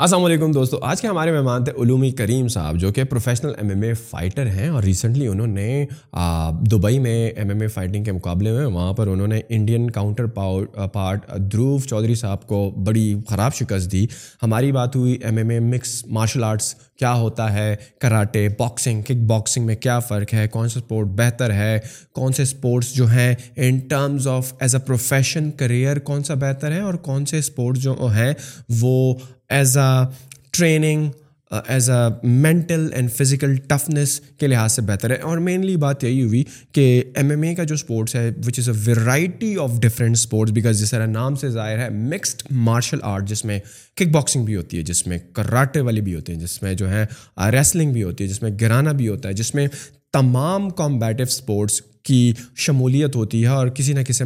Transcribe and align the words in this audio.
السلام 0.00 0.24
علیکم 0.24 0.52
دوستو 0.52 0.78
آج 0.82 1.00
کے 1.00 1.08
ہمارے 1.08 1.32
مہمان 1.32 1.64
تھے 1.64 1.72
علومی 1.82 2.10
کریم 2.10 2.48
صاحب 2.48 2.76
جو 2.76 2.92
کہ 2.92 3.04
professional 3.04 3.52
M 3.58 3.68
M 3.68 3.82
A 3.82 3.92
fighter 3.94 4.46
ہیں 4.46 4.68
اور 4.68 4.82
ریسنٹلی 4.82 5.26
انہوں 5.26 5.46
نے 5.46 5.86
دبئی 6.70 6.98
میں 6.98 7.28
ایم 7.28 7.48
ایم 7.48 7.60
اے 7.60 7.68
فائٹنگ 7.68 8.04
کے 8.04 8.12
مقابلے 8.12 8.52
میں 8.52 8.66
وہاں 8.66 8.92
پر 8.92 9.06
انہوں 9.06 9.26
نے 9.26 9.40
انڈین 9.48 9.90
کاؤنٹر 9.90 10.26
پارٹ 10.26 11.20
ادھر 11.28 11.86
چودھری 11.88 12.14
صاحب 12.14 12.46
کو 12.46 12.70
بڑی 12.84 13.14
خراب 13.28 13.54
شکست 13.54 13.92
دی 13.92 14.06
ہماری 14.42 14.72
بات 14.72 14.96
ہوئی 14.96 15.18
M 15.24 15.36
M 15.36 15.48
A 15.48 15.60
mix 15.60 16.04
martial 16.06 16.44
arts 16.44 16.74
کیا 16.98 17.12
ہوتا 17.14 17.52
ہے 17.54 17.76
کراٹے 18.00 18.48
باکسنگ 18.48 19.02
کک 19.02 19.22
باکسنگ 19.26 19.66
میں 19.66 19.76
کیا 19.76 19.98
فرق 19.98 20.34
ہے 20.34 20.48
کون 20.48 20.68
سا 20.68 20.80
اسپورٹ 20.80 21.08
بہتر 21.08 21.52
ہے 21.52 21.78
کون 22.12 22.32
سے 22.32 22.42
اسپورٹس 22.42 22.92
جو 22.94 23.06
ہیں 23.06 23.34
in 23.56 23.78
terms 23.78 24.28
of 24.28 24.52
as 24.60 24.74
a 24.74 24.80
profession 24.86 25.50
career 25.50 25.98
کون 25.98 26.22
سا 26.22 26.34
بہتر 26.34 26.72
ہے 26.72 26.80
اور 26.80 26.94
کون 26.94 27.26
سے 27.26 27.38
اسپورٹس 27.38 27.80
جو 27.80 28.06
ہیں 28.06 28.32
وہ 28.80 29.14
as 29.50 29.76
a 29.78 29.92
training 30.50 31.08
as 31.50 31.88
a 31.90 32.28
mental 32.28 32.88
and 32.92 33.12
physical 33.12 33.56
toughness 33.56 34.20
کے 34.38 34.46
لحاظ 34.46 34.72
سے 34.72 34.82
بہتر 34.82 35.10
ہے 35.10 35.16
اور 35.20 35.38
مینلی 35.38 35.76
بات 35.76 36.04
یہی 36.04 36.22
ہوئی 36.22 36.42
کہ 36.72 37.02
ایم 37.16 37.30
ایم 37.30 37.42
اے 37.42 37.54
کا 37.54 37.64
جو 37.64 37.74
اسپورٹس 37.74 38.14
ہے 38.14 38.30
which 38.46 38.58
is 38.58 38.68
a 38.68 38.74
variety 38.86 39.54
of 39.60 39.78
different 39.80 40.16
sports 40.16 40.52
because 40.52 40.80
جس 40.80 40.90
طرح 40.90 41.06
نام 41.06 41.34
سے 41.34 41.50
ظاہر 41.50 41.78
ہے 41.78 41.88
مکسڈ 41.90 42.42
مارشل 42.50 42.98
آرٹ 43.02 43.28
جس 43.28 43.44
میں 43.44 43.58
کک 43.94 44.08
باکسنگ 44.08 44.44
بھی 44.44 44.56
ہوتی 44.56 44.78
ہے 44.78 44.82
جس 44.82 45.06
میں 45.06 45.18
کراٹے 45.32 45.80
والی 45.80 46.00
بھی 46.00 46.14
ہوتی 46.14 46.32
ہیں 46.32 46.40
جس 46.40 46.62
میں 46.62 46.74
جو 46.74 46.90
ہے 46.90 47.04
ریسلنگ 47.52 47.92
بھی 47.92 48.02
ہوتی 48.02 48.24
ہے 48.24 48.28
جس 48.28 48.42
میں 48.42 48.50
گرانا 48.60 48.92
بھی 48.92 49.08
ہوتا 49.08 49.28
ہے 49.28 49.34
جس 49.34 49.54
میں 49.54 49.66
تمام 50.12 50.70
کمبیٹیو 50.70 51.26
اسپورٹس 51.28 51.80
کی 52.02 52.32
شمولیت 52.56 53.16
ہوتی 53.16 53.42
ہے 53.42 53.48
اور 53.48 53.68
کسی 53.68 53.92
نہ 53.92 54.00
کسی 54.00 54.24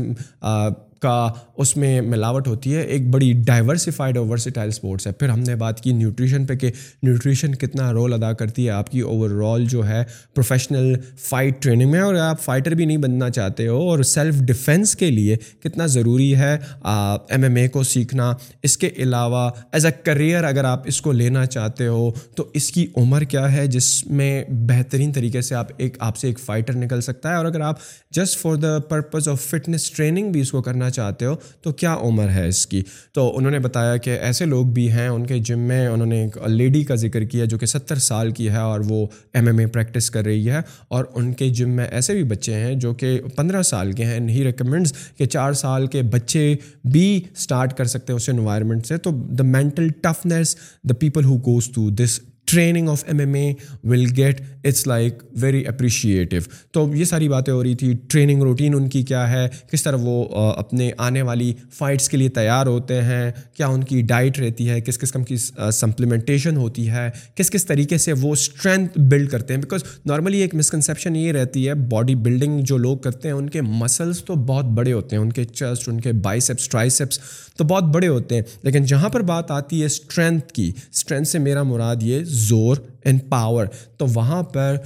کا 1.01 1.29
اس 1.57 1.77
میں 1.77 2.01
ملاوٹ 2.01 2.49
ہوتی 2.49 2.75
ہے 2.75 2.81
ایک 2.81 3.09
بڑی 3.11 3.33
ڈائیورسفائڈ 3.47 4.17
ورسیٹائل 4.19 4.69
اسپورٹس 4.69 5.07
ہے 5.07 5.13
پھر 5.13 5.29
ہم 5.29 5.41
نے 5.41 5.55
بات 5.57 5.81
کی 5.81 5.93
نیوٹریشن 5.93 6.47
پہ 6.47 6.55
کہ 6.55 6.71
نیوٹریشن 7.03 7.55
کتنا 7.55 7.93
رول 7.93 8.13
ادا 8.13 8.33
کرتی 8.33 8.65
ہے 8.67 8.71
آپ 8.71 8.91
کی 8.91 9.01
اوور 9.01 9.31
آل 9.45 9.65
جو 9.67 9.87
ہے 9.89 10.03
پروفیشنل 10.35 10.95
فائٹ 11.19 11.63
ٹریننگ 11.63 11.91
میں 11.91 12.01
اور 12.01 12.15
آپ 12.15 12.41
فائٹر 12.41 12.75
بھی 12.75 12.85
نہیں 12.85 12.97
بننا 12.97 13.31
چاہتے 13.31 13.67
ہو 13.69 13.81
اور 13.91 14.03
سیلف 14.03 14.41
ڈیفینس 14.43 14.95
کے 14.97 15.11
لیے 15.11 15.37
کتنا 15.61 15.87
ضروری 15.87 16.35
ہے 16.37 16.57
ایم 16.83 17.43
ایم 17.43 17.57
اے 17.57 17.67
کو 17.69 17.83
سیکھنا 17.83 18.33
اس 18.63 18.77
کے 18.79 18.91
علاوہ 18.97 19.49
ایز 19.73 19.87
اے 19.87 19.93
کریئر 20.03 20.45
اگر 20.45 20.65
آپ 20.65 20.83
اس 20.87 21.01
کو 21.01 21.13
لینا 21.13 21.45
چاہتے 21.47 21.87
ہو 21.87 22.11
تو 22.35 22.47
اس 22.55 22.71
کی 22.73 22.87
عمر 22.97 23.23
کیا 23.25 23.53
ہے 23.53 23.67
جس 23.67 23.91
میں 24.07 24.45
بہترین 24.69 25.13
طریقے 25.13 25.41
سے 25.41 25.55
آپ 25.55 25.67
ایک 25.77 25.97
آپ 26.01 26.17
سے 26.17 26.27
ایک 26.27 26.41
فائٹر 26.41 26.77
نکل 26.77 27.01
سکتا 27.01 27.31
ہے 27.31 27.35
اور 27.35 27.45
اگر 27.45 27.61
آپ 27.61 27.79
just 28.11 28.39
for 28.39 28.57
the 28.57 28.79
purpose 28.79 29.29
of 29.29 29.41
fitness 29.41 29.91
training 29.91 30.33
بھی 30.33 30.41
اس 30.41 30.51
کو 30.51 30.63
کرنا 30.63 30.88
چاہتے 30.91 31.25
ہو 31.25 31.35
تو 31.63 31.73
کیا 31.73 31.95
عمر 32.01 32.29
ہے 32.29 32.47
اس 32.49 32.67
کی 32.67 32.83
تو 33.13 33.27
انہوں 33.37 33.51
نے 33.51 33.59
بتایا 33.59 33.97
کہ 33.97 34.19
ایسے 34.21 34.45
لوگ 34.45 34.67
بھی 34.67 34.91
ہیں 34.91 35.09
ان 35.09 35.27
کے 35.27 35.39
جم 35.39 35.61
میں 35.61 35.87
انہوں 35.89 36.07
نے 36.07 36.23
ایک 36.23 36.39
لیڈی 36.49 36.83
کا 36.85 36.95
ذکر 36.95 37.25
کیا 37.25 37.45
جو 37.45 37.59
کہ 37.59 37.67
ستر 37.67 37.99
سال 37.99 38.31
کی 38.31 38.49
ہے 38.49 38.59
اور 38.59 38.81
وہ 38.89 39.07
ایم 39.35 39.47
ایم 39.47 39.59
اے 39.59 39.67
پریکٹس 39.67 40.11
کر 40.11 40.25
رہی 40.25 40.51
ہے 40.51 40.61
اور 40.89 41.05
ان 41.15 41.33
کے 41.33 41.49
جم 41.49 41.71
میں 41.71 41.87
ایسے 41.91 42.15
بھی 42.15 42.23
بچے 42.25 42.55
ہیں 42.55 42.75
جو 42.75 42.95
کہ 42.95 43.19
پندرہ 43.37 43.63
سال 43.63 43.93
کے 43.93 44.05
ہیں 44.05 44.29
ہی 44.29 44.45
ریکمینڈز 44.45 44.93
کہ 45.19 45.27
چار 45.27 45.53
سال 45.53 45.87
کے 45.87 46.03
بچے 46.11 46.55
بھی 46.85 47.21
اسٹارٹ 47.33 47.77
کر 47.77 47.85
سکتے 47.85 48.13
ہیں 48.13 48.17
اس 48.17 48.29
انوائرمنٹ 48.29 48.87
سے 48.87 48.97
تو 48.97 49.11
the 49.39 49.45
mental 49.45 49.89
toughness 50.01 50.57
the 50.89 50.95
people 50.95 51.25
who 51.25 51.37
goes 51.39 51.71
to 51.71 51.89
this 51.91 52.21
training 52.49 52.89
of 52.89 53.05
M 53.07 53.19
M 53.19 53.35
A 53.35 53.53
will 53.85 54.05
get 54.17 54.41
it's 54.65 54.87
like 54.87 55.23
very 55.33 55.67
appreciative 55.67 56.43
تو 56.71 56.87
یہ 56.95 57.05
ساری 57.05 57.29
باتیں 57.29 57.53
ہو 57.53 57.63
رہی 57.63 57.75
تھی 57.75 57.93
ٹریننگ 58.09 58.43
روٹین 58.43 58.75
ان 58.75 58.89
کی 58.89 59.03
کیا 59.03 59.31
ہے 59.31 59.49
کس 59.73 59.83
طرح 59.83 59.97
وہ 60.01 60.25
اپنے 60.57 60.91
آنے 60.99 61.23
والی 61.23 61.53
فائٹس 61.73 62.09
کے 62.09 62.17
لیے 62.17 62.29
تیار 62.29 62.67
ہوتے 62.67 63.01
ہیں 63.03 63.31
کیا 63.55 63.67
ان 63.67 63.85
کی 63.85 64.01
ڈائٹ 64.03 64.39
رہتی 64.39 64.69
ہے 64.71 64.81
کس 64.81 64.99
قسم 64.99 65.25
کی 65.25 65.37
سپلیمنٹیشن 65.73 66.57
ہوتی 66.57 66.89
ہے 66.91 67.09
کس 67.35 67.51
کس 67.51 67.67
طریقے 67.67 67.99
سے 67.99 68.13
وہ 68.13 68.33
اسٹرینتھ 68.33 68.99
بلڈ 68.99 69.31
کرتے 69.31 69.55
ہیں 69.55 69.61
بیکاز 69.61 69.85
نارملی 70.07 70.39
ایک 70.39 70.55
مسکنسیپشن 70.55 71.17
یہ 71.17 71.33
رہتی 71.33 71.69
ہے 71.69 71.75
باڈی 71.75 72.15
بلڈنگ 72.15 72.61
جو 72.61 72.77
لوگ 72.77 72.97
کرتے 72.99 73.29
ہیں 73.29 73.35
ان 73.35 73.51
کے 73.51 73.63
مسلس 73.63 74.25
تو 74.25 74.35
بہت 74.35 74.65
بڑے 74.65 74.93
ہوتے 74.93 75.17
ہیں 75.17 75.23
ان 75.23 75.33
کے 75.33 75.45
چیسٹ 75.45 75.89
ان 75.89 76.01
کے 76.01 76.13
بائیسپس 76.13 76.69
ٹرائیسپس 76.69 77.21
تو 77.57 77.65
بہت 77.65 77.85
بڑے 77.85 78.09
ہوتے 78.09 78.35
ہیں 78.35 78.43
لیکن 78.63 78.85
جہاں 78.85 79.09
پر 79.09 79.23
بات 79.23 79.51
آتی 79.51 79.81
ہے 79.81 79.87
اسٹرینتھ 79.87 80.53
کی 80.53 80.71
اسٹرینتھ 80.95 81.29
سے 81.29 81.39
میرا 81.39 81.63
مراد 81.63 82.03
یہ 82.03 82.25
زور 82.39 82.77
اینڈ 83.05 83.21
پاور 83.29 83.67
تو 83.97 84.07
وہاں 84.15 84.43
پر 84.43 84.77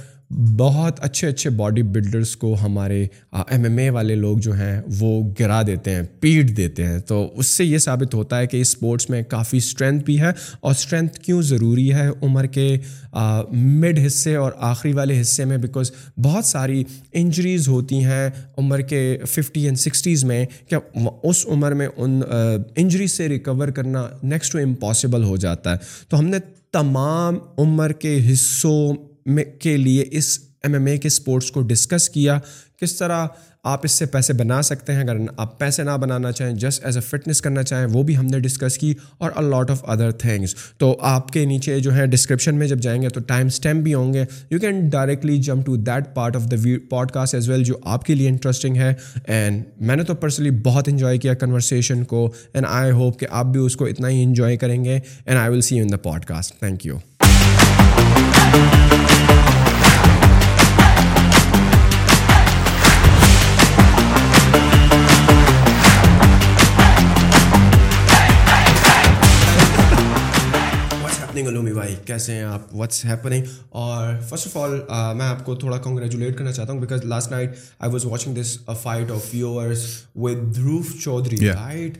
بہت 0.57 0.99
اچھے 0.99 1.27
اچھے 1.27 1.49
باڈی 1.49 1.81
بلڈرس 1.83 2.35
کو 2.35 2.55
ہمارے 2.61 3.05
ایم 3.31 3.63
ایم 3.63 3.77
اے 3.77 3.89
والے 3.89 4.15
لوگ 4.15 4.37
جو 4.37 4.53
ہیں 4.53 4.81
وہ 4.99 5.11
گرا 5.39 5.61
دیتے 5.67 5.91
ہیں 5.91 6.01
پیٹ 6.19 6.55
دیتے 6.57 6.85
ہیں 6.85 6.99
تو 6.99 7.31
اس 7.35 7.47
سے 7.47 7.65
یہ 7.65 7.77
ثابت 7.77 8.13
ہوتا 8.13 8.39
ہے 8.39 8.47
کہ 8.47 8.61
اسپورٹس 8.61 9.09
میں 9.09 9.21
کافی 9.23 9.57
اسٹرینتھ 9.57 10.03
بھی 10.05 10.19
ہے 10.21 10.29
اور 10.59 10.71
اسٹرینتھ 10.71 11.19
کیوں 11.19 11.41
ضروری 11.41 11.91
ہے 11.93 12.07
عمر 12.21 12.45
کے 12.45 12.77
مڈ 13.51 13.99
حصے 14.05 14.35
اور 14.35 14.51
آخری 14.61 14.93
والے 14.93 15.19
حصے 15.21 15.45
میں 15.45 15.57
بیکاز 15.57 15.91
بہت 16.17 16.45
ساری 16.45 16.83
انجریز 17.13 17.67
ہوتی 17.67 18.03
ہیں 18.03 18.29
عمر 18.57 18.81
کے 18.81 19.17
ففٹی 19.27 19.65
اینڈ 19.65 19.79
سکسٹیز 19.79 20.23
میں 20.23 20.45
کیا 20.69 20.79
اس 21.23 21.45
عمر 21.47 21.73
میں 21.73 21.87
ان 21.97 22.21
انجری 22.75 23.07
سے 23.07 23.29
ریکور 23.29 23.67
کرنا 23.67 24.07
نیکسٹ 24.23 24.51
ٹو 24.51 24.59
امپاسبل 24.59 25.23
ہو 25.23 25.37
جاتا 25.37 25.71
ہے 25.71 25.77
تو 26.09 26.19
ہم 26.19 26.25
نے 26.25 26.37
تمام 26.73 27.37
عمر 27.57 27.91
کے 27.91 28.17
حصوں 28.33 28.93
میں 29.25 29.43
کے 29.59 29.77
لیے 29.77 30.05
اس 30.11 30.39
ایم 30.63 30.73
ایم 30.73 30.85
اے 30.85 30.97
کے 30.97 31.07
اسپورٹس 31.07 31.51
کو 31.51 31.61
ڈسکس 31.61 32.09
کیا 32.09 32.39
کس 32.81 32.95
طرح 32.95 33.27
آپ 33.63 33.81
اس 33.83 33.91
سے 33.91 34.05
پیسے 34.05 34.33
بنا 34.33 34.61
سکتے 34.61 34.93
ہیں 34.93 35.01
اگر 35.01 35.17
آپ 35.37 35.57
پیسے 35.59 35.83
نہ 35.83 35.91
بنانا 35.97 36.31
چاہیں 36.31 36.55
جسٹ 36.55 36.85
ایز 36.85 36.97
اے 36.97 37.01
فٹنس 37.01 37.41
کرنا 37.41 37.61
چاہیں 37.63 37.85
وہ 37.85 38.01
بھی 38.03 38.17
ہم 38.17 38.25
نے 38.25 38.39
ڈسکس 38.39 38.77
کی 38.77 38.93
اور 39.17 39.31
a 39.35 39.43
lot 39.49 39.71
of 39.71 39.83
other 39.83 40.11
things 40.11 40.55
تو 40.77 40.95
آپ 41.01 41.31
کے 41.31 41.43
نیچے 41.45 41.79
جو 41.79 41.95
ہے 41.95 42.05
ڈسکرپشن 42.05 42.55
میں 42.55 42.67
جب 42.67 42.79
جائیں 42.79 43.01
گے 43.01 43.09
تو 43.09 43.19
ٹائم 43.19 43.47
اسٹیمپ 43.47 43.83
بھی 43.83 43.93
ہوں 43.93 44.13
گے 44.13 44.25
you 44.51 44.59
can 44.59 44.89
directly 44.89 45.37
jump 45.37 45.65
to 45.65 45.75
that 45.75 46.13
part 46.15 46.35
of 46.35 46.51
the 46.51 46.57
view 46.63 46.79
pod 46.89 47.11
cost 47.11 47.35
as 47.35 47.49
well 47.49 47.63
جو 47.63 47.77
آپ 47.85 48.05
کے 48.05 48.15
لیے 48.15 48.29
انٹرسٹنگ 48.29 48.75
ہے 48.75 48.93
اینڈ 49.25 49.63
میں 49.81 49.95
نے 49.95 50.03
تو 50.03 50.15
پرسنلی 50.15 50.51
بہت 50.63 50.89
انجوائے 50.89 51.17
کیا 51.17 51.33
کنورسیشن 51.35 52.03
کو 52.03 52.29
اینڈ 52.53 52.67
آئی 52.69 52.91
ہوپ 52.91 53.19
کہ 53.19 53.27
آپ 53.31 53.45
بھی 53.45 53.65
اس 53.65 53.75
کو 53.75 53.85
اتنا 53.85 54.09
ہی 54.09 54.23
انجوائے 54.23 54.57
کریں 54.57 54.83
گے 54.85 54.99
and 55.25 55.39
I 55.39 55.49
will 55.49 55.61
see 55.61 55.79
in 55.79 55.91
the 55.91 55.97
pod 56.03 56.25
cost 56.25 56.59
thank 56.59 56.85
you 56.85 56.97
morning 71.43 71.47
علومی 71.47 71.73
بھائی 71.73 71.95
کیسے 72.05 72.33
ہیں 72.33 72.43
آپ 72.43 72.73
واٹس 72.75 73.03
ہیپننگ 73.05 73.43
اور 73.71 74.19
فرسٹ 74.29 74.47
آف 74.47 74.57
آل 74.57 74.79
میں 75.17 75.25
آپ 75.25 75.45
کو 75.45 75.55
تھوڑا 75.55 75.77
کنگریچولیٹ 75.77 76.37
کرنا 76.37 76.51
چاہتا 76.51 76.73
ہوں 76.73 76.79
because 76.79 77.05
last 77.05 77.31
night 77.31 77.55
I 77.79 77.91
was 77.91 78.05
watching 78.05 78.41
this 78.41 78.57
fight 78.81 79.11
of 79.11 79.33
yours 79.35 79.85
with 80.15 80.55
Dhruv 80.55 80.93
Chaudhry 81.03 81.47
right 81.47 81.97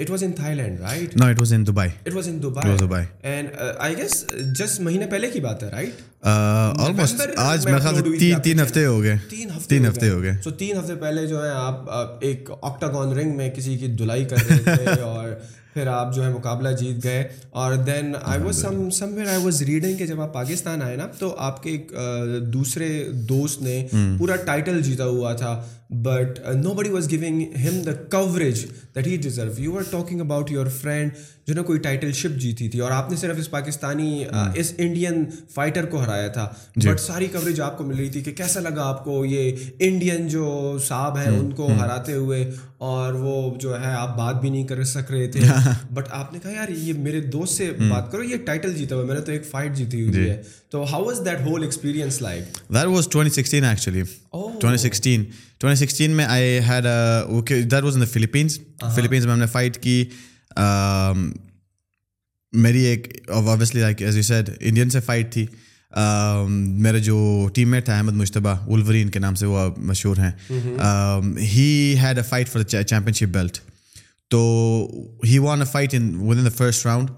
it 0.00 0.10
was 0.10 0.22
in 0.24 0.32
Thai 0.32 0.54
land 0.54 0.80
right 0.80 1.16
no 1.16 1.26
it 1.26 1.38
was 1.38 1.52
in 1.52 1.66
Dubai 1.66 1.88
it 2.06 2.14
was 2.14 2.28
in 2.28 2.42
Dubai 2.42 2.76
Dubai 2.76 3.04
and 3.22 3.48
I 3.78 3.96
guess 3.96 4.24
just 4.58 4.80
مہینے 4.80 5.06
پہلے 5.06 5.30
کی 5.30 5.40
بات 5.40 5.62
ہے 5.62 5.68
right 5.68 6.00
almost 6.22 7.20
آج 7.36 7.66
میرے 7.66 7.78
خیال 7.78 7.96
سے 7.96 8.40
تین 8.42 8.60
ہفتے 8.60 8.84
ہو 8.86 9.02
گئے 9.02 9.16
تین 9.30 9.50
ہفتے 9.50 9.68
تین 9.68 9.86
ہفتے 9.86 10.08
ہو 10.08 10.20
گئے 10.22 10.32
سو 10.44 10.50
تین 10.50 10.76
ہفتے 10.78 10.94
پہلے 10.94 11.26
جو 11.26 11.44
ہے 11.44 11.50
آپ 11.50 11.90
ایک 12.20 12.50
آکٹاگون 12.62 13.12
رنگ 13.12 13.36
میں 13.36 13.50
کسی 13.50 13.76
کی 13.78 13.86
دھلائی 13.94 14.24
کر 14.24 14.46
رہے 14.48 14.76
تھے 14.76 15.00
اور 15.00 15.21
پھر 15.74 15.86
آپ 15.86 16.14
جو 16.14 16.24
ہے 16.24 16.30
مقابلہ 16.30 16.68
جیت 16.68 17.04
گئے 17.04 17.28
اور 17.50 17.74
then 17.76 18.14
I 18.22 18.42
was 18.42 18.60
some 18.62 18.90
some 18.90 19.14
where 19.14 19.26
I 19.26 19.44
was 19.44 19.62
reading 19.62 19.96
کہ 19.96 20.06
جب 20.06 20.20
آپ 20.20 20.32
پاکستان 20.32 20.82
آئے 20.82 20.96
نا 20.96 21.06
تو 21.18 21.34
آپ 21.38 21.62
کے 21.62 21.70
ایک 21.70 21.92
دوسرے 22.52 23.08
دوست 23.28 23.62
نے 23.62 23.86
پورا 24.18 24.36
ٹائٹل 24.36 24.82
جیتا 24.82 25.04
ہوا 25.04 25.32
تھا 25.32 25.62
بٹ 25.90 26.38
نو 26.54 26.72
بڑی 26.74 26.90
واز 26.90 27.10
گیونگ 27.10 27.42
ہم 27.56 27.82
the 27.82 27.92
coverage 28.10 28.64
that 28.94 29.06
he 29.06 29.16
deserve 29.16 29.50
you 29.56 29.76
are 29.76 29.82
talking 29.90 30.20
about 30.20 30.50
your 30.50 30.66
friend 30.66 31.10
جو 31.46 31.54
نا 31.54 31.62
کوئی 31.62 31.78
ٹائٹل 31.78 32.12
شپ 32.12 32.38
جیتی 32.38 32.68
تھی 32.68 32.80
اور 32.80 32.90
آپ 32.90 33.10
نے 33.10 33.16
صرف 33.16 33.38
اس 33.38 33.50
پاکستانی 33.50 34.24
اس 34.54 34.72
انڈین 34.78 35.24
فائٹر 35.50 35.86
کو 35.86 36.02
ہرایا 36.02 36.28
تھا 36.28 36.46
بٹ 36.76 36.82
جی۔ 36.82 36.96
ساری 36.98 37.26
کوریج 37.28 37.60
آپ 37.60 37.78
کو 37.78 37.84
مل 37.84 37.96
رہی 37.96 38.08
تھی 38.08 38.20
کہ 38.20 38.32
کیسا 38.32 38.60
لگا 38.60 38.88
آپ 38.88 39.04
کو 39.04 39.24
یہ 39.24 39.64
انڈین 39.80 40.28
جو 40.28 40.78
صاحب 40.84 41.18
ہیں 41.18 41.28
ان 41.28 41.50
کو 41.52 41.70
ہراتے 41.72 42.12
ہوئے 42.14 42.44
اور 42.80 43.12
وہ 43.14 43.34
جو 43.60 43.80
ہے 43.80 43.92
آپ 43.94 44.16
بات 44.16 44.40
بھی 44.40 44.50
نہیں 44.50 44.64
کر 44.64 44.82
سک 44.84 45.10
رہے 45.10 45.26
تھے 45.28 45.40
بٹ 45.90 46.08
آپ 46.12 46.32
نے 46.32 46.38
کہا 46.38 46.50
یار 46.50 46.68
یہ 46.78 46.92
میرے 47.00 47.20
دوست 47.32 47.56
سے 47.56 47.70
بات 47.80 48.10
کرو 48.12 48.22
یہ 48.22 48.36
ٹائٹل 48.44 48.74
جیتا 48.74 48.96
ہوا 48.96 49.04
میں 49.04 49.14
نے 49.14 49.20
تو 49.20 49.32
ایک 49.32 49.46
فائٹ 49.46 49.76
جیتی 49.76 50.00
ہوئی 50.00 50.12
جی۔ 50.12 50.28
ہے 50.30 50.42
تو 50.70 50.84
how 50.90 51.04
was 51.04 51.20
that 51.24 51.40
whole 51.42 51.62
experience 51.62 52.20
like 52.22 52.58
that 52.70 52.86
was 52.86 53.08
2016 53.16 53.68
actually 53.68 54.02
2016 54.64 55.22
2016 55.64 56.08
میں 56.10 56.24
I 56.26 56.58
had 56.68 56.84
that 57.46 57.82
was 57.82 57.94
in 57.94 58.00
the 58.00 58.12
Philippines 58.12 58.58
Philippines 58.90 59.24
میں 59.24 59.32
ہم 59.32 59.40
نے 59.40 59.46
فائٹ 59.48 59.76
کی 59.78 60.04
میری 62.52 62.84
ایک 62.84 63.08
like 63.74 64.02
as 64.02 64.16
you 64.16 64.22
said 64.22 64.50
Indian 64.60 64.90
سے 64.90 65.00
فائٹ 65.00 65.32
تھی 65.32 65.46
میرا 66.78 66.98
جو 66.98 67.48
ٹیم 67.54 67.70
میٹ 67.70 67.84
تھا 67.84 67.96
احمد 67.96 68.12
مشتبہ 68.12 68.54
الورین 68.68 69.08
کے 69.10 69.18
نام 69.18 69.34
سے 69.34 69.46
وہ 69.46 69.68
مشہور 69.78 70.16
ہیں 70.16 70.30
he 71.38 71.94
had 71.98 72.18
a 72.18 72.22
fight 72.22 72.54
the 72.72 72.82
champion 72.82 73.14
ship 73.14 73.34
belt 73.34 73.58
تو 74.30 74.40
he 75.24 75.38
won 75.38 75.60
a 75.60 75.66
fight 75.72 75.94
in 75.94 76.14
with 76.20 76.38
in 76.38 76.44
the 76.44 76.54
first 76.56 76.86
round 76.86 77.10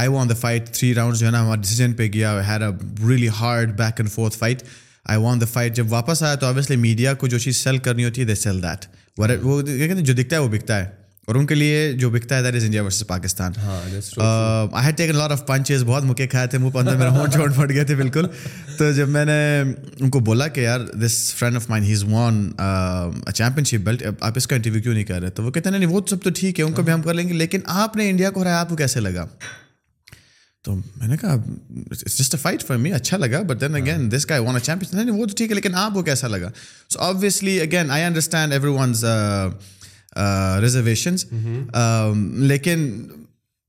I 0.00 0.08
won 0.08 0.28
the 0.28 0.34
fight 0.34 0.68
three 0.68 0.94
round 0.94 1.16
جو 1.16 1.26
ہے 1.26 1.30
نا 1.30 1.42
ہمارا 1.42 1.60
ڈیسیجن 1.60 1.92
پہ 1.92 2.08
گیا 2.12 2.40
had 2.48 2.62
a 2.62 2.70
really 3.08 3.28
hard 3.40 3.76
back 3.78 4.00
and 4.00 4.12
forth 4.12 4.36
fight 4.36 4.62
I 5.04 5.18
won 5.18 5.40
the 5.40 5.46
fight 5.46 5.74
جب 5.76 5.92
واپس 5.92 6.22
آیا 6.22 6.34
تو 6.34 6.46
اوبیسلی 6.46 6.76
میڈیا 6.76 7.14
کو 7.14 7.26
جو 7.26 7.38
چیز 7.38 7.56
سیل 7.56 7.78
کرنی 7.78 8.04
ہوتی 8.04 8.20
ہے 8.20 8.26
دے 8.26 8.34
سیل 8.34 8.62
دیٹ 8.62 8.86
وہ 9.18 9.60
جو 9.62 10.14
دکھتا 10.14 10.36
ہے 10.36 10.40
وہ 10.40 10.48
بکتا 10.48 10.84
ہے 10.84 11.05
اور 11.28 11.34
ان 11.34 11.46
کے 11.46 11.54
لیے 11.54 11.92
جو 11.92 12.08
بکتا 12.10 12.36
ہے 12.36 12.42
that 12.42 12.54
is 12.54 12.64
India 12.64 12.82
versus 12.82 13.06
Pakistan 13.06 13.52
I 13.58 14.84
had 14.86 14.96
taken 14.96 15.20
of 15.22 15.42
بہت 15.86 16.04
مکے 16.04 16.26
کھائے 16.26 16.46
تھے 16.46 16.50
تھے 16.50 16.58
منہ 16.58 16.70
پہ 16.70 16.78
اندر 16.78 16.96
میرا 16.96 17.50
پھٹ 17.50 17.70
گئے 17.70 17.94
بالکل 17.94 18.26
تو 18.78 18.90
جب 18.92 19.08
میں 19.08 19.24
نے 19.24 19.38
ان 19.62 20.10
کو 20.10 20.20
بولا 20.20 20.48
کہ 20.48 20.60
یار 20.60 20.80
this 21.00 21.18
friend 21.34 21.56
of 21.56 21.68
mine 21.70 21.84
he 21.84 21.94
ship 23.64 23.84
belt 23.84 24.02
آپ 24.20 24.32
اس 24.36 24.46
کا 24.46 24.56
انٹرویو 24.56 24.82
کیوں 24.82 24.94
نہیں 24.94 25.04
کر 25.04 25.20
رہے 25.20 25.30
تو 25.30 25.42
وہ 25.42 25.50
کہتے 25.50 25.70
ہیں 25.70 25.78
نہیں 25.78 25.90
وہ 25.90 26.00
سب 26.10 26.22
تو 26.22 26.30
ٹھیک 26.30 26.60
ہے 26.60 26.64
ان 26.64 26.72
کو 26.72 26.82
بھی 26.82 26.92
ہم 26.92 27.02
کر 27.02 27.14
لیں 27.14 27.28
گے 27.28 27.34
لیکن 27.34 27.60
آپ 27.76 27.96
نے 27.96 28.10
انڈیا 28.10 28.30
کو 28.30 28.42
ہرایا 28.42 28.60
آپ 28.60 28.68
کو 28.68 28.76
کیسے 28.76 29.00
لگا 29.00 29.26
تو 30.64 30.74
میں 30.74 31.08
نے 31.08 31.16
کہا 31.16 31.34
جسٹ 31.90 32.34
فائٹ 32.42 32.62
فار 32.66 32.76
می 32.76 32.92
اچھا 32.92 33.16
لگا 33.16 33.40
بٹ 33.42 33.60
دین 33.60 33.74
اگین 33.74 34.10
دس 34.12 34.26
کا 34.26 34.38
وہ 34.38 34.58
تو 34.58 35.34
ٹھیک 35.36 35.50
ہے 35.50 35.54
لیکن 35.54 35.74
آپ 35.74 35.94
کو 35.94 36.02
کیسا 36.02 36.28
لگا 36.28 36.50
so 36.90 37.00
obviously 37.00 37.60
again 37.60 37.90
I 37.90 38.04
understand 38.04 38.52
every 38.52 38.70
ones 38.70 39.04
reservations 40.60 41.24
لیکن 42.38 42.90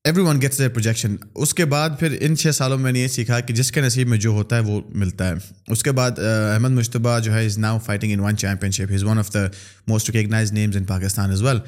every 0.05 0.21
one 0.21 0.41
gets 0.41 0.59
their 0.59 0.69
projection 0.69 1.15
اس 1.35 1.53
کے 1.53 1.65
بعد 1.65 1.89
پھر 1.99 2.15
ان 2.19 2.35
چھ 2.37 2.55
سالوں 2.55 2.77
میں 2.77 2.91
نے 2.91 2.99
یہ 2.99 3.07
سیکھا 3.07 3.39
کہ 3.39 3.53
جس 3.53 3.71
کے 3.71 3.81
نصیب 3.81 4.07
میں 4.07 4.17
جو 4.17 4.29
ہوتا 4.29 4.55
ہے 4.55 4.61
وہ 4.61 4.81
ملتا 4.89 5.27
ہے 5.29 5.33
اس 5.67 5.83
کے 5.83 5.91
بعد 5.91 6.19
احمد 6.53 6.69
مشتبہ 6.69 7.19
جو 7.19 7.33
ہے 7.33 7.45
is 7.45 7.57
now 7.57 7.79
fighting 7.79 8.11
in 8.11 8.19
one 8.19 8.37
champion 8.37 8.71
ship 8.71 8.93
is 8.93 9.03
one 9.03 9.17
of 9.17 9.33
the 9.33 9.45
most 9.87 10.09
recognized 10.09 10.53
names 10.53 10.77
in 10.77 10.83
Pakistan 10.83 11.31
as 11.31 11.41
well 11.41 11.59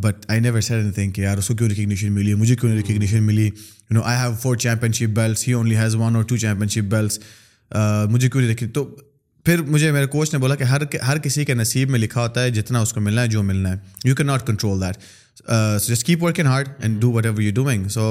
but 0.00 0.24
I 0.28 0.40
never 0.40 0.60
said 0.60 0.94
thing 0.94 1.10
کہ 1.10 1.20
یار 1.20 1.38
اس 1.38 1.48
کو 1.48 1.54
کیوں 1.54 1.68
ریکگنیشن 1.68 2.12
ملی 2.12 2.34
مجھے 2.34 2.56
کیوں 2.56 2.72
ریکگنیشن 2.72 3.22
ملی 3.22 3.46
you 3.46 3.94
know 3.94 4.02
I 4.02 4.18
have 4.18 4.34
four 4.42 4.56
champion 4.56 4.92
ship 4.92 5.16
belts 5.16 5.48
he 5.48 5.52
only 5.52 5.76
has 5.76 5.94
one 5.94 6.16
اور 6.16 6.24
two 6.24 6.36
champion 6.36 6.68
شپ 6.68 6.90
belts 6.90 7.18
مجھے 8.10 8.28
کیوں 8.28 8.42
نہیں 8.42 8.74
تو 8.74 8.96
پھر 9.46 9.62
مجھے 9.62 9.90
میرے 9.92 10.06
کوچ 10.06 10.32
نے 10.32 10.38
بولا 10.38 10.54
کہ 10.54 10.64
ہر 10.64 10.82
ہر 11.06 11.18
کسی 11.18 11.44
کے 11.44 11.54
نصیب 11.54 11.90
میں 11.90 11.98
لکھا 11.98 12.20
ہوتا 12.20 12.42
ہے 12.42 12.50
جتنا 12.50 12.80
اس 12.80 12.92
کو 12.92 13.00
ملنا 13.00 13.22
ہے 13.22 13.28
جو 13.28 13.42
ملنا 13.42 13.70
ہے 13.70 13.76
you 14.04 14.14
can 14.14 14.26
not 14.26 14.46
control 14.46 14.80
that 14.80 14.96
just 15.88 16.06
keep 16.06 16.22
work 16.22 16.40
in 16.40 16.46
hard 16.46 16.68
and 16.78 17.00
do 17.00 17.12
what 17.12 17.26
ever 17.26 17.40
you 17.40 17.52
doing 17.54 17.88
so 17.88 18.10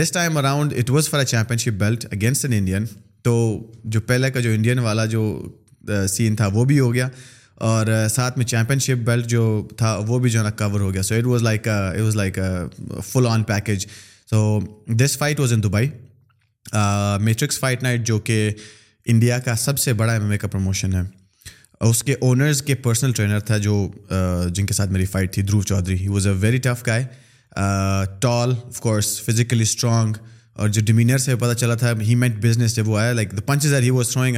this 0.00 0.12
time 0.12 0.36
around 0.36 0.74
it 0.78 0.90
was 0.90 1.08
for 1.08 1.20
a 1.20 1.26
champion 1.26 1.58
ship 1.58 1.78
belt 1.78 2.06
against 2.12 2.44
an 2.44 2.54
Indian 2.54 2.84
تو 3.22 3.36
جو 3.84 4.00
پہلے 4.00 4.30
کا 4.30 4.40
جو 4.40 4.50
انڈین 4.50 4.78
والا 4.78 5.04
جو 5.06 5.22
سین 6.08 6.30
uh, 6.30 6.36
تھا 6.36 6.46
وہ 6.46 6.64
بھی 6.64 6.78
ہو 6.80 6.92
گیا 6.94 7.08
اور 7.56 7.86
uh, 7.86 8.08
ساتھ 8.08 8.38
میں 8.38 8.46
چیمپئن 8.46 8.78
شپ 8.78 9.04
بیلٹ 9.06 9.26
جو 9.26 9.46
تھا 9.76 9.96
وہ 10.06 10.18
بھی 10.18 10.30
جو 10.30 10.38
ہے 10.38 10.44
نا 10.44 10.50
کور 10.50 10.80
ہو 10.80 10.92
گیا 10.92 11.02
so 11.02 11.14
it 11.14 11.26
was 11.26 11.42
like 11.42 11.68
was 12.00 12.16
like 12.16 12.38
full 13.06 13.26
on 13.26 13.42
package 13.42 13.86
so 14.30 14.58
this 14.98 15.16
fight 15.18 15.40
was 15.40 15.52
in 15.52 15.62
Dubai 15.62 15.88
Matrix 17.20 17.58
fight 17.58 17.82
night 17.82 18.06
جو 18.06 18.18
کہ 18.18 18.50
انڈیا 19.06 19.38
کا 19.38 19.54
سب 19.56 19.78
سے 19.78 19.92
بڑا 19.92 20.12
ایم 20.12 20.22
ایم 20.22 20.30
اے 20.30 20.38
کا 20.38 20.48
پروموشن 20.48 20.94
ہے 20.94 21.00
اس 21.80 22.02
کے 22.02 22.14
اونرز 22.20 22.62
کے 22.62 22.74
پرسنل 22.74 23.12
ٹرینر 23.12 23.40
تھا 23.40 23.58
جو 23.58 23.76
جن 24.50 24.66
کے 24.66 24.74
ساتھ 24.74 24.90
میری 24.90 25.04
فائٹ 25.04 25.32
تھی 25.32 25.42
Dhruv 25.42 25.62
Chaudhary 25.62 25.98
he 25.98 26.08
was 26.08 26.26
a 26.26 26.32
very 26.40 26.58
tough 26.58 26.86
guy 26.86 27.04
tall 28.20 28.54
of 28.66 28.80
course 28.80 29.20
physically 29.22 29.62
strong 29.62 30.14
اور 30.52 30.68
جو 30.68 30.82
ڈیمینر 30.84 31.18
سے 31.18 31.36
پتہ 31.36 31.54
چلا 31.54 31.74
تھا 31.74 31.92
ہی 32.00 32.14
مینٹ 32.14 32.36
بزنس 32.42 32.76
جب 32.76 32.88
وہ 32.88 32.98
آیا 32.98 33.12
like 33.12 33.32
the 33.32 33.54
throwing 33.54 33.74
I 33.74 33.90
was 33.90 34.08
strong 34.08 34.36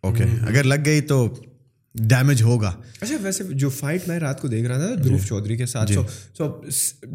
okay 0.00 0.24
اگر 0.48 0.64
لگ 0.64 0.84
گئی 0.84 1.00
تو 1.00 1.26
ڈیمیج 1.94 2.42
ہوگا 2.42 2.72
اچھا 3.00 3.16
ویسے 3.22 3.44
جو 3.52 3.68
فائٹ 3.70 4.08
میں 4.08 4.18
رات 4.20 4.40
کو 4.40 4.48
دیکھ 4.48 4.66
رہا 4.66 4.86
تھا 4.86 5.02
دھرو 5.04 5.16
جی۔ 5.16 5.26
چودھری 5.26 5.56
کے 5.56 5.66
ساتھ 5.66 5.92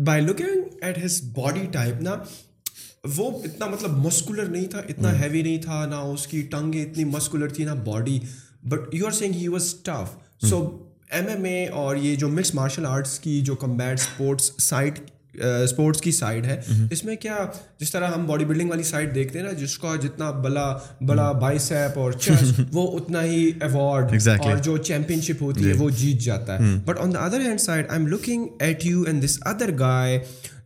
باڈی 0.00 1.60
جی۔ 1.60 1.68
ٹائپ 1.71 2.01
نا 2.01 2.15
وہ 3.04 3.30
اتنا 3.44 3.65
مطلب 3.65 3.98
مسکولر 3.98 4.45
نہیں 4.45 4.65
تھا 4.65 4.80
اتنا 4.89 5.12
ہیوی 5.19 5.42
نہیں 5.42 5.62
تھا 5.62 5.86
نہ 5.86 5.95
اس 6.12 6.25
کی 6.27 6.42
ٹنگ 6.51 6.75
اتنی 6.81 7.04
مسکولر 7.06 7.50
تھی 7.50 7.63
نہ 7.65 7.71
body 7.86 8.19
but 8.63 8.94
you 8.95 9.06
are 9.06 9.12
saying 9.12 9.33
he 9.33 9.48
was 9.48 9.74
tough 9.83 10.15
so 10.42 10.60
M 11.12 11.27
M 11.27 11.44
A 11.44 11.65
اور 11.71 11.95
یہ 11.95 12.15
جو 12.15 12.30
مکس 12.30 12.54
مارشل 12.56 12.86
آرٹس 12.86 13.18
کی 13.19 13.39
جو 13.42 13.56
کمبیٹ 13.56 14.00
اسپورٹس 14.00 14.51
سائٹ 14.60 15.00
اسپورٹس 15.36 16.01
کی 16.01 16.12
سائڈ 16.12 16.45
ہے 16.45 16.60
اس 16.92 17.04
میں 17.04 17.15
کیا 17.15 17.38
جس 17.80 17.92
طرح 17.92 18.12
ہم 18.12 18.25
باڈی 18.25 18.45
بلڈنگ 18.45 18.69
والی 18.69 18.83
سائڈ 18.83 19.13
دیکھتے 19.15 19.39
ہیں 19.39 19.45
نا 19.45 19.51
جس 19.57 19.77
کا 19.77 19.95
جتنا 20.01 20.30
بلا 20.39 20.65
بڑا 21.01 21.31
بائیسیپ 21.33 21.98
اور 22.00 22.12
چیز 22.19 22.51
وہ 22.71 22.88
اتنا 22.98 23.24
ہی 23.24 23.45
ایوارڈ 23.62 24.15
اور 24.39 24.57
جو 24.60 24.77
چیمپئن 24.80 25.21
شپ 25.21 25.42
ہوتی 25.42 25.62
ہے 25.62 25.74
جی۔ 25.74 25.80
وہ 25.80 25.89
جیت 25.92 26.21
جاتا 26.21 26.57
ہے 26.60 26.75
but 26.86 27.00
on 27.00 27.13
the 27.13 27.19
other 27.19 27.42
hand 27.42 27.62
side 27.62 27.89
I 27.89 28.00
am 28.00 28.07
looking 28.07 28.48
at 28.60 28.86
you 28.86 29.01
and 29.01 29.24
this 29.24 29.38
other 29.45 29.77
گائے 29.80 30.19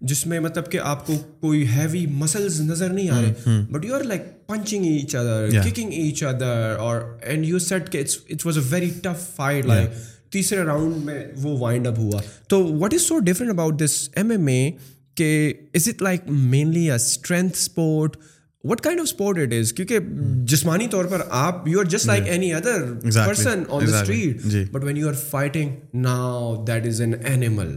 جس 0.01 0.25
میں 0.27 0.39
مطلب 0.39 0.71
کہ 0.71 0.79
آپ 0.83 1.05
کو 1.07 1.13
کوئی 1.39 1.65
ہیوی 1.67 2.05
مسلز 2.07 2.59
نظر 2.61 2.89
نہیں 2.89 3.09
آ 3.09 3.21
رہے 3.21 3.61
but 3.71 3.85
you 3.85 3.95
are 3.95 4.03
like 4.03 4.21
punching 4.47 4.85
each 4.85 5.15
other 5.15 5.49
kicking 5.65 5.91
each 5.94 6.23
other 6.23 6.75
اور 6.79 7.01
اینڈ 7.21 7.45
یو 7.45 7.59
سیٹ 7.59 7.91
کہ 7.91 8.03
was 8.45 8.57
a 8.57 8.63
very 8.69 8.89
tough 9.03 9.25
fight 9.35 9.65
like 9.65 9.89
تیسرے 10.31 10.63
راؤنڈ 10.63 11.03
میں 11.05 11.23
وہ 11.38 11.57
وائنڈ 11.59 11.88
اپ 11.88 11.99
ہوا 11.99 12.21
تو 12.47 12.63
what 12.79 12.94
is 12.94 13.01
so 13.01 13.19
different 13.19 13.51
about 13.51 13.79
this 13.79 13.97
M 14.15 14.29
M 14.29 14.47
A 14.47 14.71
کہ 15.15 15.53
is 15.75 15.88
it 15.88 16.01
like 16.01 16.21
mainly 16.29 16.89
a 16.89 16.95
strength 16.95 17.57
sport 17.57 18.17
what 18.63 18.81
kind 18.81 18.99
of 18.99 19.07
sport 19.07 19.38
it 19.39 19.53
is 19.53 19.73
کیونکہ 19.73 19.99
جسمانی 20.45 20.88
طور 20.88 21.05
پر 21.05 21.21
آپ 21.29 21.67
you 21.67 21.79
are 21.79 21.85
just 21.85 22.07
like 22.07 22.27
any 22.27 22.53
other 22.53 22.83
person 23.03 23.63
on 23.69 23.88
the 23.88 23.99
street 23.99 24.71
but 24.71 24.83
when 24.83 24.97
you 24.97 25.07
are 25.07 25.13
fighting 25.29 25.75
now 25.94 26.65
that 26.65 26.88
is 26.88 27.01
an 27.01 27.13
animal 27.23 27.77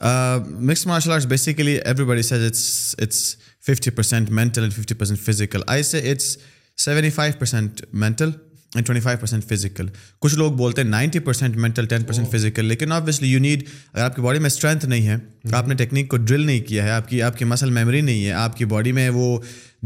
mix 0.00 0.86
martial 0.86 1.12
arts 1.12 1.26
basically 1.26 1.74
every 1.74 2.04
body 2.04 2.22
says 2.22 2.44
it's 2.46 2.94
it's 2.98 3.36
fifty 3.64 3.90
percent 3.90 4.30
mental 4.30 4.62
and 4.62 4.74
fifty 4.74 4.94
percent 4.94 5.20
physical 5.20 5.62
I 5.66 5.82
say 5.82 6.10
it's 6.10 6.36
seventy 6.78 7.10
five 7.10 7.34
percent 7.38 7.80
mental 7.94 8.30
and 8.74 8.86
twenty 8.86 9.02
five 9.02 9.18
percent 9.18 9.44
physical 9.44 9.86
کچھ 10.18 10.34
لوگ 10.34 10.52
بولتے 10.52 10.82
ہیں 10.82 10.88
ninety 10.88 11.18
percent 11.18 11.56
mental 11.56 11.86
ten 11.86 12.02
percent 12.02 12.30
physical 12.30 12.64
لیکن 12.64 12.92
obviously 12.92 13.28
you 13.28 13.38
need 13.40 13.62
اگر 13.94 14.02
آپ 14.02 14.16
کی 14.16 14.22
body 14.22 14.38
میں 14.38 14.46
strength 14.46 14.86
نہیں 14.86 15.06
ہے 15.06 15.14
hmm. 15.14 15.54
آپ 15.54 15.68
نے 15.68 15.74
ٹیکنیک 15.74 16.08
کو 16.08 16.16
ڈرل 16.16 16.46
نہیں 16.46 16.60
کیا 16.60 16.84
ہے 16.84 16.90
آپ 16.90 17.08
کی 17.08 17.22
آپ 17.22 17.38
کی 17.38 17.44
مسل 17.44 17.70
میموری 17.70 18.00
نہیں 18.00 18.24
ہے 18.26 18.32
آپ 18.32 18.56
کی 18.56 18.64
باڈی 18.64 18.92
میں 18.92 19.08
وہ 19.10 19.38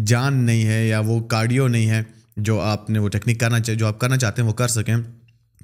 جان 0.07 0.45
نہیں 0.45 0.67
ہے 0.67 0.87
یا 0.87 1.01
وہ 1.01 1.21
کارڈیو 1.29 1.69
نہیں 1.69 1.91
ہے 1.91 2.03
جو 2.37 2.61
آپ 2.61 2.91
نے 2.91 2.99
وہ 2.99 3.09
ٹیکنیک 3.09 3.41
کرنا 3.41 3.61
چاہیے 3.61 3.79
جو 3.79 3.87
آپ 3.87 4.01
کرنا 4.01 4.17
چاہتے 4.17 4.43
ہیں 4.43 4.49
وہ 4.49 4.55
کر 4.55 4.69
سکیں 4.69 4.97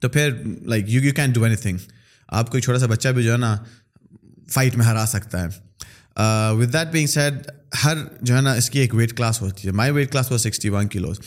تو 0.02 0.08
پھر 0.08 0.32
like 0.66 0.88
you 0.88 1.02
you 1.02 1.12
can 1.14 1.32
do 1.32 1.44
any 1.44 1.56
thing 1.56 1.78
آپ 2.28 2.50
کوئی 2.50 2.62
چھوٹا 2.62 2.78
سا 2.78 2.86
بچہ 2.86 3.08
بھی 3.08 3.22
جو 3.22 3.32
ہے 3.32 3.36
نا 3.38 3.56
فائٹ 4.48 4.76
میں 4.76 4.86
ہرا 4.86 5.04
سکتا 5.08 5.42
ہے 5.42 6.54
ود 6.58 6.72
دیٹ 6.72 6.92
بینگ 6.92 7.06
سیڈ 7.06 7.46
ہر 7.84 7.96
جو 8.22 8.36
ہے 8.36 8.40
نا 8.40 8.52
اس 8.52 8.70
کی 8.70 8.78
ایک 8.80 8.94
ویٹ 8.94 9.16
کلاس 9.16 9.40
ہوتی 9.42 9.68
ہے 9.68 9.72
مائی 9.72 9.90
ویٹ 9.92 10.12
کلاس 10.12 10.30
ہو 10.30 10.38
sixty 10.38 10.68
one 10.68 10.88
close 10.88 11.20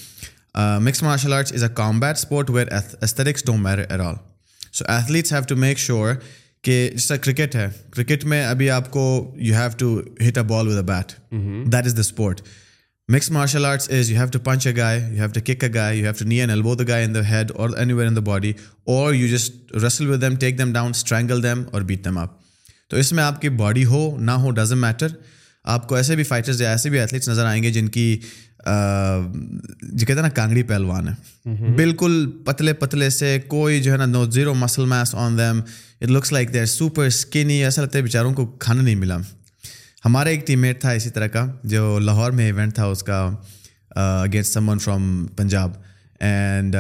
mix 0.81 1.03
martial 1.03 1.33
arts 1.33 1.53
is 1.53 1.63
a 1.63 1.69
combat 1.75 2.17
sport 2.17 2.49
where 2.49 2.67
are 3.79 3.99
all 3.99 4.15
so 4.73 4.85
athletes 4.87 5.33
have 5.33 5.43
to 5.47 5.55
make 5.55 5.79
sure 5.79 6.13
کہ 6.63 6.89
جس 6.95 7.07
طرح 7.07 7.17
کرکٹ 7.17 7.55
ہے 7.55 7.67
کرکٹ 7.91 8.23
میں 8.25 8.45
ابھی 8.45 8.69
آپ 8.69 8.89
کو 8.91 9.05
you 9.37 9.55
have 9.55 9.69
to 9.77 9.99
hit 10.27 10.37
a 10.37 10.43
ball 10.43 10.67
with 10.67 10.75
a 10.75 10.83
bat 10.83 11.13
that 11.71 11.85
is 11.85 11.95
the 11.95 11.99
sport 11.99 12.41
mix 13.09 13.29
martial 13.31 13.65
arts 13.65 13.89
is 13.89 14.11
you 14.11 14.17
have 14.17 14.27
to 14.31 14.39
punch 14.39 14.67
a 14.67 14.75
guy 14.77 14.99
you 14.99 15.19
have 15.19 15.29
to 15.33 15.41
kick 15.45 15.63
a 15.63 15.73
guy 15.73 15.95
you 15.97 16.03
have 16.03 16.13
to 16.19 16.25
knee 16.25 16.39
and 16.39 16.49
elbow 16.49 16.75
the 16.75 16.83
guy 16.87 17.05
in 17.05 17.15
the 17.15 17.21
head 17.29 17.51
اور 17.55 17.69
any 17.77 17.93
where 17.93 18.07
in 18.07 18.15
the 18.15 18.21
body 18.21 18.53
اور 18.85 19.13
you 19.13 19.27
just 19.27 19.75
wrestle 19.85 20.09
with 20.09 20.21
them 20.21 20.35
take 20.35 20.57
them 20.57 20.73
down 20.73 20.89
strangle 20.89 21.43
them 21.43 21.63
اور 21.71 21.81
beat 21.81 22.03
them 22.05 22.17
آپ 22.17 22.37
تو 22.89 22.97
اس 22.97 23.11
میں 23.13 23.23
آپ 23.23 23.41
کی 23.41 23.49
باڈی 23.49 23.85
ہو 23.85 24.17
نہ 24.19 24.31
ہو 24.31 24.51
ڈزن 24.51 24.77
میٹر 24.77 25.07
آپ 25.63 25.87
کو 25.87 25.95
ایسے 25.95 26.15
بھی 26.15 26.23
فائٹرز 26.23 26.61
یا 26.61 26.69
ایسے 26.69 26.89
بھی 26.89 26.99
ایتھلیٹس 26.99 27.29
نظر 27.29 27.45
آئیں 27.45 27.63
گے 27.63 27.71
جن 27.71 27.87
کی 27.87 28.19
جو 28.65 30.05
کہتے 30.05 30.13
ہیں 30.13 30.21
نا 30.21 30.29
کانگڑی 30.29 30.63
پہلوان 30.63 31.07
ہے 31.07 31.73
بالکل 31.75 32.31
پتلے 32.45 32.73
پتلے 32.73 33.09
سے 33.09 33.39
کوئی 33.47 33.81
جو 33.81 33.91
ہے 33.91 33.97
نا 33.97 34.05
no 34.05 34.25
zero 34.25 34.53
muscle 34.53 34.85
mass 34.85 35.15
on 35.15 35.37
them 35.37 35.59
it 36.01 36.09
looks 36.09 36.31
like 36.31 36.53
they're 36.53 36.65
super 36.65 37.05
skinny 37.05 37.63
ہے 37.63 38.01
بیچاروں 38.01 38.33
کو 38.33 38.45
کھانا 38.45 38.81
نہیں 38.81 38.95
ملا 38.95 39.17
ہمارا 40.05 40.29
ایک 40.29 40.47
ٹیم 40.47 40.59
میٹ 40.59 40.81
تھا 40.81 40.91
اسی 40.91 41.09
طرح 41.09 41.27
کا 41.27 41.45
جو 41.63 41.99
لاہور 41.99 42.31
میں 42.31 42.45
ایونٹ 42.45 42.75
تھا 42.75 42.85
اس 42.85 43.03
کا 43.03 43.29
against 43.95 44.53
Suman 44.53 44.79
from 44.79 45.27
Punjab 45.35 45.71
and 46.19 46.75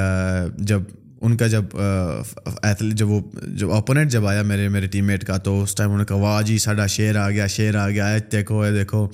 جب 0.57 0.81
ان 1.21 1.37
کا 1.37 1.47
جب 1.47 1.77
ایتھلیٹ 2.63 2.93
جب 2.93 3.09
وہ 3.09 3.19
جب 3.47 3.71
اوپوننٹ 3.71 4.11
جب 4.11 4.27
آیا 4.27 4.41
میرے 4.41 4.67
میرے 4.69 4.87
ٹیم 4.87 5.05
میٹ 5.05 5.23
کا 5.23 5.37
تو 5.37 5.61
اس 5.63 5.75
ٹائم 5.75 5.89
انہوں 5.89 5.99
نے 5.99 6.05
کہا 6.05 6.15
واہ 6.15 6.41
جی 6.41 6.57
ساڈا 6.57 6.85
شیر 6.87 7.17
آ 7.17 7.29
گیا 7.29 7.47
شیر 7.47 7.75
آ 7.75 7.89
گیا 7.89 8.09
ہے 8.11 8.19
دیکھو 8.31 8.59
اے 8.59 8.71
دیکھو 8.71 9.07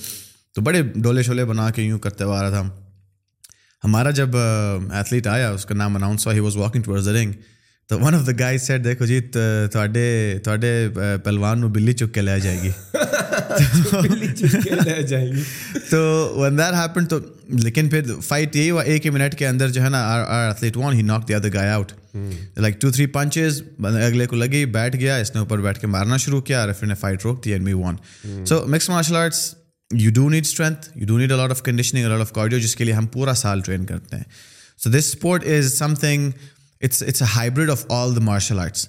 تو 0.56 0.62
بڑے 0.62 0.82
ڈولے 0.96 1.24
شولے 1.24 1.46
بنا 1.46 1.70
کے 1.70 1.82
یوں 1.82 2.00
کرتے 2.00 2.24
ہوا 2.24 2.42
رہا 2.42 2.50
تھا 2.50 2.62
ہمارا 3.84 4.12
جب 4.12 4.38
ایتھلیٹ 4.38 5.28
آیا 5.28 5.50
اس 5.50 5.66
کا 5.66 5.76
نام 5.76 5.96
اناؤنس 5.96 6.28
ہوا 6.28 6.34
he 6.34 6.40
was 6.40 6.56
walking 6.58 6.92
the 7.06 7.14
ring 7.14 7.34
تو 7.90 8.00
one 8.00 8.16
of 8.16 8.28
the 8.28 8.32
guys 8.40 8.62
said 8.62 8.84
دیکھو 8.84 9.06
جی 9.06 9.20
تھوڑے 9.22 10.88
پہلوان 11.24 11.60
نو 11.62 11.68
بلی 11.68 11.94
چک 11.94 12.14
کے 12.14 12.22
لے 12.22 12.40
جائے 12.40 12.62
گی 12.62 12.72
تو 15.90 16.00
ون 16.38 16.58
دیر 16.58 16.74
ہیپن 16.74 17.06
تو 17.06 17.20
لیکن 17.50 17.90
پھر 17.90 18.12
فائٹ 18.20 18.56
یہی 18.56 18.70
ہوا 18.72 18.84
ایک 18.84 19.06
ہی 19.06 19.12
منٹ 19.12 19.36
کے 19.36 19.48
اندر 19.48 19.70
جو 19.70 19.84
ہے 19.84 19.90
نا 19.90 20.02
ایتھلیٹ 20.22 20.78
وان 20.78 20.94
ہی 20.94 21.02
ناک 21.02 21.28
دیا 21.28 21.40
guy 21.54 21.70
out 21.70 21.92
like 22.58 22.80
two 22.82 22.92
three 22.92 23.06
punches 23.06 23.62
اگلے 23.86 24.26
کو 24.26 24.36
لگی 24.36 24.66
بیٹھ 24.72 24.96
گیا 24.96 25.16
اس 25.16 25.34
نے 25.36 25.40
اوپر 25.40 25.62
بیٹھ 25.62 25.80
کے 25.80 25.88
مارنا 25.88 26.18
شروع 26.18 26.42
کیا 26.42 26.62
اور 26.62 26.74
پھر 26.74 26.88
نے 26.88 26.96
فائٹ 26.96 27.26
روک 27.26 27.46
دی 27.46 27.54
and 27.54 27.74
won 27.74 27.96
so 28.46 28.64
mix 28.68 28.90
martial 28.90 29.16
arts 29.16 29.54
you 29.92 30.12
do 30.16 30.30
need 30.30 30.46
strength 30.46 30.90
you 30.96 31.08
do 31.08 31.18
need 31.18 31.32
a lot 31.32 31.50
of 31.50 31.64
conditioning 31.64 32.06
a lot 32.06 32.20
of 32.20 32.32
cardio 32.32 32.60
جس 32.60 32.76
کے 32.76 32.84
لیے 32.84 32.94
ہم 32.94 33.08
پورا 33.08 33.34
سال 33.34 33.62
ٹرین 33.62 33.86
کرتے 33.86 34.16
ہیں 34.16 34.24
so 34.80 34.90
this 34.90 34.96
sport 34.96 35.46
is 35.48 35.74
some 35.78 35.96
thing 35.96 36.32
it's 36.82 37.04
it's 37.04 37.22
a 37.22 37.28
hybrid 37.36 37.70
of 37.70 37.86
all 37.90 38.16
the 38.16 38.22
martial 38.22 38.60
arts 38.60 38.88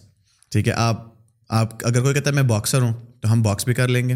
ٹھیک 0.52 0.68
ہے 0.68 0.72
آپ 0.76 1.04
آپ 1.50 1.84
اگر 1.86 2.00
کوئی 2.00 2.14
کہتا 2.14 2.30
ہے 2.30 2.34
میں 2.34 2.42
باکسر 2.42 2.82
ہوں 2.82 2.92
تو 3.20 3.32
ہم 3.32 3.42
باکس 3.42 3.64
بھی 3.64 3.74
کر 3.74 3.88
لیں 3.88 4.08
گے 4.08 4.16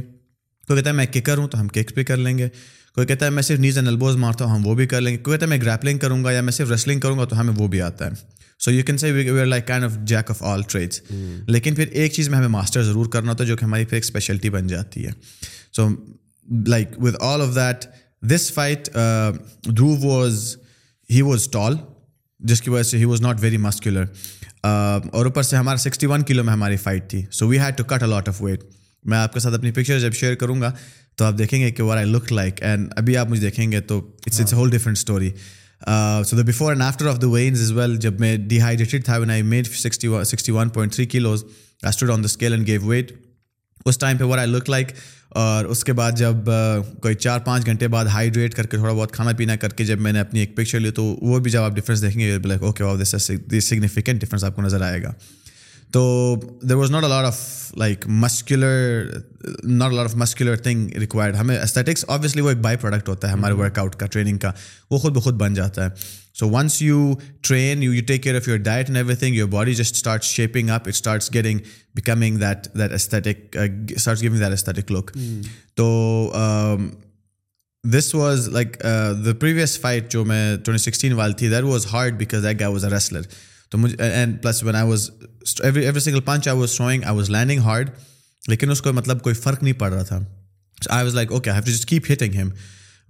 کوئی 0.70 0.78
کہتا 0.78 0.90
ہے 0.90 0.94
میں 0.94 1.06
کک 1.06 1.24
کروں 1.26 1.46
تو 1.48 1.60
ہم 1.60 1.68
کک 1.68 1.92
بھی 1.94 2.02
کر 2.04 2.16
لیں 2.16 2.36
گے 2.38 2.48
کوئی 2.94 3.06
کہتا 3.06 3.24
ہے 3.24 3.30
میں 3.30 3.42
صرف 3.42 3.58
نیز 3.58 3.78
اینڈ 3.78 3.88
البوز 3.88 4.16
مارتا 4.16 4.44
ہوں 4.44 4.54
ہم 4.54 4.66
وہ 4.66 4.74
بھی 4.74 4.86
کر 4.86 5.00
لیں 5.00 5.12
گے 5.12 5.18
کوئی 5.18 5.36
کہتا 5.36 5.46
ہے 5.46 5.48
میں 5.50 5.58
گریپلنگ 5.58 5.98
کروں 5.98 6.22
گا 6.24 6.32
یا 6.32 6.40
میں 6.40 6.52
صرف 6.52 6.70
ریسلنگ 6.70 7.00
کروں 7.00 7.18
گا 7.18 7.24
تو 7.24 7.40
ہمیں 7.40 7.52
وہ 7.56 7.66
بھی 7.68 7.80
آتا 7.80 8.06
ہے 8.06 8.10
so 8.60 8.70
you 8.70 8.84
can 8.86 8.98
see 8.98 9.10
we 9.10 9.44
like 9.44 9.66
kind 9.66 9.84
of 9.84 9.96
jack 10.04 10.30
of 10.30 10.42
all 10.42 10.62
trades 10.62 11.00
لیکن 11.46 11.74
پھر 11.74 11.88
ایک 11.92 12.12
چیز 12.12 12.28
میں 12.28 12.38
ہمیں 12.38 12.48
ماسٹر 12.48 12.82
ضرور 12.82 13.06
کرنا 13.06 13.32
ہوتا 13.32 13.44
ہے 13.44 13.48
جو 13.48 13.56
کہ 13.56 13.64
ہماری 13.64 13.84
پھر 13.84 13.96
ایک 13.96 14.04
اسپیشلٹی 14.04 14.50
بن 14.50 14.66
جاتی 14.66 15.06
ہے 15.06 15.12
so 15.72 15.88
like 16.66 16.88
with 16.98 17.14
all 17.20 17.42
of 17.42 17.54
that 17.54 17.84
this 18.30 18.50
fight 18.52 18.88
ڈرو 19.64 19.94
واز 20.02 20.56
ہی 21.10 21.22
واز 21.22 21.48
ٹال 21.48 21.76
جس 22.40 22.62
کی 22.62 22.70
وجہ 22.70 22.82
سے 22.82 22.98
he 22.98 23.04
was 23.04 23.20
not 23.20 23.40
very 23.40 23.56
muscular 23.58 24.04
اور 24.62 25.26
اوپر 25.26 25.42
سے 25.42 25.56
ہمارا 25.56 25.76
سکسٹی 25.76 26.06
ون 26.06 26.22
کلو 26.22 26.44
میں 26.44 26.52
ہماری 26.52 26.76
فائٹ 26.76 27.10
تھی 27.10 27.24
so 27.30 27.48
we 27.48 27.58
had 27.58 27.76
to 27.76 27.84
cut 27.84 27.92
a lot 27.92 28.08
lot 28.08 28.28
of 28.28 28.42
weight 28.42 28.64
میں 29.04 29.18
آپ 29.18 29.32
کے 29.32 29.40
ساتھ 29.40 29.54
اپنی 29.54 29.70
پکچر 29.70 29.98
جب 29.98 30.12
شیئر 30.12 30.34
کروں 30.34 30.60
گا 30.60 30.72
تو 31.16 31.24
آپ 31.24 31.38
دیکھیں 31.38 31.60
گے 31.60 31.70
کہ 31.70 31.82
what 31.82 31.96
I 31.96 32.06
look 32.06 32.32
like 32.32 32.62
and 32.62 32.92
ابھی 32.96 33.16
آپ 33.16 33.28
مجھے 33.28 33.42
دیکھیں 33.42 33.70
گے 33.72 33.80
تو 33.80 33.98
it's 34.26 34.40
it's 34.40 34.52
whole 34.52 34.70
different 34.70 34.96
story 34.96 35.30
so 36.24 36.36
the 36.36 36.42
before 36.42 36.72
and 36.72 36.82
after 36.82 37.06
of 37.06 37.20
the 37.22 37.28
weigh-ins 37.28 37.62
as 37.62 37.72
well 37.72 37.96
جب 37.96 38.20
میں 38.20 38.36
ڈی 38.36 38.60
ہائیڈریٹیڈ 38.60 39.04
تھا 39.04 39.16
when 39.16 39.30
I 39.30 39.42
made 39.44 39.66
sixty 39.66 40.08
sixty 40.24 40.52
one 40.52 40.68
point 40.68 40.94
three 40.94 41.06
kilos 41.06 41.44
stood 41.82 42.10
on 42.10 42.22
the 42.22 42.24
scale 42.24 42.52
and 42.52 42.66
gave 42.66 42.86
weight 42.86 43.12
اس 43.86 43.98
time 43.98 44.16
پہ 44.16 44.24
وار 44.24 44.38
I 44.38 44.48
look 44.48 44.70
like 44.70 44.92
اور 45.32 45.64
اس 45.64 45.84
کے 45.84 45.92
بعد 45.92 46.12
جب 46.12 46.48
uh, 46.50 46.82
کوئی 47.00 47.14
چار 47.14 47.40
پانچ 47.40 47.66
گھنٹے 47.66 47.88
بعد 47.88 48.04
ہائیڈریٹ 48.04 48.54
کر 48.54 48.66
کے 48.66 48.76
تھوڑا 48.76 48.92
بہت 48.92 49.12
کھانا 49.12 49.32
پینا 49.36 49.56
کر 49.56 49.68
کے 49.68 49.84
جب 49.84 50.00
میں 50.00 50.12
نے 50.12 50.20
اپنی 50.20 50.40
ایک 50.40 50.56
پکچر 50.56 50.80
لی 50.80 50.90
تو 50.90 51.04
وہ 51.22 51.38
بھی 51.38 51.50
جب 51.50 51.62
آپ 51.62 51.76
ڈفرینس 51.76 52.02
دیکھیں 52.02 52.20
گے 52.20 52.38
اوکے 52.60 53.04
سگنیفیکینٹ 53.60 54.20
ڈفرینس 54.20 54.44
آپ 54.44 54.56
کو 54.56 54.62
نظر 54.62 54.80
آئے 54.80 55.02
گا 55.02 55.12
تو 55.92 56.36
there 56.62 56.76
was 56.76 56.90
not 56.90 57.04
a lot 57.04 57.24
of 57.24 57.40
like 57.76 58.04
muscular 58.06 59.04
not 59.64 59.92
a lot 59.92 60.04
of 60.04 60.14
muscular 60.16 60.56
thing 60.56 60.90
required 60.98 61.36
ہمیں 61.36 61.56
استھیٹکس 61.58 62.04
آبویسلی 62.08 62.42
وہ 62.42 62.48
ایک 62.48 62.58
بائی 62.58 62.76
پروڈکٹ 62.76 63.08
ہوتا 63.08 63.28
ہے 63.28 63.32
ہمارے 63.32 63.54
ورک 63.54 63.62
mm-hmm. 63.62 63.80
آؤٹ 63.80 63.96
کا 63.96 64.06
ٹریننگ 64.06 64.38
کا 64.38 64.52
وہ 64.90 64.98
خود 64.98 65.14
بخود 65.14 65.34
بن 65.34 65.54
جاتا 65.54 65.84
ہے 65.84 65.90
so 66.34 66.48
once 66.48 66.80
you 66.82 67.12
train 67.42 67.82
you 67.82 67.92
you 67.94 68.02
take 68.06 68.22
care 68.22 68.36
of 68.36 68.48
your 68.48 68.58
diet 68.58 68.86
and 68.86 68.96
every 68.96 69.16
thing 69.16 69.34
your 69.34 69.48
body 69.48 69.74
just 69.74 69.94
start 69.94 70.24
shaping 70.24 70.70
up 70.70 70.80
it 70.80 70.94
starts 70.94 71.32
getting 71.34 71.58
becoming 71.94 72.38
that 72.38 72.68
that 72.74 72.92
aesthetic 72.92 73.56
starts 73.56 74.22
giving 74.22 74.38
that 74.38 74.52
aesthetic 74.52 74.92
look 74.92 75.10
تو 75.74 75.88
this 77.84 78.14
was 78.14 78.48
like 78.48 78.76
the 79.24 79.32
previous 79.40 79.78
fight 79.80 80.10
جو 80.12 80.24
میں 80.24 80.56
twenty 80.56 80.82
sixteen 80.82 81.12
والی 81.12 81.34
تھی 81.34 81.48
that 81.48 81.64
was 81.64 81.86
hard 81.92 82.18
because 82.18 82.42
that 82.42 82.62
was 82.62 82.84
a 82.84 82.90
wrestler 82.90 83.20
تو 83.72 83.78
مجھے 83.78 83.96
and 84.02 84.42
plus 84.42 84.62
one 84.62 84.74
I 84.74 84.88
was 84.88 85.10
every 85.62 85.84
every 85.84 86.00
single 86.00 86.20
punch 86.20 86.48
I 86.48 86.58
was 86.58 86.76
throwing 86.76 87.04
I 87.04 87.16
was 87.16 87.30
landing 87.30 87.60
hard 87.60 87.90
لیکن 88.48 88.70
اس 88.70 88.82
کو 88.82 88.92
مطلب 88.92 89.22
کوئی 89.22 89.34
فرق 89.34 89.62
نہیں 89.62 89.72
پڑ 89.72 89.92
رہا 89.92 90.02
تھا 90.02 90.18
I 90.88 91.04
was 91.04 91.14
like 91.14 91.32
okay 91.32 91.50
to 91.64 91.70
just 91.70 91.88
keep 91.88 92.10
hitting 92.12 92.34
ham 92.34 92.50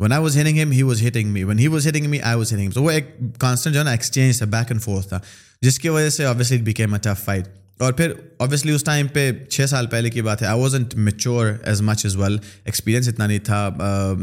one 0.00 0.12
I 0.12 0.22
was 0.22 0.36
him 0.36 0.70
he 0.70 0.82
was 0.82 1.02
hitting 1.02 1.30
me 1.30 1.44
one 1.44 1.58
he 1.58 1.66
was 1.66 1.86
hitting 1.86 2.06
me 2.06 2.20
I 2.20 2.36
was 2.36 2.52
him 2.52 2.70
تو 2.70 2.82
وہ 2.82 2.90
ایک 2.90 3.16
کانسٹنٹ 3.38 3.74
جو 3.74 3.80
ہے 3.80 3.84
نا 3.84 3.90
ایکسچینج 3.90 4.38
تھا 4.38 4.46
بیک 4.46 4.66
اینڈ 4.68 4.82
فورتھ 4.82 5.08
تھا 5.08 5.20
جس 5.62 5.78
کی 5.78 5.88
وجہ 5.88 6.10
سے 6.10 6.24
obviously 6.24 6.58
be 6.58 6.72
came 6.72 6.94
a 6.94 7.00
tough 7.02 7.24
fight 7.24 7.48
اور 7.80 7.92
پھر 7.92 8.12
اوبیسلی 8.36 8.72
اس 8.72 8.84
ٹائم 8.84 9.06
پہ 9.08 9.32
چھ 9.50 9.68
سال 9.68 9.86
پہلے 9.86 10.10
کی 10.10 10.22
بات 10.22 10.42
ہے 10.42 10.46
I 10.46 10.60
was 10.60 10.74
and 10.74 10.94
mature 10.94 11.52
as 11.62 11.82
much 11.82 12.04
as 12.04 12.16
well 12.16 12.36
experience 12.64 13.08
اتنا 13.08 13.26
نہیں 13.26 13.38
تھا 13.38 13.68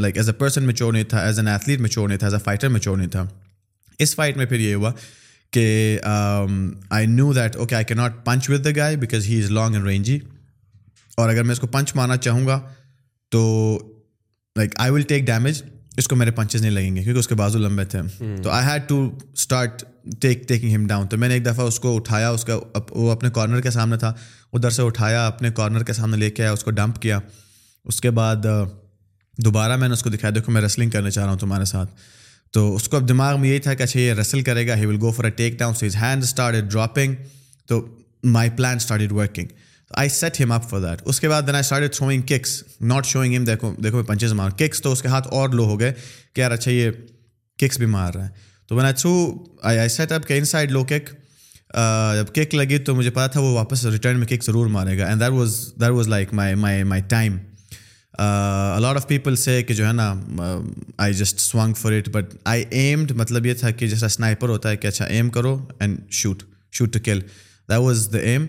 like 0.00 0.17
as 0.17 0.29
a 0.29 0.33
person 0.33 0.63
mature 0.63 0.93
نہیں 0.93 1.03
تھا 1.03 1.19
ایز 1.19 1.39
این 1.39 1.47
ایتھلیٹ 1.47 1.79
میچور 1.79 2.07
نہیں 2.07 2.17
تھا 2.17 2.27
ایز 2.27 2.33
اے 2.33 2.39
فائٹر 2.43 2.67
میچور 2.67 2.97
نہیں 2.97 3.07
تھا 3.07 3.25
اس 3.99 4.15
فائٹ 4.15 4.37
میں 4.37 4.45
پھر 4.45 4.59
یہ 4.59 4.75
ہوا 4.75 4.91
کہ 5.53 5.99
I 6.89 7.05
knew 7.05 7.33
that 7.33 7.55
okay 7.55 7.75
I 7.75 7.85
کی 7.85 7.93
not 7.93 8.25
punch 8.25 8.49
with 8.49 8.65
the 8.65 8.69
guy 8.75 8.95
because 8.95 9.25
he 9.25 9.41
is 9.43 9.51
long 9.51 9.73
and 9.73 9.87
rangy 9.87 10.19
اور 11.17 11.29
اگر 11.29 11.43
میں 11.43 11.53
اس 11.53 11.59
کو 11.59 11.67
پنچ 11.67 11.95
مارنا 11.95 12.17
چاہوں 12.17 12.45
گا 12.47 12.59
تو 13.31 13.43
like 14.55 14.71
I 14.77 14.91
will 14.91 15.01
take 15.01 15.25
damage 15.25 15.61
اس 15.97 16.07
کو 16.07 16.15
میرے 16.15 16.31
پنچز 16.31 16.61
نہیں 16.61 16.71
لگیں 16.71 16.95
گے 16.95 17.03
کیونکہ 17.03 17.19
اس 17.19 17.27
کے 17.27 17.35
بازو 17.35 17.59
لمبے 17.59 17.85
تھے 17.85 17.99
hmm. 17.99 18.41
تو 18.43 18.49
I 18.49 18.65
had 18.65 18.81
to 18.87 19.17
start 19.33 19.83
take 20.21 20.47
taking 20.47 20.75
him 20.75 20.87
down 20.87 21.07
تو 21.07 21.17
میں 21.17 21.27
نے 21.27 21.33
ایک 21.33 21.45
دفعہ 21.45 21.65
اس 21.65 21.79
کو 21.79 21.95
اٹھایا 21.95 22.29
اس 22.29 22.45
کا 22.45 22.59
وہ 22.89 23.11
اپنے 23.11 23.29
کارنر 23.29 23.61
کے 23.61 23.71
سامنے 23.71 23.97
تھا 23.97 24.13
ادھر 24.53 24.69
سے 24.69 24.81
اٹھایا 24.81 25.25
اپنے 25.27 25.51
کارنر 25.51 25.83
کے 25.83 25.93
سامنے 25.93 26.17
لے 26.17 26.29
کے 26.29 26.43
آیا 26.43 26.51
اس 26.51 26.63
کو 26.63 26.71
ڈمپ 26.71 27.01
کیا 27.01 27.19
اس 27.85 28.01
کے 28.01 28.09
بعد 28.09 28.45
دوبارہ 29.37 29.75
میں 29.75 29.87
نے 29.87 29.93
اس 29.93 30.03
کو 30.03 30.09
دکھایا 30.09 30.35
دیکھو 30.35 30.51
میں 30.51 30.61
ریسلنگ 30.61 30.89
کرنے 30.89 31.11
چاہ 31.11 31.23
رہا 31.23 31.31
ہوں 31.31 31.39
تمہارے 31.39 31.65
ساتھ 31.65 31.91
تو 32.53 32.75
اس 32.75 32.87
کو 32.89 32.97
اب 32.97 33.07
دماغ 33.09 33.39
میں 33.41 33.49
یہی 33.49 33.59
تھا 33.59 33.73
کہ 33.73 33.83
اچھا 33.83 33.99
یہ 33.99 34.13
رسل 34.13 34.41
کرے 34.41 34.67
گا 34.67 34.75
he 34.75 34.85
will 34.85 34.97
go 35.01 35.11
for 35.11 35.25
a 35.25 35.29
take 35.31 35.57
down 35.59 35.73
so 35.73 35.85
his 35.85 35.95
hand 35.95 36.23
start 36.23 36.63
dropping 36.63 37.15
تو 37.69 37.85
my 38.23 38.49
plan 38.49 38.75
start 38.75 39.11
working 39.11 39.47
I 39.91 40.09
set 40.09 40.39
him 40.39 40.51
up 40.51 40.69
for 40.69 40.79
that 40.79 41.01
اس 41.05 41.19
کے 41.19 41.29
بعد 41.29 41.41
then 41.41 41.55
I 41.55 41.59
start 41.59 41.93
throwing 41.93 42.21
kicks 42.21 42.63
not 42.81 43.05
showing 43.05 43.35
him 43.35 43.43
دیکھو 43.43 43.73
دیکھو 43.83 43.97
میں 43.97 44.05
punches 44.05 44.33
مار 44.33 44.49
kicks 44.49 44.81
تو 44.81 44.91
اس 44.91 45.01
کے 45.01 45.07
ہاتھ 45.07 45.27
اور 45.27 45.49
لو 45.49 45.65
ہو 45.65 45.79
گئے 45.79 45.93
کہ 46.33 46.41
یار 46.41 46.51
اچھا 46.51 46.71
یہ 46.71 46.91
ککس 47.59 47.77
بھی 47.77 47.85
مار 47.85 48.13
رہا 48.13 48.25
ہے 48.25 48.45
تو 48.67 48.75
when 48.75 48.85
I 48.85 48.93
through 48.93 49.45
I 49.61 49.79
I 49.79 49.89
set 49.89 50.11
up 50.11 50.27
کہ 50.27 50.37
ان 50.37 50.45
سائڈ 50.45 50.71
لو 50.71 50.83
کک 50.83 51.09
جب 52.15 52.33
کک 52.33 52.55
لگی 52.55 52.77
تو 52.77 52.95
مجھے 52.95 53.09
پتا 53.09 53.27
تھا 53.27 53.41
وہ 53.41 53.53
واپس 53.53 53.85
ریٹرن 53.85 54.19
میں 54.19 54.27
کک 54.27 54.43
ضرور 54.43 54.67
مارے 54.67 54.97
گا 54.97 55.05
and 55.05 55.21
that 55.21 55.29
was 55.29 55.59
that 55.79 55.89
was 55.89 56.07
like 56.07 56.33
my 56.33 56.55
my 56.55 56.83
my 56.83 57.01
time 57.07 57.37
a lot 58.13 58.95
of 58.95 59.07
people 59.07 59.35
سے 59.35 59.63
کہ 59.63 59.73
جو 59.73 59.87
ہے 59.87 59.91
نا 59.91 60.13
I 60.97 61.13
just 61.13 61.39
swung 61.39 61.73
for 61.73 61.91
it 61.91 62.09
but 62.09 62.33
I 62.43 62.63
aimed 62.69 63.11
مطلب 63.11 63.45
یہ 63.45 63.53
تھا 63.53 63.71
کہ 63.71 63.87
جیسا 63.87 64.05
اسنائپر 64.05 64.49
ہوتا 64.49 64.69
ہے 64.69 64.77
کہ 64.77 64.87
اچھا 64.87 65.05
ایم 65.05 65.29
کرو 65.29 65.67
and 65.79 65.99
shoot 66.11 66.43
shoot 66.71 66.93
to 66.93 66.99
kill 67.03 67.19
that 67.69 67.79
was 67.79 68.09
the 68.13 68.17
M 68.17 68.45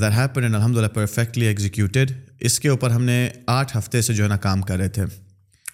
that 0.00 0.12
happen 0.16 0.42
and 0.42 0.54
الحمد 0.54 0.76
للہ 0.76 0.88
پرفیکٹلی 0.88 1.46
ایگزیکیوٹیڈ 1.46 2.12
اس 2.40 2.60
کے 2.60 2.68
اوپر 2.68 2.90
ہم 2.90 3.02
نے 3.02 3.28
آٹھ 3.46 3.76
ہفتے 3.76 4.02
سے 4.02 4.14
جو 4.14 4.24
ہے 4.24 4.28
نا 4.28 4.36
کام 4.36 4.62
کر 4.62 4.76
رہے 4.76 4.88
تھے 4.88 5.04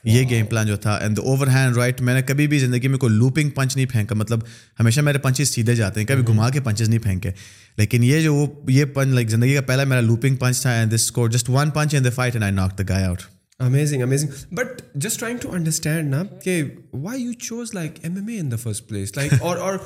یہ 0.09 0.29
گیم 0.31 0.47
پلان 0.47 0.67
جو 0.67 0.77
تھا 0.77 0.95
اینڈ 0.97 1.19
اوور 1.19 1.47
ہینڈ 1.47 1.77
رائٹ 1.77 2.01
میں 2.01 2.15
نے 2.15 2.23
کبھی 2.23 2.47
بھی 2.47 2.59
زندگی 2.59 2.89
میں 2.89 2.99
کوئی 2.99 3.15
لوپنگ 3.15 3.51
پنچ 3.51 3.77
نہیں 3.77 3.87
پھینکا 3.87 4.15
مطلب 4.15 4.41
ہمیشہ 4.81 5.01
میرے 5.01 5.19
پنچز 5.19 5.49
سیدھے 5.49 5.75
جاتے 5.75 6.01
ہیں 6.01 6.07
کبھی 6.07 6.23
mm-hmm. 6.23 6.35
گھما 6.35 6.51
کے 6.51 6.61
پنچز 6.61 6.89
نہیں 6.89 6.99
پھینکے 6.99 7.31
لیکن 7.79 8.05
یہ 8.05 8.21
جو 8.21 8.47
یہ 8.69 8.85
پنچ 8.85 9.09
لائک 9.09 9.31
زندگی 9.31 9.55
کا 9.55 9.61
پہلا 9.61 9.85
میرا 9.85 10.01
لوپنگ 10.01 10.37
پنچ 10.37 10.63
تھا 10.63 10.71
and 10.71 10.95
this 10.95 11.05
score 11.05 11.29
just 11.29 11.51
one 11.51 11.71
punch 11.71 11.95
and 11.95 12.07
the 12.07 12.11
fight 12.11 12.35
and 12.35 12.45
I 12.45 12.53
knock 12.53 12.79
the 12.79 12.85
guy 12.89 13.05
out 13.05 13.23
amazing 13.61 14.03
amazing 14.03 14.55
but 14.55 14.83
just 14.95 15.19
trying 15.19 15.39
to 15.39 15.53
understand 15.53 16.11
نا 16.11 16.23
کہ 16.45 16.63
why 16.93 17.23
you 17.23 17.33
choose 17.33 17.75
like 17.75 17.99
M 18.03 18.17
M 18.17 18.27
A 18.27 18.39
in 18.39 18.51
the 18.51 18.57
first 18.57 18.89
place 18.89 19.17
like 19.17 19.33
اور 19.41 19.79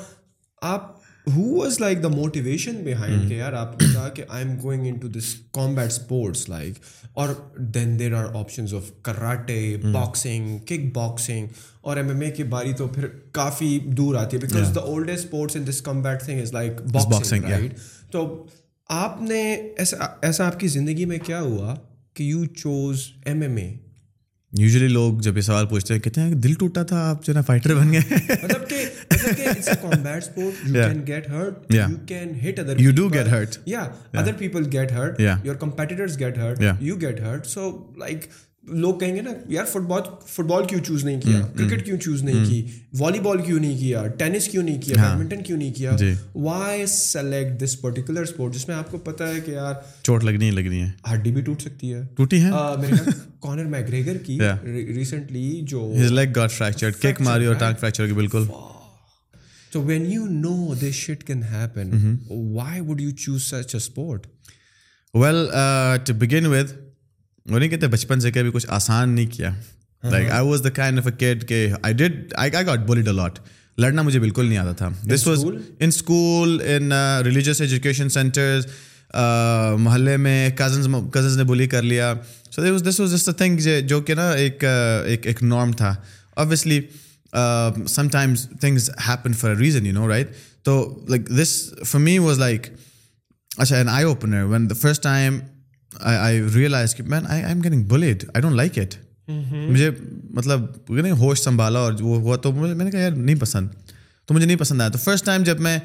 آپ 0.62 1.01
ہو 1.26 1.42
was 1.58 1.78
like 1.80 2.02
the 2.02 2.08
motivation 2.08 2.82
behind 2.84 3.28
کہ 3.28 3.34
یار 3.34 3.52
آپ 3.52 3.82
نے 3.82 3.86
کہا 3.92 4.08
کہ 4.08 4.22
I 4.28 4.44
am 4.44 4.56
going 4.62 4.86
in 4.86 4.98
to 4.98 5.08
this 5.08 5.34
combat 5.52 5.86
sports 5.86 6.48
like 6.48 6.78
اور 7.12 7.28
then 7.74 7.98
there 7.98 8.14
are 8.14 8.24
options 8.34 8.74
of 8.74 8.90
karate 9.02 9.76
boxing 9.92 10.58
kick 10.58 10.92
boxing 10.94 11.46
اور 11.80 11.96
ایم 11.96 12.08
ایم 12.08 12.20
اے 12.20 12.30
کی 12.30 12.44
باری 12.44 12.72
تو 12.72 12.88
پھر 12.88 13.06
کافی 13.32 13.78
دور 13.96 14.14
آتی 14.14 14.36
ہے 14.36 14.40
because 14.42 14.74
the 14.74 14.80
oldest 14.80 15.24
sports 15.24 15.56
in 15.56 15.66
this 15.68 15.80
combat 15.82 16.22
thing 16.22 16.40
is 16.40 16.52
like 16.52 16.82
boxing 16.92 17.44
right 17.44 17.78
تو 18.10 18.46
آپ 18.90 19.22
نے 19.22 19.42
ایسا 19.78 19.96
ایسا 20.22 20.46
آپ 20.46 20.60
کی 20.60 20.68
زندگی 20.68 21.04
میں 21.04 21.18
کیا 21.18 21.40
ہوا 21.40 21.74
کہ 22.14 22.22
you 22.22 22.44
choose 22.44 23.06
M 23.24 23.40
M 23.42 23.56
A 23.56 23.72
usually 24.58 24.88
لوگ 24.88 25.18
جب 25.18 25.36
یہ 25.36 25.42
سوال 25.42 25.66
پوچھتے 25.66 25.94
ہیں 25.94 26.00
کہتے 26.00 26.20
ہیں 26.20 26.34
دل 26.34 26.54
ٹوٹا 26.54 26.82
تھا 26.82 27.10
آپ 27.10 27.24
جو 27.24 27.32
نا 27.32 27.40
فائٹر 27.40 27.74
بن 27.74 27.92
گئے 27.92 28.00
other 34.12 34.32
people 34.38 34.66
get 34.72 34.92
hurt 34.92 35.20
your 35.44 35.54
لوگ 38.64 38.98
کہیں 38.98 39.14
گے 39.14 39.20
نا 39.20 39.30
یار 39.48 39.64
فٹ 39.64 39.86
بال 39.86 40.02
فٹ 40.26 40.44
بال 40.44 40.64
کیوں 40.66 40.80
چوز 40.82 41.04
نہیں 41.04 41.20
کیا 41.20 41.40
کرکٹ 41.58 41.84
کیوں 41.84 41.96
چوز 41.98 42.22
نہیں 42.22 42.44
کی 42.44 42.62
والی 42.98 43.20
بال 43.20 43.42
کیوں 43.42 43.58
نہیں 43.58 43.78
کیا 43.78 44.06
ٹینس 44.18 44.46
کیوں 44.48 44.62
نہیں 44.62 44.80
کیا 44.82 44.96
ہاں۔ 44.98 45.08
بیڈمنٹن 45.08 45.42
کیوں 45.42 45.58
نہیں 45.58 45.72
کیا 45.72 45.96
why 46.36 46.86
select 46.88 47.60
this 47.60 47.80
particular 47.80 48.22
sport 48.22 48.54
جس 48.54 48.66
میں 48.68 48.76
آپ 48.76 48.90
کو 48.90 48.98
پتا 49.00 49.28
ہے 49.28 49.40
کہ 49.40 49.50
یار 49.50 49.74
چوٹ 50.02 50.24
لگنی 50.24 50.46
ہی 50.46 50.50
لگنی 50.52 50.82
ہے 50.82 50.90
ہڈی 51.12 51.32
بھی 51.32 51.42
ٹوٹ 51.42 51.62
سکتی 51.62 51.92
ہے 51.94 52.02
ٹوٹی 52.16 52.42
ہے 52.42 52.50
میرے 52.80 53.10
کارنر 53.40 53.64
میگریگر 53.66 54.18
کی 54.24 54.38
ریسنٹلی 54.64 55.60
جو 55.64 55.90
his 55.96 56.12
leg 56.12 56.36
got 56.36 56.52
fractured 56.52 56.96
kick 56.96 57.20
ماری 57.20 57.46
اور 57.46 57.54
ٹانک 57.56 57.80
فریکچر 57.80 58.06
کی 58.06 58.12
بالکل 58.14 58.44
تو 59.72 59.82
when 59.82 60.06
you 60.06 60.26
know 60.28 60.74
this 60.76 60.94
shit 60.96 61.24
can 61.24 61.42
happen 61.50 62.16
why 62.28 62.80
would 62.82 63.00
you 63.00 63.10
choose 63.16 63.42
such 63.44 63.74
a 63.74 63.76
sport 63.76 64.26
well 65.14 65.46
to 66.04 66.14
begin 66.16 66.46
with 66.46 66.70
وہ 67.46 67.58
نہیں 67.58 67.68
کہتے 67.68 67.86
بچپن 67.86 68.20
سے 68.20 68.30
کبھی 68.30 68.50
کچھ 68.52 68.66
آسان 68.68 69.10
نہیں 69.10 69.26
کیا 69.26 69.50
like 69.50 70.14
I 70.14 70.20
I 70.20 70.30
I 70.30 70.38
I 70.38 70.48
was 70.48 70.64
the 70.64 70.70
kind 70.70 70.98
of 70.98 71.06
a 71.06 71.34
کہ 71.46 71.92
ڈیڈ 71.92 72.32
گاٹ 72.66 73.08
الاٹ 73.08 73.38
لڑنا 73.78 74.02
مجھے 74.02 74.20
بالکل 74.20 74.46
نہیں 74.46 74.58
آتا 74.58 74.72
تھا 74.72 74.88
this 75.14 75.26
was 75.26 75.44
in 75.44 75.56
in 75.80 75.88
school 75.88 76.60
religious 77.24 77.60
education 77.60 78.08
centres 78.08 78.66
محلے 79.78 80.16
میں 80.16 80.50
کزنز 80.50 80.88
کزنز 81.12 81.36
نے 81.36 81.44
بولی 81.44 81.66
کر 81.66 81.82
لیا 81.82 82.12
so 82.50 82.62
this 82.80 83.00
was 83.00 83.12
just 83.12 83.28
a 83.28 83.34
thing 83.34 83.58
جو 83.86 84.00
کہ 84.00 84.14
نا 84.14 84.30
ایک 84.30 84.64
uh, 84.64 85.26
ایک 85.26 85.42
نارم 85.42 85.72
تھا 85.72 85.94
some 87.86 88.08
times 88.08 88.48
things 88.60 88.90
happen 89.08 89.32
for 89.32 89.50
a 89.50 89.56
reason 89.56 89.86
you 89.86 89.92
know 89.92 90.08
right 90.08 90.34
تو 90.62 91.04
like 91.08 91.28
this 91.38 91.52
for 91.86 92.00
me 92.00 92.18
was 92.18 92.38
like 92.38 92.66
اچھا 93.58 93.76
an 93.76 93.88
eye 93.88 94.04
opener 94.04 94.58
the 94.60 94.74
first 94.74 95.02
time 95.02 95.38
realise 96.54 96.94
آئینگ 97.24 97.82
bullied 97.82 98.24
I 98.24 98.42
don't 98.42 98.56
like 98.56 98.78
it 98.78 98.94
مجھے 99.28 99.90
مطلب 100.30 100.60
نہیں 100.88 101.12
ہوش 101.12 101.40
سنبھالا 101.40 101.78
اور 101.78 101.92
وہ 102.00 102.18
ہوا 102.20 102.36
تو 102.36 102.52
میں 102.52 102.74
نے 102.74 102.90
کہا 102.90 103.00
یار 103.00 103.10
نہیں 103.10 103.40
پسند 103.40 103.68
تو 104.26 104.34
مجھے 104.34 104.46
نہیں 104.46 104.56
پسند 104.56 104.80
آیا 104.80 104.90
تو 104.90 104.98
فرسٹ 104.98 105.26
ٹائم 105.26 105.42
جب 105.42 105.60
میں 105.60 105.78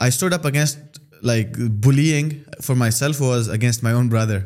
آئی 0.00 0.08
stood 0.08 0.34
up 0.34 0.46
against 0.46 0.98
like 1.22 1.58
بلیئنگ 1.86 2.30
for 2.62 2.76
my 2.76 2.92
self 2.92 3.20
was 3.22 3.50
against 3.50 3.82
my 3.82 3.96
own 3.96 4.08
برادر 4.08 4.38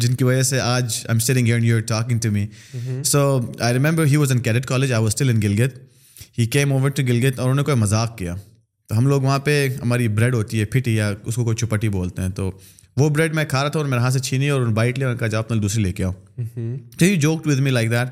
جن 0.00 0.14
کی 0.14 0.24
وجہ 0.24 0.42
سے 0.42 0.60
آج 0.60 0.84
I 0.84 1.08
am 1.08 1.18
sitting 1.18 1.48
you 1.48 1.74
are 1.76 1.82
talking 1.82 2.18
to 2.18 2.30
me 2.30 2.46
so 3.04 3.40
I 3.60 3.74
remember 3.74 4.04
he 4.04 4.16
was 4.16 4.32
in 4.32 4.38
cadet 4.38 4.66
college 4.66 4.92
I 4.92 5.02
was 5.02 5.14
still 5.14 5.30
in 5.30 5.42
Gilgit 5.42 5.78
he 6.38 6.46
came 6.46 6.72
over 6.72 6.90
to 6.90 7.02
Gilgit 7.02 7.38
اور 7.38 7.48
انہوں 7.48 7.56
نے 7.56 7.62
کوئی 7.62 7.76
مذاق 7.76 8.18
کیا 8.18 8.34
تو 8.88 8.98
ہم 8.98 9.06
لوگ 9.06 9.22
وہاں 9.22 9.38
پہ 9.38 9.68
ہماری 9.82 10.08
بریڈ 10.08 10.34
ہوتی 10.34 10.60
ہے 10.60 10.64
پھٹی 10.64 10.94
یا 10.96 11.12
اس 11.24 11.34
کو 11.34 11.44
کوئی 11.44 11.56
چپٹی 11.56 11.88
بولتے 11.88 12.22
ہیں 12.22 12.28
تو 12.28 12.50
وہ 12.96 13.08
بریڈ 13.08 13.34
میں 13.34 13.44
کھا 13.44 13.62
رہا 13.62 13.68
تھا 13.68 13.80
اور 13.80 13.88
میرے 13.88 14.00
ہاتھ 14.00 14.12
سے 14.12 14.18
چھینی 14.18 14.48
اور 14.48 14.66
بائٹ 14.66 14.98
لیا 14.98 15.08
اور 15.08 15.16
کہا 15.16 15.26
جاؤ 15.26 15.40
اپنا 15.40 15.60
دوسری 15.62 15.82
لے 15.82 15.92
کے 15.92 17.16
joke 17.16 17.46
with 17.46 17.58
me 17.58 17.70
like 17.70 17.90
that 17.90 18.08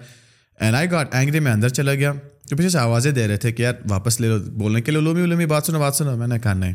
and 0.61 0.76
I 0.76 0.90
got 0.90 1.14
angry 1.14 1.40
میں 1.40 1.52
اندر 1.52 1.69
چلا 1.69 1.95
گیا 1.95 2.12
تو 2.49 2.57
پیچھے 2.57 2.69
سے 2.69 2.78
آوازیں 2.78 3.11
دے 3.12 3.28
رہے 3.28 3.37
تھے 3.37 3.52
کہ 3.52 3.62
یار 3.62 3.75
واپس 3.90 4.21
لے 4.21 4.28
لو 4.28 4.38
بولنے 4.38 4.81
کے 4.81 4.93
لیے 4.93 5.00
لومی 5.00 5.26
لومی 5.26 5.47
بات 5.47 5.67
سنو 5.67 5.81
بات 5.81 5.95
سنو 5.95 6.17
میں 6.17 6.26
نے 6.26 6.38
کہا 6.38 6.52
نہیں 6.52 6.75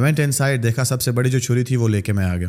وینٹ 0.00 0.20
ان 0.20 0.32
سائڈ 0.32 0.62
دیکھا 0.62 0.84
سب 0.84 1.02
سے 1.02 1.10
بڑی 1.10 1.30
جو 1.30 1.38
چھری 1.38 1.64
تھی 1.64 1.76
وہ 1.76 1.88
لے 1.88 2.02
کے 2.02 2.12
میں 2.12 2.24
آ 2.24 2.36
گیا 2.36 2.48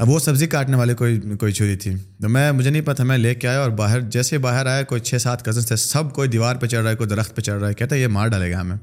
اب 0.00 0.10
وہ 0.10 0.18
سبزی 0.18 0.46
کاٹنے 0.46 0.76
والے 0.76 0.94
کوئی 0.94 1.20
کوئی 1.20 1.52
چھری 1.52 1.76
تھی 1.76 1.94
تو 2.22 2.28
میں 2.28 2.52
مجھے 2.52 2.70
نہیں 2.70 2.82
پتا 2.82 3.04
میں 3.04 3.18
لے 3.18 3.34
کے 3.34 3.48
آیا 3.48 3.60
اور 3.60 3.70
باہر 3.70 4.00
جیسے 4.00 4.38
باہر 4.38 4.66
آیا 4.66 4.82
کوئی 4.82 5.00
چھ 5.00 5.22
سات 5.22 5.44
کزنس 5.44 5.66
تھے 5.66 5.76
سب 5.76 6.12
کوئی 6.12 6.28
دیوار 6.28 6.56
پہ 6.56 6.66
چڑھ 6.66 6.82
رہا 6.82 6.90
ہے 6.90 6.96
کوئی 6.96 7.08
درخت 7.08 7.36
پہ 7.36 7.42
چڑھ 7.42 7.60
رہا 7.60 7.68
ہے 7.68 7.74
کہتا 7.74 7.94
ہے 7.96 8.00
یہ 8.00 8.06
مار 8.06 8.28
ڈالے 8.28 8.52
گا 8.52 8.60
ہمیں 8.60 8.76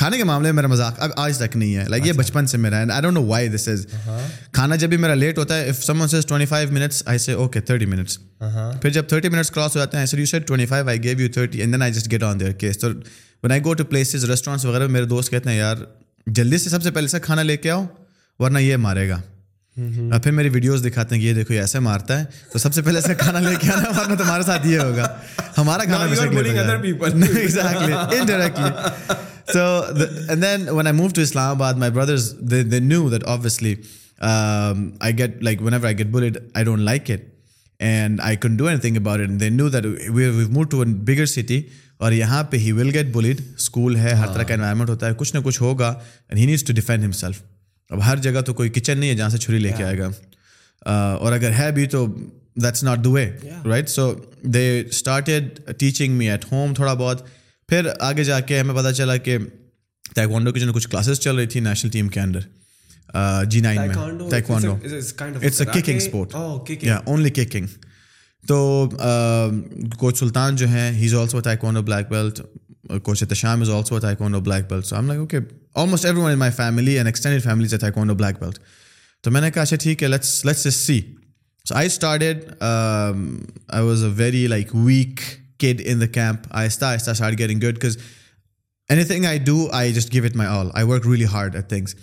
کھانے 0.00 0.16
کے 0.16 0.24
معاملے 0.24 0.52
میں 0.52 0.56
میرا 0.56 0.66
مذاق 0.66 0.94
اب 0.98 1.10
آج 1.16 1.38
تک 1.38 1.56
نہیں 1.56 1.76
ہے 1.76 1.84
لائک 1.88 2.06
یہ 2.06 2.12
بچپن 2.12 2.46
سے 2.46 2.58
میرا 2.58 2.84
دس 3.54 3.68
از 3.68 3.86
کھانا 4.52 4.76
جب 4.76 4.88
بھی 4.88 4.96
میرا 4.96 5.14
لیٹ 5.14 5.38
ہوتا 5.38 5.58
ہے 5.58 5.70
پھر 8.82 8.90
جب 8.90 9.08
تھرٹی 9.08 9.28
منٹس 9.28 9.50
کراس 9.50 9.76
ہو 9.76 9.80
جاتے 9.80 9.96
ہیں 9.96 10.06
وغیرہ 14.64 14.86
میرے 14.86 15.04
دوست 15.04 15.30
کہتے 15.30 15.50
ہیں 15.50 15.56
یار 15.56 15.76
جلدی 16.26 16.58
سے 16.58 16.70
سب 16.70 16.82
سے 16.82 16.90
پہلے 16.90 17.08
سے 17.08 17.20
کھانا 17.20 17.42
لے 17.42 17.56
کے 17.56 17.70
آؤ 17.70 17.84
ورنہ 18.38 18.58
یہ 18.58 18.76
مارے 18.76 19.08
گا 19.08 19.20
Mm-hmm. 19.78 20.12
اور 20.12 20.20
پھر 20.20 20.30
میری 20.30 20.48
ویڈیوز 20.48 20.86
دکھاتے 20.86 21.14
ہیں 21.14 21.22
کہ 21.22 21.26
یہ 21.26 21.34
دیکھو 21.34 21.54
ایسے 21.54 21.78
مارتا 21.78 22.20
ہے 22.20 22.24
تو 22.52 22.58
سب 22.58 22.74
سے 22.74 22.82
پہلے 22.82 22.98
ایسا 22.98 23.14
کھانا 23.14 23.40
لے 23.40 23.54
کے 23.60 23.72
آنا 23.72 24.14
تمہارے 24.14 24.42
ساتھ 24.42 24.66
یہ 24.66 24.78
ہوگا 24.78 25.18
ہمارا 25.58 25.84
کھانا 25.84 26.06
باد 31.52 31.74
بردرزلیٹ 31.74 33.86
like 35.42 35.62
when 35.62 35.74
if 35.74 35.84
I 35.84 35.98
get 35.98 36.06
bullied 36.06 36.38
I 36.54 36.64
don't 36.64 36.82
like 36.82 37.10
it 37.10 37.20
and 37.78 38.20
I 38.22 38.36
can 38.36 38.56
do 38.56 38.66
N 38.66 38.78
thing 38.78 38.96
move 40.50 40.62
to 40.62 40.84
big 40.84 41.24
city 41.24 41.62
اور 41.96 42.12
یہاں 42.12 42.42
پہ 42.42 42.56
ہی 42.56 42.72
ول 42.72 42.90
گیٹ 42.94 43.06
بلٹ 43.06 43.40
اسکول 43.56 43.96
ہے 43.96 44.12
ہر 44.12 44.26
طرح 44.26 44.42
کا 44.42 44.54
انوائرمنٹ 44.54 44.88
ہوتا 44.88 45.06
ہے 45.06 45.12
کچھ 45.16 45.36
نہ 45.36 45.40
کچھ 45.44 45.62
ہوگا 45.62 45.88
and 45.88 46.38
he 46.38 46.46
needs 46.46 46.64
to 46.64 46.72
defend 46.72 47.04
himself 47.04 47.42
اب 47.94 48.04
ہر 48.06 48.16
جگہ 48.16 48.40
تو 48.40 48.52
کوئی 48.54 48.70
کچن 48.70 48.98
نہیں 48.98 49.10
ہے 49.10 49.14
جہاں 49.14 49.28
سے 49.28 49.38
چھری 49.38 49.58
لے 49.58 49.70
کے 49.76 49.84
آئے 49.84 49.98
گا 49.98 50.08
اور 51.16 51.32
اگر 51.32 51.52
ہے 51.52 51.70
بھی 51.72 51.86
تو 51.86 52.06
that's 52.62 52.82
not 52.84 53.06
way 53.06 53.24
right 53.64 53.88
so 53.88 54.12
they 54.54 54.64
started 54.80 55.60
teaching 55.78 56.16
me 56.16 56.28
at 56.30 56.44
home 56.52 56.74
تھوڑا 56.74 56.94
بہت 56.94 57.22
پھر 57.68 57.88
آگے 58.00 58.24
جا 58.24 58.40
کے 58.40 58.58
ہمیں 58.60 58.74
پتہ 58.74 58.92
چلا 58.92 59.16
کہ 59.18 59.38
تائکوانڈو 60.14 60.52
کی 60.52 60.60
جو 60.60 60.72
کچھ 60.72 60.88
کلاسز 60.88 61.20
چل 61.20 61.36
رہی 61.36 61.46
تھی 61.46 61.60
نیشنل 61.60 61.90
ٹیم 61.90 62.08
کے 62.08 62.20
اندر 62.20 63.44
جی 63.48 63.60
نائن 63.60 63.80
میں 63.80 63.96
اٹس 65.36 65.60
اے 65.60 65.96
اسپورٹ 65.96 66.34
اونلی 66.34 67.30
تو 68.44 68.88
کوچ 69.98 70.18
سلطان 70.18 70.56
جو 70.56 70.66
ہیں 70.68 70.90
he 70.92 71.06
is 71.06 71.14
also 71.14 71.40
taekwondo 71.40 71.82
black 71.82 72.08
belt 72.08 72.40
coach 73.02 73.22
ات 73.22 73.34
شام 73.36 73.60
از 73.60 73.70
آلسو 73.70 73.96
اتھ 73.96 74.04
آئی 74.04 74.16
کو 74.16 74.40
بلیک 74.40 74.68
بیلٹ 74.70 74.86
سو 74.86 74.96
ایم 74.96 75.10
لگ 75.12 75.26
کے 75.26 75.38
almost 75.74 76.06
my 76.36 76.52
family 76.52 76.96
and 76.96 77.06
extended 77.06 77.44
families 77.44 77.74
ات 77.74 77.84
آئی 77.84 77.92
کون 77.92 78.10
او 78.10 78.16
بلیک 78.16 78.40
بیلٹ 78.40 78.58
تو 79.24 79.30
میں 79.30 79.40
نے 79.40 79.50
کہا 79.50 79.62
اچھا 79.62 79.76
ٹھیک 79.76 80.02
ہے 80.02 80.08
let's 80.08 80.44
let's 80.44 80.66
us 80.66 80.74
see 80.74 81.00
so 81.66 81.74
I 81.74 81.86
started 81.86 82.44
I 82.58 83.84
was 83.84 84.04
a 84.04 84.10
very 84.16 84.46
like 84.46 84.74
weak 84.74 85.20
kid 85.58 85.82
in 85.84 86.00
the 86.00 86.06
camp 86.06 86.46
آہستہ 86.50 86.84
آہستہ 86.84 87.10
start 87.10 87.38
getting 87.38 87.60
good 87.60 87.76
because 87.76 87.98
any 88.90 89.04
thing 89.04 89.24
I 89.24 89.38
do 89.38 89.68
I 89.72 89.92
just 89.92 90.12
give 90.12 90.24
it 90.24 90.36
my 90.36 90.48
all 90.50 90.68
I 90.74 90.86
work 90.86 91.06
really 91.06 91.24
hard 91.24 91.56
at 91.56 91.68
things 91.68 91.94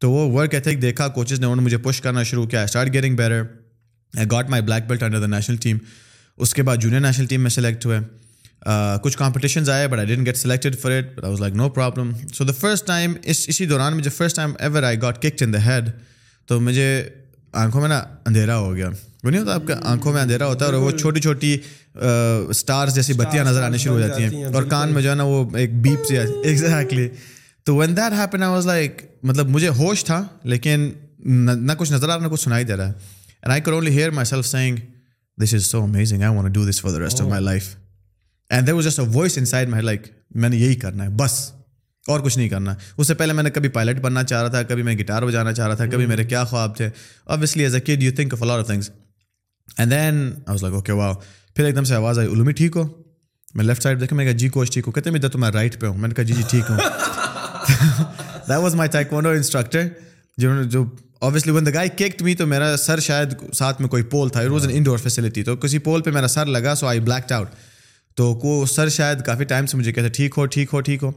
تو 0.00 0.10
وہ 0.10 0.30
work 0.32 0.54
آئی 0.54 0.76
دیکھا 0.76 1.08
coaches 1.08 1.40
نے 1.40 1.46
انہوں 1.46 1.56
نے 1.56 1.62
مجھے 1.62 1.78
push 1.78 2.00
کرنا 2.00 2.22
شروع 2.22 2.46
کیا 2.46 2.62
start 2.62 2.92
getting 2.92 3.16
better 3.16 3.42
I 4.14 4.26
got 4.30 4.50
my 4.50 4.62
black 4.62 4.88
belt 4.88 5.02
under 5.02 5.20
the 5.20 5.26
national 5.26 5.56
team 5.56 5.78
اس 6.38 6.54
کے 6.54 6.62
بعد 6.62 6.76
جونیئر 6.76 7.00
نیشنل 7.00 7.26
ٹیم 7.26 7.42
میں 7.42 7.50
سلیکٹ 7.50 7.86
ہوئے 7.86 7.98
Uh, 8.60 8.96
کچھ 9.02 9.16
کمپٹیشنز 9.18 9.68
آئے 9.70 9.86
but 9.88 9.98
I 9.98 10.06
didn't 10.06 10.26
get 10.26 10.36
selected 10.36 10.78
for 10.78 10.90
it 10.90 11.04
but 11.14 11.24
I 11.24 11.30
was 11.30 11.40
like 11.40 11.54
no 11.54 11.68
problem 11.68 12.10
so 12.34 12.44
the 12.44 12.52
first 12.52 12.86
time 12.86 13.12
اس 13.22 13.44
اسی 13.48 13.66
دوران 13.66 13.96
مجھے 13.96 14.10
first 14.10 14.36
time 14.36 14.52
ever 14.58 14.82
I 14.82 15.00
got 15.02 15.22
kick 15.22 15.42
in 15.42 15.52
the 15.52 15.64
head 15.66 15.88
تو 16.48 16.60
مجھے 16.60 16.88
آنکھوں 17.52 17.80
میں 17.80 17.88
نا 17.88 18.02
اندھیرا 18.26 18.58
ہو 18.58 18.74
گیا 18.76 18.88
وہ 19.24 19.30
نہیں 19.30 19.40
ہوتا 19.40 19.54
آپ 19.54 19.66
کے 19.66 19.74
آنکھوں 19.82 20.12
میں 20.12 20.20
اندھیرا 20.22 20.46
ہوتا 20.46 20.66
ہے 20.66 20.70
اور 20.70 20.80
وہ 20.80 20.90
چھوٹی 20.90 21.20
چھوٹی 21.20 21.56
اسٹارس 21.94 22.88
uh, 22.88 22.94
جیسی 22.94 23.12
بتیاں 23.12 23.44
نظر 23.44 23.62
آنی 23.62 23.78
شروع 23.78 23.94
ہو 23.94 24.00
جاتی 24.00 24.22
ہیں 24.22 24.44
اور 24.44 24.62
کان 24.62 24.92
میں 24.94 25.02
جو 25.02 25.10
ہے 25.10 25.14
نا 25.14 25.24
وہ 25.24 25.44
ایک 25.56 25.80
بیپ 25.82 26.06
سے 26.08 26.20
ایگزیکٹلی 26.20 27.08
تو 27.64 27.76
when 27.76 27.96
that 27.96 28.12
happen 28.12 28.42
I 28.42 28.52
was 28.52 28.66
like 28.66 29.02
مطلب 29.22 29.48
مجھے 29.48 29.68
ہوش 29.78 30.04
تھا 30.04 30.22
لیکن 30.44 30.90
نہ 31.18 31.72
کچھ 31.78 31.92
نظر 31.92 32.08
آ 32.08 32.16
رہا 32.16 32.22
نہ 32.22 32.32
کچھ 32.32 32.40
سنائی 32.40 32.64
دے 32.64 32.76
رہا 32.76 32.88
ہے 32.88 32.92
and 33.42 33.52
I 33.52 33.62
only 33.66 33.90
hear 33.90 34.10
my 34.10 34.26
self 34.26 34.46
saying 34.46 34.76
this 35.38 35.54
is 35.54 35.66
so 35.66 35.82
amazing 35.82 36.22
I 36.22 36.36
want 36.36 36.54
do 36.54 36.68
this 36.68 36.80
for 36.80 36.90
the 36.90 36.98
rest 36.98 37.20
of 37.20 37.28
my 37.28 37.44
life 37.44 37.74
and 38.50 38.66
there 38.66 38.80
just 38.80 39.00
a 39.00 39.06
voice 39.14 39.38
in 39.38 39.44
side 39.44 39.68
my 39.68 39.82
like 39.82 40.06
میں 40.34 40.48
نے 40.48 40.56
یہی 40.56 40.74
کرنا 40.74 41.04
ہے 41.04 41.08
بس 41.08 41.52
اور 42.06 42.20
کچھ 42.20 42.38
نہیں 42.38 42.48
کرنا 42.48 42.72
ہے 42.72 42.92
اس 42.96 43.06
سے 43.06 43.14
پہلے 43.14 43.32
میں 43.32 43.42
نے 43.42 43.50
کبھی 43.50 43.68
پائلٹ 43.68 44.00
بننا 44.00 44.22
چاہ 44.24 44.42
رہا 44.42 44.50
تھا 44.50 44.62
کبھی 44.62 44.82
میں 44.82 44.94
گٹار 44.94 45.22
بجانا 45.22 45.52
چاہ 45.52 45.66
رہا 45.66 45.74
تھا 45.74 45.86
کبھی 45.86 46.06
میرے 46.06 46.24
کیا 46.24 46.44
خواب 46.44 46.76
تھے 46.76 46.88
ابویسلی 47.26 47.66
واہ 50.90 51.12
پھر 51.56 51.64
ایک 51.64 51.76
دم 51.76 51.84
سے 51.84 51.94
آواز 51.94 52.18
آئی 52.18 52.52
ٹھیک 52.52 52.76
ہو 52.76 52.84
میں 53.54 53.64
لیفٹ 53.64 53.82
سائڈ 53.82 54.00
دیکھا 54.00 54.16
میں 54.16 54.24
کہا 54.24 54.32
جی 54.32 54.48
کوچ 54.48 54.72
ٹھیک 54.72 54.86
ہو 54.86 54.92
کہتے 54.92 55.10
میں 55.10 55.20
تو 55.20 55.38
میں 55.38 55.50
رائٹ 55.50 55.80
پہ 55.80 55.86
ہوں 55.86 55.98
میں 55.98 56.08
نے 56.08 56.14
کہا 56.14 56.24
جی 56.24 56.32
جی 56.32 56.42
ٹھیک 56.50 56.70
ہوں 56.70 56.76
دیٹ 58.48 58.58
واز 58.58 58.74
مائی 58.74 58.90
مائیڈ 59.12 59.26
انسٹرکٹر 59.26 59.86
جنہوں 60.38 60.62
نے 60.62 60.68
جو 60.68 60.84
ون 61.22 61.66
دا 61.66 61.70
گائی 61.74 61.88
کیکٹ 61.88 62.22
می 62.22 62.34
تو 62.34 62.46
میرا 62.46 62.76
سر 62.76 63.00
شاید 63.00 63.34
ساتھ 63.54 63.80
میں 63.80 63.88
کوئی 63.88 64.02
پول 64.02 64.28
تھا 64.28 64.40
انڈور 64.40 64.98
فیسلٹی 64.98 65.42
تو 65.42 65.56
کسی 65.56 65.78
پول 65.78 66.02
پہ 66.02 66.10
میرا 66.10 66.28
سر 66.28 66.46
لگا 66.46 66.74
سو 66.74 66.86
آئی 66.86 67.00
بلیک 67.00 67.32
آؤٹ 67.32 67.48
تو 68.20 68.32
کو 68.34 68.64
سر 68.66 68.88
شاید 68.88 69.20
کافی 69.22 69.44
ٹائم 69.44 69.66
سے 69.66 69.76
مجھے 69.76 69.92
کہتے 69.92 70.08
ٹھیک 70.08 70.34
ہو 70.36 70.44
ٹھیک 70.46 70.72
ہو 70.72 70.80
ٹھیک 70.80 71.02
ہو 71.02 71.10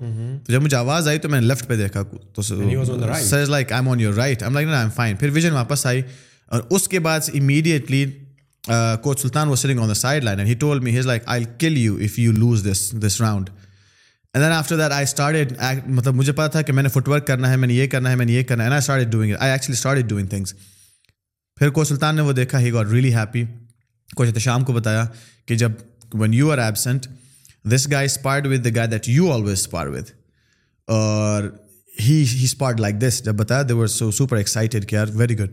جب 0.48 0.62
مجھے 0.62 0.76
آواز 0.78 1.08
آئی 1.08 1.20
تو 1.20 1.30
میں 1.30 1.40
نے 1.42 1.48
لیفٹ 1.48 1.68
پہ 1.68 1.76
دیکھا 1.76 2.04
تو 2.34 2.42
sir 2.42 3.46
like 3.46 3.72
I 3.72 3.82
am 3.82 3.90
on 3.90 4.00
your 4.00 4.14
right 4.14 4.44
I 4.44 4.50
M 4.50 4.58
M 4.58 4.70
like 4.70 4.94
fine 4.96 5.16
پھر 5.16 5.30
ویژن 5.30 5.52
واپس 5.52 5.86
آئی 5.86 6.02
اور 6.52 6.62
اس 6.70 6.88
کے 6.88 7.00
بعد 7.00 7.30
امیڈیٹلی 7.34 8.06
کوچ 9.04 9.22
سلطان 9.22 9.48
وہ 9.48 9.56
سلنگ 9.56 9.80
on 9.80 9.90
the 9.90 9.94
side 9.94 10.24
line 10.24 10.40
he 10.40 10.54
told 10.56 10.80
me 10.80 10.92
he's 10.92 11.08
like 11.08 11.24
I 11.26 11.46
kill 11.60 11.78
you 11.78 11.96
if 11.96 12.20
you 12.20 12.32
lose 12.32 12.66
this 12.72 12.90
this 13.06 13.20
round 13.22 13.50
and 13.50 14.44
then 14.44 14.54
after 14.54 14.78
that 14.78 14.92
I 14.92 15.04
start 15.04 15.54
مطلب 15.88 16.14
مجھے 16.14 16.32
پتا 16.32 16.48
تھا 16.48 16.62
کہ 16.62 16.74
میں 16.74 16.84
نے 16.84 16.90
فٹ 16.90 17.08
ورک 17.08 17.28
کرنا 17.28 17.50
ہے 17.52 17.58
میں 17.58 17.68
نے 17.68 17.74
یہ 17.74 17.88
کرنا 17.88 18.12
ہے 18.12 18.16
میں 18.16 18.26
نے 18.26 18.34
یہ 18.34 18.44
کرنا 18.44 18.72
ہے 18.72 18.78
start 18.78 19.08
doing 19.08 19.34
I 19.40 19.52
actually 19.52 19.78
start 19.78 19.98
it 19.98 20.10
doing 20.10 20.28
things 20.28 20.54
پھر 21.58 21.70
کوچ 21.70 21.88
سلطان 21.88 22.16
نے 22.16 22.22
وہ 22.22 22.32
دیکھا 22.32 22.60
ہی 22.60 22.74
got 22.74 22.92
really 22.92 23.14
happy 23.16 23.44
coach 24.16 24.28
Ehtesham 24.28 24.54
شام 24.54 24.64
کو 24.64 24.74
بتایا 24.74 25.06
کہ 25.46 25.56
جب 25.56 25.72
when 26.16 26.34
you 26.34 26.52
are 26.52 26.58
absent 26.58 27.08
this 27.72 27.88
guy 27.92 28.06
sparred 28.06 28.48
with 28.48 28.66
the 28.66 28.70
guy 28.76 28.88
that 28.88 29.10
you 29.10 29.32
always 29.32 29.60
spar 29.60 29.88
with 29.88 30.10
اور 30.88 31.44
ہی 32.00 32.24
اسپارڈ 32.44 32.80
لائک 32.80 32.96
دس 33.02 33.22
جب 33.26 33.36
بتایا 33.36 33.62
they 33.70 33.74
were 33.74 33.88
so 33.88 34.12
super 34.12 34.38
excited 34.38 34.86
care 34.86 35.06
very 35.14 35.40
good 35.40 35.52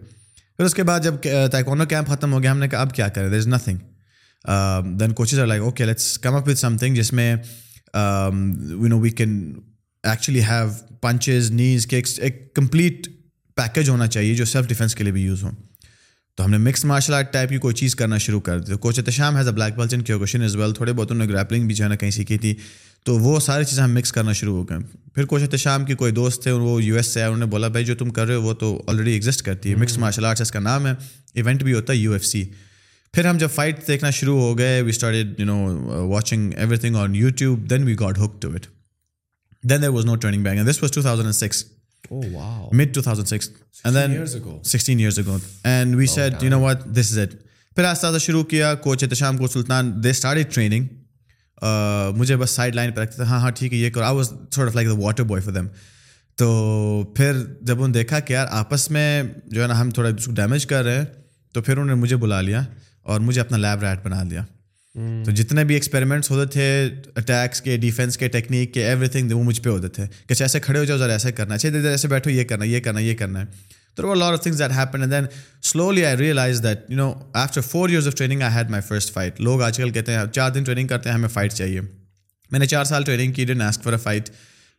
پھر 0.56 0.64
اس 0.64 0.74
کے 0.74 0.82
بعد 0.82 1.00
جب 1.00 1.14
تیکونو 1.52 1.84
کیمپ 1.86 2.08
ختم 2.08 2.32
ہو 2.32 2.42
گیا 2.42 2.52
ہم 2.52 2.58
نے 2.58 2.68
کہا 2.68 2.80
اب 2.80 2.94
کیا 2.94 3.08
کرے 3.08 3.28
there 3.28 3.38
is 3.38 3.48
nothing 3.48 3.78
then 4.98 5.12
coaches 5.12 5.38
are 5.38 5.46
like 5.46 5.62
okay 5.62 5.84
let's 5.84 6.18
come 6.18 6.34
up 6.34 6.48
with 6.48 6.58
some 6.58 6.76
thing 6.76 6.94
جس 6.94 7.12
میں 7.12 7.34
you 7.94 8.88
know 8.88 9.00
we 9.00 9.10
can 9.10 9.52
actually 10.04 10.42
have 10.42 10.68
punches 11.00 11.50
knees 11.50 11.86
کے 11.86 12.02
کمپلیٹ 12.54 13.08
پیکیج 13.56 13.88
ہونا 13.88 14.06
چاہیے 14.06 14.34
جو 14.34 14.44
سیلف 14.44 14.66
ڈیفینس 14.66 14.94
کے 14.94 15.04
لیے 15.04 15.12
بھی 15.12 15.22
یوز 15.22 15.42
ہوں 15.42 15.52
تو 16.40 16.44
ہم 16.44 16.50
نے 16.50 16.58
مکس 16.58 16.84
مارشل 16.84 17.14
آرٹ 17.14 17.32
ٹائپ 17.32 17.48
کی 17.48 17.56
کوئی 17.58 17.74
چیز 17.74 17.94
کرنا 17.94 18.18
شروع 18.18 18.40
کر 18.40 18.58
دی 18.58 18.72
تو 18.72 18.76
coach 18.78 18.98
Ehtisham 18.98 19.36
has 19.36 19.48
a 19.48 19.52
black 19.54 19.74
belt 19.76 19.94
in 19.94 20.02
Kyokushin 20.02 20.42
as 20.42 20.54
well 20.56 20.72
تھوڑے 20.72 20.92
بہت 20.92 21.10
انہوں 21.10 21.26
نے 21.26 21.32
گریپلنگ 21.32 21.66
بھی 21.66 21.74
جو 21.74 21.84
ہے 21.84 21.88
نا 21.88 21.94
کہیں 21.94 22.10
سیکھی 22.10 22.38
تھی 22.38 22.54
تو 23.06 23.18
وہ 23.18 23.40
ساری 23.40 23.64
چیزیں 23.64 23.82
ہم 23.84 23.94
مکس 23.94 24.12
کرنا 24.12 24.32
شروع 24.32 24.56
ہو 24.56 24.62
گئے 24.68 24.78
پھر 25.14 25.24
کوچ 25.24 25.42
احتشام 25.42 25.84
کی 25.84 25.94
کوئی 25.94 26.12
دوست 26.12 26.42
تھے 26.42 26.52
وہ 26.52 26.82
یو 26.82 26.96
ایس 26.96 27.06
سے 27.06 27.22
انہوں 27.22 27.38
نے 27.38 27.46
بولا 27.46 27.68
بھائی 27.68 27.84
جو 27.84 27.94
تم 27.94 28.10
کر 28.10 28.26
رہے 28.26 28.34
ہو 28.34 28.42
وہ 28.42 28.54
تو 28.54 28.72
آلریڈی 28.86 29.12
ایگزسٹ 29.12 29.42
کرتی 29.42 29.70
ہے 29.70 29.76
مکس 29.76 29.98
مارشل 29.98 30.24
آرٹس 30.24 30.40
اس 30.40 30.52
کا 30.52 30.60
نام 30.60 30.86
ہے 30.86 30.92
ایونٹ 31.34 31.62
بھی 31.62 31.74
ہوتا 31.74 31.92
ہے 31.92 31.98
یو 31.98 32.12
ایف 32.12 32.24
سی 32.24 32.44
پھر 33.14 33.26
ہم 33.26 33.38
جب 33.38 33.50
فائٹ 33.54 33.86
دیکھنا 33.88 34.10
شروع 34.10 34.38
ہو 34.40 34.56
گئے 34.58 34.80
we 34.82 34.90
started 34.90 35.40
you 35.40 35.46
know 35.46 36.06
watching 36.08 36.52
every 36.56 36.76
thing 36.76 36.96
on 36.96 37.14
you 37.14 37.30
tube 37.30 37.68
then 37.70 37.84
we 37.84 37.96
got 38.00 38.18
hook 38.18 38.40
to 38.42 38.52
it 38.54 38.66
then 39.64 39.82
there 39.82 39.88
was 39.88 40.04
no 40.04 40.16
turning 40.16 40.42
being 40.42 40.70
this 40.70 40.82
was 40.82 40.92
two 40.92 41.02
thousand 41.02 41.26
and 41.26 41.34
six 41.34 41.64
پھر 47.74 47.84
آہستہ 47.84 48.18
شروع 48.18 48.44
کیا 48.44 48.74
کوچ 48.74 49.04
احتشام 49.04 49.36
کو 49.36 49.48
سلطان 49.48 50.04
دے 50.04 50.10
اسٹارٹ 50.10 50.54
ٹریننگ 50.54 50.86
مجھے 52.16 52.36
بس 52.36 52.50
side 52.50 52.74
line 52.74 52.92
پہ 52.92 53.00
رکھتے 53.00 53.16
تھے 53.16 53.24
ہاں 53.24 53.40
ہاں 53.40 53.50
ٹھیک 53.50 53.72
ہے 53.72 53.78
یہ 53.78 53.90
کرو 53.90 54.04
آئی 54.04 54.16
واز 54.16 54.32
تھوڑا 54.50 54.80
واٹر 54.90 55.22
بوائے 55.22 55.42
فور 55.42 55.52
دیم 55.52 55.66
تو 56.36 57.04
پھر 57.16 57.32
جب 57.60 57.74
انہوں 57.74 57.88
نے 57.88 57.92
دیکھا 57.92 58.20
کہ 58.20 58.32
یار 58.32 58.46
آپس 58.50 58.90
میں 58.90 59.22
جو 59.46 59.62
ہے 59.62 59.66
نا 59.66 59.80
ہم 59.80 59.90
تھوڑا 59.90 60.10
اس 60.18 60.26
کو 60.26 60.32
ڈیمیج 60.32 60.66
کر 60.66 60.84
رہے 60.84 60.98
ہیں 60.98 61.04
تو 61.52 61.62
پھر 61.62 61.72
انہوں 61.72 61.86
نے 61.86 61.94
مجھے 61.94 62.16
بلا 62.16 62.40
لیا 62.40 62.64
اور 63.02 63.20
مجھے 63.20 63.40
اپنا 63.40 63.56
لیب 63.56 63.84
ریٹ 63.84 64.04
بنا 64.04 64.22
لیا 64.22 64.44
Hmm. 64.94 65.22
تو 65.24 65.30
جتنے 65.30 65.62
بھی 65.64 65.74
ایکسپیریمنٹس 65.74 66.30
ہوتے 66.30 66.50
تھے 66.52 66.64
اٹیکس 67.16 67.60
کے 67.62 67.76
ڈیفینس 67.76 68.16
کے 68.18 68.28
ٹیکنیک 68.28 68.72
کے 68.74 68.86
ایوری 68.86 69.08
تھنگ 69.08 69.32
وہ 69.32 69.42
مجھ 69.42 69.60
پہ 69.60 69.70
ہوتے 69.70 69.88
تھے 69.88 70.06
کہ 70.06 70.32
اچھا 70.32 70.44
ایسے 70.44 70.60
کھڑے 70.60 70.78
ہو 70.78 70.84
جاؤ 70.84 70.96
ذرا 70.98 71.12
ایسے 71.12 71.32
کرنا 71.32 71.54
ہے 71.54 71.56
اچھا، 71.56 71.68
ادھر 71.68 71.90
ایسے 71.90 72.08
بیٹھو 72.08 72.30
یہ 72.30 72.44
کرنا 72.44 72.64
یہ 72.64 72.80
کرنا 72.80 73.00
یہ 73.00 73.14
کرنا 73.14 73.40
ہے 73.40 73.46
تو 73.96 74.36
things 74.36 74.58
that 74.58 74.72
happen 74.72 75.10
then 75.10 75.24
slowly 75.62 76.04
I 76.04 76.16
realise 76.16 76.62
that 76.62 76.90
you 76.90 76.96
know 76.96 77.12
after 77.34 77.60
four 77.62 77.88
years 77.88 78.06
of 78.06 78.14
training 78.14 78.42
I 78.42 78.54
had 78.54 78.70
my 78.70 78.82
first 78.82 79.12
fight 79.12 79.40
لوگ 79.40 79.62
آج 79.62 79.76
کل 79.76 79.90
کہتے 79.90 80.12
ہیں 80.12 80.24
چار 80.32 80.50
دن 80.50 80.64
ٹریننگ 80.64 80.88
کرتے 80.88 81.08
ہیں 81.08 81.16
ہمیں 81.16 81.28
فائٹ 81.28 81.52
چاہیے 81.52 81.80
میں 82.50 82.58
نے 82.58 82.66
چار 82.66 82.84
سال 82.84 83.04
ٹریننگ 83.04 83.32
کی 83.32 83.44
done 83.44 83.62
ask 83.62 83.82
for 83.82 83.92
a 83.92 83.98
fight 83.98 84.30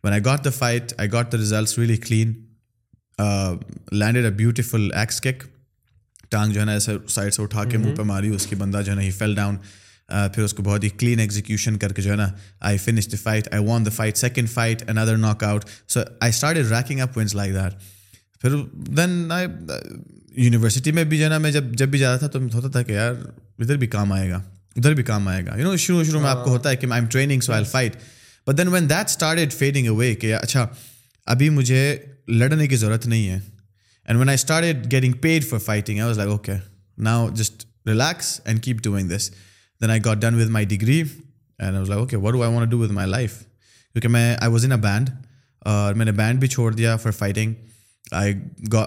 one 0.03 0.11
I 0.11 0.25
got 0.25 0.45
the 0.45 0.49
fight 0.49 0.93
I 0.97 1.11
got 1.11 1.31
the 1.31 1.37
results 1.37 1.77
really 1.79 1.97
clean 1.97 2.33
landed 3.91 4.25
a 4.25 4.31
beautiful 4.31 4.89
axe 4.93 5.21
kick 5.21 5.43
ٹانگ 6.29 6.53
جو 6.53 6.59
ہے 6.59 6.65
نا 6.65 6.71
ایسے 6.71 6.91
سائڈ 7.07 7.33
سے 7.33 7.41
اٹھا 7.41 7.63
کے 7.63 7.77
منہ 7.77 7.95
پہ 7.95 8.03
ماری 8.03 8.35
اس 8.35 8.47
کی 8.47 8.55
بندہ 8.55 8.81
جو 8.85 8.91
ہے 8.91 8.95
نا 8.95 9.01
ہی 9.01 9.11
فیل 9.11 9.35
ڈاؤن 9.35 9.55
پھر 10.33 10.43
اس 10.43 10.53
کو 10.53 10.63
بہت 10.63 10.83
ہی 10.83 10.89
کلین 10.89 11.19
ایگزیکیوشن 11.19 11.77
کر 11.77 11.93
کے 11.93 12.01
جو 12.01 12.11
ہے 12.11 12.15
نا 12.15 12.27
I 12.59 12.77
finish 12.77 13.11
the 13.11 13.17
fight 13.23 13.47
I 13.53 13.65
won 13.65 13.85
the 13.85 13.89
fight 13.89 14.17
second 14.17 14.49
fight 14.49 14.83
N 14.87 14.97
other 14.97 15.17
knock 15.17 15.43
out 15.43 15.65
so 15.87 15.99
I 16.19 16.29
start 16.29 16.57
racking 16.71 16.99
up 16.99 17.17
wins 17.17 17.35
like 17.35 17.53
that 17.53 17.73
پھر 18.41 18.55
دین 18.97 19.31
آئی 19.31 19.47
یونیورسٹی 20.35 20.91
میں 20.91 21.03
بھی 21.03 21.17
جو 21.17 21.23
ہے 21.23 21.29
نا 21.29 21.37
میں 21.37 21.51
جب 21.51 21.71
جب 21.71 21.89
بھی 21.89 21.99
جاتا 21.99 22.17
تھا 22.17 22.39
تو 22.39 22.45
ہوتا 22.53 22.69
تھا 22.69 22.81
کہ 22.81 22.91
یار 22.91 23.13
ادھر 23.59 23.77
بھی 23.77 23.87
کام 23.87 24.11
آئے 24.11 24.29
گا 24.29 24.41
ادھر 24.75 24.93
بھی 24.93 25.03
کام 25.03 25.27
آئے 25.27 25.45
گا 25.45 25.57
یو 25.57 25.63
نو 25.63 25.75
شروع 25.75 26.03
شروع 26.03 26.21
میں 26.21 26.29
آپ 26.29 26.43
کو 26.43 26.51
ہوتا 26.51 26.69
ہے 26.69 26.75
کہ 26.75 26.85
I 26.85 26.91
I 26.91 27.01
am 27.01 27.09
training 27.09 27.41
so 27.41 27.53
fight 27.71 27.95
but 28.47 28.57
then 28.57 28.67
when 28.67 28.89
that 28.89 29.53
fading 29.53 29.85
اے 29.85 29.89
وے 29.89 30.13
کہ 30.15 30.35
اچھا 30.35 30.67
ابھی 31.27 31.49
مجھے 31.49 31.97
لڑنے 32.27 32.67
کی 32.67 32.75
ضرورت 32.75 33.05
نہیں 33.07 33.27
ہے 33.29 33.39
and 34.05 34.19
when 34.19 34.29
I 34.29 34.35
start 34.35 34.91
getting 34.91 35.13
paid 35.13 35.47
for 35.49 35.59
fighting 35.59 35.99
I 35.99 36.07
was 36.07 36.17
like 36.17 36.29
okay 36.29 36.53
now 36.97 37.29
just 37.29 37.65
relax 37.87 38.39
and 38.45 38.63
keep 38.63 38.83
doing 38.83 39.09
this 39.09 39.31
then 39.81 39.89
I 39.89 39.99
got 40.05 40.17
done 40.17 40.35
with 40.35 40.49
my 40.49 40.65
degree 40.65 41.03
and 41.59 41.87
like 41.87 41.99
okay 41.99 42.17
what 42.17 42.35
I 42.41 42.53
want 42.53 42.71
do 42.71 42.79
with 42.79 42.91
my 42.91 43.09
life 43.09 43.39
کیونکہ 43.95 44.07
میں 44.07 44.35
I 44.35 44.51
was 44.51 44.65
in 44.65 44.71
a 44.71 44.77
band 44.77 45.09
اور 45.59 45.93
میں 45.93 46.05
نے 46.05 46.11
band 46.11 46.39
بھی 46.39 46.47
چھوڑ 46.47 46.73
دیا 46.73 46.95
for 46.97 47.11
fighting 47.11 47.53
I 48.11 48.33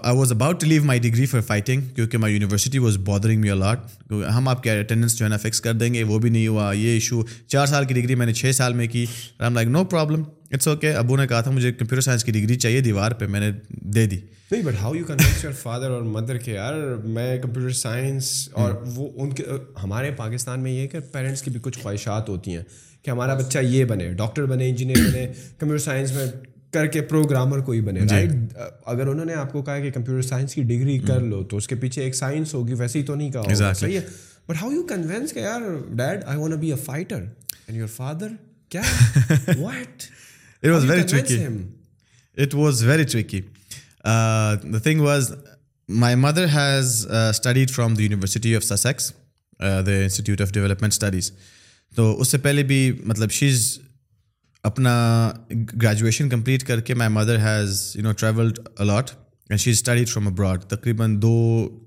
I 0.03 0.17
was 0.17 0.31
about 0.31 0.59
to 0.61 0.67
leave 0.67 0.83
my 0.83 0.99
degree 0.99 1.25
for 1.25 1.41
fighting 1.41 1.81
کیونکہ 1.95 2.17
my 2.17 2.33
university 2.33 2.79
was 2.79 2.97
bothering 2.97 3.41
me 3.41 3.49
a lot 3.49 4.11
ہم 4.11 4.47
آپ 4.47 4.63
کے 4.63 4.71
اٹینڈنس 4.71 5.17
جو 5.17 5.25
ہے 5.25 5.29
نا 5.29 5.37
فکس 5.37 5.61
کر 5.61 5.73
دیں 5.73 5.93
گے 5.93 6.03
وہ 6.03 6.19
بھی 6.19 6.29
نہیں 6.29 6.47
ہوا 6.47 6.71
یہ 6.73 6.89
ایشو 6.89 7.21
چار 7.47 7.65
سال 7.65 7.85
کی 7.85 7.93
ڈگری 7.93 8.15
میں 8.15 8.25
نے 8.25 8.33
چھ 8.33 8.51
سال 8.55 8.73
میں 8.73 8.87
کی 8.87 9.05
came 9.39 9.53
like 9.53 9.67
no 9.67 9.83
problem 9.85 10.23
it's 10.51 10.67
okay 10.67 10.93
ابو 10.93 11.17
نے 11.17 11.27
کہا 11.27 11.41
تھا 11.41 11.51
مجھے 11.51 11.71
کمپیوٹر 11.73 12.01
سائنس 12.01 12.23
کی 12.23 12.31
ڈگری 12.31 12.55
چاہیے 12.55 12.81
دیوار 12.81 13.11
پہ 13.11 13.27
میں 13.27 13.39
نے 13.39 13.51
دے 13.71 14.05
دی 14.05 14.19
نہیں 14.51 14.61
but 14.61 14.73
how 14.81 14.95
you 14.95 15.05
convince 15.05 15.43
your 15.43 15.53
father 15.53 15.89
اور 15.89 16.01
مدر 16.01 16.37
کے 16.37 16.53
یار 16.53 16.73
میں 17.05 17.37
کمپیوٹر 17.41 17.71
سائنس 17.71 18.49
اور 18.51 18.71
hmm. 18.71 18.91
وہ 18.95 19.07
ان 19.15 19.33
کے 19.33 19.43
ہمارے 19.83 20.11
پاکستان 20.11 20.63
میں 20.63 20.71
یہ 20.71 20.81
ہے 20.81 20.87
کہ 20.87 20.99
پیرنٹس 21.11 21.41
کی 21.41 21.51
بھی 21.51 21.59
کچھ 21.63 21.79
خواہشات 21.79 22.29
ہوتی 22.29 22.55
ہیں 22.55 22.63
کہ 23.03 23.09
ہمارا 23.09 23.33
بچہ 23.33 23.59
یہ 23.59 23.85
بنے 23.85 24.11
ڈاکٹر 24.13 24.45
بنے 24.45 24.69
انجینئر 24.69 25.09
بنے 25.09 25.27
کمپیوٹر 25.59 25.83
سائنس 25.83 26.11
میں 26.11 26.25
کر 26.75 26.87
کے 26.87 27.01
پروگرامر 27.07 27.59
کوئی 27.61 27.81
بنے 27.81 27.99
رائٹ 28.01 28.29
جی۔ 28.31 28.63
اگر 28.85 29.07
انہوں 29.07 29.25
نے 29.25 29.33
آپ 29.35 29.51
کو 29.51 29.61
کہا 29.61 29.79
کہ 29.79 29.91
کمپیوٹر 29.91 30.21
سائنس 30.23 30.53
کی 30.53 30.63
ڈگری 30.65 30.97
کر 31.01 31.19
لو 31.23 31.43
تو 31.43 31.57
اس 31.57 31.67
کے 31.67 31.75
پیچھے 31.77 32.03
ایک 32.03 32.15
سائنس 32.15 32.53
ہوگی 32.53 32.73
ویسے 32.75 32.99
ہی 32.99 33.03
تو 33.05 33.15
نہیں 33.15 33.31
کہا 33.31 33.73
صحیح 33.73 33.97
ہے 33.97 34.05
بٹ 34.47 34.61
ہاؤ 34.61 34.71
یو 34.71 34.83
کنوینس 34.87 35.33
کہ 35.33 35.39
یار 35.39 35.61
dad 35.93 36.23
I 36.25 36.37
want 36.37 36.55
be 36.57 36.71
a 36.71 36.77
fighter 36.83 37.15
and 37.15 37.77
your 37.77 37.87
father 37.89 38.27
کیا 38.71 38.81
what 39.57 40.03
it 40.63 40.69
was 40.71 40.85
very 40.85 41.03
tricky 41.03 41.43
it 42.37 42.53
was 42.55 42.83
very 42.83 43.03
tricky 43.05 43.41
the 44.03 44.77
thing 44.79 45.01
was 45.01 45.31
my 45.89 46.15
mother 46.17 46.45
has 46.53 47.05
studied 47.09 47.71
from 47.71 47.95
the 47.95 48.01
University 48.01 48.55
of 48.55 48.63
Sussex 48.65 49.11
the 49.59 49.91
Institute 49.93 50.41
of 50.41 50.53
Development 50.53 50.93
Studies 50.93 51.31
تو 51.93 52.19
اس 52.21 52.27
سے 52.27 52.37
پہلے 52.39 52.63
بھی 52.63 52.79
مطلب 53.05 53.31
she 53.31 53.49
is 53.49 53.67
اپنا 54.65 54.91
graduation 55.81 56.29
complete 56.29 56.63
کر 56.63 56.79
کے 56.81 56.93
my 56.93 57.11
mother 57.11 57.37
has 57.37 57.79
you 57.95 58.03
know 58.03 58.11
travelled 58.11 58.59
a lot 58.77 59.11
and 59.49 59.61
she 59.61 59.71
studied 59.71 60.09
from 60.09 60.27
abroad 60.27 60.63
تقریباً 60.63 61.21
دو 61.21 61.35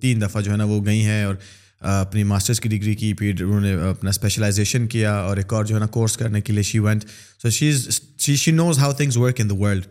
تین 0.00 0.20
دفعہ 0.22 0.40
جو 0.40 0.50
ہے 0.52 0.56
نا 0.56 0.64
وہ 0.64 0.84
گئی 0.84 1.04
ہیں 1.04 1.22
اور 1.24 1.34
اپنی 1.80 2.22
ماسٹرس 2.24 2.60
کی 2.60 2.68
ڈگری 2.68 2.94
کی 2.94 3.12
پھر 3.14 3.42
انہوں 3.42 3.60
نے 3.60 3.72
اپنا 3.90 4.10
اسپیشلائزیشن 4.10 4.86
کیا 4.86 5.14
اور 5.14 5.36
ایک 5.36 5.52
اور 5.52 5.64
جو 5.64 5.74
ہے 5.74 5.80
نا 5.80 5.86
کورس 5.86 6.16
کرنے 6.16 6.40
کے 6.40 6.52
لیے 6.52 6.62
she 6.62 6.78
went 6.78 7.04
so 7.42 7.50
she 7.50 7.68
is 7.68 8.00
she 8.18 8.36
she 8.36 8.50
knows 8.50 8.78
how 8.78 8.92
things 8.92 9.16
work 9.16 9.40
in 9.40 9.50
the 9.50 9.54
world 9.54 9.86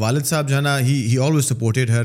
والد 0.00 0.26
صاحب 0.26 0.48
جو 0.48 0.56
ہے 0.56 0.60
نا 0.60 0.78
ہی 0.78 1.18
always 1.18 1.44
supported 1.44 1.90
Hare 1.90 2.04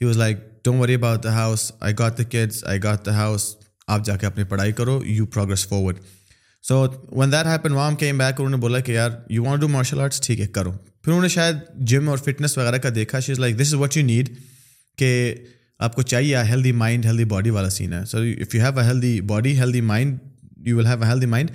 he 0.00 0.06
was 0.06 0.16
like 0.16 0.38
don't 0.64 0.80
worry 0.80 0.94
about 0.94 1.22
the 1.24 1.34
house 1.34 1.72
I 1.80 1.94
got 1.98 2.18
the 2.18 2.22
kids 2.22 2.64
I 2.64 2.82
got 2.82 3.06
the 3.06 3.14
house 3.14 3.54
آپ 3.86 4.04
جا 4.06 4.16
کے 4.16 4.26
اپنی 4.26 4.44
پڑھائی 4.44 4.72
کرو 4.72 5.00
you 5.04 5.26
progress 5.26 5.66
forward 5.68 5.96
so 6.68 6.86
when 7.12 7.32
that 7.32 7.46
happen 7.46 7.72
وام 7.72 7.94
کیم 7.96 8.18
بیک 8.18 8.40
انہوں 8.40 8.50
نے 8.50 8.56
بولا 8.56 8.78
کہ 8.80 8.92
یار 8.92 9.10
you 9.30 9.44
want 9.44 9.60
do 9.60 9.68
martial 9.68 10.00
arts 10.00 10.20
ٹھیک 10.20 10.40
ہے 10.40 10.46
کرو 10.46 10.72
پھر 10.72 11.12
انہوں 11.12 11.22
نے 11.22 11.28
شاید 11.28 11.56
جم 11.88 12.08
اور 12.08 12.18
فٹنس 12.18 12.56
وغیرہ 12.58 12.78
کا 12.78 12.88
دیکھا 12.94 13.20
she 13.20 13.32
is 13.32 13.38
like 13.38 13.58
this 13.58 13.66
is 13.66 13.74
what 13.74 13.96
you 13.96 14.04
need 14.06 14.28
کہ 14.98 15.34
آپ 15.78 15.94
کو 15.96 16.02
چاہیے 16.02 16.42
ہیلدی 16.48 16.72
مائنڈ 16.72 17.06
ہیلدی 17.06 17.24
باڈی 17.24 17.50
والا 17.50 17.70
سین 17.70 17.92
ہے 17.92 18.04
so 18.04 18.18
if 18.18 18.54
you 18.54 18.62
have 18.62 18.78
a 18.78 18.84
healthy 18.84 19.20
body 19.20 19.58
healthy 19.58 19.80
mind 19.80 20.18
you 20.66 20.76
will 20.76 20.86
have 20.86 21.02
a 21.02 21.08
healthy 21.08 21.26
mind 21.26 21.50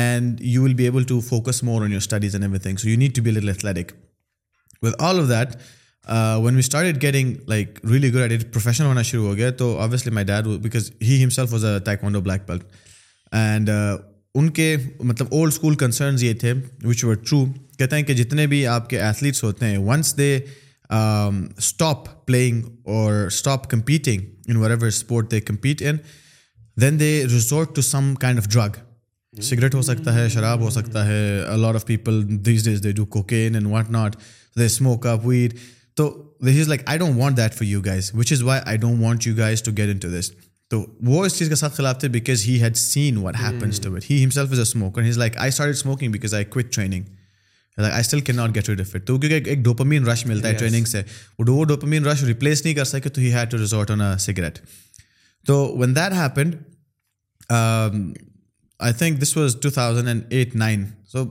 and 0.00 0.40
you 0.42 0.62
will 0.62 0.74
be 0.74 0.84
able 0.84 1.04
to 1.04 1.20
focus 1.20 1.62
more 1.62 1.82
on 1.82 1.92
your 1.92 2.00
studies 2.00 2.34
and 2.34 2.42
every 2.42 2.58
thing 2.58 2.76
so 2.76 2.88
you 2.88 2.98
need 2.98 3.14
to 3.16 3.22
be 3.22 3.30
little 3.30 3.48
athletic 3.48 3.92
with 4.82 4.94
all 4.98 5.20
of 5.20 5.28
that 5.28 5.56
when 6.40 6.54
we 6.54 6.60
start 6.60 6.94
it 6.94 7.02
getting 7.02 7.34
like 7.48 7.78
really 7.90 8.12
good 8.14 8.32
at 8.32 8.52
professional 8.52 8.86
ہونا 8.86 9.02
شروع 9.02 9.26
ہو 9.26 9.36
گیا 9.36 9.50
تو 9.52 9.76
obviously 9.78 10.12
my 10.12 10.26
dad 10.26 10.48
because 10.62 10.90
he 11.02 11.24
was 11.24 11.38
a 11.38 11.44
was 11.50 11.64
on 12.02 12.12
do 12.12 12.20
black 12.20 12.48
belt 12.48 12.64
and 13.32 13.70
ان 14.36 14.48
کے 14.50 14.76
مطلب 15.00 15.26
old 15.32 15.52
school 15.52 15.74
concerns 15.74 16.22
یہ 16.24 16.32
تھے 16.34 16.52
وچ 16.84 17.04
ور 17.04 17.14
ٹرو 17.14 17.44
کہتے 17.78 17.96
ہیں 17.96 18.02
کہ 18.02 18.14
جتنے 18.14 18.46
بھی 18.46 18.66
آپ 18.66 18.88
کے 18.90 19.00
ایتھلیٹس 19.00 19.42
ہوتے 19.44 19.66
ہیں 19.66 19.78
ونس 19.78 20.16
دے 20.16 20.38
اسٹاپ 21.58 22.26
پلئنگ 22.26 22.62
اور 22.84 23.14
stop 23.26 23.70
competing 23.70 24.24
in 24.46 24.56
were 24.56 24.70
ever 24.70 24.86
sport 24.86 25.30
they 25.30 25.40
compete 25.40 25.82
in 25.82 25.96
then 26.76 27.00
they 27.00 27.10
resort 27.24 27.74
to 27.76 27.82
some 27.82 28.14
kind 28.14 28.38
of 28.38 28.48
drug 28.48 28.78
cigarette 29.34 29.74
ہو 29.74 29.82
سکتا 29.82 30.14
ہے 30.14 30.28
شراب 30.28 30.60
ہو 30.60 30.70
سکتا 30.70 31.06
ہے 31.06 31.40
lot 31.56 31.74
of 31.74 31.86
people 31.86 32.22
these 32.46 32.64
days 32.64 32.82
they 32.84 32.92
do 32.92 33.06
cocaine 33.06 33.54
and 33.54 33.66
what 33.66 33.90
not 33.90 34.16
they 34.56 34.66
smoke 34.66 35.06
up 35.06 35.26
weed 35.26 35.54
تو 35.94 36.08
this 36.42 36.60
is 36.60 36.68
like 36.68 36.82
I 36.86 36.98
don't 36.98 37.18
want 37.18 37.36
that 37.36 37.54
for 37.54 37.66
you 37.66 37.80
guys 37.80 38.10
which 38.14 38.32
is 38.32 38.42
why 38.42 38.60
I 38.64 38.78
don't 38.78 39.02
want 39.02 39.26
you 39.26 39.36
guys 39.36 39.62
to 39.62 39.72
get 39.76 39.90
in 39.90 39.98
to 39.98 40.08
this 40.08 40.30
تو 40.70 40.84
وہ 41.02 41.24
اس 41.26 41.38
چیز 41.38 41.48
کے 41.48 41.54
ساتھ 41.54 41.74
خلاف 41.76 42.00
تھے 42.00 42.08
because 42.08 42.44
had 42.46 42.76
seen 42.76 43.16
what 43.16 43.36
he 44.10 44.24
himself 44.24 44.52
is 44.52 44.58
a 44.58 44.62
smoker 44.62 45.02
has 45.02 45.18
like 45.18 45.36
I 45.36 45.48
start 45.48 45.74
smoking 45.74 46.12
because 46.12 46.34
I 46.34 46.44
quit 46.44 46.72
training 46.72 47.04
like 47.78 47.92
I 47.92 48.00
still 48.00 48.20
can 48.20 48.36
not 48.36 48.54
get 48.54 48.66
to 48.66 48.74
deft 48.74 49.06
تو 49.06 49.18
کیونکہ 49.18 49.50
ایک 49.50 49.58
ڈوپامین 49.58 50.06
رش 50.06 50.26
ملتا 50.26 50.48
ہے 50.48 50.54
ٹریننگ 50.54 50.84
سے 50.84 51.02
وہ 51.38 51.64
ڈوپامین 51.64 52.04
رش 52.04 52.22
ریپلیس 52.22 52.64
نہیں 52.64 52.74
کر 52.74 52.84
سکے 52.84 53.08
تو 53.08 53.20
he 53.20 53.32
had 53.32 53.50
to 53.50 53.58
resort 53.58 53.90
on 53.90 54.00
a 54.00 54.16
cigarette 54.18 54.58
تو 55.46 55.76
when 55.78 55.96
that 55.96 56.12
happened 56.12 56.54
I 58.80 58.92
think 58.92 59.22
this 59.22 59.36
was 59.36 59.56
two 59.62 59.70
thousand 59.70 60.08
and 60.08 60.22
eight 60.28 60.56
nine 60.56 60.84
سو 61.12 61.24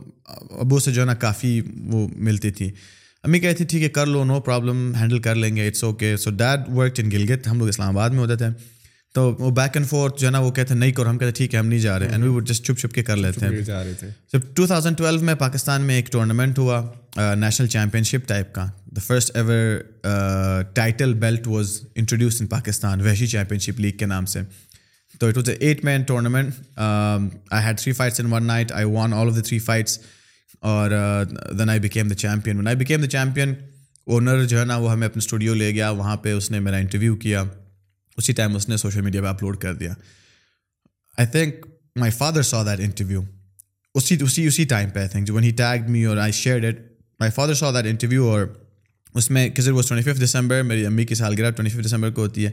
ابو 0.49 0.79
سے 0.79 0.91
جو 0.91 1.01
ہے 1.01 1.05
نا 1.05 1.13
کافی 1.13 1.61
وہ 1.85 2.07
ملتی 2.15 2.51
تھی 2.51 2.71
امی 3.23 3.39
کہتی 3.39 3.65
تھی 3.65 3.83
ہے 3.83 3.89
کر 3.89 4.05
لو 4.05 4.23
نو 4.23 4.39
پرابلم 4.41 4.95
ہینڈل 4.95 5.19
کر 5.19 5.35
لیں 5.35 5.55
گے 5.55 5.67
it's 5.67 5.83
okay 5.83 6.17
so 6.17 6.31
that 6.31 6.69
work 6.69 6.93
in 6.97 7.11
Gilgit 7.11 7.47
ہم 7.47 7.59
لوگ 7.59 7.67
اسلام 7.67 7.89
آباد 7.89 8.09
میں 8.09 8.19
ہوتے 8.19 8.35
تھے 8.35 8.74
تو 9.15 9.23
وہ 9.39 9.49
بیک 9.51 9.75
اینڈ 9.75 9.87
فورتھ 9.87 10.19
جو 10.19 10.27
ہے 10.27 10.31
نا 10.31 10.39
وہ 10.39 10.49
کہتے 10.51 10.73
ہیں 10.73 10.79
نہیں 10.79 10.91
کرو 10.91 11.09
ہم 11.09 11.17
کہتے 11.17 11.25
ہیں 11.25 11.33
ٹھیک 11.33 11.53
ہے 11.53 11.59
ہم 11.59 11.67
نہیں 11.67 11.79
جا 11.79 11.97
رہے 11.99 12.07
ہیں 12.07 12.27
وڈ 12.27 12.47
جسٹ 12.47 12.65
چھپ 12.65 12.79
چھپ 12.79 12.93
کے 12.93 13.03
کر 13.03 13.15
لیتے 13.15 13.45
ہیں 13.45 13.61
جب 14.33 14.39
ٹو 14.55 14.65
تھاؤزنڈ 14.67 14.97
ٹویلو 14.97 15.19
میں 15.19 15.35
پاکستان 15.35 15.81
میں 15.81 15.95
ایک 15.95 16.11
ٹورنامنٹ 16.11 16.59
ہوا 16.59 16.81
نیشنل 17.35 17.67
چیمپئن 17.67 18.03
شپ 18.03 18.27
ٹائپ 18.27 18.53
کا 18.53 18.65
the 18.85 19.01
first 19.07 19.31
ever 19.35 20.63
title 20.75 21.13
belt 21.13 21.47
was 21.47 21.79
introduce 21.95 22.41
in 22.41 22.47
Pakistan 22.47 23.01
ویشی 23.01 23.27
چیمپئن 23.27 23.59
شپ 23.59 23.79
لیگ 23.79 23.97
کے 23.97 24.05
نام 24.05 24.25
سے 24.25 24.41
تو 25.19 25.27
it 25.27 25.37
was 25.37 25.49
a 25.49 25.55
eight 25.59 25.85
man 25.85 26.03
tournament 26.03 26.77
I 26.77 27.65
had 27.65 27.79
three 27.79 27.93
fights 27.93 28.19
in 28.19 28.33
one 28.33 28.47
night 28.47 28.71
I 28.71 28.85
won 28.85 29.13
all 29.13 29.27
of 29.27 29.35
the 29.35 29.41
three 29.41 29.59
fights 29.59 29.99
اور 30.59 30.91
then 31.59 31.69
I 31.69 31.79
became 31.79 32.07
the 32.07 32.15
champion 32.15 32.67
I 32.67 32.77
became 32.77 33.01
the 33.01 33.07
champion 33.07 33.53
owner 34.07 34.43
جو 34.43 34.59
ہے 34.59 34.65
نا 34.65 34.77
وہ 34.77 34.91
ہمیں 34.91 35.07
اپنے 35.07 35.19
اسٹوڈیو 35.19 35.53
لے 35.53 35.71
گیا 35.71 35.89
وہاں 35.89 36.17
پہ 36.17 36.33
اس 36.33 36.51
نے 36.51 36.59
میرا 36.59 36.77
انٹرویو 36.77 37.15
کیا 37.15 37.43
اسی 38.17 38.33
ٹائم 38.33 38.55
اس 38.55 38.69
نے 38.69 38.77
سوشل 38.77 39.01
میڈیا 39.01 39.21
پہ 39.21 39.27
اپلوڈ 39.27 39.57
کر 39.57 39.73
دیا 39.73 39.93
I 41.17 41.27
think 41.27 41.65
my 41.95 42.11
father 42.11 42.41
saw 42.41 42.63
that 42.63 42.79
interview 42.79 43.21
اسی 43.95 44.17
اسی 44.21 44.45
اسی 44.47 44.63
ٹائم 44.65 44.89
پہ 44.89 44.99
I 44.99 45.09
think 45.09 45.31
when 45.31 45.43
he 45.43 45.51
tag 45.51 45.89
me 45.89 46.05
اور 46.05 46.17
I 46.17 46.31
share 46.31 46.67
it 46.67 46.79
my 47.19 47.31
father 47.31 47.53
saw 47.53 47.71
that 47.71 47.85
interview 47.85 48.27
اور 48.27 48.45
اس 49.15 49.29
میں 49.31 49.49
کسی 49.49 49.71
وہ 49.71 49.81
ٹوئنٹی 49.81 50.11
ففتھ 50.11 50.23
دسمبر 50.23 50.61
میری 50.61 50.85
امی 50.85 51.05
کی 51.05 51.15
سالگرہ 51.15 51.51
ٹوئنٹی 51.51 51.75
ففتھ 51.75 51.87
دسمبر 51.87 52.11
کو 52.11 52.21
ہوتی 52.21 52.45
ہے 52.45 52.51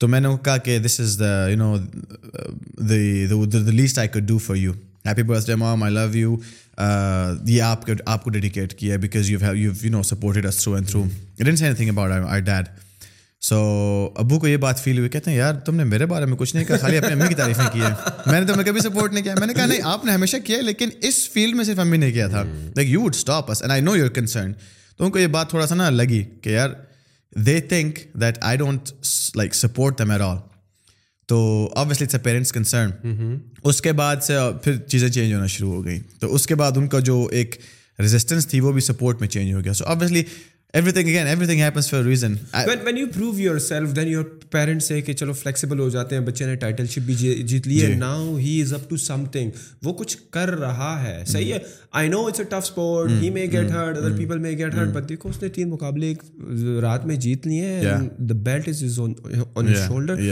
تو 0.00 0.08
میں 0.08 0.20
نے 0.20 0.28
کہا 0.44 0.56
کہ 0.56 0.78
this 0.78 1.00
is 1.00 1.18
the 1.18 1.48
you 1.48 1.56
know 1.56 1.76
the 2.78 3.70
least 3.70 3.98
I 3.98 4.08
could 4.08 4.28
do 4.28 4.38
for 4.38 4.56
you 4.56 4.72
happy 5.06 5.22
birth 5.22 5.46
day 5.46 5.54
مام 5.54 5.82
آئی 5.82 5.94
لو 5.94 6.16
یو 6.18 6.36
یہ 7.46 7.62
آپ 7.62 7.86
کو 7.86 7.92
آپ 8.06 8.24
کو 8.24 8.30
ڈیڈیکیٹ 8.30 8.74
کیا 8.74 8.92
ہے 8.92 8.98
because 8.98 9.30
you 9.30 9.38
you 9.54 9.72
know 9.84 10.02
supported 10.02 10.46
us 10.46 10.56
through 10.56 10.74
and 10.74 10.88
through 10.88 11.04
didn't 11.38 11.58
see 11.58 11.64
any 11.64 11.76
thing 11.76 11.88
about 11.88 12.12
I 12.28 12.40
dead 12.40 12.68
so 13.42 13.56
so, 13.56 14.12
ابو 14.16 14.38
کو 14.38 14.48
یہ 14.48 14.56
بات 14.56 14.80
فیل 14.80 14.98
ہوئی 14.98 15.08
کہتے 15.08 15.30
ہیں 15.30 15.36
یار 15.38 15.54
تم 15.54 15.76
نے 15.76 15.84
میرے 15.84 16.06
بارے 16.06 16.26
میں 16.26 16.36
کچھ 16.36 16.54
نہیں 16.56 16.64
کہا 16.64 16.76
خالی 16.76 16.96
اپنی 16.98 17.12
امی 17.12 17.28
کی 17.28 17.34
تعریف 17.34 17.58
نہیں 17.58 17.70
کی 17.72 17.80
ہے 17.80 17.90
میں 18.26 18.40
نے 18.40 18.46
تمہیں 18.46 18.64
کبھی 18.64 18.80
سپورٹ 18.80 19.12
نہیں 19.12 19.24
کیا 19.24 19.34
میں 19.38 19.46
نے 19.46 19.54
کہا 19.54 19.66
نہیں 19.66 19.80
آپ 19.84 20.04
نے 20.04 20.12
ہمیشہ 20.12 20.36
کیا 20.44 20.56
ہے 20.56 20.62
لیکن 20.62 20.88
اس 21.02 21.28
فیلڈ 21.28 21.54
میں 21.54 21.64
صرف 21.64 21.78
امی 21.78 21.96
نے 21.96 22.10
کیا 22.12 22.26
تھا 22.28 22.42
like 22.76 22.88
you 22.88 23.00
would 23.00 23.14
stop 23.14 23.50
us 23.50 23.62
and 23.62 23.72
I 23.72 23.82
know 23.82 23.96
your 23.96 24.08
concern 24.08 24.52
تو 24.96 25.04
ان 25.04 25.10
کو 25.10 25.18
یہ 25.18 25.26
بات 25.26 25.50
تھوڑا 25.50 25.66
سا 25.66 25.74
نا 25.74 25.88
لگی 25.90 26.22
کہ 26.42 26.50
یار 26.50 26.70
they 27.36 27.60
think 27.60 27.98
that 28.14 28.38
I 28.40 28.56
don't 28.56 28.92
like 29.34 29.54
support 29.54 29.98
the 29.98 30.04
Mir 30.04 30.20
all 30.20 30.36
تو 31.28 31.40
آبویسلی 31.76 32.18
پیرنٹس 32.18 32.52
کنسرن 32.52 32.90
اس 33.64 33.82
کے 33.82 33.92
بعد 33.92 34.16
سے 34.22 34.38
پھر 34.64 34.76
چیزیں 34.76 35.08
چینج 35.08 35.34
ہونا 35.34 35.46
شروع 35.46 35.74
ہو 35.74 35.84
گئیں 35.84 36.00
تو 36.18 36.34
اس 36.34 36.46
کے 36.46 36.54
بعد 36.54 36.72
ان 36.76 36.88
کا 36.88 36.98
جو 36.98 37.28
ایک 37.32 37.56
ریزسٹینس 37.98 38.46
تھی 38.46 38.60
وہ 38.60 38.72
بھی 38.72 38.80
سپورٹ 38.80 39.20
میں 39.20 39.28
چینج 39.28 39.54
ہو 39.54 39.64
گیا 39.64 39.72
so 39.72 39.84
obviously 39.84 40.22
every 40.74 40.92
thing 40.92 41.08
again 41.08 41.26
every 41.26 41.46
thing 41.46 41.60
happens 41.60 41.88
for 41.90 42.02
reason 42.04 42.34
when 42.54 42.78
when 42.84 42.98
you 42.98 43.06
prove 43.14 43.38
your 43.38 43.58
self 43.58 43.94
then 43.96 44.08
your 44.08 44.24
parents 44.50 44.90
ہے 44.90 45.00
کہ 45.00 45.12
چلو 45.12 45.32
فلیکسیبل 45.32 45.78
ہو 45.78 45.88
جاتے 45.88 46.16
ہیں 46.16 46.22
بچے 46.22 46.46
نے 46.46 46.54
ٹائٹل 46.56 46.86
شپ 46.86 47.06
بھی 47.06 47.14
جیت 47.14 47.66
لی 47.68 47.82
ہے 47.82 47.94
now 47.94 48.36
he 48.36 48.60
is 48.62 48.72
up 48.74 48.88
to 48.90 48.96
some 48.96 49.24
thing 49.32 49.50
وہ 49.82 49.92
کچھ 49.92 50.16
کر 50.30 50.48
رہا 50.48 50.92
ہے 51.02 51.22
صحیح 51.26 51.52
ہے 51.54 51.58
I 51.92 52.08
know 52.08 52.18
it's 52.26 52.40
a 52.40 52.44
tough 52.44 52.54
sport 52.54 53.10
he 53.10 53.28
may 53.30 53.40
may 53.40 53.42
get 53.42 53.70
get 53.70 53.96
other 53.96 54.16
people 54.16 54.38
but 54.92 55.08
دیکھو 55.08 55.28
اس 55.28 55.40
نے 55.42 55.48
تین 55.48 55.68
مقابلے 55.70 56.12
رات 56.82 57.06
میں 57.06 57.16
جیت 57.16 57.46
لیے 57.46 57.66
ہیں 57.66 57.82
the 57.82 57.96
the 58.28 58.34
belt 58.42 58.68
is 58.68 58.82
is 58.84 58.98
on 59.00 59.14
on 59.54 59.72
shoulder 59.76 60.31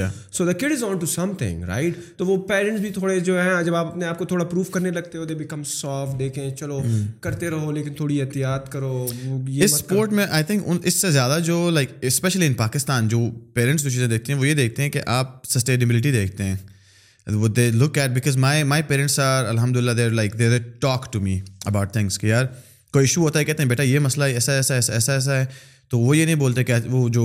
so 0.33 0.93
to 0.95 1.07
some 1.07 1.33
thing 1.39 1.65
right 1.65 1.97
تو 2.17 2.27
وہ 2.27 2.37
پیرنٹس 2.49 2.81
بھی 2.81 2.91
تھوڑے 2.91 3.19
جو 3.21 3.41
ہیں 3.41 3.63
جب 3.65 3.75
آپ 3.75 3.87
اپنے 3.87 4.07
آپ 4.07 4.19
کو 4.19 4.25
تھوڑا 4.25 4.45
پروف 4.45 4.71
کرنے 4.71 4.91
لگتے 4.91 5.19
ہو 5.19 5.25
دے 5.25 5.35
بیکم 5.35 5.63
سافٹ 5.65 6.19
دیکھیں 6.19 6.51
چلو 6.51 6.81
کرتے 7.21 7.51
رہو 7.51 7.73
لیکن 7.73 7.95
تھوڑی 7.95 8.21
احتیاط 8.23 8.71
کرو 8.71 9.07
یہ 9.49 9.65
اسپورٹ 9.65 10.13
میں 10.13 10.27
آئی 10.31 10.45
تھنک 10.45 10.81
اس 10.85 11.01
سے 11.01 11.11
زیادہ 11.11 11.39
جو 11.45 11.69
لائک 11.71 11.93
اسپیشلی 12.03 12.47
ان 12.47 12.55
پاکستان 12.55 13.09
جو 13.09 13.29
پیرنٹس 13.55 13.83
جو 13.83 13.91
چیزیں 13.91 14.09
دیکھتے 14.09 14.33
ہیں 14.33 14.41
وہ 14.41 14.49
یہ 14.49 14.55
دیکھتے 14.55 14.83
ہیں 14.83 14.91
کہ 14.91 15.01
آپ 15.07 15.45
سسٹینیبلٹی 15.49 16.13
دیکھتے 16.13 16.45
ہیں 16.45 16.57
وہ 17.29 17.49
they 17.49 17.71
look 17.71 17.99
at 17.99 18.11
because 18.11 18.37
my 18.37 18.63
my 18.63 18.83
parents 18.83 19.19
are 19.19 19.45
الحمد 19.45 19.77
للہ 19.77 19.91
they're 19.91 20.11
like 20.11 20.39
they're 20.39 20.59
talk 20.81 21.13
to 21.13 21.21
me 21.21 21.41
about 21.65 21.93
things 21.93 22.19
کہ 22.19 22.27
یار 22.27 22.45
کوئی 22.95 23.03
ایشو 23.03 23.21
ہوتا 23.21 23.39
ہے 23.39 23.45
کہتے 23.45 23.63
ہیں 23.63 23.69
بیٹا 23.69 23.83
یہ 23.83 23.99
مسئلہ 23.99 24.25
ہے 24.25 24.33
ایسا 24.33 24.53
ایسا 24.53 24.75
ایسا 24.75 25.13
ایسا 25.13 25.37
ہے 25.37 25.47
تو 25.89 25.99
وہ 25.99 26.17
یہ 26.17 26.25
نہیں 26.25 26.35
بولتے 26.35 26.65
کہ 26.65 26.75
وہ 26.87 27.09
جو 27.09 27.25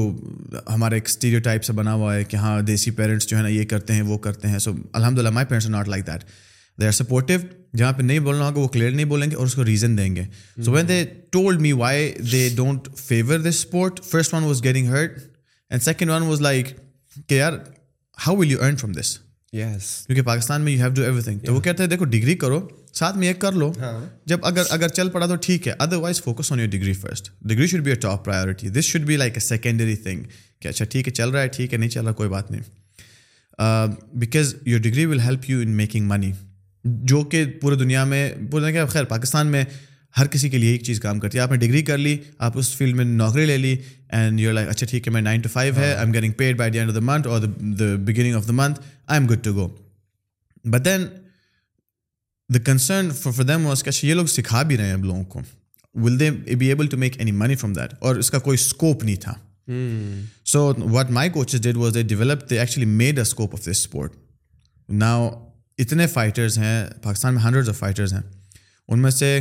ہمارے 0.67 0.95
ایک 0.95 1.07
اسٹیریو 1.07 1.39
ٹائپ 1.39 1.63
سے 1.63 1.73
بنا 1.73 1.93
ہوا 1.93 2.15
ہے 2.15 2.23
کہ 2.23 2.35
ہاں 2.35 2.61
دیسی 2.61 2.91
پیرنٹس 2.91 3.27
جو 3.27 3.37
ہے 3.37 3.41
نا 3.41 3.47
یہ 3.47 3.65
کرتے 3.65 3.93
ہیں 3.93 4.01
وہ 4.01 4.17
کرتے 4.17 4.47
ہیں 4.47 4.59
سو 4.59 4.73
الحمد 4.93 5.19
للہ 5.19 5.29
my 5.29 5.45
parents 5.45 5.69
not 5.69 5.87
like 5.87 6.07
that 6.07 6.23
they 6.77 6.85
are 6.85 6.91
supportive 6.91 7.39
جہاں 7.77 7.91
پہ 7.93 8.01
نہیں 8.01 8.19
بولنا 8.19 8.47
ہوگا 8.47 8.59
وہ 8.59 8.67
کلیئر 8.67 8.91
نہیں 8.91 9.05
بولیں 9.05 9.29
گے 9.31 9.35
اور 9.35 9.45
اس 9.45 9.55
کو 9.55 9.65
ریزن 9.65 9.97
دیں 9.97 10.15
گے 10.15 10.23
so 10.65 10.71
when 10.71 10.87
they 10.87 11.03
told 11.31 11.61
me 11.61 11.71
why 11.71 12.11
they 12.31 12.47
don't 12.55 12.87
favour 12.97 13.39
this 13.39 13.55
sport 13.55 13.99
first 14.05 14.33
one 14.33 14.43
was 14.43 14.63
getting 14.63 14.87
hurt 14.87 15.17
and 15.71 15.83
second 15.83 16.09
one 16.09 16.21
was 16.21 16.41
like 16.41 16.67
کہ 17.29 17.35
یار 17.35 17.53
how 18.17 18.35
will 18.35 18.51
you 18.51 18.61
earn 18.61 18.75
from 18.75 18.91
this 18.91 19.17
yes 19.53 19.89
کیونکہ 20.07 20.21
پاکستان 20.21 20.61
میں 20.61 20.71
you 20.71 20.79
have 20.79 20.89
do 20.89 21.01
every 21.01 21.21
thing 21.21 21.39
تو 21.39 21.53
وہ 21.53 21.59
کہتے 21.61 21.83
ہیں 21.83 21.89
دیکھو 21.89 22.05
degree 22.05 22.35
کرو 22.35 22.59
ساتھ 22.93 23.17
میں 23.17 23.27
ایک 23.27 23.39
کر 23.41 23.51
لو 23.53 23.71
ہاں۔ 23.79 23.99
جب 24.25 24.45
اگر 24.45 24.63
اگر 24.69 24.87
چل 24.89 25.09
پڑا 25.09 25.25
تو 25.25 25.35
ٹھیک 25.41 25.67
ہے 25.67 25.73
other 25.79 25.97
wise 25.97 26.21
focus 26.21 26.51
on 26.51 26.59
your 26.59 26.69
degree 26.69 26.93
first 26.93 27.29
degree 27.41 27.67
should 27.67 27.81
be 27.81 27.91
a 27.91 27.95
top 27.97 28.23
priority 28.25 28.69
this 28.69 28.85
should 28.85 29.01
be 29.01 29.17
like 29.17 29.33
a 29.33 29.39
secondary 29.39 29.95
thing 29.97 30.23
کہ 30.59 30.67
اچھا 30.67 30.85
ٹھیک 30.85 31.07
ہے 31.07 31.13
چل 31.13 31.29
رہا 31.29 31.41
ہے 31.41 31.47
ٹھیک 31.47 31.73
ہے 31.73 31.77
نہیں 31.77 31.89
چل 31.89 32.05
رہا 32.05 32.13
کوئی 32.13 32.29
بات 32.29 32.51
نہیں 32.51 32.61
because 34.15 34.55
your 34.65 34.79
degree 34.79 35.05
will 35.05 35.19
help 35.19 35.49
you 35.49 35.59
in 35.59 35.75
making 35.77 36.07
money 36.07 36.31
جو 36.85 37.23
کہ 37.23 37.45
پورے 37.61 37.75
دنیا 37.75 38.03
میں 38.05 38.29
پورے 38.51 38.65
دنیا 38.65 38.85
خیر 38.85 39.03
پاکستان 39.05 39.47
میں 39.47 39.63
ہر 40.17 40.27
کسی 40.27 40.49
کے 40.49 40.57
لیے 40.57 40.71
ایک 40.71 40.83
چیز 40.83 40.99
کام 40.99 41.19
کرتی 41.19 41.37
ہے 41.37 41.43
آپ 41.43 41.51
نے 41.51 41.57
ڈگری 41.57 41.81
کر 41.81 41.97
لی 41.97 42.17
آپ 42.39 42.57
اس 42.57 42.75
فیلڈ 42.75 42.95
میں 42.95 43.05
نوکری 43.05 43.45
لے 43.45 43.57
لی 43.57 43.75
اینڈ 44.09 44.39
یو 44.39 44.51
لائک 44.51 44.69
اچھا 44.69 44.87
ٹھیک 44.89 45.07
ہے 45.07 45.13
میں 45.13 45.21
نائن 45.21 45.41
ٹو 45.41 45.49
فائیو 45.49 45.73
ہے 45.75 45.85
I 45.85 46.05
am 46.05 46.13
getting 46.13 46.33
paid 46.33 46.57
by 46.57 46.71
the 46.71 46.79
end 46.79 46.91
of 46.91 46.95
the 46.95 47.01
month 47.03 47.27
اور 47.27 47.41
the 47.79 47.95
beginning 48.05 48.35
of 48.35 48.47
the 48.47 48.53
month 48.53 48.79
I 49.07 49.19
am 49.19 49.29
good 49.29 49.43
to 49.43 49.53
go 49.53 49.67
but 50.65 50.85
then 50.85 51.05
the 52.49 52.59
concern 52.65 53.09
for 53.11 53.31
for 53.31 53.43
them 53.43 53.67
دم 53.67 53.89
یہ 54.03 54.13
لوگ 54.13 54.25
سکھا 54.25 54.61
بھی 54.61 54.77
رہے 54.77 54.85
ہیں 54.85 54.93
اب 54.93 55.05
لوگوں 55.05 55.23
کو 55.23 55.41
will 55.95 56.19
they 56.19 56.29
be 56.55 56.67
able 56.67 56.87
to 56.87 56.97
make 56.97 57.17
any 57.17 57.31
money 57.31 57.55
from 57.55 57.73
that 57.73 57.93
اور 57.99 58.15
اس 58.15 58.31
کا 58.31 58.39
کوئی 58.39 58.57
اسکوپ 58.59 59.03
نہیں 59.03 59.15
تھا 59.15 59.33
so 60.45 60.71
what 60.91 61.11
my 61.11 61.29
coaches 61.29 61.61
dead 61.61 61.77
was 61.77 61.93
they 61.93 62.01
develop 62.03 62.49
they 62.49 62.59
actually 62.59 62.85
made 62.85 63.17
a 63.17 63.21
scope 63.21 63.55
of 63.55 63.61
this 63.61 63.69
sport 63.69 64.15
now 64.89 65.29
اتنے 65.79 66.07
فائٹرز 66.07 66.57
ہیں 66.57 66.85
پاکستان 67.01 67.33
میں 67.33 67.43
ہنڈریڈ 67.43 67.69
آف 67.69 67.77
فائٹرز 67.79 68.13
ہیں 68.13 68.21
ان 68.89 68.99
میں 68.99 69.11
سے 69.11 69.39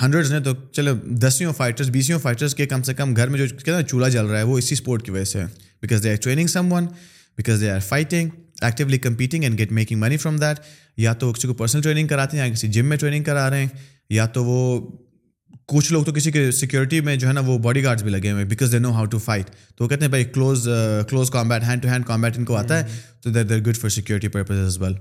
ہنڈریڈز 0.00 0.32
نے 0.32 0.40
تو 0.40 0.52
چلو 0.72 0.94
دسیوں 1.22 1.52
فائٹرس 1.52 1.88
بیسو 1.88 2.18
فائٹرس 2.18 2.54
کے 2.54 2.66
کم 2.66 2.82
سے 2.82 2.94
کم 2.94 3.14
گھر 3.16 3.28
میں 3.28 3.38
جو 3.38 3.46
کہتے 3.46 3.72
ہیں 3.72 3.82
چولہا 3.82 4.08
جل 4.08 4.26
رہا 4.26 4.38
ہے 4.38 4.42
وہ 4.42 4.58
اسی 4.58 4.74
اسپورٹ 4.74 5.02
کی 5.02 5.10
وجہ 5.10 5.24
سے 5.24 5.44
because 5.82 6.02
they 6.04 6.10
are 6.10 6.16
training 6.16 6.46
some 6.46 6.72
one 6.72 6.86
because 7.38 7.60
they 7.60 7.70
are 7.70 7.80
fighting 7.80 8.30
actually 8.62 8.98
competing 8.98 9.44
and 9.44 9.58
get 9.58 9.72
making 9.72 10.00
money 10.00 10.16
from 10.16 10.36
that 10.36 10.60
یا 10.98 11.12
تو 11.12 11.32
کسی 11.32 11.48
کو 11.48 11.54
پرسنل 11.54 11.82
ٹریننگ 11.82 12.06
کراتے 12.06 12.36
ہیں 12.36 12.46
یا 12.46 12.52
کسی 12.54 12.68
جم 12.68 12.86
میں 12.86 12.96
ٹریننگ 12.96 13.24
کرا 13.24 13.48
رہے 13.50 13.60
ہیں 13.60 13.68
یا 14.10 14.26
تو 14.26 14.44
وہ 14.44 14.90
کچھ 15.68 15.92
لوگ 15.92 16.04
تو 16.04 16.12
کسی 16.12 16.32
کے 16.32 16.50
سیکورٹی 16.50 17.00
میں 17.00 17.16
جو 17.16 17.28
ہے 17.28 17.32
نا 17.32 17.40
وہ 17.40 17.58
باڈی 17.58 17.84
گارڈز 17.84 18.02
بھی 18.02 18.10
لگے 18.10 18.30
ہوئے 18.30 18.42
ہیں 18.42 18.48
because 18.48 18.72
they 18.72 18.78
know 18.78 18.92
how 18.92 19.04
to 19.04 19.18
fight 19.18 19.50
تو 19.76 19.84
وہ 19.84 19.88
کہتے 19.88 20.04
ہیں 20.04 20.10
بھائی 20.10 20.24
close 20.24 20.68
close 21.10 21.30
combat 21.30 21.62
hand 21.62 21.82
to 21.82 21.88
hand 21.88 22.06
combat 22.06 22.38
ان 22.38 22.44
کو 22.44 22.56
آتا 22.56 22.78
ہے 22.78 22.82
hmm. 22.82 23.22
تو 23.22 23.30
دیر 23.30 23.44
دیر 23.44 23.60
good 23.60 23.76
for 23.76 23.90
security 23.90 24.28
purpose 24.28 24.78
well 24.78 24.94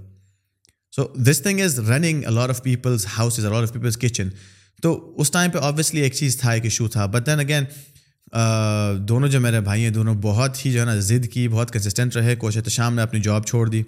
so 0.93 1.07
this 1.23 1.41
thing 1.41 1.61
is 1.61 1.79
running 1.79 2.23
a lot 2.25 2.49
of 2.49 2.63
Peoples 2.63 3.05
houses 3.17 3.97
kitchen 4.01 4.29
تو 4.83 5.13
اس 5.17 5.31
ٹائم 5.31 5.51
پہ 5.51 5.57
آبویسلی 5.61 6.01
ایک 6.01 6.13
چیز 6.13 6.37
تھا 6.37 6.51
ایک 6.51 6.63
ایشو 6.63 6.87
تھا 6.87 7.05
بٹ 7.05 7.25
دین 7.25 7.39
اگین 7.39 7.63
دونوں 9.07 9.27
جو 9.29 9.39
میرے 9.39 9.59
بھائی 9.61 9.83
ہیں 9.83 9.89
دونوں 9.89 10.13
بہت 10.21 10.65
ہی 10.65 10.71
جو 10.71 10.79
ہے 10.79 10.85
نا 10.85 10.95
ضد 10.99 11.27
کی 11.27 11.47
بہت 11.47 11.71
کنسسٹنٹ 11.71 12.15
رہے 12.15 12.35
کوشت 12.35 12.69
شام 12.69 12.95
نے 12.95 13.01
اپنی 13.01 13.19
جاب 13.19 13.45
چھوڑ 13.45 13.67
دی 13.69 13.81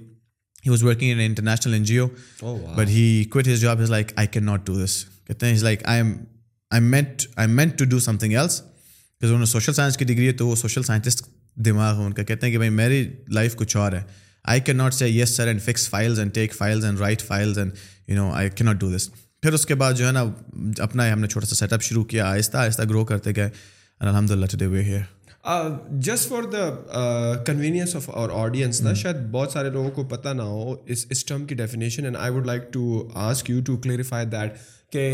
ہی 0.65 0.69
was 0.69 0.83
working 0.83 1.11
in 1.11 1.19
international 1.19 1.73
N 1.73 1.83
G 1.83 1.97
O 1.97 2.07
but 2.75 2.87
he 2.87 3.23
his 3.47 3.61
job 3.61 3.81
is 3.81 3.89
like 3.89 4.11
I 4.15 4.27
can 4.27 4.45
not 4.45 4.65
do 4.65 4.83
this 4.83 5.03
کہتے 5.27 5.45
ہیں 5.45 5.57
like 5.61 5.85
I 5.85 6.01
I 6.01 6.11
I 6.11 6.81
am 6.81 6.89
meant 6.91 7.23
meant 7.49 7.77
to 7.79 7.85
do 7.85 7.99
some 7.99 8.17
thing 8.17 8.33
else 8.33 8.61
انہوں 9.21 9.39
نے 9.39 9.45
social 9.45 9.73
science 9.73 9.97
کی 9.97 10.05
degree 10.05 10.27
ہے 10.27 10.31
تو 10.31 10.47
وہ 10.47 10.55
social 10.55 10.83
scientist 10.83 11.25
دماغ 11.55 11.99
ہے 11.99 12.05
ان 12.05 12.13
کا 12.13 12.23
کہتے 12.23 12.45
ہیں 12.45 12.51
کہ 12.53 12.57
بھائی 12.57 12.69
میری 12.71 13.05
لائف 13.27 13.55
کچھ 13.55 13.77
اور 13.77 13.91
ہے 13.91 14.01
I 14.45 14.61
can 14.61 14.77
not 14.77 14.93
say 14.93 15.09
yes 15.09 15.35
sir 15.35 15.47
and 15.47 15.61
fix 15.61 15.89
files 15.89 16.19
and 16.19 16.33
take 16.33 16.55
files 16.55 16.85
and 16.85 16.99
write 16.99 17.21
files 17.21 17.57
and 17.57 17.71
you 18.07 18.15
know 18.15 18.31
I 18.31 18.49
کی 18.49 18.63
ناٹ 18.63 18.75
ڈو 18.75 18.95
دس 18.95 19.09
پھر 19.43 19.53
اس 19.53 19.65
کے 19.65 19.75
بعد 19.75 19.93
جو 19.93 20.05
ہے 20.07 20.11
نا 20.11 20.21
اپنا 20.79 21.11
ہم 21.13 21.19
نے 21.19 21.27
چھوٹا 21.27 21.47
سا 21.47 21.55
سیٹ 21.55 21.73
اپ 21.73 21.81
شروع 21.81 22.03
کیا 22.03 22.25
آہستہ 22.25 22.57
آہستہ 22.57 22.83
گرو 22.89 23.03
کرتے 23.05 23.31
گئے 23.35 23.49
الحمد 24.01 24.31
للہ 24.31 24.67
we 24.71 24.83
here 24.83 25.01
just 25.99 26.29
for 26.29 26.43
the 26.43 26.69
convenience 27.45 27.95
of 27.95 28.09
our 28.09 28.29
audience 28.33 28.81
نا 28.81 28.89
hmm. 28.89 28.97
شاید 28.97 29.15
بہت 29.31 29.51
سارے 29.51 29.69
لوگوں 29.69 29.91
کو 29.91 30.03
پتہ 30.07 30.29
نہ 30.29 30.41
ہو 30.41 30.75
اس 30.85 31.05
اس 31.09 31.25
ٹرم 31.25 31.45
کی 31.45 31.55
definition 31.55 32.05
and 32.05 32.17
I 32.17 32.31
would 32.31 32.45
like 32.47 32.71
to 32.73 32.85
ask 33.23 33.49
you 33.49 33.61
to 33.65 33.77
clarify 33.77 34.25
that 34.25 34.57
کہ 34.91 35.09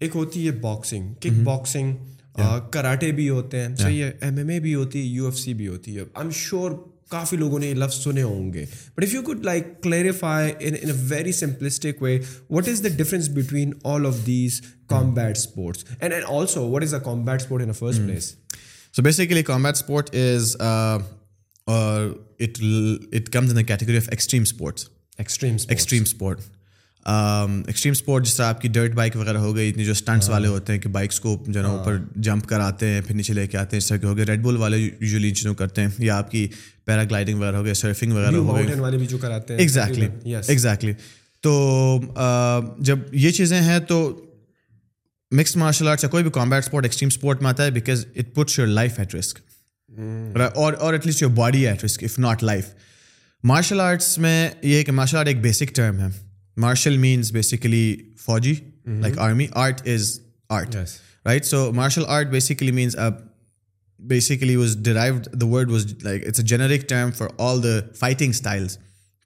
ایک 0.00 0.16
ہوتی 0.16 0.46
ہے 0.46 0.52
باکسنگ 0.60 1.14
کک 1.14 1.42
باکسنگ 1.44 1.94
کراٹے 2.70 3.10
بھی 3.12 3.28
ہوتے 3.28 3.62
ہیں 3.62 3.74
ہے 3.80 4.10
ایم 4.20 4.36
ایم 4.36 4.48
اے 4.48 4.60
بھی 4.60 4.74
ہوتی 4.74 5.00
ہے 5.00 5.04
یو 5.04 5.24
ایف 5.24 5.38
سی 5.38 5.54
بھی 5.54 5.68
ہوتی 5.68 5.96
ہے 5.96 6.00
آئی 6.02 6.24
ایم 6.24 6.30
شیور 6.30 6.70
کافی 7.12 7.36
لوگوں 7.36 7.58
نے 7.58 7.68
یہ 7.68 7.74
لفظ 7.74 7.94
سنے 7.94 8.22
ہوں 8.22 8.52
گے 8.52 8.64
but 8.96 9.04
if 9.04 9.14
you 9.14 9.22
could 9.22 9.44
like 9.44 9.66
clarify 9.82 10.52
in 10.60 10.90
very 11.08 11.32
simplistic 11.32 12.02
way 12.02 12.18
what 12.50 12.68
is 12.68 12.82
the 12.84 12.94
difference 12.96 13.28
between 13.30 13.72
all 13.84 14.06
of 14.06 14.26
these 14.26 14.60
combat 14.88 15.36
sports 15.36 15.84
and 16.00 16.12
and 16.12 16.24
also 16.28 16.68
what 16.68 16.82
is 16.82 16.94
a 16.94 17.00
combat 17.04 17.40
sport 17.40 17.62
in 17.62 17.72
first 17.72 18.00
place 18.00 18.34
so 18.94 19.02
basically 19.02 19.42
combat 19.42 19.74
sport 19.74 20.14
is 20.14 20.56
it 21.68 23.28
comes 23.32 23.56
in 23.56 23.64
category 23.64 23.96
of 23.96 24.08
extreme 24.08 24.42
sports 24.42 24.88
extreme 25.18 26.02
sport 26.02 26.40
extreme 27.06 27.92
sport 27.92 28.24
جس 28.24 28.34
طرح 28.34 28.46
آپ 28.46 28.60
کی 28.60 28.68
dirt 28.68 28.94
bike 28.94 29.16
وغیرہ 29.16 29.38
ہو 29.38 29.54
گئی 29.56 29.68
اتنی 29.68 29.84
جو 29.84 29.92
اسٹنٹس 29.92 30.26
ہاں۔ 30.26 30.32
والے 30.32 30.48
ہوتے 30.48 30.72
ہیں 30.72 30.80
کہ 30.80 30.88
بائکس 30.88 31.20
کو 31.20 31.36
جو 31.46 31.60
ہے 31.60 31.64
ہاں۔ 31.64 31.72
اوپر 31.72 31.96
جمپ 32.18 32.46
کراتے 32.46 32.88
ہیں 32.88 33.00
پھر 33.00 33.14
نیچے 33.14 33.32
لے 33.32 33.46
کے 33.46 33.58
آتے 33.58 33.76
ہیں 33.76 33.78
اس 33.78 33.88
طرح 33.88 33.98
کے 33.98 34.06
ہو 34.06 34.16
گئے 34.16 34.24
ریڈ 34.24 34.42
بول 34.42 34.56
والے 34.56 34.78
یوزلی 34.78 35.28
ان 35.28 35.34
چیزوں 35.34 35.54
کرتے 35.54 35.82
ہیں 35.82 35.90
یا 35.98 36.16
آپ 36.16 36.30
کی 36.30 36.46
پیرا 36.84 37.04
گلائڈنگ 37.04 37.38
وغیرہ 37.38 37.56
ہو 37.56 37.64
گئے 37.64 37.74
سرفنگ 37.74 38.12
وغیرہ 38.12 38.36
ہو 38.36 38.56
گئی 38.56 39.56
ایگزیکٹلی 39.56 40.08
ایگزیکٹلی 40.26 40.92
تو 41.44 42.00
جب 42.80 42.98
یہ 43.14 43.30
چیزیں 43.32 43.60
ہیں 43.60 43.78
تو 43.88 44.00
مکس 45.32 45.56
مارشل 45.56 45.88
آرٹس 45.88 46.04
یا 46.04 46.10
کوئی 46.10 46.22
بھی 46.22 46.30
کامبیٹ 46.32 46.64
اسپورٹ 46.64 46.84
ایکسٹریم 46.84 47.08
اسپورٹ 47.08 47.42
میں 47.42 47.50
آتا 47.50 47.64
ہے 47.64 47.70
because 47.72 48.04
it 48.16 48.34
puts 48.34 48.58
your 48.58 48.66
life 48.68 48.98
at 48.98 49.14
risk 49.14 49.38
اور 50.56 50.72
at 50.84 51.06
least 51.06 51.22
your 51.22 51.30
body 51.34 51.66
at 51.68 51.84
risk 51.84 52.04
if 52.04 52.18
not 52.18 52.42
life 52.44 52.74
martial 53.44 53.80
arts 53.80 54.16
میں 54.18 54.48
یہ 54.64 54.82
کہ 54.82 54.92
مارشل 54.92 55.16
آرٹ 55.16 55.26
ایک 55.26 55.40
بیسک 55.42 55.74
ٹرم 55.74 55.98
ہے 56.00 56.08
مارشل 56.56 56.96
مینس 56.96 57.32
بیسیکلی 57.32 57.96
فوجی 58.18 58.54
like 58.86 59.18
army 59.18 59.46
art 59.54 59.88
is 59.88 60.18
art 60.50 60.76
right 61.26 61.44
so 61.44 61.70
martial 61.72 62.04
art 62.06 62.26
basically 62.26 62.72
means 62.72 62.96
basically 64.00 64.56
was 64.56 64.76
derived 64.76 65.26
the 65.40 65.46
world 65.46 65.70
was 65.70 65.86
like 66.02 66.26
it's 66.26 66.40
a 66.40 66.46
generic 66.46 66.88
term 66.88 67.10
for 67.10 67.28
all 67.38 67.62
the 67.62 67.78
fighting 67.98 68.30
styles 68.30 68.78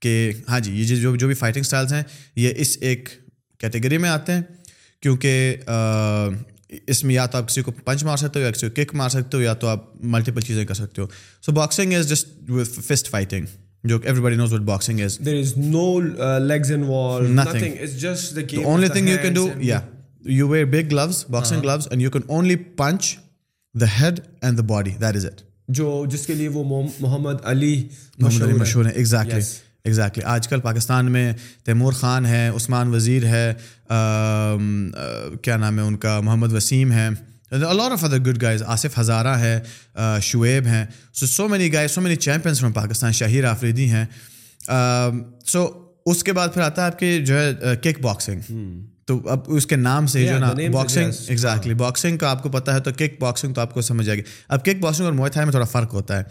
کہ 0.03 0.33
ہاں 0.49 0.61
جی 0.61 0.73
یہ 0.73 0.97
جو 0.97 1.17
جو 1.17 1.27
بھی 1.27 1.35
fighting 1.35 1.61
styles 1.61 1.93
ہیں 1.93 2.03
یہ 2.37 2.53
اس 2.57 2.77
ایک 2.81 3.09
کیٹیگری 3.61 3.99
میں 3.99 4.11
آتے 4.11 4.33
ہیں 4.33 4.43
کیونکہ 5.03 5.57
اس 6.87 7.03
میں 7.05 7.15
یا 7.15 7.27
تو 7.27 7.39
آپ 7.39 7.49
کسی 7.49 7.63
کو 7.63 7.71
پنچ 7.71 8.05
مار 8.05 8.17
سکتے 8.17 8.39
ہو 8.39 8.45
یا 8.45 8.51
کسی 8.51 8.69
کو 8.69 8.75
کک 8.75 8.95
مار 8.95 9.09
سکتے 9.09 9.37
ہو 9.37 9.43
یا 9.43 9.55
تو 9.55 9.67
آپ 9.67 9.85
ملٹیپل 10.05 10.41
چیزیں 10.41 10.65
کر 10.65 10.75
سکتے 10.75 11.03
ہو 11.03 11.07
so 11.43 11.53
boxing 11.53 11.93
is 11.93 12.09
just 12.09 12.51
fist 12.87 13.11
fighting 13.11 13.47
جو 13.85 13.99
head 24.01 24.61
body 24.65 24.91
that 24.91 25.17
is 25.17 25.27
it 25.27 25.41
جو 25.69 26.05
جس 26.11 26.27
کے 26.27 26.35
لیے 26.35 26.49
وہ 26.49 26.83
محمد 27.01 27.35
علی 27.45 27.89
محمد 28.19 28.43
علی 28.43 28.53
مشہور 28.53 28.85
ہیں 28.85 28.93
ایگزیکٹلی 28.93 30.25
آج 30.25 30.49
کل 30.49 30.61
پاکستان 30.61 31.13
میں 31.13 31.33
تیمور 31.65 31.93
خان 31.93 32.27
ہے 32.27 32.49
عثمان 32.49 32.95
وزیر 32.95 33.25
ہے 33.25 33.55
کیا 35.43 35.57
نام 35.57 35.79
ہے 35.79 35.85
ان 35.85 35.97
کا 35.97 36.21
محمد 36.21 36.53
وسیم 36.53 36.93
ہے 36.93 37.09
a lot 37.53 37.91
of 37.91 38.05
other 38.05 38.19
good 38.19 38.43
guys 38.43 38.63
Asif 38.63 38.99
Hazara 38.99 39.37
ہے 39.39 39.61
شعیب 40.23 40.67
ہیں 40.67 40.85
so 41.15 41.27
so 41.27 41.49
many 41.49 41.73
guys 41.73 41.91
so 41.91 42.01
many 42.01 42.17
champions 42.17 42.61
from 42.61 42.73
Pakistan 42.73 43.13
Shaheer 43.13 43.45
Afridi 43.45 43.91
ہیں 43.91 44.05
سو 45.47 45.67
اس 46.07 46.25
کے 46.25 46.33
بعد 46.33 46.49
پھر 46.55 46.63
آتا 46.63 46.83
ہے 46.83 46.87
آپ 46.87 46.99
کے 46.99 47.19
جو 47.19 47.39
ہے 47.39 47.77
کک 47.83 48.01
باکسنگ 48.01 48.41
تو 49.07 49.21
اب 49.27 49.41
اس 49.47 49.67
کے 49.67 49.77
نام 49.77 50.07
سے 50.07 50.27
جو 50.27 50.39
نا 50.39 50.53
باکسنگ 50.73 51.11
ایگزیکٹلی 51.29 51.75
باکسنگ 51.75 52.17
کا 52.17 52.31
آپ 52.31 52.43
کو 52.43 52.49
پتا 52.49 52.75
ہے 52.75 52.81
تو 52.81 52.91
کک 52.91 53.21
باکسنگ 53.21 53.53
تو 53.53 53.61
آپ 53.61 53.75
کو 53.75 53.81
سمجھ 53.81 54.09
آئے 54.09 54.19
گی 54.19 54.23
اب 54.49 54.65
کک 54.65 54.81
باکسنگ 54.81 55.07
اور 55.07 55.13
موتھائی 55.13 55.45
میں 55.45 55.51
تھوڑا 55.51 55.67
فرق 55.67 55.95
ہوتا 55.95 56.19
ہے 56.19 56.23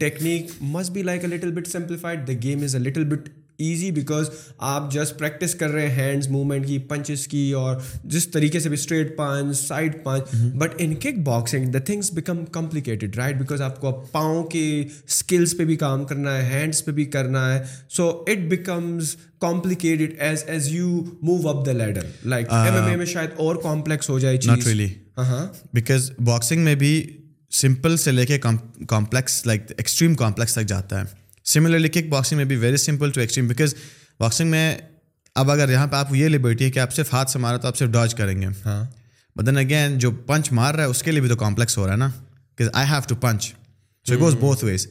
technique 0.00 0.50
be 0.92 1.02
like 1.02 1.24
a 1.24 1.30
little 1.30 1.50
bit 1.50 1.66
simplified 1.66 2.28
the 2.28 2.32
game 2.42 2.62
is 2.62 2.74
a 2.74 2.82
little 2.82 3.04
bit 3.04 3.28
easy 3.58 3.90
because 3.90 4.30
آپ 4.58 4.92
جسٹ 4.92 5.18
پریکٹس 5.18 5.54
کر 5.54 5.70
رہے 5.70 5.88
ہیں 5.88 5.96
ہینڈس 5.96 6.28
موومنٹ 6.28 6.66
کی 6.66 6.78
پنچز 6.78 7.26
کی 7.28 7.50
اور 7.52 7.76
جس 8.04 8.28
طریقے 8.28 8.60
سے 8.60 8.68
بھی 8.68 8.78
straight 8.78 9.16
punch 9.16 9.56
side 9.56 10.02
punch 10.04 10.34
but 10.54 10.74
in 10.78 10.94
kick 10.94 11.18
boxing 11.24 11.70
the 11.72 11.78
things 11.78 12.12
become 12.12 12.44
complicated 12.52 13.16
right 13.16 13.36
because 13.36 13.62
آپ 13.62 13.80
کو 13.80 13.92
پاؤں 14.12 14.42
کے 14.44 14.64
اسکلس 14.80 15.56
پہ 15.58 15.64
بھی 15.64 15.76
کام 15.76 16.04
کرنا 16.04 16.36
ہے 16.36 16.52
ہینڈس 16.52 16.84
پہ 16.84 16.92
بھی 16.92 17.04
کرنا 17.04 17.54
ہے 17.54 17.62
so 17.90 18.08
it 18.28 18.48
becomes 18.48 19.16
complicated 19.40 20.14
as 20.18 20.44
as 20.46 20.68
you 20.68 21.00
move 21.22 21.48
up 21.48 21.66
the 21.66 21.72
ladder 21.72 22.06
like 22.24 22.52
میں 22.96 23.06
شاید 23.06 23.30
اور 23.36 23.56
کمپلیکس 23.56 24.10
ہو 24.10 24.18
جائے 24.18 24.38
چیز 24.38 24.68
ہاں 25.18 25.46
بیکاز 25.72 26.10
باکسنگ 26.24 26.64
میں 26.64 26.74
بھی 26.74 26.94
سمپل 27.52 27.96
سے 27.96 28.12
لے 28.12 28.26
کے 28.26 28.38
کمپلیکس 28.38 29.46
لائک 29.46 29.62
ایکسٹریم 29.76 30.14
کمپلیکس 30.14 30.54
تک 30.54 30.66
جاتا 30.66 31.00
ہے 31.00 31.23
سملرلی 31.44 31.88
کک 31.88 32.08
باکسنگ 32.08 32.36
میں 32.36 32.44
بھی 32.44 32.56
very 32.56 32.76
simple 32.76 33.10
to 33.10 33.20
extreme 33.20 33.48
because 33.48 33.74
boxing 34.20 34.50
میں 34.50 34.76
اب 35.36 35.50
اگر 35.50 35.70
یہاں 35.70 35.86
پہ 35.86 35.96
آپ 35.96 36.14
یہ 36.14 36.28
لبرٹی 36.28 36.64
ہے 36.64 36.70
کہ 36.70 36.78
آپ 36.78 36.94
صرف 36.94 37.12
ہاتھ 37.14 37.30
سے 37.30 37.38
مارا 37.38 37.56
تو 37.56 37.68
آپ 37.68 37.76
صرف 37.76 37.90
ڈاج 37.90 38.14
کریں 38.14 38.40
گے 38.42 38.46
بٹ 39.36 39.46
دین 39.46 39.56
اگین 39.56 39.98
جو 39.98 40.10
پنچ 40.10 40.52
مار 40.52 40.74
رہا 40.74 40.84
ہے 40.84 40.88
اس 40.88 41.02
کے 41.02 41.10
لیے 41.10 41.20
بھی 41.20 41.28
تو 41.28 41.36
کمپلیکس 41.36 41.78
ہو 41.78 41.86
رہا 41.86 41.92
ہے 41.92 41.98
نا 41.98 42.10
کہ 42.58 42.64
I 42.72 42.86
have 42.88 43.00
to 43.08 43.14
punch 43.14 43.52
so 44.06 44.18
goes 44.18 44.34
both 44.34 44.64
ways 44.64 44.86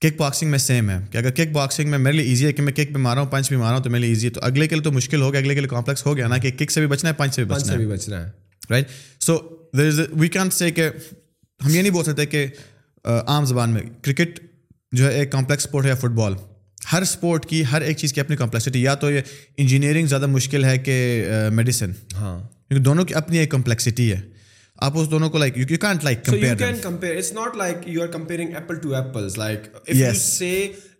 kick 0.02 0.16
boxing 0.16 0.50
میں 0.50 0.58
سیم 0.58 0.90
ہے 0.90 0.98
کہ 1.10 1.18
اگر 1.18 1.30
کک 1.30 1.52
باکسنگ 1.52 1.90
میں 1.90 1.98
میرے 1.98 2.16
لیے 2.16 2.26
ایزی 2.26 2.46
ہے 2.46 2.52
کہ 2.52 2.62
میں 2.62 2.72
کک 2.72 2.92
بھی 2.92 3.00
مارا 3.00 3.20
ہوں 3.20 3.30
پنچ 3.30 3.48
بھی 3.48 3.56
مارا 3.56 3.76
ہوں 3.76 3.82
تو 3.82 3.90
میرے 3.90 4.00
لیے 4.00 4.10
ایزی 4.10 4.26
ہے 4.26 4.32
تو 4.32 4.40
اگلے 4.42 4.68
کے 4.68 4.74
لیے 4.74 4.84
تو 4.84 4.92
مشکل 4.92 5.22
ہو 5.22 5.32
گیا 5.32 5.40
اگلے 5.40 5.54
کے 5.54 5.60
لیے 5.60 5.68
کمپلیکس 5.68 6.06
ہو 6.06 6.16
گیا 6.16 6.28
نا 6.28 6.36
کہ 6.36 6.50
کک 6.50 6.70
سے 6.70 6.80
بھی 6.80 6.88
بچنا 6.88 7.10
ہے 7.10 7.14
پنچ 7.14 7.34
سے 7.34 7.44
بھی 7.44 7.84
ہے 7.84 7.86
بچنا 7.86 8.26
ہے 8.26 8.30
right 8.70 8.88
so 9.20 9.38
there 9.78 10.00
we 10.12 10.28
can 10.28 10.50
say 10.50 10.70
کہ 10.70 10.88
ہم 11.60 11.68
یہ 11.68 11.82
نہیں 11.82 11.92
بول 11.92 12.04
سکتے 12.04 12.26
کہ 12.26 12.46
عام 13.04 13.44
زبان 13.44 13.70
میں 13.70 13.82
کرکٹ 14.02 14.40
جو 14.92 15.06
ہے 15.06 15.12
ایک 15.18 15.32
کمپلیکس 15.32 15.62
سپورٹ 15.62 15.86
ہے 15.86 15.94
فٹ 15.94 16.10
بال 16.10 16.34
ہر 16.92 17.02
اسپورٹ 17.02 17.46
کی 17.46 17.62
ہر 17.72 17.80
ایک 17.80 17.96
چیز 17.96 18.12
کی 18.12 18.20
اپنی 18.20 18.36
کمپلیکسٹی 18.36 18.82
یا 18.82 18.94
تو 18.94 19.10
یہ 19.10 19.20
انجینئرنگ 19.56 20.06
زیادہ 20.06 20.26
مشکل 20.26 20.64
ہے 20.64 20.78
کہ 20.78 20.94
میڈیسن 21.52 21.90
ہاں 22.14 22.38
کیونکہ 22.40 22.84
دونوں 22.84 23.04
کی 23.04 23.14
اپنی 23.14 23.38
ایک 23.38 23.50
کمپلیکسٹی 23.50 24.12
ہے 24.12 24.20
آپ 24.76 24.98
اس 24.98 25.10
دونوں 25.10 25.28
کو 25.30 25.38
like 25.38 25.58
you 25.58 25.78
can't 25.80 26.04
like 26.04 26.24
compare 26.24 26.56
can 26.56 26.78
compare 26.82 27.16
it's 27.16 27.32
not 27.32 27.56
like 27.56 27.76
you 27.86 28.02
are 28.02 28.08
comparing 28.08 28.54
apple 28.54 28.74
to 28.74 28.94
apples 28.94 29.38
like 29.38 29.68
if 29.74 29.94
you 29.94 30.12
سے 30.14 30.72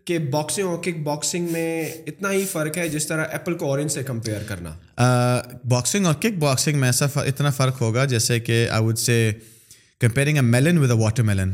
کہ 0.05 0.18
باکسنگ 0.18 0.66
اور 0.66 0.79
کک 0.79 0.99
باکسنگ 0.99 1.49
میں 1.51 1.85
اتنا 2.07 2.33
ہی 2.33 2.45
فرق 2.53 2.79
ہے 2.79 2.88
جس 2.88 3.07
طرح 3.07 3.25
ایپل 3.33 3.55
کو 3.55 3.66
اورنج 3.66 3.90
سے 3.90 4.03
کمپیئر 4.03 4.42
کرنا 4.49 4.77
باکسنگ 5.64 6.07
اور 6.07 6.14
کک 6.14 6.38
باکسنگ 6.38 6.79
میں 6.79 6.88
ایسا 6.88 7.07
اتنا 7.21 7.51
فرق 7.51 7.81
ہوگا 7.81 8.05
جیسے 8.05 8.40
کہ 8.40 8.66
I 8.71 8.85
would 8.85 8.99
say 8.99 9.33
comparing 10.01 10.37
a 10.37 10.42
melon 10.42 10.79
with 10.79 10.90
a 10.90 10.97
water 10.97 11.23
melon 11.23 11.53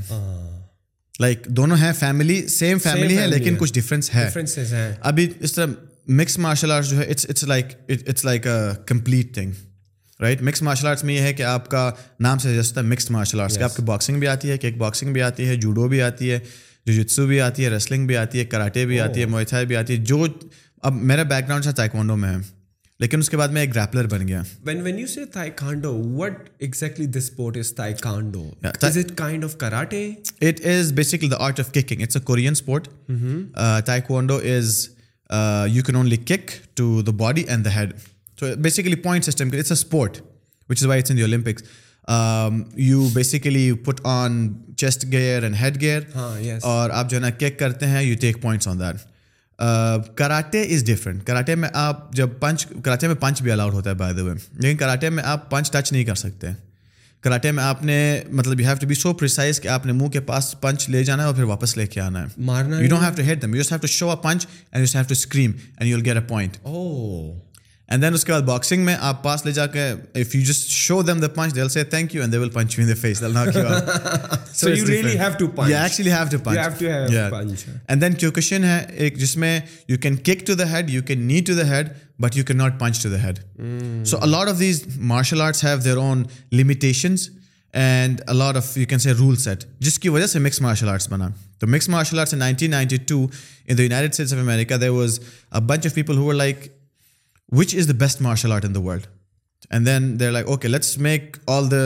like 1.18 1.46
دونوں 1.46 1.76
ہیں 1.76 1.92
فیملی 1.92 2.46
سیم 2.48 2.78
فیملی 2.78 3.18
ہے 3.18 3.26
لیکن 3.26 3.56
کچھ 3.58 3.72
ڈفرینس 3.72 4.14
ہے 4.14 4.94
ابھی 5.00 5.28
اس 5.40 5.52
طرح 5.52 5.66
مکس 6.06 6.38
مارشل 6.38 6.70
آرٹس 6.70 6.90
جو 6.90 6.98
ہے 6.98 7.04
it's 7.04 8.24
like 8.24 8.46
complete 8.86 9.34
thing 9.34 9.52
right 10.20 10.42
mix 10.42 10.62
martial 10.62 10.86
arts 10.86 11.04
میں 11.04 11.14
یہ 11.14 11.20
ہے 11.20 11.32
کہ 11.32 11.42
آپ 11.42 11.68
کا 11.70 11.90
نام 12.20 12.38
سے 12.38 12.56
جستا 12.56 12.80
ہے 12.80 12.86
مکس 12.86 13.10
مارشل 13.10 13.40
آرٹس 13.40 13.58
آپ 13.58 13.76
کی 13.76 13.82
باکسنگ 13.82 14.18
بھی 14.18 14.28
آتی 14.28 14.50
ہے 14.50 14.58
کیک 14.58 14.76
باکسنگ 14.76 15.12
بھی 15.12 15.22
آتی 15.22 15.48
ہے 15.48 15.56
جوڈو 15.56 15.88
بھی 15.88 16.02
آتی 16.02 16.30
ہے 16.30 16.38
جوجتسو 16.86 17.26
بھی 17.26 17.40
آتی 17.40 17.64
ہے 17.64 17.70
ریسلنگ 17.70 18.06
بھی 18.06 18.16
آتی 18.16 18.38
ہے 18.38 18.44
کراٹے 18.44 18.86
بھی 18.86 19.00
آتی 19.00 19.20
ہے 19.20 19.26
مویتھائی 19.26 19.66
بھی 19.66 19.76
آتی 19.76 19.96
ہے 19.96 20.04
جو 20.04 20.26
اب 20.82 20.94
میرا 21.02 21.22
بیک 21.22 21.44
گراؤنڈ 21.46 21.64
ساتھ 21.64 21.76
تائکوانڈو 21.76 22.16
میں 22.16 22.28
ہے 22.28 22.57
لیکن 23.00 23.18
اس 23.18 23.30
کے 23.30 23.36
بعد 23.36 23.48
میں 23.48 23.60
ایک 23.60 23.74
گریپلر 23.74 24.06
بن 24.06 24.28
گیا 24.28 24.42
اور 46.62 46.90
آپ 46.90 47.10
جو 47.10 47.16
ہے 47.16 47.20
نا 47.20 47.30
کیک 47.30 47.58
کرتے 47.58 47.86
ہیں 47.86 48.02
you 48.02 48.16
take 48.20 48.42
points 48.42 48.68
on 48.68 48.80
that 48.80 49.07
karate 49.58 50.62
is 50.74 50.84
different 50.84 51.24
karate 51.26 51.54
میں 51.54 51.68
آپ 51.74 52.12
جب 52.12 52.28
پنچ 52.40 52.66
کراٹے 52.84 53.06
میں 53.06 53.14
پنچ 53.14 53.42
بھی 53.42 53.50
الاؤڈ 53.50 53.74
ہوتا 53.74 53.90
ہے 53.90 53.94
بائی 53.94 54.14
دا 54.14 54.22
وے 54.22 54.32
لیکن 54.52 54.76
کراٹے 54.76 55.10
میں 55.10 55.24
آپ 55.24 55.50
پنچ 55.50 55.70
ٹچ 55.72 55.92
نہیں 55.92 56.04
کر 56.04 56.14
سکتے 56.14 56.46
کراٹے 57.24 57.52
میں 57.52 57.64
آپ 57.64 57.82
نے 57.82 57.98
مطلب 58.30 58.60
you 58.60 58.66
have 58.66 58.76
to 58.80 58.86
be 58.86 58.94
so 58.94 59.12
precise 59.14 59.60
کہ 59.60 59.68
آپ 59.68 59.86
نے 59.86 59.92
منہ 59.92 60.08
کے 60.08 60.20
پاس 60.20 60.54
پنچ 60.60 60.88
لے 60.90 61.02
جانا 61.04 61.22
ہے 61.22 61.26
اور 61.26 61.34
پھر 61.34 61.44
واپس 61.44 61.76
لے 61.76 61.86
کے 61.86 62.00
آنا 62.00 62.22
ہے 62.22 62.42
مارنا 62.42 62.80
you 62.80 62.88
don't 62.88 63.02
have 63.02 63.14
to 63.16 63.22
hit 63.22 63.42
them 63.42 63.54
you 63.54 63.62
have 63.70 63.78
to 63.78 63.86
show 63.86 64.10
a 64.10 64.16
punch 64.22 64.46
and 64.72 64.86
you 64.86 64.92
have 64.94 65.04
to 65.08 65.12
scream 65.12 65.52
and 65.78 65.90
you 65.90 65.96
will 65.96 66.04
get 66.04 66.16
a 66.16 66.22
point 66.28 66.56
oh 66.62 67.32
and 67.88 68.02
then 68.02 68.14
اس 68.14 68.24
کے 68.24 68.32
بعد 68.32 68.40
باکسنگ 68.40 68.84
میں 68.84 68.94
آپ 69.00 69.22
پاس 69.22 69.44
لے 69.46 69.52
جا 69.52 69.66
کے 69.66 69.88
if 70.14 70.34
you 70.34 70.40
just 70.44 70.70
show 70.70 71.00
them 71.02 71.20
the 71.20 71.28
punch 71.28 71.54
دل 71.54 71.68
سے 71.68 71.84
thank 71.84 72.14
you 72.14 72.20
and 72.20 72.32
they 72.32 72.38
will 72.38 72.50
punch 72.50 72.78
you 72.78 72.84
in 72.84 72.88
the 72.88 72.94
face 72.94 73.20
they'll 73.20 73.32
knock 73.34 73.56
you 73.56 73.62
so 74.54 74.70
you 74.70 74.86
really 74.86 75.18
have 75.18 75.30
to 75.38 75.46
punch 75.46 75.70
یا 75.70 75.82
actually 75.82 76.12
have 76.12 76.26
to 76.30 76.38
punch 76.38 76.82
you 76.82 76.90
have 76.90 77.06
to 77.06 77.14
have 77.14 77.30
punch 77.30 77.64
and 77.88 78.02
then 78.02 78.14
کیوکشن 78.14 78.64
ہے 78.64 78.78
ایک 78.88 79.18
جس 79.18 79.36
میں 79.36 79.58
you 79.88 79.98
can 79.98 80.16
kick 80.16 80.46
to 80.46 80.54
the 80.54 80.70
head 80.70 80.90
you 80.90 81.02
can 81.02 81.26
knee 81.26 81.40
to 81.40 81.54
the 81.54 81.68
head 81.68 81.88
but 82.18 82.36
you 82.36 82.44
can 82.44 82.56
not 82.56 82.78
punch 82.80 83.02
to 83.02 83.10
the 83.10 83.22
head 83.22 83.38
so 84.06 84.18
a lot 84.20 84.48
of 84.48 84.58
these 84.58 84.82
martial 84.96 85.40
arts 85.40 85.64
have 85.64 85.78
their 85.84 85.96
own 85.96 86.22
limitations 86.52 87.28
and 87.74 88.20
a lot 88.26 88.56
of 88.56 88.76
you 88.78 88.86
can 88.86 88.98
say 88.98 89.12
rule 89.12 89.36
set 89.36 89.64
جس 89.80 89.98
کی 89.98 90.08
وجہ 90.08 90.26
سے 90.26 90.38
mix 90.38 90.60
martial 90.60 90.88
arts 90.88 91.08
بنا 91.08 91.28
تو 91.58 91.66
mix 91.66 91.88
martial 91.88 92.18
arts 92.18 92.34
nineteen 92.34 92.70
ninety 92.70 92.96
two 92.96 93.26
in 93.66 93.78
the 93.78 93.82
United 93.82 94.10
States 94.10 94.32
of 94.32 94.38
America 94.38 94.76
they 94.80 94.88
was 94.88 95.20
a 95.52 95.60
bunch 95.60 95.86
of 95.86 95.94
people 95.94 96.16
who 96.16 96.32
like 96.32 96.68
which 97.52 97.74
is 97.76 97.88
the 97.88 97.92
best 97.98 98.20
martial 98.22 98.52
art 98.52 98.64
in 98.64 98.74
the 98.74 98.80
world 98.80 99.06
and 99.70 99.86
then 99.86 100.18
there 100.20 100.30
like 100.30 100.46
okay 100.46 100.68
let's 100.68 100.96
make 100.98 101.36
all 101.46 101.70
the 101.70 101.86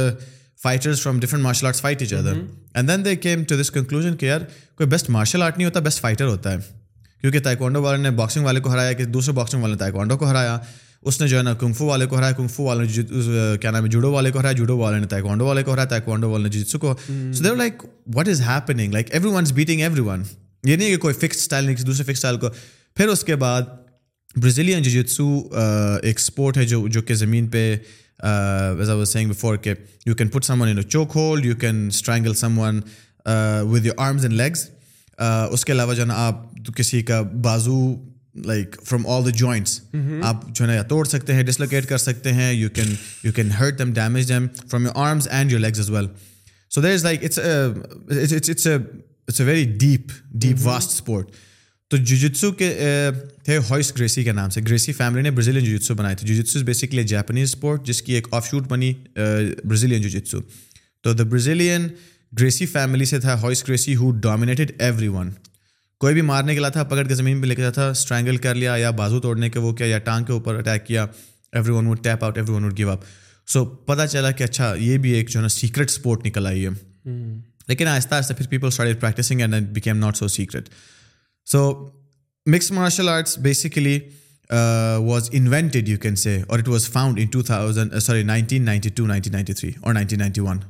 fighters 0.62 1.02
from 1.02 1.20
different 1.20 1.42
martial 1.42 1.66
arts 1.66 1.80
fight 1.80 2.02
each 2.02 2.12
other 2.14 2.34
and 2.74 2.88
then 2.88 3.04
they 3.04 3.16
came 3.16 3.44
to 3.44 3.60
this 3.60 3.70
conclusion 3.70 4.14
یار 4.20 4.40
کوئی 4.74 4.88
best 4.88 5.10
martial 5.10 5.42
art 5.42 5.58
نہیں 5.58 5.66
ہوتا 5.66 5.80
best 5.80 6.00
fighter 6.00 6.26
ہوتا 6.26 6.52
ہے 6.52 6.58
کیونکہ 7.20 7.40
taekwondo 7.40 7.82
والے 7.82 8.02
نے 8.02 8.10
boxing 8.10 8.44
والے 8.44 8.60
کو 8.60 8.70
ہرایا 8.70 8.92
کہ 8.92 9.04
دوسرے 9.04 9.34
باکسنگ 9.34 9.62
والے 9.62 9.74
نے 9.74 9.78
تائیکوانڈو 9.78 10.16
کو 10.16 10.28
ہرایا 10.30 10.58
اس 11.02 11.20
نے 11.20 11.28
جو 11.28 11.36
ہے 11.38 11.42
نا 11.42 11.54
کنفو 11.54 11.86
والے 11.86 12.06
کو 12.06 12.16
ہرایا 12.16 12.32
کنفو 12.32 12.64
والے 12.64 12.84
نے 12.86 13.02
کیا 13.60 13.70
نام 13.70 13.84
ہے 13.84 13.90
جوڈو 13.90 14.12
والے 14.12 14.30
کو 14.30 14.38
ہرایا 14.38 14.52
جوڈو 14.52 14.76
والے 14.78 14.98
نے 14.98 15.06
تائیکوانڈو 15.06 15.46
والے 15.46 15.62
کو 15.62 15.72
ہرایا 15.72 15.86
تائیکوانڈو 15.86 16.30
والے 16.30 16.42
نے 16.42 16.50
جیتسو 16.50 16.78
کو 16.78 16.94
so 17.08 17.44
there 17.44 17.54
like 17.54 17.82
what 18.14 18.28
is 18.28 18.40
happening 18.40 18.92
like 18.92 19.14
every 19.14 19.30
one 19.30 19.42
is 19.42 19.52
beating 19.52 19.80
every 19.80 20.00
one 20.00 20.22
یہ 20.64 20.76
نہیں 20.76 20.88
کہ 20.88 20.96
کوئی 20.96 21.14
فکس 21.14 21.36
اسٹائل 21.36 21.64
نہیں 21.64 21.76
دوسرے 21.76 22.04
فکس 22.04 22.18
اسٹائل 22.18 22.36
کو 22.36 22.48
پھر 22.96 23.08
اس 23.08 23.24
کے 23.24 23.36
بعد 23.36 23.62
برازیلین 24.36 24.82
ایک 26.02 26.18
اسپورٹ 26.18 26.56
ہے 26.56 26.64
جو 26.64 26.88
جو 26.88 27.02
کہ 27.02 27.14
زمین 27.14 27.48
پہ 27.48 27.76
سینگ 29.04 29.30
بفور 29.30 29.56
کہ 29.56 29.74
you 30.06 30.14
can 30.14 30.28
put 30.28 30.44
some 30.44 30.60
one 30.62 30.68
in 30.68 30.82
choke 30.82 31.12
hold 31.14 31.46
you 31.46 31.56
can 31.56 31.86
strangle 31.86 32.34
some 32.34 32.58
one 32.58 32.80
with 33.70 33.86
your 33.86 33.94
arms 33.98 34.24
and 34.24 34.36
legs 34.36 34.68
اس 35.52 35.64
کے 35.64 35.72
علاوہ 35.72 35.94
جو 35.94 36.02
ہے 36.02 36.06
نا 36.06 36.14
آپ 36.16 36.44
کسی 36.76 37.02
کا 37.02 37.20
بازو 37.22 37.94
like 38.34 38.76
from 38.84 39.06
all 39.06 39.24
the 39.24 39.30
joints 39.30 39.80
آپ 40.22 40.48
جو 40.48 40.64
ہے 40.64 40.76
نا 40.76 40.82
توڑ 40.82 41.04
سکتے 41.06 41.34
ہیں 41.34 41.42
ڈسلوکیٹ 41.42 41.86
کر 41.86 41.98
سکتے 41.98 42.32
ہیں 42.32 42.52
you 42.52 42.68
can 42.70 42.94
you 43.24 43.32
can 43.32 43.50
hurt 43.50 43.78
them 43.78 43.92
damage 43.92 44.28
them 44.28 44.46
from 44.70 44.86
your 44.86 44.92
arms 44.94 45.28
and 45.28 45.52
your 45.52 45.60
legs 45.60 45.80
as 45.80 45.90
well 45.90 46.06
so 46.70 46.82
there 46.82 46.92
is 46.92 47.04
like 47.04 47.24
it's 47.24 48.66
a 48.66 49.44
very 49.44 49.64
deep 49.78 50.12
deep 50.34 50.56
vast 50.62 50.90
sport 50.90 51.30
تو 51.92 51.96
جوجتسو 51.98 52.50
کے 52.52 52.68
تھے 53.44 53.56
ہائس 53.70 53.92
گریسی 53.96 54.22
کے 54.24 54.32
نام 54.32 54.50
سے 54.50 54.60
گریسی 54.60 54.92
فیملی 54.92 55.22
نے 55.22 55.30
Brazilian 55.30 55.64
جوجتسو 55.64 56.58
is 56.58 56.62
basically 56.62 57.02
Japanese 57.04 57.48
sport 57.48 57.86
جس 57.86 58.00
کی 58.02 58.12
ایک 58.12 58.28
آف 58.30 58.48
شوٹ 58.50 58.68
بنی 58.68 58.92
برازیلین 59.14 60.02
جوجتسو 60.02 60.40
تو 61.04 61.12
دا 61.12 61.22
برازیلین 61.22 61.88
گریسی 62.40 62.66
فیملی 62.66 63.04
سے 63.04 63.20
تھا 63.20 63.34
Royce 63.34 63.66
Gracie 63.68 63.96
who 63.96 64.10
dominated 64.10 64.72
every 64.78 65.08
one 65.08 65.30
کوئی 66.00 66.14
بھی 66.14 66.22
مارنے 66.22 66.54
کے 66.54 66.60
لا 66.60 66.68
تھا 66.68 66.84
پکڑ 66.84 67.06
کے 67.08 67.14
زمین 67.14 67.40
پہ 67.42 67.46
لے 67.46 67.54
کے 67.54 67.70
تھا 67.70 67.88
اسٹرینگل 67.88 68.36
کر 68.36 68.54
لیا 68.54 68.76
یا 68.76 68.90
بازو 68.90 69.20
توڑنے 69.20 69.50
کے 69.50 69.58
وہ 69.58 69.72
کیا 69.72 69.86
یا 69.86 69.98
ٹانگ 69.98 70.24
کے 70.24 70.32
اوپر 70.32 70.54
اٹیک 70.54 70.86
کیا 70.86 71.06
every 71.52 71.70
one 71.70 71.86
would 71.86 72.04
tap 72.04 72.24
out 72.24 72.38
every 72.38 72.52
one 72.52 72.64
would 72.64 72.78
give 72.78 72.90
up 72.90 73.04
سو 73.48 73.64
پتا 73.64 74.06
چلا 74.06 74.30
کہ 74.30 74.44
اچھا 74.44 74.74
یہ 74.78 74.98
بھی 74.98 75.10
ایک 75.10 75.28
جو 75.28 75.38
ہے 75.40 75.42
نا 75.42 75.48
سیکریٹ 75.48 75.90
اسپورٹ 75.90 76.26
نکل 76.26 76.46
آئی 76.46 76.66
ہے 76.66 76.70
لیکن 77.68 77.86
آہستہ 77.86 78.14
آہستہ 78.14 78.34
پھر 78.34 78.46
people 78.46 78.66
start 78.66 79.00
practising 79.00 79.40
and 79.40 79.68
became 79.68 79.96
not 79.96 80.16
so 80.16 80.28
secret 80.28 80.68
so 81.46 81.90
mix 82.46 82.70
martial 82.72 83.08
arts 83.08 83.38
basically 83.38 83.98
was 84.98 85.28
invented 85.32 85.88
you 85.88 85.98
can 85.98 86.16
say 86.16 86.42
اور 86.46 86.58
it 86.58 86.68
was 86.68 86.88
found 86.88 87.18
in 87.20 87.26
two 87.26 87.42
thousand 87.42 87.94
sorry 88.02 88.22
nineteen 88.22 88.64
ninety 88.64 88.88
two 88.88 89.06
nineteen 89.06 89.32
ninety 89.32 89.52
three 89.52 89.70
اور 89.80 89.94
nineteen 89.94 90.18
ninety 90.18 90.40
one 90.40 90.70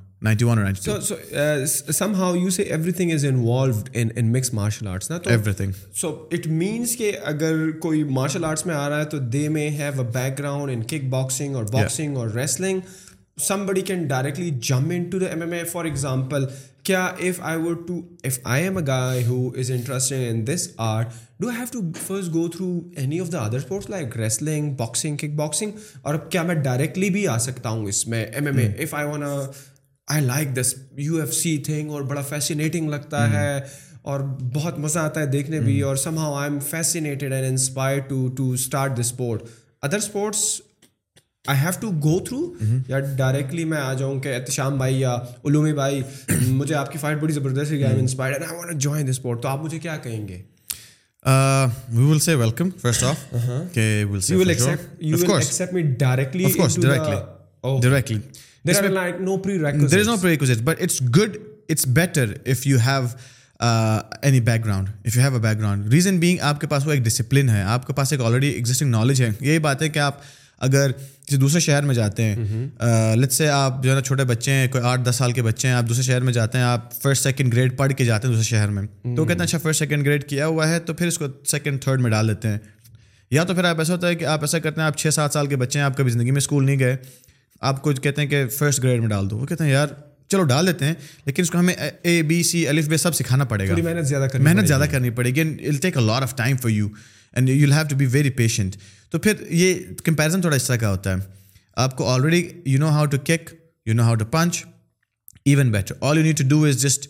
some 1.93 2.15
how 2.15 2.35
you 2.35 2.51
see 2.51 2.63
every 2.63 2.93
thing 2.93 3.13
is 3.13 3.25
involved 3.25 3.89
in 3.95 4.33
mix 4.33 4.53
martial 4.55 4.87
arts 4.87 5.11
نا 5.11 5.19
every 5.27 5.53
thing 5.53 5.73
so 5.95 6.29
it 6.31 6.47
means 6.47 6.97
کہ 6.97 7.13
اگر 7.25 7.71
کوئی 7.81 8.05
martial 8.05 8.45
arts 8.45 8.67
میں 8.67 8.75
آ 8.75 8.89
رہا 8.89 9.01
ہے 9.01 9.05
تو 9.05 9.19
they 9.19 9.49
may 9.49 9.69
have 9.69 10.01
a 10.01 10.09
back 10.13 10.39
ground 10.39 10.73
in 10.73 10.83
kick 10.83 11.09
boxing 11.09 11.55
اور 11.55 11.65
boxing 11.65 12.17
اور 12.17 12.29
ریسلنگ 12.31 12.81
سم 13.43 13.67
بڑی 13.67 13.81
can 13.81 14.07
directly 14.07 14.51
jump 14.63 14.93
in 14.95 15.05
to 15.11 15.19
the 15.19 15.27
M 15.27 15.41
M 15.41 15.53
A 15.53 15.65
for 15.65 15.85
example 15.85 16.45
کیا 16.83 17.05
if 17.19 17.41
I 17.41 17.59
would 17.59 17.87
to 17.89 18.01
I 18.45 18.63
am 18.63 18.77
a 18.77 18.87
guy 18.87 19.25
who 19.25 19.49
is 19.59 19.71
interesting 19.71 20.29
in 20.29 20.47
this 20.47 20.69
art 20.77 21.21
do 21.41 21.51
have 21.51 21.67
to 21.73 21.81
first 21.99 22.33
go 22.35 22.47
through 22.49 22.69
any 22.97 23.21
of 23.21 23.33
the 23.33 23.39
other 23.39 23.57
sports 23.57 23.91
like 23.91 24.17
wrestling 24.17 24.75
boxing 24.75 25.17
kick 25.17 25.35
boxing 25.37 25.79
اور 26.03 26.15
کیا 26.31 26.43
میں 26.43 26.55
directly 26.55 27.11
بھی 27.11 27.27
آ 27.29 27.37
سکتا 27.39 27.69
ہوں 27.69 27.87
اس 27.87 28.07
میں 28.09 28.25
M 28.25 28.47
M 28.47 28.59
A 28.59 28.67
if 28.69 28.95
I 28.95 29.09
wanna 29.09 29.35
I 30.09 30.25
like 30.25 30.57
this 30.57 30.75
U 30.99 31.17
F 31.17 31.33
C 31.35 31.57
thing 31.59 31.91
اور 31.91 32.03
بڑا 32.03 32.23
فیسینیٹنگ 32.23 32.89
لگتا 32.89 33.19
hmm. 33.19 33.35
ہے 33.35 33.61
اور 34.03 34.21
بہت 34.55 34.79
مزہ 34.79 34.99
آتا 34.99 35.21
ہے 35.21 35.27
دیکھنے 35.27 35.61
بھی 35.61 35.77
hmm. 35.77 35.89
اور 35.89 35.97
some 35.97 36.19
how 36.19 36.35
I 36.35 36.51
am 36.51 36.59
fascinated 36.61 37.33
and 37.33 37.47
inspire 37.47 37.99
to 37.99 38.27
to 38.37 38.51
start 38.51 38.97
the 38.97 39.01
sport 39.01 39.43
other 39.83 39.97
sports 39.97 40.45
I 41.49 41.59
have 41.59 41.71
to 41.81 41.91
go 41.91 42.19
through 42.21 42.41
یا 42.89 42.99
ڈائریکٹلی 42.99 43.65
میں 43.65 43.79
آ 43.79 43.93
جاؤں 43.93 44.21
کہ 44.21 44.35
احتشام 44.35 44.77
بھائی 44.79 44.95
بھائی 44.95 45.01
یا 45.01 45.15
علومی 45.45 45.73
مجھے 45.73 46.03
مجھے 46.49 46.75
آپ 46.75 46.81
آپ 46.81 46.93
کی 46.93 46.99
فائٹ 46.99 47.19
بڑی 47.19 47.33
زبردست 47.33 47.73
جوائن 48.73 49.07
دس 49.07 49.11
اسپورٹ 49.11 49.43
تو 49.43 49.49
کیا 49.79 49.97
کہیں 49.97 50.29
گے 50.29 50.43
ریزن 65.91 66.19
بینگ 66.19 66.39
آپ 66.41 66.61
کے 66.61 66.67
پاس 66.67 66.87
وہ 66.87 66.93
ایک 66.93 67.03
ڈسپلن 67.03 67.49
ہے 67.49 67.63
آپ 67.63 67.87
کے 67.87 67.93
پاس 67.93 68.13
ایک 68.13 68.21
آلریڈی 68.21 68.51
نالج 68.83 69.23
ہے 69.23 69.31
یہی 69.41 69.59
بات 69.59 69.83
ہے 69.83 69.89
کہ 69.89 69.99
آپ 69.99 70.21
اگر 70.63 70.91
کسی 71.27 71.37
دوسرے 71.37 71.61
شہر 71.61 71.83
میں 71.83 71.95
جاتے 71.95 72.23
ہیں 72.23 72.37
لت 73.17 73.33
سے 73.33 73.49
آپ 73.49 73.83
جو 73.83 73.91
ہے 73.91 73.95
نا 73.95 74.01
چھوٹے 74.01 74.25
بچے 74.25 74.53
ہیں 74.53 74.69
کوئی 74.69 74.85
آٹھ 74.85 75.01
دس 75.11 75.17
سال 75.17 75.33
کے 75.33 75.43
بچے 75.43 75.69
ہیں 75.69 75.75
آپ 75.75 75.89
دوسرے 75.89 76.03
شہر 76.03 76.21
میں 76.21 76.33
جاتے 76.33 76.59
ہیں 76.59 76.65
آپ 76.65 76.93
فرسٹ 77.03 77.23
سیکنڈ 77.23 77.53
گریڈ 77.53 77.77
پڑھ 77.77 77.93
کے 77.93 78.05
جاتے 78.05 78.29
ہیں 78.29 78.35
دوسرے 78.35 78.49
شہر 78.49 78.69
میں 78.69 78.83
تو 79.17 79.25
کہتے 79.25 79.39
ہیں 79.39 79.45
اچھا 79.45 79.59
فرسٹ 79.59 79.79
سیکنڈ 79.79 80.07
گریڈ 80.07 80.25
کیا 80.25 80.47
ہوا 80.47 80.69
ہے 80.69 80.79
تو 80.81 80.95
پھر 80.95 81.07
اس 81.07 81.19
کو 81.19 81.27
سیکنڈ 81.47 81.83
تھرڈ 81.83 82.01
میں 82.01 82.11
ڈال 82.11 82.29
دیتے 82.29 82.49
ہیں 82.49 82.59
یا 83.31 83.45
تو 83.45 83.55
پھر 83.55 83.65
آپ 83.65 83.79
ایسا 83.79 83.93
ہوتا 83.93 84.09
ہے 84.09 84.15
کہ 84.15 84.25
آپ 84.25 84.41
ایسا 84.41 84.59
کرتے 84.59 84.81
ہیں 84.81 84.87
آپ 84.87 84.99
چھ 84.99 85.15
سات 85.15 85.33
سال 85.33 85.47
کے 85.47 85.57
بچے 85.57 85.79
ہیں 85.79 85.87
آپ 85.87 85.97
کبھی 85.97 86.11
زندگی 86.11 86.31
میں 86.31 86.39
اسکول 86.39 86.67
نہیں 86.67 86.79
گئے 86.79 86.97
آپ 87.61 87.83
کو 87.83 87.93
کہتے 87.93 88.23
ہیں 88.23 88.29
کہ 88.29 88.47
فرسٹ 88.49 88.83
گریڈ 88.83 89.01
میں 89.01 89.09
ڈال 89.09 89.31
دو 89.31 89.39
وہ 89.39 89.47
کہتے 89.47 89.65
ہیں 89.65 89.71
یار 89.71 89.89
چلو 90.29 90.43
ڈال 90.43 90.67
دیتے 90.67 90.85
ہیں 90.85 90.95
لیکن 91.27 91.43
اس 91.43 91.51
کو 91.51 91.59
ہمیں 91.59 91.75
اے 92.03 92.23
بی 92.23 92.43
سی 92.43 92.67
الف 92.69 92.89
بے 92.89 92.97
سب 92.97 93.15
سکھانا 93.15 93.45
پڑے 93.45 93.69
گا 93.69 93.75
محنت 93.77 94.69
زیادہ 94.69 94.85
کرنی 94.91 95.11
پڑے 95.11 95.31
گی 95.31 95.91
lot 95.95 96.23
of 96.23 96.37
time 96.37 96.57
for 96.57 96.71
you 96.71 96.89
and 97.33 97.51
you 97.51 97.71
have 97.73 97.87
to 97.91 97.97
be 97.97 98.07
very 98.07 98.31
patient 98.31 98.77
تو 99.11 99.19
پھر 99.19 99.43
یہ 99.51 99.75
کمپیریزن 100.05 100.41
تھوڑا 100.41 100.57
اس 100.57 100.65
طرح 100.65 100.77
کا 100.77 100.91
ہوتا 100.91 101.15
ہے 101.15 101.31
آپ 101.77 101.97
کو 101.97 102.09
already 102.09 102.49
you 102.67 102.79
know 102.79 102.89
how 102.89 103.07
to 103.07 103.19
kick 103.25 103.51
you 103.87 103.95
know 103.95 104.03
how 104.03 104.15
to 104.15 104.25
punch 104.25 104.65
even 105.45 105.71
better 105.73 105.95
all 106.01 106.19
you 106.19 106.25
need 106.25 106.39
to 106.39 106.45
do 106.49 106.65
is 106.65 106.83
just 106.83 107.09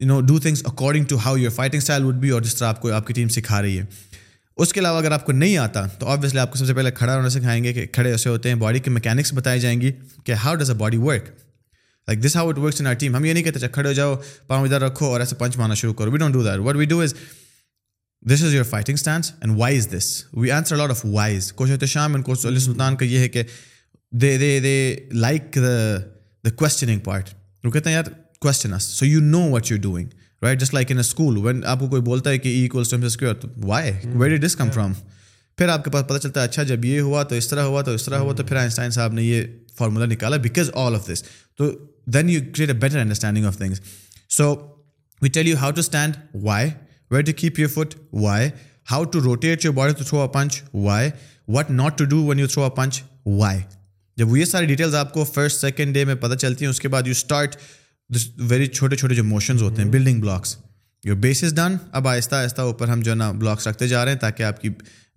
you 0.00 0.06
know 0.08 0.20
do 0.20 0.38
things 0.38 0.62
according 0.64 1.04
to 1.04 1.16
how 1.16 1.36
your 1.36 1.50
fighting 1.50 1.78
style 1.78 2.04
would 2.04 2.14
be 2.14 2.30
اور 2.30 2.42
جس 2.42 2.54
طرح 2.54 2.68
آپ 2.68 2.80
کو 2.80 2.92
آپ 2.92 3.06
کی 3.06 3.14
team 3.14 3.28
سکھا 3.28 3.62
رہی 3.62 3.78
ہے 3.78 3.84
اس 4.58 4.72
کے 4.72 4.80
علاوہ 4.80 4.98
اگر 4.98 5.12
آپ 5.12 5.24
کو 5.26 5.32
نہیں 5.32 5.56
آتا 5.56 5.86
تو 5.98 6.06
آبویسلی 6.06 6.40
آپ 6.40 6.50
کو 6.50 6.58
سب 6.58 6.66
سے 6.66 6.74
پہلے 6.74 6.90
کھڑا 6.90 7.14
ہونا 7.16 7.28
سکھائیں 7.28 7.62
گے 7.64 7.72
کہ 7.72 7.86
کھڑے 7.86 8.10
ایسے 8.10 8.28
ہوتے 8.28 8.48
ہیں 8.48 8.56
باڈی 8.56 8.78
کے 8.78 8.90
میکینکس 8.90 9.32
بتائی 9.32 9.60
جائیں 9.60 9.80
گی 9.80 9.92
کہ 10.24 10.32
how 10.32 10.54
does 10.54 10.70
a 10.70 10.76
body 10.76 10.96
work 10.96 11.28
like 12.08 12.22
this 12.24 12.36
how 12.36 12.48
it 12.48 12.58
works 12.58 12.80
in 12.80 12.86
our 12.86 12.94
team 12.94 13.16
ہم 13.16 13.24
یہ 13.24 13.32
نہیں 13.32 13.44
کہتے 13.44 13.68
کھڑے 13.68 13.88
ہو 13.88 13.92
جاؤ 13.92 14.16
پاؤں 14.46 14.64
ادھر 14.64 14.80
رکھو 14.80 15.06
اور 15.06 15.20
ایسے 15.20 15.36
پنچ 15.36 15.56
مارنا 15.56 15.74
شروع 15.74 15.94
کرو 15.94 16.10
we 16.10 16.18
don't 16.18 16.34
do 16.34 16.62
what 16.64 16.76
we 16.76 16.84
do 16.84 17.00
is 17.00 17.14
this 18.22 18.42
is 18.42 18.54
your 18.54 18.64
fighting 18.64 18.94
stance 18.94 19.32
and 19.40 19.58
why 19.58 19.78
is 19.78 19.88
this 19.90 20.08
we 20.32 20.50
answer 20.50 20.76
lot 20.76 20.90
of 20.90 21.04
whys 21.04 21.52
question 21.52 21.72
Ehtesham 21.72 22.12
شام 22.12 22.14
ان 22.16 22.46
علیہ 22.46 22.58
سلطان 22.60 22.96
کا 22.96 23.04
یہ 23.04 23.18
ہے 23.18 23.28
کہ 23.28 23.42
they 24.12 24.36
they 24.38 24.58
they 24.60 24.96
like 25.12 25.54
the 25.56 25.96
the 26.44 26.50
questioning 26.56 27.00
part 27.00 27.30
وہ 27.64 27.70
کہتے 27.70 27.90
ہیں 27.90 27.96
یار 27.96 28.10
question 28.40 28.74
us 28.74 28.82
so 28.98 29.06
you 29.06 29.20
know 29.22 29.40
what 29.50 29.70
you 29.70 29.78
doing 29.82 30.08
right 30.42 30.60
just 30.60 30.74
like 30.74 30.90
in 30.90 30.96
a 30.96 31.00
school 31.00 31.36
when 31.36 31.64
آپ 31.66 31.80
کو 31.80 31.88
کوئی 31.88 32.02
بولتا 32.02 32.30
ہے 32.30 32.38
کہ 32.38 32.48
equals 32.60 33.16
cure 33.18 33.46
Y 33.64 33.92
very 34.14 34.38
come 34.58 34.70
from 34.70 34.92
پھر 35.58 35.68
آپ 35.68 35.84
کے 35.84 35.90
پاس 35.90 36.04
پتہ 36.04 36.18
چلتا 36.18 36.40
ہے 36.40 36.44
اچھا 36.44 36.62
جب 36.62 36.84
یہ 36.84 37.00
ہوا 37.00 37.22
تو 37.22 37.34
اس 37.34 37.48
طرح 37.48 37.62
ہوا 37.62 37.82
تو 37.82 37.90
اس 37.90 38.04
طرح 38.04 38.18
ہوا 38.18 38.34
تو 38.34 38.44
پھر 38.44 38.56
آئنسٹائن 38.56 38.90
صاحب 38.90 39.12
نے 39.12 39.22
یہ 39.22 39.42
فارمولہ 39.78 40.04
نکالا 40.04 40.36
بیکاز 40.36 40.70
آل 40.74 40.94
آف 40.94 41.10
دس 41.10 41.22
تو 41.56 41.70
then 42.12 42.30
you 42.30 42.40
create 42.54 42.68
a 42.68 42.76
better 42.76 42.98
understanding 42.98 43.46
of 43.46 43.58
things 43.58 43.80
so 44.30 44.54
we 45.22 45.28
tell 45.28 45.48
you 45.48 45.56
how 45.56 45.70
to 45.70 45.80
stand 45.80 46.16
why 46.34 46.70
where 47.12 47.24
to 47.24 47.32
keep 47.36 47.58
your 47.58 47.68
fit 47.68 47.94
why 48.12 48.48
how 48.90 49.04
to 49.04 49.20
rotate 49.20 49.64
your 49.64 49.74
body 49.74 50.04
through 50.04 50.20
a 50.20 50.26
punch 50.26 50.62
why 50.74 51.10
what 51.48 51.70
not 51.70 51.98
to 51.98 52.04
do 52.04 52.24
when 52.24 52.38
you 52.38 52.46
throw 52.46 52.64
a 52.64 52.70
punch 52.70 53.02
why 53.26 53.60
جب 54.16 54.36
یہ 54.36 54.44
ساری 54.44 54.66
details 54.66 54.94
آپ 54.94 55.12
کو 55.12 55.24
first 55.24 55.60
second 55.60 55.94
day 55.94 56.04
میں 56.04 56.14
پتہ 56.14 56.34
چلتی 56.34 56.64
ہیں 56.64 56.70
اس 56.70 56.80
کے 56.80 56.88
بعد 56.88 57.02
یو 57.02 57.10
اسٹارٹ 57.10 57.56
ویری 58.38 58.66
چھوٹے 58.66 58.96
چھوٹے 58.96 59.14
جو 59.14 59.24
موشنز 59.24 59.62
ہوتے 59.62 59.82
ہیں 59.82 59.90
building 59.90 60.20
blocks 60.20 60.56
your 61.04 61.16
base 61.16 61.44
is 61.44 61.54
done 61.54 61.76
اب 61.92 62.08
آہستہ 62.08 62.34
آہستہ 62.34 62.60
اوپر 62.60 62.88
ہم 62.88 63.00
جو 63.00 63.10
ہے 63.10 63.16
نا 63.16 63.30
بلاکس 63.32 63.66
رکھتے 63.66 63.88
جا 63.88 64.04
رہے 64.04 64.12
ہیں 64.12 64.18
تاکہ 64.18 64.42
آپ 64.42 64.60
کی 64.62 64.70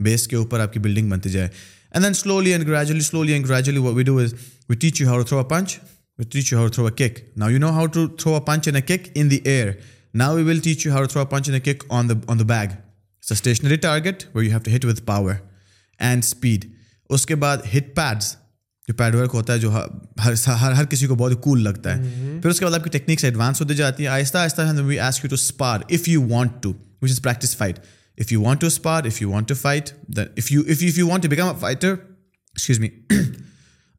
بیس 0.00 0.28
کے 0.28 0.36
اوپر 0.36 0.60
آپ 0.60 0.74
کی 0.74 0.80
بلڈنگ 0.80 1.10
بنتی 1.10 1.30
جائے 1.30 1.50
and 1.92 2.06
then 2.06 2.14
slowly 2.14 2.52
and 2.52 2.68
gradually 2.68 3.02
slowly 3.02 3.34
and 3.34 3.50
gradually 3.50 3.80
we 3.80 4.04
do 4.04 4.18
is 4.18 4.34
we 4.70 4.76
teach 4.76 5.02
you 5.02 5.08
how 5.08 5.24
throw 5.24 5.40
a 5.40 5.44
punch 5.44 5.78
we 6.20 6.26
teach 6.26 6.54
you 6.54 6.60
how 6.60 6.68
throw 6.68 6.88
a 6.88 6.92
kick 6.92 7.20
now 7.38 7.50
you 7.50 7.60
know 7.60 7.70
how 7.70 7.86
to 7.86 8.08
throw 8.08 8.36
a 8.36 8.52
and 8.66 8.88
kick 8.88 9.10
in 9.16 9.32
the 9.32 9.40
air 9.44 9.72
now 10.16 10.38
will 10.38 10.60
teach 10.60 10.86
you 10.86 10.94
ہر 10.94 11.06
تھوڑا 11.06 11.26
punching 11.26 11.54
on 11.90 12.10
on 12.28 12.40
the 12.40 12.44
bag 12.44 12.68
stationary 13.24 13.76
target 13.76 14.24
you 14.36 14.42
have 14.42 14.60
to 14.60 14.76
hit 14.76 14.86
with 14.86 15.02
power 15.06 15.34
and 16.00 16.24
speed 16.24 16.66
اس 17.10 17.26
کے 17.26 17.36
بعد 17.36 17.58
hit 17.78 17.96
pads 17.96 18.36
جو 18.88 18.94
pad 18.94 19.16
work 19.16 19.30
ہوتا 19.34 19.54
ہے 19.54 19.60
جو 19.60 19.72
ہر 20.76 20.86
کسی 20.86 21.08
کو 21.08 21.16
بہت 21.16 21.44
کول 21.44 21.64
لگتا 21.64 21.98
ہے 21.98 22.04
پھر 22.42 22.50
اس 22.50 22.60
کے 22.60 22.66
بعد 22.66 22.74
آپ 22.74 22.84
کی 22.84 22.90
ٹیکنیکس 22.90 23.24
ایڈوانس 23.24 23.62
ہوتی 23.62 23.76
جاتی 23.76 24.04
ہیں 24.04 24.12
آہستہ 24.12 24.38
آہستہ 24.38 24.62
fight 25.58 27.80
if 28.20 28.32
you 28.32 28.42
want 28.42 28.62
to 28.62 28.68
spar 28.68 29.06
if 29.06 29.22
you 29.22 29.32
want 29.32 29.48
to 29.48 29.54
a 29.54 31.54
fighter 31.60 31.94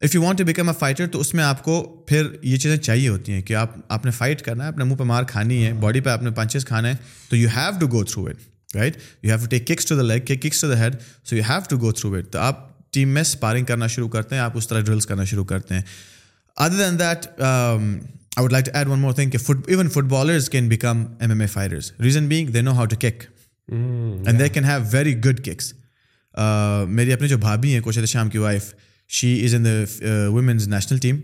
if 0.03 0.15
you 0.15 0.23
want 0.23 0.39
to 0.39 0.45
become 0.45 0.69
a 0.69 0.75
fighter 0.79 1.07
تو 1.07 1.21
اس 1.21 1.33
میں 1.35 1.45
آپ 1.45 1.63
کو 1.65 1.83
پھر 2.09 2.27
یہ 2.43 2.57
چیزیں 2.57 2.77
چاہیے 2.77 3.09
ہوتی 3.09 3.33
ہیں 3.33 3.43
کہ 3.43 3.55
آپ 3.55 3.77
آپ 3.89 4.05
نے 4.05 4.11
فائٹ 4.11 4.43
کرنا 4.43 4.65
ہے 4.65 4.69
اپنے 4.69 4.85
منہ 4.85 4.95
پہ 4.95 5.05
مار 5.05 5.25
کھانی 5.25 5.65
ہے 5.67 5.73
باڈی 5.73 6.01
پہ 6.01 6.11
آپ 6.11 6.23
نے 6.23 6.31
پنچز 6.31 6.65
کھانا 6.65 6.89
ہے 6.89 6.95
تو 7.31 7.37
you 7.37 7.49
have 7.57 7.79
to 7.81 7.87
go 7.87 8.05
through 8.05 8.27
it 8.27 8.75
right 8.75 8.97
you 9.23 9.31
have 9.31 9.39
to 9.39 9.47
take 9.47 9.67
kicks 9.67 9.87
to 9.87 9.97
the 9.97 10.03
leg 10.03 10.21
kicks 10.21 10.61
to 10.61 10.69
the 10.69 10.79
head 10.79 10.97
so 11.25 11.37
you 11.37 11.43
have 11.49 11.61
to 11.69 11.79
go 11.79 11.93
through 11.93 12.13
it 12.15 12.31
تو 12.33 12.39
آپ 12.39 12.65
ٹیم 12.93 13.09
میں 13.09 13.23
اسپارنگ 13.23 13.65
کرنا 13.65 13.87
شروع 13.87 14.09
کرتے 14.09 14.35
ہیں 14.35 14.43
آپ 14.43 14.57
اس 14.57 14.69
طرح 14.69 14.81
ڈرلس 14.81 15.07
کرنا 15.07 15.25
شروع 15.25 15.45
کرتے 15.45 15.75
ہیں 15.75 15.83
other 16.57 16.77
then 16.77 16.99
that 16.99 17.27
I 17.41 18.43
would 18.43 18.53
like 18.53 18.67
to 18.67 18.73
add 18.75 18.89
one 18.89 18.99
more 18.99 19.13
thing 19.13 19.31
کہ 19.31 19.39
even 19.67 19.89
fit 19.89 20.05
bowlers 20.09 20.51
can 20.51 20.69
become 20.69 21.05
M 21.21 21.31
M 21.31 21.59
A 21.59 21.69
reason 22.03 22.27
being 22.27 22.49
they 22.49 22.61
know 22.61 22.73
how 22.73 22.87
to 22.87 22.97
kick 22.97 23.25
and 23.69 24.41
they 24.41 24.49
can 24.49 24.65
have 24.65 24.81
very 24.93 25.19
good 25.25 25.45
kicks 25.45 25.73
میری 26.89 27.13
اپنے 27.13 27.29
جو 27.29 27.39
بھابھی 27.39 27.75
ہیں 27.75 27.81
کوشت 27.81 28.09
شام 28.09 28.29
کی 28.29 28.39
wife 28.39 28.75
she 29.11 29.45
is 29.45 29.55
in 29.55 29.65
the 29.65 29.85
women's 30.35 30.69
national 30.69 30.99
team 30.99 31.21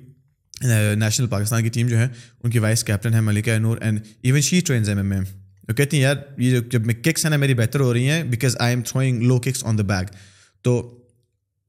national 0.98 1.26
Pakistan 1.26 1.62
کی 1.62 1.68
team 1.68 1.88
جو 1.88 1.98
ہے 1.98 2.08
ان 2.44 2.50
کی 2.50 2.58
وائس 2.58 2.84
کیپٹن 2.84 3.14
ہے 3.14 3.20
Malika 3.20 3.58
Noor 3.58 3.78
and 3.80 4.00
even 4.22 4.40
she 4.40 4.60
trains 4.60 4.88
M 4.88 4.98
M 4.98 5.12
M 5.12 5.24
وہ 5.68 5.74
کہتی 5.74 5.96
ہیں 5.96 6.04
یار 6.04 6.16
یہ 6.38 6.50
جو 6.50 6.60
جب 6.70 6.86
میں 6.86 6.94
ککس 6.94 7.24
ہیں 7.24 7.30
نا 7.30 7.36
میری 7.36 7.54
بہتر 7.54 7.80
ہو 7.80 7.92
رہی 7.94 8.08
ہیں 8.08 8.22
because 8.22 8.56
I 8.60 8.74
am 8.74 8.82
throwing 8.82 9.22
low 9.22 9.38
kicks 9.40 9.64
on 9.64 9.78
the 9.78 9.82
bag 9.82 10.04
تو 10.62 10.98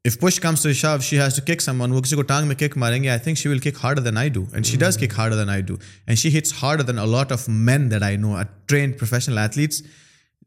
if 0.06 0.20
push 0.20 0.39
comes 0.39 0.64
to 0.64 0.74
shove 0.74 1.04
she 1.04 1.20
has 1.20 1.36
to 1.36 1.41
kick 1.46 1.62
some 1.62 1.82
one 1.82 1.91
وہ 1.91 2.02
کسی 2.02 2.16
کو 2.16 2.22
ٹانگ 2.22 2.48
میں 2.48 2.56
کک 2.56 2.78
ماریں 2.78 3.04
گے 3.04 3.10
I 3.10 3.20
think 3.20 3.38
she 3.38 3.50
will 3.50 3.60
kick 3.60 3.78
hard 3.84 4.06
than 4.06 4.18
I 4.18 4.30
do 4.30 4.46
and 4.54 4.66
she 4.66 4.78
does 4.78 4.98
kick 4.98 5.18
hard 5.18 5.34
than 5.34 5.50
I 5.50 5.62
do 5.62 5.76
and 6.06 6.20
she 6.20 6.38
hits 6.38 6.54
hard 6.64 6.88
than 6.88 7.00
a 7.00 7.06
lot 7.06 7.32
of 7.32 7.48
men 7.50 7.91
that 7.91 8.04
I 8.04 8.18
know 8.18 8.36
a 8.36 8.44
train 8.66 8.91
professional 8.91 9.38
athletes 9.38 9.82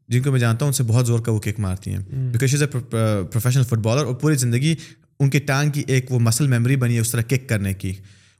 جن 0.09 0.21
کو 0.21 0.31
میں 0.31 0.39
جانتا 0.39 0.65
ہوں 0.65 0.69
ان 0.69 0.73
سے 0.73 0.83
بہت 0.83 1.07
زور 1.07 1.19
کا 1.19 1.31
وہ 1.31 1.39
کک 1.39 1.59
مارتی 1.59 1.91
ہیں 1.91 1.99
because 2.31 2.49
she 2.49 2.55
is 2.55 2.61
a 2.63 2.67
professional 2.67 3.63
fit 3.63 3.77
bowler 3.77 4.05
اور 4.05 4.15
پوری 4.15 4.35
زندگی 4.35 4.75
ان 5.19 5.29
کے 5.29 5.39
ٹانگ 5.39 5.71
کی 5.71 5.83
ایک 5.87 6.11
وہ 6.11 6.19
مسل 6.19 6.47
میموری 6.47 6.75
بنی 6.75 6.95
ہے 6.95 6.99
اس 6.99 7.11
طرح 7.11 7.21
کک 7.21 7.49
کرنے 7.49 7.73
کی 7.73 7.93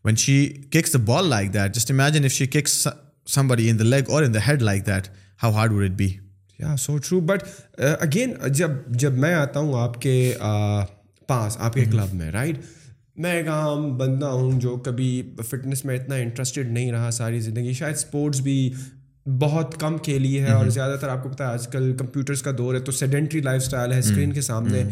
when 0.06 0.16
she 0.16 0.48
kicks 0.72 0.94
the 0.94 1.00
ball 1.06 1.30
like 1.30 1.54
that 1.54 1.76
just 1.76 1.92
imagine 1.92 2.26
if 2.26 2.32
she 2.32 2.48
kicks 2.48 2.88
سم 3.26 3.48
بڑی 3.48 3.70
ان 3.70 3.80
دا 3.80 3.84
لیگ 3.84 4.10
اور 4.10 4.24
in 4.24 4.34
the 4.34 4.40
head 4.48 4.62
like 4.62 4.86
that 4.88 5.08
how 5.44 5.52
hard 5.52 5.72
would 5.72 5.90
it 5.90 5.96
be 5.98 6.08
یا 6.60 6.76
سو 6.78 6.98
ٹرو 6.98 7.20
بٹ 7.20 7.44
اگین 7.78 8.34
جب 8.52 8.72
جب 8.88 9.18
میں 9.18 9.34
آتا 9.34 9.60
ہوں 9.60 9.80
آپ 9.80 10.02
کے 10.02 10.34
پاس 11.28 11.58
آپ 11.60 11.74
کے 11.74 11.86
کلب 11.86 12.14
میں 12.14 12.32
رائٹ 12.32 12.60
میں 13.18 13.32
ایک 13.32 13.48
عام 13.48 13.98
بندہ 13.98 14.26
ہوں 14.26 14.60
جو 14.60 14.76
کبھی 14.76 15.10
فٹنس 15.50 15.86
میں 15.86 15.96
اتنا 15.96 16.16
انٹرسٹیڈ 16.16 16.72
نہیں 16.72 16.92
رہا 16.92 17.12
ساری 17.12 17.40
زندگی 17.40 17.74
شاید 17.74 17.96
اسپورٹس 17.96 18.40
بھی 18.40 18.74
بہت 19.26 19.80
کم 19.80 19.98
کھیلی 19.98 20.40
ہے 20.40 20.52
اور 20.52 20.66
زیادہ 20.66 20.98
تر 21.02 21.10
آپ 21.10 21.24
کو 21.24 21.30
پتا 21.30 21.48
ہے 21.48 21.54
آج 21.54 21.68
کل 21.68 21.96
کمپیوٹرس 21.98 22.42
کا 22.42 22.52
دور 22.58 22.76
ہے 22.76 22.80
تو 22.80 22.92
سیڈنٹری 22.92 23.42
لائف 23.42 23.62
اسٹائل 23.62 23.92
ہے 23.92 24.00
اسکرین 24.00 24.32
کے 24.32 24.42
سامنے 24.42 24.84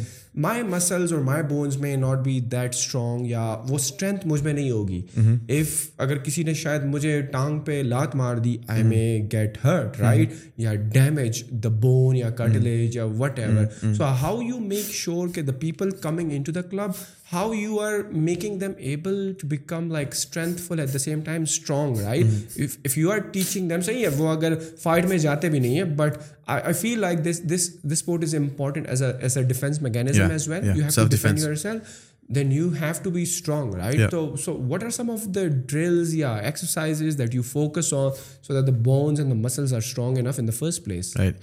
مائی 0.35 0.63
مسلز 0.63 1.13
اور 1.13 1.21
my 1.21 1.43
bones 1.43 1.77
may 1.77 1.95
not 1.95 2.23
be 2.23 2.39
that 2.51 2.73
strong 2.73 3.25
یا 3.25 3.41
وہ 3.69 3.75
اسٹرینتھ 3.75 4.25
مجھ 4.27 4.41
میں 4.43 4.53
نہیں 4.53 4.71
ہوگی 4.71 5.01
اف 5.07 5.19
mm-hmm. 5.19 5.73
اگر 5.97 6.17
کسی 6.17 6.43
نے 6.43 6.53
شاید 6.53 6.83
مجھے 6.85 7.21
ٹانگ 7.21 7.59
پہ 7.59 7.81
لات 7.85 8.15
مار 8.15 8.37
دی 8.37 8.55
I 8.67 8.83
may 8.83 9.05
get 9.31 9.57
hurt 9.63 9.99
right 9.99 10.33
یا 10.57 10.73
ڈیمیج 10.93 11.43
دا 11.63 11.69
بون 11.81 12.15
یا 12.15 12.29
کٹلیج 12.29 12.97
mm-hmm. 12.97 13.13
یا 13.13 13.19
what 13.19 13.39
ever 13.39 13.93
so 13.93 14.03
how 14.21 14.41
you 14.41 14.59
make 14.59 14.93
sure 14.93 15.27
کہ 15.27 15.41
the 15.41 15.53
people 15.59 15.91
coming 16.01 16.31
in 16.31 16.43
to 16.43 16.51
the 16.51 16.61
club 16.61 16.91
how 17.33 17.53
you 17.53 17.79
are 17.79 17.93
making 18.11 18.59
them 18.59 18.71
able 18.77 19.33
to 19.41 19.47
become 19.47 19.91
like 19.91 20.07
strength 20.11 20.61
full 20.61 20.79
at 20.79 20.93
the 20.93 20.97
same 20.97 21.21
time 21.21 21.41
strong 21.41 21.97
right 21.97 22.59
if 22.85 22.97
you 22.97 23.11
are 23.11 23.17
teaching 23.31 23.69
them 23.69 23.81
صحیح 23.81 24.03
ہے 24.03 24.09
وہ 24.17 24.27
اگر 24.27 24.53
fight 24.79 25.05
میں 25.05 25.17
جاتے 25.17 25.49
بھی 25.49 25.59
نہیں 25.59 25.77
ہے 25.77 25.83
but 25.83 26.17
I 26.47 26.73
feel 26.73 26.99
like 26.99 27.23
this 27.23 27.77
sport 27.93 28.23
is 28.23 28.33
important 28.33 28.87
as 28.87 29.01
a 29.01 29.43
defense 29.43 29.81
mechanism 29.81 30.31
as 30.31 30.47
well. 30.47 30.63
You 30.63 30.83
have 30.83 30.93
to 30.93 31.09
defend 31.09 31.39
yourself. 31.39 32.11
Then 32.27 32.49
you 32.49 32.71
have 32.71 33.03
to 33.03 33.11
be 33.11 33.23
strong, 33.23 33.71
right? 33.71 33.99
Yeah. 33.99 34.09
So 34.09 34.53
what 34.71 34.81
are 34.81 34.89
some 34.89 35.11
of 35.11 35.33
the 35.33 35.47
drills, 35.49 36.15
exercises 36.15 37.17
that 37.17 37.33
you 37.35 37.43
focus 37.43 37.93
on 37.93 38.13
so 38.41 38.53
that 38.53 38.65
the 38.65 38.71
bones 38.71 39.19
and 39.19 39.29
the 39.29 39.35
muscles 39.35 39.71
are 39.71 39.81
strong 39.81 40.17
enough 40.17 40.39
in 40.39 40.47
the 40.47 40.51
first 40.51 40.83
place? 40.85 41.15
Right. 41.15 41.35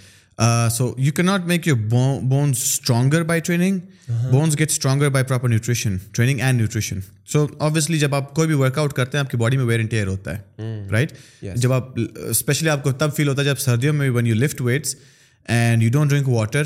so 0.72 0.92
you 0.98 1.12
can 1.12 1.22
not 1.22 1.46
make 1.46 1.66
your 1.66 1.76
bones 2.22 2.58
stronger 2.58 3.22
by 3.22 3.40
training 3.40 3.78
bones 4.30 4.58
get 4.58 4.70
stronger 4.70 5.08
by 5.08 5.24
proper 5.24 5.48
nutrition 5.48 5.96
training 6.12 6.40
and 6.40 6.58
nutrition 6.58 7.00
so 7.26 7.46
obviously 7.58 7.98
جب 7.98 8.14
آپ 8.14 8.34
کوئی 8.34 8.46
بھی 8.46 8.56
work 8.56 8.78
out 8.78 8.92
کرتے 8.92 9.18
ہیں 9.18 9.24
آپ 9.24 9.30
کی 9.30 9.36
body 9.36 9.56
میں 9.56 9.78
year 9.92 10.06
ہوتا 10.06 10.36
ہے 10.38 10.88
رائٹ 10.90 11.12
جب 11.56 11.72
آپ 11.72 11.98
اسپیشلی 12.30 12.68
آپ 12.68 12.84
کو 12.84 12.92
تب 12.92 13.16
فیل 13.16 13.28
ہوتا 13.28 13.42
ہے 13.42 13.46
جب 13.46 13.58
سردیوں 13.58 13.94
میں 13.94 14.10
one 14.10 14.26
you 14.26 14.34
lift 14.34 14.60
weights 14.60 14.96
and 15.48 15.82
you 15.82 15.90
don't 15.90 16.10
drink 16.10 16.28
water 16.28 16.62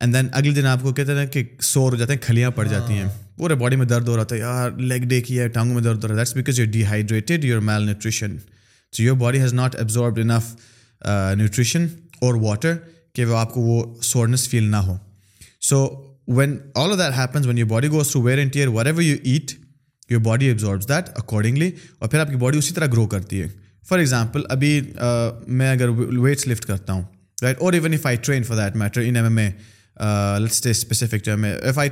and 0.00 0.14
then 0.14 0.28
اگلے 0.32 0.50
دن 0.50 0.66
آپ 0.66 0.82
کو 0.82 0.92
کہتے 0.92 1.14
ہیں 1.14 1.26
کہ 1.26 1.44
سور 1.60 1.92
ہو 1.92 1.96
جاتے 1.96 2.12
ہیں 2.12 2.20
کھلیاں 2.20 2.50
پڑ 2.50 2.66
جاتی 2.66 2.94
ہیں 2.94 3.08
پورے 3.36 3.54
باڈی 3.54 3.76
میں 3.76 3.86
درد 3.86 4.08
ہو 4.08 4.16
رہا 4.16 4.24
تھا 4.24 4.36
یار 4.36 4.70
لیگ 4.70 5.02
ڈے 5.02 5.20
کی 5.20 5.38
ہے 5.40 5.48
ٹانگوں 5.48 5.74
میں 5.74 5.82
درد 5.82 6.04
ہو 6.04 6.08
رہا 6.08 6.14
ہے 6.14 6.18
that's 6.18 6.34
because 6.34 6.60
you 6.60 6.66
D 6.70 6.84
hydrated 6.84 7.44
your 7.44 7.60
mile 7.60 7.82
nutrition 7.82 8.36
so 8.92 9.02
your 9.02 9.16
body 9.16 9.40
has 9.40 9.54
not 9.54 9.76
absorbed 9.76 10.18
enough 10.18 10.54
nutrition 11.36 11.86
اور 12.20 12.34
واٹر 12.34 12.74
کہ 13.14 13.24
وہ 13.24 13.36
آپ 13.36 13.52
کو 13.54 13.60
وہ 13.60 13.82
سورنس 14.02 14.48
فیل 14.48 14.64
نہ 14.64 14.76
ہو 14.76 14.96
so 15.60 15.86
when 16.28 16.56
all 16.74 16.92
of 16.92 16.98
that 16.98 17.18
happens 17.18 17.46
when 17.46 17.58
your 17.58 17.68
body 17.68 17.88
goes 17.88 18.12
to 18.12 18.22
wear 18.22 18.38
and 18.38 18.52
tear 18.52 18.68
where 18.68 18.86
ever 18.86 19.02
you 19.02 19.16
eat 19.22 19.52
your 20.10 20.20
body 20.20 20.46
ایگزور 20.46 20.78
that 20.78 21.08
accordingly 21.14 21.70
اور 21.98 22.08
پھر 22.08 22.20
آپ 22.20 22.30
کی 22.30 22.36
باڈی 22.36 22.58
اسی 22.58 22.74
طرح 22.74 22.86
گرو 22.86 23.06
کرتی 23.06 23.42
ہے 23.42 23.48
فار 23.86 23.98
ایگزامپل 23.98 24.42
ابھی 24.48 24.80
میں 25.46 25.70
اگر 25.70 25.88
ویٹس 25.88 26.46
لفٹ 26.48 26.64
کرتا 26.64 26.92
ہوں 26.92 27.02
رائٹ 27.42 27.56
اور 27.60 27.72
even 27.72 27.94
I 28.04 28.16
train 28.16 28.42
for 28.42 28.56
that 28.56 28.76
matter 28.76 29.00
in 29.00 29.16
M 29.16 29.38
S 29.38 30.66
اسپیسیفکن 30.66 31.44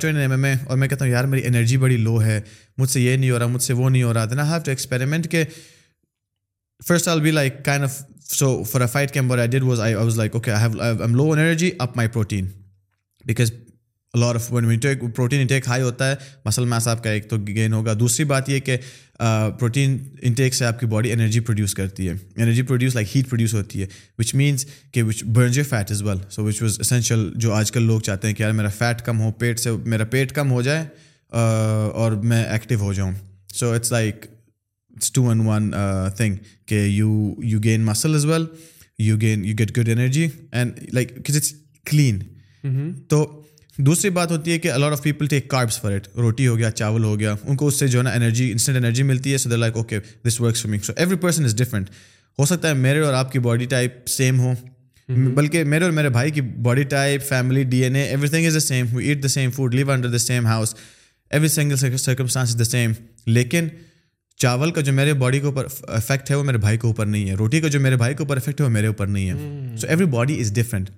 in 0.00 0.17
M 0.17 0.31
M 0.31 0.43
A 0.43 0.53
اور 0.65 0.77
میں 0.77 0.87
کہتا 0.87 1.05
ہوں 1.05 1.11
یار 1.11 1.23
میری 1.23 1.45
انرجی 1.45 1.77
بڑی 1.77 1.97
لو 1.97 2.21
ہے 2.23 2.39
مجھ 2.77 2.89
سے 2.89 3.01
یہ 3.01 3.17
نہیں 3.17 3.31
ہو 3.31 3.39
رہا 3.39 3.47
مجھ 3.47 3.63
سے 3.63 3.73
وہ 3.73 3.89
نہیں 3.89 4.03
ہو 4.03 4.13
رہا 4.13 4.25
then 4.25 4.39
I 4.39 4.49
have 4.49 4.61
to 4.65 4.71
experiment 4.71 5.31
کہ 5.31 5.43
first 6.81 7.07
all 7.07 7.19
be 7.21 7.31
like 7.31 7.65
kind 7.65 7.83
of 7.83 8.01
so 8.29 8.63
for 8.63 8.81
a 8.81 8.87
fight 8.87 9.13
camp 9.13 9.39
okay 9.39 10.51
low 11.07 11.31
energy 11.31 11.71
up 11.79 11.97
my 11.97 12.09
protein 12.09 12.47
because 13.25 13.51
lot 14.13 14.35
of 14.35 14.49
protein 15.15 15.39
intake 15.39 15.67
high 15.67 15.81
ہوتا 15.81 16.09
ہے 16.09 16.15
مسل 16.45 16.65
میس 16.65 16.87
آپ 16.87 17.03
کا 17.03 17.09
ایک 17.09 17.29
تو 17.29 17.37
گین 17.47 17.73
ہوگا 17.73 17.93
دوسری 17.99 18.25
بات 18.25 18.49
یہ 18.49 18.59
کہ 18.59 18.77
پروٹین 19.59 19.97
انٹیک 20.21 20.55
سے 20.55 20.65
آپ 20.65 20.79
کی 20.79 20.85
باڈی 20.85 21.11
انرجی 21.11 21.39
پروڈیوس 21.39 21.73
کرتی 21.73 22.09
ہے 22.09 22.13
energy 22.35 22.61
produce 22.61 22.95
like 22.95 23.15
heat 23.15 23.29
produce 23.29 23.53
ہوتی 23.53 23.81
ہے 23.81 23.87
وچ 24.19 24.35
مینس 24.35 24.65
کہ 24.91 25.03
which 25.03 25.23
برنجو 25.23 25.63
fat 25.69 25.91
as 25.91 26.01
well 26.01 26.17
so 26.29 26.43
which 26.43 26.61
was 26.61 26.79
essential 26.79 27.29
جو 27.35 27.53
آج 27.53 27.71
کل 27.71 27.83
لوگ 27.83 27.99
چاہتے 27.99 28.27
ہیں 28.27 28.35
کہ 28.35 28.43
یار 28.43 28.51
میرا 28.51 28.69
فیٹ 28.69 29.01
کم 29.01 29.21
ہو 29.21 29.31
پیٹ 29.31 29.59
سے 29.59 29.71
میرا 29.71 30.05
پیٹ 30.05 30.31
کم 30.31 30.51
ہو 30.51 30.61
جائے 30.61 30.85
اور 31.93 32.11
میں 32.11 32.43
ایکٹیو 32.45 32.79
ہو 32.79 32.93
جاؤں 32.93 33.11
so 33.53 33.71
it's 33.71 33.91
like 33.91 34.25
it's 34.93 35.11
two 35.11 35.29
in 35.29 35.39
one 35.39 35.71
thing 36.17 36.35
کہ 36.65 36.75
you 36.75 37.33
you 37.43 37.59
gain 37.63 37.85
muscle 37.85 38.15
as 38.15 38.25
well 38.25 38.45
you 38.99 39.17
gain 39.21 39.45
you 39.45 39.55
get 39.59 39.77
good 39.77 39.89
energy 39.89 40.27
and 40.51 40.79
like 40.93 41.11
it's 41.17 41.53
clean 41.85 42.19
تو 43.07 43.25
دوسری 43.77 44.09
بات 44.09 44.31
ہوتی 44.31 44.51
ہے 44.51 44.57
کہ 44.59 44.71
a lot 44.71 44.91
of 44.91 45.01
people 45.03 45.27
take 45.27 45.47
carbs 45.49 45.79
for 45.81 45.91
it 45.91 46.07
روٹی 46.15 46.47
ہو 46.47 46.57
گیا 46.57 46.71
چاول 46.71 47.03
ہو 47.03 47.19
گیا 47.19 47.35
ان 47.43 47.55
کو 47.55 47.67
اس 47.67 47.79
سے 47.79 47.87
جو 47.87 47.99
ہے 47.99 48.03
نا 48.03 48.09
انرجی 48.09 48.51
انسٹنٹ 48.51 48.77
انرجی 48.77 49.03
ملتی 49.03 49.31
ہے 49.33 49.37
so 49.37 49.49
the 49.49 49.55
like 49.55 49.77
okay 49.77 49.99
this 50.27 50.39
works 50.41 50.61
for 50.61 50.71
me 50.71 50.77
so 50.77 50.93
every 50.95 51.15
person 51.15 51.45
is 51.45 51.55
different 51.55 51.89
ہو 52.39 52.45
سکتا 52.45 52.67
ہے 52.67 52.73
میرے 52.73 52.99
اور 52.99 53.13
آپ 53.13 53.31
کی 53.31 53.39
باڈی 53.39 53.65
ٹائپ 53.65 54.07
سیم 54.07 54.39
ہو 54.39 54.49
mm-hmm. 54.49 55.33
بلکہ 55.33 55.63
میرے 55.63 55.83
اور 55.83 55.91
میرے 55.91 56.09
بھائی 56.09 56.31
کی 56.31 56.41
body 56.41 56.83
type 56.83 57.23
family 57.23 57.63
D 57.63 57.83
N 57.83 57.95
A 57.95 58.03
every 58.03 58.27
thing 58.27 58.45
is 58.45 58.53
the 58.53 58.59
same 58.59 58.87
who 58.87 58.97
eat 58.97 59.23
the 59.23 59.27
same 59.27 59.51
food 59.51 59.75
live 59.75 59.91
under 59.91 60.09
the 60.09 60.17
same 60.17 60.45
house 60.45 60.75
every 61.31 61.47
single 61.47 61.97
circumstance 61.97 62.49
is 62.49 62.59
the 62.59 62.63
same 62.63 62.91
لیکن 63.25 63.67
چاول 64.39 64.71
کا 64.71 64.81
جو 64.81 64.93
میرے 64.93 65.13
باڈی 65.13 65.39
کے 65.39 65.45
اوپر 65.45 65.67
افیکٹ 65.87 66.29
ہے 66.31 66.35
وہ 66.35 66.43
میرے 66.43 66.57
بھائی 66.57 66.77
کے 66.77 66.87
اوپر 66.87 67.05
نہیں 67.05 67.29
ہے 67.29 67.35
روٹی 67.35 67.61
کا 67.61 67.67
جو 67.67 67.79
میرے 67.79 67.95
بھائی 67.95 68.15
کے 68.15 68.23
اوپر 68.23 68.37
افیکٹ 68.37 68.61
ہے 68.61 68.65
وہ 68.65 68.71
میرے 68.71 68.87
اوپر 68.87 69.07
نہیں 69.07 69.29
ہے 69.29 69.77
so 69.77 69.87
every 69.87 70.05
body 70.05 70.39
is 70.41 70.53
different 70.53 70.89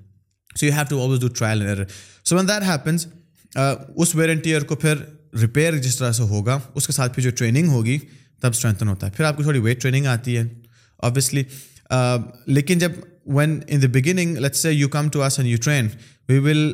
so 0.59 0.65
you 0.65 0.71
have 0.73 0.85
to 0.89 1.03
always 1.03 1.19
do 1.21 1.27
trial 1.27 1.61
and 1.61 1.69
error 1.69 1.83
so 2.25 2.35
when 2.35 2.47
that 2.47 2.63
happens 2.63 3.07
اس 3.95 4.15
ویرنٹیئر 4.15 4.63
کو 4.63 4.75
پھر 4.75 4.95
ریپیئر 5.41 5.77
جس 5.77 5.97
طرح 5.97 6.11
سے 6.11 6.23
ہوگا 6.23 6.59
اس 6.75 6.87
کے 6.87 6.93
ساتھ 6.93 7.13
پھر 7.13 7.23
جو 7.23 7.31
ٹریننگ 7.31 7.67
ہوگی 7.67 7.97
تب 8.41 8.49
اسٹرینتھن 8.49 8.87
ہوتا 8.87 9.07
ہے 9.07 9.11
پھر 9.11 9.25
آپ 9.25 9.37
کی 9.37 9.43
تھوڑی 9.43 9.59
ویٹ 9.59 9.81
ٹریننگ 9.81 10.05
آتی 10.05 10.37
ہے 10.37 10.43
آبویسلی 10.99 11.43
uh, 11.93 12.19
لیکن 12.47 12.79
جب 12.79 12.91
when 13.25 13.59
in 13.67 13.81
the 13.81 13.87
beginning 13.87 14.37
let's 14.37 14.61
say 14.61 14.73
you 14.73 14.89
come 14.89 15.09
to 15.09 15.21
us 15.21 15.39
and 15.39 15.47
you 15.47 15.57
train 15.63 15.87
we 16.29 16.39
will 16.39 16.74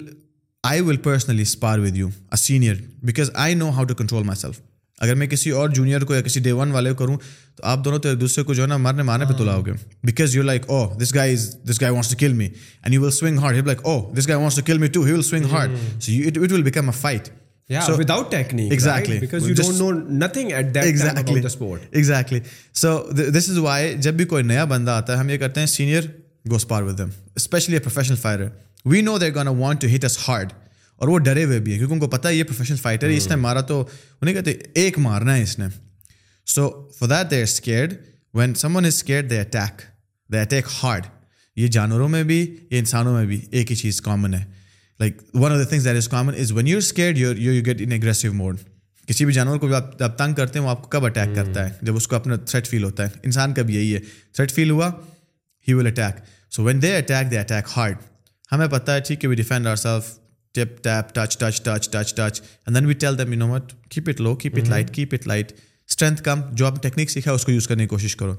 I 0.63 0.82
will 0.82 0.97
personally 0.97 1.41
spar 1.41 1.79
with 1.79 1.97
you 1.97 2.07
a 2.07 2.38
senior 2.38 2.75
because 3.03 3.32
I 3.34 3.55
know 3.55 3.69
how 3.69 3.84
to 3.84 3.95
control 3.95 4.23
my 4.23 4.39
self 4.41 4.59
اگر 5.01 5.15
میں 5.15 5.27
کسی 5.27 5.49
اور 5.51 5.69
junior 5.69 6.01
کو 6.01 6.15
یا 6.15 6.21
کسی 6.21 6.39
day 6.39 6.51
one 6.51 6.71
والے 6.71 6.89
کو 6.89 6.95
کروں 6.95 7.17
تو 7.55 7.63
آپ 7.65 7.84
دونوں 7.86 7.99
تو 7.99 8.09
ایک 8.09 8.19
دوسرے 8.21 8.43
کو 8.43 8.53
جو 8.53 8.61
ہے 8.61 8.67
نا 8.67 8.77
مارنے 8.77 9.03
مارنے 9.03 9.25
پہ 9.25 9.32
ہاں۔ 9.32 9.38
تلاؤ 9.38 9.61
گے 9.65 9.71
because 10.03 10.36
you 10.36 10.43
like 10.43 10.69
oh 10.69 10.86
this 10.95 11.13
guy 11.15 11.34
is 11.34 11.47
this 11.49 11.69
this 11.69 11.82
guy 11.82 11.87
guy 11.87 11.91
wants 11.91 12.07
wants 12.07 12.09
to 12.09 12.15
to 12.15 12.17
to 12.21 12.21
kill 12.21 12.27
kill 12.27 12.34
me 12.34 12.38
me 12.38 12.49
and 12.84 12.93
you 12.93 13.01
will 13.01 13.03
will 13.03 13.05
will 13.05 13.11
swing 13.11 13.38
swing 15.21 15.45
hard 15.45 15.69
hard 15.69 16.07
he 16.07 16.13
he 16.15 16.32
like 16.32 16.39
oh 16.39 16.41
so 16.41 16.43
it 16.43 16.53
it 16.53 16.63
become 16.63 16.91
fight 16.93 17.29
why 23.59 23.95
جب 23.97 24.13
بھی 24.13 24.25
کوئی 24.25 24.43
نیا 24.43 24.65
بندہ 24.67 24.91
آتا 24.91 25.13
ہے 25.13 25.17
ہم 25.17 25.29
یہ 25.29 25.38
کرتے 25.38 25.59
ہیں 25.59 25.67
senior 25.69 26.07
with 26.45 26.97
them 26.97 27.09
especially 27.36 27.79
professional 27.79 28.47
we 28.86 29.01
know 29.01 29.17
they 29.17 29.34
gonna 29.36 29.47
want 29.57 29.82
to 29.82 29.88
hit 29.88 30.05
us 30.05 30.17
hard 30.27 30.53
اور 31.01 31.09
وہ 31.09 31.17
ڈرے 31.17 31.43
ہوئے 31.43 31.59
بھی 31.59 31.71
ہیں 31.71 31.77
کیونکہ 31.79 31.93
ان 31.93 31.99
کو 31.99 32.07
پتا 32.07 32.29
ہے 32.29 32.36
یہ 32.36 32.43
پروفیشنل 32.43 32.77
فائٹر 32.77 33.09
ہے 33.09 33.15
اس 33.17 33.27
نے 33.27 33.36
مارا 33.36 33.61
تو 33.61 33.79
انہیں 34.21 34.36
کہتے 34.36 34.51
ایک 34.73 34.99
مارنا 34.99 35.36
ہے 35.36 35.43
اس 35.43 35.57
نے 35.59 35.65
so 36.47 36.69
for 36.99 37.07
that 37.07 37.32
they 37.32 37.38
are 37.38 37.43
scared 37.43 37.93
when 38.34 38.53
some 38.53 38.75
one 38.75 38.86
is 38.86 38.93
scare 38.93 39.23
they 39.23 39.39
attack 39.39 39.82
they 40.29 40.41
attack 40.41 40.65
hard 40.84 41.05
یہ 41.57 41.67
جانوروں 41.67 42.09
میں 42.09 42.23
بھی 42.23 42.39
یہ 42.71 42.79
انسانوں 42.79 43.13
میں 43.13 43.25
بھی 43.25 43.41
ایک 43.51 43.71
ہی 43.71 43.75
چیز 43.75 44.01
کامن 44.01 44.34
ہے 44.34 44.43
like 44.99 45.21
one 45.34 45.51
of 45.51 45.59
the 45.59 45.63
things 45.63 45.86
that 45.86 45.95
is 45.95 46.07
common 46.07 46.34
is 46.39 46.51
when 46.51 46.67
you 46.67 46.77
scare 46.77 47.15
your 47.15 47.36
you 47.36 47.53
you 47.53 47.65
get 47.65 47.82
in 47.82 47.91
aggressive 47.91 48.34
mode 48.34 48.57
کسی 49.07 49.25
بھی 49.25 49.34
جانور 49.34 49.57
کو 49.57 49.67
جب 49.67 49.75
آپ 49.75 49.99
جب 49.99 50.17
تنگ 50.17 50.34
کرتے 50.34 50.59
ہیں 50.59 50.65
وہ 50.65 50.71
آپ 50.71 50.82
کو 50.82 50.89
کب 50.89 51.05
اٹیک 51.05 51.36
کرتا 51.36 51.69
ہے 51.69 51.73
جب 51.82 51.95
اس 51.95 52.07
کو 52.07 52.15
اپنا 52.15 52.36
تھریٹ 52.36 52.67
فیل 52.67 52.84
ہوتا 52.84 53.05
ہے 53.05 53.19
انسان 53.23 53.53
کب 53.53 53.69
یہی 53.69 53.93
ہے 53.95 53.99
تھریٹ 54.34 54.51
فیل 54.51 54.69
ہوا 54.69 54.91
he 55.67 55.73
will 55.73 55.88
attack 55.88 56.23
so 56.51 56.63
when 56.63 56.82
they 56.82 56.95
attack 56.97 57.32
they 57.32 57.39
attack 57.39 57.77
hard 57.77 57.97
ہمیں 58.51 58.67
پتہ 58.67 58.91
ہے 58.91 58.99
ٹھیک 58.99 59.23
ہے 59.23 59.29
we 59.29 59.36
defend 59.36 59.67
are 59.67 59.75
self 59.75 60.20
tap 60.55 60.84
tap 60.84 61.13
touch 61.13 61.38
touch 61.38 61.61
touch 61.63 61.89
touch 61.91 62.13
touch 62.15 62.41
and 62.41 62.75
then 62.75 62.86
we 62.86 62.93
tell 62.93 63.19
you 63.19 63.36
know 63.36 63.47
mitt 63.47 63.73
keep 63.89 64.09
it 64.09 64.21
low 64.21 64.36
keep 64.36 64.57
it 64.57 64.69
light 64.69 64.93
keep 64.93 65.13
it 65.13 65.27
light 65.27 65.51
strength 65.89 66.23
کم 66.23 66.41
جو 66.51 66.65
آپ 66.65 66.73
نے 66.73 66.79
technique 66.82 67.11
سیکھا 67.11 67.32
ہے 67.32 67.36
اس 67.36 67.45
کو 67.45 67.51
یوز 67.51 67.67
کرنے 67.67 67.84
کی 67.84 67.88
کوشش 67.88 68.15
کرو 68.15 68.36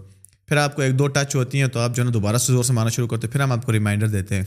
پھر 0.48 0.56
آپ 0.56 0.76
کو 0.76 0.82
ایک 0.82 0.98
دو 0.98 1.06
ٹچ 1.08 1.34
ہوتی 1.36 1.60
ہیں 1.60 1.68
تو 1.68 1.80
آپ 1.80 1.94
جو 1.96 2.02
ہے 2.02 2.06
نا 2.06 2.12
دوبارہ 2.14 2.36
سے 2.36 2.52
زور 2.52 2.64
سے 2.64 2.72
مارنا 2.72 2.90
شروع 2.90 3.08
کرتے 3.08 3.26
ہیں 3.26 3.32
پھر 3.32 3.40
ہم 3.40 3.52
آپ 3.52 3.64
کو 3.66 3.72
ریمائنڈر 3.72 4.08
دیتے 4.08 4.36
ہیں 4.36 4.44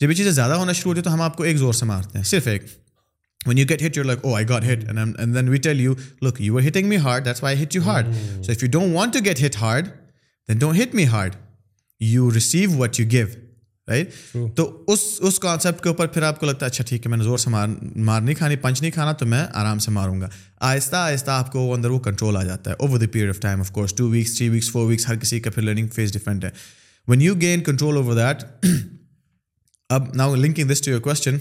جب 0.00 0.10
یہ 0.10 0.14
چیزیں 0.14 0.30
زیادہ 0.32 0.52
ہونا 0.52 0.72
شروع 0.72 0.90
ہوتی 0.90 0.98
ہیں 0.98 1.04
تو 1.04 1.12
ہم 1.14 1.20
آپ 1.20 1.36
کو 1.36 1.42
ایک 1.42 1.56
زور 1.56 1.72
سے 1.72 1.86
مارتے 1.86 2.18
ہیں 2.18 2.24
صرف 2.24 2.46
ایک 2.46 2.62
when 3.40 3.58
you 3.58 3.66
get 3.68 3.82
hit 3.82 3.96
your 3.96 4.04
like 4.04 4.24
oh 4.24 4.34
I 4.34 4.48
got 4.48 4.64
hit 4.64 4.86
then 5.34 5.48
we 5.48 5.58
tell 5.58 5.80
you 5.80 5.94
look 6.22 6.40
you 6.40 6.58
are 6.58 6.66
hitting 6.68 6.88
me 6.88 6.96
hard 6.96 7.24
that's 7.24 7.42
why 7.42 7.62
hit 7.62 7.76
you 7.76 7.82
hard 7.82 8.06
so 8.42 8.52
if 8.52 8.62
you 8.62 8.70
don't 8.70 8.94
want 8.94 9.12
to 9.12 9.24
get 9.24 9.44
hit 9.44 9.56
hard 9.56 9.88
then 10.48 10.58
don't 10.58 10.82
hit 10.82 10.94
me 10.94 11.06
hard 11.06 11.36
you 12.00 12.30
receive 12.34 12.70
what 12.70 13.00
you 13.00 13.06
give 13.10 13.26
right 13.88 14.36
تو 14.56 14.84
اس 14.88 15.00
اس 15.20 15.38
concept 15.38 15.82
کے 15.82 15.88
اوپر 15.88 16.06
پھر 16.06 16.22
آپ 16.22 16.40
کو 16.40 16.46
لگتا 16.46 16.66
ہے 16.66 16.70
اچھا 16.70 16.84
ٹھیک 16.84 17.06
ہے 17.06 17.10
میں 17.10 17.18
نے 17.18 17.24
زور 17.24 17.38
سے 17.38 17.50
مار 17.50 17.68
مار 17.96 18.20
نہیں 18.20 18.34
کھانی 18.34 18.56
پنچ 18.56 18.80
نہیں 18.80 18.92
کھانا 18.92 19.12
تو 19.12 19.26
میں 19.26 19.44
آرام 19.54 19.78
سے 19.78 19.90
ماروں 19.90 20.20
گا 20.20 20.28
آہستہ 20.60 20.96
آہستہ 20.96 21.30
آپ 21.30 21.52
کو 21.52 21.74
اندر 21.74 21.90
وہ 21.90 21.98
کنٹرول 21.98 22.36
آ 22.36 22.42
جاتا 22.42 22.70
ہے 22.70 22.76
over 22.78 22.98
the 22.98 23.06
period 23.12 23.28
of 23.28 23.40
time 23.40 23.60
of 23.60 23.70
course 23.70 23.94
two 23.94 24.08
weeks 24.08 24.36
three 24.36 24.48
weeks 24.48 24.70
four 24.70 24.86
weeks 24.86 25.08
ہر 25.08 25.16
کسی 25.16 25.40
کا 25.40 25.50
پھر 25.50 25.62
لرننگ 25.62 25.88
فیز 25.88 26.12
ڈفرینٹ 26.12 26.44
ہے 26.44 26.50
when 27.08 27.20
you 27.20 27.34
gain 27.40 27.62
control 27.62 27.96
over 27.96 28.14
that 28.14 28.66
اب 29.90 30.14
now 30.14 30.34
linking 30.34 30.68
this 30.68 30.80
to 30.80 30.90
your 30.90 31.00
question 31.00 31.36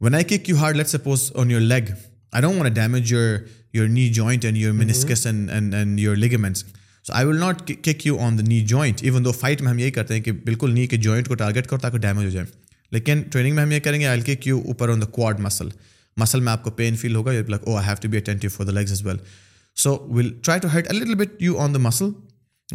when 0.00 0.14
I 0.14 0.24
kick 0.24 0.48
you 0.48 0.56
hard 0.56 0.76
let 0.76 0.88
suppose 0.88 1.32
on 1.34 1.50
your 1.50 1.60
leg 1.60 1.92
I 2.32 2.42
don't 2.42 2.60
want 2.60 2.74
damage 2.74 3.12
your 3.12 3.36
your 3.72 3.88
knee 3.88 4.08
joint 4.08 4.44
and 4.44 4.56
your 4.56 4.72
meniscus 4.72 5.26
and 5.26 5.74
and 5.74 6.00
your 6.00 6.16
ligaments 6.16 6.64
so 7.08 7.14
I 7.14 7.26
will 7.26 7.38
not 7.40 7.66
kick 7.66 8.06
you 8.06 8.18
on 8.18 8.38
the 8.38 8.42
knee 8.42 8.60
joint 8.60 9.02
even 9.02 9.24
though 9.24 9.32
fight 9.32 9.62
میں 9.62 9.70
ہم 9.70 9.78
یہی 9.78 9.90
کرتے 9.90 10.14
ہیں 10.14 10.22
کہ 10.22 10.32
بالکل 10.32 10.70
knee 10.70 10.86
کے 10.86 10.96
joint 10.96 11.28
کو 11.28 11.34
target 11.34 11.66
کرو 11.66 11.78
تاکہ 11.78 11.98
ڈیمیج 11.98 12.24
ہو 12.24 12.30
جائے 12.30 12.46
لیکن 12.92 13.22
ٹریننگ 13.22 13.54
میں 13.54 13.62
ہم 13.62 13.72
یہ 13.72 13.80
کریں 13.80 14.00
گے 14.00 14.06
آئی 14.06 14.20
کک 14.20 14.46
یو 14.46 14.58
اوپر 14.58 14.88
آن 14.88 15.00
دا 15.00 15.06
کوڈ 15.06 15.40
مسل 15.40 15.68
مسل 16.16 16.40
میں 16.40 16.52
آپ 16.52 16.64
کو 16.64 16.70
پین 16.70 16.96
فیل 16.96 17.14
ہوگا 17.14 17.30
oh 17.30 17.76
I 17.76 17.86
have 17.86 17.96
to 18.02 18.08
be 18.08 18.18
attentive 18.18 18.50
for 18.50 18.66
the 18.66 18.72
legs 18.72 18.92
as 18.92 19.06
well 19.06 19.16
so 19.76 20.06
well 20.10 20.32
try 20.42 20.60
to 20.60 20.68
hurt 20.68 21.16
but 21.16 21.42
you 21.42 21.58
on 21.58 21.74
the 21.74 21.78
مسل 21.78 22.04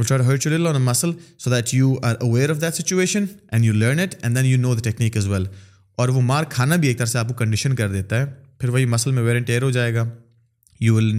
try 0.07 0.37
to 0.37 0.49
you 0.49 0.57
Lal 0.57 0.67
on 0.67 0.73
the 0.73 0.79
muscle 0.79 1.11
so 1.39 1.49
that 1.49 1.73
you 1.73 1.95
are 2.03 2.15
aware 2.15 2.49
of 2.49 2.61
that 2.61 2.75
situation 2.75 3.25
and 3.51 3.65
you 3.65 3.73
learn 3.73 3.99
it 3.99 4.15
and 4.21 4.35
then 4.35 4.45
you 4.45 4.57
know 4.57 4.75
the 4.75 4.81
technique 4.81 5.17
as 5.17 5.27
well 5.27 5.45
اور 5.95 6.09
وہ 6.09 6.21
مار 6.21 6.43
کھانا 6.43 6.75
بھی 6.75 6.87
ایک 6.87 6.97
طرح 6.97 7.05
سے 7.05 7.19
آپ 7.19 7.27
کو 7.27 7.33
کنڈیشن 7.33 7.75
کر 7.75 7.89
دیتا 7.89 8.19
ہے 8.19 8.25
پھر 8.59 8.69
وہی 8.69 8.85
مسل 8.85 9.11
میں 9.11 9.23
ویرنٹیئر 9.23 9.61
ہو 9.61 9.71
جائے 9.71 9.93
گا 9.93 10.09
you 10.79 10.95
will 10.95 11.18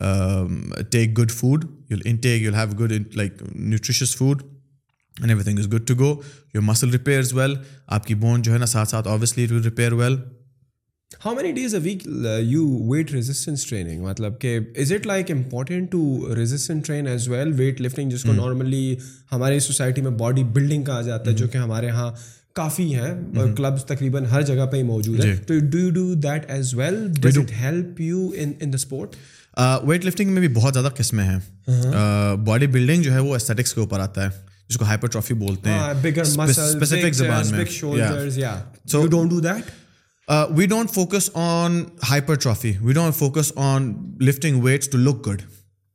um, 0.00 0.72
take 0.90 1.14
good 1.14 1.30
food 1.30 1.68
you'll 1.88 1.90
you'll 1.90 2.06
intake 2.06 2.54
have 2.54 2.70
take 2.70 2.78
good 2.78 2.82
food 2.82 2.84
have 2.84 2.88
good 2.90 3.56
نیوٹریش 3.56 4.16
food 4.16 4.42
is 5.16 5.72
good 5.72 5.88
to 5.88 5.94
go 5.94 6.20
you 6.54 6.62
muscle 6.62 6.90
rape 6.90 7.08
well 7.34 7.54
آپ 7.86 8.06
کی 8.06 8.14
بون 8.14 8.42
جو 8.42 8.52
ہے 8.52 8.58
نا 8.58 8.66
ساتھ 8.66 8.88
ساتھ 8.88 9.08
how 11.24 11.34
many 11.34 11.52
does 11.52 11.74
a 11.74 11.80
weight 12.88 13.12
resistance 13.12 13.72
مطلب 14.00 14.40
کہ 14.40 14.60
is 14.76 14.92
it 14.92 15.06
like 15.06 15.30
important 15.30 15.92
to 15.92 16.34
resistance 16.36 16.80
train 16.80 17.06
as 17.06 17.28
well 17.28 17.52
weight 17.52 17.80
lifting 17.80 18.10
جس 18.10 18.22
کو 18.22 18.32
نارملی 18.32 18.96
ہماری 19.32 19.60
سوسائٹی 19.60 20.02
میں 20.02 20.18
باڈی 20.18 20.44
بلڈنگ 20.44 20.84
کہا 20.84 21.02
جاتا 21.02 21.30
ہے 21.30 21.36
جو 21.36 21.48
کہ 21.48 21.58
ہمارے 21.58 21.86
یہاں 21.86 22.12
کافی 22.54 22.94
ہیں 22.94 23.14
کلبس 23.56 23.84
تقریباً 23.84 24.24
ہر 24.24 24.42
جگہ 24.42 24.66
پہ 24.66 24.76
ہی 24.76 24.82
موجود 24.82 25.24
ہیں 25.24 25.36
تو 25.36 25.58
do 25.58 25.90
do 25.90 26.00
you 26.00 26.08
you 26.08 26.14
that 26.14 26.44
as 26.48 26.74
well 26.74 27.06
does 27.20 27.38
it 27.38 27.52
help 27.52 28.02
in 28.34 28.52
the 28.60 28.74
sport 28.74 29.10
weight 29.56 30.04
lifting 30.04 30.30
میں 30.30 30.40
بھی 30.40 30.48
بہت 30.54 30.74
زیادہ 30.74 30.88
قسمیں 30.96 31.24
ہیں 31.24 32.36
باڈی 32.44 32.66
بلڈنگ 32.66 33.02
جو 33.02 33.12
ہے 33.12 33.18
وہ 33.18 33.36
کے 33.48 33.80
اوپر 33.80 34.00
آتا 34.00 34.24
ہے 34.24 34.44
جس 34.68 34.76
کو 34.76 34.84
ہائپر 34.84 35.08
ٹرافی 35.08 35.34
بولتے 35.34 35.70
ہیں 35.70 35.80
we 36.02 36.10
we 40.50 40.66
don't 40.66 40.68
don't 40.68 40.90
focus 40.90 40.94
focus 40.94 41.30
on 41.34 41.74
on 41.74 41.82
hyper 42.10 42.34
trophy 42.34 42.72
lifting 44.20 44.62
weights 44.62 44.88
to 44.88 44.98
look 44.98 45.26
good 45.28 45.42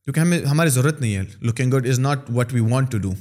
کیونکہ 0.07 0.19
ہمیں 0.19 0.39
ہماری 0.45 0.69
ضرورت 0.69 1.01
نہیں 1.01 1.15
ہے 1.15 1.24
looking 1.41 1.74
good 1.74 1.88
is 1.88 1.99
not 1.99 2.32
what 2.36 2.53
we 2.53 2.59
want 2.61 2.91
to 2.91 2.97
do 2.97 3.11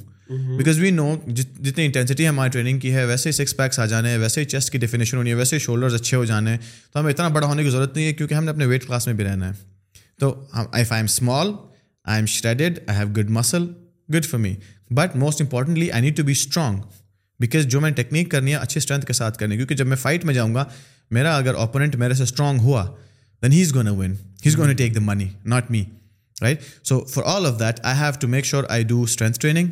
because 0.57 0.79
we 0.79 0.91
know 0.91 1.13
جتنی 1.27 1.85
انٹینسٹی 1.85 2.27
ہماری 2.27 2.49
ٹریننگ 2.49 2.79
کی 2.79 2.93
ہے 2.93 3.05
ویسے 3.05 3.29
ہی 3.29 3.33
سکس 3.33 3.57
پیکس 3.57 3.79
آ 3.79 3.85
جانے 3.85 4.09
ہیں 4.09 4.17
ویسے 4.17 4.41
ہی 4.41 4.45
چیسٹ 4.45 4.71
کی 4.71 4.77
ڈیفینیشن 4.77 5.17
ہونی 5.17 5.29
ہے 5.29 5.35
ویسے 5.35 5.55
ہی 5.55 5.61
شولڈرز 5.61 5.93
اچھے 5.93 6.17
ہو 6.17 6.25
جانے 6.25 6.51
ہیں 6.51 6.57
تو 6.93 6.99
ہمیں 6.99 7.11
اتنا 7.11 7.27
بڑا 7.27 7.47
ہونے 7.47 7.63
کی 7.63 7.69
ضرورت 7.69 7.95
نہیں 7.95 8.05
ہے 8.05 8.13
کیونکہ 8.13 8.33
ہم 8.33 8.43
نے 8.43 8.51
اپنے 8.51 8.65
ویٹ 8.65 8.87
کلاس 8.87 9.07
میں 9.07 9.15
بھی 9.15 9.23
رہنا 9.23 9.49
ہے 9.49 9.71
تو 10.21 10.33
I 10.51 10.83
am 10.91 11.03
small 11.03 11.51
I 12.05 12.17
am 12.17 12.25
shredded 12.25 12.79
I 12.87 12.97
have 12.97 13.07
good 13.07 13.29
muscle 13.29 13.65
good 14.09 14.25
for 14.25 14.39
me 14.39 14.53
but 14.91 15.15
most 15.15 15.41
importantly 15.41 15.91
I 15.91 16.01
need 16.01 16.17
to 16.17 16.23
be 16.23 16.31
strong 16.31 16.81
because 17.39 17.65
جو 17.65 17.79
میں 17.81 17.91
ٹیکنیک 17.91 18.29
کرنی 18.31 18.51
ہے 18.51 18.57
اچھے 18.57 18.77
اسٹرینتھ 18.77 19.05
کے 19.05 19.13
ساتھ 19.13 19.37
کرنی 19.37 19.53
ہے 19.53 19.57
کیونکہ 19.57 19.75
جب 19.75 19.87
میں 19.87 19.97
فائٹ 19.97 20.25
میں 20.25 20.33
جاؤں 20.33 20.53
گا 20.55 20.65
میرا 21.11 21.35
اگر 21.37 21.53
اوپوننٹ 21.53 21.95
میرے 21.95 22.13
سے 22.13 22.23
اسٹرانگ 22.23 22.59
ہوا 22.59 22.85
then 23.41 23.51
he 23.51 23.61
is 23.61 23.73
gone 23.75 23.87
a 23.87 23.95
when 23.97 24.13
he 24.45 24.49
is 24.49 24.57
gone 24.57 24.67
a 24.67 24.75
take 24.75 24.95
the 24.95 25.01
money 25.01 25.27
not 25.45 25.71
me 25.71 25.83
right 26.35 26.61
so 26.83 27.03
for 27.05 27.23
all 27.25 27.45
of 27.45 27.59
that 27.59 27.79
I 27.83 27.99
have 27.99 28.19
to 28.19 28.27
make 28.27 28.45
sure 28.45 28.63
I 28.69 28.83
do 28.83 29.01
strength 29.03 29.39
training 29.39 29.69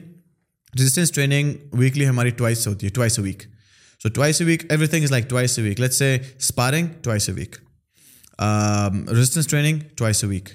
resistance 0.73 1.11
training 1.11 1.53
weekly 1.73 2.07
ہماری 2.07 2.29
twice 2.29 2.67
ہوتی 2.67 2.87
ہے 2.87 2.91
twice 2.91 3.19
a 3.19 3.25
week 3.25 3.43
so 4.01 4.09
twice 4.09 4.41
a 4.41 4.47
week 4.47 4.65
every 4.69 4.87
thing 4.87 5.03
is 5.03 5.11
like 5.11 5.29
twice 5.29 5.59
a 5.59 5.65
week 5.65 5.79
let's 5.79 6.01
a 6.01 6.17
sparring 6.39 6.87
twice 7.01 7.29
a 7.29 7.35
week 7.35 7.55
resistance 8.39 9.47
training 9.47 9.79
twice 9.95 10.23
a 10.23 10.29
week 10.29 10.49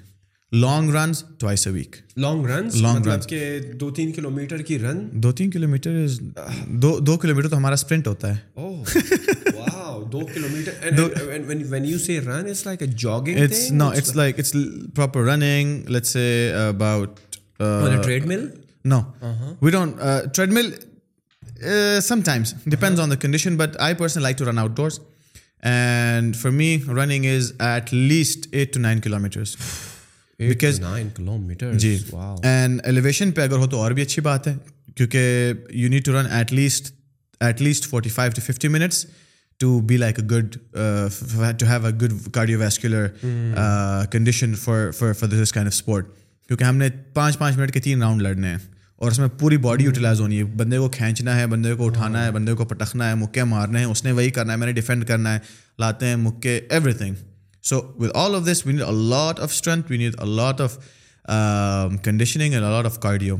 long 0.51 0.89
runs 0.89 1.23
twice 1.39 1.67
a 1.67 1.73
week 1.73 1.95
long 2.17 2.45
runs 2.45 2.75
long 2.75 3.07
run 3.07 3.19
کے 3.19 3.59
دو 3.59 3.91
تین 3.91 4.11
کلو 4.11 4.29
metre 4.29 4.57
کی 4.57 4.79
run 4.79 5.07
دو 5.11 5.31
تین 5.31 5.51
کلو 5.51 5.67
metre 5.67 6.05
دو 6.99 7.17
کلو 7.17 7.35
metre 7.35 7.49
تو 7.49 7.57
ہمارا 7.57 7.73
sprint 7.73 8.07
ہوتا 8.07 8.35
ہے 8.35 8.39
treadmill 20.33 20.71
some 22.01 22.21
times 22.25 22.53
depends 22.65 22.99
on 22.99 23.11
the 23.11 23.15
condition 23.15 23.57
but 23.57 23.77
I 23.77 23.93
person 23.93 24.21
like 24.21 24.37
to 24.37 24.45
run 24.45 24.57
out 24.57 24.71
doors 24.75 24.99
and 25.65 26.35
for 26.35 26.51
me 26.51 26.77
running 26.87 27.25
is 27.25 27.51
at 27.59 27.93
least 27.93 28.47
at 28.51 28.73
to 28.73 28.79
nine 28.79 28.99
kilo 28.99 29.19
mattress 29.19 29.55
because 30.39 30.79
nine 30.79 31.09
kilo 31.15 31.37
metre 31.37 31.73
جی 31.73 31.97
and 32.43 32.81
elevation 32.83 33.31
پہ 33.31 33.41
اگر 33.41 33.57
ہو 33.57 33.67
تو 33.67 33.81
اور 33.81 33.91
بھی 33.91 34.01
اچھی 34.01 34.21
بات 34.21 34.47
ہے 34.47 34.55
کیونکہ 34.95 35.53
you 35.69 35.89
need 35.89 36.05
to 36.05 36.13
run 36.13 36.25
at 36.31 36.53
least 36.53 36.93
at 37.41 37.61
least 37.61 37.89
forty 37.89 38.09
five 38.09 38.31
to 38.35 38.41
fifty 38.41 38.67
minutes 38.67 39.05
to 39.59 39.79
be 39.79 39.97
like 39.97 40.19
a 40.19 40.25
good 40.25 40.55
to 41.59 41.65
have 41.65 41.85
a 41.85 41.91
good 41.91 42.13
cardio 42.33 42.59
vascular 42.59 43.07
condition 44.11 44.55
for 44.55 44.91
for 44.91 45.13
for 45.13 45.29
this 45.29 45.51
kind 45.51 45.67
of 45.67 45.73
sport 45.73 46.07
کیونکہ 46.47 46.63
ہم 46.63 46.77
نے 46.77 46.89
پانچ 47.13 47.37
پانچ 47.37 47.57
minute 47.57 47.73
کے 47.73 47.79
تین 47.79 48.01
round 48.01 48.21
لڑنے 48.21 48.47
ہیں 48.47 48.74
اور 49.01 49.11
اس 49.11 49.19
میں 49.19 49.27
پوری 49.39 49.57
باڈی 49.57 49.83
یوٹیلائز 49.83 50.21
ہونی 50.21 50.37
ہے 50.37 50.43
بندے 50.43 50.77
کو 50.77 50.89
کھینچنا 50.89 51.35
ہے 51.35 51.45
بندے 51.47 51.73
کو 51.73 51.85
اٹھانا 51.85 52.25
ہے 52.25 52.31
بندے 52.31 52.53
کو 52.53 52.65
پٹکنا 52.65 53.09
ہے 53.09 53.15
مکے 53.15 53.43
مارنے 53.43 53.79
ہیں 53.79 53.85
اس 53.85 54.03
نے 54.03 54.11
وہی 54.11 54.29
کرنا 54.31 54.53
ہے 54.53 54.57
میں 54.57 54.67
نے 54.67 54.73
ڈیفینڈ 54.73 55.07
کرنا 55.07 55.33
ہے 55.33 55.39
لاتے 55.79 56.05
ہیں 56.05 56.15
مکے 56.15 56.59
every 56.69 56.93
thing 56.93 57.15
so 57.63 57.81
with 57.99 58.09
all 58.13 58.35
of 58.35 58.47
this 58.47 58.65
we 58.65 58.73
need 58.73 58.81
a lot 58.81 59.39
of 59.39 59.51
strength 59.51 59.91
we 59.91 59.97
need 59.97 60.15
a lot 60.17 60.61
of 60.61 60.77
conditioning 62.03 62.53
and 62.53 62.65
a lot 62.65 62.85
of 62.85 62.99
cardio 62.99 63.35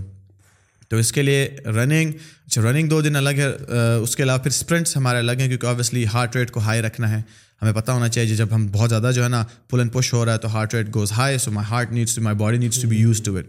تو 0.90 0.98
اس 0.98 1.12
کے 1.12 1.22
لیے 1.22 1.48
رننگ 1.66 2.12
اچھا 2.48 2.62
رننگ 2.62 2.88
دو 2.88 3.02
دن 3.02 3.16
الگ 3.16 3.30
ہے 3.30 3.48
اس 4.02 4.16
کے 4.16 4.24
علاوہ 4.24 4.40
پھر 4.40 4.52
اسپرنٹس 4.52 4.98
ہمارے 4.98 5.18
الگ 5.18 5.32
ہیں 5.32 5.48
کیونکہ 5.48 5.68
آبویسلی 5.68 6.06
ہارٹ 6.14 6.36
ریٹ 6.36 6.52
کو 6.52 6.60
ہائی 6.60 6.82
رکھنا 6.82 7.10
ہے 7.12 7.22
ہمیں 7.62 7.74
پتہ 7.74 7.92
ہونا 7.92 8.10
چاہیے 8.10 8.36
جب 8.36 8.48
ہم 8.52 8.68
بہت 8.68 8.90
زیادہ 8.90 9.12
جو 9.16 9.24
ہے 9.24 9.30
نا 9.30 9.44
پل 9.70 9.80
اینڈ 9.80 9.94
پش 9.94 10.14
ہو 10.14 10.26
رہا 10.26 10.34
ہے 10.34 10.38
تو 10.38 10.54
heart 10.54 10.74
rate 10.74 10.96
goes 10.96 11.12
high 11.12 11.38
so 11.38 11.52
my 11.52 11.68
heart 11.70 11.92
needs 11.92 12.16
to 12.16 12.22
my 12.22 12.36
body 12.36 12.58
needs 12.58 12.82
to 12.82 12.88
be 12.88 12.98
used 12.98 13.22
to 13.24 13.36
it 13.36 13.46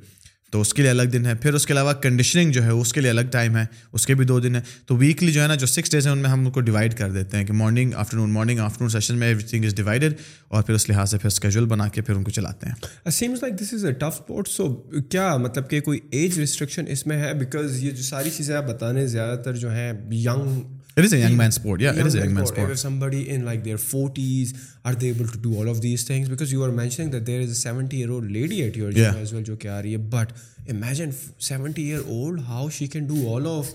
تو 0.52 0.60
اس 0.60 0.72
کے 0.74 0.82
لیے 0.82 0.90
الگ 0.90 1.02
دن 1.02 1.26
ہے 1.26 1.34
پھر 1.34 1.54
اس 1.54 1.66
کے 1.66 1.72
علاوہ 1.72 1.92
کنڈیشننگ 1.92 2.52
جو 2.52 2.62
ہے 2.64 2.70
اس 2.70 2.92
کے 2.92 3.00
لیے 3.00 3.10
الگ 3.10 3.30
ٹائم 3.30 3.56
ہے 3.56 3.64
اس 3.92 4.06
کے 4.06 4.14
بھی 4.14 4.24
دو 4.24 4.38
دن 4.40 4.54
ہیں 4.54 4.62
تو 4.86 4.96
ویکلی 4.96 5.32
جو 5.32 5.42
ہے 5.42 5.46
نا 5.46 5.54
جو 5.54 5.66
سکس 5.66 5.90
ڈیز 5.90 6.06
ہیں 6.06 6.12
ان 6.12 6.18
میں 6.18 6.30
ہم 6.30 6.40
ان 6.40 6.50
کو 6.50 6.60
ڈیوائڈ 6.60 6.94
کر 6.94 7.10
دیتے 7.10 7.36
ہیں 7.36 7.44
کہ 7.44 7.52
مارننگ 7.52 7.94
آفٹر 7.94 8.16
نون 8.16 8.32
مارننگ 8.32 8.58
آفٹر 8.58 8.80
نون 8.80 8.90
سیشن 8.90 9.18
میں 9.18 9.26
ایوری 9.26 9.44
تھنگ 9.44 9.64
از 9.64 9.74
ڈیوائڈیڈ 9.74 10.14
اور 10.48 10.62
پھر 10.62 10.74
اس 10.74 10.88
لحاظ 10.88 11.10
سے 11.10 11.18
پھر 11.18 11.26
اسکیجول 11.26 11.64
بنا 11.64 11.88
کے 11.88 12.02
پھر 12.02 12.14
ان 12.14 12.22
کو 12.24 12.30
چلاتے 12.30 12.66
ہیں 12.66 13.28
like 13.42 13.58
this 13.60 13.72
is 13.74 13.84
a 13.84 13.92
tough 13.92 14.20
sport 14.20 14.48
so 14.48 14.72
کیا 15.10 15.36
مطلب 15.36 15.70
کہ 15.70 15.80
کوئی 15.80 16.00
ایج 16.10 16.38
ریسٹرکشن 16.38 16.84
اس 16.88 17.06
میں 17.06 17.18
ہے 17.18 17.32
بیکاز 17.34 17.82
یہ 17.84 17.90
جو 17.90 18.02
ساری 18.02 18.30
چیزیں 18.30 18.54
آپ 18.56 18.64
بتانے 18.64 19.06
زیادہ 19.06 19.40
تر 19.42 19.56
جو 19.56 19.70
ہیں 19.70 19.92
young 20.12 20.75
It 20.96 21.04
it 21.04 21.04
is 21.04 21.12
is 21.12 21.18
is 21.18 21.20
a 21.22 21.24
a 21.24 21.26
a 21.26 21.28
young 21.28 21.30
young 21.30 21.38
man's 21.38 21.56
man's 21.56 21.64
sport. 21.64 21.80
sport. 21.80 22.58
Yeah, 22.58 22.64
yeah. 22.64 22.72
If 22.72 22.78
somebody 22.78 23.28
in 23.28 23.44
like 23.44 23.64
their 23.64 23.76
40s 23.76 24.74
are 24.84 24.94
they 24.94 25.08
able 25.08 25.28
to 25.28 25.38
do 25.38 25.54
all 25.54 25.68
of 25.68 25.80
these 25.80 26.04
things? 26.04 26.28
Because 26.28 26.50
you 26.50 26.72
mentioning 26.72 27.10
that 27.12 27.26
there 27.26 27.46
70 27.46 27.96
year 27.96 28.10
old 28.10 28.32
lady 28.32 28.64
at 28.64 28.76
your 28.76 28.92
gym 28.92 29.24
seventy 29.24 29.68
year 29.68 29.98
but 30.08 30.32
imagine 30.66 31.12
70 31.38 31.82
year 31.82 32.00
old 32.08 32.40
how 32.40 32.68
she 32.68 32.88
can 32.88 33.06
do 33.06 33.28
all 33.28 33.46
of 33.58 33.66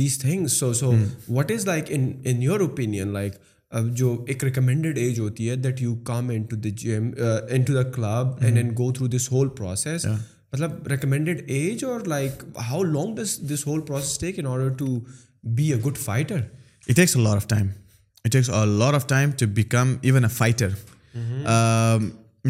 these 0.00 0.16
things. 0.16 0.56
So 0.56 0.72
so 0.72 0.92
hmm. 0.92 1.04
what 1.26 1.50
is 1.50 1.66
like 1.66 1.90
in 1.90 2.22
in 2.24 2.40
your 2.42 2.62
opinion 2.62 3.12
like 3.12 3.34
اب 3.72 3.96
جو 3.96 4.24
ایک 4.28 4.44
recommended 4.44 4.98
age 4.98 5.18
ہوتی 5.20 5.50
ہے 5.50 5.56
that 5.56 5.82
you 5.82 5.94
come 5.94 6.28
in 6.28 6.42
to 6.42 6.56
to 6.56 6.62
the 6.62 6.68
the 6.68 6.76
gym 6.76 7.10
in 7.50 7.64
club 7.64 8.44
and 8.44 8.56
and 8.56 8.78
go 8.78 8.92
through 8.92 9.06
this 9.06 9.32
whole 9.32 9.48
process 9.48 10.06
مطلب 10.06 10.88
recommended 10.88 11.42
age 11.50 11.84
اور 11.84 12.00
like 12.00 12.44
how 12.70 12.82
long 12.82 13.16
this 13.16 13.38
this 13.50 13.66
whole 13.66 13.80
process 13.80 14.18
take 14.18 14.38
in 14.38 14.46
order 14.46 14.68
to 14.68 15.00
be 15.42 15.72
a 15.72 15.80
good 15.86 15.98
fighter 15.98 16.40
it 16.88 16.96
takes 16.96 17.16
a 17.16 17.26
of 17.26 17.46
time 17.46 17.68
it 18.24 18.32
takes 18.32 18.50
a 18.50 18.64
lot 18.78 18.94
of 18.94 19.06
time 19.06 19.30
to 19.30 19.46
become 19.46 19.94
even 20.02 20.24
a 20.24 20.30
fighter 20.34 20.68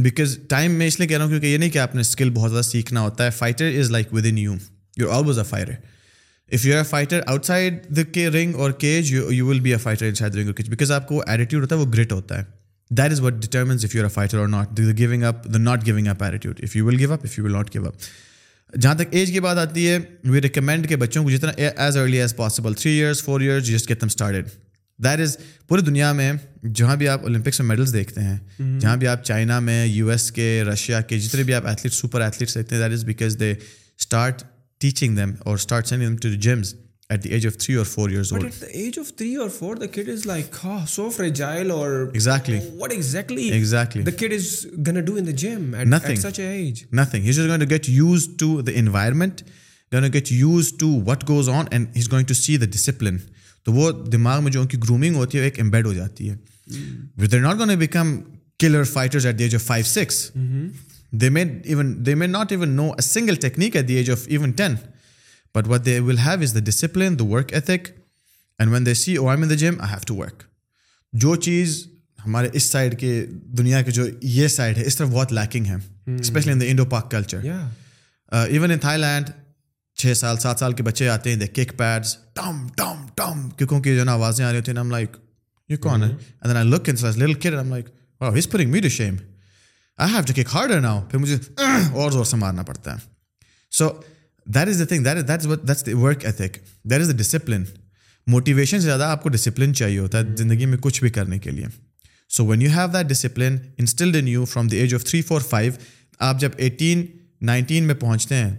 because 0.00 0.38
time 0.48 0.72
میں 0.72 0.86
اس 0.86 0.98
لیے 1.00 1.08
کہہ 1.08 1.16
رہا 1.16 1.24
ہوں 1.24 1.30
کیونکہ 1.30 1.46
یہ 1.46 1.58
نہیں 1.58 1.70
کہ 1.70 1.78
آپ 1.78 1.94
نے 1.94 2.00
اسکل 2.00 2.30
بہت 2.30 2.50
زیادہ 2.50 2.64
سیکھنا 2.64 3.00
ہوتا 3.00 3.24
ہے 3.24 3.30
fighter 3.30 3.72
is 3.78 3.90
like 3.90 4.14
with 4.14 4.26
in 4.26 4.38
you 4.38 4.54
you 4.96 5.10
allows 5.10 5.38
a 5.38 5.44
fighter 5.44 5.72
if 6.50 6.64
you 6.64 6.72
are 6.72 6.78
a 6.78 6.84
fighter 6.84 7.20
out 7.26 7.44
side 7.44 7.96
the 7.96 8.02
کے 8.12 8.28
ring 8.30 8.54
or 8.54 8.70
cage 8.78 9.12
you 9.12 9.46
will 9.46 9.60
be 9.60 9.72
a 9.72 9.78
fighter 9.78 10.06
in 10.06 10.14
side 10.14 10.34
ring 10.34 10.46
or 10.46 10.54
cage 10.54 10.70
because 10.70 10.90
آپ 10.90 11.08
کو 11.08 11.22
attitude 11.26 11.62
ہوتا 11.62 11.76
ہے 11.76 11.80
وہ 11.80 11.92
great 11.94 12.12
ہوتا 12.12 12.38
ہے 12.38 12.44
that 12.90 13.10
is 13.10 13.20
what 13.20 13.34
determines 13.34 13.84
if 13.84 13.94
you 13.94 14.02
are 14.02 14.08
fighter 14.08 14.38
or 14.38 14.48
the 14.48 14.92
giving 14.98 15.22
up 15.22 15.44
the 15.54 15.58
not 15.58 15.86
giving 15.86 16.08
up 16.08 16.22
if 16.22 16.34
if 16.34 16.46
you 16.46 16.52
you 16.76 16.86
will 16.86 16.94
will 16.94 16.98
give 16.98 17.12
up 17.12 17.24
not 17.48 17.74
give 17.74 17.86
up 17.86 17.94
جہاں 18.80 18.94
تک 18.94 19.08
age 19.10 19.30
کی 19.32 19.40
بات 19.40 19.56
آتی 19.56 19.88
ہے 19.88 19.98
وی 20.24 20.42
ریکمینڈ 20.42 20.88
کہ 20.88 20.96
بچوں 20.96 21.22
کو 21.22 21.30
جتنا 21.30 21.52
as 21.56 21.96
early 21.96 22.20
as 22.20 22.36
possible 22.36 22.74
three 22.74 22.92
years 22.92 23.22
four 23.22 23.40
just 23.40 23.88
جس 23.88 24.00
دم 24.00 24.06
اسٹارٹیڈ 24.06 24.48
دیٹ 24.98 25.20
از 25.20 25.36
پوری 25.68 25.82
دنیا 25.82 26.12
میں 26.12 26.32
جہاں 26.74 26.96
بھی 26.96 27.08
آپ 27.08 27.22
اولمپکس 27.22 27.60
میں 27.60 27.68
میڈلس 27.68 27.92
دیکھتے 27.92 28.20
ہیں 28.20 28.38
جہاں 28.80 28.96
بھی 28.96 29.06
آپ 29.06 29.24
چائنا 29.24 29.58
میں 29.58 29.86
یو 29.86 30.08
ایس 30.08 30.30
کے 30.32 30.62
رشیا 30.64 31.00
کے 31.00 31.18
جتنے 31.18 31.42
بھی 31.42 31.54
آپ 31.54 31.66
ایتھلیٹ 31.66 31.94
سپر 31.94 32.20
ایتھلیٹس 32.20 32.54
دیکھتے 32.54 32.74
ہیں 32.74 32.82
that 32.82 32.92
is 32.92 33.04
because 33.04 33.36
they 33.40 33.50
start 33.50 34.42
teaching 34.80 35.16
them 35.16 35.32
اور 35.38 35.54
start 35.54 35.92
games 36.38 36.74
at 37.10 37.46
of 37.46 37.56
three 37.56 37.74
اور 37.74 37.86
جو 54.50 54.60
ان 54.60 54.66
کی 54.66 54.78
گرومنگ 54.78 55.14
ہوتی 55.14 55.38
ہے 55.38 55.44
ایک 55.44 55.60
امبیڈ 55.60 55.86
ہو 55.86 55.92
جاتی 55.92 56.30
ہے 56.30 56.36
not 57.16 57.34
not 57.34 57.58
gone 57.58 57.70
a 57.70 57.76
become 57.76 58.16
colour 58.58 58.82
at 58.94 59.14
at 59.14 59.22
the 59.22 59.28
the 59.28 59.42
age 59.44 59.54
age 59.54 59.54
of 59.54 59.60
of 59.60 59.66
five 59.66 59.84
six 59.84 60.30
they 60.34 61.18
they 61.18 61.30
may 61.30 61.44
may 61.44 61.60
even 61.64 61.94
even 62.06 62.34
even 62.50 62.68
know 62.68 62.90
single 63.02 63.34
technique 63.34 63.76
ten 64.56 64.74
But 65.54 65.66
what 65.66 65.84
they 65.84 66.00
will 66.00 66.16
have 66.18 66.42
is 66.42 66.52
the 66.52 66.62
discipline, 66.62 67.16
the 67.16 67.24
work 67.26 67.52
ethic. 67.52 67.90
And 68.58 68.70
when 68.70 68.84
they 68.84 68.94
see, 68.94 69.18
oh, 69.18 69.28
I'm 69.28 69.42
in 69.42 69.48
the 69.48 69.56
gym, 69.56 69.78
I 69.80 69.86
have 69.88 70.06
to 70.06 70.14
work. 70.14 70.48
جو 71.12 71.34
چیز 71.36 71.72
ہمارے 72.18 72.48
اس 72.52 72.62
side 72.70 72.98
کے 72.98 73.10
دنیا 73.58 73.80
کے 73.82 73.90
جو 73.90 74.04
یہ 74.22 74.48
side 74.48 74.78
ہے 74.78 74.84
اس 74.86 74.96
طرف 74.96 75.08
بہت 75.08 75.32
لیکنگ 75.32 75.66
ہے 75.66 75.74
especially 76.20 76.52
in 76.52 76.60
the 76.60 76.66
Indo 76.66 76.84
Pak 76.90 77.10
culture 77.10 77.40
even 78.32 78.70
in 78.70 78.78
Thai 78.78 79.00
land 79.00 79.30
چھ 79.98 80.16
سال 80.16 80.38
سات 80.40 80.58
سال 80.58 80.72
کے 80.72 80.82
بچے 80.82 81.08
آتے 81.08 81.30
ہیں 81.30 81.38
دے 81.38 81.46
کک 81.48 81.76
پیڈس 81.78 82.16
ٹم 82.34 82.66
ٹم 82.76 83.04
ٹم 83.14 83.48
کیوں 83.58 83.80
کہ 83.80 83.96
جو 83.96 84.04
نا 84.04 84.12
آوازیں 84.12 84.44
آ 84.44 84.50
رہی 84.50 84.58
ہوتی 84.58 84.70
ہیں 84.70 84.78
ہم 84.78 84.90
لائک 84.90 85.16
یو 85.70 85.78
کون 85.78 86.04
ہے 86.04 86.08
then 86.44 86.56
I 86.56 86.68
look 86.68 86.88
in 86.88 86.96
little 87.18 87.34
kid 87.34 87.58
him 87.58 87.68
like 87.70 87.88
wow 88.20 88.36
his 88.38 88.48
پرنگ 88.50 88.70
me 88.70 88.80
to 88.80 88.88
shame 88.88 89.16
I 89.98 90.12
have 90.12 90.22
to 90.26 90.34
kick 90.34 90.54
hard 90.54 90.72
now 90.82 91.04
پھر 91.10 91.18
مجھے 91.18 91.36
اور 91.92 92.10
زور 92.10 92.24
سے 92.24 92.36
مارنا 92.36 92.62
پڑتا 92.62 92.94
ہے 92.94 93.10
so 93.72 93.84
so, 93.84 94.00
that 94.46 94.68
is 94.68 94.80
the 94.80 94.84
thing 94.84 95.04
that 95.04 95.28
that 95.28 95.46
is 95.46 95.86
that 95.86 95.94
work 95.94 96.24
ethic 96.24 96.56
that 96.84 97.00
is 97.00 97.08
the 97.08 97.16
discipline 97.16 97.64
motivation 98.26 98.80
سے 98.80 98.84
زیادہ 98.84 99.04
آپ 99.04 99.22
کو 99.22 99.28
ڈسپلن 99.28 99.74
چاہیے 99.74 99.98
ہوتا 99.98 100.18
ہے 100.18 100.36
زندگی 100.36 100.66
میں 100.66 100.78
کچھ 100.80 101.00
بھی 101.00 101.10
کرنے 101.10 101.38
کے 101.38 101.50
لیے 101.50 101.66
so 102.30 102.46
when 102.46 102.62
you 102.62 102.70
have 102.70 102.88
that 102.92 103.06
discipline 103.06 103.56
in 103.78 104.28
you 104.28 104.44
from 104.44 104.68
the 104.68 104.76
age 104.76 104.94
of 104.94 105.04
three 105.04 105.22
four 105.22 105.40
five 105.40 105.72
آپ 106.20 106.40
جب 106.40 106.50
ایٹین 106.56 107.06
نائنٹین 107.40 107.84
میں 107.84 107.94
پہنچتے 107.94 108.34
ہیں 108.34 108.54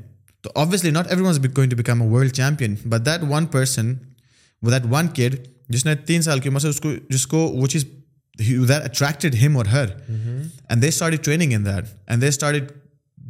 تو 0.44 0.52
obviously 0.56 0.92
not 0.92 1.08
every 1.08 1.24
one 1.24 1.44
going 1.56 1.70
to 1.70 1.76
become 1.76 2.02
a 2.02 2.08
world 2.10 2.34
champion 2.34 2.76
but 2.86 3.06
that 3.06 3.22
one 3.30 3.46
person 3.46 3.94
و 4.62 4.72
that 4.72 4.86
one 4.90 5.08
kid 5.08 5.36
جس 5.70 5.86
نے 5.86 5.96
تین 5.96 6.22
سال 6.22 6.40
کی 6.40 6.50
عمر 6.50 6.60
سے 6.60 6.68
اس 6.68 6.80
کو 6.80 6.92
جس 7.10 7.28
کو 7.28 7.38
وہ 7.38 7.68
چیز 7.68 7.86
اٹریکٹیڈ 8.70 9.36
ہم 9.36 9.58
اور 9.58 9.66
ہر 9.66 9.86
and 10.10 10.82
they 10.82 10.88
start 10.88 11.24
training 11.24 11.54
in 11.54 11.66
that 11.66 11.86
and 12.08 12.22
they 12.22 12.28
start 12.28 12.72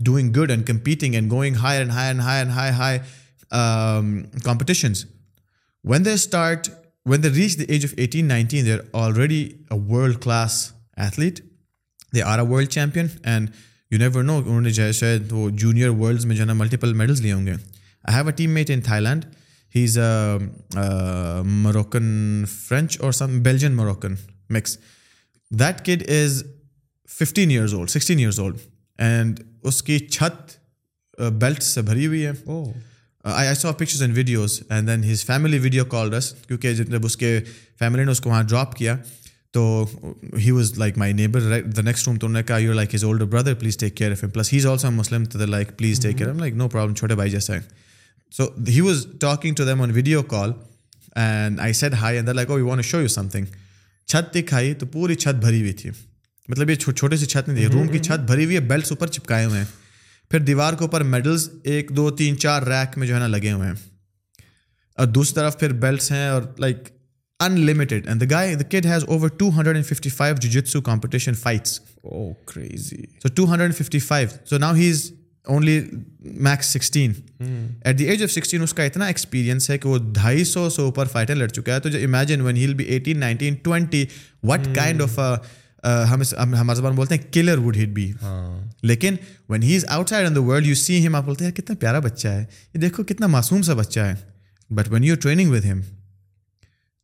doing 0.00 0.34
good 0.34 0.49
and 0.49 0.65
competing 0.67 1.15
and 1.15 1.32
going 1.32 1.55
high 1.55 1.78
and 1.78 1.91
high 1.91 2.07
and 2.07 2.21
high 2.21 2.39
and 2.39 2.51
high 2.51 2.71
high 2.71 2.99
competitions 4.43 5.05
when 5.84 6.05
they 6.05 6.13
start 6.13 6.69
when 7.05 7.24
they 7.24 7.30
reach 7.30 7.57
the 7.57 7.63
age 7.67 7.86
of 7.86 7.93
eighteen 7.97 8.26
nineteen 8.26 8.65
they 8.65 8.74
are 8.74 8.80
already 8.93 9.41
a 9.71 9.80
world 9.80 10.21
class 10.21 10.71
athlete 10.97 11.39
they 12.15 12.21
are 12.21 12.39
a 12.39 12.45
world 12.45 12.69
champion 12.69 13.07
and 13.24 13.49
you 13.91 13.99
never 13.99 14.24
know 14.24 14.38
انہوں 14.38 14.61
نے 14.61 14.71
جو 14.71 14.84
ہے 14.84 14.91
شاید 14.91 15.32
وہ 15.32 15.49
junior 15.49 15.89
worlds 15.89 16.26
میں 16.26 16.36
جو 16.36 16.41
ہے 16.41 16.47
نا 16.47 16.53
ملٹیپل 16.53 16.93
میڈلس 16.93 17.21
لیے 17.21 17.34
ہوں 17.34 17.45
گے 17.45 17.51
I 17.51 18.15
have 18.15 18.26
a 18.26 18.32
team 18.32 18.51
meat 18.51 18.71
in 18.71 18.82
Thai 18.82 19.03
land 19.03 19.26
he 19.76 19.84
is 19.84 19.97
a 19.97 21.41
Moroccan 21.43 22.43
French 22.67 22.99
or 23.01 23.11
some 23.11 23.41
Belgian 23.43 23.76
Moroccan 23.76 24.15
mix 24.49 24.78
that 25.51 25.86
kid 25.86 26.03
is 26.09 26.43
fifteen 27.09 27.49
years 27.49 27.74
old 27.74 27.89
sixteen 27.89 28.19
years 28.19 28.39
old 28.39 28.57
and 28.97 29.39
اس 29.63 29.82
کی 29.84 29.99
چھت 29.99 30.51
بیلٹ 31.39 31.63
سے 31.63 31.82
بھری 31.82 32.07
ہوئی 32.07 32.26
ہے 32.26 32.32
I 33.24 33.55
saw 33.55 33.74
pictures 33.74 34.01
and 34.01 34.15
videos 34.17 34.61
and 34.69 34.88
then 34.88 35.03
his 35.03 35.26
family 35.26 35.59
video 35.59 35.86
call 35.86 36.13
رس 36.13 36.34
کیونکہ 36.47 36.74
جب 36.74 37.05
اس 37.05 37.17
کے 37.17 37.39
فیملی 37.80 38.03
نے 38.03 38.11
اس 38.11 38.21
کو 38.21 38.30
وہاں 38.30 38.43
ڈراپ 38.43 38.76
کیا 38.76 38.95
تو 39.51 39.86
he 40.38 40.51
was 40.51 40.71
like 40.78 40.97
my 40.97 41.13
neighbour 41.13 41.61
the 41.76 41.82
next 41.82 42.07
room 42.07 42.17
تو 42.17 42.28
انہوں 42.28 42.39
نے 42.39 42.43
کہا 42.43 42.57
you 42.57 42.74
like 42.74 42.95
his 42.95 43.03
old 43.03 43.21
brother 43.21 43.53
please 43.53 43.78
take 43.78 43.95
care 43.97 44.11
of 44.11 44.24
him 44.24 44.30
plus 44.30 44.53
his 44.53 44.65
is 44.65 44.71
also 44.71 44.91
Muslim 44.91 45.24
like 45.49 45.78
please 45.78 45.99
take 45.99 46.17
care 46.17 46.34
like 46.34 46.53
no 46.53 46.69
problem 46.69 46.93
چھوٹے 46.93 47.30
جیسا 47.30 47.53
جیسے 47.55 47.59
so 48.32 48.47
he 48.67 48.82
was 48.82 49.05
talking 49.19 49.55
to 49.55 49.65
them 49.65 49.82
on 49.82 49.91
video 49.91 50.24
call 50.24 50.51
and 51.15 51.59
I 51.59 51.74
said 51.74 51.93
hi 51.93 52.15
and 52.15 52.28
the 52.28 52.34
like 52.34 52.49
oh 52.49 52.55
we 52.55 52.61
want 52.61 52.86
show 52.86 53.01
you 53.01 53.07
some 53.07 53.30
thing 53.30 53.45
چھت 54.07 54.34
دکھائی 54.36 54.74
تو 54.74 54.86
پوری 54.86 55.15
چھت 55.15 55.36
بھری 55.36 55.61
ہوئی 55.61 55.74
تھی 55.74 55.89
مطلب 56.49 56.69
یہ 56.69 56.76
چھوٹے 56.76 57.17
سی 57.17 57.26
چھت 57.26 57.47
نہیں 57.49 57.57
دی 57.57 57.74
روم 57.74 57.88
کی 57.88 57.99
چھت 57.99 58.19
بھری 58.19 58.45
ہوئی 58.45 58.55
ہے 58.55 58.61
بیلٹس 58.61 58.91
اوپر 58.91 59.07
چپکائے 59.07 59.45
ہوئے 59.45 59.59
ہیں 59.59 59.65
پھر 60.32 60.39
دیوار 60.39 60.74
کے 60.74 60.84
اوپر 60.84 61.03
میڈلز 61.03 61.49
ایک 61.63 61.89
دو 61.89 62.09
تین 62.11 62.38
چار 62.38 62.63
ریک 62.63 62.97
میں 62.97 63.07
جو 63.07 63.13
ہے 63.13 63.19
نا 63.19 63.28
لگے 63.28 63.51
ہوئے 63.51 63.67
ہیں 63.67 63.76
اور 64.97 65.07
دوسری 65.07 65.36
طرف 65.36 65.59
پھر 65.59 65.74
بیلٹس 65.74 66.11
ہیں 66.11 66.28
اور 66.28 66.41
like 66.59 66.89
in 67.39 67.59
limited 67.59 68.07
and 68.07 68.21
the 68.21 68.26
guy 68.30 68.55
the 68.55 68.63
kid 68.63 68.86
has 68.86 69.03
over 69.07 69.30
two 69.30 69.49
hundred 69.49 69.76
and 69.76 69.86
fifty 69.86 70.09
five 70.09 70.36
jiu 70.36 70.49
jitsu 70.49 70.82
competition 70.82 71.34
fights 71.34 71.80
oh 72.03 72.34
crazy 72.34 73.03
so 73.24 73.34
two 73.36 73.45
hundred 73.45 73.61
and 73.61 73.76
fifty 73.76 73.99
five 73.99 74.28
so 74.49 74.57
now 74.57 74.74
he 74.74 74.89
is 74.91 75.11
only 75.47 75.80
max 76.21 76.65
sixteen 76.65 77.13
at 77.84 77.97
the 77.99 78.03
age 78.03 78.24
of 78.24 78.32
sixteen 78.32 78.61
اس 78.61 78.74
کا 78.74 78.84
اتنا 78.84 79.05
experience 79.05 79.69
ہے 79.69 79.78
کہ 79.78 79.89
وہ 79.89 79.97
ڈھائی 80.13 80.43
سو 80.43 80.69
سے 80.69 80.82
اوپر 80.82 81.05
fighter 81.05 81.36
لڑ 81.36 81.47
چکا 81.47 81.76
ہے 81.76 81.80
تو 81.80 81.89
جو 81.89 81.99
imagine 82.03 82.41
when 82.41 82.57
he'll 82.57 82.74
be 82.74 82.84
eighteen 82.84 83.19
nineteen 83.19 83.55
twenty 83.55 84.05
what 84.43 84.76
kind 84.76 85.01
of 85.01 85.19
ہمارے 85.84 86.76
زبان 86.76 86.95
بولتے 86.95 87.15
ہیں 87.15 87.34
کلر 87.34 87.57
وڈ 87.57 87.78
ہٹ 87.78 87.88
بی 87.88 88.11
لیکن 88.84 89.15
when 89.49 89.63
he 89.63 89.76
is 89.76 89.86
out 89.86 90.09
side 90.09 90.28
on 90.28 90.36
the 90.36 90.41
world 90.41 90.67
you 90.67 90.76
see 90.76 91.07
ہم 91.07 91.15
آپ 91.15 91.24
بولتے 91.24 91.45
ہیں 91.45 91.51
کتنا 91.51 91.76
پیارا 91.80 91.99
بچہ 91.99 92.28
ہے 92.28 92.45
یہ 92.74 92.80
دیکھو 92.80 93.03
کتنا 93.03 93.28
معصوم 93.28 93.61
سا 93.61 93.74
بچہ 93.74 93.99
ہے 93.99 94.13
but 94.69 94.89
when 94.89 95.03
you 95.03 95.15
training 95.15 95.51
with 95.51 95.65
ہم 95.65 95.82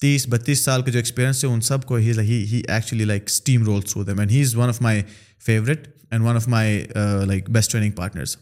تیس 0.00 0.27
بتیس 0.29 0.59
سال 0.59 0.81
کے 0.81 0.91
جو 0.91 0.99
ایکسپیرینس 0.99 1.43
ہے 1.43 1.49
ان 1.49 1.61
سب 1.61 1.85
کو 1.85 1.95
ہی 1.95 2.11
ایکچولی 2.67 3.05
لائک 3.05 3.23
اسٹیم 3.25 3.65
رولس 3.65 3.95
ہو 3.95 4.03
دے 4.03 4.11
and 4.17 4.31
he 4.31 4.41
is 4.41 4.55
one 4.55 4.67
of 4.67 4.81
my 4.81 5.01
favourite 5.45 5.87
and 6.11 6.25
one 6.25 6.35
of 6.35 6.47
my 6.47 6.85
like 7.25 7.49
best 7.49 7.71
training 7.71 7.91
partners 7.91 8.37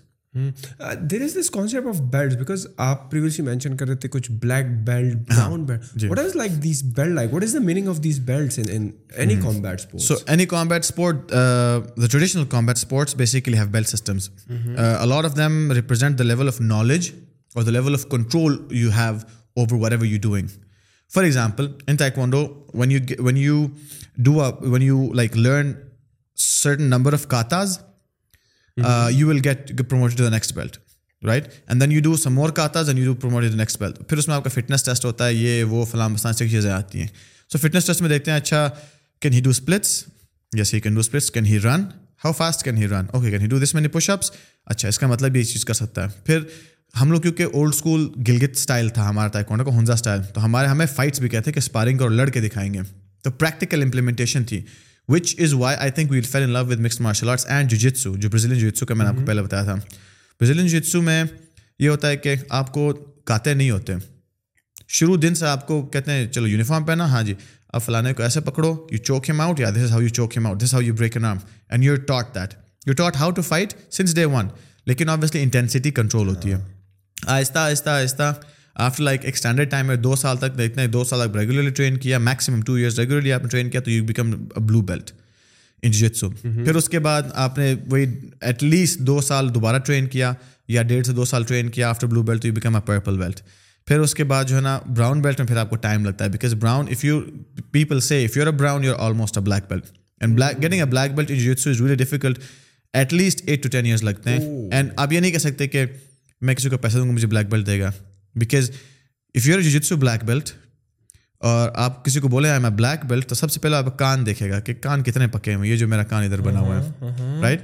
there 1.09 1.21
is 1.21 1.37
this 1.39 1.49
concept 1.49 1.87
of 1.87 1.99
belt 2.11 2.37
because 2.37 2.65
آپ 2.77 3.09
پریویسلی 3.11 3.45
مینشن 3.45 3.77
کر 3.77 3.87
رہے 3.87 3.95
تھے 3.95 4.09
کچھ 4.09 4.31
black 4.31 4.65
belt 4.83 5.15
brown 5.29 5.63
belt 5.65 6.03
what 6.09 6.19
is 6.19 6.35
like 6.35 6.51
these 6.63 6.83
belt 6.83 7.13
like 7.13 7.33
what 7.33 7.43
is 7.43 7.53
the 7.53 7.59
meaning 7.59 7.87
of 7.87 8.03
these 8.03 8.19
belt 8.19 8.59
any 8.59 9.35
combat 9.35 9.79
sport 9.79 10.01
so 10.01 10.15
any 10.27 10.45
combat 10.45 10.83
sport 10.83 11.31
the 11.31 12.07
traditional 12.11 12.45
combat 12.45 12.77
sports 12.77 13.15
basically 13.15 13.57
have 13.57 13.67
belt 13.71 13.87
systems 13.87 14.29
a lot 14.77 15.25
of 15.25 15.37
them 15.37 15.71
represent 15.71 16.19
the 16.19 16.23
level 16.23 16.47
of 16.47 16.61
knowledge 16.61 17.11
or 17.55 17.63
the 17.63 17.71
level 17.71 17.93
of 17.93 18.05
control 18.09 18.57
you 18.71 18.89
have 18.89 19.15
over 19.55 19.81
what 19.81 19.91
ever 19.91 20.05
you 20.05 20.19
doing 20.21 20.47
for 21.11 21.23
example 21.23 21.67
in 21.87 21.95
ٹائک 21.95 22.17
when 22.17 22.91
you 22.91 22.99
when 23.19 23.37
you 23.37 23.67
do 24.17 24.39
when 24.61 24.81
you 24.81 25.13
like 25.13 25.37
learn 25.37 25.71
certain 26.37 26.83
number 26.83 27.13
of 27.13 27.27
katas 27.27 27.79
you 28.77 29.27
will 29.27 29.39
get 29.43 29.71
promote 29.89 30.17
to 30.17 30.23
the 30.23 30.29
next 30.29 30.53
belt 30.53 30.77
right 31.21 31.47
and 31.67 31.81
then 31.81 31.91
you 31.91 32.01
do 32.01 32.15
some 32.17 32.33
more 32.33 32.49
آتا 32.57 32.81
then 32.81 32.97
you 32.97 33.05
do 33.05 33.15
promote 33.15 33.43
to 33.43 33.55
next 33.55 33.79
belt 33.79 34.07
پھر 34.09 34.17
اس 34.17 34.27
میں 34.27 34.35
آپ 34.35 34.43
کا 34.43 34.49
fitness 34.49 34.83
test 34.83 35.05
ہوتا 35.05 35.27
ہے 35.27 35.33
یہ 35.33 35.63
وہ 35.63 35.85
فلاں 35.85 36.09
فلاں 36.17 36.33
سے 36.33 36.47
چیزیں 36.49 36.71
آتی 36.71 36.99
ہیں 36.99 37.07
سو 37.51 37.57
فٹنس 37.57 37.85
ٹیسٹ 37.85 38.01
میں 38.01 38.09
دیکھتے 38.09 38.31
ہیں 38.31 38.37
اچھا 38.37 38.69
can 39.21 39.33
he 39.33 39.41
do 39.41 39.49
splits 39.49 40.03
yes 40.51 40.73
he 40.73 40.79
can 40.79 40.93
do 40.93 40.99
splits 40.99 41.31
can 41.31 41.45
he 41.45 41.59
run 41.59 41.83
how 42.23 42.31
fast 42.31 42.63
can 42.63 42.77
he 42.77 42.87
run 42.87 43.05
okay 43.11 43.31
can 43.31 43.41
he 43.41 43.47
do 43.47 43.59
this 43.59 43.73
many 43.75 43.87
push 43.87 44.09
ups 44.09 44.31
اچھا 44.65 44.87
اس 44.87 44.99
کا 44.99 45.07
مطلب 45.07 45.35
یہ 45.35 45.43
چیز 45.43 45.65
کر 45.65 45.73
سکتا 45.73 46.03
ہے 46.03 46.09
پھر 46.25 46.41
ہم 47.01 47.11
لوگ 47.11 47.21
کیونکہ 47.21 47.43
اولڈ 47.43 47.73
اسکول 47.73 48.09
گلگت 48.27 48.55
اسٹائل 48.55 48.89
تھا 48.89 49.09
ہمارا 49.09 49.27
تائیکوانڈو 49.27 49.65
کا 49.65 49.77
ہنزا 49.77 49.93
اسٹائل 49.93 50.21
تو 50.33 50.43
ہمارے 50.45 50.67
ہمیں 50.67 50.85
فائٹس 50.85 51.19
بھی 51.19 51.29
کہتے 51.29 51.49
ہیں 51.49 51.53
کہ 51.53 51.59
اسپارنگ 51.59 52.01
اور 52.01 52.09
لڑ 52.09 52.27
کے 52.29 52.41
دکھائیں 52.41 52.73
گے 52.73 52.79
تو 53.23 53.31
پریکٹیکل 53.31 53.81
امپلیمنٹیشن 53.81 54.43
تھی 54.43 54.61
which 55.09 55.35
is 55.39 55.53
why 55.53 55.77
I 55.77 55.91
think 55.91 56.11
well 56.11 56.23
fell 56.23 56.43
in 56.43 56.49
love 56.49 56.65
with 56.65 56.79
mixed 56.79 56.99
martial 57.01 57.29
arts 57.29 57.45
and 57.45 57.69
جوجیتسو 57.69 58.15
جو 58.15 58.29
برازیلین 58.29 58.59
جوجیتسو 58.59 58.85
کا 58.85 58.93
میں 58.93 59.03
نے 59.03 59.09
آپ 59.09 59.15
کو 59.15 59.17
mm-hmm. 59.17 59.27
پہلے 59.27 59.41
بتایا 59.41 59.63
تھا 59.63 59.75
برازیلین 60.41 60.67
جوجیتسو 60.67 61.01
میں 61.01 61.23
یہ 61.79 61.89
ہوتا 61.89 62.09
ہے 62.09 62.17
کہ 62.17 62.35
آپ 62.49 62.73
کو 62.73 62.93
کاتے 63.25 63.53
نہیں 63.53 63.71
ہوتے 63.71 63.93
شروع 64.87 65.17
دن 65.21 65.35
سے 65.35 65.45
آپ 65.45 65.67
کو 65.67 65.81
کہتے 65.85 66.11
ہیں 66.11 66.27
چلو 66.27 66.47
یونیفارم 66.47 66.83
پہنا 66.83 67.05
ہاں 67.05 67.23
جی 67.23 67.33
اب 67.67 67.81
فلانے 67.81 68.13
کو 68.13 68.23
ایسے 68.23 68.41
پکڑو 68.41 68.87
یو 68.91 68.97
چوک 68.97 69.29
ایم 69.29 69.41
آؤٹ 69.41 69.59
یا 69.59 69.69
this 69.69 69.91
how 69.91 70.01
you 70.01 70.09
Chowk 70.09 70.37
M 70.37 70.47
out 70.47 70.61
this 70.63 70.73
how 70.73 70.81
you 70.81 70.93
break 70.93 71.17
an 71.17 71.25
arm 71.25 71.37
and 71.69 71.83
you 71.83 71.95
taught 71.95 72.35
that 72.35 72.53
you 72.85 72.93
taught 72.93 73.15
how 73.15 73.31
to 73.31 73.41
fight 73.41 73.73
since 73.91 74.15
day 74.15 74.25
one 74.25 74.47
لیکن 74.85 75.09
آبویسلی 75.09 75.41
انٹینسٹی 75.43 75.91
کنٹرول 75.91 76.27
ہوتی 76.27 76.51
ہے 76.51 76.57
آہستہ 77.27 77.59
آہستہ 77.59 77.89
آہستہ 77.89 78.33
after 78.77 79.03
like 79.03 79.25
extended 79.25 79.71
time 79.71 79.91
ہے 79.91 79.95
دو 79.95 80.15
سال 80.15 80.37
تک 80.37 80.59
اتنا 80.59 80.83
دو 80.93 81.03
سال 81.03 81.27
تک 81.27 81.35
ریگولرلی 81.37 81.69
ٹرین 81.69 81.97
کیا 81.97 82.17
میکسیمم 82.17 82.61
ٹو 82.61 82.73
ایئرس 82.73 82.99
ریگولرلی 82.99 83.33
آپ 83.33 83.43
نے 83.43 83.49
ٹرین 83.49 83.69
کیا 83.69 83.81
تو 83.81 83.91
you 83.91 84.03
become 84.03 84.31
blue 84.57 84.81
belt 84.81 85.11
in 85.83 85.91
jitsu 85.91 86.29
پھر 86.29 86.75
اس 86.75 86.89
کے 86.89 86.99
بعد 86.99 87.21
آپ 87.35 87.57
نے 87.57 87.73
وہی 87.91 88.05
ایٹ 88.41 88.63
لیسٹ 88.63 88.99
دو 88.99 89.19
سال 89.21 89.53
دوبارہ 89.55 89.77
ٹرین 89.77 90.07
کیا 90.07 90.33
یا 90.67 90.81
ڈیڑھ 90.83 91.05
سے 91.07 91.13
دو 91.13 91.25
سال 91.25 91.43
ٹرین 91.43 91.69
کیا 91.69 91.89
after 91.89 92.07
blue 92.07 92.23
belt 92.23 92.45
you 92.45 92.53
become 92.53 92.75
a 92.75 92.81
purple 92.85 93.17
belt 93.17 93.41
پھر 93.87 93.99
اس 93.99 94.13
کے 94.15 94.23
بعد 94.23 94.45
جو 94.45 94.55
ہے 94.55 94.61
نا 94.61 94.79
براؤن 94.87 95.21
بیلٹ 95.21 95.39
میں 95.39 95.47
پھر 95.47 95.57
آپ 95.57 95.69
کو 95.69 95.75
ٹائم 95.75 96.05
لگتا 96.05 96.25
ہے 96.25 96.29
because 96.29 96.53
brown 96.53 96.87
if 96.91 97.05
you 97.05 97.19
people 97.71 97.99
سے 97.99 98.23
if 98.25 98.37
you 98.37 98.43
are 98.43 98.51
brown 98.51 98.83
you 98.83 98.93
are 98.93 98.99
almost 98.99 99.37
a 99.37 99.43
black 99.43 99.69
belt 99.69 99.85
and 100.21 100.35
black 100.35 100.61
getting 100.61 100.79
a 100.79 100.85
black 100.85 101.15
belt 101.15 101.31
in 101.31 101.39
jitsu 101.39 101.69
is 101.69 101.81
very 101.81 101.95
difficult 101.95 102.39
at 102.93 103.13
least 103.13 103.41
at 103.45 103.63
to 103.63 103.69
ten 103.69 103.85
years 103.85 104.03
لگتے 104.03 104.29
ہیں 104.29 104.39
and 104.71 104.89
oh. 104.89 104.93
آپ 104.97 105.13
یہ 105.13 105.19
نہیں 105.19 105.31
کہہ 105.31 105.37
سکتے 105.37 105.67
کہ 105.67 105.85
میں 106.41 106.55
کسی 106.55 106.69
کو 106.69 106.77
پیسہ 106.77 106.97
دوں 106.97 107.07
گا 107.07 107.13
مجھے 107.13 107.27
بلیک 107.27 107.49
بیلٹ 107.49 107.67
دے 107.67 107.79
گا 107.79 107.91
بیکاز 108.37 108.71
اف 109.35 109.47
یو 109.47 109.59
جو 109.59 109.69
جتسو 109.69 109.95
بلیک 109.95 110.23
بیلٹ 110.25 110.49
اور 111.41 111.69
آپ 111.75 112.05
کسی 112.05 112.19
کو 112.19 112.27
بولے 112.27 112.49
آئی 112.49 112.61
میں 112.61 112.69
بلیک 112.69 113.05
بیلٹ 113.05 113.27
تو 113.27 113.35
سب 113.35 113.51
سے 113.51 113.59
پہلے 113.59 113.75
آپ 113.75 113.97
کان 113.99 114.25
دیکھے 114.25 114.49
گا 114.49 114.59
کہ 114.59 114.73
کان 114.73 115.03
کتنے 115.03 115.27
پکے 115.27 115.55
ہوئے 115.55 115.69
یہ 115.69 115.75
جو 115.75 115.87
میرا 115.87 116.03
کان 116.03 116.23
ادھر 116.23 116.41
بنا 116.41 116.59
ہوا 116.59 116.83
ہے 116.83 117.41
رائٹ 117.41 117.61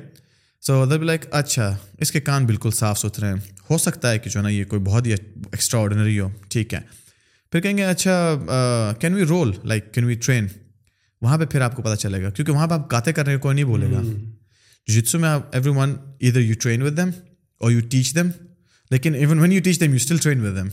سو 0.61 0.81
ادھر 0.81 0.97
بھی 0.97 1.05
لائک 1.05 1.25
اچھا 1.31 1.77
اس 1.99 2.11
کے 2.11 2.21
کان 2.21 2.45
بالکل 2.45 2.71
صاف 2.71 2.99
ستھرے 2.99 3.27
ہیں 3.27 3.35
ہو 3.69 3.77
سکتا 3.77 4.11
ہے 4.11 4.19
کہ 4.19 4.29
جو 4.29 4.39
ہے 4.39 4.43
نا 4.43 4.49
یہ 4.49 4.65
کوئی 4.65 4.81
بہت 4.81 5.07
ہی 5.07 5.11
ایکسٹرا 5.11 5.81
آرڈینری 5.81 6.19
ہو 6.19 6.29
ٹھیک 6.49 6.73
ہے 6.73 6.79
پھر 7.51 7.61
کہیں 7.61 7.77
گے 7.77 7.83
اچھا 7.83 8.93
can 8.99 9.13
we 9.13 9.25
roll 9.25 9.51
like 9.63 9.93
can 9.93 10.03
we 10.03 10.15
train 10.15 10.47
وہاں 11.21 11.37
پہ 11.37 11.45
پھر 11.45 11.61
آپ 11.61 11.75
کو 11.75 11.81
پتہ 11.81 11.95
چلے 11.95 12.23
گا 12.23 12.29
کیونکہ 12.29 12.53
وہاں 12.53 12.67
پہ 12.67 12.73
آپ 12.73 12.91
گاتے 12.91 13.13
کرنے 13.13 13.37
کو 13.37 13.51
نہیں 13.51 13.65
بولے 13.65 13.91
گا 13.91 14.01
جتسو 14.87 15.19
میں 15.19 15.29
آپ 15.29 15.41
ایوری 15.51 15.69
ون 15.69 15.95
ادھر 16.21 16.39
یو 16.39 16.55
ٹرین 16.61 16.81
ود 16.81 16.97
دیم 16.97 17.09
اور 17.59 17.71
یو 17.71 17.79
ٹیچ 17.79 18.15
دیم 18.15 18.29
لیکن 18.93 19.15
even 19.15 19.39
when 19.39 19.51
you 19.51 19.61
teach 19.61 19.79
them 19.79 19.89
you 19.89 19.95
still 19.95 20.17
train 20.17 20.39
with 20.39 20.55
them 20.55 20.67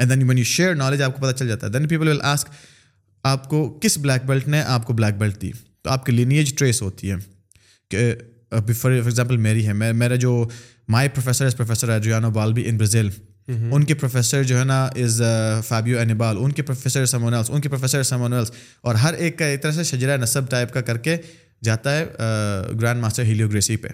and 0.00 0.10
then 0.10 0.22
when 0.22 0.38
you 0.38 0.44
share 0.44 0.74
knowledge 0.74 1.02
آپ 1.02 1.16
کو 1.16 1.26
پتہ 1.26 1.36
چل 1.36 1.48
جاتا 1.48 1.66
ہے 1.66 1.72
دین 1.72 1.88
پیپل 1.88 2.08
ول 2.08 2.20
آسک 2.22 2.50
آپ 3.24 3.48
کو 3.48 3.78
کس 3.82 3.98
بلیک 3.98 4.26
بیلٹ 4.26 4.48
نے 4.48 4.62
آپ 4.62 4.86
کو 4.86 4.92
بلیک 4.92 5.14
بیلٹ 5.14 5.40
دی 5.42 5.50
تو 5.82 5.90
آپ 5.90 6.06
کی 6.06 6.12
لینیج 6.12 6.54
ٹریس 6.54 6.82
ہوتی 6.82 7.10
ہے 7.10 7.16
کہ 7.90 8.14
فار 8.72 8.90
ایگزامپل 8.90 9.36
میری 9.36 9.66
ہے 9.66 9.72
میرا 9.72 10.14
جو 10.14 10.48
my 10.88 11.08
professor 11.08 11.46
is 11.46 11.56
professor 11.56 11.88
Adriano 11.88 12.30
Balbi 12.30 12.68
in 12.68 12.76
Brazil 12.76 13.08
ان 13.48 13.84
کے 13.84 13.94
پروفیسر 13.94 14.42
جو 14.42 14.58
ہے 14.58 14.64
نا 14.64 14.84
از 14.84 15.22
فیبیو 15.68 15.98
اینبال 15.98 16.36
ان 16.40 16.52
کے 16.52 16.62
پروفیسر 16.62 17.06
سمونیلس 17.06 17.50
ان 17.50 17.60
کے 17.60 17.68
پروفیسر 17.68 18.02
سمونیلس 18.02 18.52
اور 18.80 18.94
ہر 18.94 19.14
ایک 19.14 19.38
کا 19.38 19.44
ایک 19.44 19.62
طرح 19.62 19.72
سے 19.72 19.84
شجرا 19.84 20.16
نصب 20.16 20.50
ٹائپ 20.50 20.72
کا 20.72 20.80
کر 20.80 20.96
کے 20.96 21.16
جاتا 21.62 21.98
ہے 21.98 22.04
گرینڈ 22.80 23.00
ماسٹر 23.00 23.22
ہیلیوگریسی 23.22 23.76
پہ 23.76 23.88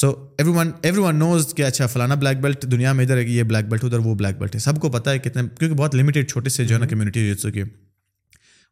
so 0.00 0.34
every 0.38 0.58
one 0.58 0.70
every 0.82 1.00
one 1.00 1.16
knows 1.16 1.54
کہ 1.54 1.62
اچھا 1.62 1.86
فلانا 1.86 2.14
بلیک 2.14 2.38
بیلٹ 2.38 2.62
دنیا 2.62 2.92
میں 2.92 3.04
ادھر 3.04 3.16
ہے 3.16 3.24
کہ 3.24 3.30
یہ 3.30 3.42
بلیک 3.42 3.64
بیلٹ 3.64 3.84
ادھر 3.84 3.98
وہ 3.98 4.14
بلیک 4.14 4.38
بیلٹ 4.38 4.54
ہے 4.54 4.60
سب 4.60 4.80
کو 4.80 4.90
پتہ 4.90 5.10
ہے 5.10 5.18
کتنے 5.18 5.42
کیونکہ 5.58 5.76
بہت 5.76 5.94
لمیٹیڈ 5.94 6.30
چھوٹے 6.30 6.50
سے 6.50 6.64
جو 6.64 6.74
ہے 6.74 6.80
نا 6.80 6.86
کمیونٹی 6.86 7.32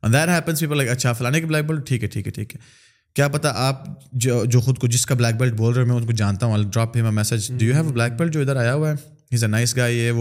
ہیپنس 0.03 0.61
پیپل 0.61 0.77
لائک 0.77 0.91
اچھا 0.91 1.13
فلانے 1.13 1.41
کے 1.41 1.47
بلیک 1.47 1.65
بیلٹ 1.65 1.87
ٹھیک 1.87 2.03
ہے 2.03 2.09
ٹھیک 2.09 2.27
ہے 2.27 2.33
ٹھیک 2.33 2.55
ہے 2.55 2.61
کیا 3.15 3.29
پتا 3.29 3.53
آپ 3.55 3.85
جو 4.13 4.45
جو 4.45 4.61
خود 4.61 4.79
کو 4.79 4.87
جس 4.87 5.07
کا 5.07 5.15
بلیک 5.15 5.35
بیلٹ 5.35 5.53
بول 5.53 5.75
رہے 5.75 5.91
ہو 5.91 5.97
ان 5.97 6.07
کو 6.07 6.13
جانتا 6.13 6.47
ہوں 6.47 6.63
ڈراپ 6.73 6.97
ہی 6.97 7.03
میں 7.03 7.11
message 7.11 7.53
do 7.59 7.67
you 7.67 7.75
have 7.75 7.85
black 7.85 8.13
belt 8.13 8.33
جو 8.33 8.41
ادھر 8.41 8.57
آیا 8.57 8.75
ہوا 8.75 8.91
ہے 8.91 8.95
is 9.33 9.45
a 9.45 9.51
nice 9.51 9.77
guy 9.77 10.13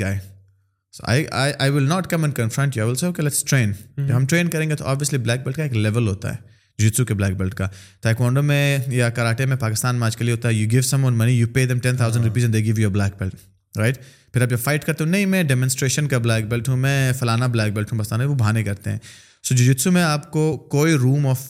guy 0.00 0.18
I 1.58 1.70
will 1.70 1.88
not 1.88 2.06
come 2.06 2.30
confront 2.30 2.76
you 2.76 2.92
train 3.46 3.72
ہم 3.98 4.26
ٹرین 4.26 4.50
کریں 4.50 4.70
گے 4.70 4.76
تو 4.76 4.84
آبویسلی 4.84 5.18
بلیک 5.18 5.44
بیلٹ 5.44 5.56
کا 5.56 5.62
ایک 5.62 5.76
لیول 5.76 6.08
ہوتا 6.08 6.34
ہے 6.34 6.51
جیتسو 6.82 7.04
کے 7.04 7.14
بلیک 7.14 7.36
بیلٹ 7.36 7.54
کا 7.54 7.68
تائیکوانڈو 8.00 8.42
میں 8.42 8.78
یا 8.88 9.08
کراٹے 9.10 9.46
میں 9.46 9.56
پاکستان 9.56 9.96
میں 9.96 10.06
آج 10.06 10.16
کل 10.16 10.30
ہوتا 10.30 10.48
ہے 10.48 10.54
you 10.54 10.70
give 10.70 10.82
some 10.82 11.04
own 11.04 11.18
money 11.18 11.32
you 11.32 11.46
pay 11.52 11.66
them 11.66 11.78
ten 11.78 11.96
thousand 11.96 12.24
rupees 12.24 12.44
and 12.44 12.54
they 12.54 12.64
give 12.64 12.80
you 12.80 12.90
black 12.90 13.20
belt 13.20 13.34
right 13.74 13.98
پھر 14.32 14.42
آپ 14.42 14.50
جب 14.50 14.58
فائٹ 14.58 14.84
کرتے 14.84 15.04
ہو 15.04 15.08
نہیں 15.10 15.26
میں 15.26 15.42
ڈیمونسٹریشن 15.42 16.08
کا 16.08 16.18
بلیک 16.18 16.48
بیلٹ 16.48 16.68
ہوں 16.68 16.76
میں 16.76 17.12
فلانا 17.18 17.46
بلیک 17.46 17.72
بیلٹ 17.72 17.92
ہوں 17.92 17.98
بس 17.98 18.12
وہ 18.12 18.34
بہانے 18.34 18.64
کرتے 18.64 18.90
ہیں 18.90 18.98
سو 19.44 19.54
جو 19.54 19.64
جتسو 19.64 19.90
میں 19.90 20.02
آپ 20.02 20.30
کو 20.32 20.56
کوئی 20.70 20.94
روم 20.94 21.26
آف 21.26 21.48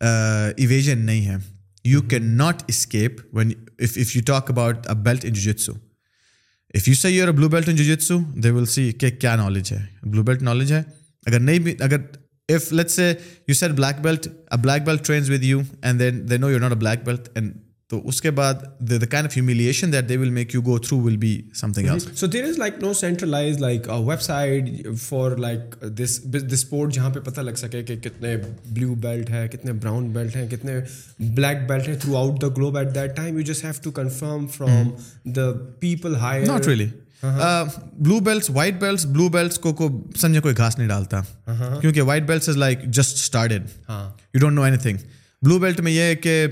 ایویژن 0.00 1.06
نہیں 1.06 1.26
ہے 1.26 1.36
you 1.84 2.02
can 2.02 2.36
not 2.36 2.62
escape 2.68 3.20
when 3.32 3.52
if 3.78 4.16
you 4.16 4.22
talk 4.26 4.50
about 4.50 4.86
a 4.86 4.94
belt 5.04 5.24
in 5.24 5.32
jitsu 5.34 5.72
if 6.74 6.88
you 6.88 6.94
see 6.94 7.08
your 7.08 7.28
blue 7.28 7.48
belt 7.48 7.68
in 7.68 7.76
jitsu 7.76 8.18
they 8.36 8.50
will 8.50 8.66
see 8.66 8.90
کہ 8.92 9.10
کیا 9.10 9.34
نالج 9.36 9.72
ہے 9.72 9.84
بلو 10.02 10.22
بیلٹ 10.22 10.42
نالج 10.42 10.72
ہے 10.72 10.82
اگر 11.26 11.40
نہیں 11.40 11.58
بھی 11.58 11.74
اگر 11.80 12.00
if 12.48 12.72
late 12.72 12.90
say 12.90 13.12
you 13.48 13.54
set 13.54 13.70
black 13.70 14.00
belt 14.02 14.28
black 14.62 14.84
belt 14.84 15.06
trains 15.06 15.30
with 15.30 15.42
you 15.44 15.60
and 15.82 16.00
then 16.00 16.28
they 16.30 16.36
know 16.36 16.50
you 16.50 16.58
not 16.58 16.72
a 16.72 16.78
black 16.78 17.04
belt 17.04 17.28
and 17.34 17.52
تو 17.90 18.00
اس 18.08 18.20
کے 18.20 18.30
بعد 18.30 18.54
the 18.80 19.06
kind 19.10 19.26
of 19.26 19.92
that 19.92 20.08
they 20.08 20.16
will 20.16 20.20
will 20.20 20.30
make 20.30 20.54
you 20.54 20.60
go 20.62 20.78
through 20.78 20.98
be 21.18 21.30
some 21.54 21.72
else 21.76 22.06
so 22.14 22.26
there 22.26 22.44
is 22.44 22.58
like 22.58 22.82
no 22.82 22.92
centralise 22.94 23.58
like 23.58 23.88
web 24.06 24.22
site 24.22 24.68
for 24.98 25.36
like 25.36 25.74
this 25.98 26.20
this 26.24 26.52
sport 26.52 26.92
جہاں 26.94 27.10
پہ 27.10 27.20
پتہ 27.20 27.40
لگ 27.40 27.54
سکے 27.56 27.82
کہ 27.82 27.96
کتنے 27.96 28.36
بلیو 28.66 28.94
بیلٹ 28.94 29.30
ہیں 29.30 29.46
کتنے 29.48 29.72
براؤن 29.72 30.10
بیلٹ 30.10 30.36
ہیں 30.36 30.48
کتنے 30.50 30.78
بلیک 31.18 31.66
بیلٹ 31.68 31.88
ہیں 31.88 31.98
through 31.98 32.16
out 32.16 32.40
the 32.42 32.48
globe 32.48 32.76
at 32.76 32.94
that 32.94 33.16
time 33.16 33.38
you 33.38 33.44
just 33.44 33.64
have 33.64 33.82
to 33.82 33.90
confirm 33.92 34.46
from 34.46 34.90
the 35.32 35.50
people 35.80 36.16
high 36.16 36.44
not 36.44 36.68
blue 37.22 38.18
belts 38.20 38.50
white 38.50 38.74
belts 38.74 39.04
blue 39.06 39.28
belts 39.28 39.58
کو 39.58 39.72
کو 39.74 39.88
سنجے 40.16 40.40
کوئی 40.40 40.56
گھاس 40.56 40.78
نہیں 40.78 40.88
ڈالتا 40.88 41.20
ہاں۔ 41.48 41.80
کیونکہ 41.80 42.02
white 42.02 42.22
belts 42.22 42.48
is 42.48 42.56
like 42.56 42.84
just 42.86 43.16
started 43.16 43.66
you 43.84 44.40
don't 44.40 44.54
know 44.54 44.62
any 44.62 44.76
thing 44.76 44.98
blue 45.42 45.58
belt 45.58 45.80
میں 45.80 45.92
یہ 45.92 46.02
ہے 46.02 46.14
کہ 46.16 46.46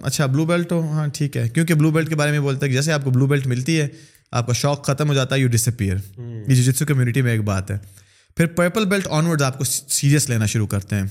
اچھا 0.02 0.26
بلو 0.26 0.44
بیلٹ 0.44 0.72
ہو 0.72 0.80
ہاں 0.88 1.06
ٹھیک 1.14 1.36
ہے 1.36 1.48
کیونکہ 1.48 1.74
بلو 1.74 1.90
بیلٹ 1.90 2.08
کے 2.08 2.14
بارے 2.14 2.30
میں 2.30 2.40
بولتے 2.40 2.66
ہیں 2.66 2.72
جیسے 2.72 2.92
آپ 2.92 3.04
کو 3.04 3.10
بلو 3.10 3.26
بیلٹ 3.26 3.46
ملتی 3.46 3.80
ہے 3.80 3.88
آپ 4.32 4.46
کا 4.46 4.52
شوق 4.52 4.84
ختم 4.86 5.08
ہو 5.08 5.14
جاتا 5.14 5.34
ہے 5.34 5.40
یو 5.40 5.48
ڈس 5.48 5.68
اپئر 5.68 5.96
یہ 6.48 6.84
کمیونٹی 6.84 7.22
میں 7.22 7.32
ایک 7.32 7.44
بات 7.44 7.70
ہے 7.70 7.78
پھر 8.36 8.46
پرپل 8.46 8.84
بیلٹ 8.84 9.06
آنورڈ 9.10 9.42
آپ 9.42 9.58
کو 9.58 9.64
سیریس 9.64 10.28
لینا 10.28 10.46
شروع 10.46 10.66
کرتے 10.66 10.96
ہیں 10.96 11.06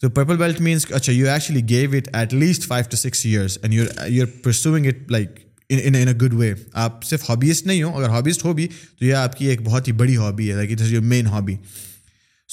تو 0.02 0.08
پرپل 0.10 0.36
بیلٹ 0.36 0.60
مینس 0.60 0.86
اچھا 0.90 1.12
you 1.12 1.28
actually 1.28 1.68
give 1.68 1.90
it 1.92 2.08
at 2.12 2.34
least 2.34 2.66
five 2.66 2.84
to 2.90 2.96
six 2.96 3.24
years 3.26 3.58
and 3.62 3.74
you 3.74 3.84
you 4.08 4.22
are 4.22 4.30
pursuing 4.44 4.86
it 4.86 5.10
like 5.10 5.38
in 5.72 5.94
a 5.94 6.04
good 6.12 6.32
way 6.32 6.54
آپ 6.72 7.04
صرف 7.04 7.30
ہابیسٹ 7.30 7.66
نہیں 7.66 7.82
ہوں 7.82 7.94
اگر 7.94 8.08
ہابیسٹ 8.08 8.44
ہو 8.44 8.52
بھی 8.52 8.68
تو 8.98 9.04
یہ 9.04 9.14
آپ 9.14 9.38
کی 9.38 9.46
ایک 9.46 9.62
بہت 9.62 9.88
ہی 9.88 9.92
بڑی 9.92 10.16
ہابی 10.16 10.50
ہے 10.50 10.56
like 10.56 10.72
it 10.72 10.80
is 10.80 10.92
your 10.92 11.02
main 11.02 11.26
hobby 11.26 11.56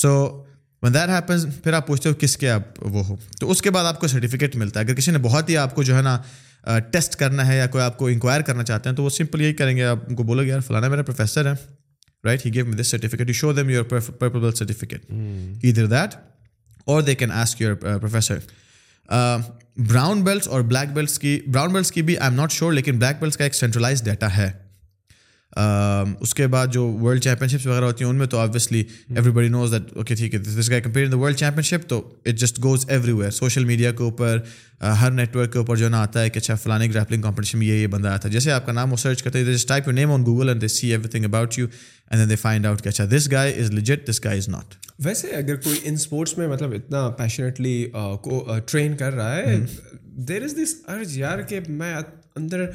so 0.00 0.44
one 0.84 0.94
that 0.94 1.10
happens 1.10 1.46
پھر 1.64 1.74
آپ 1.74 1.88
پوچھتے 1.88 2.10
ہو 2.10 2.16
کس 2.20 2.38
کے 2.38 2.50
آپ 2.50 2.62
وہ 2.82 3.06
ہو 3.08 3.16
تو 3.40 3.52
اس 3.52 3.62
کے 3.62 3.70
بعد 3.70 3.86
آپ 3.86 4.00
کو 4.00 4.08
سرٹیفکیٹ 4.08 4.56
ملتا 4.56 4.80
ہے 4.80 4.86
اگر 4.86 4.96
کسی 4.96 5.12
نے 5.12 5.18
بہت 5.18 5.50
ہی 5.50 5.58
آپ 5.58 5.76
کو 5.76 5.84
جو 5.84 5.96
ہے 5.96 6.02
نا 6.02 6.22
ٹیسٹ 6.92 7.16
کرنا 7.16 7.48
ہے 7.48 7.58
یا 7.58 7.68
کوئی 7.68 7.84
آپ 7.84 7.98
کو 7.98 8.08
انکوائر 8.08 8.42
کرنا 8.42 8.64
چاہتے 8.64 8.90
ہیں 8.90 8.96
تو 8.96 9.04
وہ 9.04 9.10
سمپل 9.10 9.42
یہی 9.42 9.54
کریں 9.54 9.78
گے 9.78 9.84
آپ 9.84 10.00
کو 10.18 10.24
بولو 10.24 10.44
گے 10.44 10.48
یار 10.48 10.60
فلانا 10.60 10.88
میرا 10.88 11.02
پروفیسر 11.02 11.46
ہے 11.46 11.54
right 12.24 12.46
he 12.46 12.54
give 12.54 12.66
me 12.66 12.78
this 12.78 12.88
certificate 12.88 13.28
you 13.28 13.34
show 13.34 13.54
them 13.54 13.70
your 13.70 13.84
purple 13.84 14.52
certificate 14.52 15.06
ادھر 15.64 15.86
دیٹ 15.86 16.16
اور 16.86 17.02
they 17.02 17.16
can 17.16 17.32
ask 17.32 17.62
your 17.62 17.76
professor 17.76 18.38
brown 19.88 20.22
belts 20.22 20.48
اور 20.48 20.62
بلیک 20.62 20.94
بیلٹس 20.94 21.20
کی 21.20 21.40
براؤن 21.48 21.74
بیلٹس 21.74 21.92
کی 21.92 22.02
بھی 22.02 22.18
آئی 22.18 22.30
ایم 22.30 22.40
ناٹ 22.40 22.52
شیور 22.52 22.74
لیکن 22.74 22.98
بلیک 23.00 23.20
بیلٹس 23.20 23.38
کا 23.38 23.44
ایک 23.44 23.56
سینٹرلائز 23.56 24.04
ڈیٹا 24.04 24.28
ہے 24.38 24.52
Um, 25.60 26.12
اس 26.20 26.34
کے 26.34 26.46
بعد 26.48 26.68
جو 26.68 26.86
ورلڈ 27.02 27.22
چیمپئن 27.22 27.50
شپس 27.50 27.66
وغیرہ 27.66 27.86
ہوتی 27.86 28.04
ہیں 28.04 28.10
ان 28.10 28.18
میں 28.18 28.26
تو 28.28 28.38
obviously 28.40 28.84
every 29.10 29.32
body 29.32 29.48
knows 29.48 29.72
that 29.72 29.98
okay 29.98 30.16
ٹھیک 30.16 30.34
ہے 30.34 30.40
this 30.40 30.70
guy 30.70 30.82
compare 30.82 31.08
the 31.08 31.18
world 31.18 31.38
champion 31.38 31.64
شپ 31.64 31.88
تو 31.90 31.98
it 32.26 32.36
just 32.36 32.64
goes 32.64 32.86
every 32.90 33.12
where 33.12 33.32
social 33.32 33.66
media 33.66 33.92
کے 33.92 34.04
اوپر 34.04 34.38
uh, 34.38 34.94
ہر 35.02 35.12
نیٹ 35.12 35.36
ورک 35.36 35.52
کے 35.54 35.60
اوپر 35.60 35.76
جو 35.76 35.86
ہے 35.86 35.90
نا 35.90 36.02
آتا 36.02 36.22
ہے 36.22 36.30
کہ 36.30 36.40
اچھا 36.40 36.56
فلانے 36.56 36.88
گریپلنگ 36.88 37.22
کمپٹیشن 37.22 37.60
میں 37.60 37.68
یہ 37.68 37.74
یہ 37.74 37.88
بندہ 37.88 38.08
آیا 38.08 38.18
تھا 38.18 38.30
جیسے 38.30 38.52
آپ 38.52 38.66
کا 38.66 38.72
نام 38.72 38.92
وہ 38.92 38.98
سرچ 38.98 39.24
کرتے 39.24 39.44
ہیں 39.44 40.06
Google 40.26 40.50
and 40.50 40.62
they 40.62 40.68
see 40.68 40.92
every 40.92 41.08
thing 41.08 41.26
about 41.26 41.60
you 41.60 41.68
and 42.12 42.22
then 42.22 42.30
they 42.30 42.36
find 42.36 42.66
out 42.66 42.82
کہ 42.82 42.90
اچھا 42.90 43.06
this 43.12 43.32
guy 43.32 43.54
is 43.54 43.72
legit 43.72 44.10
this 44.10 44.24
guy 44.24 44.38
is 44.38 44.50
not 44.50 44.76
ویسے 45.00 45.36
اگر 45.36 45.56
کوئی 45.56 45.80
ان 45.84 45.94
اسپورٹس 45.94 46.38
میں 46.38 46.48
مطلب 46.48 46.74
اتنا 46.74 47.10
پیشنیٹلی 47.10 47.86
ٹرین 48.66 48.88
uh, 48.88 48.92
uh, 48.92 48.98
کر 48.98 49.14
رہا 49.14 49.36
ہے 49.36 49.58
دیر 50.28 50.44
از 50.44 50.56
دس 50.56 50.74
ارج 50.88 51.18
یار 51.18 51.42
کہ 51.42 51.60
میں 51.70 51.94
اندر 52.40 52.66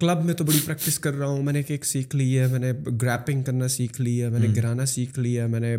کلب 0.00 0.24
میں 0.24 0.34
تو 0.34 0.44
بڑی 0.44 0.58
پریکٹس 0.64 0.98
کر 0.98 1.14
رہا 1.14 1.26
ہوں 1.26 1.42
میں 1.42 1.52
نے 1.52 1.62
کیک 1.62 1.84
سیکھ 1.84 2.16
لی 2.16 2.38
ہے 2.38 2.46
میں 2.46 2.58
نے 2.58 2.72
گریپنگ 3.02 3.42
کرنا 3.42 3.68
سیکھ 3.68 4.00
لی 4.00 4.22
ہے 4.22 4.28
میں 4.28 4.40
نے 4.40 4.48
گرانا 4.56 4.86
سیکھ 4.86 5.18
لی 5.18 5.38
ہے 5.38 5.46
میں 5.46 5.60
نے 5.60 5.76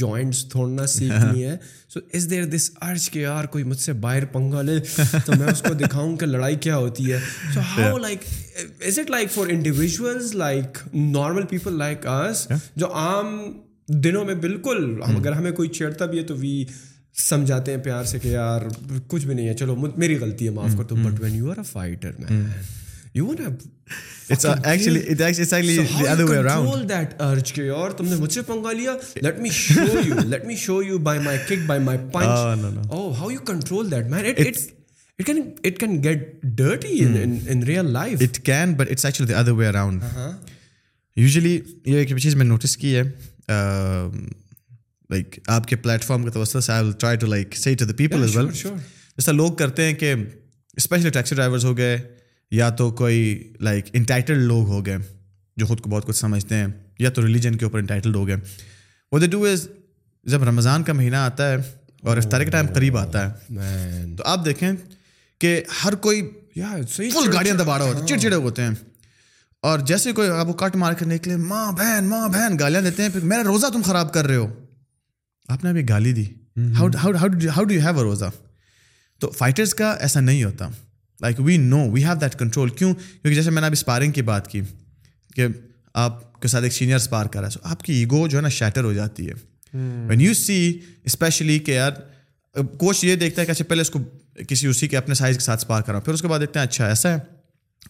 جوائنٹس 0.00 0.46
سیکھ 0.88 1.24
لی 1.32 1.44
ہے 1.44 1.56
سو 1.88 2.00
از 2.14 2.30
دیر 2.30 2.44
دس 2.44 2.70
ارج 2.82 3.10
کہ 3.10 3.18
یار 3.18 3.44
کوئی 3.44 3.64
مجھ 3.64 3.78
سے 3.78 3.92
باہر 3.92 4.24
پنگا 4.24 4.62
لے 4.62 4.78
تو 5.26 5.32
میں 5.38 5.46
اس 5.46 5.62
کو 5.62 5.74
دکھاؤں 5.74 6.16
کہ 6.16 6.26
لڑائی 6.26 6.56
کیا 6.56 6.76
ہوتی 6.76 7.12
ہے 7.12 7.18
so 7.54 7.60
how 7.60 7.98
like 7.98 8.24
is 8.86 8.98
it 8.98 9.10
like 9.10 9.30
for 9.30 9.46
individual 9.46 10.36
like 10.36 10.78
normal 10.94 11.46
people 11.46 11.78
like 11.78 12.06
us 12.06 12.48
جو 12.76 12.92
عام 12.94 13.38
دنوں 13.88 14.24
میں 14.24 14.34
بالکل 14.34 15.00
اگر 15.02 15.32
ہمیں 15.32 15.52
کوئی 15.52 15.68
چھیڑتا 15.68 16.06
بھی 16.06 16.18
ہے 16.18 16.24
تو 16.24 16.36
وی 16.36 16.64
سمجھاتے 17.16 17.70
ہیں 17.70 17.78
پیار 17.78 18.04
سے 18.04 18.18
کہ 18.18 18.28
یار 18.28 18.60
کچھ 19.06 19.26
بھی 19.26 19.34
نہیں 19.34 19.48
ہے 19.48 19.54
چلو 19.54 19.76
میری 19.96 20.18
غلطی 20.18 20.44
ہے 20.44 20.50
معاف 20.50 20.70
کر 20.76 20.94
but 20.94 21.20
when 21.20 21.42
way 21.42 21.54
around 26.38 26.82
usually 41.16 41.60
یہ 41.86 41.96
ایک 41.96 42.16
چیز 42.16 42.34
میں 42.34 42.46
نوٹس 42.46 42.76
کی 42.76 42.96
ہے 42.96 43.02
لائک 45.10 45.38
آپ 45.46 45.66
کے 45.66 45.76
پلیٹ 45.76 46.04
فارم 46.04 46.24
کے 46.24 46.30
توسط 46.30 46.64
سے 46.64 46.72
I 46.72 46.92
try 46.98 47.16
to 47.16 47.26
to 47.26 47.30
like 47.30 47.80
the 47.80 47.92
people 47.96 48.22
is 48.22 48.36
well 48.36 48.48
جیسا 48.52 49.32
لوگ 49.32 49.52
کرتے 49.52 49.84
ہیں 49.84 49.94
کہ 49.94 50.14
اسپیشلی 50.76 51.10
ٹیکسی 51.10 51.34
ڈرائیورز 51.34 51.64
ہو 51.64 51.76
گئے 51.76 51.98
یا 52.52 52.68
تو 52.70 52.90
کوئی 52.90 53.52
لائک 53.60 53.90
انٹائٹلڈ 53.92 54.42
لوگ 54.42 54.68
ہو 54.68 54.84
گئے 54.86 54.98
جو 55.56 55.66
خود 55.66 55.80
کو 55.80 55.90
بہت 55.90 56.06
کچھ 56.06 56.16
سمجھتے 56.16 56.54
ہیں 56.54 56.66
یا 56.98 57.10
تو 57.10 57.22
ریلیجن 57.22 57.56
کے 57.56 57.64
اوپر 57.64 57.78
انٹائٹلڈ 57.78 58.16
ہو 58.16 58.26
گئے 58.26 58.36
وہ 59.12 59.18
دے 59.18 59.26
ڈو 59.26 59.44
از 59.44 59.68
جب 60.26 60.44
رمضان 60.44 60.82
کا 60.82 60.92
مہینہ 60.92 61.16
آتا 61.16 61.50
ہے 61.52 61.56
اور 62.02 62.16
افطار 62.16 62.40
کے 62.40 62.50
ٹائم 62.50 62.66
oh, 62.66 62.74
قریب 62.74 62.96
آتا 62.98 63.28
ہے 63.28 64.16
تو 64.16 64.24
آپ 64.24 64.44
دیکھیں 64.44 64.70
کہ 65.40 65.60
ہر 65.84 65.94
کوئی 65.94 66.22
فل 66.88 67.32
گاڑیاں 67.32 67.54
دبا 67.54 67.78
رہا 67.78 67.84
ہوتا 67.84 67.96
ہے 67.96 68.00
ہاں. 68.00 68.08
چڑچڑے 68.08 68.36
ہوتے 68.36 68.62
ہیں 68.62 68.74
اور 69.62 69.78
جیسے 69.78 70.12
کوئی 70.12 70.28
آپ 70.30 70.46
کو 70.46 70.52
کٹ 70.52 70.76
مار 70.76 70.92
کر 70.92 71.06
نکلے 71.06 71.36
ماں 71.36 71.70
بہن 71.72 72.04
ماں 72.04 72.28
بہن 72.28 72.56
گالیاں 72.60 72.82
دیتے 72.82 73.02
ہیں 73.02 73.10
پھر 73.10 73.20
میرا 73.22 73.42
روزہ 73.42 73.66
تم 73.72 73.82
خراب 73.82 74.12
کر 74.12 74.26
رہے 74.26 74.36
ہو 74.36 74.46
آپ 75.48 75.64
نے 75.64 75.70
ابھی 75.70 75.88
گالی 75.88 76.12
دی 76.12 76.24
ہاؤ 76.56 76.88
ڈو 76.88 77.78
ہیو 77.78 78.02
روزہ 78.02 78.24
تو 79.20 79.30
فائٹرس 79.30 79.74
کا 79.74 79.90
ایسا 80.00 80.20
نہیں 80.20 80.44
ہوتا 80.44 80.68
like 81.20 81.40
we 81.40 81.56
know 81.56 81.90
we 81.90 82.04
have 82.04 82.14
that 82.20 82.38
control 82.38 82.68
کیوں 82.68 82.94
کیونکہ 82.94 83.34
جیسے 83.34 83.50
میں 83.50 83.60
نے 83.60 83.66
ابھی 83.66 83.78
اسپارنگ 83.78 84.12
کی 84.12 84.22
بات 84.22 84.48
کی 84.48 84.60
کہ 85.36 85.46
آپ 85.94 86.40
کے 86.40 86.48
ساتھ 86.48 86.64
ایک 86.64 86.72
سینئر 86.72 86.96
اسپار 86.96 87.26
کرا 87.26 87.44
ہے 87.44 87.50
سو 87.50 87.60
آپ 87.62 87.82
کی 87.82 87.92
ایگو 87.92 88.26
جو 88.28 88.36
ہے 88.38 88.42
نا 88.42 88.48
شیٹر 88.48 88.84
ہو 88.84 88.92
جاتی 88.92 89.28
ہے 89.28 89.34
وین 90.08 90.20
یو 90.20 90.34
سی 90.34 90.78
اسپیشلی 91.04 91.58
کہ 91.58 91.70
یار 91.70 91.92
کوچ 92.78 93.04
یہ 93.04 93.16
دیکھتا 93.16 93.42
ہے 93.42 93.46
کہ 93.46 93.50
اچھا 93.50 93.64
پہلے 93.64 93.80
اس 93.80 93.90
کو 93.90 94.00
کسی 94.48 94.66
اسی 94.66 94.88
کے 94.88 94.96
اپنے 94.96 95.14
سائز 95.14 95.36
کے 95.36 95.44
ساتھ 95.44 95.60
اسپار 95.60 95.82
کراؤں 95.82 96.00
پھر 96.00 96.12
اس 96.12 96.22
کے 96.22 96.28
بعد 96.28 96.40
دیکھتے 96.40 96.58
ہیں 96.58 96.66
اچھا 96.66 96.86
ایسا 96.86 97.12
ہے 97.12 97.18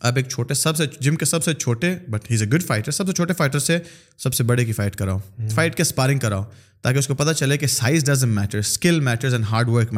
اب 0.01 0.17
ایک 0.17 0.29
چھوٹے 0.29 0.55
سب 0.55 0.77
سے 0.77 0.85
جم 1.01 1.17
کے 1.17 1.25
سب 1.25 1.45
سے 1.45 1.55
چھوٹے 1.55 1.95
but 2.09 2.31
he 2.31 2.35
is 2.35 2.43
a 2.43 2.49
good 2.49 2.63
fighter 2.63 2.93
سب 2.93 3.07
سے 3.07 3.13
چھوٹے 3.13 3.35
فائٹر 3.35 3.59
سے 3.59 3.79
سب 4.19 4.35
سے 4.35 4.45
بڑے 4.45 4.65
کی 4.65 4.73
فائٹ 4.73 4.97
کراؤ 4.97 5.19
فائٹ 5.55 5.75
کے 5.75 5.83
اسپارنگ 5.83 6.19
کراؤ 6.19 6.45
تاکہ 6.83 6.99
اس 6.99 7.07
کو 7.07 7.15
پتہ 7.15 7.33
چلے 7.33 7.57
کہ 7.57 7.67
size 7.67 8.25
matter 8.25 8.59
skill 8.59 9.01
matters 9.01 9.03
matters 9.03 9.35
and 9.35 9.45
hard 9.51 9.69
work 9.69 9.95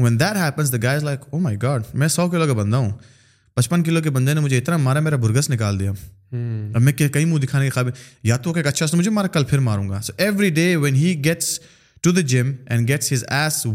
when 0.00 0.18
that 0.20 0.36
happens 0.36 0.72
the 0.72 0.98
like 0.98 1.20
oh 1.30 1.38
my 1.38 1.56
God 1.62 1.82
میں 1.94 2.08
سو 2.08 2.28
کلو 2.28 2.46
کا 2.46 2.52
بندہ 2.52 2.76
ہوں 2.76 2.90
پچپن 3.56 3.82
کلو 3.82 4.00
کے 4.00 4.10
بندے 4.10 4.34
نے 4.34 4.40
مجھے 4.40 4.58
اتنا 4.58 4.76
مارا 4.76 5.00
میرا 5.00 5.16
برگس 5.16 5.50
نکال 5.50 5.78
دیا 5.80 5.90
hmm. 5.90 6.74
اب 6.74 6.80
میں 6.80 6.92
کئی 6.92 7.24
منہ 7.24 7.38
دکھانے 7.38 7.64
کے 7.64 7.70
قابل 7.70 7.90
یا 8.22 8.36
تو 8.36 8.52
کہ 8.52 8.66
اچھا 8.66 8.86
مجھے 8.92 9.10
مارا 9.10 9.28
کل 9.28 9.44
پھر 9.44 9.58
ماروں 9.58 9.88
گا 9.88 10.00
so 10.00 10.12
every 10.18 10.50
day 10.50 10.74
when 10.76 10.94
he 10.94 11.14
gets 11.24 11.58
to 12.04 12.12
the 12.12 12.20
gym 12.26 12.52
and 12.66 12.88
gets 12.88 13.24
S 13.28 13.64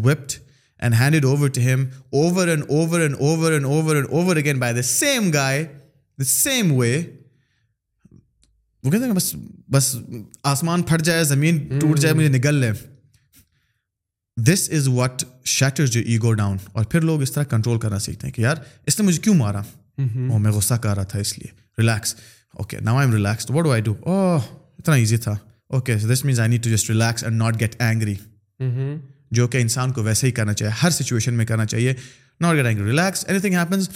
hand 0.92 1.26
over 1.26 1.50
to 1.50 1.62
him 1.62 1.86
over 2.12 2.48
and 2.48 2.64
over 2.70 3.00
and 3.00 3.16
over 3.20 3.52
and 3.52 3.66
over 3.66 3.96
and 3.96 4.08
over 4.12 4.36
again 4.36 4.62
گائے 5.34 5.66
وے 6.72 7.02
بس 9.16 9.36
بس 9.70 9.96
آسمان 10.44 10.82
پھٹ 10.84 11.02
جائے 11.02 11.24
زمین 11.24 11.80
ٹوٹ 11.80 12.00
جائے 12.00 12.16
مجھے 12.16 12.30
نکل 12.30 12.56
لے 12.56 12.72
this 14.38 14.70
is 14.74 14.88
what 14.88 15.24
shutter 15.46 15.86
ego 16.06 16.34
down 16.34 16.58
اور 16.72 16.86
پھر 16.86 17.02
لوگ 17.02 17.22
اس 17.22 17.32
طرح 17.32 17.44
کنٹرول 17.44 17.80
کرنا 17.80 18.00
سیکھتے 18.00 18.28
ہیں 18.28 18.34
کہ 18.34 18.42
یار 18.42 18.56
اس 18.86 19.00
نے 19.00 19.06
مجھے 19.06 19.22
کیوں 19.22 19.36
مارا 19.36 19.62
میں 19.98 20.52
غصہ 20.52 20.74
کر 20.74 20.96
رہا 20.96 21.04
تھا 21.04 21.20
اس 21.20 21.40
لیے 21.40 21.52
relax 21.78 22.16
okay 22.54 22.78
now 22.80 22.98
I 22.98 23.08
am 23.08 23.16
relax 23.16 23.52
what 23.52 23.66
would 23.66 23.72
I 23.72 23.82
do 23.82 23.96
اتنا 24.06 24.96
ایزی 24.96 25.18
تھا 25.18 25.36
okay 25.70 25.96
this 25.96 26.26
means 26.26 26.40
I 26.40 26.50
need 26.50 26.64
to 26.64 26.70
just 26.70 26.90
relax 26.90 27.24
and 27.24 27.38
not 27.38 27.60
get 27.60 27.76
angry 27.80 28.16
جو 29.34 29.48
کہ 29.48 29.58
انسان 29.58 29.92
کو 29.92 30.04
ویسے 30.04 30.28
ہی 30.28 30.32
کرنا 30.32 30.54
چاہیے 30.54 30.74
ہر 30.84 30.90
سچویشن 30.90 31.34
میں 31.34 31.46
کرنا 31.46 31.66
چاہیے 31.66 31.94
not 32.42 32.56
get 32.56 32.66
angry 32.66 32.86
relax 32.86 33.26
any 33.28 33.40
thing 33.40 33.56
happens 33.56 33.90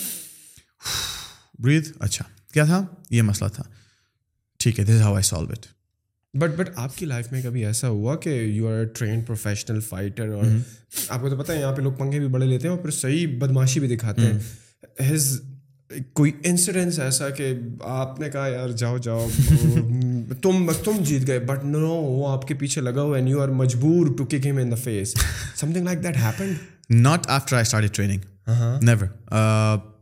breath 1.59 1.91
اچھا 1.99 2.25
کیا 2.53 2.65
تھا 2.65 2.85
یہ 3.09 3.21
مسئلہ 3.21 3.49
تھا 3.49 3.63
ٹھیک 4.59 4.79
ہے 4.79 4.85
this 4.85 5.01
how 5.01 5.15
I 5.15 5.23
solve 5.23 5.51
it 5.51 5.65
but 6.33 6.55
but 6.57 6.69
آپ 6.75 6.97
کی 6.97 7.05
لائف 7.05 7.31
میں 7.31 7.41
کبھی 7.41 7.65
ایسا 7.65 7.89
ہوا 7.89 8.15
کہ 8.15 8.29
you 8.29 8.67
are 8.67 8.83
trained 8.95 9.25
professional 9.27 9.79
fighter 9.79 10.27
اور 10.27 10.45
آپ 11.09 11.21
کو 11.21 11.29
تو 11.29 11.37
پتہ 11.37 11.51
ہے 11.51 11.59
یہاں 11.59 11.75
پہ 11.75 11.81
لوگ 11.81 11.93
پنکھے 11.93 12.19
بھی 12.19 12.27
بڑے 12.27 12.45
لیتے 12.45 12.67
ہیں 12.67 12.75
اور 12.75 12.81
پھر 12.81 12.91
صحیح 12.91 13.37
بدماشی 13.39 13.79
بھی 13.79 13.95
دکھاتے 13.95 14.21
ہیں 14.21 15.07
ہز 15.09 15.29
کوئی 16.13 16.31
انسیڈنس 16.43 16.99
ایسا 16.99 17.29
کہ 17.29 17.53
آپ 17.93 18.19
نے 18.19 18.29
کہا 18.29 18.47
یار 18.47 18.69
جاؤ 18.69 18.97
جاؤ 18.97 19.27
تم 20.33 20.65
بس 20.65 20.77
تم 20.77 20.97
جیت 21.03 21.27
گئے 21.27 21.39
بٹ 21.39 21.63
نو 21.65 21.87
وہ 21.87 22.27
آپ 22.29 22.47
کے 22.47 22.53
پیچھے 22.53 22.81
لگا 22.81 23.01
ہوا 23.01 23.15
اینڈ 23.17 23.29
یو 23.29 23.41
آر 23.41 23.49
مجبور 23.55 24.07
to 24.17 24.25
kick 24.25 24.47
him 24.47 24.57
in 24.57 24.71
the 24.71 24.75
face 24.75 25.13
some 25.55 25.73
thing 25.73 25.85
like 25.85 26.03
that 26.03 26.17
happen 26.17 26.53
not 27.01 27.27
after 27.29 27.55
I 27.55 27.61
start 27.61 27.95
training 27.95 28.21
never 28.81 29.05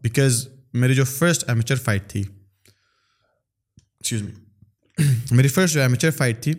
because 0.03 0.47
میری 0.73 0.95
جو 0.95 1.03
فرسٹ 1.03 1.43
ایمیچر 1.47 1.75
فائٹ 1.75 2.07
تھی 2.07 2.23
ایکسکیوز 4.01 4.21
می 4.23 4.31
میری 5.31 5.47
فرسٹ 5.47 5.73
جو 5.73 5.81
ایمیچر 5.81 6.11
فائٹ 6.11 6.43
تھی 6.43 6.53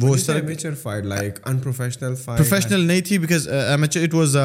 وہ 0.02 0.14
اس 0.14 0.24
طرح 0.26 0.74
fight 0.82 1.04
like 1.04 1.38
in 1.44 1.58
professional 1.58 2.14
fight 2.14 2.38
professional 2.38 2.80
نہیں 2.80 3.00
تھی 3.00 3.18
because 3.18 3.48
amateur 3.48 4.02
it 4.02 4.14
was 4.14 4.36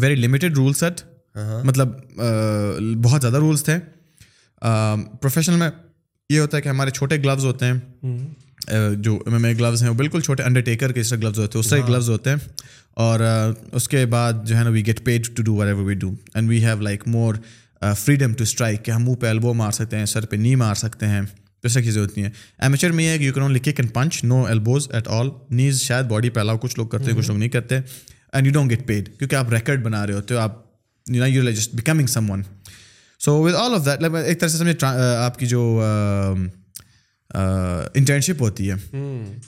very 0.00 0.14
limited 0.16 0.56
rule 0.56 0.72
set 0.72 1.00
مطلب 1.64 1.88
بہت 3.02 3.20
زیادہ 3.20 3.36
رولس 3.36 3.64
تھے 3.64 3.78
پروفیشنل 4.60 5.56
میں 5.56 5.70
یہ 6.30 6.40
ہوتا 6.40 6.56
ہے 6.56 6.62
کہ 6.62 6.68
ہمارے 6.68 6.90
چھوٹے 6.90 7.16
گلوز 7.18 7.44
ہوتے 7.44 7.66
ہیں 7.66 8.94
جو 8.96 9.14
ایم 9.16 9.32
ایم 9.34 9.44
اے 9.44 9.52
گلوز 9.54 9.82
ہیں 9.82 9.90
وہ 9.90 9.94
بالکل 9.94 10.20
چھوٹے 10.20 10.42
انڈر 10.42 10.60
ٹیکر 10.62 10.92
کے 10.92 11.00
اس 11.00 11.10
طرح 11.10 11.18
گلوز 11.18 11.38
ہوتے 11.38 11.52
ہیں 11.52 11.60
اس 11.60 11.70
طرح 11.70 11.86
گلوز 11.86 12.08
ہاں۔ 12.08 12.12
ہوتے 12.12 12.30
ہیں 12.30 12.36
اور 12.96 13.20
اس 13.72 13.88
کے 13.88 14.04
بعد 14.06 14.44
جو 14.44 14.56
ہے 14.56 14.64
نا 14.64 14.70
we 14.70 14.84
get 14.86 15.04
paid 15.04 15.26
to 15.36 15.42
do 15.42 15.56
we 15.76 15.94
do 15.94 16.10
and 16.34 16.48
we 16.48 16.62
have 16.64 16.80
like 16.80 17.06
more 17.08 17.34
freedom 17.82 18.32
to 18.32 18.42
strike 18.42 18.84
کہ 18.84 18.90
ہم 18.90 19.04
منہ 19.04 19.14
پہ 19.14 19.26
ایلبو 19.26 19.54
مار 19.54 19.70
سکتے 19.72 19.98
ہیں 19.98 20.06
سر 20.06 20.26
پہ 20.26 20.36
نی 20.36 20.54
مار 20.56 20.74
سکتے 20.76 21.06
ہیں 21.06 21.22
جیسے 21.64 21.82
چیزیں 21.82 22.00
ہوتی 22.02 22.22
ہیں 22.22 22.30
ایمیچر 22.58 22.92
میں 22.92 23.04
یہ 23.04 23.10
ہے 23.10 23.18
کہ 23.18 23.24
you 23.24 23.72
can 23.72 23.88
punch 23.88 24.22
no 24.24 24.44
elbows 24.44 24.88
at 24.90 25.08
all 25.10 25.28
knees 25.52 25.80
شاید 25.82 26.06
باڈی 26.06 26.30
پہ 26.30 26.40
الاؤ 26.40 26.58
کچھ 26.58 26.78
لوگ 26.78 26.86
کرتے 26.86 27.10
ہیں 27.10 27.18
کچھ 27.18 27.28
لوگ 27.28 27.38
نہیں 27.38 27.48
کرتے 27.48 27.80
and 28.32 28.46
you 28.46 28.52
don't 28.52 28.70
get 28.70 28.86
paid 28.86 29.08
کیونکہ 29.18 29.34
آپ 29.36 29.52
ریکارڈ 29.52 29.84
بنا 29.84 30.06
رہے 30.06 30.14
ہوتے 30.14 30.34
ہو 30.34 30.40
آپ 30.40 30.62
یو 31.06 31.20
نا 31.20 31.26
you 31.26 31.50
just 31.50 31.74
becoming 31.74 32.06
some 32.08 32.30
one 32.30 32.42
so 33.20 33.42
with 33.42 33.54
all 33.54 33.74
of 33.74 33.86
that 33.86 34.02
like 34.02 34.14
ایک 34.26 34.40
طرح 34.40 34.48
سے 34.48 34.58
سمجھے 34.58 34.86
آپ 35.16 35.38
کی 35.38 35.46
جو 35.46 35.82
انٹرنشپ 37.94 38.42
ہوتی 38.42 38.70
ہے 38.70 38.74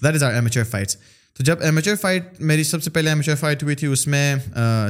that 0.03 0.15
is 0.15 0.23
are 0.23 0.33
amateur 0.33 0.65
fights 0.65 0.97
تو 1.37 1.45
جب 1.45 1.57
ایمیچور 1.61 1.97
فائٹ 2.01 2.41
میری 2.41 2.65
سب 2.65 2.83
سے 2.83 2.91
پہلے 2.91 3.11
ایمیچور 3.11 3.37
فائٹ 3.37 3.63
ہوئی 3.63 3.77
تھی 3.77 3.87
اس 3.87 4.07
میں 4.07 4.35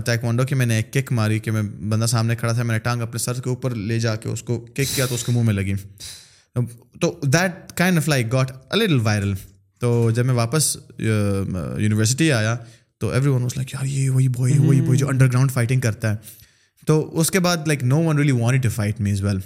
ٹیکوانڈو 0.04 0.44
کی 0.44 0.54
میں 0.54 0.66
نے 0.66 0.76
ایک 0.76 0.92
کک 0.92 1.12
ماری 1.12 1.38
کہ 1.38 1.50
میں 1.50 1.62
بندہ 1.62 2.06
سامنے 2.06 2.36
کھڑا 2.36 2.52
تھا 2.52 2.62
میں 2.62 2.74
نے 2.74 2.78
ٹانگ 2.78 3.02
اپنے 3.02 3.18
سر 3.18 3.40
کے 3.40 3.50
اوپر 3.50 3.74
لے 3.74 3.98
جا 4.00 4.16
کے 4.16 4.28
اس 4.28 4.42
کو 4.42 4.58
کک 4.60 4.94
کیا 4.94 5.06
تو 5.06 5.14
اس 5.14 5.24
کے 5.24 5.32
منہ 5.32 5.42
میں 5.42 5.54
لگی 5.54 5.74
تو 7.00 7.20
that 7.22 7.72
kind 7.72 7.98
of 7.98 8.08
like 8.08 8.32
got 8.32 8.52
a little 8.70 8.98
viral 9.00 9.34
تو 9.80 10.10
جب 10.10 10.26
میں 10.26 10.34
واپس 10.34 10.76
یونیورسٹی 10.98 12.32
آیا 12.32 12.56
تو 12.98 13.10
ایوری 13.10 13.28
ون 13.28 13.42
واس 13.42 13.56
لائک 13.56 13.74
یار 13.74 13.84
یہ 13.84 14.10
وہی 14.10 14.28
بوائے 14.28 14.54
بوائے 14.54 14.80
وہی 14.80 14.98
جو 14.98 15.08
انڈر 15.08 15.26
گراؤنڈ 15.26 15.52
فائٹنگ 15.52 15.80
کرتا 15.80 16.12
ہے 16.12 16.39
تو 16.86 17.20
اس 17.20 17.30
کے 17.30 17.40
بعد 17.40 17.66
like 17.66 17.82
no 17.84 18.02
one 18.02 18.18
really 18.18 18.32
want 18.32 18.62
to 18.62 18.68
fight 18.68 19.00
میز 19.00 19.22
ویل 19.22 19.38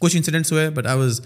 کچھ 0.00 0.16
انسیڈنٹس 0.16 0.52
ہوئے 0.52 0.68
بٹ 0.70 0.86
آئی 0.86 0.98
واز 0.98 1.20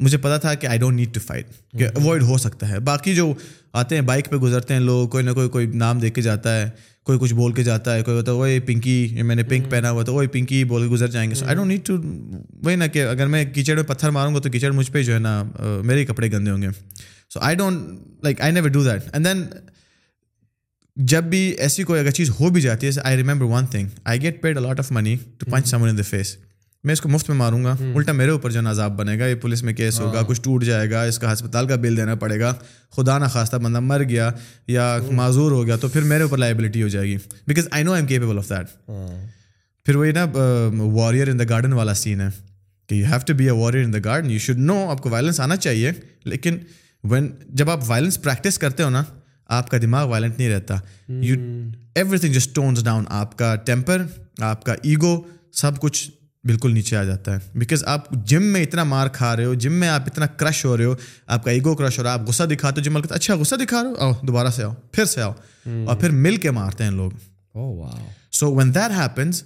مجھے 0.00 0.18
پتا 0.18 0.36
تھا 0.36 0.54
کہ 0.54 0.66
I 0.66 0.78
don't 0.78 0.96
need 0.96 1.14
to 1.14 1.20
fight 1.26 1.46
کہ 1.78 1.84
اوائڈ 1.84 2.06
mm-hmm. 2.12 2.32
ہو 2.32 2.38
سکتا 2.38 2.68
ہے 2.68 2.78
باقی 2.78 3.14
جو 3.14 3.32
آتے 3.72 3.94
ہیں 3.94 4.02
بائک 4.02 4.30
پہ 4.30 4.36
گزرتے 4.36 4.74
ہیں 4.74 4.80
لوگ 4.80 5.08
کوئی 5.08 5.24
نہ 5.24 5.30
کوئی 5.30 5.48
کوئی 5.48 5.66
نام 5.66 5.98
دے 5.98 6.10
کے 6.10 6.22
جاتا 6.22 6.56
ہے 6.56 6.70
کوئی 7.02 7.18
کچھ 7.18 7.34
بول 7.34 7.52
کے 7.52 7.62
جاتا 7.62 7.94
ہے 7.94 8.02
کوئی 8.02 8.16
ہوتا 8.16 8.32
ہے 8.32 8.36
وہ 8.36 8.66
پنکی 8.66 9.22
میں 9.22 9.36
نے 9.36 9.42
پنک 9.42 9.52
mm-hmm. 9.52 9.70
پہنا 9.70 9.90
ہوا 9.90 10.02
تھا 10.02 10.12
وہ 10.12 10.22
پنکی 10.32 10.62
بول 10.64 10.82
کے 10.82 10.88
گزر 10.88 11.08
جائیں 11.08 11.28
گے 11.30 11.34
so 11.34 11.46
I 11.46 11.56
don't 11.56 11.68
need 11.68 11.86
to 11.86 11.96
وہی 12.62 12.76
نہ 12.76 12.84
کہ 12.92 13.04
اگر 13.04 13.26
میں 13.26 13.44
کیچڑ 13.44 13.74
میں 13.74 13.84
پتھر 13.84 14.10
ماروں 14.10 14.34
گا 14.34 14.40
تو 14.40 14.50
کیچڑ 14.50 14.70
مجھ 14.70 14.90
پہ 14.90 15.02
جو 15.02 15.14
ہے 15.14 15.18
نا 15.18 15.42
میرے 15.84 16.00
ہی 16.00 16.04
کپڑے 16.04 16.32
گندے 16.32 16.50
ہوں 16.50 16.62
گے 16.62 16.68
so 17.30 17.40
I 17.40 17.56
don't 17.56 18.00
like 18.22 18.40
I 18.40 18.52
never 18.52 18.68
do 18.68 18.84
that 18.84 19.08
and 19.12 19.26
then 19.26 19.42
جب 20.96 21.24
بھی 21.24 21.40
ایسی 21.58 21.82
کوئی 21.82 22.00
اگر 22.00 22.10
چیز 22.10 22.30
ہو 22.30 22.48
بھی 22.50 22.60
جاتی 22.60 22.86
ہے 22.86 23.00
I 23.04 23.16
remember 23.16 23.44
one 23.46 23.66
thing 23.66 23.88
I 24.04 24.22
get 24.22 24.40
paid 24.42 24.56
a lot 24.56 24.78
of 24.78 24.90
money 24.92 25.16
to 25.38 25.50
punch 25.50 25.66
someone 25.66 25.88
in 25.88 25.98
the 25.98 26.02
face 26.06 26.36
میں 26.84 26.92
اس 26.92 27.00
کو 27.00 27.08
مفت 27.08 27.28
میں 27.30 27.36
ماروں 27.38 27.62
گا 27.64 27.74
الٹا 27.94 28.12
میرے 28.12 28.30
اوپر 28.30 28.50
جو 28.50 28.60
عذاب 28.70 28.96
بنے 28.96 29.18
گا 29.18 29.26
یہ 29.26 29.34
پولیس 29.34 29.62
میں 29.62 29.72
کیس 29.72 30.00
ہوگا 30.00 30.18
ہاں۔ 30.18 30.26
کچھ 30.28 30.40
ٹوٹ 30.42 30.64
جائے 30.64 30.90
گا 30.90 31.02
اس 31.02 31.18
کا 31.18 31.32
ہسپتال 31.32 31.66
کا 31.66 31.76
بل 31.76 31.96
دینا 31.96 32.14
پڑے 32.14 32.38
گا 32.40 32.52
خدا 32.92 33.18
نخواستہ 33.18 33.56
بندہ 33.56 33.80
مر 33.80 34.02
گیا 34.02 34.30
یا 34.68 34.96
معذور 35.10 35.52
ہو 35.52 35.66
گیا 35.66 35.76
تو 35.76 35.88
پھر 35.88 36.02
میرے 36.04 36.22
اوپر 36.22 36.38
لائبلٹی 36.38 36.82
ہو 36.82 36.88
جائے 36.88 37.06
گی 37.06 37.16
because 37.46 37.68
I 37.70 37.84
know 37.84 37.92
am 37.92 38.06
capable 38.06 38.38
of 38.38 38.48
that 38.48 38.90
پھر 39.86 39.96
وہی 39.96 40.12
نا 40.12 40.24
وارئر 40.72 41.28
ان 41.28 41.38
دا 41.38 41.44
گارڈن 41.48 41.72
والا 41.72 41.94
سین 41.94 42.20
ہے 42.20 42.28
کہ 42.88 42.94
you 42.94 43.06
have 43.06 43.18
to 43.26 43.34
be 43.34 43.44
a 43.44 43.56
warrior 43.56 43.84
in 43.84 43.92
the 43.92 43.98
garden 44.04 44.30
you 44.30 44.38
should 44.38 44.58
know 44.60 44.78
آپ 44.90 45.02
کو 45.02 45.10
وائلنس 45.10 45.40
آنا 45.40 45.56
چاہیے 45.58 45.92
لیکن 46.24 46.58
وین 47.04 47.30
جب 47.50 47.70
آپ 47.70 47.80
وائلنس 47.86 48.22
پریکٹس 48.22 48.58
کرتے 48.58 48.82
ہو 48.82 48.90
نا 48.90 49.02
آپ 49.52 49.70
کا 49.70 49.78
دماغ 49.82 50.08
وائلنٹ 50.08 50.38
نہیں 50.38 50.50
رہتا 50.50 50.76
you 51.08 51.36
every 51.94 52.18
thing 52.18 52.32
just 52.32 52.54
tones 52.54 52.84
down 52.84 53.04
آپ 53.08 53.38
کا 53.38 53.54
ٹیمپر 53.56 54.02
آپ 54.40 54.64
کا 54.64 54.74
ایگو 54.82 55.20
سب 55.52 55.80
کچھ 55.80 56.10
بالکل 56.44 56.72
نیچے 56.74 56.96
آ 56.96 57.02
جاتا 57.04 57.34
ہے 57.34 57.38
بیکاز 57.54 57.84
آپ 57.86 58.10
جم 58.26 58.42
میں 58.42 58.62
اتنا 58.62 58.84
مار 58.84 59.08
کھا 59.08 59.36
رہے 59.36 59.44
ہو 59.44 59.54
جم 59.54 59.72
میں 59.72 59.88
آپ 59.88 60.02
اتنا 60.06 60.26
کرش 60.26 60.64
ہو 60.64 60.76
رہے 60.76 60.84
ہو 60.84 60.94
آپ 61.26 61.44
کا 61.44 61.50
ایگو 61.50 61.74
کرش 61.74 61.98
ہو 61.98 62.04
رہا 62.04 62.14
ہے 62.14 62.20
آپ 62.20 62.28
غصہ 62.28 62.42
دکھاتے 62.42 62.80
ہو 62.80 62.84
جم 62.84 62.92
جی 62.92 63.00
لگتا 63.00 63.14
اچھا 63.14 63.34
غصہ 63.34 63.54
دکھا 63.54 63.82
رہے 63.82 63.90
ہو 63.90 63.96
آؤ 63.98 64.12
دوبارہ 64.22 64.48
سے 64.48 64.62
آؤ 64.62 64.72
پھر 64.92 65.04
سے 65.04 65.20
آؤ 65.20 65.32
hmm. 65.32 65.88
اور 65.88 65.96
پھر 65.96 66.10
مل 66.10 66.36
کے 66.36 66.50
مارتے 66.50 66.84
ہیں 66.84 66.90
لوگ 66.90 67.10
سو 68.32 68.54
وین 68.54 68.74
دیٹ 68.74 68.90
ہیپنس 68.90 69.44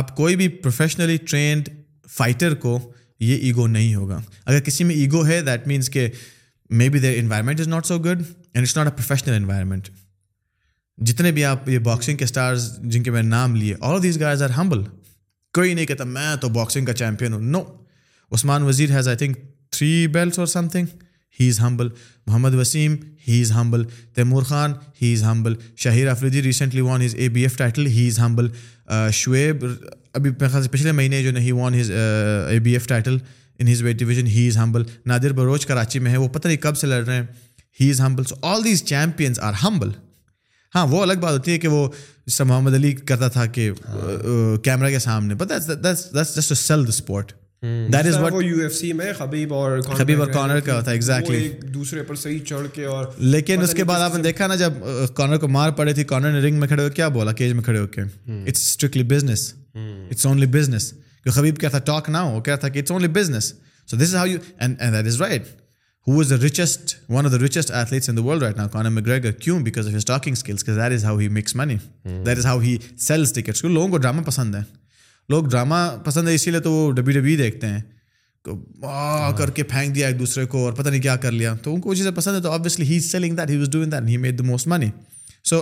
آپ 0.00 0.16
کوئی 0.16 0.36
بھی 0.36 0.48
پروفیشنلی 0.48 1.16
ٹرینڈ 1.16 1.68
فائٹر 2.08 2.54
کو 2.54 2.78
یہ 3.20 3.36
ایگو 3.36 3.66
نہیں 3.66 3.94
ہوگا 3.94 4.20
اگر 4.44 4.60
کسی 4.60 4.84
میں 4.84 4.94
ایگو 4.94 5.26
ہے 5.26 5.40
دیٹ 5.40 5.66
مینس 5.66 5.90
کہ 5.90 6.08
may 6.70 6.88
be 6.88 6.98
there 6.98 7.18
environment 7.18 7.60
is 7.60 7.68
not 7.68 7.86
so 7.86 7.98
good 7.98 8.22
and 8.54 8.62
it's 8.62 8.76
not 8.76 8.86
a 8.86 8.92
professional 8.92 9.34
environment 9.34 9.88
جتنے 10.98 11.32
بھی 11.32 11.44
آپ 11.44 11.68
یہ 11.68 11.78
باکسنگ 11.78 12.16
کے 12.16 12.24
اسٹارز 12.24 12.70
جن 12.82 13.02
کے 13.02 13.10
میں 13.10 13.22
نام 13.22 13.56
لیے 13.56 13.74
all 13.80 14.02
these 14.02 14.20
guys 14.20 14.42
are 14.42 14.50
humble 14.50 14.82
کوئی 15.54 15.74
نہیں 15.74 15.86
کہتا 15.86 16.04
میں 16.04 16.34
تو 16.36 16.48
باکسنگ 16.48 16.86
کا 16.86 16.92
چیمپئن 16.92 17.32
ہوں 17.32 17.40
no 17.42 17.62
Usman 18.32 18.62
Wazir 18.62 18.90
has 18.90 19.08
I 19.08 19.16
think 19.16 19.38
three 19.70 20.06
belts 20.06 20.38
اور 20.38 20.46
some 20.46 20.68
thing 20.68 20.86
he 21.38 21.48
is 21.48 21.60
humble 21.60 21.88
Muhammad 22.26 22.54
Waseem 22.54 22.96
he 23.28 23.40
is 23.42 23.52
humble 23.52 23.84
Taimur 24.14 24.42
Khan 24.42 24.72
he 25.02 25.12
is 25.12 25.22
humble 25.22 25.54
Shahir 25.76 26.08
Afridi 26.08 26.42
recently 26.42 26.80
won 26.80 27.02
his 27.02 27.14
A 27.14 27.28
B 27.28 27.42
F 27.42 27.56
title 27.56 27.86
he 27.86 28.06
is 28.08 28.18
humble 28.18 28.48
Shoaib 29.12 29.64
ابھی 30.14 30.30
پچھلے 30.70 30.92
مہینے 30.92 31.22
جو 31.22 31.30
نہیں 31.30 31.52
won 31.52 31.80
his 31.80 31.90
A 31.90 32.58
B 32.58 32.72
F 32.72 32.86
title 32.86 33.18
in 33.60 33.68
his 33.68 33.82
weight 33.82 33.98
division 34.00 34.26
he 34.26 34.46
is 34.48 34.56
humble 34.56 34.82
Nadir 35.06 35.32
Bharuch 35.32 35.66
Karachi 35.66 35.98
میں 35.98 36.10
ہے 36.10 36.16
وہ 36.16 36.28
پتہ 36.28 36.48
نہیں 36.48 36.58
کب 36.58 36.76
سے 36.76 36.86
لڑ 36.86 37.04
رہے 37.06 37.16
ہیں 37.16 37.26
he 37.80 37.90
is 37.90 38.00
humble 38.00 38.24
so 38.24 38.34
all 38.42 38.64
these 38.64 38.84
champions 38.84 39.38
are 39.38 39.52
humble 39.64 39.90
ہاں 40.74 40.86
وہ 40.86 41.02
الگ 41.02 41.20
بات 41.20 41.32
ہوتی 41.32 41.52
ہے 41.52 41.58
کہ 41.58 41.68
وہ 41.68 41.88
جس 42.26 42.36
طرح 42.36 42.46
محمد 42.46 42.74
علی 42.74 42.92
کرتا 42.92 43.28
تھا 43.28 43.46
کہ 43.46 43.70
کیمرہ 44.62 44.90
کے 44.90 44.98
سامنے 44.98 45.34
جسٹ 45.34 46.52
سیل 46.52 46.84
دا 46.84 46.88
اسپورٹ 46.88 47.32
خبیب 49.18 49.52
اور 49.54 49.78
کارنر 49.80 50.60
کا 50.60 50.80
تھا 50.80 50.90
ایگزیکٹلی 50.90 51.48
دوسرے 51.74 52.02
پر 52.02 52.14
صحیح 52.14 52.38
چڑھ 52.38 52.66
کے 52.74 52.84
اور 52.84 53.06
لیکن 53.18 53.62
اس 53.62 53.74
کے 53.74 53.84
بعد 53.84 54.00
آپ 54.00 54.14
نے 54.14 54.22
دیکھا 54.22 54.46
نا 54.46 54.54
جب 54.54 54.72
کارنر 55.14 55.36
کو 55.36 55.48
مار 55.48 55.70
پڑے 55.70 55.92
تھی 55.92 56.04
کارنر 56.04 56.32
نے 56.32 56.40
رنگ 56.40 56.60
میں 56.60 56.68
کھڑے 56.68 56.84
ہو 56.84 56.90
کیا 56.90 57.08
بولا 57.08 57.32
کیج 57.32 57.52
میں 57.52 57.62
کھڑے 57.62 57.78
ہو 57.78 57.86
کے 57.86 58.00
it's 58.00 58.60
strictly 58.60 59.02
business 59.04 59.52
it's 59.74 60.26
only 60.26 60.46
business 60.46 60.92
کہ 61.26 61.30
خبیب 61.30 61.58
کیا 61.58 61.68
تھا 61.68 61.78
ٹاک 61.78 62.08
نا 62.10 62.22
وہ 62.22 62.40
کیا 62.40 62.56
تھا 62.56 62.68
کہ 62.68 62.78
it's 62.78 62.90
only 62.90 63.08
business 63.08 63.52
so 63.88 63.96
this 63.96 64.02
is 64.02 64.14
how 64.14 64.26
you 64.26 64.38
and 64.58 64.76
and 64.80 64.96
that 64.96 65.06
is 65.06 65.20
right 65.20 65.46
who 66.06 66.20
is 66.20 66.30
the 66.30 66.36
richest 66.36 66.94
one 67.08 67.26
of 67.26 67.32
the 67.32 67.38
richest 67.38 67.70
athletes 67.70 68.08
in 68.08 68.16
the 68.16 68.22
world 68.22 68.42
right 68.42 68.56
now 68.56 69.00
great 69.06 69.26
ار 69.26 69.32
کیوں 69.40 69.58
because 69.60 69.88
of 69.88 69.94
his 69.94 70.04
talking 70.04 70.32
skills 70.32 70.66
that 70.66 70.92
is 70.92 71.04
how 71.04 71.18
he 71.18 71.28
makes 71.28 71.56
money 71.56 71.76
that 72.24 72.38
is 72.38 72.46
how 72.46 72.60
he 72.60 72.76
sells 72.98 73.32
tickets 73.32 73.60
کیونکہ 73.60 73.74
لوگوں 73.74 73.88
کو 73.88 73.98
drama 73.98 74.22
پسند 74.22 74.54
ہے 74.54 74.62
لوگ 75.28 75.44
drama 75.44 75.74
پسند 76.04 76.28
ہے 76.28 76.34
اسی 76.34 76.50
لیے 76.50 76.60
تو 76.60 76.72
وہ 76.72 76.92
ڈبی 76.92 77.12
ڈبی 77.12 77.36
دیکھتے 77.36 77.66
ہیں 77.66 77.80
ہاں. 78.82 79.32
کر 79.38 79.50
کے 79.50 79.62
پھینک 79.62 79.94
دیا 79.94 80.06
ایک 80.06 80.18
دوسرے 80.18 80.44
کو 80.46 80.64
اور 80.64 80.72
پتہ 80.72 80.88
نہیں 80.88 81.02
کیا 81.02 81.16
کر 81.16 81.32
لیا 81.32 81.54
تو 81.54 81.74
ان 81.74 81.80
کو 81.80 81.88
وہ 81.88 81.94
چیزیں 81.94 82.10
پسند 82.10 82.36
ہے 82.36 82.40
تو 82.40 82.50
obviously 82.50 82.86
he 82.86 83.00
selling 83.00 83.36
that 83.36 83.50
he 83.50 83.56
was 83.56 83.68
doing 83.68 83.90
that 83.90 84.08
he 84.08 84.16
made 84.16 84.38
the 84.38 84.44
most 84.44 84.66
money 84.66 84.90
so 85.44 85.60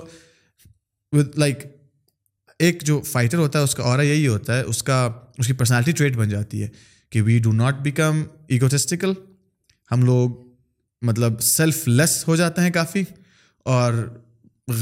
with 1.12 1.38
like 1.38 1.64
ایک 2.60 2.82
جو 2.82 3.00
فائٹر 3.00 3.38
ہوتا 3.38 3.58
ہے 3.58 3.64
اس 3.64 3.74
کا 3.74 3.82
اور 3.82 4.02
یہی 4.02 4.28
ہوتا 4.28 4.56
ہے 4.56 4.62
اس 4.62 4.82
کا 4.82 5.10
اس 5.38 5.46
کی 5.46 5.52
پرسنالٹی 5.52 5.92
ٹریٹ 5.92 6.16
بن 6.16 6.28
جاتی 6.28 6.62
ہے 6.62 6.68
کہ 7.10 7.22
we 7.22 7.38
do 7.38 7.52
not 7.52 7.74
become 7.74 8.22
egotistical 8.48 9.12
ہم 9.90 10.04
لوگ 10.04 10.30
مطلب 11.02 11.40
سیلف 11.40 11.88
لیس 11.88 12.28
ہو 12.28 12.36
جاتے 12.36 12.62
ہیں 12.62 12.70
کافی 12.70 13.02
اور 13.62 13.92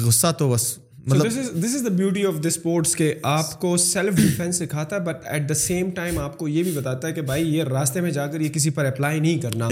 غصہ 0.00 0.33
تو 0.39 0.51
بس 0.51 0.79
مطلب 1.07 1.33
this 1.65 1.75
is 1.75 1.85
the 1.85 1.89
beauty 1.89 2.25
of 2.27 2.35
the 2.35 2.49
sports 2.49 2.97
کہ 2.97 3.15
آپ 3.23 3.61
کو 3.61 3.77
سیلف 3.77 4.15
ڈیفینس 4.15 4.57
سکھاتا 4.57 4.97
ہے 4.97 5.01
but 5.01 5.27
at 5.27 5.49
the 5.49 5.55
same 5.55 5.91
time 5.91 6.19
آپ 6.19 6.39
کو 6.39 6.49
یہ 6.49 6.63
بھی 6.63 6.73
بتاتا 6.73 7.09
ہے 7.09 7.13
کہ 7.13 7.23
بھائی 7.23 7.57
یہ 7.57 7.65
راستے 7.65 8.01
میں 8.01 8.11
جا 8.11 8.27
کر 8.27 8.41
یہ 8.41 8.49
کسی 8.49 8.71
پر 8.71 8.85
اپلائی 8.85 9.21
نہیں 9.21 9.39
کرنا 9.39 9.69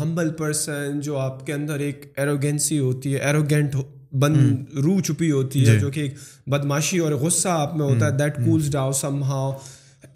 ہمبل 0.00 0.30
پرسن 0.30 1.00
جو 1.00 1.18
آپ 1.18 1.46
کے 1.46 1.52
اندر 1.52 1.78
ایک 1.78 2.12
ایروگینسی 2.16 2.78
ہوتی 2.78 3.14
ہے 3.14 3.18
ایروگینٹ 3.18 3.76
بند 4.18 4.76
روح 4.76 5.00
چھپی 5.00 5.30
ہوتی 5.30 5.60
ہے 5.60 5.72
جی۔ 5.72 5.80
جو 5.80 5.90
کہ 5.90 6.00
ایک 6.00 6.14
بدماشی 6.46 6.98
اور 6.98 7.12
غصہ 7.20 7.48
آپ 7.50 7.74
میں 7.76 7.86
ہوتا 7.86 8.06
ہے 8.06 8.16
that 8.18 8.36
cools 8.36 8.70
down 8.72 8.92
some 8.94 9.22
how 9.22 9.52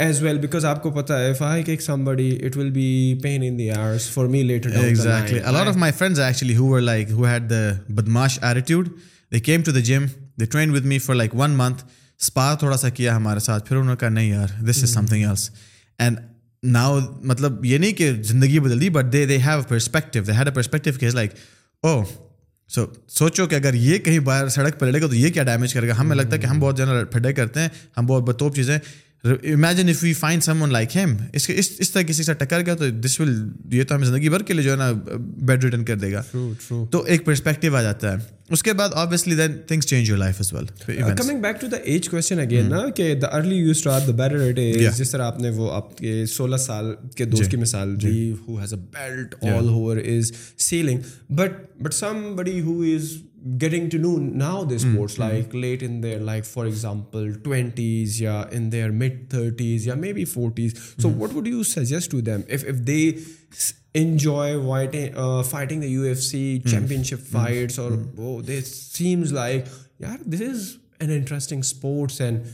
as 0.00 0.22
well 0.22 0.38
because 0.38 0.64
آپ 0.64 0.82
کو 0.82 0.90
پتا 0.90 1.18
ہے 1.20 1.30
if 1.30 1.42
I 1.42 1.62
kick 1.62 1.82
some 1.82 2.04
body 2.04 2.30
it 2.42 2.56
will 2.56 2.70
be 2.70 2.88
pain 3.22 3.42
in 3.42 3.58
the 3.58 3.70
arse 3.70 4.08
for 4.10 4.26
me 4.26 4.42
later 4.42 4.76
exactly 4.76 5.40
a 5.40 5.50
lot 5.52 5.68
of 5.68 5.76
my 5.76 5.92
friends 5.92 6.20
actually 6.20 6.56
who 6.56 6.68
were 6.68 6.80
like 6.80 7.10
who 7.10 7.26
had 7.26 7.50
the 7.50 7.68
بدماش 7.88 8.38
attitude 8.42 8.88
they 9.32 9.40
came 9.40 9.62
to 9.62 9.72
the 9.72 9.80
gym 9.84 10.06
they 10.40 10.44
train 10.46 10.70
with 10.70 10.84
me 10.84 10.98
for 10.98 11.14
like 11.14 11.34
one 11.34 11.56
month 11.56 11.84
spa 12.20 12.54
تھوڑا 12.54 12.76
سا 12.76 12.88
کیا 12.90 13.16
ہمارے 13.16 13.40
ساتھ 13.40 13.68
پھر 13.68 13.76
انہوں 13.76 13.90
نے 13.90 13.96
کہا 14.00 14.08
نہیں 14.08 14.28
یار 14.28 14.62
this 14.62 14.82
is 14.82 14.94
some 14.94 15.06
thing 15.06 15.24
else 15.24 15.50
and 15.98 16.18
now 16.62 16.98
مطلب 17.24 17.64
یہ 17.64 17.78
نہیں 17.78 17.92
کہ 17.92 18.12
زندگی 18.22 18.58
بدل 18.60 18.80
دی 18.80 18.90
but 18.90 19.12
they 19.12 19.24
they 19.26 19.38
have 19.38 19.62
perspective 19.68 20.20
they 20.20 20.32
had 20.32 20.46
a 20.46 20.54
perspective 20.54 20.98
کہ 21.00 21.10
لائک 21.10 21.34
او 21.82 21.90
oh, 21.90 22.04
سو 22.70 22.86
سوچو 23.08 23.46
کہ 23.46 23.54
اگر 23.54 23.74
یہ 23.74 23.98
کہیں 23.98 24.18
باہر 24.18 24.48
سڑک 24.48 24.78
پہ 24.78 24.86
لڑے 24.86 25.02
گا 25.02 25.06
تو 25.06 25.14
یہ 25.14 25.30
کیا 25.30 25.42
ڈیمیج 25.42 25.74
کرے 25.74 25.88
گا 25.88 25.94
ہمیں 25.98 26.16
لگتا 26.16 26.36
ہے 26.36 26.40
کہ 26.40 26.46
ہم 26.46 26.60
بہت 26.60 26.76
زیادہ 26.76 27.04
پھڈے 27.04 27.32
کرتے 27.32 27.60
ہیں 27.60 27.68
ہم 27.96 28.06
بہت 28.06 28.22
بتوپ 28.22 28.54
چیزیں 28.54 28.78
imagine 29.24 29.88
if 29.88 30.02
we 30.02 30.12
find 30.12 30.40
some 30.40 30.62
one 30.62 30.72
like 30.72 30.96
him 30.96 31.14
اس 31.32 31.46
کے 31.46 31.54
اس 31.56 31.90
طرح 31.90 32.02
کسی 32.02 32.22
سے 32.22 32.34
ٹکر 32.34 32.60
گیا 32.66 32.74
تو 32.74 32.88
دس 33.00 33.20
ول 33.20 33.34
یہ 33.72 33.84
تو 33.84 33.94
ہمیں 33.94 34.04
زندگی 34.04 34.28
بھر 34.28 34.42
کے 34.42 34.54
لیے 34.54 34.64
جو 34.64 34.70
ہے 34.70 34.76
نا 34.76 34.90
بیڈ 35.16 35.64
ریٹرن 35.64 35.84
کر 35.84 35.96
دے 35.96 36.12
گا 36.12 36.22
تو 36.90 37.02
ایک 37.02 37.24
پرسپیکٹو 37.24 37.74
آ 37.76 37.82
جاتا 37.82 38.12
ہے 38.12 38.18
اس 38.50 38.62
کے 38.62 38.72
بعد 38.72 38.88
obviously 38.94 39.34
then 39.36 39.56
things 39.68 39.86
change 39.86 40.08
your 40.08 40.18
life 40.18 40.40
is 40.40 40.52
well 40.52 40.66
coming 41.16 41.40
back 41.42 41.60
to 41.60 41.66
the 41.66 41.76
age 41.84 42.08
question 42.08 42.40
again 42.40 42.70
نا 42.70 42.82
کہ 42.96 43.14
the 43.14 43.26
early 43.32 43.56
you 43.56 43.70
start 43.70 44.06
the 44.06 44.12
better 44.12 44.40
at 44.40 44.58
age 44.58 44.88
جس 44.96 45.10
طرح 45.10 45.26
آپ 45.26 45.40
نے 45.40 45.50
وہ 45.50 45.70
آپ 45.72 45.96
کے 45.98 46.24
سولہ 46.26 46.56
سال 46.56 46.94
کے 47.16 47.24
دوست 47.24 47.50
کی 47.50 47.56
مثال 47.56 48.00
دی 48.02 48.32
who 48.48 48.58
has 48.60 48.74
a 48.74 48.80
belt 48.92 49.34
all 49.42 49.68
over 49.68 49.96
is 49.96 50.32
selling 50.58 50.98
but 51.30 51.60
but 51.82 51.94
سم 51.94 52.34
بڑی 52.36 52.60
ہو 52.60 52.80
is 52.94 53.12
getting 53.56 53.88
to 53.90 53.98
know 53.98 54.16
now 54.16 54.64
the 54.64 54.76
hmm, 54.76 54.94
sports 54.94 55.16
hmm. 55.16 55.22
like 55.22 55.50
late 55.52 55.82
in 55.82 56.00
their, 56.00 56.18
like 56.18 56.44
for 56.44 56.66
example 56.66 57.20
20s, 57.20 58.20
yeah, 58.20 58.48
in 58.50 58.70
their 58.70 58.92
mid 58.92 59.28
30s, 59.30 59.86
yeah, 59.86 59.94
maybe 59.94 60.24
40s. 60.24 61.00
So 61.00 61.08
hmm. 61.08 61.18
what 61.18 61.32
would 61.32 61.46
you 61.46 61.64
suggest 61.64 62.10
to 62.12 62.22
them 62.22 62.44
if 62.48 62.62
they 62.62 63.18
enjoy 63.94 64.56
fighting 65.42 65.78
uh, 65.78 65.82
the 65.82 65.94
UFC 65.96 66.68
championship 66.68 67.20
fights, 67.20 67.78
or 67.78 67.98
oh, 68.18 68.40
this 68.40 68.90
seems 68.92 69.32
like, 69.32 69.66
yeah, 69.98 70.16
this 70.24 70.40
is 70.40 70.78
an 71.00 71.10
interesting 71.10 71.62
sports 71.62 72.20
and 72.20 72.46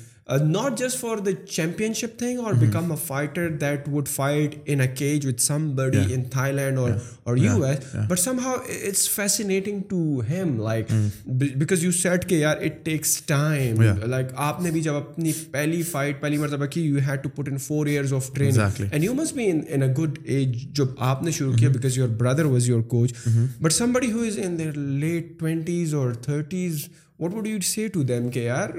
not 0.28 0.78
just 0.78 0.98
for 0.98 1.16
the 1.16 1.30
champion 1.46 1.92
ship 1.94 2.18
thing 2.18 2.38
اور 2.38 2.52
become 2.52 2.90
a 2.90 2.96
fighter 3.04 3.48
that 3.50 3.88
would 3.88 4.08
fight 4.08 4.54
in 4.66 4.80
a 4.80 4.86
cage 4.88 5.26
with 5.26 5.40
some 5.40 5.68
body 5.76 6.14
in 6.14 6.24
Thai 6.30 6.52
land 6.52 6.78
اور 6.78 6.90
اور 7.22 7.36
U 7.36 7.62
S 7.64 7.94
but 8.08 8.18
some 8.18 8.38
how 8.38 8.54
it's 8.86 9.08
fascinating 9.10 9.82
to 9.88 10.20
him 10.28 10.58
like 10.60 10.90
because 11.26 11.84
you 11.84 11.92
said 11.92 12.28
کے 12.28 12.38
یار 12.38 12.56
it 12.60 12.84
takes 12.84 13.16
time 13.26 13.82
like 14.06 14.32
آپ 14.46 14.60
نے 14.62 14.70
بھی 14.70 14.80
جب 14.80 14.94
اپنی 14.94 15.32
پہلی 15.50 15.82
فائٹ 15.82 16.20
پہلی 16.20 16.38
مرتبہ 16.38 16.66
کی 16.66 16.80
you 16.80 16.98
had 17.06 17.22
to 17.22 17.28
put 17.34 17.48
in 17.48 17.58
four 17.58 17.86
years 17.86 18.14
of 18.14 18.32
training 18.34 18.82
and 18.92 19.04
you 19.04 19.14
must 19.14 19.34
be 19.34 19.50
in 19.50 19.82
a 19.82 19.92
good 19.98 20.18
age 20.24 20.58
جب 20.72 21.00
آپ 21.04 21.22
نے 21.22 21.30
شروع 21.30 21.52
کیا 21.52 21.68
because 21.68 21.98
your 21.98 22.08
brother 22.18 22.44
was 22.46 22.68
your 22.68 22.82
coach 22.88 23.12
but 23.62 23.72
سم 23.72 23.92
بڑی 23.92 24.12
ہو 24.12 24.22
is 24.22 24.38
in 24.42 24.58
their 24.58 24.72
late 24.76 25.38
twenties 25.38 25.94
اور 25.94 26.12
thirties 26.22 26.86
what 27.20 27.34
would 27.34 27.46
you 27.46 27.60
say 27.64 27.86
to 27.88 28.02
them 28.02 28.28
کہ 28.30 28.38
یار 28.38 28.70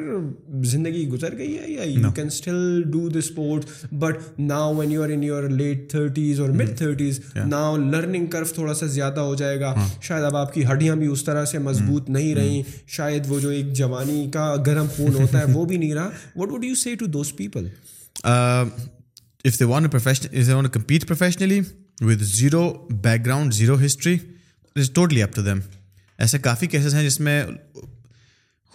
زندگی 0.63 1.07
گزر 1.07 1.37
گئی 1.37 1.57
ہے 1.57 1.71
یا 1.71 1.83
you 1.83 2.11
can 2.15 2.25
still 2.25 2.81
do 2.83 3.07
the 3.09 3.19
sport 3.19 3.65
but 3.93 4.39
now 4.39 4.73
when 4.75 4.91
you 4.91 5.03
are 5.03 5.09
in 5.09 5.23
your 5.23 5.43
late 5.43 5.89
thirties 5.91 6.39
اور 6.39 6.49
mid 6.49 6.77
thirties 6.77 7.19
now 7.45 7.77
learning 7.77 8.25
curve 8.25 8.53
تھوڑا 8.53 8.73
سا 8.73 8.85
زیادہ 8.85 9.19
ہو 9.19 9.35
جائے 9.35 9.59
گا 9.59 9.73
شاید 10.01 10.23
اب 10.23 10.35
آپ 10.35 10.53
کی 10.53 10.65
ہڈیاں 10.65 10.95
بھی 10.95 11.07
اس 11.07 11.23
طرح 11.23 11.45
سے 11.45 11.59
مضبوط 11.59 12.09
نہیں 12.09 12.35
رہیں 12.35 12.61
شاید 12.87 13.25
وہ 13.27 13.39
جو 13.39 13.49
ایک 13.49 13.73
جوانی 13.73 14.29
کا 14.33 14.55
گرم 14.67 14.87
خون 14.95 15.13
ہوتا 15.13 15.39
ہے 15.39 15.53
وہ 15.53 15.65
بھی 15.65 15.77
نہیں 15.77 15.93
رہا 15.93 16.09
what 16.35 16.51
would 16.51 16.65
you 16.65 16.75
say 16.75 16.95
to 16.95 17.05
those 17.05 17.35
people 17.35 17.67
if 19.45 19.59
they 19.59 19.65
want 19.65 20.67
compete 20.67 21.07
professionally 21.07 21.59
with 22.01 22.21
zero 22.21 22.67
back 22.89 23.25
ground 23.25 23.53
zero 23.53 23.85
history 23.85 24.17
is 24.75 24.91
totally 24.91 25.23
up 25.23 25.35
to 25.35 25.41
them 25.41 25.59
ایسے 26.19 26.39
کافی 26.39 26.67
کیسز 26.67 26.95
ہیں 26.95 27.03
جس 27.03 27.19
میں 27.19 27.43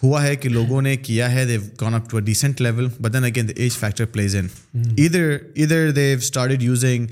ہوا 0.01 0.23
ہے 0.23 0.35
کہ 0.35 0.49
لوگوں 0.49 0.81
نے 0.81 0.95
کیا 0.97 1.31
ہے 1.31 1.45
they 1.45 1.57
gone 1.81 1.93
up 1.93 2.09
to 2.09 2.17
a 2.17 2.23
decent 2.23 2.61
level 2.61 2.87
but 2.99 3.13
then 3.13 3.23
again 3.23 3.47
the 3.47 3.53
age 3.55 3.77
factor 3.77 4.05
plays 4.05 4.35
in 4.35 4.47
ادھر 4.73 5.37
ادھر 5.55 5.91
they 5.91 6.13
start 6.13 6.63
using 6.63 7.07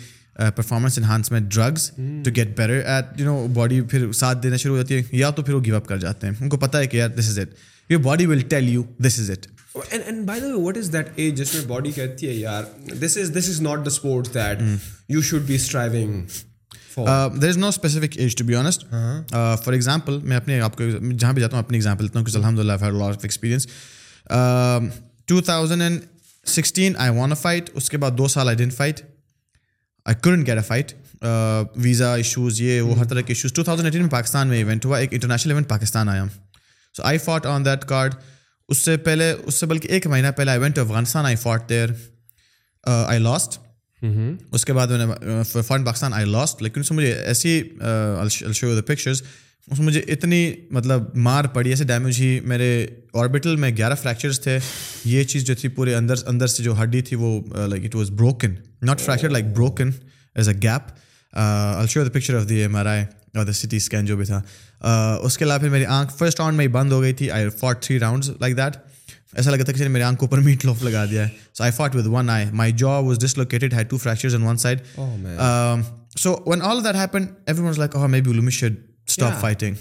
performance 0.56 0.98
enhancement 0.98 1.52
drugs 1.54 1.90
to 2.26 2.32
get 2.36 2.58
better 2.58 2.82
at 2.86 3.20
you 3.20 3.26
know 3.26 3.48
body 3.54 3.82
پھر 3.82 4.12
ساتھ 4.12 4.44
دینا 4.44 4.58
شروع 4.58 4.76
ہو 4.76 4.82
جاتی 4.82 4.96
ہے 4.96 5.18
یا 5.18 5.30
تو 5.30 5.44
پھر 5.44 5.54
وہ 5.54 5.64
گیو 5.66 5.76
اپ 5.76 5.88
کر 5.88 5.98
جاتے 5.98 6.28
ہیں 6.28 6.34
ان 6.42 6.50
کو 6.50 6.58
پتہ 6.58 6.78
ہے 6.78 6.88
کہ 6.88 6.98
یار 6.98 7.10
this 7.10 7.30
is 7.30 7.40
it 7.40 7.54
your 7.90 8.00
body 8.00 8.26
will 8.26 8.40
tell 8.50 8.70
you 8.70 8.84
this 9.00 9.20
is 9.20 9.32
it 9.32 9.48
what 10.56 10.78
is 10.78 10.92
that 10.94 11.10
age 11.16 11.38
جس 11.38 11.54
میں 11.56 11.66
باڈی 11.68 11.92
کہتی 11.92 12.28
ہے 12.28 12.34
یار 12.34 12.64
this 13.02 13.18
is 13.18 13.32
this 13.36 13.50
is 13.50 13.62
not 13.62 13.80
the 13.80 13.92
sport 13.92 14.34
that 14.34 14.62
you 15.10 15.22
should 15.22 15.42
be 15.42 15.56
striving 15.56 16.24
there 16.98 17.50
is 17.50 17.58
no 17.58 17.68
specific 17.68 18.18
age 18.18 18.36
to 18.36 18.46
be 18.46 18.56
honest 18.56 18.84
for 19.64 19.74
example 19.74 20.20
میں 20.24 20.38
اپنے 20.38 20.60
آپ 20.62 20.78
کو 20.78 20.84
جہاں 21.12 21.34
بھی 21.34 21.42
جاتا 21.42 21.58
ہوں 21.58 21.64
اپنی 21.64 21.78
ایگزامپل 21.78 22.04
دیتا 22.04 22.20
ہوں 22.20 22.26
کہ 22.26 22.36
الحمد 22.38 22.60
للہ 22.60 22.74
of 22.74 22.84
experience 23.24 23.68
two 25.26 25.42
thousand 25.42 25.82
and 25.82 26.00
sixteen 26.46 26.94
I 26.98 27.18
won 27.18 27.32
a 27.32 27.42
fight 27.42 27.70
اس 27.74 27.90
کے 27.90 27.98
بعد 27.98 28.18
دو 28.18 28.28
سال 28.28 28.48
I 28.48 28.58
didn't 28.58 28.76
fight 28.76 29.02
I 30.06 30.16
couldn't 30.22 30.48
get 30.48 30.58
a 30.58 30.64
fight 30.64 30.94
visa 31.76 32.14
issues 32.16 32.62
یہ 32.62 32.82
وہ 32.82 32.98
ہر 32.98 33.06
طرح 33.06 33.22
کے 33.22 33.34
ایشوز 33.34 33.54
ٹو 33.54 33.64
تھاؤزنڈ 33.64 33.86
ایٹین 33.86 34.02
میں 34.02 34.10
پاکستان 34.10 34.48
میں 34.48 34.58
ایونٹ 34.58 34.86
ہوا 34.86 35.00
ایک 35.00 35.14
انٹرنیشنل 35.14 35.52
ایونٹ 35.52 35.70
پاکستان 35.70 36.10
آیا 36.10 36.26
so 36.96 37.04
I 37.04 37.18
fought 37.18 37.46
on 37.46 37.66
that 37.66 37.86
card 37.86 38.16
اس 38.70 38.78
سے 38.78 38.98
پہلے 38.98 39.32
اس 39.46 39.56
سے 39.56 39.66
بلکہ 39.66 39.88
ایک 39.88 40.08
مہینہ 40.08 40.28
پہلے 40.38 40.52
I 40.52 40.60
event 40.60 40.80
Afghanistan 40.80 41.26
I 41.26 41.36
fought 41.36 41.70
there 41.70 41.90
I 42.84 43.20
lost 43.20 43.60
Mm-hmm. 44.02 44.36
اس 44.52 44.66
کے 44.66 44.74
بعد 44.74 44.88
میں 44.88 45.06
نے 45.06 45.62
فن 45.62 45.84
پاکستان 45.84 46.14
آئی 46.14 46.26
لاسٹ 46.26 46.62
لیکن 46.62 46.82
اس 46.82 46.92
میں 46.92 46.98
مجھے 46.98 47.14
ایسی 47.14 47.62
شو 48.54 48.74
دا 48.76 48.82
پکچرز 48.82 49.22
اس 49.68 49.80
میں 49.80 49.88
مجھے 49.88 50.02
اتنی 50.08 50.52
مطلب 50.72 51.04
مار 51.16 51.46
پڑی 51.46 51.70
ایسے 51.70 51.84
ڈیمیج 51.84 52.22
ہی 52.22 52.40
میرے 52.44 52.88
آربٹل 53.14 53.56
میں 53.56 53.70
گیارہ 53.78 53.96
فریکچرس 53.96 54.40
تھے 54.42 54.58
یہ 55.06 55.24
چیز 55.24 55.46
جو 55.46 55.56
تھی 55.56 55.70
پورے 55.70 55.96
اندر 55.96 56.16
اندر 56.26 56.48
سے 56.48 56.64
جو 56.64 56.82
ہڈی 56.84 57.02
تھی 57.02 57.18
وہ 57.18 57.40
like 57.68 57.86
it 57.86 57.96
was 57.96 58.10
broken 58.12 58.56
not 58.82 59.02
fracture 59.02 59.30
like 59.30 59.46
broken 59.46 59.92
as 60.36 60.50
a 60.50 60.56
gap 60.64 60.90
the 61.34 62.10
picture 62.14 62.38
of 62.38 62.50
the 62.50 62.56
M 62.56 62.76
R 62.76 62.86
I 62.86 63.04
اور 63.36 63.46
دا 63.46 63.52
سی 63.52 63.68
ٹی 63.68 63.78
اسکین 63.78 64.06
جو 64.06 64.18
بھی 64.18 64.26
تھا 64.26 64.42
اس 65.24 65.38
کے 65.38 65.46
علاوہ 65.46 65.60
پھر 65.60 65.70
میری 65.70 65.86
آنکھ 65.86 66.18
فرسٹ 66.18 66.40
راؤنڈ 66.40 66.58
میں 66.58 66.66
ہی 66.66 66.72
بند 66.72 66.92
ہو 66.92 67.02
گئی 67.02 67.14
تھی 67.14 67.30
I 67.32 67.50
for 67.50 67.74
three 67.74 68.00
rounds 68.00 68.30
like 68.40 68.58
that 68.58 68.78
ایسا 69.34 69.52
لگتا 69.52 69.64
تھا 69.64 69.74
کہ 69.74 69.88
میرے 69.88 70.04
آنکھوں 70.04 70.28
پر 70.28 70.38
میٹ 70.38 70.66
لوف 70.66 70.84
لگا 70.84 71.06
دیا 71.06 71.28
ہے 71.28 71.30
so 71.54 71.64
I 71.64 71.72
fought 71.72 71.96
with 71.96 72.08
one 72.08 72.30
I 72.30 72.46
my 72.52 72.72
jaw 72.72 73.06
fractures 73.24 74.36
on 74.36 74.44
one 74.44 74.58
side 74.58 74.82
so 76.20 76.36
when 76.48 76.62
all 76.62 76.84
that 76.84 76.96
happen 76.96 77.26
every 77.48 77.78
like 77.78 77.96
be 78.26 78.50
should 78.50 78.76
stop 79.08 79.42
fighting 79.42 79.76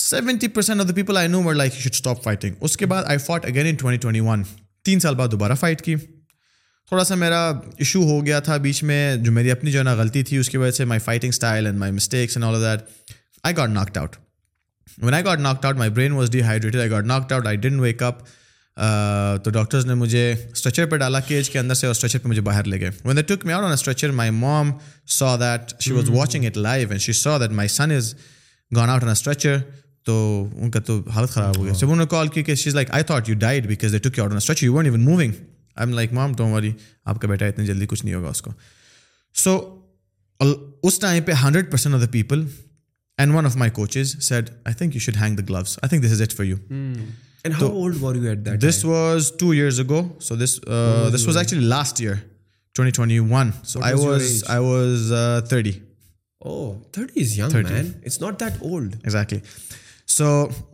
seventy 0.00 0.48
percent 0.48 0.80
of 0.80 0.88
the 0.88 0.94
people 0.94 1.16
I 1.16 1.28
know 1.28 1.52
like 1.52 1.74
should 1.74 1.94
stop 1.94 2.22
fighting 2.24 2.54
اس 2.60 2.76
کے 2.76 2.86
بعد 2.86 3.04
I 3.04 3.18
fought 3.18 3.46
again 3.46 3.66
in 3.66 3.74
twenty 3.74 4.00
twenty 4.00 4.20
one 4.20 4.42
تین 4.84 5.00
سال 5.00 5.14
بعد 5.14 5.28
دوبارہ 5.28 5.54
fight 5.54 5.82
کی 5.82 5.96
تھوڑا 6.88 7.04
سا 7.04 7.14
میرا 7.14 7.48
ایشو 7.76 8.02
ہو 8.02 8.26
گیا 8.26 8.40
تھا 8.40 8.56
بیچ 8.56 8.82
میں 8.82 9.16
جو 9.16 9.32
میری 9.32 9.50
اپنی 9.50 9.70
جو 9.70 9.78
ہے 9.78 9.84
نا 9.84 9.94
غلطی 9.94 10.22
تھی 10.22 10.36
اس 10.36 10.50
کی 10.50 10.56
وجہ 10.56 10.70
سے 10.70 10.84
my 10.84 11.00
fighting 11.00 11.28
style 11.28 11.66
and 11.66 11.78
my 11.78 11.92
mistakes 11.92 12.36
and 12.36 12.44
all 12.44 12.62
that 12.62 13.10
I 13.42 13.56
got 13.56 13.68
knock 13.68 13.98
out 13.98 14.16
when 14.98 15.14
I 15.14 15.24
got 15.24 15.40
knock 15.40 15.64
out 15.66 15.76
my 15.76 15.90
brain 15.90 16.12
was 16.12 16.30
D 16.30 16.42
hydrated 16.42 16.80
I 16.80 16.90
got 16.90 17.04
knock 17.04 17.32
out 17.32 17.46
I 17.46 17.56
didn't 17.56 17.80
wake 17.80 18.02
up 18.02 18.22
تو 19.44 19.50
doctors 19.50 19.86
نے 19.86 19.94
مجھے 19.94 20.30
اسٹرچر 20.32 20.86
پہ 20.86 20.96
ڈالا 20.96 21.20
cage 21.20 21.50
کے 21.50 21.58
اندر 21.58 21.74
سے 21.74 21.86
اور 21.86 21.94
stretcher 21.94 22.18
پہ 22.18 22.28
مجھے 22.28 22.42
باہر 22.42 22.64
لے 22.64 22.80
گئے 22.80 22.90
when 23.04 23.16
the 23.16 23.22
took 23.26 23.46
me 23.46 23.52
out 23.52 23.64
on 23.64 23.72
stretcher 23.72 24.10
my 24.10 24.30
mom 24.32 24.70
saw 25.08 25.34
that 25.36 25.72
she 25.80 25.92
was 25.92 26.10
watching 26.10 26.44
it 26.44 26.56
live 26.58 26.90
and 26.90 27.02
she 27.02 27.12
saw 27.14 27.38
that 27.38 27.52
my 27.52 27.68
son 27.68 27.90
is 27.90 28.14
gone 28.70 28.88
out 28.88 29.04
on 29.04 29.10
stretcher 29.10 29.54
stretcher 29.54 29.76
تو 30.06 30.48
ان 30.56 30.70
کا 30.70 30.80
تو 30.80 31.00
حالت 31.08 31.30
خراب 31.30 31.56
ہو 31.56 31.64
گیا 31.64 31.72
انہوں 31.82 31.96
نے 31.96 32.06
کال 32.06 32.28
کی 32.28 32.42
کہ 32.42 32.54
she 32.54 32.68
is 32.70 32.74
like 32.74 32.90
I 32.90 33.04
thought 33.04 33.28
you 33.28 33.34
died 33.38 33.66
because 33.66 33.92
they 33.92 33.98
took 34.00 34.20
on 34.20 34.26
stretcher 34.26 34.36
stretcher 34.36 34.66
you 34.66 34.74
ون 34.74 34.84
even 34.84 35.04
moving 35.04 35.32
I 35.76 35.86
am 35.86 35.94
like 35.94 36.12
mom 36.12 36.32
worry 36.38 36.72
آپ 37.04 37.20
کا 37.20 37.28
بیٹا 37.28 37.46
اتنی 37.46 37.66
جلدی 37.66 37.86
کچھ 37.86 38.04
نہیں 38.04 38.14
ہوگا 38.14 38.28
اس 38.28 38.42
کو 38.42 38.52
سو 39.34 39.58
اس 40.82 40.98
ٹائم 40.98 41.22
پہ 41.22 41.32
hundred 41.42 41.70
percent 41.70 41.94
of 41.94 42.00
the 42.00 42.10
people 42.10 42.44
and 43.18 43.34
one 43.34 43.46
of 43.46 43.56
my 43.56 43.70
coaches 43.70 44.14
said 44.22 44.50
I 44.64 44.74
think 44.74 44.94
you 44.94 45.00
should 45.00 45.16
hang 45.16 45.36
the 45.36 45.42
gloves 45.48 45.78
I 45.82 45.88
think 45.88 46.04
this 46.04 46.12
is 46.12 46.22
it 46.22 46.32
for 46.32 46.44
you 46.44 46.56
this 48.60 48.84
was 48.84 49.32
two 49.38 49.50
years 49.50 49.80
ago 49.80 50.02
so 50.20 50.36
this 50.36 50.58
this 51.14 51.26
was 51.26 51.36
actually 51.36 51.66
last 51.66 52.00
year 52.00 52.14
twenty 52.74 52.96
twenty 52.96 53.18
one 53.18 53.50
so 53.64 53.80
I 53.82 53.94
was 53.94 54.44
I 54.46 54.60
was 54.60 55.12
thirty 55.48 55.72
so 60.08 60.48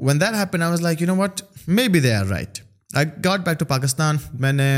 when 0.01 0.21
that 0.21 0.35
happen 0.35 0.63
I 0.63 0.71
was 0.71 0.81
like 0.81 1.03
you 1.03 1.07
know 1.07 1.17
what 1.17 1.41
may 1.69 1.89
be 1.89 2.01
they 2.01 2.15
are 2.15 2.27
right 2.27 2.59
I 2.95 3.07
got 3.25 3.47
back 3.47 3.59
to 3.59 3.65
Pakistan 3.65 4.17
میں 4.33 4.53
نے 4.53 4.78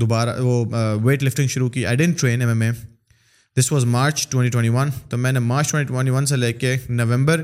دوبارہ 0.00 0.40
وہ 0.40 0.64
weight 1.02 1.22
lifting 1.22 1.48
شروع 1.48 1.68
کی 1.70 1.86
I 1.86 1.96
didn't 1.96 2.20
train 2.20 2.40
M 2.40 2.48
M 2.48 2.62
A 2.62 2.70
this 3.56 3.72
was 3.72 3.84
March 3.84 4.26
twenty 4.28 4.50
twenty 4.50 4.68
one 4.68 4.90
تو 5.08 5.18
میں 5.18 5.32
نے 5.32 5.38
March 5.38 5.70
twenty 5.70 5.88
twenty 5.88 6.10
one 6.10 6.26
سے 6.26 6.36
لے 6.36 6.52
کے 6.52 6.76
نومبر 6.88 7.42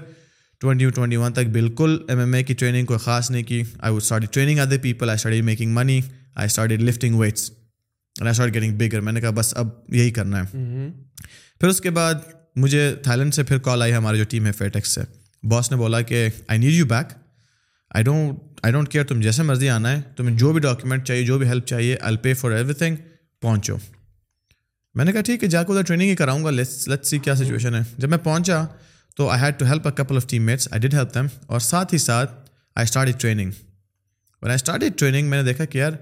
ٹوئنٹی 0.60 0.90
ٹوئنٹی 0.90 1.16
ون 1.16 1.32
تک 1.32 1.48
بالکل 1.52 1.98
ایم 2.08 2.18
ایم 2.18 2.34
اے 2.34 2.42
کی 2.42 2.54
ٹریننگ 2.54 2.86
کوئی 2.86 2.98
خاص 2.98 3.30
نہیں 3.30 3.42
کی 3.42 3.62
I 3.78 3.94
would 3.94 4.02
start 4.02 4.32
training 4.32 4.58
other 4.58 4.78
people 4.78 5.08
I 5.08 5.14
start 5.14 5.42
making 5.42 5.74
money 5.74 6.00
I 6.34 6.46
start 6.46 6.70
add 6.70 6.82
lifting 6.82 7.14
weights 7.14 7.50
I 8.16 8.30
start 8.30 8.54
getting 8.54 8.78
bigger 8.78 9.00
میں 9.00 9.12
نے 9.12 9.20
کہا 9.20 9.30
بس 9.30 9.52
اب 9.56 9.68
یہی 9.88 10.10
کرنا 10.10 10.42
ہے 10.42 10.56
mm-hmm. 10.58 10.90
پھر 11.60 11.68
اس 11.68 11.80
کے 11.80 11.90
بعد 11.90 12.14
مجھے 12.56 12.94
تھا 13.02 13.14
لینڈ 13.14 13.34
سے 13.34 13.42
پھر 13.42 13.58
کال 13.58 13.82
آئی 13.82 13.92
ہماری 13.94 14.18
جو 14.18 14.24
ٹیم 14.24 14.46
ہے 14.46 14.52
فیٹیکس 14.52 14.94
سے 14.94 15.00
باس 15.42 15.70
نے 15.70 15.76
بولا 15.76 16.00
کہ 16.00 16.28
I 16.48 16.58
need 16.58 16.72
you 16.72 16.86
back 16.86 17.12
I 17.90 18.04
don't 18.04 18.38
I 18.62 18.72
don't 18.72 18.88
care 18.88 19.04
تم 19.04 19.20
جیسے 19.20 19.42
مرضی 19.42 19.68
آنا 19.68 19.92
ہے 19.92 20.00
تمہیں 20.16 20.36
جو 20.36 20.52
بھی 20.52 20.60
ڈاکیومنٹ 20.60 21.04
چاہیے 21.04 21.26
جو 21.26 21.38
بھی 21.38 21.48
ہیلپ 21.48 21.66
چاہیے 21.66 21.96
I 22.00 22.16
pay 22.16 22.34
for 22.34 22.50
every 22.50 22.74
thing 22.74 22.96
پہنچو 23.40 23.76
میں 24.96 25.04
نے 25.04 25.12
کہا 25.12 25.20
ٹھیک 25.20 25.42
ہے 25.44 25.48
جا 25.48 25.62
کے 25.62 25.72
ادھر 25.72 25.82
ٹریننگ 25.82 26.08
ہی 26.08 26.14
کراؤں 26.16 26.44
گا 26.44 26.50
لیٹس 26.50 27.08
سی 27.08 27.18
کیا 27.18 27.34
سچویشن 27.34 27.74
ہے 27.74 27.80
جب 27.98 28.08
میں 28.08 28.18
پہنچا 28.18 28.64
تو 29.16 29.28
I 29.28 29.40
had 29.40 29.58
to 29.58 29.64
help 29.64 29.86
a 29.86 29.92
couple 29.96 30.16
of 30.16 30.26
team 30.26 30.42
mates 30.42 30.68
I 30.70 30.86
help 30.92 31.14
them 31.14 31.26
اور 31.46 31.60
ساتھ 31.60 31.92
ہی 31.94 31.98
ساتھ 31.98 32.32
آئی 32.76 32.84
اسٹارٹ 32.84 33.08
اٹ 33.08 33.20
ٹریننگ 33.20 33.50
اور 34.42 34.50
آئی 34.50 34.54
اسٹارٹ 34.54 34.84
اٹ 34.84 34.98
ٹریننگ 34.98 35.28
میں 35.28 35.38
نے 35.38 35.44
دیکھا 35.44 35.64
کہ 35.64 35.78
یار 35.78 35.92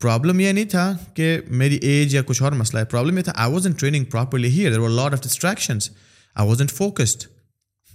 پرابلم 0.00 0.40
یہ 0.40 0.52
نہیں 0.52 0.64
تھا 0.64 0.92
کہ 1.14 1.38
میری 1.50 1.78
ایج 1.82 2.14
یا 2.14 2.22
کچھ 2.26 2.42
اور 2.42 2.52
مسئلہ 2.52 2.80
ہے 2.80 2.84
پرابلم 2.84 3.18
یہ 3.18 3.22
تھا 3.22 3.32
I 3.36 3.52
was 3.52 3.66
in 3.66 3.72
training 3.72 4.04
properly 4.04 4.48
ہی 4.48 4.68
lot 4.68 5.12
of 5.12 5.22
distractions 5.22 5.90
I 6.36 6.48
was 6.48 6.60
in 6.60 6.66
focused 6.66 7.24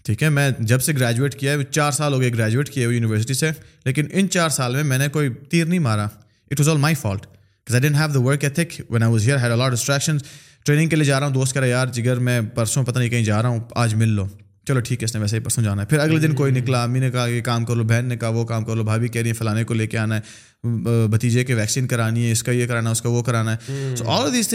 ٹھیک 0.05 0.23
ہے 0.23 0.29
میں 0.29 0.49
جب 0.59 0.81
سے 0.81 0.93
گریجویٹ 0.93 1.35
کیا 1.35 1.53
ہے 1.53 1.63
چار 1.63 1.91
سال 1.91 2.13
ہو 2.13 2.21
گئے 2.21 2.33
گریجویٹ 2.33 2.69
کیے 2.69 2.85
ہوئے 2.85 2.95
یونیورسٹی 2.95 3.33
سے 3.33 3.51
لیکن 3.85 4.07
ان 4.11 4.29
چار 4.29 4.49
سال 4.49 4.75
میں 4.75 4.83
میں 4.83 4.97
نے 4.97 5.07
کوئی 5.07 5.29
تیر 5.49 5.65
نہیں 5.65 5.79
مارا 5.79 6.03
it 6.03 6.59
was 6.59 6.69
all 6.69 6.77
my 6.77 6.95
fault 6.95 7.25
ethic 7.67 8.81
when 8.89 9.03
a lot 9.03 9.71
distraction 9.71 10.17
training 10.65 10.89
کے 10.89 10.95
لیے 10.95 11.05
جا 11.05 11.19
رہا 11.19 11.27
ہوں 11.27 11.33
دوست 11.33 11.53
کرا 11.53 11.65
یار 11.65 11.87
جگر 11.87 12.19
میں 12.19 12.41
پرسوں 12.55 12.83
پتہ 12.83 12.99
نہیں 12.99 13.09
کہیں 13.09 13.23
جا 13.23 13.41
رہا 13.41 13.49
ہوں 13.49 13.59
آج 13.75 13.95
مل 13.95 14.09
لو 14.09 14.27
چلو 14.67 14.79
ٹھیک 14.79 15.03
ہے 15.03 15.05
اس 15.05 15.15
نے 15.15 15.21
ویسے 15.21 15.37
ہی 15.37 15.43
پرسوں 15.43 15.63
جانا 15.63 15.81
ہے 15.81 15.87
پھر 15.87 15.99
اگلے 15.99 16.19
دن 16.19 16.35
کوئی 16.35 16.51
نکلا 16.51 16.83
امی 16.83 16.99
نے 16.99 17.11
کہا 17.11 17.27
یہ 17.27 17.41
کام 17.41 17.65
کر 17.65 17.75
لو 17.75 17.83
بہن 17.83 18.05
نے 18.05 18.17
کہا 18.17 18.29
وہ 18.29 18.45
کام 18.45 18.63
کر 18.63 18.75
لو 18.75 18.83
بھابھی 18.83 19.07
کہہ 19.07 19.21
رہی 19.21 19.29
ہیں 19.29 19.37
فلانے 19.37 19.63
کو 19.63 19.73
لے 19.73 19.87
کے 19.87 19.97
آنا 19.97 20.15
ہے 20.15 21.07
بھتیجے 21.07 21.43
کے 21.43 21.55
ویکسین 21.55 21.87
کرانی 21.87 22.25
ہے 22.25 22.31
اس 22.31 22.43
کا 22.43 22.51
یہ 22.51 22.67
کرانا 22.67 22.89
ہے 22.89 22.91
اس 22.91 23.01
کا 23.01 23.09
وہ 23.09 23.21
کرانا 23.21 23.55
ہے 23.55 23.95
so 23.95 24.09
all 24.09 24.33
these 24.33 24.53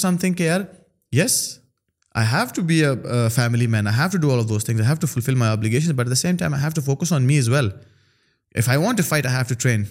some 0.00 0.16
thing 0.16 0.34
کہ 0.34 0.42
یار 0.42 0.60
yes 1.12 1.58
I 2.14 2.26
have 2.32 2.46
to 2.54 2.62
be 2.62 2.84
a 2.84 3.28
family 3.34 3.66
man 3.66 3.86
I 3.86 3.98
have 3.98 4.08
to 4.12 4.18
do 4.18 4.32
all 4.32 4.38
of 4.38 4.48
those 4.48 4.64
things 4.64 4.80
I 4.80 4.88
have 4.88 4.96
to 5.00 5.06
fulfil 5.06 5.34
my 5.34 5.92
but 5.92 6.08
the 6.08 6.14
same 6.14 6.36
time 6.36 6.54
I 6.54 6.62
have 6.62 6.70
to 6.74 6.80
focus 6.80 7.12
on 7.12 7.26
me 7.26 7.38
as 7.38 7.48
well 7.48 7.68
if 8.54 8.68
I 8.68 8.78
want 8.78 8.96
to 8.96 9.02
fight 9.02 9.26
I 9.26 9.34
have 9.34 9.44
to 9.48 9.54
train 9.58 9.84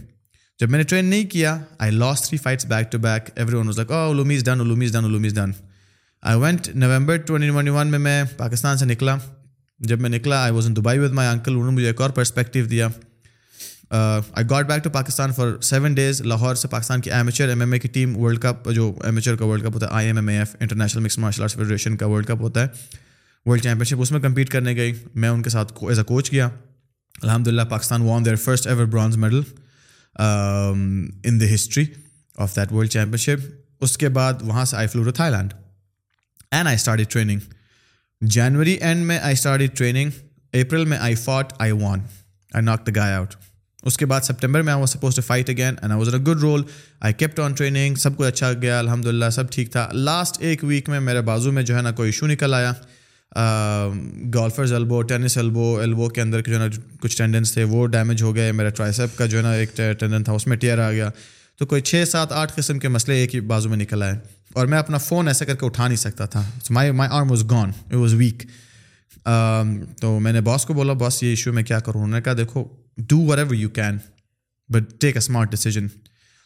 جب 0.60 0.70
میں 0.70 0.78
نے 0.80 0.84
train 0.84 1.06
نہیں 1.06 1.26
کیا 1.26 1.58
I 1.80 1.92
lost 1.92 2.26
three 2.26 2.38
fights 2.38 2.66
back 2.66 2.92
to 2.92 2.98
back 2.98 3.30
every 3.36 3.56
one 3.56 3.68
ڈنوم 3.68 4.30
is 4.30 4.44
done um 4.46 4.82
is 4.82 4.94
done 4.94 5.34
done 5.36 5.52
I 6.24 6.40
went 6.40 6.68
November 6.76 7.18
twenty 7.18 7.48
twenty 7.48 7.70
one 7.70 7.88
میں 7.88 8.00
میں 8.00 8.24
پاکستان 8.38 8.78
سے 8.78 8.86
نکلا 8.86 9.16
جب 9.80 10.02
میں 10.02 10.10
نکلا 10.10 10.42
I 10.44 10.52
was 10.52 10.66
in 10.66 10.76
Dubai 10.76 11.00
with 11.00 11.12
my 11.12 11.30
uncle 11.30 11.52
انہوں 11.52 11.66
نے 11.66 11.76
مجھے 11.76 11.88
ایک 11.88 12.02
اور 12.02 12.10
پرسپیکٹیو 12.10 12.66
دیا 12.66 12.88
I 13.92 14.46
got 14.50 14.68
back 14.68 14.84
to 14.84 14.90
Pakistan 14.90 15.34
for 15.34 15.60
seven 15.62 15.94
days 15.94 16.22
Lahore 16.22 16.56
سے 16.56 16.68
پاکستان 16.68 17.02
کی 17.02 17.12
ایمیچر 17.12 17.50
ایم 17.50 17.60
ایم 17.60 17.72
اے 17.72 17.80
کی 17.80 17.88
ٹیم 17.88 18.18
ورلڈ 18.18 18.40
کپ 18.40 18.70
جو 18.72 18.92
کا 18.92 19.46
ورلڈ 19.46 19.64
کپ 19.64 19.74
ہوتا 19.74 19.86
ہے 19.86 19.92
I 19.92 20.08
M 20.08 20.18
M 20.18 20.28
A 20.28 20.38
F 20.38 20.56
international 20.60 21.04
mixed 21.04 21.18
martial 21.18 21.42
arts 21.42 21.56
federation 21.56 21.98
کا 21.98 22.08
ورلڈ 22.08 22.28
کپ 22.28 22.42
ہوتا 22.42 22.64
ہے 22.64 22.68
ورلڈ 23.46 23.64
چیمپئن 23.64 23.86
شپ 23.86 24.02
اس 24.02 24.12
میں 24.12 24.20
کمپیٹ 24.20 24.50
کرنے 24.50 24.76
گئی 24.76 24.94
میں 25.16 25.30
ان 25.30 25.42
کے 25.42 25.50
ساتھ 25.50 25.74
ایز 25.82 26.00
اے 26.00 26.06
کوچ 26.06 26.30
کیا 26.30 26.50
الحمد 27.16 27.48
للہ 27.48 27.62
Pakistan 27.70 28.02
won 28.02 28.26
their 28.26 28.36
first 28.36 28.68
ever 28.68 28.86
bronze 28.86 29.18
medal 29.18 29.42
in 30.20 31.40
the 31.42 31.54
history 31.54 31.86
of 32.38 32.56
that 32.56 32.72
world 32.72 32.92
champion 32.92 33.18
شپ 33.18 33.40
اس 33.82 33.98
کے 33.98 34.10
بعد 34.10 34.34
وہاں 34.42 34.66
سے 34.66 34.78
آئی 34.78 34.88
فلو 34.88 35.04
ٹو 35.04 35.12
تھا 35.12 35.30
land 35.30 35.54
and 36.52 36.68
I 36.68 36.76
start 36.76 37.10
training 37.10 37.40
January 38.22 38.74
and 38.74 39.06
میں 39.06 39.20
آئی 39.20 39.34
اسٹارٹ 39.34 39.78
ٹریننگ 39.78 40.10
اپریل 40.54 40.86
میں 40.86 40.98
I 40.98 41.16
fought 41.16 41.54
I 41.60 41.72
one 41.72 42.00
I 42.52 42.66
knock 42.66 42.88
the 42.88 42.92
guy 42.96 43.14
out 43.14 43.36
اس 43.84 43.98
کے 43.98 44.06
بعد 44.06 44.22
سپٹمبر 44.22 44.62
میں 44.62 44.74
I 44.74 44.86
suppose 44.86 45.16
to 45.16 45.22
fight 45.22 45.50
again 45.50 45.76
and 45.82 45.92
I 45.92 46.00
was 46.00 46.14
a 46.14 46.20
good 46.22 46.42
roll 46.42 46.64
I 47.00 47.14
kept 47.14 47.40
on 47.40 47.54
training 47.54 47.96
سب 47.96 48.18
کچھ 48.18 48.28
اچھا 48.28 48.52
گیا 48.54 48.80
الحمد 48.80 49.06
للہ 49.06 49.30
سب 49.30 49.52
ٹھیک 49.52 49.72
تھا 49.72 49.90
لاسٹ 49.94 50.38
ایک 50.40 50.64
ویک 50.64 50.90
میں 50.90 51.00
میرے 51.00 51.22
بازو 51.22 51.52
میں 51.52 51.64
جو 51.64 51.76
ہے 51.78 51.82
نا 51.82 51.92
کوئی 51.92 52.08
ایشو 52.08 52.28
نکل 52.28 52.54
آیا 52.54 52.74
golfers 54.34 54.74
elbow 54.74 55.02
tennis 55.02 55.38
elbow 55.38 55.78
elbow 55.78 56.10
کے 56.10 56.22
اندر 56.22 56.42
کے 56.42 56.52
جو 56.52 56.60
ہے 56.60 56.68
نا 56.68 56.82
کچھ 57.02 57.18
ٹینڈنس 57.18 57.54
تھے 57.54 57.64
وہ 57.64 57.88
ڈیمیج 57.88 58.24
ہو 58.24 58.36
گئے 58.36 58.52
میرا 58.52 58.70
ٹرائیسپ 58.70 59.18
کا 59.18 59.26
جو 59.26 59.38
ہے 59.38 59.44
نا 59.44 59.52
ایک 59.52 59.78
ٹینڈن 59.78 60.24
تھا 60.24 60.34
اس 60.34 60.48
میں 60.48 60.58
ٹیئر 60.58 60.80
آ 60.80 60.92
گیا 60.92 61.10
تو 61.58 61.66
کوئی 61.66 61.82
چھ 61.82 62.04
سات 62.08 62.32
آٹھ 62.32 62.54
قسم 62.56 62.80
کے 62.80 62.88
مسئلے 62.88 63.18
ایک 63.18 63.36
ہی 63.36 63.40
بازو 63.40 63.70
میں 63.70 63.78
نکل 63.78 64.04
آئے 64.04 64.18
اور 64.54 64.68
میں 64.68 64.78
اپنا 64.78 64.98
فون 64.98 65.28
ایسا 65.28 65.46
کر 65.46 65.56
کے 65.56 65.66
اٹھا 65.66 65.88
نہیں 65.88 65.98
سکتا 65.98 66.26
تھا 66.26 66.50
my 66.70 66.92
my 66.92 67.10
arm 67.14 67.32
was 67.32 67.44
gone 67.50 67.72
it 67.88 67.96
was 67.96 68.14
weak 68.14 68.44
تو 70.02 70.20
میں 70.20 70.34
نے 70.34 70.42
باس 70.42 70.66
کو 70.66 70.74
بولا 70.74 70.94
باس 70.94 71.24
یہ 71.24 71.30
ایشو 71.30 71.54
میں 71.54 71.64
کیا 71.64 71.80
کروں 71.80 72.02
انہوں 72.02 72.16
نے 72.16 72.22
کہا 72.22 72.34
دیکھو 72.34 72.64
do 72.98 73.20
were 73.22 73.54
you 73.54 73.70
can 73.70 73.98
but 74.70 74.84
take 75.00 75.16
a 75.16 75.18
smart 75.18 75.52
decision 75.52 75.88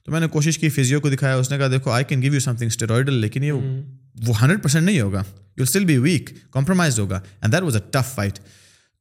تو 0.08 0.12
میں 0.12 0.20
نے 0.20 0.28
کوشش 0.28 0.58
کی 0.60 0.70
فیزیو 0.70 1.00
کو 1.02 1.10
دکھایا 1.10 1.36
اس 1.36 1.52
نے 1.52 1.58
کہا 1.58 1.68
دیکھو 1.68 1.92
I 1.92 2.04
can 2.04 2.22
give 2.22 2.34
you 2.34 2.40
some 2.40 2.56
thing 2.56 2.68
steroidal 2.68 3.14
لیکن 3.14 3.44
یہ 3.44 3.52
وہ 4.28 4.42
ہنڈریڈ 4.42 4.64
پرسینٹ 4.64 4.86
نہیں 4.86 5.02
ہوگا 5.02 5.24
you 5.58 5.64
still 5.64 5.86
be 5.86 5.98
weak 5.98 6.30
compromise 6.52 7.00
ہوگا 7.00 7.20
and 7.42 7.54
that 7.54 7.62
was 7.62 7.76
a 7.76 7.82
tough 7.92 8.14
fight 8.16 8.40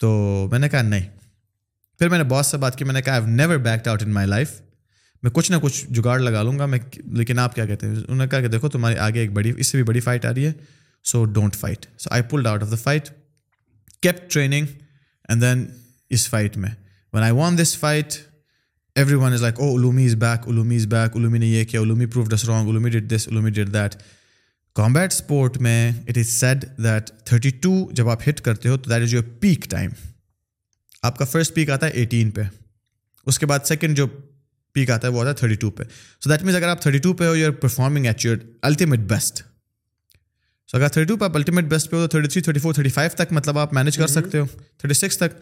تو 0.00 0.10
میں 0.50 0.58
نے 0.58 0.68
کہا 0.68 0.82
نہیں 0.82 1.08
پھر 2.00 2.08
میں 2.08 2.18
نے 2.18 2.24
بہت 2.24 2.46
سا 2.46 2.56
بات 2.56 2.76
کی 2.76 2.84
میں 2.84 2.94
نے 2.94 3.02
کہا 3.02 3.14
I 3.14 3.26
never 3.26 3.56
back 3.56 3.88
out 3.88 4.02
in 4.02 4.12
my 4.12 4.26
life 4.26 4.60
میں 5.22 5.30
کچھ 5.30 5.50
نہ 5.50 5.56
کچھ 5.62 5.84
جگاڑ 5.90 6.18
لگا 6.20 6.42
لوں 6.42 6.58
گا 6.58 6.66
میں 6.66 6.78
لیکن 7.04 7.38
آپ 7.38 7.54
کیا 7.54 7.66
کہتے 7.66 7.86
ہیں 7.86 7.96
انہوں 7.96 8.16
نے 8.16 8.28
کہا 8.28 8.40
کہ 8.40 8.48
دیکھو 8.48 8.68
تمہاری 8.68 8.96
آگے 8.98 9.20
ایک 9.20 9.32
بڑی 9.32 9.52
اس 9.56 9.66
سے 9.66 9.78
بھی 9.78 9.84
بڑی 9.84 10.00
فائٹ 10.00 10.24
آ 10.24 10.32
رہی 10.34 10.46
ہے 10.46 10.52
so 11.04 11.24
don't 11.24 11.56
fight 11.56 11.86
so 11.98 12.10
I 12.10 12.22
pulled 12.22 12.46
out 12.46 12.62
of 12.62 12.70
the 12.70 12.76
fight 12.76 13.08
keep 14.02 14.30
training 14.30 14.66
and 15.28 15.42
then 15.42 15.66
اس 16.10 16.28
فائٹ 16.28 16.56
میں 16.56 16.70
one 17.12 17.22
I 17.22 17.32
won 17.32 17.58
this 17.58 17.76
fight 17.78 18.14
every 18.96 19.14
one 19.14 19.32
is 19.32 19.42
like 19.42 19.60
oh 19.60 19.76
علومی 19.76 20.06
is 20.06 20.14
back 20.16 20.48
علومی 20.48 20.76
is 20.76 20.86
back 20.86 21.16
علومی 21.16 21.38
نے 21.38 21.46
یہ 21.46 21.64
کیا 21.64 21.80
علومی 21.80 22.06
proof 22.06 22.28
this 22.28 22.44
wrong 22.44 22.68
علومی 22.68 22.90
did 22.90 23.10
this 23.10 23.28
علومی 23.28 23.50
did 23.50 23.72
that 23.74 23.94
combat 24.76 25.12
sport 25.12 25.56
میں 25.58 25.90
it 26.08 26.18
is 26.18 26.28
said 26.30 26.64
that 26.78 27.10
thirty 27.24 27.50
two 27.50 27.72
جب 27.92 28.08
آپ 28.08 28.28
hit 28.28 28.40
کرتے 28.40 28.68
ہو 28.68 28.76
تو 28.76 28.90
that 28.90 29.02
is 29.02 29.14
your 29.14 29.22
peak 29.40 29.66
time 29.70 29.90
آپ 31.02 31.18
کا 31.18 31.24
فرسٹ 31.24 31.54
پیک 31.54 31.70
آتا 31.70 31.86
ہے 31.86 31.92
ایٹین 31.92 32.30
پہ 32.30 32.42
اس 33.26 33.38
کے 33.38 33.46
بعد 33.46 33.58
سیکنڈ 33.64 33.96
جو 33.96 34.06
پیک 34.76 34.90
آتا 34.90 35.08
ہے 35.08 35.12
وہ 35.12 35.20
آتا 35.20 35.30
ہے 35.30 35.34
تھرٹی 35.34 35.54
ٹو 35.54 35.70
پہ 35.70 35.82
سو 36.22 36.30
دیٹ 36.30 36.42
مینس 36.42 36.56
اگر 36.56 36.68
آپ 36.68 36.82
تھرٹی 36.82 36.98
ٹو 36.98 37.12
پہ 37.12 37.26
ہو 37.26 37.36
you 37.36 37.46
are 37.46 37.52
performing 37.52 38.06
at 38.06 38.24
your 38.24 38.36
ultimate 38.62 39.00
best 39.00 39.42
so 40.68 40.76
اگر 40.76 40.88
تھرٹی 40.88 41.08
ٹو 41.08 41.16
پہ 41.16 41.24
آپ 41.24 41.36
الٹیمیٹ 41.36 41.64
بیسٹ 41.64 41.90
پہ 41.90 41.96
ہو 41.96 42.02
تو 42.02 42.08
thirty 42.08 42.28
three 42.28 42.42
thirty 42.42 42.60
four 42.60 42.74
thirty 42.74 42.90
five 42.90 43.10
تک 43.14 43.32
مطلب 43.32 43.58
آپ 43.58 43.74
مینیج 43.74 43.96
کر 43.96 44.06
سکتے 44.06 44.38
ہو 44.38 44.46
تھرٹی 44.78 44.94
سکس 44.94 45.18
تک 45.18 45.40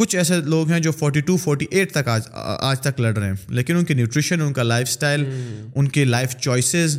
کچھ 0.00 0.14
ایسے 0.16 0.36
لوگ 0.44 0.70
ہیں 0.70 0.78
جو 0.80 0.90
فورٹی 0.92 1.20
ٹو 1.20 1.36
فورٹی 1.36 1.66
ایٹ 1.70 1.90
تک 1.92 2.08
آج 2.08 2.28
آج 2.32 2.80
تک 2.80 3.00
لڑ 3.00 3.16
رہے 3.16 3.26
ہیں 3.26 3.34
لیکن 3.48 3.76
ان 3.76 3.84
کے 3.84 3.94
نیوٹریشن 3.94 4.40
ان 4.40 4.52
کا 4.52 4.62
لائف 4.62 4.88
اسٹائل 4.88 5.24
hmm. 5.24 5.70
ان 5.74 5.88
کی 5.88 6.04
لائف 6.04 6.36
چوائسیز 6.36 6.98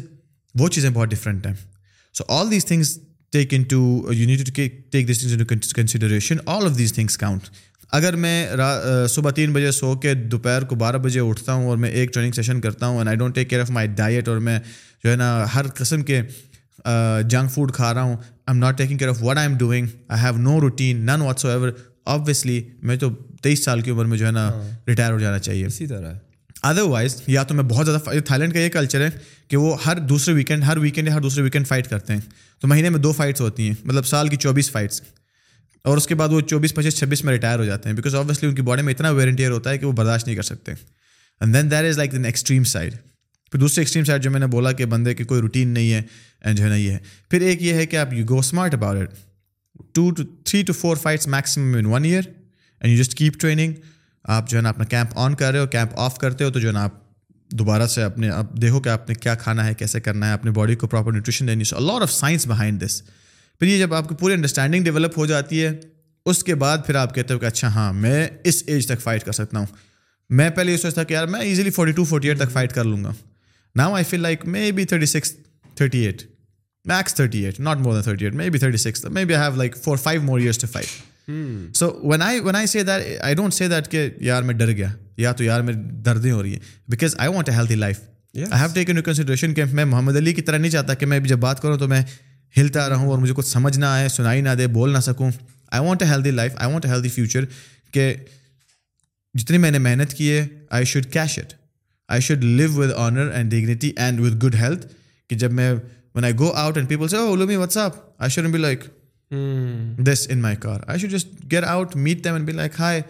وہ 0.56 0.68
چیزیں 0.68 0.90
بہت 0.90 1.10
ڈفرینٹ 1.10 1.46
ہیں 1.48 1.54
so 2.16 2.24
all 2.28 2.52
these 2.52 2.66
things 2.66 2.98
take 3.34 3.54
in 3.54 3.64
to 3.64 3.82
you 4.14 4.36
take 4.54 4.92
things 4.92 5.74
consideration 5.74 6.38
all 6.46 6.66
of 6.66 6.78
these 6.78 6.94
things 6.94 7.18
count 7.18 7.50
اگر 7.92 8.16
میں 8.16 8.48
صبح 9.10 9.32
تین 9.32 9.54
بجے 9.54 9.72
سو 9.72 9.96
کے 9.96 10.14
دوپہر 10.14 10.64
کو 10.64 10.76
بارہ 10.76 10.98
بجے 10.98 11.20
اٹھتا 11.20 11.54
ہوں 11.54 11.66
اور 11.66 11.78
میں 11.78 11.90
ایک 11.90 12.14
ٹریننگ 12.14 12.32
سیشن 12.32 12.62
کرتا 12.62 12.88
ہوں 12.88 12.98
and 12.98 13.08
I 13.08 13.18
don't 13.18 13.36
take 13.36 13.50
care 13.50 13.62
of 13.62 13.70
my 13.70 13.88
diet 13.88 14.28
اور 14.28 14.38
میں 14.38 14.60
جو 15.04 15.12
ہے 15.12 15.16
نا 15.16 15.46
ہر 15.56 15.68
قسم 15.76 16.02
کے 16.02 16.22
جنک 17.30 17.52
فوڈ 17.52 17.74
کھا 17.74 17.94
رہا 17.94 18.02
ہوں 18.02 18.16
I 18.16 18.44
am 18.48 18.58
not 18.58 18.78
taking 18.78 18.98
care 18.98 19.10
of 19.10 19.24
what 19.24 19.38
I 19.38 19.48
am 19.48 19.58
doing 19.58 19.88
I 20.08 20.22
have 20.22 20.38
no 20.38 20.60
routine 20.62 21.06
none 21.06 21.22
what's 21.22 21.46
ever 21.46 21.70
obviously 22.08 22.62
میں 22.82 22.96
تو 22.96 23.10
تیئیس 23.42 23.64
سال 23.64 23.82
کی 23.82 23.92
عمر 23.92 24.06
میں 24.06 24.18
جو 24.18 24.26
ہے 24.26 24.32
نا 24.32 24.50
ریٹائر 24.88 25.06
ہاں۔ 25.06 25.14
ہو 25.14 25.20
جانا 25.20 25.40
چاہیے 25.40 25.66
اسی 25.66 25.88
طرح 25.88 26.14
ادر 26.64 26.82
وائز 26.84 27.16
یا 27.28 27.44
تو 27.44 27.54
میں 27.54 27.64
بہت 27.64 27.86
زیادہ 27.86 28.20
تھا 28.20 28.38
لینڈ 28.38 28.54
کا 28.54 28.60
یہ 28.60 28.70
کلچر 28.70 29.02
ہے 29.02 29.10
کہ 29.50 29.58
وہ 29.58 29.76
ہر 29.86 30.00
دوسرے 30.00 30.34
ویکینڈ 30.34 30.64
ہر 30.64 30.78
ویکینڈ 30.78 31.08
یا 31.08 31.14
ہر 31.16 31.22
دوسرے 31.22 31.44
ویکینڈ 31.44 31.68
فائٹ 31.68 31.90
کرتے 31.90 32.14
ہیں 32.14 32.22
تو 32.62 32.68
مہینے 32.68 32.90
میں 32.90 33.00
دو 33.00 33.12
فائٹس 33.12 33.42
ہوتی 33.42 33.68
ہیں 33.68 33.76
مطلب 33.84 34.06
سال 34.06 34.28
کی 34.28 34.36
چوبیس 34.38 34.72
فائٹس 34.72 35.02
اور 35.86 35.98
اس 35.98 36.08
کے 36.08 36.16
بعد 36.16 36.30
وہ 36.30 36.42
چوبیس 36.42 36.74
پچیس 36.76 36.98
چھبیس 36.98 37.24
میں 37.24 37.34
ریٹائر 37.34 37.60
ہو 37.60 37.64
جاتے 37.64 37.90
ہیں 37.90 37.96
بیکاز 37.96 38.16
آبویسلی 38.16 38.50
ان 38.50 38.56
کی 38.56 38.62
باڈی 38.62 38.82
میں 38.82 38.94
اتنا 38.94 39.10
ویرنٹیئر 39.12 39.52
ہوتا 39.52 39.70
ہے 39.70 39.78
کہ 39.78 39.86
وہ 39.86 39.92
برداشت 39.94 40.28
نہیں 40.28 40.36
کر 40.36 40.44
سکتے 40.44 40.72
and 40.72 41.54
then 41.54 41.72
there 41.72 41.86
is 41.86 41.98
like 41.98 42.12
then 42.12 42.26
extreme 42.26 42.64
side 42.66 42.96
پھر 43.52 43.60
دوسری 43.60 43.82
ایکسٹریم 43.82 44.06
سائڈ 44.06 44.24
جو 44.24 44.32
میں 44.32 44.40
نے 44.40 44.48
بولا 44.48 44.72
کہ 44.72 44.86
بندے 44.86 45.14
کی 45.14 45.24
کوئی 45.24 45.42
روٹین 45.42 45.68
نہیں 45.70 45.94
ہے 45.94 46.02
اینڈ 46.42 46.58
جو 46.58 46.64
ہے 46.64 46.70
نا 46.70 46.76
یہ 46.76 46.92
ہے 46.92 46.98
پھر 47.32 47.42
ایک 47.42 47.62
یہ 47.62 47.74
ہے 47.74 47.86
کہ 47.86 47.98
آپ 47.98 48.14
you 48.14 48.26
go 48.30 48.40
smart 48.40 48.74
about 48.74 49.02
it 49.02 49.31
two 49.94 50.12
to 50.12 50.24
three 50.46 50.64
to 50.64 50.74
four 50.74 50.96
fights 50.96 51.28
maximum 51.28 51.78
in 51.78 51.86
one 51.86 52.06
year 52.06 52.22
and 52.82 52.94
you 52.94 53.04
just 53.04 53.16
keep 53.16 53.40
training 53.40 53.74
آپ 54.24 54.50
جو 54.50 54.58
ہے 54.58 54.62
نا 54.62 54.70
اپنا 54.70 54.86
کیمپ 54.86 55.10
آن 55.16 55.36
کر 55.36 55.52
رہے 55.52 55.60
ہو 55.60 55.68
کیمپ 55.68 55.92
آف 55.96 56.18
کرتے 56.18 56.44
ہو 56.44 56.50
تو 56.50 56.60
جو 56.60 56.68
ہے 56.68 56.74
نا 56.74 56.84
آپ 56.84 57.00
دوبارہ 57.52 57.88
سے 57.88 58.04
اپنے 58.04 58.30
آپ 58.30 58.54
دیکھو 58.54 58.80
کہ 58.80 58.90
آپ 58.90 59.10
نے 59.10 59.16
کیا 59.16 59.36
کھانا 59.36 59.66
ہے 59.66 59.74
کیسے 59.74 60.00
کرنا 60.00 60.28
ہے 60.28 60.34
اپنے 60.34 60.52
باڈی 60.52 60.76
کو 60.76 60.88
پراپر 60.88 61.12
نیوٹریشن 61.12 61.48
دینی 61.48 61.64
so 61.64 61.78
a lot 61.78 62.02
of 62.02 62.12
science 62.12 62.48
behind 62.48 62.84
this 62.86 63.02
پھر 63.60 63.68
یہ 63.68 63.80
جب 63.80 63.94
آپ 63.94 64.10
کی 64.10 64.16
پوری 64.16 64.34
انڈرسٹینڈنگ 64.34 64.84
ڈیولپ 64.84 65.18
ہو 65.18 65.26
جاتی 65.26 65.64
ہے 65.66 65.72
اس 66.26 66.44
کے 66.44 66.56
بعد 66.56 66.78
پھر 66.86 66.96
آپ 66.96 67.16
کہتے 67.16 67.34
ہو 67.34 67.40
کہ 67.40 67.46
اچھا 67.46 67.68
ہاں 67.68 67.94
میں 67.94 68.28
اس 68.44 68.64
ایج 68.68 68.88
تک 68.88 69.02
فائٹ 69.02 69.24
کر 69.24 69.32
سکتا 69.32 69.60
ہوں 69.60 69.66
میں 70.30 70.50
پہلے 70.50 70.72
یہ 70.72 70.78
سوچتا 70.78 71.04
کہ 71.04 71.14
یار 71.14 71.28
میں 71.28 71.42
easily 71.42 71.70
forty 71.70 71.92
two 71.92 72.04
forty 72.04 72.28
eight 72.28 72.40
تک 72.40 72.52
فائٹ 72.52 72.74
کر 72.74 72.84
لوں 72.84 73.04
گا 73.04 73.14
now 73.76 73.94
I 73.94 74.04
feel 74.04 74.22
like 74.22 74.46
may 74.46 74.72
be 74.72 74.86
thirty 74.86 75.06
six 75.06 75.34
thirty 75.76 76.00
eight 76.06 76.22
max 76.86 77.16
thirty 77.16 77.46
eight 77.46 77.60
not 77.60 77.78
more 77.78 77.94
than 77.94 78.02
thirty 78.02 78.26
eight 78.26 78.36
may 78.36 78.50
be 78.50 78.60
thirty 78.60 78.78
six 78.78 79.06
may 79.06 79.24
have 79.24 79.56
like 79.56 79.78
four 79.78 79.98
five 79.98 80.22
more 80.22 80.40
that 83.70 83.92
کہ 83.92 84.10
یار 84.18 84.44
میں 84.44 84.54
ڈر 84.54 84.72
گیا 84.72 84.90
یا 85.18 85.32
تو 85.32 85.44
یار 85.44 85.62
میں 85.62 85.74
دردیں 86.06 86.32
ہو 86.32 86.44
رہی 86.44 86.52
ہیں 86.52 86.60
because 86.88 87.16
I 87.18 87.30
want 87.30 87.50
a 87.50 87.56
healthy 87.56 87.76
life 87.76 88.00
I 88.36 88.62
have 88.62 88.70
taken 88.74 88.98
you 88.98 89.04
consideration 89.04 89.54
کہ 89.54 89.64
میں 89.66 89.86
محمد 89.86 90.16
علی 90.16 90.34
کی 90.34 90.42
طرح 90.42 90.58
نہیں 90.58 90.72
چاہتا 90.72 90.94
کہ 90.94 91.06
میں 91.06 91.20
جب 91.20 91.38
بات 91.38 91.62
کروں 91.62 91.78
تو 91.78 91.88
میں 91.88 92.02
ہلتا 92.56 92.90
رہوں 92.90 93.10
اور 93.10 93.20
مجھے 93.20 93.34
کچھ 93.34 93.48
سمجھ 93.48 93.78
نہ 93.80 93.86
آئے 93.86 94.08
سنائی 94.10 94.42
نہ 94.42 94.50
دے 94.58 94.68
بول 94.68 94.94
نہ 94.94 95.00
سکوں 95.00 95.32
I 95.72 95.88
want 95.88 96.02
a 96.02 96.08
healthy 96.08 96.32
life 96.32 96.52
I 96.58 96.72
want 96.72 96.86
a 96.86 96.92
healthy 96.92 97.10
future 97.10 97.46
کہ 97.92 98.14
جتنی 99.36 99.58
میں 99.58 99.72
نے 99.72 99.78
محنت 99.78 100.14
کی 100.14 100.32
ہے 100.32 100.48
I 100.70 100.86
should 100.86 101.06
cash 101.06 101.40
it 101.40 101.54
I 102.10 102.22
should 102.22 102.44
live 102.44 102.74
with 102.74 102.92
honour 102.98 103.30
and 103.30 103.52
dignity 103.52 103.92
and 103.98 104.20
with 104.20 104.44
good 104.44 104.56
health 104.56 104.88
کہ 105.30 105.36
جب 105.36 105.52
میں 105.52 105.74
one 106.16 106.24
I 106.24 106.34
go 106.40 106.52
out 106.52 106.78
and 106.78 106.90
people 106.90 107.08
say 107.08 108.58
like 108.58 108.84
this 109.98 110.28
in 110.30 110.42
my 110.42 110.56
car 110.56 110.80
I 110.88 111.00
should 111.00 111.12
just 111.12 111.28
get 111.52 111.64
out 111.64 111.96
meet 111.96 112.28
be 112.28 112.52
like 112.52 112.72
high 112.80 113.02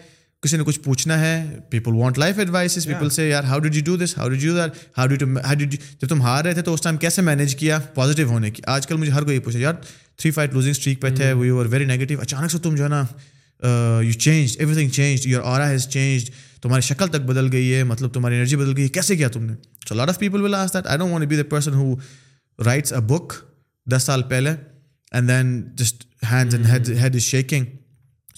کسی 0.42 0.56
نے 0.56 0.64
کچھ 0.64 0.80
پوچھنا 0.80 1.20
ہے 1.20 1.58
people 1.70 1.92
want 1.94 2.18
life 2.18 2.38
advice 2.38 2.86
people 2.86 3.10
سے 3.10 3.28
یار 3.28 3.44
how 3.44 3.58
did 3.58 3.76
you 3.76 3.82
do 3.84 3.96
this 3.96 4.18
how 4.18 4.28
did 4.28 4.42
you 4.42 4.54
that 4.54 4.98
how 4.98 5.06
dead 5.06 5.22
how 5.22 5.54
did 5.54 5.72
جب 5.72 6.08
تم 6.08 6.22
ہار 6.22 6.44
رہے 6.44 6.52
تھے 6.52 6.62
تو 6.62 6.74
اس 6.74 6.82
ٹائم 6.82 6.96
کیسے 6.96 7.22
مینیج 7.22 7.56
کیا 7.56 7.78
پازیٹیو 7.94 8.28
ہونے 8.28 8.50
کی 8.50 8.62
آج 8.66 8.86
کل 8.86 8.96
مجھے 8.96 9.12
ہر 9.12 9.22
کوئی 9.22 9.38
پوچھا 9.38 9.58
یار 9.58 9.74
تھری 10.16 10.30
فائٹ 10.30 10.54
لوزنگ 10.54 10.70
اسٹریک 10.70 11.00
پہ 11.00 11.08
تھے 11.08 11.32
وی 11.32 11.50
آر 11.50 11.66
ویری 11.66 11.84
نیگیٹو 11.84 12.20
اچانک 12.20 12.50
سے 12.50 12.58
تم 12.58 12.74
جو 12.74 12.84
ہے 12.84 12.88
نا 12.88 13.04
you 14.02 14.12
change 14.12 14.56
every 14.58 14.74
thing 14.74 14.88
change 14.88 15.26
your 15.26 15.42
aura 15.44 15.70
has 15.70 15.88
change 15.88 16.30
تمہاری 16.62 16.82
شکل 16.82 17.06
تک 17.06 17.20
بدل 17.20 17.52
گئی 17.52 17.74
ہے 17.74 17.82
مطلب 17.82 18.12
تمہاری 18.12 18.34
انرجی 18.34 18.56
بدل 18.56 18.76
گئی 18.76 18.84
ہے 18.84 18.88
کیسے 18.88 19.16
کیا 19.16 19.28
تم 19.28 19.44
نے 19.44 19.52
so 19.88 19.94
lot 19.94 20.08
of 20.08 20.18
people 20.18 20.40
will 20.40 20.54
ask 20.54 20.74
that 20.74 20.86
I 20.86 20.98
don't 20.98 21.12
want 21.12 21.26
be 21.26 21.36
the 21.36 21.42
person 21.42 21.74
who 21.74 21.94
writes 22.58 22.92
a 22.92 23.00
book 23.00 23.32
دس 23.86 24.02
سال 24.02 24.22
پہلے 24.22 24.50
and 25.12 25.28
then 25.28 25.62
just 25.74 26.04
hand 26.30 26.54
and 26.54 26.88
head 26.88 27.14
is 27.14 27.22
shaking 27.22 27.64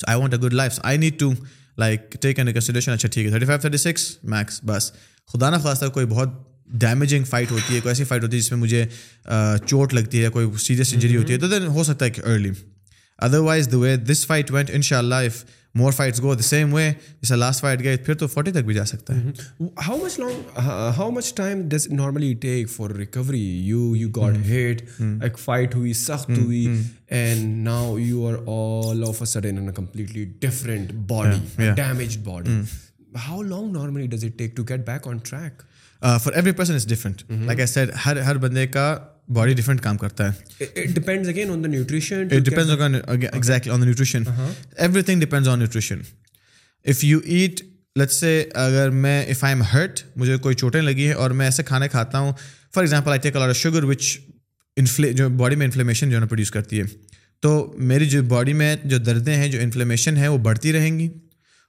I 0.06 0.20
want 0.20 0.34
a 0.34 0.40
good 0.40 0.52
life 0.52 0.78
I 0.82 0.98
need 0.98 1.18
to 1.18 1.32
like 1.76 2.12
take 2.12 2.38
and 2.38 2.54
consideration 2.54 2.92
اچھا 2.92 3.08
ٹھیک 3.08 3.26
ہے 3.26 3.30
thirty 3.30 3.46
five 3.46 3.60
thirty 3.60 3.76
six 3.76 4.16
max 4.22 4.60
بس 4.64 4.92
خدا 5.32 5.50
نا 5.50 5.58
خاص 5.58 5.80
طور 5.80 5.88
کوئی 5.88 6.06
بہت 6.06 6.28
ڈیمیجنگ 6.80 7.24
فائٹ 7.24 7.50
ہوتی 7.50 7.74
ہے 7.74 7.80
کوئی 7.80 7.90
ایسی 7.90 8.04
فائٹ 8.04 8.22
ہوتی 8.22 8.36
ہے 8.36 8.42
جس 8.42 8.52
میں 8.52 8.60
مجھے 8.60 8.86
چوٹ 9.66 9.94
لگتی 9.94 10.24
ہے 10.24 10.28
کوئی 10.28 10.46
سیریس 10.58 10.92
انجری 10.94 11.16
ہوتی 11.16 11.32
ہے 11.32 11.38
تو 11.38 11.48
دین 11.48 11.66
ہو 11.66 11.84
سکتا 11.84 12.04
ہے 12.04 12.10
کہ 12.10 12.22
early 12.26 12.50
other 13.18 13.38
wise 13.38 13.68
the 13.72 13.78
way 13.78 13.96
this 13.96 14.26
fight 14.26 14.50
went 14.50 14.70
ان 14.74 14.82
شاء 14.82 14.98
اللہ 14.98 15.14
if 15.14 15.44
more 15.74 15.92
fights 15.92 16.20
go 16.22 16.34
the 16.34 16.42
same 16.42 16.74
way 16.74 16.88
جیسا 17.22 17.36
لاسٹ 17.36 17.60
فائٹ 17.60 17.82
گئے 17.82 17.96
پھر 17.96 18.14
تو 18.14 18.26
فورٹی 18.26 18.52
تک 18.52 18.64
بھی 18.64 18.74
جا 18.74 18.84
سکتا 18.84 19.14
ہے 19.16 19.30
how 19.86 19.96
much 19.96 20.18
long 20.18 20.58
how 20.96 21.10
much 21.10 21.32
time 21.34 21.62
does 21.68 21.86
normally 21.90 22.32
take 22.40 22.70
for 22.70 22.90
recovery 22.90 23.40
you 23.66 23.94
you 23.96 24.08
got 24.16 24.36
hit 24.46 24.82
ایک 25.00 25.38
فائٹ 25.38 25.74
ہوئی 25.74 25.92
سخت 25.92 26.30
ہوئی 26.30 26.66
and 27.10 27.64
now 27.64 27.98
you 27.98 28.26
are 28.26 28.34
all 28.46 29.04
of 29.08 29.22
a 29.22 29.26
sudden 29.26 29.58
in 29.58 29.72
completely 29.72 30.24
different 30.40 30.92
body 31.08 31.70
damage 31.76 32.18
body 32.24 32.60
how 33.28 33.42
long 33.42 33.72
normally 33.72 34.06
does 34.06 34.24
it 34.24 34.38
take 34.38 34.56
to 34.56 34.64
get 34.68 34.86
back 34.86 35.08
on 35.08 35.18
track 35.30 35.62
for 36.22 36.32
every 36.32 36.52
person 36.52 36.74
is 36.74 36.86
different 36.86 37.22
like 37.30 37.58
I 37.58 37.66
said 37.66 37.90
ہر 38.06 38.20
ہر 38.20 38.36
بندے 38.36 38.66
کا 38.66 38.96
body 39.28 39.54
different 39.54 39.80
کام 39.80 39.96
کرتا 39.96 40.30
ہے 40.30 40.86
nutrition 41.66 42.26
every 44.76 45.02
thing 45.02 45.20
depend 45.20 45.48
on 45.48 45.58
nutrition 45.58 46.00
if 46.86 47.04
you 47.04 47.18
eat 47.24 47.60
لٹ 47.96 48.12
سے 48.12 48.44
اگر 48.54 48.90
میں 48.90 49.24
اف 49.24 49.44
آئی 49.44 49.54
ایم 49.54 49.62
ہرٹ 49.62 50.00
مجھے 50.16 50.36
کوئی 50.36 50.54
چوٹیں 50.54 50.82
لگی 50.82 51.06
ہیں 51.06 51.14
اور 51.14 51.30
میں 51.30 51.46
ایسے 51.46 51.62
کھانے 51.62 51.88
کھاتا 51.88 52.18
ہوں 52.18 52.32
for 52.74 52.82
example 52.82 53.10
I 53.10 53.20
take 53.20 53.36
a lot 53.36 53.56
sugar 53.56 53.84
which 53.84 54.18
inflame 54.76 55.12
جو 55.12 55.28
باڈی 55.28 55.56
میں 55.56 55.66
انفلیمیشن 55.66 56.10
جو 56.10 56.14
ہے 56.14 56.20
نا 56.20 56.26
پروڈیوس 56.26 56.50
کرتی 56.50 56.80
ہے 56.80 56.84
تو 57.40 57.74
میری 57.78 58.06
جو 58.06 58.22
باڈی 58.22 58.52
میں 58.52 58.76
جو 58.84 58.98
دردیں 58.98 59.34
ہیں 59.36 59.48
جو 59.48 59.60
انفلیمیشن 59.60 60.16
ہیں 60.16 60.28
وہ 60.28 60.38
بڑھتی 60.38 60.72
رہیں 60.72 60.98
گی 60.98 61.08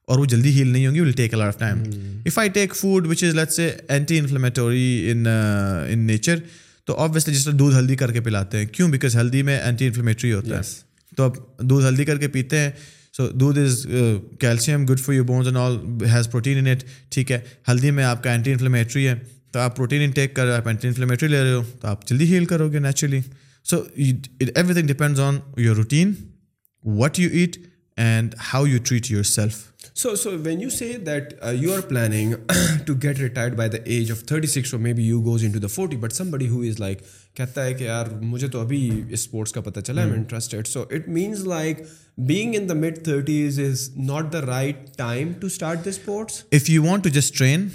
اور 0.07 0.19
وہ 0.19 0.25
جلدی 0.25 0.49
ہیل 0.49 0.67
نہیں 0.67 0.87
ہوں 0.87 0.95
گی 0.95 0.99
will 0.99 1.11
take 1.11 1.33
a lot 1.33 1.47
of 1.47 1.57
time 1.59 1.83
if 2.25 2.39
I 2.39 2.49
take 2.49 2.75
food 2.75 3.07
which 3.07 3.23
is 3.23 3.35
لٹ 3.35 3.51
سے 3.51 3.71
اینٹی 3.87 4.19
انفلیمیٹوری 4.19 5.11
ان 5.11 5.27
نیچر 5.99 6.35
تو 6.87 6.95
آبویسلی 6.95 7.33
جس 7.33 7.45
طرح 7.45 7.53
دودھ 7.53 7.75
ہلدی 7.75 7.95
کر 7.95 8.11
کے 8.11 8.21
پلاتے 8.21 8.57
ہیں 8.57 8.65
کیوں 8.65 8.89
بیکاز 8.89 9.15
ہلدی 9.15 9.41
میں 9.41 9.59
اینٹی 9.59 9.85
انفلیمیٹری 9.85 10.33
ہوتا 10.33 10.57
ہے 10.57 10.61
تو 11.17 11.23
اب 11.23 11.35
دودھ 11.59 11.85
ہلدی 11.85 12.05
کر 12.05 12.17
کے 12.17 12.27
پیتے 12.27 12.57
ہیں 12.57 12.71
سو 13.13 13.27
دودھ 13.31 13.59
is 13.59 13.85
calcium 14.39 14.85
good 14.85 14.99
for 14.99 15.13
you 15.13 15.23
bones 15.23 15.47
and 15.47 15.57
all 15.57 15.77
has 16.05 16.29
protein 16.31 16.57
in 16.57 16.67
it 16.67 16.83
ٹھیک 17.09 17.31
ہے 17.31 17.39
ہلدی 17.69 17.91
میں 17.91 18.03
آپ 18.03 18.23
کا 18.23 18.31
اینٹی 18.31 18.51
انفلیمیٹری 18.51 19.07
ہے 19.07 19.15
تو 19.51 19.59
آپ 19.59 19.75
پروٹین 19.75 20.01
ان 20.01 20.11
ٹیک 20.11 20.35
کر 20.35 20.51
آپ 20.51 20.67
اینٹی 20.67 20.87
انفلیمیٹری 20.87 21.27
لے 21.27 21.43
رہے 21.43 21.53
ہو 21.53 21.63
تو 21.81 21.87
آپ 21.87 22.07
جلدی 22.07 22.33
ہیل 22.33 22.45
کرو 22.45 22.71
گے 22.71 22.79
naturally 22.79 23.21
so 23.65 23.77
it 23.77 24.27
every 24.55 24.73
thing 24.73 24.87
depends 24.87 25.19
on 25.19 25.37
your 25.57 25.75
routine 25.75 26.13
what 26.83 27.19
you 27.19 27.29
eat 27.33 27.57
and 27.97 28.35
how 28.53 28.65
you 28.67 28.79
treat 28.83 29.11
your 29.11 29.23
self 29.23 29.57
so 29.95 30.15
so 30.15 30.29
when 30.43 30.61
you 30.61 30.69
say 30.69 30.91
that 31.05 31.33
you 31.53 31.73
are 31.73 31.79
planning 31.79 32.33
to 32.85 32.93
get 33.03 33.19
retired 33.19 33.55
by 33.55 33.69
the 33.69 33.77
age 33.85 34.11
of 34.11 34.23
thirty 34.23 34.47
six 34.47 34.73
may 34.75 34.93
be 34.93 35.03
you 35.03 35.21
goes 35.25 35.43
in 35.43 35.67
forty 35.67 35.97
but 35.97 36.13
سم 36.13 36.31
بڑی 36.31 36.47
ہو 36.47 36.61
is 36.61 36.79
like 36.79 37.01
کہتا 37.33 37.63
ہے 37.65 37.73
کہ 37.73 37.83
یار 37.83 38.07
مجھے 38.21 38.47
تو 38.47 38.61
ابھی 38.61 38.89
sports 39.09 39.53
کا 39.53 39.61
پتہ 39.61 39.79
چلا 39.79 40.01
interested 40.03 40.67
so 40.67 40.83
it 40.91 41.07
means 41.09 41.43
like 41.45 41.81
being 42.27 42.55
in 42.55 42.67
the 42.69 42.73
mid 42.73 43.03
thirties 43.03 43.59
is 43.59 43.89
not 43.97 44.31
the 44.33 44.41
right 44.41 44.85
time 44.97 45.31
to 45.33 45.47
start 45.47 45.85
the 45.85 45.89
sports 45.89 46.43
if 46.51 46.69
you 46.69 46.83
want 46.83 47.03
to 47.03 47.09
just 47.09 47.37
train 47.37 47.67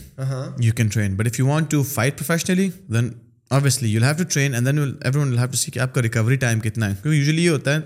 you 0.59 0.73
can 0.75 0.89
train 0.89 1.17
but 1.17 1.27
if 1.27 1.41
you 1.41 1.47
want 1.47 1.71
to 1.71 1.83
fight 1.85 2.19
professionally 2.19 2.69
then 2.89 3.11
then 3.51 3.87
you 3.87 4.01
have 4.01 4.05
have 4.05 4.13
to 4.13 4.23
to 4.23 4.29
train 4.31 4.55
and 4.55 4.69
every 4.69 5.19
one 5.19 5.53
see 5.53 5.71
کہ 5.71 5.79
آپ 5.79 5.95
کا 5.95 6.03
recovery 6.03 6.37
time 6.37 6.61
کتنا 6.61 6.91
ہے 6.91 6.95
کیونکہ 7.03 7.19
usually 7.19 7.45
یہ 7.45 7.51
ہوتا 7.51 7.75
ہے 7.75 7.81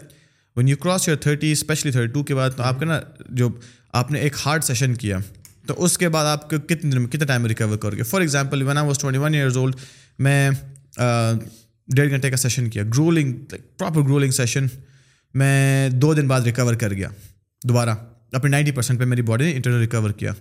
one 0.57 0.69
you 0.69 0.77
cross 0.77 1.09
your 1.09 1.17
thirty 1.17 1.53
especially 1.53 1.93
thirty 1.93 2.13
two 2.13 2.23
کے 2.23 2.35
بعد 2.35 2.51
تو 2.57 2.63
آپ 2.63 2.81
کا 2.81 2.87
نا 2.87 3.01
جو 3.29 3.49
آپ 3.95 4.11
نے 4.11 4.19
ایک 4.19 4.35
ہارڈ 4.47 4.65
سیشن 4.65 4.95
کیا 4.95 5.19
تو 5.67 5.75
اس 5.85 5.97
کے 5.99 6.09
بعد 6.09 6.25
آپ 6.25 6.49
کتنے 6.51 6.91
دن 6.91 7.03
میں 7.03 7.07
کتنے 7.07 7.27
ٹائم 7.27 7.43
میں 7.43 7.49
ریکور 7.49 7.77
کر 7.77 7.95
گے 7.97 8.03
for 8.03 8.21
example 8.21 8.63
when 8.63 8.79
was 8.79 8.99
twenty 8.99 9.19
one 9.19 9.35
years 9.35 9.57
old 9.57 9.77
میں 10.19 10.51
ڈیڑھ 11.89 12.11
گھنٹے 12.11 12.31
کا 12.31 12.37
سیشن 12.37 12.69
کیا 12.71 12.83
گرولنگ 12.85 13.33
پراپر 13.79 14.03
گرولنگ 14.03 14.31
سیشن 14.31 14.67
میں 15.35 15.89
دو 15.89 16.15
دن 16.15 16.29
بعد 16.29 16.41
ریکور 16.41 16.75
کر 16.75 16.93
گیا 16.93 17.09
دوبارہ 17.63 17.95
اپنے 18.33 18.51
نائنٹی 18.51 18.73
پرسینٹ 18.73 18.99
پہ 18.99 19.05
میری 19.05 19.23
باڈی 19.23 19.45
نے 19.45 19.53
انٹرنل 19.53 19.81
ریکور 19.81 20.11
کیا 20.11 20.33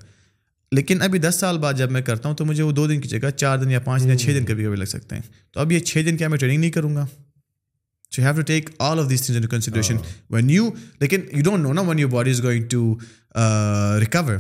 لیکن 0.72 1.02
ابھی 1.02 1.20
دس 1.20 1.36
سال 1.36 1.58
بعد 1.58 1.74
جب 1.74 1.92
میں 1.92 2.02
کرتا 2.02 2.30
ہوں 2.30 2.36
تو 2.36 2.46
مجھے 2.46 2.64
وہ 2.64 2.72
دو 2.72 2.88
دن 2.88 3.02
کی 3.02 3.10
جگہ 3.10 3.30
چار 3.30 3.58
دن 3.58 3.72
یا 3.72 3.80
پانچ 3.80 4.04
دن 4.04 4.10
یا 4.10 4.18
چھ 4.18 4.26
دن 4.26 4.46
کبھی 4.46 4.64
کبھی 4.64 4.76
لگ 4.76 4.86
سکتے 4.86 5.16
ہیں 5.16 5.24
تو 5.52 5.60
اب 5.60 5.72
یہ 5.72 5.80
چھ 5.80 6.06
دن 6.06 6.18
کیا 6.18 6.28
میں 6.28 6.38
ٹریننگ 6.38 6.60
نہیں 6.60 6.72
کروں 6.72 6.96
گا 6.96 7.06
so 8.14 8.22
have 8.22 8.32
to 8.32 8.42
take 8.42 8.70
all 8.80 9.00
of 9.00 9.10
these 9.10 9.22
things 9.22 9.38
in 9.38 9.48
consideration 9.48 9.98
when 10.30 10.50
you 10.50 10.70
لیکن 11.00 11.22
یو 11.32 11.44
ڈونٹ 11.44 11.64
نو 11.64 11.74
نا 11.74 11.82
when 11.82 12.00
your 12.00 12.10
body 12.10 12.32
is 12.32 12.44
going 12.44 12.68
to 12.70 12.96
recover 14.00 14.38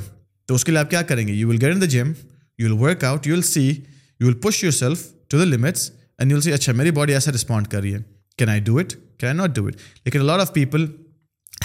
تو 0.49 0.55
اس 0.55 0.65
کے 0.65 0.72
لیے 0.72 0.80
آپ 0.80 0.89
کیا 0.89 1.01
کریں 1.01 1.27
گے 1.27 1.34
you 1.34 1.47
will 1.47 1.57
get 1.61 1.73
in 1.73 1.81
the 1.81 1.85
gym 1.85 2.11
you 2.60 2.68
will 2.68 2.81
work 2.81 3.03
out 3.03 3.27
you 3.27 3.35
will 3.35 3.41
see 3.41 3.68
you 3.68 4.27
will 4.27 4.34
push 4.34 4.64
your 4.64 4.72
self 4.72 5.03
to 5.27 5.39
the 5.39 5.45
limits 5.45 5.89
and 6.19 6.31
you 6.31 6.38
will 6.38 6.41
see 6.41 6.53
اچھا 6.53 6.73
میری 6.73 6.91
باڈی 6.91 7.14
ایسا 7.14 7.31
رسپونڈ 7.31 7.68
کر 7.68 7.81
رہی 7.81 7.93
ہے 7.93 7.99
can 8.38 8.49
I 8.49 8.60
do 8.60 8.77
it 8.77 8.93
can 8.93 9.27
I 9.27 9.38
not 9.38 9.55
do 9.55 9.65
it 9.65 9.76
لیکن 10.05 10.26
lot 10.26 10.39
of 10.39 10.53
people 10.53 10.85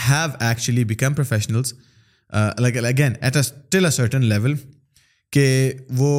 have 0.08 0.28
actually 0.40 0.84
become 0.84 1.14
professionals 1.14 1.74
like 2.58 2.76
again 2.76 3.12
at 3.20 3.36
a 3.36 3.42
till 3.70 3.84
a 3.84 3.90
certain 3.90 4.24
level 4.24 4.54
کہ 5.32 5.72
وہ 5.90 6.19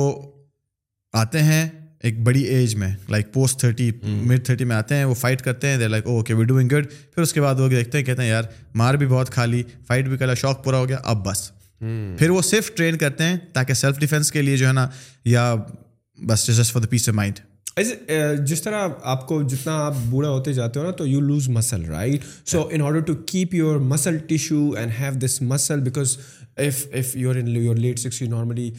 آتے 1.13 1.43
ہیں 1.43 1.67
ایک 2.03 2.19
بڑی 2.23 2.41
ایج 2.41 2.76
میں 2.76 2.89
like 3.09 3.34
post 3.34 3.59
thirty 3.59 3.91
mid 4.03 4.45
thirty 4.45 4.65
میں 4.65 4.76
آتے 4.76 4.95
ہیں 4.95 5.05
وہ 5.05 5.13
فائٹ 5.13 5.41
کرتے 5.41 5.67
ہیں 5.67 5.77
دیر 5.77 5.89
like 5.89 6.05
okay 6.05 6.34
we 6.34 6.43
doing 6.43 6.69
good 6.69 6.88
پھر 7.15 7.21
اس 7.21 7.34
کے 7.34 7.41
بعد 7.41 7.55
وہ 7.55 7.67
دیکھتے 7.67 7.97
ہیں 7.97 8.05
کہتے 8.05 8.21
ہیں 8.21 8.30
یار 8.30 8.43
مار 8.76 8.93
بھی 8.93 9.07
بہت 9.07 9.30
کھا 9.30 9.45
لی 9.45 9.63
فائٹ 9.88 10.05
بھی 10.05 10.17
کرا 10.17 10.34
شوق 10.34 10.63
پورا 10.63 10.77
ہو 10.77 10.88
گیا 10.88 10.97
اب 11.03 11.26
بس 11.26 11.51
پھر 12.17 12.30
وہ 12.30 12.41
صرف 12.41 12.71
ٹرین 12.76 12.97
کرتے 12.97 13.23
ہیں 13.23 13.38
تاکہ 13.53 13.73
سیلف 13.73 13.99
ڈیفینس 13.99 14.31
کے 14.31 14.41
لیے 14.41 14.57
جو 14.57 14.67
ہے 14.67 14.73
نا 14.73 14.88
یا 15.26 15.53
بس 16.17 16.47
just 16.47 16.73
for 16.73 16.81
the 16.81 16.88
peace 16.88 17.09
of 17.09 17.15
mind 17.15 17.39
جس 18.45 18.61
طرح 18.61 18.88
آپ 19.03 19.27
کو 19.27 19.41
جتنا 19.41 19.85
آپ 19.85 19.93
بوڑھا 20.05 20.30
ہوتے 20.30 20.53
جاتے 20.53 20.80
ہو 20.80 20.85
نا 20.85 20.91
تو 20.91 21.07
you 21.07 21.19
lose 21.19 21.49
muscle 21.49 21.85
right 21.85 22.21
so 22.45 22.67
in 22.71 22.81
order 22.81 22.99
to 22.99 23.15
keep 23.15 23.53
your 23.55 23.77
muscle 23.77 24.17
tissue 24.17 24.69
and 24.77 24.91
have 24.99 25.13
this 25.26 25.41
muscle 25.41 25.80
because 25.80 26.17
your 27.15 27.35
in 27.35 27.47
your 27.47 27.76
late 27.76 27.99
sixty 27.99 28.27
normally 28.27 28.71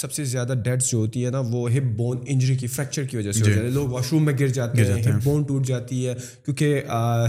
سب 0.00 0.12
سے 0.12 0.24
زیادہ 0.24 0.52
ڈیڈس 0.64 0.90
جو 0.90 0.98
ہوتی 0.98 1.24
ہے 1.24 1.30
نا 1.30 1.40
وہ 1.40 1.70
ہپ 1.70 1.96
بون 1.96 2.18
انجری 2.26 2.56
کی 2.56 2.66
فریکچر 2.66 3.04
کی 3.04 3.16
وجہ 3.16 3.32
سے 3.32 3.44
جی. 3.44 3.52
لوگ 3.52 3.88
واش 3.88 4.12
روم 4.12 4.24
میں 4.24 4.34
گر 4.40 4.48
جاتے 4.48 4.84
ہیں 4.84 5.02
ہپ 5.02 5.24
بون 5.24 5.42
ٹوٹ 5.42 5.66
جاتی 5.66 6.08
ہے 6.08 6.14
کیونکہ 6.44 6.82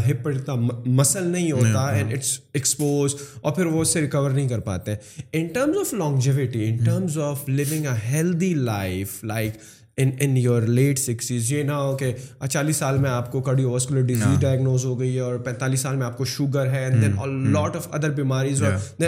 ہپ 0.09 0.23
پر 0.23 0.31
اتنا 0.31 0.55
مسل 0.85 1.27
نہیں 1.27 1.51
ہوتا 1.51 1.87
اینڈ 1.89 2.13
اٹس 2.13 2.39
ایکسپوز 2.53 3.15
اور 3.41 3.53
پھر 3.53 3.65
وہ 3.65 3.81
اس 3.81 3.93
سے 3.93 4.01
ریکور 4.01 4.29
نہیں 4.29 4.49
کر 4.49 4.59
پاتے 4.59 4.91
ہیں 4.91 5.23
in 5.33 5.47
terms 5.47 5.77
of 5.77 5.93
longevity 5.93 6.69
in 6.69 6.77
terms 6.77 7.17
of 7.17 7.49
living 7.49 7.85
a 7.85 7.97
healthy 8.11 8.53
life 8.53 9.23
like 9.23 9.53
in 9.99 10.09
in 10.19 10.37
your 10.37 10.61
late 10.61 10.99
sixties 10.99 11.51
یہ 11.51 11.63
نہ 11.63 11.71
ہو 11.71 11.97
کہ 11.97 12.11
چالیس 12.11 12.39
اچھا 12.39 12.71
سال 12.71 12.97
میں 12.97 13.09
آپ 13.09 13.31
کو 13.31 13.41
کارڈیو 13.41 13.71
واسکولر 13.71 14.01
ڈیزیز 14.01 14.39
ڈائگنوز 14.39 14.85
ہاں. 14.85 14.91
ہو 14.91 14.99
گئی 14.99 15.15
ہے 15.15 15.21
اور 15.21 15.37
پینتالیس 15.37 15.79
سال 15.79 15.95
میں 15.95 16.05
آپ 16.05 16.17
کو 16.17 16.25
شوگر 16.25 16.71
ہے 16.71 16.89
دین 16.89 17.03
ہاں. 17.03 17.09
ہاں. 17.09 17.17
اور 17.17 17.27
لاٹ 17.29 17.75
آف 17.75 17.87
ادر 17.91 18.09
بیماریز 18.09 18.63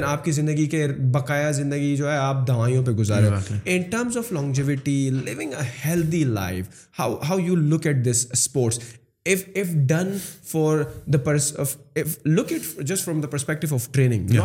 آپ 0.03 0.25
کی 0.25 0.31
زندگی 0.31 0.65
کے 0.65 0.87
بقایا 1.11 1.51
زندگی 1.51 1.95
جو 1.95 2.11
ہے 2.11 2.17
آپ 2.17 2.47
دوائیوں 2.47 2.85
پہ 2.85 2.91
گزارے 2.91 3.29
in 3.65 3.81
terms 3.81 4.17
of 4.17 4.31
living 4.31 5.53
a 5.53 5.69
healthy 5.85 6.23
life 6.23 6.65
how 6.99 7.15
how 7.29 7.39
you 7.39 7.55
look 7.55 7.87
at 7.87 8.05
this 8.05 8.27
sports 8.31 8.79
perspective 13.31 13.75
of 13.75 13.91
training 13.91 14.27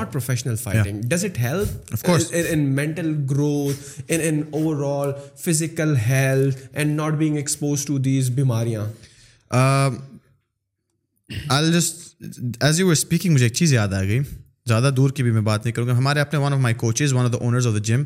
physical 5.44 5.97
health 5.97 6.59
and 6.73 6.97
not 6.97 7.12
being 7.12 7.36
expose 7.36 7.85
to 7.85 7.98
these 7.98 8.31
بیماریاں 8.31 8.85
اسپیکنگ 12.90 13.32
مجھے 13.32 13.44
ایک 13.44 13.55
چیز 13.55 13.73
یاد 13.73 13.93
آ 13.93 14.03
گئی 14.03 14.20
زیادہ 14.66 14.90
دور 14.97 15.11
کی 15.11 15.23
بھی 15.23 15.31
میں 15.31 15.40
بات 15.40 15.65
نہیں 15.65 15.73
کروں 15.73 15.89
گا 15.89 15.98
ہمارے 15.98 16.20
اپنے 16.20 16.39
one 16.39 16.53
of 16.53 16.59
my 16.59 16.74
coaches 16.74 17.12
one 17.12 17.27
of 17.27 17.32
the 17.32 17.39
owners 17.39 17.66
of 17.66 17.73
the 17.73 17.78
gym 17.78 18.05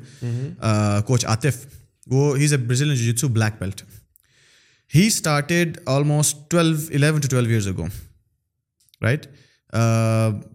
coach 1.06 1.26
Atif 1.26 1.66
وہ 2.06 2.38
he 2.38 2.44
is 2.44 2.52
a 2.52 2.58
black 2.58 3.52
belt 3.58 3.82
he 4.92 5.06
started 5.06 5.78
almost 5.86 6.36
twelve 6.50 6.76
eleven 6.90 7.20
to 7.20 7.28
twelve 7.28 7.48
years 7.48 7.68
ago 7.68 7.86
right 9.02 9.26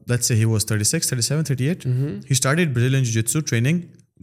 that's 0.09 0.31
he 0.31 0.43
was 0.45 0.65
thirty 0.65 0.83
six 0.83 1.09
thirty 1.09 1.21
seven 1.21 1.43
thirty 1.43 1.67
eight 1.67 1.85
he 1.85 2.17
started 2.29 2.73
Brazilian 2.73 3.03
jiu 3.03 3.21
jitsu 3.21 3.39
training 3.39 3.79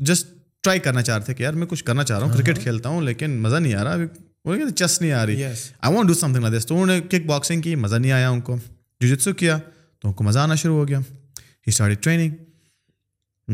just 0.00 0.27
try 0.65 0.81
کرنا 0.81 1.03
چاہ 1.03 1.17
رہے 1.17 1.25
تھے 1.25 1.35
کہ 1.35 1.43
یار 1.43 1.53
میں 1.53 1.67
کچھ 1.67 1.85
کرنا 1.85 2.05
چاہ 2.05 2.19
رہا 2.19 2.27
ہوں 2.27 2.33
کرکٹ 2.35 2.63
کھیلتا 2.63 2.89
ہوں 2.89 3.03
لیکن 3.03 3.41
مزہ 3.43 3.57
نہیں 3.57 3.75
آ 3.75 3.85
رہا 3.85 3.93
ابھی 3.93 4.59
کہتے 4.59 4.75
چس 4.75 5.01
نہیں 5.01 5.13
آ 5.13 5.25
رہی 5.27 5.45
I 5.45 5.95
want 5.95 6.09
do 6.09 6.15
some 6.15 6.33
thing 6.33 6.57
this 6.57 6.67
تو 6.67 6.75
انہوں 6.75 6.87
نے 6.87 7.01
کک 7.09 7.27
باکسنگ 7.27 7.61
کی 7.61 7.75
مزہ 7.77 7.97
نہیں 7.97 8.13
آیا 8.13 8.31
ان 8.31 8.41
کو 8.41 8.57
جو 9.01 9.15
جتسو 9.15 9.33
کیا 9.35 9.59
تو 10.01 10.09
ان 10.09 10.15
کو 10.15 10.25
مزہ 10.25 10.39
آنا 10.39 10.55
شروع 10.55 10.79
ہو 10.79 10.89
گیا 10.89 10.99
he 10.99 11.69
started 11.69 12.03
training 12.03 12.35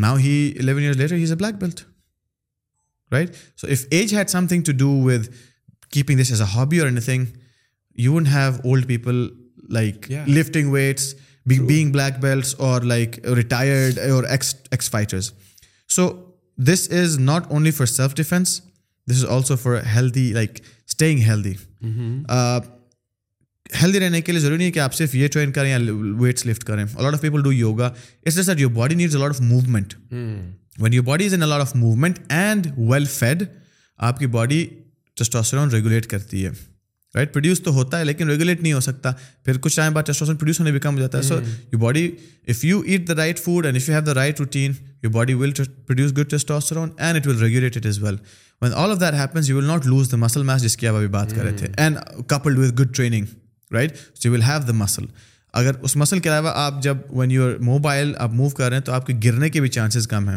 now 0.00 0.17
he 0.17 0.37
eleven 0.59 0.83
years 0.83 0.97
later 0.97 1.15
he 1.15 1.23
is 1.23 1.31
a 1.31 1.37
black 1.37 1.61
belt 1.61 1.81
right 3.11 3.37
so 3.57 3.67
if 3.67 3.85
age 3.91 4.15
had 4.15 4.31
some 4.31 4.47
thing 4.47 4.63
to 4.63 4.73
do 4.73 4.91
with 5.03 5.29
keeping 5.93 6.21
this 6.21 6.31
as 6.31 6.41
a 6.41 6.47
hobby 6.55 6.81
اور 12.59 12.83
like 12.83 13.19
retired 13.37 13.99
ex 14.29 14.91
fighters 14.91 15.31
so 15.89 16.11
this 16.59 16.91
is 16.91 17.19
not 17.19 17.43
only 17.49 17.71
for 17.71 17.87
self 17.87 18.15
defence 18.15 18.61
this 19.07 19.17
is 19.17 19.25
also 19.25 19.57
for 19.57 19.77
healthy 19.95 20.33
like 20.33 20.61
staying 20.89 21.19
healthy 21.19 21.53
رہنے 24.01 24.21
کے 24.21 24.33
لیے 24.33 24.41
ضروری 24.41 24.57
نہیں 24.57 24.67
ہے 24.67 24.73
کہ 24.73 24.79
آپ 24.79 24.95
صرف 24.95 25.15
یہ 25.15 25.29
ٹرین 25.29 25.53
کریں 25.53 25.71
یا 25.71 25.79
ویٹس 26.21 26.47
لفٹ 26.47 26.65
کریں 26.65 26.85
a lot 26.97 27.15
of 27.15 27.21
people 27.21 27.43
do 27.43 27.53
yoga 27.53 27.91
your 28.59 28.71
body 28.71 28.95
needs 28.95 29.17
a lot 29.17 29.31
of 29.31 29.41
movement 29.41 29.95
when 30.79 30.93
your 30.93 31.05
body 31.05 31.27
is 31.27 31.33
N 31.33 31.43
a lot 31.43 31.61
of 31.61 31.77
movement 31.77 32.19
and 32.29 32.67
well 32.79 33.05
fed 33.05 33.43
آپ 33.97 34.19
کی 34.19 34.27
باڈی 34.27 34.69
ٹیسٹاسٹرون 35.19 35.71
ریگولیٹ 35.71 36.07
کرتی 36.07 36.45
ہے 36.45 36.51
رائٹ 37.15 37.33
پروڈیوس 37.33 37.61
تو 37.63 37.71
ہوتا 37.71 37.99
ہے 37.99 38.05
لیکن 38.05 38.29
ریگولیٹ 38.29 38.63
نہیں 38.63 38.73
ہو 38.73 38.81
سکتا 38.81 39.13
پھر 39.45 39.59
کچھ 39.59 39.77
ٹائم 39.77 39.93
بعد 39.93 40.03
ٹیسٹاسرون 40.03 40.37
پروڈیوس 40.37 40.59
ہونے 40.61 40.73
بھی 40.73 40.81
کم 40.81 40.95
ہو 40.95 41.01
جاتا 41.01 41.19
ہے 41.19 41.23
so 41.23 41.39
you 41.73 41.79
body 41.79 42.11
if 42.49 42.65
you 42.65 42.81
eat 42.81 43.09
the 43.09 43.15
right 43.17 43.39
food 43.39 43.67
and 43.67 43.77
if 43.77 43.89
you 43.89 43.95
have 43.95 44.05
the 44.05 44.15
right 44.15 44.41
routine 44.41 44.73
you 45.03 45.11
body 45.11 45.35
will 45.35 45.53
produce 45.87 46.13
good 46.13 46.31
testosterone 46.31 46.91
and 46.99 47.19
it 47.19 47.27
will 47.27 47.39
regulate 47.39 47.77
it 47.77 47.87
as 47.87 48.03
well 48.03 48.17
when 48.63 48.73
all 48.75 48.91
of 48.91 49.01
that 49.01 49.15
happens 49.15 49.49
you 49.51 49.57
will 49.57 49.65
not 49.65 49.87
lose 49.87 50.11
the 50.11 50.17
muscle 50.17 50.43
mass 50.43 50.63
جس 50.63 50.77
کی 50.77 50.87
آپ 50.87 50.95
ابھی 50.95 51.09
بات 51.09 51.35
کر 51.35 51.43
رہے 51.45 51.57
تھے 51.57 51.69
and 51.77 51.99
coupled 52.29 52.59
with 52.59 52.79
good 52.81 52.95
training 52.95 53.27
right 53.71 53.97
so 53.97 54.29
you 54.29 54.33
will 54.33 54.43
have 54.43 54.61
the 54.67 54.73
muscle 54.75 55.05
اگر 55.55 55.75
اس 55.83 55.95
مسل 55.97 56.19
کے 56.19 56.29
علاوہ 56.29 56.51
آپ 56.55 56.83
جب 56.83 56.97
وین 57.11 57.31
یو 57.31 57.49
موبائل 57.61 58.13
آپ 58.19 58.33
موو 58.33 58.49
کر 58.49 58.69
رہے 58.69 58.77
ہیں 58.77 58.85
تو 58.85 58.93
آپ 58.93 59.07
کے 59.07 59.13
گرنے 59.25 59.49
کے 59.51 59.61
بھی 59.61 59.69
چانسز 59.69 60.07
کم 60.09 60.29
ہیں 60.29 60.37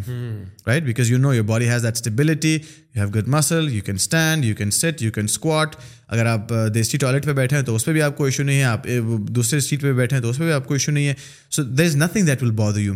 right 0.67 0.83
because 0.83 1.11
you 1.11 1.17
know 1.17 1.33
your 1.33 1.43
body 1.43 1.69
has 1.69 1.83
that 1.83 1.95
stability 1.95 2.51
you 2.51 2.59
have 2.95 3.09
good 3.09 3.27
muscle 3.27 3.67
you 3.73 3.81
can 3.85 3.95
stand 3.95 4.45
you 4.45 4.55
can 4.55 4.71
sit 4.71 5.01
you 5.01 5.11
can 5.11 5.25
squat 5.25 5.75
اگر 6.07 6.25
آپ 6.25 6.53
uh, 6.53 6.67
دیسی 6.73 6.97
ٹوائلٹ 6.97 7.25
پہ 7.25 7.33
بیٹھے 7.33 7.57
ہیں 7.57 7.65
تو 7.65 7.75
اس 7.75 7.85
پہ 7.85 7.91
بھی 7.91 8.01
آپ 8.01 8.17
کو 8.17 8.25
ایشو 8.25 8.43
نہیں 8.43 8.59
ہے 8.59 8.63
آپ 8.63 8.87
uh, 8.87 9.19
دوسرے 9.29 9.59
سیٹ 9.59 9.81
پہ 9.81 9.93
بیٹھے 9.93 10.15
ہیں 10.15 10.23
تو 10.23 10.29
اس 10.29 10.37
پہ 10.37 10.43
بھی 10.43 10.51
آپ 10.51 10.67
کو 10.67 10.73
ایشو 10.73 10.91
نہیں 10.91 11.07
ہے 11.07 11.13
so 11.51 11.63
there 11.63 11.85
is 11.85 11.95
nothing 11.95 12.25
that 12.25 12.43
will 12.43 12.51
bother 12.55 12.79
you 12.79 12.93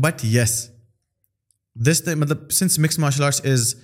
but 0.00 0.24
yes 0.24 0.66
this 1.76 2.02
مطلب 2.08 2.50
sense 2.50 2.78
mix 2.78 2.98
martial 2.98 3.22
arts 3.22 3.40
is 3.44 3.74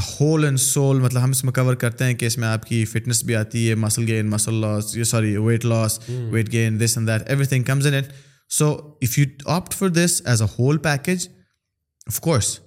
whole 0.00 0.44
and 0.44 0.60
soul 0.60 1.00
مطلب 1.00 1.24
ہم 1.24 1.30
اس 1.30 1.44
میں 1.44 1.52
کور 1.52 1.74
کرتے 1.74 2.04
ہیں 2.04 2.14
کہ 2.14 2.26
اس 2.26 2.38
میں 2.38 2.48
آپ 2.48 2.66
کی 2.66 2.84
فٹنس 2.84 3.24
بھی 3.24 3.36
آتی 3.36 3.68
ہے 3.70 3.74
muscle 3.74 4.06
gain 4.06 4.30
muscle 4.30 4.54
loss 4.54 4.96
sorry 5.04 5.36
weight 5.36 5.64
loss 5.64 6.00
weight 6.08 6.52
gain 6.52 6.80
this 6.80 6.98
and 6.98 7.08
that 7.08 7.22
every 7.26 7.44
thing 7.44 7.62
comes 7.62 7.86
in 7.86 7.94
it 7.94 8.04
so 8.50 8.96
if 9.02 9.18
you 9.18 9.24
opt 9.46 9.74
for 9.74 9.88
this 9.88 10.22
as 10.24 10.42
a 10.42 10.48
whole 10.58 10.78
package 10.78 11.28
of 12.06 12.20
course 12.20 12.58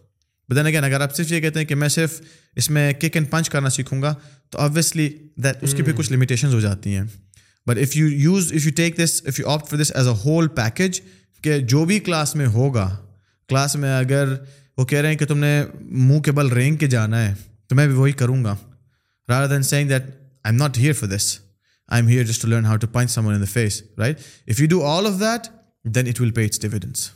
again 0.49 0.84
اگر 0.84 1.02
آپ 1.02 1.15
صرف 1.15 1.32
یہ 1.32 1.41
کہتے 1.41 1.60
ہیں 1.60 1.68
کہ 1.68 1.76
میں 1.76 1.90
صرف 1.90 2.22
اس 2.56 2.69
میں 2.69 2.94
کک 2.94 3.15
اینڈ 3.15 3.30
پنچ 3.30 3.49
کرنا 3.49 3.69
سیکھوں 3.69 4.02
گا 4.02 4.14
تو 4.49 4.60
آبویسلی 4.60 5.10
دیٹ 5.38 5.56
اس 5.61 5.73
کی 5.73 5.84
بھی 5.84 5.91
hmm. 5.91 6.02
کچھ 6.02 6.11
لمیٹیشنز 6.11 6.53
ہو 6.53 6.60
جاتی 6.60 6.95
ہیں 6.95 7.03
but 7.68 7.77
if 7.77 7.98
you 7.98 8.07
use 8.07 8.53
if 8.53 8.65
you 8.65 8.72
take 8.76 8.98
this 8.98 9.22
if 9.26 9.40
you 9.40 9.49
opt 9.49 9.69
for 9.69 9.80
this 9.80 9.91
as 9.95 10.07
a 10.07 10.14
whole 10.26 10.48
package 10.48 11.02
کہ 11.44 11.60
جو 11.60 11.86
بھی 11.86 11.99
کلاس 11.99 12.36
میں 12.36 12.48
ہوگا 12.48 12.98
کلاس 13.48 13.76
میں 13.76 13.98
اگر 13.98 14.36
وہ 14.77 14.86
کہہ 14.86 14.99
رہے 14.99 15.10
ہیں 15.10 15.18
کہ 15.18 15.26
تم 15.26 15.40
نے 15.40 15.64
منہ 15.80 16.19
کے 16.19 16.32
بل 16.32 16.48
رینگ 16.48 16.76
کے 16.76 16.88
جانا 16.88 17.27
ہے 17.27 17.34
تو 17.68 17.76
میں 17.76 17.88
بھی 17.88 17.95
وہی 17.95 18.11
کروں 18.11 18.44
گا 18.44 18.56
rather 19.30 19.48
than 19.48 19.64
saying 19.64 19.90
that 19.90 20.03
I 20.03 20.45
M 20.45 20.56
not 20.56 20.77
here 20.77 20.94
for 20.94 21.07
this 21.07 21.38
I 21.90 22.02
am 22.02 22.10
here 22.10 22.23
just 22.23 22.41
to 22.41 22.48
learn 22.48 22.65
how 22.65 22.77
to 22.77 22.88
some 23.10 23.26
one 23.26 23.34
in 23.34 23.41
the 23.41 23.52
face 23.53 23.82
right 23.98 24.19
if 24.48 24.60
you 24.60 24.68
do 24.68 24.84
all 24.86 25.07
of 25.07 25.19
that 25.19 25.48
then 25.95 26.07
it 26.07 26.22
will 26.22 26.32
pay 26.32 26.45
its 26.45 26.61
dividends 26.61 27.10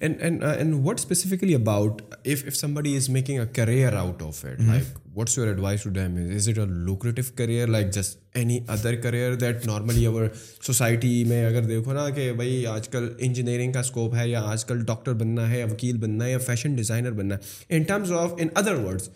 and 0.00 0.16
and 0.20 0.44
and 0.44 0.74
what 0.74 0.98
specifically 0.98 1.54
about 1.54 2.02
if 2.26 2.56
some 2.56 2.74
body 2.74 2.96
is 2.96 3.08
making 3.08 3.38
a 3.38 3.46
career 3.52 3.92
out 3.92 4.22
of 4.22 4.44
it 4.44 4.60
like 4.60 4.98
what's 5.14 5.38
your 5.38 5.46
advice 5.46 5.82
to 5.82 5.90
them 5.90 6.16
is 6.36 6.48
it 6.48 6.58
a 6.58 6.64
lucrative 6.66 7.22
career 7.34 7.66
like 7.66 7.90
just 7.92 8.18
any 8.34 8.58
other 8.68 8.96
career 8.96 9.34
that 9.34 9.66
normally 9.66 10.06
over 10.06 10.26
society 10.62 11.24
میں 11.24 11.44
اگر 11.46 11.62
دیکھو 11.62 11.92
نا 11.92 12.08
کہ 12.10 12.32
بھائی 12.32 12.66
آج 12.66 12.88
کل 12.88 13.08
engineering 13.18 13.72
کا 13.72 13.80
scope 13.80 14.14
ہے 14.14 14.28
یا 14.28 14.42
آج 14.42 14.64
کل 14.64 14.84
ڈاکٹر 14.84 15.12
بننا 15.12 15.50
ہے 15.50 15.58
یا 15.58 15.66
وکیل 15.66 15.96
بننا 15.96 16.24
ہے 16.24 16.30
یا 16.30 16.38
فیشن 16.38 16.74
ڈیزائنر 16.74 17.12
بننا 17.12 17.34
ہے 17.34 17.76
in 17.76 17.82
terms 17.82 18.12
of 18.12 18.34
in 18.38 18.48
other 18.54 18.74
words 18.74 19.08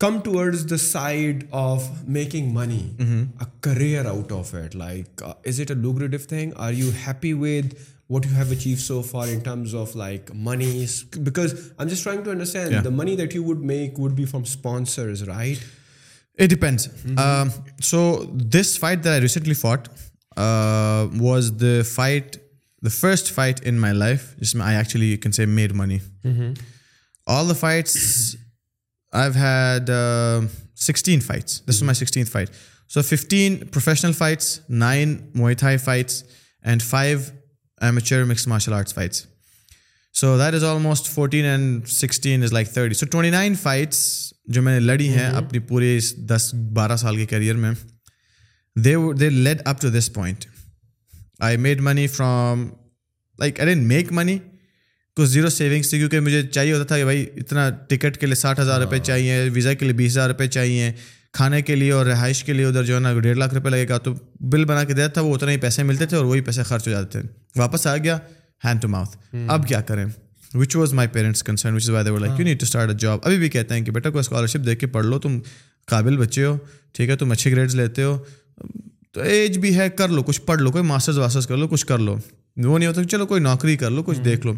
come 0.00 0.18
towards 0.20 0.66
the 0.70 0.76
side 0.76 1.44
of 1.50 1.84
making 2.08 2.52
money 2.52 2.94
career 3.60 4.06
out 4.06 4.32
of 4.32 4.54
it 4.54 4.76
like 4.76 5.22
is 5.22 5.60
it 5.60 5.70
a 5.70 5.76
lucrative 5.76 6.16
thing 6.28 6.50
are 6.56 6.72
you 6.72 6.90
happy 7.06 7.32
with 7.32 7.74
what 8.08 8.24
you 8.24 8.32
have 8.32 8.52
achieved 8.52 8.80
so 8.80 9.02
far 9.02 9.26
in 9.26 9.40
terms 9.42 9.74
of 9.74 9.94
like 9.96 10.32
money, 10.32 10.86
because 11.22 11.72
I'm 11.78 11.88
just 11.88 12.02
trying 12.02 12.22
to 12.24 12.30
understand 12.30 12.84
the 12.84 12.90
money 12.90 13.16
that 13.16 13.34
you 13.34 13.42
would 13.42 13.62
make 13.62 13.98
would 13.98 14.14
be 14.14 14.26
from 14.26 14.44
sponsors, 14.44 15.26
right? 15.26 15.60
It 16.36 16.48
depends. 16.48 16.88
Mm-hmm. 16.88 17.18
Um, 17.18 17.52
so 17.80 18.24
this 18.32 18.76
fight 18.76 19.02
that 19.02 19.14
I 19.14 19.18
recently 19.18 19.54
fought 19.54 19.88
uh, 20.36 21.08
was 21.14 21.56
the 21.56 21.82
first 22.90 23.32
fight 23.32 23.62
in 23.62 23.78
my 23.78 23.92
life. 23.92 24.36
I 24.60 24.74
actually, 24.74 25.06
you 25.06 25.18
can 25.18 25.32
say, 25.32 25.46
made 25.46 25.74
money. 25.74 26.00
Mm-hmm. 26.24 26.52
All 27.26 27.44
the 27.46 27.54
fights, 27.54 28.36
I've 29.12 29.34
had 29.34 29.90
um, 29.90 30.50
16 30.74 31.20
fights. 31.22 31.60
This 31.60 31.76
is 31.76 31.82
mm-hmm. 31.82 31.86
my 31.86 31.92
16th 31.92 32.28
fight. 32.28 32.50
So 32.86 33.02
15 33.02 33.68
professional 33.68 34.12
fights, 34.12 34.60
9 34.68 35.32
Muay 35.34 35.56
Thai 35.56 35.78
fights, 35.78 36.22
and 36.62 36.82
5 36.82 37.32
amateur 37.80 38.24
mix 38.24 38.46
martial 38.48 38.72
arts 38.72 38.94
fights 38.94 39.22
so 40.14 40.36
that 40.38 40.54
is 40.54 40.64
almost 40.64 41.06
fourteen 41.06 41.44
and 41.44 41.88
sixteen 41.88 42.42
is 42.42 42.52
like 42.52 42.72
thirty 42.74 42.94
so 42.94 43.06
twenty 43.06 43.30
nine 43.30 43.54
fights 43.54 43.98
جو 44.46 44.62
میں 44.62 44.72
نے 44.74 44.80
لڑی 44.80 45.08
ہیں 45.08 45.18
mm-hmm. 45.18 45.36
اپنی 45.36 45.58
پورے 45.58 45.96
اس 45.96 46.14
دس 46.28 46.52
بارہ 46.72 46.96
سال 46.96 47.16
کے 47.16 47.26
کیریئر 47.26 47.56
میں 47.56 47.72
دے 48.76 48.94
دے 49.20 49.30
lead 49.30 49.62
up 49.64 49.80
to 49.80 49.88
this 49.88 50.12
point 50.12 50.44
I 51.40 51.56
made 51.56 51.80
money 51.80 52.06
from 52.06 52.68
like 53.38 53.60
I 53.60 53.68
didn't 53.68 53.86
make 53.88 54.12
money 54.12 54.38
کچھ 55.16 55.28
زیرو 55.28 55.48
سیونگس 55.48 55.90
تھی 55.90 55.98
کیونکہ 55.98 56.20
مجھے 56.20 56.42
چاہیے 56.44 56.72
ہوتا 56.72 56.84
تھا 56.84 56.96
کہ 56.98 57.04
بھائی 57.04 57.26
اتنا 57.36 57.68
ٹکٹ 57.88 58.16
کے 58.16 58.26
لیے 58.26 58.34
ساٹھ 58.34 58.60
ہزار 58.60 58.80
روپئے 58.80 58.98
ہاں۔ 58.98 59.04
چاہیے 59.04 59.48
ویزا 59.52 59.72
کے 59.74 59.84
لیے 59.84 59.94
بیس 59.94 60.12
ہزار 60.12 60.28
روپئے 60.28 60.48
چاہیے 60.48 60.92
کھانے 61.36 61.60
کے 61.62 61.74
لیے 61.74 61.92
اور 61.92 62.06
رہائش 62.06 62.42
کے 62.44 62.52
لیے 62.52 62.64
ادھر 62.64 62.84
جو 62.84 62.94
ہے 62.94 63.00
نا 63.00 63.12
ڈیڑھ 63.20 63.38
لاکھ 63.38 63.54
روپئے 63.54 63.70
لگے 63.70 63.88
گا 63.88 63.98
تو 63.98 64.14
بل 64.40 64.64
بنا 64.64 64.84
کے 64.84 64.92
دیا 64.92 65.06
تھا 65.08 65.22
وہ 65.22 65.34
اتنے 65.34 65.52
ہی 65.52 65.56
پیسے 65.56 65.82
ملتے 65.82 66.06
تھے 66.06 66.16
اور 66.16 66.24
وہی 66.24 66.40
پیسے 66.40 66.62
خرچ 66.62 66.86
ہو 66.86 66.92
جاتے 66.92 67.20
تھے 67.20 67.28
واپس 67.56 67.86
آ 67.86 67.96
گیا 67.96 68.18
ہینڈ 68.64 68.82
ٹو 68.82 68.88
ماؤتھ 68.88 69.16
اب 69.48 69.66
کیا 69.68 69.80
کریں 69.80 70.04
which 70.54 70.76
was 70.76 70.92
my 70.92 71.08
parents 71.08 71.42
concern 71.42 71.74
which 71.74 71.82
is 71.82 71.90
why 71.90 72.18
like 72.18 72.40
you 72.40 72.54
to 72.54 72.66
start 72.66 72.90
a 72.90 72.96
job 72.98 73.18
ابھی 73.22 73.38
بھی 73.38 73.48
کہتے 73.48 73.74
ہیں 73.74 73.84
کہ 73.84 73.92
بیٹا 73.92 74.10
کوئی 74.10 74.20
اسکالرشپ 74.20 74.66
دیکھ 74.66 74.80
کے 74.80 74.86
پڑھ 74.86 75.06
لو 75.06 75.18
تم 75.18 75.38
قابل 75.88 76.16
بچے 76.16 76.44
ہو 76.44 76.56
ٹھیک 76.92 77.10
ہے 77.10 77.16
تم 77.16 77.30
اچھے 77.30 77.50
گریڈس 77.50 77.74
لیتے 77.74 78.02
ہو 78.02 78.18
تو 79.12 79.20
ایج 79.20 79.58
بھی 79.58 79.76
ہے 79.78 79.88
کر 79.88 80.08
لو 80.08 80.22
کچھ 80.22 80.40
پڑھ 80.40 80.62
لو 80.62 80.70
کوئی 80.70 80.84
ماسٹرز 80.84 81.18
واسٹرز 81.18 81.46
کر 81.46 81.56
لو 81.56 81.68
کچھ 81.68 81.86
کر 81.86 81.98
لو 81.98 82.16
وہ 82.56 82.78
نہیں 82.78 82.88
ہوتا 82.88 83.04
چلو 83.04 83.26
کوئی 83.26 83.40
نوکری 83.40 83.76
کر 83.76 83.90
لو 83.90 84.02
کچھ 84.02 84.20
دیکھ 84.20 84.46
لو 84.46 84.54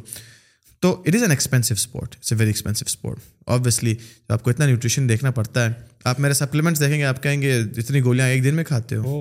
تو 0.81 1.03
it 1.07 1.15
is 1.15 1.23
an 1.23 1.31
expensive 1.31 1.75
sport 1.75 2.15
it's 2.19 2.33
a 2.33 2.39
very 2.39 2.49
expensive 2.49 2.85
sport 2.87 3.19
obviously 3.47 3.95
آپ 4.29 4.43
کو 4.43 4.51
اتنا 4.51 4.67
نیوٹریشن 4.67 5.09
دیکھنا 5.09 5.31
پڑتا 5.31 5.67
ہے 5.67 5.73
آپ 6.05 6.21
میرے 6.21 6.35
سپلیمنٹس 6.35 6.81
دیکھیں 6.81 6.99
گے 6.99 7.05
آپ 7.05 7.23
کہیں 7.23 7.43
گے 7.43 7.63
جتنی 7.63 8.05
گولیاں 8.05 8.27
ایک 8.27 8.45
دن 8.45 8.55
میں 8.55 8.65
کھاتے 8.65 8.97
ہو 8.97 9.21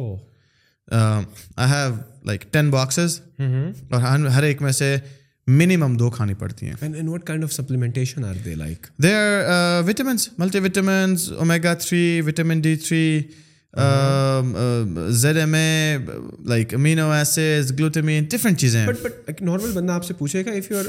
آئی 0.92 1.70
ہیو 1.70 1.96
لائک 2.26 2.54
ٹین 2.54 2.70
باکسز 2.70 3.20
اور 3.90 4.02
ہر 4.30 4.44
ایک 4.44 4.62
میں 4.62 4.72
سے 4.72 4.98
منیمم 5.48 5.98
دو 5.98 6.10
کھانی 6.10 6.34
پڑتی 6.34 6.66
ہیں 6.66 7.04
vitamins 9.88 10.30
multi 10.40 10.60
vitamins 10.60 11.32
omega 11.32 11.74
three 11.74 12.22
vitamin 12.22 12.62
D 12.62 12.76
three 12.76 13.24
Z 15.12 15.38
M 15.38 15.54
A 15.54 15.98
like 16.46 16.74
amino 16.74 17.10
acid 17.12 17.78
glutamine 17.80 18.26
different 18.32 18.60
چیزیں 18.60 18.86
بٹ 18.88 19.02
بٹ 19.02 19.14
ایک 19.28 19.42
نارمل 19.42 19.72
بندہ 19.74 19.94
آپ 19.94 20.06
سے 20.06 20.14
پوچھے 20.14 20.46
گا 20.46 20.52
if 20.52 20.72
you 20.72 20.82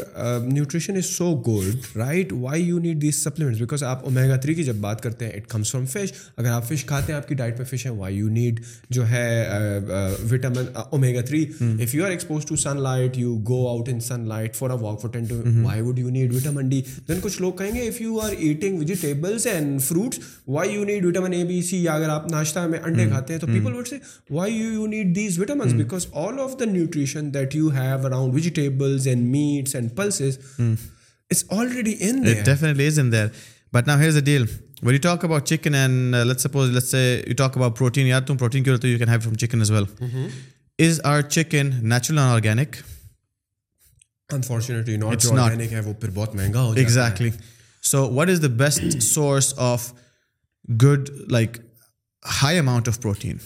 nutrition 0.47 0.97
is 0.97 1.07
so 1.07 1.35
good 1.49 1.97
right 1.97 2.33
why 2.33 2.63
you 2.63 2.79
need 2.79 3.03
these 3.03 3.23
supplement 3.25 3.59
because 3.59 3.83
آپ 3.85 4.05
omega 4.05 4.37
three 4.37 4.55
کی 4.55 4.65
جب 4.65 4.77
بات 4.81 5.03
کرتے 5.03 5.25
ہیں 5.25 5.33
اٹ 5.33 5.47
کمس 5.49 5.73
فرام 5.73 5.87
فش 5.87 6.13
اگر 6.37 6.51
آپ 6.51 6.69
فش 6.69 6.85
کھاتے 6.85 7.13
ہیں 7.13 7.19
آپ 7.21 7.29
کی 7.29 7.35
ڈائٹ 7.35 7.59
پہ 7.59 7.65
فش 7.65 7.87
ہے 7.87 7.91
وائی 7.91 8.17
یو 8.17 8.29
نیڈ 8.29 8.61
جو 8.91 9.09
ہے 9.09 9.45
vitamin 10.31 10.65
omega 10.75 11.21
three 11.21 11.45
if 11.61 11.95
you 11.95 12.05
are 12.05 12.11
expose 12.11 12.45
to 12.47 12.57
sun 12.57 12.83
light 12.83 13.19
you 13.19 13.37
go 13.49 13.67
out 13.69 13.89
in 13.89 14.01
sun 14.01 14.29
light 14.29 14.57
for 14.57 14.71
a 14.71 14.81
walk 14.81 15.01
for 15.01 15.11
ten 15.11 15.25
to 15.25 15.41
why 15.63 15.81
would 15.81 15.99
you 15.99 16.09
need 16.09 16.35
vitamin 16.35 16.69
D 16.69 16.83
then 17.09 17.21
کچھ 17.23 17.41
لوگ 17.43 17.53
کہیں 17.53 17.75
گے 17.75 17.89
if 17.89 18.01
you 18.01 18.21
are 18.21 18.31
eating 18.39 18.79
vegetables 18.79 19.47
and 19.47 19.83
fruits 19.83 20.19
why 20.49 20.73
you 20.73 20.85
need 20.85 21.05
vitamin 21.05 21.33
A 21.33 21.45
B 21.45 21.61
C 21.63 21.83
یا 21.85 21.93
اگر 21.93 22.09
آپ 22.09 22.31
ناشتہ 22.31 22.67
میں 22.67 22.78
میں 22.79 22.91
انڈے 22.91 23.09
کھاتے 23.09 23.33
ہیں 23.33 23.41
تو 23.41 23.47
people 23.47 23.75
would 23.75 23.89
say 23.89 23.97
why 24.31 24.55
you 24.55 24.73
you 24.73 24.87
need 24.87 25.15
these 25.17 25.39
vitamins 25.39 25.73
because 25.73 26.07
all 26.13 26.41
of 26.41 26.59
the 26.61 26.65
nutrition 26.65 27.33
that 27.35 27.55
you 27.57 27.71
have 27.71 28.07
around 28.07 28.35
vegetables 28.35 29.09
and 29.09 29.29
meats 29.29 29.75
and 29.75 29.97
pulses 29.97 30.39
it's 30.59 31.45
already 31.49 31.95
in 32.01 32.25
there 32.25 32.43
definitely 32.45 32.87
is 32.87 32.99
in 32.99 33.13
there 33.13 33.27
but 33.73 33.89
now 33.89 33.99
here 33.99 34.09
is 34.09 34.17
a 34.17 34.23
deal 34.23 34.45
when 34.83 34.95
you 34.95 35.01
talk 35.01 35.25
about 35.25 35.45
chicken 35.45 35.75
and 35.75 36.17
let's 36.27 36.43
suppose 36.43 36.71
let's 36.71 36.91
say 36.91 37.23
you 37.27 37.35
talk 37.35 37.57
about 37.57 37.79
protein 37.79 38.07
یار 38.07 38.23
تم 38.23 38.37
protein 38.37 38.65
کیوں 38.65 38.77
تو 38.77 38.89
you 38.89 38.99
can 38.99 39.09
have 39.09 39.21
from 39.21 39.35
chicken 39.35 39.61
as 39.61 39.71
well 39.71 39.85
is 40.79 41.01
are 41.05 41.23
chicken 41.23 41.71
natural 41.83 42.19
and 42.19 42.31
organic 42.31 42.77
unfortunately 44.31 44.97
so 47.83 48.07
what 48.15 48.29
is 48.29 48.43
the 48.43 48.49
best 48.57 49.03
source 49.03 49.55
of 49.57 49.93
good 50.83 51.11
like 51.31 51.57
high 52.29 52.59
amount 52.59 52.89
of 52.89 53.01
protein 53.01 53.37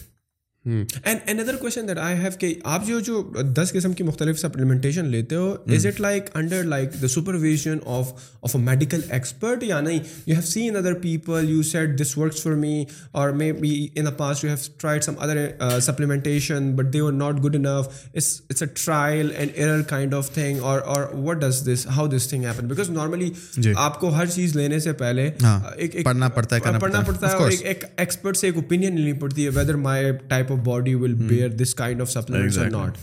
آپ 2.64 2.86
جو 2.86 3.00
جو 3.00 3.22
دس 3.42 3.72
قسم 3.72 3.92
کی 3.92 4.04
مختلف 4.04 4.38
سپلیمنٹیشن 4.38 5.04
لیتے 5.04 5.34
ہو 5.34 5.56
is 5.66 5.86
it 5.86 6.00
like 6.00 6.24
under 6.34 6.62
like 6.62 6.90
the 7.02 7.08
supervision 7.08 7.78
of 7.86 8.12
of 8.42 8.56
a 8.56 8.62
medical 8.62 9.00
expert 9.08 9.62
یا 9.62 9.80
نہیں 9.80 9.98
you 10.26 10.34
have 10.34 10.42
seen 10.42 10.76
other 10.76 10.94
people 10.94 11.50
you 11.50 11.62
said 11.62 11.98
this 12.00 12.18
works 12.18 12.42
for 12.42 12.52
me 12.52 12.84
اور 13.12 13.30
may 13.30 13.52
be 13.52 13.88
in 13.94 14.06
past 14.16 14.44
you 14.44 14.50
have 14.50 14.72
tried 14.78 15.04
some 15.04 15.14
other 15.18 15.80
supplementation 15.80 16.72
but 16.76 16.92
they 16.92 17.00
are 17.00 17.12
not 17.12 17.44
good 17.44 17.56
enough 17.56 17.88
it's 18.14 18.62
a 18.62 18.66
trial 18.84 19.30
and 19.36 19.50
error 19.54 19.82
kind 19.82 20.14
of 20.14 20.30
thing 20.34 20.60
اور 20.60 20.80
what 21.14 21.36
does 21.36 21.66
this 21.66 21.86
how 21.86 22.06
this 22.06 22.28
thing 22.28 22.44
happen 22.44 22.68
because 22.68 22.90
normally 22.90 23.30
آپ 23.76 24.00
کو 24.00 24.14
ہر 24.14 24.26
چیز 24.26 24.56
لینے 24.56 24.78
سے 24.78 24.92
پہلے 24.92 25.30
ہاں. 25.42 25.60
پڑھنا 26.04 26.28
پڑتا 26.28 26.56
ہے 26.56 27.72
ایکسپرٹ 27.96 28.36
سے 28.36 28.46
ایک 28.46 28.56
اوپینین 28.56 29.00
لینی 29.00 29.12
پڑتی 29.12 29.44
ہے 29.44 29.50
whether 29.54 29.74
my 29.74 30.10
type 30.28 30.51
of 30.52 30.58
body 30.64 30.94
will 30.94 31.14
bear 31.14 31.48
this 31.56 31.74
kind 31.74 32.00
of 32.00 32.10
supplements 32.10 32.58
or 32.58 32.70
not 32.70 32.98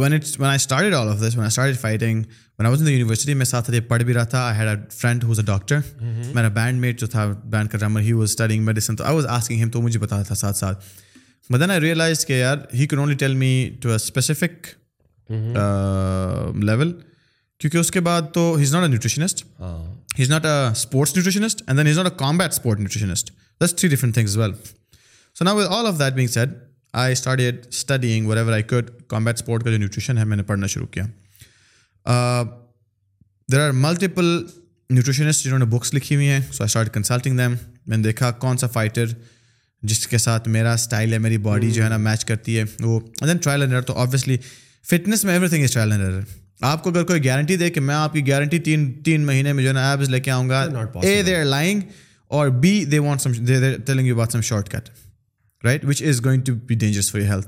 when 0.00 0.12
it's 0.12 0.38
when 0.40 0.48
I 0.48 0.56
start 0.56 0.94
all 0.94 1.08
of 1.08 1.18
this 1.18 1.34
when 1.34 1.40
I 1.40 1.46
start 1.46 1.80
fighting 1.80 2.22
when 2.58 2.66
I 2.66 2.70
was 2.70 2.82
in 2.82 2.88
university 2.88 3.34
میں 3.34 3.44
ساتھ 3.44 3.70
ساتھ 3.70 3.88
پڑھ 3.88 4.02
بھی 4.02 4.14
رہا 4.14 4.24
تھا 4.24 4.46
I 4.46 4.58
had 4.58 4.68
a 4.68 4.74
friend 4.90 5.24
who's 5.24 5.38
a 5.38 5.44
doctor 5.44 5.78
میرا 6.34 6.48
band 6.48 6.80
meat 6.80 7.00
جو 7.00 7.06
تھا 7.06 7.26
بینڈ 7.44 7.70
کا 7.70 7.78
drummer 7.78 8.00
he 8.00 8.12
was 8.12 8.30
studying 8.30 8.64
medicine 8.64 8.96
تو 8.96 9.04
آئی 9.04 9.14
واز 9.14 9.26
آسکنگ 9.26 9.62
ہم 9.62 9.70
تو 9.70 9.82
مجھے 9.82 10.00
بتا 10.00 10.16
رہا 10.16 10.22
تھا 10.22 10.34
ساتھ 10.34 10.56
ساتھ 10.56 10.86
بٹ 11.50 11.60
دین 11.60 11.70
آئی 11.70 11.80
ریئلائز 11.80 12.26
کہ 12.26 12.32
یار 12.32 12.56
he 12.74 12.86
can 12.86 12.98
only 12.98 13.16
tell 13.16 13.34
me 13.34 13.52
to 13.82 13.88
a 13.88 13.94
specific 13.94 14.66
level 16.64 16.92
کیونکہ 17.60 17.76
اس 17.78 17.90
کے 17.90 18.00
بعد 18.00 18.22
تو 18.32 18.54
he 18.54 18.62
is 18.62 18.72
not 18.74 18.82
a 18.82 18.88
nutritionist 18.88 19.44
he 20.18 20.22
is 20.22 20.30
not 20.30 20.46
a 20.46 20.52
sports 20.70 21.16
nutritionist 21.16 21.62
and 21.66 21.78
then 21.78 21.86
he 21.86 21.92
is 21.92 21.98
not 21.98 22.06
a 22.06 22.18
combat 22.18 22.52
sport 22.52 22.78
nutritionist 22.78 23.30
this 23.60 23.74
three 23.74 23.88
different 23.88 24.14
things 24.14 24.36
well 24.36 24.52
so 25.38 25.44
نا 25.44 25.52
with 25.52 25.66
all 25.68 25.86
of 25.86 25.98
that 25.98 26.12
being 26.12 26.26
set 26.26 26.48
I 26.94 27.12
start 27.12 27.40
at 27.40 27.66
ever 27.90 28.52
I 28.52 28.62
could 28.62 28.90
combat 29.08 29.34
sport 29.34 29.64
کا 29.64 29.70
جو 29.70 29.76
nutrition 29.76 30.18
ہے 30.18 30.24
میں 30.24 30.36
نے 30.36 30.42
پڑھنا 30.42 30.66
شروع 30.66 30.86
کیا 30.86 31.04
there 33.48 33.60
are 33.60 33.70
multiple 33.70 34.24
nutritionist 34.90 35.44
جنہوں 35.44 35.58
نے 35.58 35.64
بکس 35.64 35.94
لکھی 35.94 36.16
ہوئی 36.16 36.28
ہیں 36.28 36.40
so 36.40 36.62
I 36.62 36.66
start 36.66 36.94
consulting 36.94 37.38
them 37.38 37.54
میں 37.86 37.96
نے 37.96 38.02
دیکھا 38.02 38.30
کون 38.30 38.56
سا 38.56 38.66
فائٹر 38.66 39.06
جس 39.82 40.06
کے 40.06 40.18
ساتھ 40.18 40.48
میرا 40.48 40.72
اسٹائل 40.72 41.12
ہے 41.12 41.18
میری 41.18 41.38
باڈی 41.38 41.70
جو 41.70 41.84
ہے 41.84 41.88
نا 41.88 41.96
میچ 41.96 42.24
کرتی 42.24 42.58
ہے 42.58 42.64
وہ 42.80 43.00
دین 43.26 43.36
ٹرائل 43.36 43.62
اینڈ 43.62 43.86
تو 43.86 43.98
آبویسلی 43.98 44.36
فٹنس 44.84 45.24
میں 45.24 45.32
every 45.32 45.48
thing 45.48 45.64
is 45.64 45.72
trial 45.72 45.92
and 45.92 46.04
error 46.04 46.20
آپ 46.60 46.84
کو 46.84 46.90
اگر 46.90 47.04
کوئی 47.04 47.24
گارنٹی 47.24 47.56
دے 47.56 47.70
کہ 47.70 47.80
میں 47.80 47.94
آپ 47.94 48.12
کی 48.12 48.28
گارنٹی 48.28 48.58
تین 48.58 48.92
تین 49.02 49.26
مہینے 49.26 49.52
میں 49.52 49.62
جو 49.62 49.68
ہے 49.68 49.74
نا 49.74 49.90
ایپس 49.90 50.08
لے 50.08 50.20
کے 50.20 50.30
آؤں 50.30 50.48
گا 50.48 50.66
اے 51.02 51.22
دے 51.22 51.36
آر 51.36 51.44
لائنگ 51.44 51.80
اور 52.28 52.48
be 52.48 52.84
they 52.84 52.98
want 52.98 53.20
some 53.20 53.32
telling 53.86 54.06
you 54.06 54.16
بات 54.16 54.32
some 54.32 54.40
short 54.40 54.68
cut 54.68 54.88
right 55.64 55.84
which 55.84 56.02
is 56.02 56.24
going 56.24 56.42
to 56.42 56.54
be 56.66 56.74
dangerous 56.74 57.10
for 57.10 57.20
your 57.20 57.28
health 57.28 57.48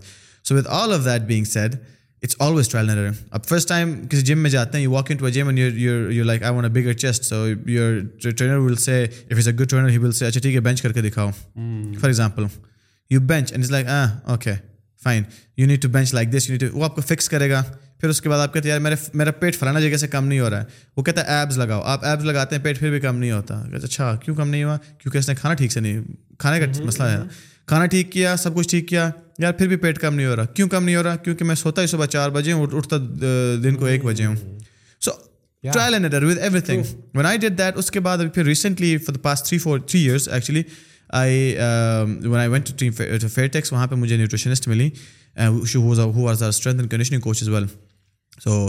so 0.44 0.57
with 0.57 0.69
all 0.70 0.93
of 0.93 1.05
that 1.05 1.23
being 1.23 1.44
said 1.44 1.74
it's 2.23 2.36
always 2.39 2.69
trial 2.69 2.86
نر 2.86 3.09
اب 3.31 3.44
first 3.44 3.69
time 3.69 3.94
کسی 4.11 4.23
gym 4.23 4.39
میں 4.39 4.51
جاتے 4.51 4.78
ہیں 4.78 4.85
you 4.85 4.90
you 4.91 4.93
you 4.93 4.94
walk 4.94 5.11
in 5.11 5.16
to 5.16 5.28
gym 5.28 5.48
and 5.48 6.24
like 6.24 6.43
I 6.43 6.55
want 6.55 6.66
a 6.66 6.73
bigger 6.73 6.93
chest 6.93 7.24
so 7.24 7.47
your 7.66 8.01
trainer 8.23 8.57
will 8.57 8.77
say 8.77 9.02
if 9.05 9.39
is 9.39 9.48
a 9.48 9.55
good 9.55 9.70
trainer 9.70 9.89
he 9.89 9.98
will 9.98 10.12
سے 10.12 10.27
اچھا 10.27 10.40
ٹھیک 10.40 10.55
ہے 10.55 10.61
بینچ 10.61 10.82
کر 10.82 10.93
کے 10.93 11.02
دکھاؤ 11.02 11.31
for 12.01 12.09
example 12.09 12.44
you 13.11 13.20
bench 13.20 13.52
and 13.52 13.65
is 13.65 13.70
like 13.70 13.86
ہاں 13.86 14.07
okay 14.24 14.52
fine 15.02 15.23
you 15.57 15.66
want 15.66 15.82
to 15.82 15.89
bench 15.89 16.15
like 16.15 16.32
this 16.32 16.51
you 16.51 16.57
want 16.57 16.74
وہ 16.74 16.85
آپ 16.85 16.94
کو 16.97 17.02
فکس 17.02 17.28
کرے 17.28 17.51
گا 17.51 17.62
پھر 18.01 18.09
اس 18.09 18.20
کے 18.20 18.28
بعد 18.28 18.39
آپ 18.39 18.55
کہتے 18.55 18.70
ہیں 18.70 18.78
یار 18.78 18.97
میرا 19.15 19.31
پیٹ 19.31 19.57
فلانا 19.57 19.81
جگہ 19.81 19.97
سے 19.97 20.09
کم 20.09 20.27
نہیں 20.27 20.40
ہو 20.40 20.51
رہا 20.51 20.61
ہے 20.61 20.65
وہ 20.97 21.02
کہتا 21.02 21.24
ہے 21.24 21.39
ایپس 21.39 21.57
لگاؤ 21.57 21.82
آپ 21.85 22.05
ایپس 22.05 22.24
لگاتے 22.24 22.57
ہیں 22.57 22.62
پیٹ 22.62 22.78
پھر 22.78 22.90
بھی 22.90 23.01
کم 23.01 23.19
نہیں 23.19 23.31
ہوتا 23.31 23.62
اچھا 23.73 24.15
کیوں 24.16 24.36
کم 24.36 24.48
نہیں 24.51 24.65
ہوا 24.65 24.77
کیونکہ 24.98 25.19
اس 25.19 25.28
نے 25.28 25.35
کھانا 25.35 25.55
ٹھیک 25.55 25.73
سے 25.73 25.81
نہیں 25.81 26.02
کھانے 26.39 26.61
کا 26.61 26.85
مسئلہ 26.85 27.09
ہے 27.09 27.19
کھانا 27.70 27.86
ٹھیک 27.86 28.11
کیا 28.12 28.36
سب 28.36 28.55
کچھ 28.55 28.69
ٹھیک 28.69 28.89
کیا 28.89 29.11
یار 29.39 29.52
پھر 29.52 29.69
بھی 29.69 29.77
پیٹ 29.77 29.98
کم 29.98 30.15
نہیں 30.15 30.27
ہو 30.27 30.36
رہا 30.36 30.47
کیوں 30.55 30.69
کم 30.69 30.85
نہیں 30.85 30.97
ہو 30.97 31.02
رہا 31.02 31.16
کیونکہ 31.16 31.44
میں 31.44 31.55
سوتا 31.55 31.82
ہی 31.82 31.86
صبح 31.86 32.07
چار 32.07 32.31
بجے 32.31 32.52
ہوں 32.52 32.66
اٹھتا 32.73 32.97
دن 33.65 33.74
کو 33.74 33.85
ایک 33.85 34.05
بجے 34.05 34.24
ہوں 34.27 34.36
so 35.02 35.11
trial 35.65 35.94
and 35.94 36.07
with 36.15 36.39
every 36.39 36.61
thing 36.61 37.20
I 37.24 37.39
did 37.39 37.59
that 37.59 37.77
اس 37.77 37.90
کے 37.90 38.01
بعد 38.01 38.19
ابھی 38.19 38.31
پھر 38.31 38.44
recently 38.44 38.97
for 38.98 39.15
the 39.15 39.20
past 39.23 39.47
three 39.47 39.59
four 39.59 39.78
three 39.78 40.01
years 40.01 40.28
actually 40.28 40.62
I 41.12 41.57
I 41.59 42.48
went 42.48 42.82
fair 43.35 43.47
tax 43.47 43.73
وہاں 43.73 43.86
پہ 43.86 43.94
مجھے 43.94 44.16
نیوٹریشنسٹ 44.16 44.69
ملی 44.69 44.90
strength 45.39 46.66
and 46.66 46.90
conditioning 46.90 47.20
coach 47.20 47.43
as 47.43 47.48
well 47.48 47.66
so 48.44 48.69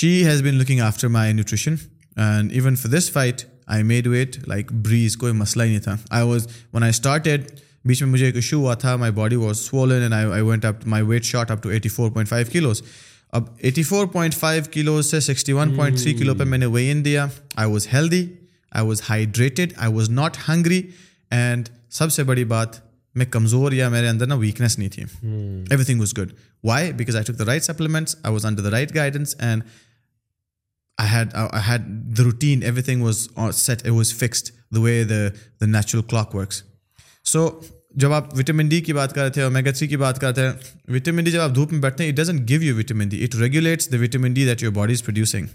she 0.00 0.14
has 0.26 0.42
been 0.42 0.54
looking 0.54 0.80
after 0.82 1.08
my 1.08 1.32
nutrition 1.32 1.74
and 2.16 2.52
even 2.52 2.76
for 2.76 2.96
this 2.96 3.10
fight 3.10 3.44
I 3.66 3.82
made 3.82 4.06
weight 4.06 4.38
like 4.48 4.72
breeze 4.84 5.16
کوئی 5.16 5.32
مسئلہ 5.34 5.62
ہی 5.62 5.68
نہیں 5.68 5.80
تھا 5.80 5.96
I 6.10 6.26
was 6.26 6.46
one 6.72 6.82
I 6.82 6.90
started 6.90 7.50
بیچ 7.84 8.02
میں 8.02 8.10
مجھے 8.10 8.26
ایک 8.26 8.34
ایشو 8.34 8.56
ہوا 8.56 8.74
تھا 8.74 8.96
my 8.96 9.12
body 9.12 9.36
was 9.36 9.68
and 9.72 10.14
I 10.14 10.42
went 10.42 10.64
up 10.64 10.76
up 10.76 10.86
my 10.86 11.04
weight 11.04 11.32
to 11.62 11.68
eighty 11.68 11.88
four 11.88 12.10
point 12.10 12.28
five 12.28 12.46
kilos 12.52 12.82
اب 13.32 13.44
eighty 13.58 13.82
four 13.82 14.06
point 14.06 14.34
five 14.34 14.62
kilo 14.72 15.00
سے 15.02 15.20
sixty 15.20 15.52
one 15.52 15.74
point 15.74 15.98
three 15.98 16.14
kilo 16.14 16.34
پہ 16.34 16.44
میں 16.44 16.58
نے 16.58 16.66
وے 16.66 16.90
ان 16.90 17.04
دیا 17.04 17.26
I 17.54 17.70
was 17.70 17.86
healthy 17.92 18.26
I 18.72 18.86
was 18.86 19.02
hydrated 19.08 19.72
I 19.76 19.92
was 19.92 20.10
not 20.10 20.36
hungry 20.48 20.82
and 21.30 21.68
سب 21.90 22.12
سے 22.12 22.22
بڑی 22.22 22.44
بات 22.44 22.76
میں 23.14 23.26
کمزور 23.26 23.72
یا 23.72 23.88
میرے 23.88 24.08
اندر 24.08 24.26
نا 24.26 24.34
ویکنیس 24.34 24.78
نہیں 24.78 24.88
تھی 24.88 25.02
every 25.02 25.84
thing 25.84 26.00
was 26.00 26.12
good 26.18 26.32
why 26.64 26.92
because 26.92 27.16
I 27.16 27.24
took 27.24 27.38
the 27.38 27.44
right 27.44 27.64
supplements 27.64 28.16
I 28.22 28.32
was 28.32 28.46
under 28.46 28.62
the 28.62 28.70
right 28.70 28.94
guidance 28.94 29.34
and 29.38 29.62
I 30.98 31.10
had 31.68 31.86
the 32.18 32.24
routine 32.24 32.62
every 32.62 32.82
thing 32.82 33.02
was 33.02 33.28
set 33.54 33.88
was 33.88 34.14
fixed 34.14 34.50
the 34.74 34.80
way 34.80 35.02
the 35.04 35.26
the 35.60 35.66
natural 35.66 36.02
clock 36.02 36.34
works 36.34 36.62
so 37.26 37.48
جب 37.94 38.12
آپ 38.12 38.34
vitamin 38.38 38.68
D 38.68 38.80
کی 38.80 38.92
بات 38.92 39.14
کر 39.14 39.22
رہے 39.22 39.42
اور 39.42 39.50
omega 39.50 39.72
سی 39.74 39.86
کی 39.88 39.96
بات 39.96 40.20
کرتے 40.20 40.40
ہیں 40.40 40.52
وٹامن 40.94 41.24
ڈی 41.24 41.30
جب 41.30 41.40
آپ 41.40 41.54
دھوپ 41.54 41.72
میں 41.72 41.80
بیٹھتے 41.80 42.04
ہیں 42.04 42.12
it 42.12 42.16
doesn't 42.16 42.38
give 42.48 42.62
you 42.62 42.76
vitamin 42.76 43.08
D 43.08 43.24
it 43.24 43.34
regulates 43.34 43.90
the 43.92 43.96
vitamin 44.00 44.34
D 44.34 44.44
that 44.44 44.62
your 44.62 44.72
body 44.72 44.92
is 44.92 45.04
producing 45.04 45.46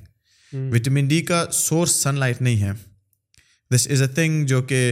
vitamin 0.74 1.08
D 1.08 1.22
کا 1.22 1.44
سورس 1.54 1.96
سن 2.04 2.16
لائٹ 2.16 2.42
نہیں 2.42 2.62
ہے 2.62 2.72
دس 3.72 3.88
از 3.92 4.02
اے 4.02 4.08
تھنگ 4.08 4.46
جو 4.46 4.62
کہ 4.62 4.92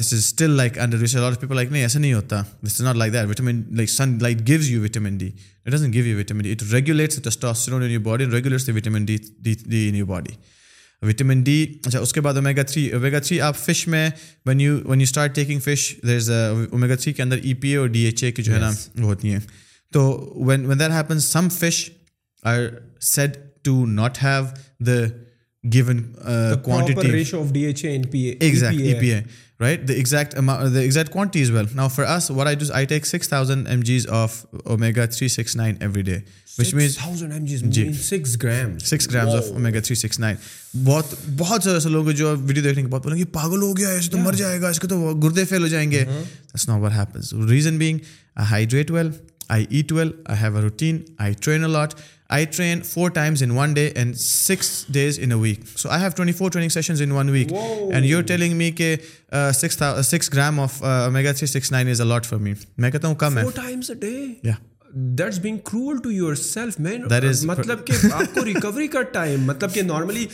دس 0.00 0.12
is 0.12 0.14
still 0.14 0.50
like 0.50 0.78
under 0.78 0.98
which 0.98 1.14
people 1.40 1.54
like 1.54 1.70
نہیں 1.70 1.82
ایسا 1.82 1.98
نہیں 1.98 2.12
ہوتا 2.12 2.42
this 2.66 2.72
is 2.72 2.80
not 2.80 2.96
like 2.96 3.12
that 3.12 3.28
vitamin 3.28 3.62
like 3.70 3.90
sun 3.90 4.18
light 4.22 4.46
gives 4.48 4.70
you 4.70 4.82
vitamin 4.82 5.18
D 5.18 5.30
it 5.66 5.72
doesn't 5.72 5.92
give 5.92 6.06
you 6.06 6.18
vitamin 6.18 6.42
D 6.42 6.52
it 6.52 6.62
regulates 6.72 7.38
in 7.68 7.90
your 7.90 8.00
body 8.00 8.26
regulates 8.26 8.66
the 8.66 8.72
D 8.98 9.16
D 9.66 9.88
in 9.88 9.94
your 9.94 10.06
body 10.06 10.34
vitamin 11.04 11.42
D 11.42 11.56
اچھا 11.86 12.00
اس 12.00 12.12
کے 12.12 12.20
بعد 12.20 12.34
omega 12.34 12.62
three 12.62 12.88
omega 12.90 13.18
three 13.18 13.40
آپ 13.40 13.58
fish 13.58 13.86
میں 13.88 14.08
one 14.46 14.60
you 14.60 14.76
when 14.84 15.00
you 15.00 15.04
start 15.04 15.34
taking 15.34 15.60
fish 15.60 15.94
there 16.02 16.16
is 16.16 16.30
omega 16.30 16.94
three 16.94 17.12
کے 17.12 17.22
اندر 17.22 17.38
E 17.42 17.54
P 17.54 17.68
A 17.68 17.76
اور 17.76 17.88
D 17.88 18.04
H 18.04 18.24
A 18.24 18.32
کی 18.32 18.42
جو 18.42 18.54
ہے 18.54 18.60
نا 18.60 18.70
وہ 18.98 19.04
ہوتی 19.04 19.32
ہیں 19.32 19.40
تو 19.92 20.04
when 20.46 20.66
when 20.66 20.78
there 20.78 20.90
happen 20.90 21.20
some 21.20 21.48
fish 21.48 21.88
are 22.44 22.60
said 23.00 23.36
to 23.62 23.84
not 23.86 24.22
have 24.22 24.44
the 24.84 25.00
بہت 25.64 26.82
سارے 26.88 27.54
ایسے 41.74 41.88
لوگ 41.88 42.10
جو 42.10 42.34
ویڈیو 42.38 42.62
دیکھنے 42.62 42.82
کے 42.82 42.88
بعد 42.88 43.00
بولیں 43.00 43.18
گے 43.18 43.24
پاگل 43.24 43.62
ہو 43.62 43.76
گیا 43.76 43.98
تو 44.10 44.18
مر 44.18 44.32
جائے 44.32 44.60
گا 44.60 44.68
اس 44.68 44.80
کے 44.80 44.88
تو 44.88 45.14
گردے 45.14 45.44
فیل 45.44 45.62
ہو 45.62 45.66
جائیں 45.66 45.90
گے 45.90 46.04
reason 47.48 47.78
being 47.78 47.98
I 48.34 48.34
I 48.34 48.36
I 48.36 48.36
I 48.36 48.50
hydrate 48.50 48.90
well 48.90 49.10
well 49.90 50.10
eat 50.24 50.42
have 50.42 50.56
a 50.56 50.62
routine 50.62 50.98
train 51.40 51.64
a lot 51.64 51.94
I 52.28 52.46
train 52.46 52.82
four 52.82 53.10
times 53.10 53.42
in 53.42 53.50
one 53.50 53.74
day 53.74 53.90
and 53.94 54.16
six 54.16 54.84
days 54.88 55.18
in 55.22 55.32
a 55.32 55.36
week 55.36 55.78
so 55.78 55.88
I 55.88 56.04
in 57.00 57.12
one 57.12 57.28
week 57.28 57.52
and 57.92 58.06
you 58.06 58.20
telling 58.20 58.56
me 58.56 58.70
کہ 58.70 58.96
میں 62.78 62.90
کہتا 62.90 63.08
ہوں 63.08 63.14
کم 63.14 63.38
ہے. 63.38 63.44
That's 64.94 65.38
being 65.38 65.58
cruel 65.64 65.96
to 66.02 66.10
your 66.10 66.34
self 66.34 66.78
man 66.80 67.02
مطلب 67.44 67.86
کہ 67.86 67.92
آپ 68.12 68.34
کو 68.34 68.44
ریکوری 68.44 68.86
کا 68.86 69.02
ٹائم 69.02 69.44
مطلب 69.44 69.72
کہ 69.74 69.82
نارملی 69.82 70.26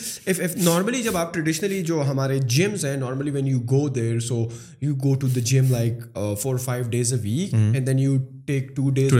نارملی 0.56 1.02
جب 1.02 1.16
آپ 1.16 1.32
ٹریڈیشنلی 1.35 1.82
جو 1.82 2.02
ہمارے 2.02 2.39
جمس 2.48 2.85
ہیں 2.85 2.97
normally 2.97 3.31
when 3.31 3.47
you 3.47 3.60
go 3.70 3.89
there 3.89 4.18
so 4.20 4.44
you 4.81 4.94
go 4.94 5.14
to 5.14 5.28
the 5.28 5.40
gym 5.44 5.70
like 5.70 6.18
four 6.43 6.56
five 6.56 6.89
days 6.90 7.12
a 7.12 7.18
week 7.22 7.55
and 7.55 7.86
then 7.86 7.98
you 7.98 8.16
take 8.47 8.77
two 8.77 8.90
days 8.90 9.12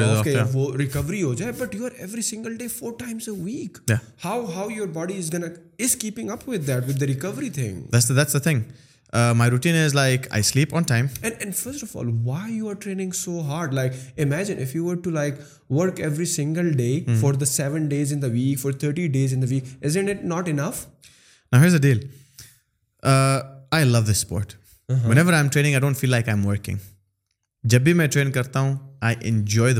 وہ 0.53 0.77
ریکوری 0.77 1.23
ہو 1.23 1.35
جائے 1.35 1.53
but 1.59 1.75
you 1.75 1.85
are 1.85 1.99
every 1.99 2.23
single 2.23 2.57
day 2.57 2.69
four 2.69 2.93
times 2.99 3.29
a 3.29 3.35
week 3.43 3.79
how 4.25 4.45
how 4.57 4.69
your 4.77 4.89
body 4.89 5.19
is 5.19 5.33
gonna 5.33 5.45
is 5.79 5.97
keeping 5.97 6.31
up 6.31 6.49
with 6.49 6.67
that 6.67 6.89
with 6.89 7.01
the 7.01 7.07
recovery 7.07 7.51
thing 7.51 7.83
that's 7.93 8.33
the 8.33 8.39
thing 8.39 8.63
my 9.13 9.73
is 9.73 9.95
like 9.95 10.27
I 10.31 10.43
sleep 10.43 10.75
on 10.75 10.83
time 10.83 11.07
first 11.55 11.83
of 11.83 11.97
all 11.97 12.07
why 12.25 12.57
you 12.57 12.69
are 12.69 12.75
training 12.75 13.11
so 13.11 13.41
hard 13.41 13.75
like 13.75 13.93
imagine 14.17 14.81
work 15.71 16.01
every 16.01 16.25
single 16.25 16.73
day 16.73 17.05
for 17.21 17.35
the 17.35 17.45
seven 17.45 17.89
days 17.89 18.13
in 18.13 18.25
week 18.25 18.61
for 18.61 18.73
thirty 18.73 19.07
days 19.07 19.35
in 19.35 19.43
week 19.49 19.65
is 19.83 19.97
love 23.85 24.01
this 24.01 24.09
sport 24.09 24.53
when 24.89 25.19
ever 25.19 25.33
I 25.33 25.95
feel 25.95 26.15
I 26.15 26.47
working 26.47 26.77
جب 27.63 27.81
بھی 27.81 27.93
میں 27.93 28.07
train 28.07 28.33
کرتا 28.33 28.61
ہوں 28.61 28.77
I 29.01 29.17
enjoy 29.21 29.75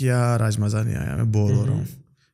یار 0.00 0.40
آج 0.40 0.58
مزہ 0.58 0.76
نہیں 0.76 0.96
آیا 0.96 1.16
میں 1.16 1.24
بور 1.24 1.52
ہو 1.52 1.66
رہا 1.66 1.72
ہوں 1.72 2.01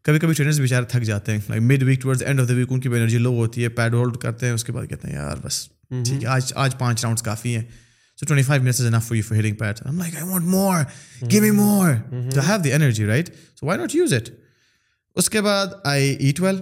کبھی 0.04 0.18
کبھی 0.18 0.34
ٹرینرز 0.34 0.60
بیچارے 0.60 0.86
تھک 0.86 1.02
جاتے 1.02 1.32
ہیں 1.32 1.40
like 1.48 1.62
mid 1.62 1.82
week 1.82 2.00
towards 2.02 2.22
end 2.22 2.40
of 2.40 2.48
the 2.48 2.54
week 2.54 2.72
ان 2.72 2.80
کی 2.80 2.88
بھی 2.88 2.98
انرجی 2.98 3.18
لو 3.18 3.34
ہوتی 3.34 3.62
ہے 3.64 3.68
پیڈ 3.68 3.94
ہولڈ 3.94 4.16
کرتے 4.16 4.46
ہیں 4.46 4.54
اس 4.54 4.64
کے 4.64 4.72
بعد 4.72 4.86
کہتے 4.86 5.08
ہیں 5.08 5.14
یار 5.14 5.36
بس 5.36 5.68
ٹھیک 5.90 6.22
ہے 6.22 6.28
آج 6.28 6.52
آج 6.56 6.78
پانچ 6.78 7.04
راؤنڈس 7.04 7.22
کافی 7.22 7.56
ہیں 7.56 7.64
so 8.18 8.26
twenty 8.26 8.46
five 8.46 8.62
minutes 8.62 8.80
is 8.80 8.86
enough 8.86 9.04
for 9.04 9.22
for 9.22 9.36
you 9.36 9.42
healing 9.42 9.62
M 9.62 9.98
like 9.98 10.16
I 10.16 10.28
want 10.28 10.44
more 10.44 10.72
more 10.72 11.30
give 11.30 11.52
me 11.54 12.30
to 12.30 12.40
have 12.40 12.58
the 12.64 12.72
energy 12.72 13.06
right 13.06 13.30
so 13.60 13.66
why 13.66 13.80
not 13.80 13.94
use 13.94 14.12
it 14.14 14.30
اس 15.16 15.30
کے 15.30 15.40
بعد 15.40 15.66
آئی 15.84 16.10
ایٹ 16.10 16.40
ویل 16.40 16.60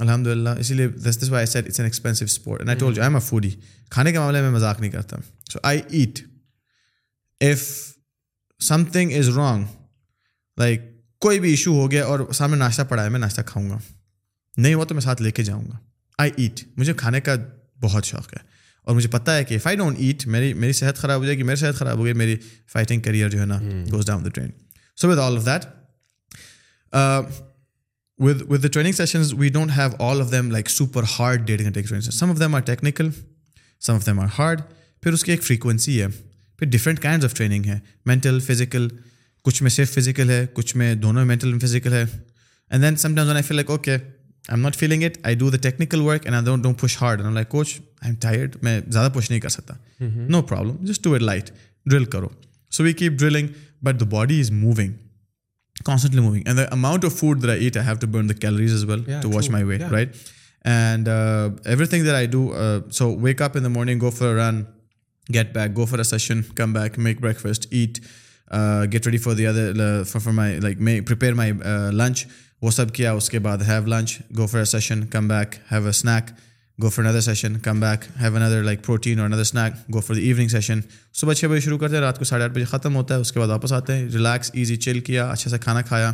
الحمد 0.00 0.26
للہ 0.26 0.48
اسی 0.58 0.74
لیے 0.74 0.88
this 0.88 1.22
this 1.22 1.30
why 1.30 1.46
set 1.46 1.66
it's 1.66 1.80
an 1.80 1.86
expensive 1.86 2.24
sport 2.24 2.68
I 2.68 2.78
told 2.78 3.00
M 3.00 3.14
a 3.14 3.20
foodie 3.20 3.50
کھانے 3.90 4.12
کے 4.12 4.18
معاملے 4.18 4.40
میں 4.40 4.50
مذاق 4.50 4.80
نہیں 4.80 4.90
کرتا 4.90 5.16
so 5.52 5.58
I 5.62 5.80
eat 5.90 6.20
if 7.40 7.66
some 8.60 8.84
thing 8.84 9.12
is 9.12 9.28
wrong 9.28 9.64
like 10.58 10.87
کوئی 11.20 11.40
بھی 11.40 11.50
ایشو 11.50 11.72
ہو 11.72 11.90
گیا 11.90 12.04
اور 12.04 12.32
سامنے 12.32 12.56
ناشتہ 12.56 12.82
پڑا 12.82 13.04
ہے 13.04 13.08
میں 13.08 13.20
ناشتہ 13.20 13.40
کھاؤں 13.46 13.70
گا 13.70 13.78
نہیں 14.56 14.74
ہوا 14.74 14.84
تو 14.84 14.94
میں 14.94 15.02
ساتھ 15.02 15.22
لے 15.22 15.30
کے 15.30 15.42
جاؤں 15.42 15.66
گا 15.68 15.76
آئی 16.18 16.30
ایٹ 16.36 16.60
مجھے 16.76 16.94
کھانے 16.94 17.20
کا 17.20 17.34
بہت 17.80 18.04
شوق 18.04 18.32
ہے 18.32 18.38
اور 18.84 18.96
مجھے 18.96 19.08
پتا 19.08 19.36
ہے 19.36 19.44
کہ 19.44 19.58
آئی 19.64 19.76
ڈونٹ 19.76 19.96
ایٹ 19.98 20.26
میری 20.26 20.52
میری 20.54 20.72
صحت 20.72 20.96
خراب 20.96 21.18
ہو 21.20 21.24
جائے 21.24 21.38
گی 21.38 21.42
میری 21.42 21.56
صحت 21.56 21.74
خراب 21.74 21.98
ہو 21.98 22.04
گئی 22.04 22.12
میری 22.12 22.36
فائٹنگ 22.72 23.00
کریئر 23.00 23.28
جو 23.28 23.40
ہے 23.40 23.46
نا 23.46 23.60
goes 23.92 24.06
down 24.06 24.24
the 24.24 24.28
train 24.28 24.50
so 24.96 25.08
with 25.08 25.18
all 25.18 25.36
of 25.36 25.46
that 25.46 25.64
with 28.18 28.42
with 28.48 28.62
the 28.62 28.68
training 28.68 28.92
sessions 28.92 29.34
we 29.34 29.48
don't 29.48 29.70
have 29.76 29.90
all 29.98 30.20
of 30.20 30.32
them 30.32 30.50
like 30.50 30.70
super 30.70 31.02
hard 31.18 31.46
ڈیڑھ 31.46 31.62
گھنٹے 31.62 31.82
of 32.30 32.40
them 32.40 32.54
are 32.54 32.60
technical 32.60 33.10
some 33.80 33.94
of 33.94 34.06
them 34.06 34.20
are 34.20 34.26
hard 34.38 34.60
پھر 35.02 35.12
اس 35.12 35.24
کی 35.24 35.32
ایک 35.32 35.42
frequency 35.42 36.02
ہے 36.02 36.06
پھر 36.58 36.66
different 36.66 37.00
kinds 37.00 37.24
of 37.24 37.34
training 37.34 37.64
ہے 37.64 37.78
mental 38.06 38.40
physical 38.40 38.88
کچھ 39.48 39.62
میں 39.62 39.70
صرف 39.70 39.92
فزیکل 39.94 40.30
ہے 40.30 40.46
کچھ 40.54 40.76
میں 40.76 40.94
دونوں 40.94 41.24
مینٹل 41.24 41.48
اینڈ 41.48 41.62
فزیکل 41.62 41.92
ہے 41.92 42.04
and 42.70 42.82
then 42.82 42.96
some 42.96 43.14
times 43.14 43.32
I 43.32 43.42
feel 43.42 43.56
like 43.56 43.70
okay 43.70 43.90
I 43.90 44.00
am 44.48 44.60
not 44.60 44.76
feeling 44.76 45.02
it 45.02 45.16
I 45.22 45.34
do 45.34 45.48
the 45.50 45.56
technical 45.56 46.00
work 46.00 46.26
and 46.26 46.48
I 46.48 46.60
don't 46.62 46.78
push 46.80 46.96
hard 47.00 47.22
I 47.22 47.34
like 47.34 47.48
coach 47.48 47.68
I 48.02 48.10
am 48.10 48.14
tired 48.14 48.56
میں 48.62 48.80
زیادہ 48.88 49.12
push 49.14 49.30
نہیں 49.30 49.40
کر 49.40 49.48
سکتا 49.48 49.74
no 50.28 50.42
problem 50.42 50.84
just 50.84 51.04
to 51.04 51.12
eat 51.12 51.22
light 51.22 51.50
drill 51.86 52.04
کرو 52.04 52.28
so 52.72 52.84
we 52.84 52.92
keep 52.92 53.12
drilling 53.12 53.48
but 53.82 54.00
the 54.00 54.06
body 54.06 54.40
is 54.40 54.50
moving 54.50 54.92
constantly 55.84 56.20
moving 56.20 56.42
and 56.46 56.58
the 56.58 56.64
amount 56.70 57.04
of 57.04 57.18
food 57.20 57.48
I 57.50 57.64
eat 57.64 57.76
I 57.76 57.86
have 57.86 57.96
to 57.96 58.06
burn 58.06 58.28
the 58.28 58.34
calories 58.34 58.74
as 58.74 58.84
well 58.84 59.02
to 59.22 59.30
watch 59.30 59.50
my 59.50 59.64
weight 59.64 59.82
right 59.90 60.16
and 60.64 61.08
every 61.08 61.86
thing 61.86 62.04
that 62.04 62.14
I 62.14 62.26
do 62.26 62.52
so 62.92 63.14
wake 63.16 63.42
up 63.42 63.56
in 63.56 63.64
the 63.64 63.68
morning 63.68 64.00
go 64.00 64.10
for 64.10 64.34
run 64.34 64.62
get 65.34 65.54
back 65.54 65.76
go 65.76 65.84
for 65.84 65.98
a 65.98 66.04
session 66.04 66.42
come 66.54 66.72
back 66.72 66.98
make 66.98 67.20
breakfast 67.20 67.66
eat 67.70 67.98
get 68.92 69.06
ready 69.06 69.18
for 69.18 69.34
the 69.34 69.46
other 69.46 70.02
for 70.04 70.20
for 70.20 70.32
my 70.32 70.60
like 70.60 70.80
may 70.80 71.00
prepare 71.00 71.34
my 71.34 71.52
lunch 71.92 72.26
وہ 72.62 72.70
سب 72.70 72.92
کیا 72.94 73.12
اس 73.12 73.30
کے 73.30 73.38
بعد 73.38 73.58
have 73.58 73.86
lunch 73.86 74.18
go 74.36 74.46
for 74.46 74.58
a 74.58 74.64
session 74.64 75.06
come 75.06 75.28
back 75.28 75.54
have 75.72 75.82
a 75.82 75.88
snack 75.88 76.30
go 76.82 76.88
for 76.88 77.04
another 77.04 77.20
session 77.20 77.58
come 77.58 77.80
back 77.80 78.04
have 78.20 78.36
another 78.36 78.62
like 78.62 78.84
protein 78.84 79.18
اور 79.18 79.26
another 79.26 79.40
snack 79.40 79.94
go 79.94 80.00
for 80.00 80.16
the 80.16 80.22
evening 80.22 80.48
session 80.48 80.80
صبح 81.14 81.32
چھ 81.32 81.44
بجے 81.44 81.60
شروع 81.60 81.78
کرتے 81.78 81.94
ہیں 81.94 82.02
رات 82.02 82.18
کو 82.18 82.24
ساڑھے 82.24 82.44
آٹھ 82.44 82.52
بجے 82.52 82.64
ختم 82.64 82.96
ہوتا 82.96 83.14
ہے 83.14 83.20
اس 83.20 83.32
کے 83.32 83.40
بعد 83.40 83.48
واپس 83.48 83.72
آتے 83.72 83.96
ہیں 83.96 84.08
ریلیکس 84.08 84.50
ایزی 84.54 84.76
چل 84.76 85.00
کیا 85.00 85.30
اچھا 85.30 85.50
سا 85.50 85.56
کھانا 85.56 85.82
کھایا 85.82 86.12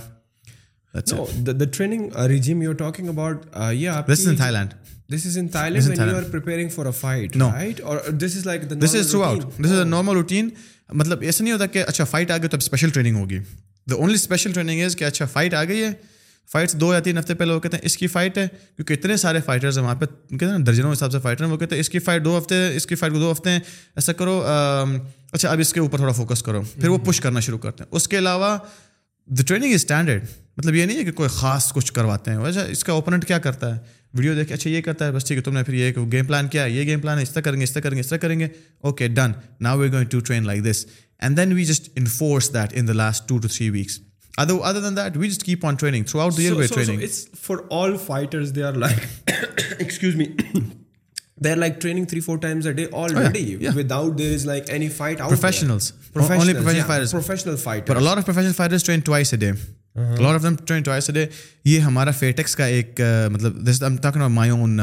training 1.73 2.11
regime 2.29 2.63
you 2.63 2.73
talking 2.73 3.09
about 3.09 3.53
Thai 3.53 4.53
land 4.53 4.75
this 5.13 5.27
is 5.27 5.39
in 5.39 5.49
Thai 5.49 5.73
land 5.73 6.73
for 6.73 6.87
a 6.87 6.91
fight 6.91 7.37
right 7.37 7.81
اور 7.81 7.99
this 8.11 8.37
is 8.37 8.47
like 8.47 8.71
this 8.71 8.95
is 8.95 9.11
through 9.11 9.23
out 9.23 9.43
this 9.65 9.73
is 9.73 9.79
a 9.79 9.85
normal 9.85 10.15
routine 10.15 10.49
مطلب 10.91 11.21
ایسا 11.21 11.45
نہیں 11.45 11.53
ہوتا 11.53 11.67
کہ 11.67 11.85
اچھا 11.89 12.05
فائٹ 12.05 12.31
آ 12.31 12.37
گئی 12.37 12.49
تو 12.49 12.57
اب 12.57 12.63
اسپیشل 12.63 12.91
ٹریننگ 12.91 13.17
ہوگی 13.17 13.39
the 13.87 13.95
only 13.95 14.15
special 14.15 14.53
training 14.53 14.83
is 14.83 14.97
کہ 14.97 15.05
اچھا 15.05 15.27
فائٹ 15.27 15.55
آ 15.55 15.63
گئی 15.65 15.83
ہے 15.83 15.93
فائٹس 16.49 16.75
دو 16.75 16.93
یا 16.95 16.99
تین 17.01 17.19
ہفتے 17.19 17.35
پہلے 17.35 17.53
وہ 17.53 17.61
کہتے 17.61 17.77
ہیں 17.77 17.85
اس 17.85 17.97
کی 17.97 18.07
فائٹ 18.07 18.39
ہے 18.39 18.47
کیونکہ 18.77 18.93
اتنے 18.93 19.17
سارے 19.17 19.41
فائٹرز 19.41 19.79
ہیں 19.79 19.85
وہاں 19.85 19.95
پہ 19.95 20.07
کہتے 20.31 20.47
ہیں 20.47 20.59
درجنوں 20.59 20.91
کے 20.91 20.97
حساب 20.97 21.13
سے 21.13 21.19
فائٹر 21.19 21.45
ہیں 21.45 21.51
وہ 21.53 21.57
کہتے 21.57 21.75
ہیں 21.75 21.81
اس 21.81 21.89
کی 21.89 21.99
فائٹ 21.99 22.25
دو 22.25 22.37
ہفتے 22.39 22.67
اس 22.77 22.87
کی 22.87 22.95
فائٹ 22.95 23.13
کو 23.13 23.19
دو 23.19 23.31
ہفتے 23.33 23.51
ہیں 23.51 23.61
ایسا 23.97 24.13
کرو 24.13 24.41
اچھا 25.33 25.51
اب 25.51 25.61
اس 25.61 25.73
کے 25.73 25.81
اوپر 25.81 25.99
تھوڑا 25.99 26.13
فوکس 26.13 26.43
کرو 26.43 26.63
پھر 26.75 26.89
وہ 26.89 26.99
پش 27.07 27.21
کرنا 27.21 27.41
شروع 27.41 27.59
کرتے 27.59 27.85
ہیں 27.85 27.97
اس 27.97 28.09
کے 28.09 28.19
علاوہ 28.19 28.57
دا 29.29 29.43
ٹریننگ 29.43 29.69
از 29.69 29.75
اسٹینڈرڈ 29.75 30.25
مطلب 30.57 30.75
یہ 30.75 30.87
نہیں 30.87 30.99
ہے 30.99 31.05
کہ 31.05 31.13
کوئی 31.13 31.29
خاص 31.31 31.73
کچھ 31.73 31.93
کرواتے 31.93 32.31
ہیں 32.31 32.39
اچھا، 32.39 32.63
اس 32.63 32.85
کا 32.85 32.93
اوپوننٹ 32.93 33.27
کیا 33.27 33.39
کرتا 33.39 33.75
ہے 33.75 33.81
ویڈیو 34.15 34.35
دیکھ 34.35 34.53
اچھا 34.53 34.71
یہ 34.71 34.81
کرتا 34.81 35.07
ہے 35.07 35.13
بس 35.13 35.25
ٹھیک 35.25 35.37
ہے 35.37 35.43
تم 35.43 35.55
نے 35.55 35.63
پھر 35.63 35.75
یہ 35.75 35.93
گیم 36.13 36.27
پلان 36.27 36.49
کیا 36.49 36.65
ہے 36.65 36.71
یہ 36.71 36.85
گیم 36.85 37.01
پلان 37.01 37.19
ہے 37.19 37.23
اس 37.23 37.31
طرح 37.31 37.43
کریں 37.43 37.59
گے 37.59 37.65
اس 37.65 37.73
طرح 37.73 37.83
کریں 37.83 37.97
گے 37.97 38.01
اس 38.01 38.09
طرح 38.09 38.19
کریں 38.19 38.39
گے 38.41 38.49
okay 38.81 39.09
done 39.09 39.33
now 39.61 39.79
we 39.79 39.91
going 39.93 40.09
to 40.09 40.21
train 40.21 40.47
like 40.47 40.65
this 40.65 40.85
and 41.19 41.37
then 41.37 41.53
we 41.53 41.65
just 41.65 41.89
enforce 41.97 42.53
that 42.55 42.73
in 42.73 42.89
the 42.89 42.93
last 42.93 43.29
two 43.29 43.39
to 43.39 43.49
three 43.49 43.71
weeks 43.71 43.99
other 44.39 44.55
other 44.65 44.81
then 44.81 44.97
that 44.97 45.17
we 45.17 45.29
just 45.29 45.43
keep 45.43 45.67
on 45.67 45.75
training 45.75 46.05
through 46.05 46.21
out 46.21 46.37
their 46.37 46.53
way 46.53 46.67
training 46.67 47.07
for 47.43 47.57
all 47.71 47.97
fighters 48.07 48.55
they 48.57 48.63
are 48.63 48.73
like 48.73 49.31
excuse 49.79 50.15
me 50.15 50.25
they 51.45 51.51
are 51.51 51.57
like 51.57 51.81
training 51.81 52.05
three 52.05 52.21
four 52.21 52.39
times 52.39 52.67
a 52.67 52.73
day 52.73 52.87
already 52.93 53.57
with 53.75 53.93
out 53.93 54.19
there 54.19 54.35
is 54.35 54.47
like 54.47 54.71
any 54.71 54.89
fight 54.89 55.21
out 55.21 55.31
professionals 55.31 55.93
professional 56.13 56.83
fighters 56.83 57.11
professional 57.11 57.57
fighters 57.57 57.89
پر 57.89 57.97
a 57.97 58.01
lot 58.01 58.19
of 58.19 58.27
professional 58.27 58.53
fighters 58.53 58.85
train 58.85 59.01
twice 59.01 59.35
a 59.35 59.37
day 59.37 59.51
of 59.97 60.43
them 60.43 60.55
train 60.57 60.83
twice 60.83 61.11
day 61.15 61.27
یہ 61.65 61.81
ہمارا 61.81 62.11
فیٹیکس 62.11 62.57
کا 62.57 62.65
ایک 62.65 63.01
uh, 63.01 63.31
مطلب 63.31 63.67
this 63.67 63.83
my 64.29 64.51
own 64.51 64.81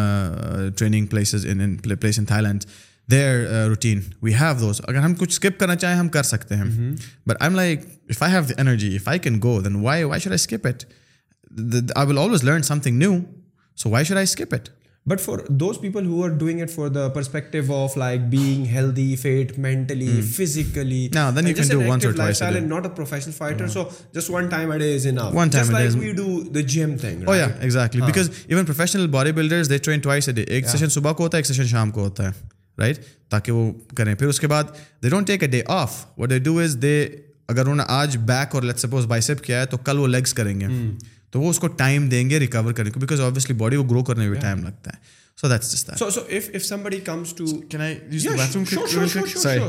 training 0.77 1.05
places 1.05 1.47
place 1.83 2.19
in 2.19 2.25
Thai 2.25 2.43
land 2.43 2.65
there 3.11 3.45
routine 3.67 4.01
we 4.21 4.33
have 4.33 4.53
those 4.59 4.81
اگر 4.83 4.97
ہم 4.97 5.15
کچھ 5.15 5.29
skip 5.29 5.59
کرنا 5.59 5.75
چاہیں 5.75 5.97
ہم 5.97 6.09
کر 6.09 6.23
سکتے 6.23 6.55
ہیں 6.55 6.91
but 7.27 7.35
I 7.39 7.49
M 7.49 7.55
like 7.55 7.85
if 8.09 8.23
I 8.23 8.33
have 8.33 8.41
energy 8.57 8.95
if 8.95 9.07
I 9.07 9.19
can 9.19 9.39
go 9.43 9.61
then 9.61 9.75
why 9.75 10.03
why 10.03 10.21
should 10.21 10.31
I 10.31 10.35
skip 10.35 10.67
it 10.67 10.83
I 11.95 12.07
will 12.07 12.17
always 12.17 12.43
learn 12.43 12.63
some 12.63 12.79
thing 12.79 12.97
new 12.97 13.17
so 13.77 13.89
why 13.89 14.05
should 14.05 14.17
I 14.17 14.23
skip 14.23 14.53
it 14.53 14.69
but 15.05 15.21
for 15.21 15.39
those 15.49 15.79
people 15.81 16.05
who 16.05 16.23
are 16.23 16.29
doing 16.29 16.61
it 16.61 16.71
for 16.71 16.87
the 16.87 17.07
perspective 17.07 17.75
of 17.75 17.97
like 17.97 18.21
being 18.29 18.65
healthy 18.65 19.15
fit 19.15 19.57
mentally 19.59 20.09
physically 20.35 21.07
not 21.13 22.85
a 22.85 22.89
professional 22.95 23.33
fighter 23.37 23.67
so 23.67 23.83
just 24.13 24.29
one 24.29 24.47
time 24.47 24.71
it 24.71 24.81
is 24.81 25.07
enough 25.07 25.35
one 25.35 25.49
time 25.49 25.71
like 25.71 25.95
we 25.95 26.11
do 26.11 26.39
the 26.55 26.63
gym 26.69 26.95
thing 26.97 27.27
oh 27.27 27.35
yeah 27.35 27.47
exactly 27.59 28.01
because 28.01 28.29
even 28.47 28.65
professional 28.65 29.07
body 29.07 29.31
builders 29.31 29.69
they 29.69 29.77
train 29.77 29.99
twice 29.99 30.29
a 30.29 30.33
day 30.33 30.43
ایک 30.43 30.67
session 30.67 30.89
صبح 30.89 31.13
کو 31.13 31.23
ہوتا 31.23 31.37
ہے 31.37 31.39
ایک 31.39 31.47
session 31.47 31.67
شام 31.67 31.91
کو 31.91 32.03
ہوتا 32.03 32.27
ہے 32.27 32.31
رائٹ 32.77 32.99
تاکہ 33.29 33.51
وہ 33.51 33.71
کریں 33.97 34.15
پھر 34.15 34.27
اس 34.27 34.39
کے 34.39 34.47
بعد 34.47 34.63
they 35.03 35.09
don't 35.09 35.27
take 35.27 35.43
a 35.43 35.49
day 35.49 35.61
off 35.67 36.05
what 36.17 36.29
they 36.29 36.39
do 36.39 36.57
is 36.59 36.77
they 36.81 37.07
اگر 37.47 37.61
انہوں 37.61 37.75
نے 37.75 37.83
آج 37.87 38.17
بیک 38.17 38.55
اور 38.55 38.63
لیٹ 38.63 38.79
سپوز 38.79 39.05
بائی 39.05 39.21
سیپ 39.21 39.41
کیا 39.41 39.61
ہے 39.61 39.65
تو 39.65 39.77
کل 39.77 39.99
وہ 39.99 40.07
لیگس 40.07 40.33
کریں 40.33 40.59
گے 40.59 40.67
تو 41.31 41.41
وہ 41.41 41.49
اس 41.49 41.59
کو 41.59 41.67
ٹائم 41.67 42.09
دیں 42.09 42.29
گے 42.29 42.39
ریکور 42.39 42.71
کرنے 42.71 42.91
کو 42.91 42.99
بیکاز 42.99 43.21
آبویسلی 43.21 43.55
باڈی 43.57 43.77
کو 43.77 43.83
گرو 43.83 44.03
کرنے 44.03 44.27
میں 44.27 44.31
بھی 44.31 44.39
ٹائم 44.39 44.63
لگتا 44.63 44.91
ہے 44.91 45.21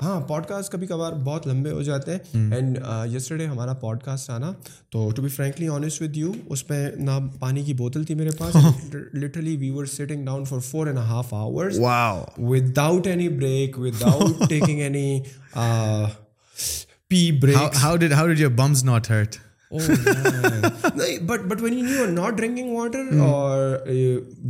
ہاں 0.03 0.20
پوڈ 0.20 0.47
کاسٹ 0.47 0.73
کبھی 0.73 0.87
کبھار 0.87 1.12
بہت 1.12 1.47
لمبے 1.47 1.70
ہو 1.70 1.83
جاتے 1.83 2.12
ہیں 2.12 2.19
اینڈ 2.53 2.79
hmm. 2.79 3.15
یسٹرڈے 3.15 3.45
uh, 3.45 3.51
ہمارا 3.51 3.73
پوڈ 3.73 4.03
کاسٹ 4.03 4.31
آنا 4.31 4.53
تو 4.91 5.11
to 5.11 5.23
be 5.23 5.29
frankly 5.29 5.69
honest 5.69 6.03
with 6.03 6.16
you 6.16 6.33
اس 6.47 6.70
میں 6.70 6.91
نہ 6.97 7.19
پانی 7.41 7.65
کی 7.65 7.74
بوتل 7.74 8.05
تھی 8.05 8.15
میرے 8.15 8.31
پاس 8.39 8.57
literally 9.15 9.57
we 9.57 9.70
were 9.70 9.85
sitting 9.85 10.24
down 10.24 10.45
for 10.45 10.59
four 10.59 10.87
and 10.87 10.99
half 10.99 11.35
hour 11.35 11.70
with 12.39 12.79
out 12.79 13.07
any 13.07 13.29
break 13.29 13.79
with 13.79 14.03
out 14.03 14.49
taking 14.49 14.81
any 14.81 15.20
pee 17.09 17.31
break 17.33 17.77
how 17.77 17.97
dead 17.97 18.12
how 18.12 18.27
dead 18.27 18.41
your 18.41 18.51
bums 18.51 18.85
not 18.85 19.11
hurt 19.11 19.37
but 21.27 21.41
but 21.41 21.62
went 21.62 22.19
water 22.19 23.19
اور 23.20 23.79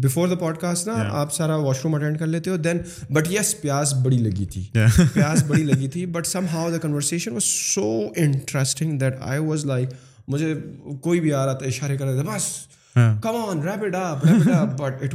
before 0.00 0.28
the 0.28 0.34
pod 0.34 0.58
cost 0.58 0.86
نا 0.86 0.94
آپ 1.10 1.32
سارا 1.32 1.56
wash 1.56 1.76
room 1.84 1.94
attend 1.94 2.18
کر 2.18 2.26
لیتے 2.26 2.50
ہو 2.50 2.56
then 2.56 2.78
but 3.10 3.30
yes 3.30 3.60
پیاس 3.60 3.94
بڑی 3.94 4.18
لگی 4.18 4.44
تھی 4.44 4.68
پیاس 5.14 5.42
بڑی 5.42 5.62
لگی 5.62 5.88
تھی 5.88 6.06
but 6.06 6.26
some 6.26 6.46
how 6.52 6.70
the 6.70 6.78
conversation 6.78 7.32
was 7.32 7.44
so 7.44 8.08
interesting 8.16 8.98
that 8.98 9.14
I 9.20 9.38
was 9.38 9.66
like 9.66 9.88
مجھے 10.28 10.54
کوئی 11.00 11.20
بھی 11.20 11.32
آ 11.32 11.46
رہا 11.46 11.52
تھا 11.52 11.66
اشارے 11.66 11.96
کر 11.96 12.06
رہا 12.06 12.22
تھا 12.22 12.34
بس 12.34 12.66
come 13.22 13.36
on 13.48 13.62
wrapped 13.62 13.94
up 13.94 14.26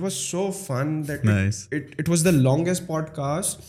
longest 2.26 2.88
pod 2.88 3.06
cost 3.16 3.62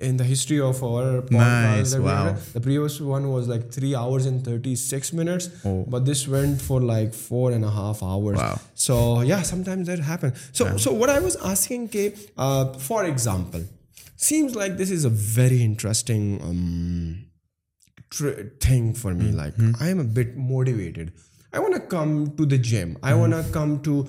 in 0.00 0.16
the 0.16 0.24
history 0.24 0.60
of 0.60 0.82
our 0.82 1.22
podcast. 1.22 1.30
Nice, 1.30 1.94
wow. 1.96 2.36
The 2.52 2.60
previous 2.60 3.00
one 3.00 3.30
was 3.30 3.48
like 3.48 3.70
3 3.70 3.94
hours 3.94 4.26
and 4.26 4.44
36 4.44 5.12
minutes. 5.12 5.50
Oh. 5.64 5.84
But 5.86 6.04
this 6.04 6.26
went 6.26 6.60
for 6.60 6.80
like 6.80 7.10
4.5 7.10 8.02
hours. 8.02 8.38
Wow. 8.38 8.60
So 8.74 9.20
yeah, 9.20 9.42
sometimes 9.42 9.86
that 9.88 9.98
happens. 9.98 10.50
So 10.52 10.92
what 10.92 11.10
I 11.10 11.20
was 11.20 11.36
asking, 11.36 11.88
K, 11.88 12.14
uh, 12.36 12.72
for 12.74 13.04
example, 13.04 13.64
seems 14.16 14.54
like 14.54 14.76
this 14.76 14.90
is 14.90 15.04
a 15.04 15.10
very 15.10 15.62
interesting 15.62 16.40
um, 16.42 17.26
thing 18.60 18.94
for 18.94 19.14
me. 19.14 19.32
Mm-hmm. 19.32 19.70
Like 19.72 19.80
I 19.80 19.88
am 19.88 20.00
a 20.00 20.04
bit 20.04 20.36
motivated 20.36 21.12
I 21.52 21.62
want 21.62 21.74
a 21.74 21.86
come 21.88 22.24
to 22.36 22.44
the 22.44 22.56
gym 22.62 22.92
I 23.00 23.14
want 23.14 23.34
a 23.34 23.40
come 23.52 23.76
to 23.78 24.02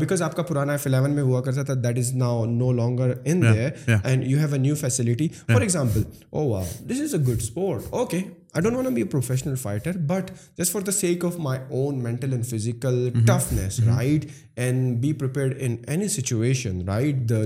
because 0.00 0.22
آپ 0.22 0.36
کا 0.36 0.42
پرانا 0.42 0.72
F 0.72 0.86
eleven 0.86 1.10
میں 1.10 1.22
ہوا 1.22 1.40
کرتا 1.40 1.62
تھا 1.62 1.74
that 1.74 1.98
is 1.98 2.12
now 2.14 2.44
no 2.46 2.72
longer 2.72 3.12
in 3.24 3.42
there 3.42 3.94
and 4.04 4.26
you 4.26 4.38
have 4.38 4.52
a 4.52 4.58
new 4.58 4.74
facility 4.74 5.28
for 5.46 5.60
example 5.60 6.02
oh 6.30 6.48
wow 6.48 6.62
this 6.90 7.00
is 7.00 7.14
a 7.14 7.20
good 7.22 7.42
sport 7.42 7.82
okay 7.90 8.16
I 8.16 8.62
don't 8.62 8.76
want 8.76 8.88
be 8.88 9.02
a 9.02 9.08
professional 9.08 9.54
fighter 9.54 9.96
but 10.06 10.30
just 10.58 10.72
for 10.72 10.82
the 10.82 10.92
sake 10.92 11.24
of 11.24 11.38
my 11.38 11.60
own 11.70 12.02
mental 12.02 12.32
and 12.32 12.46
physical 12.46 13.08
toughness 13.26 13.80
right 13.80 14.24
and 14.56 14.96
be 14.96 15.12
prepared 15.12 15.54
in 15.58 15.76
any 15.86 16.08
situation 16.08 16.82
right 16.88 17.28
the 17.30 17.42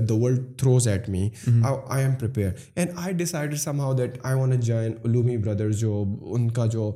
throws 0.57 0.87
at 0.87 1.09
me 1.09 1.29
I 1.47 2.03
am 2.03 2.15
prepare 2.15 2.51
and 2.75 2.91
I 2.95 3.13
decide 3.13 3.57
some 3.57 3.79
how 3.79 3.93
that 3.93 4.17
I 4.23 4.39
want 4.39 4.63
join 4.63 4.93
الومی 5.03 5.37
brother 5.37 5.71
جو 5.71 6.03
ان 6.21 6.51
کا 6.51 6.65
جو 6.65 6.91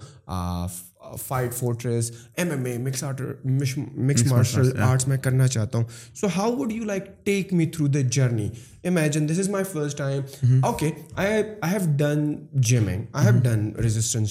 fight 1.28 1.54
Fortress 1.54 2.12
M 2.38 2.52
M 2.52 2.66
A 2.66 2.78
mix 2.78 3.04
art 3.04 3.22
mix 3.46 4.26
martial 4.32 4.82
arts 4.82 5.08
میں 5.08 5.18
کرنا 5.18 5.48
چاہتا 5.48 5.78
ہوں 5.78 5.86
so 6.16 6.28
how 6.36 6.56
would 6.56 6.72
you 6.72 6.84
like 6.84 7.26
take 7.26 7.54
me 7.54 7.66
through 7.66 7.88
the 7.88 8.00
journey 8.12 8.50
imagine 8.88 9.28
this 9.30 9.40
is 9.40 9.50
my 9.50 9.64
first 9.64 9.98
time 9.98 10.22
okay 10.64 10.90
I 11.16 11.28
I 11.28 11.44
I 11.62 11.74
have 11.74 11.80
have 11.80 11.96
done 11.98 12.34
done 12.34 12.62
gymming 12.62 13.04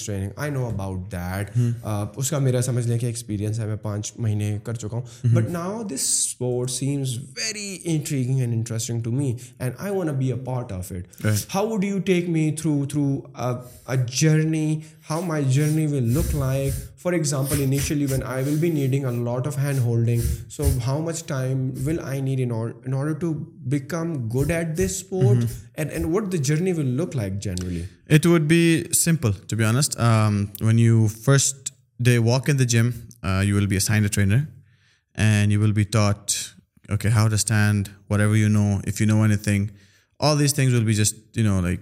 training 0.05 0.53
know 0.53 0.65
about 0.65 1.11
that 1.11 1.51
اس 2.15 2.29
کا 2.29 2.39
میرا 2.39 2.61
سمجھ 2.61 2.87
لیں 2.87 2.99
کہ 2.99 3.05
ایکسپیرینس 3.05 3.59
ہے 3.59 3.65
میں 3.65 3.75
پانچ 3.75 4.11
مہینے 4.17 4.57
کر 4.63 4.73
چکا 4.73 4.97
ہوں 4.97 5.33
but 5.33 5.49
now 5.49 5.81
this 5.83 6.07
sport 6.09 6.71
seems 6.71 7.17
very 7.37 7.77
intriguing 7.83 8.39
and 8.39 8.53
interesting 8.53 9.01
to 9.01 9.11
me 9.11 9.33
and 9.59 9.73
I 9.77 9.95
want 9.95 10.11
be 10.11 10.31
a 10.31 10.39
part 10.45 10.71
of 10.71 10.91
it 10.91 11.25
how 11.55 11.75
do 11.75 11.87
you 11.87 11.99
take 12.05 12.29
through 12.57 12.85
through 12.85 13.95
journey 14.11 14.79
how 15.09 15.21
my 15.21 15.45
journey 15.49 15.85
will 15.85 16.13
look 16.13 16.35
like 16.35 16.96
For 16.97 17.13
example, 17.13 17.61
initially 17.61 18.07
when 18.07 18.23
I 18.23 18.41
will 18.41 18.59
be 18.59 18.71
needing 18.71 19.05
a 19.05 19.11
lot 19.11 19.45
of 19.45 19.55
hand 19.55 19.77
holding, 19.77 20.19
so 20.49 20.67
how 20.79 20.97
much 20.97 21.27
time 21.27 21.75
will 21.85 22.03
I 22.03 22.19
need 22.19 22.39
in 22.39 22.51
order 22.51 23.13
to 23.13 23.33
become 23.67 24.27
good 24.27 24.49
at 24.49 24.75
this 24.75 24.97
sport, 24.97 25.37
mm-hmm. 25.37 25.95
and 25.95 26.11
what 26.11 26.31
the 26.31 26.39
journey 26.39 26.73
will 26.73 26.91
look 27.01 27.13
like 27.13 27.37
generally? 27.37 27.87
It 28.07 28.25
would 28.25 28.47
be 28.47 28.91
simple, 28.93 29.31
to 29.31 29.55
be 29.55 29.63
honest. 29.63 29.99
Um, 29.99 30.51
when 30.59 30.79
you 30.79 31.07
first 31.07 31.71
day 32.01 32.17
walk 32.17 32.49
in 32.49 32.57
the 32.57 32.65
gym, 32.65 33.07
uh, 33.21 33.43
you 33.45 33.53
will 33.53 33.67
be 33.67 33.75
assigned 33.75 34.05
a 34.05 34.09
trainer 34.09 34.49
and 35.13 35.51
you 35.51 35.59
will 35.59 35.73
be 35.73 35.85
taught, 35.85 36.55
okay, 36.89 37.09
how 37.09 37.27
to 37.27 37.37
stand, 37.37 37.91
whatever 38.07 38.35
you 38.35 38.49
know, 38.49 38.81
if 38.85 38.99
you 38.99 39.05
know 39.05 39.23
anything. 39.23 39.69
All 40.19 40.35
these 40.35 40.51
things 40.51 40.73
will 40.73 40.83
be 40.83 40.95
just, 40.95 41.15
will 41.35 41.61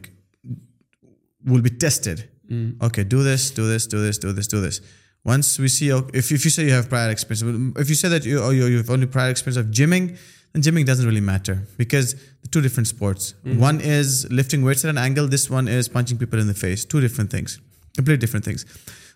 be 1.61 1.69
tested. 1.69 2.29
Mm. 2.51 2.83
Okay, 2.83 3.05
do 3.05 3.23
this, 3.23 3.49
do 3.51 3.65
this, 3.65 3.87
do 3.87 4.01
this, 4.01 4.17
do 4.17 4.33
this, 4.33 4.47
do 4.47 4.59
this. 4.59 4.81
Once 5.25 5.57
we 5.57 5.67
see, 5.67 5.89
if 6.13 6.31
you 6.31 6.37
say 6.37 6.63
you 6.65 6.71
have 6.71 6.87
prior 6.87 7.09
experience, 7.09 7.43
if 7.77 7.89
you 7.89 7.95
say 7.95 8.07
that 8.07 8.23
you 8.25 8.39
have 8.77 8.89
only 8.89 9.07
prior 9.07 9.31
experience 9.31 9.57
of 9.57 9.67
gymming, 9.67 10.17
then 10.53 10.61
gymming 10.61 10.85
doesn't 10.85 11.05
really 11.05 11.25
matter 11.33 11.67
because 11.77 12.13
they're 12.13 12.51
two 12.51 12.61
different 12.61 12.87
sports. 12.87 13.33
Mm-hmm. 13.43 13.59
One 13.59 13.81
is 13.81 14.31
lifting 14.31 14.63
weights 14.63 14.85
at 14.85 14.89
an 14.89 14.99
angle. 14.99 15.27
This 15.27 15.49
one 15.49 15.67
is 15.67 15.89
punching 15.89 16.19
people 16.19 16.39
in 16.39 16.47
the 16.47 16.53
face. 16.53 16.85
Two 16.85 17.01
different 17.01 17.31
things, 17.31 17.59
completely 17.95 18.19
different 18.19 18.45
things. 18.45 18.65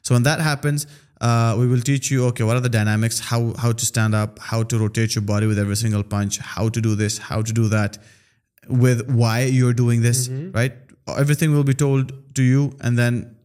So 0.01 0.15
when 0.15 0.23
that 0.23 0.41
happens, 0.41 0.87
uh, 1.21 1.55
we 1.59 1.67
will 1.67 1.81
teach 1.81 2.09
you, 2.09 2.25
okay, 2.27 2.43
what 2.43 2.57
are 2.57 2.61
the 2.61 2.69
dynamics, 2.69 3.19
how 3.19 3.51
to 3.51 3.85
stand 3.85 4.15
up, 4.15 4.39
how 4.39 4.63
to 4.63 4.79
rotate 4.79 5.13
your 5.13 5.21
body 5.21 5.45
with 5.45 5.59
every 5.59 5.75
single 5.75 6.03
punch, 6.03 6.39
how 6.39 6.69
to 6.69 6.81
do 6.81 6.95
this, 6.95 7.17
how 7.19 7.41
to 7.41 7.53
do 7.53 7.67
that, 7.67 7.97
with 8.67 9.09
why 9.11 9.43
you're 9.43 9.73
doing 9.73 10.01
this, 10.01 10.27
mm-hmm. 10.27 10.51
right? 10.53 10.73
Everything 11.17 11.51
will 11.51 11.63
be 11.63 11.73
told 11.73 12.13
to 12.35 12.41
you, 12.41 12.75
and 12.81 12.97
then 12.97 13.35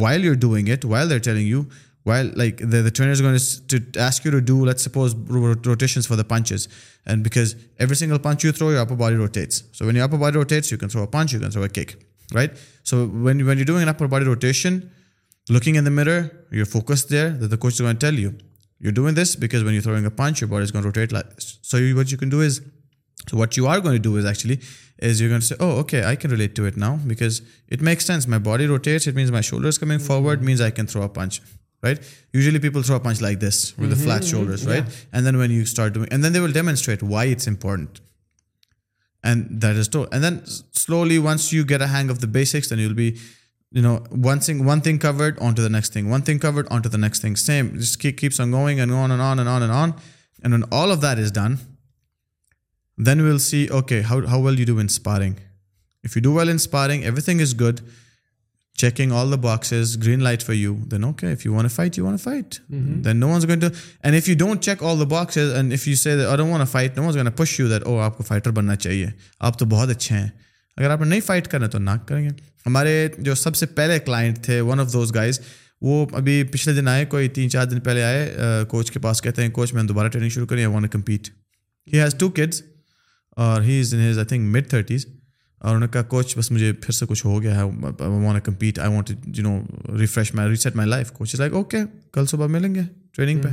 while 0.00 0.20
you're 0.20 0.36
doing 0.36 0.68
it, 0.68 0.84
while 0.84 1.06
they're 1.08 1.20
telling 1.20 1.46
you, 1.46 1.68
while 2.04 2.30
like 2.34 2.56
the 2.58 2.90
trainer 2.90 3.12
is 3.12 3.20
going 3.20 3.38
to 3.68 4.00
ask 4.00 4.24
you 4.24 4.30
to 4.30 4.40
do, 4.40 4.64
let's 4.64 4.82
suppose, 4.82 5.14
rotations 5.14 6.06
for 6.06 6.16
the 6.16 6.24
punches. 6.24 6.68
And 7.06 7.22
because 7.22 7.56
every 7.78 7.96
single 7.96 8.18
punch 8.18 8.42
you 8.44 8.52
throw, 8.52 8.70
your 8.70 8.80
upper 8.80 8.96
body 8.96 9.16
rotates. 9.16 9.64
So 9.72 9.86
when 9.86 9.96
your 9.96 10.04
upper 10.04 10.18
body 10.18 10.36
rotates, 10.36 10.70
you 10.70 10.78
can 10.78 10.88
throw 10.88 11.02
a 11.02 11.06
punch, 11.06 11.32
you 11.32 11.40
can 11.40 11.50
throw 11.50 11.62
a 11.62 11.68
kick, 11.68 12.04
right? 12.32 12.50
So 12.84 13.06
when 13.06 13.38
you're 13.38 13.64
doing 13.64 13.82
an 13.82 13.88
upper 13.88 14.08
body 14.08 14.24
rotation, 14.24 14.90
looking 15.48 15.74
in 15.74 15.84
the 15.84 15.90
mirror, 15.90 16.46
you're 16.50 16.66
focused 16.66 17.08
there, 17.10 17.30
that 17.30 17.48
the 17.48 17.56
coach 17.58 17.74
is 17.74 17.80
going 17.80 17.96
to 17.96 18.06
tell 18.06 18.18
you, 18.18 18.36
you're 18.78 18.92
doing 18.92 19.14
this 19.14 19.36
because 19.36 19.62
when 19.62 19.74
you're 19.74 19.82
throwing 19.82 20.06
a 20.06 20.10
punch, 20.10 20.40
your 20.40 20.48
body 20.48 20.64
is 20.64 20.70
going 20.70 20.82
to 20.82 20.88
rotate 20.88 21.12
like 21.12 21.34
this. 21.34 21.58
So 21.62 21.76
what 21.94 23.56
you 23.56 23.66
are 23.66 23.80
going 23.80 23.94
to 23.94 23.98
do 23.98 24.16
is 24.16 25.20
you're 25.20 25.28
going 25.28 25.40
to 25.40 25.46
say, 25.46 25.56
oh, 25.60 25.72
okay, 25.80 26.04
I 26.04 26.16
can 26.16 26.30
relate 26.30 26.54
to 26.54 26.64
it 26.64 26.78
now 26.78 26.98
because 27.06 27.42
it 27.68 27.82
makes 27.82 28.06
sense. 28.06 28.26
My 28.26 28.38
body 28.38 28.66
rotates. 28.66 29.06
It 29.06 29.14
means 29.14 29.30
my 29.30 29.42
shoulder 29.42 29.68
is 29.68 29.76
coming 29.76 29.98
forward, 29.98 30.42
means 30.42 30.62
I 30.62 30.70
can 30.70 30.86
throw 30.86 31.02
a 31.02 31.10
punch. 31.10 31.42
Right 31.82 32.00
usually 32.34 32.58
people 32.58 32.82
شروع 32.82 32.98
much 33.04 33.22
like 33.22 33.40
this 33.40 33.74
with 33.78 33.96
flush 34.04 34.30
shoulders 34.30 34.64
right 34.64 34.82
and 35.12 35.26
then 35.26 35.34
when 35.34 35.50
you 35.50 35.62
start 35.62 35.96
will 35.96 36.52
demonstrate 36.52 37.02
why 37.02 37.32
it's 37.32 37.48
important 37.48 37.88
and 39.22 39.44
this 39.50 39.92
then 40.22 40.38
slowly 40.72 41.18
once 41.18 41.54
you 41.54 41.64
get 41.68 41.80
a 41.80 41.88
hang 41.88 42.10
of 42.10 42.22
دےسکس 42.22 42.72
well 42.72 42.94
be 42.94 43.12
you 43.72 43.82
know 43.82 43.98
one 44.10 44.38
one 44.60 44.80
thing 44.80 44.98
called 44.98 45.34
on 45.40 45.54
to 45.54 45.68
دیکھ 45.68 45.90
thing 45.90 46.10
one 46.10 46.22
thing 46.22 46.38
called 46.38 46.66
on 46.70 46.82
to 46.82 46.88
the 46.88 46.96
next 46.96 47.20
thing 47.20 47.34
same 47.34 47.68
جس 47.78 47.96
keeps 47.96 48.40
going 48.40 48.80
all 50.70 50.90
of 50.90 51.02
that 51.02 51.18
is 51.18 51.32
done 51.32 51.54
then 53.06 53.20
we'll 53.20 53.38
see 53.38 53.66
okay 53.66 54.02
you 54.10 54.64
do 54.66 54.78
inspiring 54.78 55.34
if 56.04 56.16
you 56.16 56.22
do 56.22 56.32
well 56.32 56.50
inspiring 56.50 57.02
every 57.02 57.20
thing 57.20 57.40
is 57.40 57.60
good 57.60 57.80
checking 58.78 59.12
all 59.12 59.30
the 59.30 59.36
boxes 59.36 59.96
green 60.02 60.22
light 60.22 60.42
for 60.42 60.54
you 60.54 60.76
then 60.90 61.04
okay 61.04 61.32
if 61.32 61.46
you 61.46 61.54
want 61.54 61.68
fight 61.68 61.98
you 61.98 62.04
want 62.04 62.16
fight 62.16 62.54
then 63.04 63.16
no 63.16 63.28
one's 63.28 63.46
going 63.46 63.60
to 63.60 63.66
and 64.02 64.16
if 64.16 64.28
you 64.28 64.36
don't 64.38 64.62
check 64.62 64.82
all 64.82 65.00
the 65.00 65.04
boxes 65.04 65.52
and 65.52 65.72
if 65.72 65.88
you 65.88 65.96
say 65.96 66.14
Iram 66.24 66.48
want 66.48 66.66
fight 66.66 66.96
no 66.96 67.04
one's 67.04 67.16
going 67.16 67.30
push 67.30 67.60
you 67.60 67.68
that 67.68 67.82
او 67.82 67.98
آپ 68.00 68.16
کو 68.18 68.24
fighter 68.24 68.50
بننا 68.50 68.76
چاہیے 68.76 69.06
آپ 69.40 69.58
تو 69.58 69.66
بہت 69.66 69.90
اچھے 69.90 70.16
ہیں 70.16 70.28
اگر 70.76 70.90
آپ 70.90 71.00
نے 71.00 71.08
نہیں 71.08 71.20
فائٹ 71.20 71.48
کرنا 71.48 71.66
تو 71.66 71.78
نہ 71.78 71.90
کریں 72.06 72.22
گے 72.24 72.34
ہمارے 72.66 73.08
جو 73.18 73.34
سب 73.34 73.56
سے 73.56 73.66
پہلے 73.66 73.98
کلائنٹ 73.98 74.42
تھے 74.44 74.60
ون 74.60 74.80
آف 74.80 74.92
دوز 74.92 75.14
گائز 75.14 75.40
وہ 75.80 76.06
ابھی 76.12 76.42
پچھلے 76.44 76.74
دن 76.74 76.88
آئے 76.88 77.04
کوئی 77.06 77.28
تین 77.28 77.50
چار 77.50 77.66
دن 77.66 77.80
پہلے 77.80 78.02
آئے 78.02 78.34
کوچ 78.68 78.90
کے 78.90 79.00
پاس 79.00 79.22
کہتے 79.22 79.42
ہیں 79.42 79.50
کوچ 79.50 79.74
میں 79.74 79.82
دوبارہ 79.82 80.08
ٹریننگ 80.08 80.30
شروع 80.30 80.46
کریں 80.46 80.64
I 80.64 80.74
want 80.74 80.88
compete 80.88 81.28
he 81.92 82.00
has 82.00 82.14
two 82.18 82.28
kids 82.30 82.62
اور 83.36 83.62
he 83.62 83.80
is 83.80 83.94
in 83.94 84.00
his 84.00 84.18
I 84.18 84.26
think 84.26 84.56
mid 84.56 84.68
thirties 84.70 85.06
اور 85.60 85.68
انہوں 85.68 85.80
نے 85.80 85.86
کہا 85.92 86.02
کوچ 86.02 86.36
بس 86.38 86.50
مجھے 86.50 86.72
پھر 86.72 86.92
سے 86.92 87.06
کچھ 87.06 87.26
ہو 87.26 87.42
گیا 87.42 87.60
ہے 87.60 88.40
compete 88.44 88.78
I 88.78 88.92
want 88.92 89.10
you 89.38 89.42
know 89.42 89.60
refresh 89.98 90.34
my 90.34 90.50
reset 90.50 90.76
my 90.76 90.88
life 90.88 91.10
coach 91.12 91.34
like 91.34 91.52
okay 91.52 91.78
کل 92.12 92.26
صبح 92.26 92.46
ملیں 92.46 92.74
گے 92.74 92.80
ٹریننگ 93.12 93.40
پہ 93.40 93.48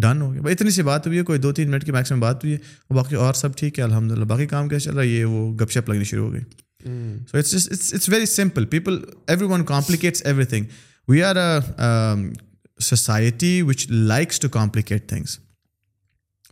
ڈن 0.00 0.22
ہو 0.22 0.32
گیا 0.32 0.42
بھائی 0.42 0.52
اتنی 0.52 0.70
سی 0.70 0.82
بات 0.82 1.06
ہوئی 1.06 1.18
ہے 1.18 1.22
کوئی 1.24 1.38
دو 1.38 1.52
تین 1.52 1.70
منٹ 1.70 1.84
کی 1.84 1.92
میکسیمم 1.92 2.20
بات 2.20 2.44
ہوئی 2.44 2.54
ہے 2.54 2.58
اور 2.58 2.96
باقی 2.96 3.16
اور 3.16 3.34
سب 3.34 3.56
ٹھیک 3.56 3.78
ہے 3.78 3.84
الحمد 3.84 4.12
للہ 4.12 4.24
باقی 4.24 4.46
کام 4.46 4.68
کیا 4.68 4.78
چل 4.78 4.94
رہا 4.94 5.02
ہے 5.02 5.08
یہ 5.08 5.24
وہ 5.24 5.52
گپ 5.54 5.70
شپ 5.70 5.88
لگنی 5.88 6.04
شروع 6.04 6.26
ہو 6.26 6.32
گئی 6.32 6.42
so 7.32 7.38
it's 7.38 8.08
very 8.08 8.26
simple 8.26 8.66
people 8.66 8.98
every 9.26 9.44
one 9.44 9.64
complicates 9.64 10.22
every 10.26 10.44
thing 10.44 10.64
we 11.08 11.22
are 11.22 11.36
a 11.36 11.54
society 12.80 13.62
which 13.62 13.86
likes 13.90 14.40
to 14.40 14.48
complicate 14.48 15.08
things 15.08 15.38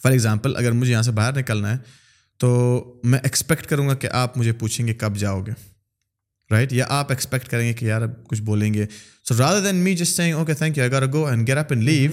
for 0.03 0.13
example 0.13 0.57
اگر 0.57 0.73
مجھے 0.73 0.93
یہاں 0.93 1.03
سے 1.03 1.11
باہر 1.11 1.39
نکلنا 1.39 1.73
ہے 1.73 2.04
تو 2.45 3.01
میں 3.05 3.19
ایکسپیکٹ 3.23 3.67
کروں 3.67 3.89
گا 3.89 3.95
کہ 3.95 4.09
آپ 4.13 4.39
مجھے 4.39 4.53
پوچھیں 4.53 4.87
گے 4.87 4.95
کب 4.95 5.17
جاؤ 5.17 5.41
گے 5.41 5.53
رائٹ 6.51 6.73
یا 6.73 6.85
آپ 6.89 7.11
ایکسپیکٹ 7.13 7.49
کریں 7.49 7.67
گے 7.69 7.73
کہ 7.73 7.85
یار 7.85 8.03
کچھ 8.25 8.43
بولیں 8.43 8.75
گے 8.75 8.87
سو 9.29 9.35
رادر 9.39 9.61
دین 9.61 9.77
می 9.77 9.95
جس 9.97 10.09
سینگ 10.09 10.35
اوکے 10.35 10.55
تھینک 10.55 10.79
یو 10.79 10.85
اگر 10.85 11.07
go 11.13 11.27
and 11.27 11.49
get 11.49 11.59
up 11.59 11.73
and 11.73 11.85
لیو 11.85 12.11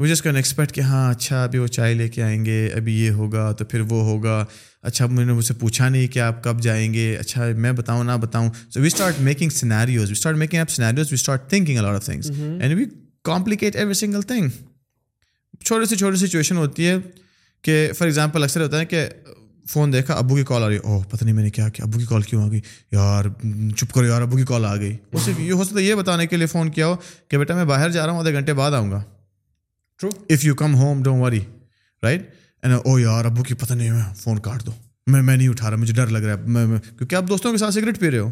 وہ 0.00 0.06
جس 0.06 0.22
کین 0.22 0.36
ایکسپیکٹ 0.36 0.72
کہ 0.72 0.80
ہاں 0.80 1.10
اچھا 1.10 1.42
ابھی 1.44 1.58
وہ 1.58 1.66
چائے 1.66 1.94
لے 1.94 2.08
کے 2.08 2.22
آئیں 2.22 2.44
گے 2.44 2.70
ابھی 2.76 2.94
یہ 3.00 3.10
ہوگا 3.10 3.52
تو 3.52 3.64
پھر 3.64 3.80
وہ 3.80 4.02
ہوگا 4.02 4.44
اچھا 4.82 5.06
میں 5.06 5.24
نے 5.24 5.32
مجھ 5.32 5.44
سے 5.44 5.54
پوچھا 5.54 5.88
نہیں 5.88 6.06
کہ 6.06 6.18
آپ 6.18 6.44
کب 6.44 6.60
جائیں 6.60 6.94
گے 6.94 7.16
اچھا 7.16 7.46
میں 7.56 7.72
بتاؤں 7.72 8.04
نہ 8.04 8.12
بتاؤں 8.12 8.50
so 8.74 8.80
we 8.80 8.86
start 8.86 9.20
making 9.20 9.48
scenarios 9.48 10.08
we 10.08 10.12
start 10.12 10.36
making 10.36 10.60
up 10.60 10.70
scenarios 10.70 11.06
we 11.10 11.14
start 11.14 11.48
thinking 11.50 11.78
a lot 11.78 11.94
of 11.94 12.04
things 12.04 12.30
and 12.30 12.74
we 12.74 12.84
complicate 13.24 13.76
every 13.76 13.94
single 13.94 14.22
thing 14.22 14.48
چھوٹی 15.64 15.86
سی 15.86 15.96
چھوٹی 15.96 16.26
سچویشن 16.26 16.56
ہوتی 16.56 16.86
ہے 16.86 16.96
کہ 17.62 17.90
فار 17.98 18.06
ایگزامپل 18.06 18.42
اکثر 18.42 18.60
ہوتا 18.60 18.80
ہے 18.80 18.84
کہ 18.86 19.08
فون 19.70 19.92
دیکھا 19.92 20.14
ابو 20.14 20.36
کی 20.36 20.44
کال 20.44 20.62
آ 20.62 20.68
رہی 20.68 20.74
ہے 20.74 20.80
اوہ 20.80 21.02
پتہ 21.10 21.24
نہیں 21.24 21.34
میں 21.34 21.42
نے 21.44 21.50
کیا 21.50 21.68
کیا 21.68 21.84
ابو 21.84 21.98
کی 21.98 22.04
کال 22.06 22.22
کیوں 22.22 22.42
آ 22.42 22.48
گئی 22.50 22.60
یار 22.92 23.24
چپ 23.76 23.92
کرو 23.92 24.04
یار 24.06 24.22
ابو 24.22 24.36
کی 24.36 24.44
کال 24.44 24.64
آ 24.64 24.74
گئی 24.76 24.96
وہ 25.12 25.20
صرف 25.24 25.40
یہ 25.40 25.52
ہو 25.52 25.64
سکتا 25.64 25.78
ہے 25.80 25.84
یہ 25.84 25.94
بتانے 25.94 26.26
کے 26.26 26.36
لیے 26.36 26.46
فون 26.46 26.70
کیا 26.70 26.86
ہو 26.86 26.96
کہ 27.28 27.38
بیٹا 27.38 27.54
میں 27.54 27.64
باہر 27.64 27.90
جا 27.90 28.06
رہا 28.06 28.12
ہوں 28.12 28.18
آدھے 28.18 28.32
گھنٹے 28.32 28.52
بعد 28.52 28.72
آؤں 28.72 28.90
گا 28.90 29.02
true 30.00 30.10
if 30.28 30.44
you 30.44 30.54
come 30.54 30.74
home 30.74 31.02
don't 31.02 31.22
worry 31.22 31.40
right 32.02 32.28
and 32.62 32.74
oh 32.84 32.98
یار 32.98 33.24
ابو 33.24 33.42
کی 33.42 33.54
پتہ 33.54 33.74
نہیں 33.74 34.14
فون 34.16 34.38
کاٹ 34.38 34.66
دو 34.66 34.72
میں 35.06 35.22
میں 35.22 35.36
نہیں 35.36 35.48
اٹھا 35.48 35.70
رہا 35.70 35.76
مجھے 35.76 35.94
ڈر 35.94 36.06
لگ 36.06 36.18
رہا 36.18 36.32
ہے 36.32 36.78
کیونکہ 36.98 37.14
آپ 37.14 37.28
دوستوں 37.28 37.52
کے 37.52 37.58
ساتھ 37.58 37.74
سگریٹ 37.74 38.00
پی 38.00 38.10
رہے 38.10 38.18
ہو 38.18 38.30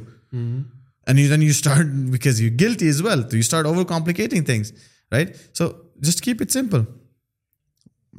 and 0.32 1.18
you 1.18 1.28
then 1.28 1.42
you 1.42 1.50
start 1.50 1.86
because 1.86 2.40
you 2.40 2.50
guilt 2.60 2.82
is 2.82 3.00
well 3.02 3.22
تو 3.22 3.36
you 3.36 3.40
start 3.40 3.66
over 3.66 3.84
complicating 3.84 4.44
things 4.44 4.72
right 5.12 5.36
so 5.54 5.70
just 5.98 6.20
keep 6.20 6.36
it 6.40 6.52
simple 6.52 6.82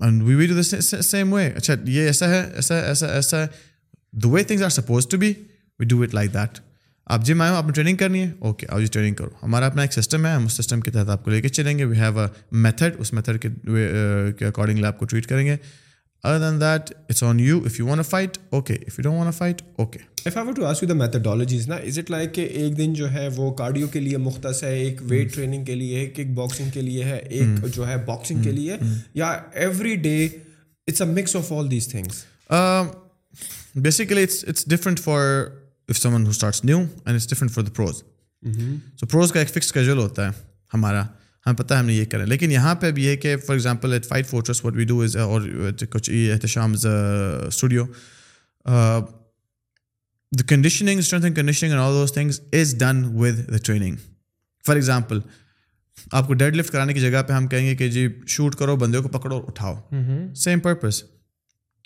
and 0.02 0.24
we 0.24 0.36
we 0.36 0.48
do 0.48 0.56
the 0.56 0.82
same 1.02 1.34
way 1.34 1.46
اچھا 1.48 1.74
یہ 1.86 2.06
ایسا 2.06 2.30
ہے 2.30 2.41
ایسا 2.56 2.80
ایسا 2.80 3.08
ایسا 3.08 3.41
ہے 3.41 3.48
دو 4.14 4.30
way 4.30 4.44
things 4.44 4.64
are 4.64 4.70
suppose 4.70 5.08
to 5.08 5.18
be 5.18 5.34
we 5.80 5.86
do 5.86 6.02
it 6.02 6.14
like 6.14 6.34
that 6.34 6.60
آپ 7.08 7.26
جم 7.26 7.41
آئے 7.41 7.52
ہو 7.52 7.56
آپ 7.56 7.66
نے 7.66 7.72
ٹریننگ 7.72 7.98
کرنی 7.98 8.22
ہے 8.24 8.32
اوکے 8.40 8.68
آؤ 8.70 8.80
جی 8.80 8.86
ٹریننگ 8.86 9.16
کرو 9.16 9.30
ہمارا 9.44 9.66
اپنا 9.66 9.82
ایک 9.82 9.94
سسٹم 9.94 10.26
ہے 10.26 10.32
ہم 10.32 10.46
اس 10.46 10.54
سسٹم 10.54 10.82
کے 10.82 10.91
تحت 10.91 11.10
آپ 11.10 11.24
کو 11.24 11.32
لے 11.32 11.41
کے 11.41 11.50
چلیں 11.50 11.78
گے 11.78 11.86
وی 11.86 11.98
ہیو 11.98 12.20
اے 12.20 12.28
میتھڈ 12.52 12.96
اس 12.98 13.14
میتھڈ 13.14 13.41
کے 13.41 14.46
اکارڈنگلی 14.46 14.86
آپ 14.86 15.00
کو 15.00 15.06
ٹریٹ 15.06 15.28
کریں 15.28 15.46
گے 15.46 15.56
میتھڈ 16.26 17.28
نا 21.68 21.76
دن 22.78 22.94
جو 22.94 23.12
ہے 23.12 23.30
وہ 23.36 23.54
کارڈیو 23.54 23.88
کے 23.88 24.00
لیے 24.00 24.18
مختص 24.18 24.64
ہے 24.64 24.80
ایک 24.80 24.98
ویٹ 25.02 25.34
ٹریننگ 25.34 25.66
کے 25.66 25.76
لیے 26.82 27.04
ہے 27.04 27.18
ایک 27.18 27.48
جو 27.74 27.88
ہے 27.88 27.98
باکسنگ 27.98 28.44
کے 28.44 28.52
لیے 28.52 28.78
یا 29.14 29.38
every 29.54 29.96
day 29.96 30.28
mix 31.06 31.36
of 31.36 31.52
all 31.52 31.72
these 31.72 31.88
things 31.88 32.26
basically 33.76 35.00
for 35.00 35.46
the 35.88 37.66
pros 37.76 38.04
so 39.00 39.06
pros 39.06 39.32
کا 39.32 39.40
ایک 39.40 39.50
فکس 39.50 39.72
کیجول 39.72 39.98
ہوتا 39.98 40.28
ہے 40.28 40.34
ہمارا 40.74 41.08
ہمیں 41.46 41.58
پتہ 41.58 41.74
ہم 41.74 41.86
نے 41.86 41.94
یہ 41.94 42.06
کریں 42.06 42.26
لیکن 42.26 42.52
یہاں 42.52 42.76
پہ 42.76 42.91
بھی 42.91 43.08
ہے 43.08 43.18
کہ 43.18 43.38
for 43.38 43.56
example 43.56 43.94
at 43.94 44.06
fight 44.06 44.28
fortress 44.28 44.66
we 44.66 44.84
do 44.84 45.02
is 45.02 45.18
اور 45.18 45.41
کچھ 45.90 46.10
Ehtisham 46.34 46.74
studio 47.48 47.86
the 50.32 50.44
conditioning 50.48 51.00
strength 51.00 51.26
and 51.26 51.36
conditioning 51.36 51.74
all 51.74 51.94
those 51.94 52.14
things 52.14 52.41
is 52.52 52.76
done 52.80 53.04
with 53.16 53.48
the 53.48 53.58
training 53.58 53.96
for 54.66 54.76
example 54.76 55.20
آپ 56.12 56.28
کو 56.28 56.34
ڈیڈ 56.34 56.56
لفٹ 56.56 56.72
کرانے 56.72 56.94
کی 56.94 57.00
جگہ 57.00 57.22
پہ 57.28 57.34
ہم 57.34 57.48
کہیں 57.48 57.68
گے 57.68 57.76
کہ 57.76 57.90
جی 57.90 58.08
شوٹ 58.28 58.56
کرو 58.56 58.76
بندے 58.76 58.98
کو 58.98 59.10
پکڑو 59.10 59.41
اٹھاؤ 59.48 59.76
سیم 60.34 60.60
پرپز 60.60 61.04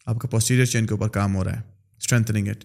آپ 0.05 0.19
کا 0.19 0.27
پوسٹیریئر 0.27 0.65
چین 0.65 0.85
کے 0.85 0.93
اوپر 0.93 1.07
کام 1.07 1.35
ہو 1.35 1.43
رہا 1.43 1.55
ہے 1.55 1.61
اسٹرینتھنگ 2.01 2.47
اٹ 2.47 2.63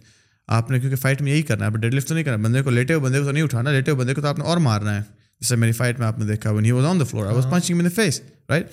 آپ 0.46 0.70
نے 0.70 0.80
کیونکہ 0.80 0.96
فائٹ 0.96 1.22
میں 1.22 1.32
یہی 1.32 1.42
کرنا 1.42 1.66
ہے 1.66 1.70
ڈیڈ 1.70 1.94
لفٹ 1.94 2.08
تو 2.08 2.14
نہیں 2.14 2.24
کرنا 2.24 2.44
بندے 2.44 2.62
کو 2.62 2.70
لیٹے 2.70 2.94
ہوئے 2.94 3.04
بندے 3.04 3.18
کو 3.18 3.24
تو 3.24 3.30
نہیں 3.30 3.44
اٹھانا 3.44 3.72
لیٹے 3.72 3.90
ہوئے 3.90 4.00
بندے 4.00 4.14
کو 4.14 4.20
تو 4.20 4.26
آپ 4.26 4.38
نے 4.38 4.44
اور 4.44 4.56
مارنا 4.56 4.96
ہے 4.96 5.17
جیسے 5.40 5.56
میری 5.56 5.72
فائٹ 5.72 5.98
میں 5.98 6.06
آپ 6.06 6.18
نے 6.18 6.24
دیکھا 6.24 6.50
when 6.50 6.64
he 6.64 6.70
was 6.70 6.84
on 6.84 7.00
the 7.00 7.04
floor 7.04 7.26
I 7.26 7.34
was 7.34 7.46
punching 7.50 7.80
پانچ 7.80 7.94
face 7.94 8.20
right 8.50 8.70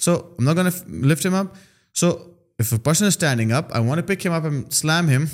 so 0.00 0.14
M 0.38 1.06
lift 1.06 1.26
him 1.26 1.34
up 1.34 1.54
so 1.94 2.10
if 2.58 2.72
a 2.72 2.78
person 2.78 3.04
standing 3.04 3.52
up 3.52 3.74
I 3.74 3.86
want 3.86 4.06
pick 4.08 4.20
pick 4.20 4.26
up 4.26 4.44
M 4.44 4.62
slam 4.70 5.08
ہم 5.08 5.24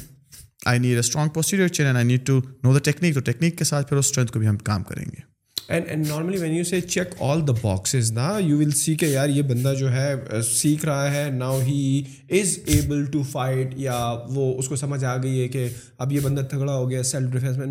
آئی 0.67 0.79
need 0.79 0.93
a 0.93 0.99
strong 0.99 1.31
posterior 1.31 1.69
chain 1.69 1.87
and 1.87 1.97
I 1.97 2.07
need 2.07 2.27
to 2.27 2.41
know 2.63 2.73
the 2.73 2.79
technique 2.79 3.15
تو 3.15 3.21
technique 3.21 3.59
کے 3.59 3.65
ساتھ 3.65 3.89
پھر 3.89 3.97
اس 3.97 4.07
strength 4.07 4.33
کو 4.33 4.39
بھی 4.39 4.49
ہم 4.49 4.59
کام 4.65 4.83
کریں 4.83 5.05
گے 5.05 5.30
and 5.69 6.09
normally 6.09 6.39
when 6.39 6.53
you 6.53 6.65
see 6.65 6.81
check 6.81 7.07
all 7.19 7.49
the 7.49 7.53
boxes 7.63 8.13
نا 8.13 8.39
یو 8.39 8.59
ول 8.59 8.71
سی 8.71 8.95
کہ 8.95 9.07
یار 9.07 9.29
یہ 9.29 9.43
بندہ 9.43 9.75
جو 9.79 9.93
ہے 9.93 10.15
سیکھ 10.43 10.85
رہا 10.85 11.15
ہے 11.15 11.31
now 11.31 11.61
he 11.61 12.03
is 12.31 12.59
able 12.67 13.05
to 13.05 13.23
fight 13.23 13.75
یا 13.77 14.15
وہ 14.29 14.59
اس 14.59 14.69
کو 14.69 14.77
سمجھ 14.77 15.05
آ 15.05 15.17
گئی 15.17 15.43
ہے 15.43 15.49
کہ 15.49 15.69
اب 15.99 16.13
یہ 16.13 16.21
بندہ 16.21 16.41
تگڑا 16.41 16.77
ہو 16.77 16.91
گیا 16.91 17.03
سیلف 17.03 17.33
ڈیفینس 17.33 17.57
میں 17.57 17.67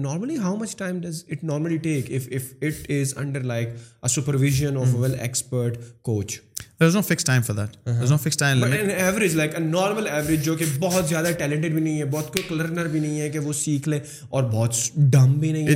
بہت 10.80 11.10
زیادہ 11.10 11.28
ٹیلنٹڈ 11.38 11.72
بھی 11.72 11.82
نہیں 11.82 11.99
ہے 11.99 12.06
بہت 12.06 12.34
کوئی 12.34 12.57
لرنر 12.57 12.88
بھی 12.88 12.99
نہیں 12.99 13.22
ہے 13.22 13.30
کہ 13.30 13.40
وہ 13.40 13.53
سیکھ 13.53 13.90
لے 13.90 13.99
اور 14.30 14.44
بہت 14.44 14.76
ڈم 14.95 15.34
بھی 15.34 15.52
نہیں 15.52 15.68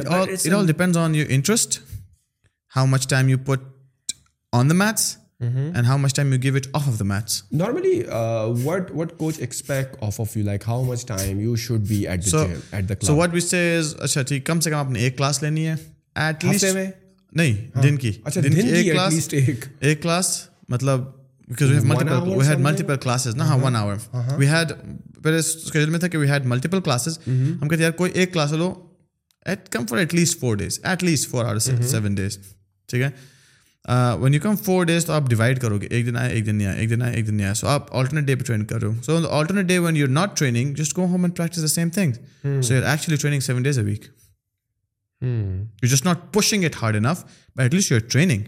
ہے 1.17 1.41
how 2.75 2.85
much 2.85 3.07
time 3.07 3.29
you 3.29 3.37
put 3.37 4.13
on 4.53 4.69
the 4.69 4.75
mats 4.75 5.15
and 5.39 5.85
how 5.85 5.97
much 5.97 6.15
time 6.15 6.33
you 6.33 6.39
give 6.43 6.55
it 6.55 6.67
off 6.73 6.87
off 6.87 6.99
the 6.99 7.05
mats 7.05 7.41
normally 7.51 8.01
what 8.63 8.91
what 8.91 9.17
coach 9.17 9.39
expect 9.39 9.95
of 10.01 10.19
of 10.21 10.37
you 10.37 10.43
like 10.43 10.67
how 10.67 10.83
much 10.83 11.05
time 11.05 11.39
you 11.39 11.55
should 11.55 11.87
be 11.87 12.07
at 12.07 12.33
at 12.71 13.03
so 13.03 13.15
what 13.15 13.33
which 13.33 13.43
سے 13.43 13.81
اچھا 13.99 14.21
ٹھیک 14.21 14.45
کم 14.45 14.59
سے 14.59 14.69
کم 14.69 14.77
آپ 14.77 14.91
نے 14.91 14.99
ایک 14.99 15.17
class 15.17 15.41
لینی 15.43 15.67
ہے 15.67 15.75
at 16.15 16.45
least 16.45 16.65
نہیں 17.33 17.81
دن 17.83 17.97
کی 17.97 18.11
دن 18.35 18.53
کی 18.53 18.67
ایک 18.67 18.91
کلاس 18.91 19.33
ایک 19.79 20.01
کلاس 20.03 20.41
مطلب 20.69 21.01
because 21.47 21.69
we 21.69 21.77
have 21.77 22.37
we 22.37 22.47
had 22.47 22.59
multiple 22.59 22.97
classes 22.97 23.35
نا 23.35 23.47
ہاں 23.47 23.57
ون 23.57 23.75
آور 23.75 23.95
وی 24.37 24.47
ہیڈ 24.47 24.71
پہلے 25.23 25.37
اسکیجول 25.37 25.89
میں 25.89 25.99
تھا 25.99 26.07
کہ 26.07 26.17
وی 26.17 26.29
ہیڈ 26.29 26.45
ملٹیپل 26.45 26.81
کلاسز 26.81 27.17
ہم 27.27 27.67
کہتے 27.67 27.83
یار 27.83 27.91
کوئی 27.91 28.11
ایک 28.11 28.33
کلاس 28.33 28.51
لو 28.53 28.73
at 29.45 29.69
come 29.69 29.87
for 29.87 29.97
at 29.97 30.13
least 30.13 30.39
four 30.39 30.55
days 30.55 30.79
at 30.83 31.03
least 31.03 31.29
four 31.29 31.45
hour 31.45 31.59
seven 31.59 32.15
days 32.15 32.37
ٹھیک 32.89 33.01
ہے 33.01 33.09
when 34.19 34.33
you 34.33 34.39
come 34.43 34.55
four 34.55 34.85
days 34.85 35.05
تو 35.05 35.13
آپ 35.13 35.29
ڈیوائڈ 35.29 35.61
کرو 35.61 35.81
گے 35.81 35.87
ایک 35.89 36.05
دن 36.07 36.17
آئے 36.17 36.33
ایک 36.33 36.45
دن 36.45 36.55
نہیں 36.55 36.67
آئے 36.67 36.79
ایک 36.79 36.89
دن 36.89 37.01
آئے 37.01 37.15
ایک 37.15 37.27
دن 37.27 37.35
نہیں 37.35 37.45
آئے 37.45 37.55
سو 37.55 37.67
آپ 37.67 37.95
آلٹرنیٹ 37.95 38.25
ڈے 38.25 38.35
پہ 38.35 38.43
ٹرین 38.43 38.65
کر 38.65 38.81
رہے 38.81 38.87
ہو 38.87 39.01
so 39.01 39.17
alternate 39.29 39.65
day 39.65 39.77
when 39.77 39.97
you 39.97 40.07
not 40.07 40.37
training 40.37 40.73
just 40.73 40.97
go 40.97 41.05
home 41.05 41.23
and 41.23 41.35
practice 41.37 41.61
the 41.61 41.67
same 41.67 41.89
thing 41.89 42.11
so 42.61 42.73
you 42.73 42.83
actually 42.83 43.17
training 43.17 43.39
seven 43.39 43.63
days 43.63 43.79
a 43.79 43.85
week 43.85 44.05
you 45.83 45.89
just 45.89 46.05
not 46.05 46.33
pushing 46.33 46.63
it 46.63 46.81
hard 46.81 46.95
enough 46.95 47.23
but 47.55 47.59
at 47.59 47.73
least 47.73 47.91
you 47.91 47.97
are 47.97 48.07
training 48.09 48.43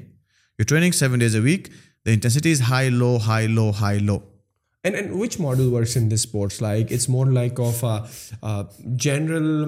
you 0.60 0.66
training 0.66 0.92
seven 0.92 1.20
days 1.20 1.36
a 1.36 1.42
week 1.42 1.68
the 2.06 2.12
intensity 2.12 2.52
is 2.52 2.62
high 2.62 2.90
low 2.90 3.18
high 3.18 3.48
low 3.48 3.70
high 3.80 4.00
low 4.00 4.20
and 4.86 4.96
and 4.96 5.12
which 5.12 5.40
model 5.40 5.68
works 5.68 5.96
in 5.98 6.10
this 6.12 6.14
sports 6.14 6.62
like 6.62 6.92
it's 6.92 7.08
more 7.10 7.32
like 7.32 7.60
of 7.60 7.84
general 9.04 9.64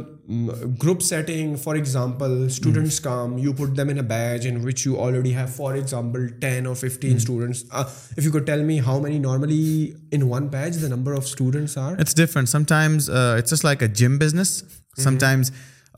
group 0.84 1.02
setting 1.04 1.56
for 1.56 1.76
example 1.76 2.46
students 2.46 3.00
come 3.00 3.38
you 3.38 3.54
put 3.54 3.78
them 3.78 3.90
in 3.90 3.98
a 3.98 4.06
batch 4.08 4.46
in 4.48 4.64
which 4.66 4.86
you 4.88 5.00
already 5.02 5.36
have 5.36 5.46
for 5.56 5.76
example 5.76 6.28
ten 6.42 6.68
or 6.68 6.76
fifteen 6.76 7.16
students 7.16 7.64
if 7.72 8.24
you 8.26 8.32
کو 8.32 8.40
tell 8.42 8.64
me 8.64 8.80
how 8.80 9.00
many 9.00 9.20
normally 9.20 9.92
in 10.12 10.24
one 10.24 10.48
batch 10.48 10.82
the 10.82 10.88
number 10.88 11.14
of 11.14 11.26
students 11.26 11.78
are 11.78 11.92
it's 11.92 12.02
it's 12.02 12.16
different 12.16 13.10
just 13.50 13.66
like 13.66 13.84
a 13.84 13.90
gym 13.96 14.18
business 14.18 14.64
sometimes 14.98 15.52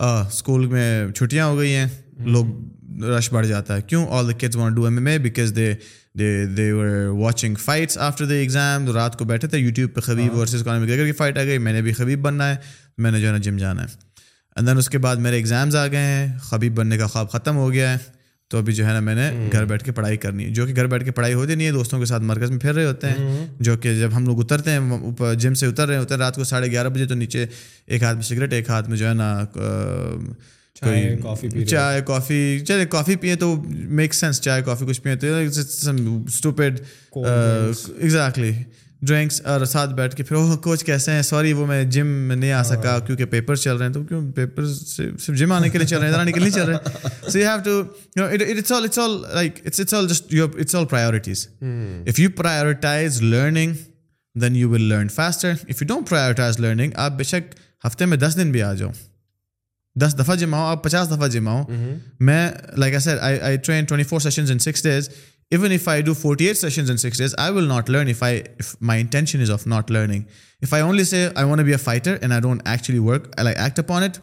school 0.00 0.68
میں 0.68 1.12
چھٹیاں 1.12 1.48
ہو 1.48 1.58
گئی 1.58 1.76
ہیں 1.76 1.88
لوگ 2.28 2.46
رش 3.04 3.32
بڑھ 3.34 3.48
جاتا 3.48 3.76
ہے 3.76 3.82
کیوں 3.82 4.06
all 4.10 4.32
the 4.32 4.58
want 4.60 4.76
do 4.76 4.86
M 4.86 4.98
M 4.98 5.08
A 5.08 5.18
because 5.18 5.56
they 5.56 5.74
they 6.20 6.46
they 6.46 6.72
were 6.72 7.08
watching 7.08 7.56
fights 7.56 7.98
after 7.98 8.26
the 8.26 8.34
exam 8.34 8.92
رات 8.92 9.18
کو 9.20 9.26
بیٹھے 9.26 9.48
تھے 9.48 9.58
یوٹیوب 9.58 9.94
پہ 9.94 10.02
خبیب 10.02 10.36
ورسز 10.36 10.64
کی 10.64 11.12
فائٹ 11.12 11.38
آ 11.38 11.44
گئی 11.44 11.58
میں 11.58 11.74
نے 11.74 11.82
بھی 11.82 11.94
خبیب 11.94 12.22
بننا 12.22 12.50
ہے 12.50 12.56
میں 12.98 13.12
نے 13.12 13.20
جو 13.22 13.28
ہے 13.28 13.32
نا 13.32 13.38
جم 13.38 13.58
جانا 13.58 13.84
ہے 13.84 13.88
اینڈ 14.56 14.68
دین 14.68 14.78
اس 14.78 14.90
کے 14.90 14.98
بعد 14.98 15.16
میرے 15.16 15.36
ایگزامز 15.36 15.76
آ 15.76 15.88
گئے 15.88 16.00
ہیں 16.00 16.38
خبیب 16.42 16.76
بننے 16.76 16.98
کا 16.98 17.08
خواب 17.08 17.32
ختم 17.32 17.58
ہو 17.58 17.72
گیا 17.72 17.92
ہے 17.94 17.98
تو 18.52 18.58
ابھی 18.58 18.74
جو 18.74 18.86
ہے 18.88 18.94
نا 18.94 19.00
میں 19.00 19.16
نے 19.16 19.50
گھر 19.52 19.66
بیٹھ 19.66 19.84
کے 19.84 19.92
پڑھائی 19.92 20.18
کرنی 20.18 20.46
ہے 20.46 20.50
جو 20.50 20.66
کہ 20.66 20.76
گھر 20.76 20.88
بیٹھ 20.88 21.04
کے 21.06 21.12
پڑھائی 21.12 21.34
ہوتی 21.34 21.56
نہیں 21.56 21.68
ہے 21.68 21.72
دوستوں 21.72 22.00
کے 22.00 22.06
ساتھ 22.06 22.24
مرکز 22.24 22.52
میں 22.52 22.60
پھر 22.60 22.74
رہے 22.74 22.86
ہوتے 22.86 23.10
ہیں 23.10 23.48
جو 23.60 23.78
کہ 23.78 24.00
جب 24.00 24.16
ہم 24.18 24.26
لوگ 24.26 24.40
اترتے 24.40 24.72
ہیں 24.72 25.36
جم 25.36 25.54
سے 25.54 25.68
اتر 25.68 25.88
رہے 25.88 25.98
ہوتے 25.98 26.14
ہیں 26.14 26.22
رات 26.22 26.36
کو 26.36 26.44
ساڑھے 26.44 26.72
گیارہ 26.72 26.88
بجے 26.88 27.06
تو 27.06 27.16
نیچے 27.16 27.46
ایک 27.88 28.04
ہاتھ 28.04 28.16
میں 28.16 28.24
سگریٹ 28.24 28.54
ایک 28.54 28.70
ہاتھ 28.70 28.90
میں 28.90 28.98
جو 28.98 29.08
ہے 29.10 29.14
نا 29.14 29.44
چائے 30.82 31.16
کافی 31.24 31.66
چائے 31.66 32.02
کافی 32.02 32.60
چلے 32.68 32.86
کافی 32.88 33.16
پیے 33.16 33.36
تو 33.36 33.56
میک 33.72 34.14
سینس 34.14 34.42
چائے 34.42 34.62
کافی 34.64 34.86
کچھ 34.86 35.02
پیے 35.02 35.16
تو 35.16 35.36
اسٹوپیڈ 36.26 36.80
ایگزیکٹلی 37.16 38.52
ڈرنکس 39.02 39.42
اور 39.46 39.64
ساتھ 39.66 39.94
بیٹھ 39.94 40.16
کے 40.16 40.24
پھر 40.24 40.36
وہ 40.36 40.56
کوچ 40.58 40.84
کیسے 40.84 41.12
ہیں 41.12 41.22
سوری 41.22 41.52
وہ 41.54 41.66
میں 41.66 41.84
جم 41.86 42.08
میں 42.28 42.36
نہیں 42.36 42.52
آ 42.52 42.64
سکا 42.64 42.92
ہاں۔ 42.92 43.00
کیونکہ 43.00 43.26
پیپر 43.26 43.56
چل 43.56 43.76
رہے 43.76 43.86
ہیں 43.86 43.94
تو 43.94 44.04
کیوں 44.04 44.22
پیپر 44.32 44.66
صرف 44.68 45.36
جم 45.38 45.52
آنے 45.52 45.70
کے 45.70 45.78
لیے 45.78 45.88
چل 45.88 45.98
رہے 45.98 46.08
ہیں 46.08 46.14
ادھر 46.14 46.20
آنے 46.20 46.32
کے 46.32 46.40
لیے 46.40 46.52
چل 46.52 46.66
رہے 46.66 46.74
ہیں 46.76 47.30
so 47.30 47.38
you 47.40 47.48
have 47.48 47.60
to 47.66 47.82
know 48.16 48.26
it's 48.26 48.72
all 48.72 48.84
it's 48.84 49.00
all 49.00 49.22
like 49.34 49.60
it's 49.66 49.80
it's 49.80 49.94
all 49.94 50.08
just 50.08 50.34
you 50.34 50.48
it's 50.56 50.76
all 50.76 50.86
priorities 50.86 51.48
if 52.08 52.20
you 52.20 52.30
prioritise 52.38 53.22
learning 53.24 53.74
then 54.36 54.56
you 54.56 54.70
will 54.70 54.82
learn 54.84 55.08
faster 55.12 55.54
if 55.68 55.82
you 55.82 55.88
don't 55.88 56.10
prioritise 56.10 56.60
learning 56.60 56.92
آپ 56.98 57.18
بے 57.18 57.24
شک 57.26 57.56
ہفتے 57.86 58.06
میں 58.06 58.18
دس 58.18 58.38
دن 58.38 58.52
بھی 58.52 58.62
آ 58.62 58.74
جاؤ 58.74 58.92
دس 60.02 60.18
دفعہ 60.20 60.36
جمع 60.36 60.58
ہواؤ 60.58 60.70
اور 60.70 60.78
پچاس 60.78 61.10
دفعہ 61.10 61.28
جمع 61.28 61.62
میں 62.20 62.50
like 62.78 62.96
I 63.22 63.40
I 63.40 63.58
train 63.58 63.86
twenty 63.86 64.08
four 64.08 64.20
sessions 64.20 64.52
in 64.52 64.60
six 64.60 64.84
days 64.84 65.10
even 65.52 65.72
if 65.72 65.88
I 65.88 66.02
do 66.02 66.14
forty 66.14 66.46
eight 66.46 66.58
sessions 66.58 66.92
in 66.92 66.98
six 66.98 67.18
days 67.18 67.36
I 67.38 67.54
will 67.54 67.68
not 67.68 67.90
learn 67.90 68.08
if 68.08 68.24
I 68.24 68.42
my 68.82 69.02
intention 69.02 69.42
is 69.42 69.52
of 69.52 69.68
not 69.68 69.92
learning 69.92 70.24
if 70.62 70.74
I 70.74 70.84
only 70.84 71.04
say 71.04 71.28
I 71.36 71.48
want 71.48 71.66
be 71.66 71.72
a 71.72 71.78
fighter 71.78 72.18
and 72.22 72.34
I 72.34 72.42
don't 72.42 72.62
actually 72.66 73.00
work 73.00 73.28
I 73.38 73.46
like 73.46 73.58
act 73.58 73.92
on 73.92 74.04
it 74.04 74.18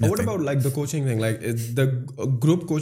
what 0.00 0.20
about 0.20 0.40
like 0.40 0.64
the 0.64 0.68
coaching 0.68 1.22
the 1.76 1.84
group 2.44 2.66
کو 2.68 2.78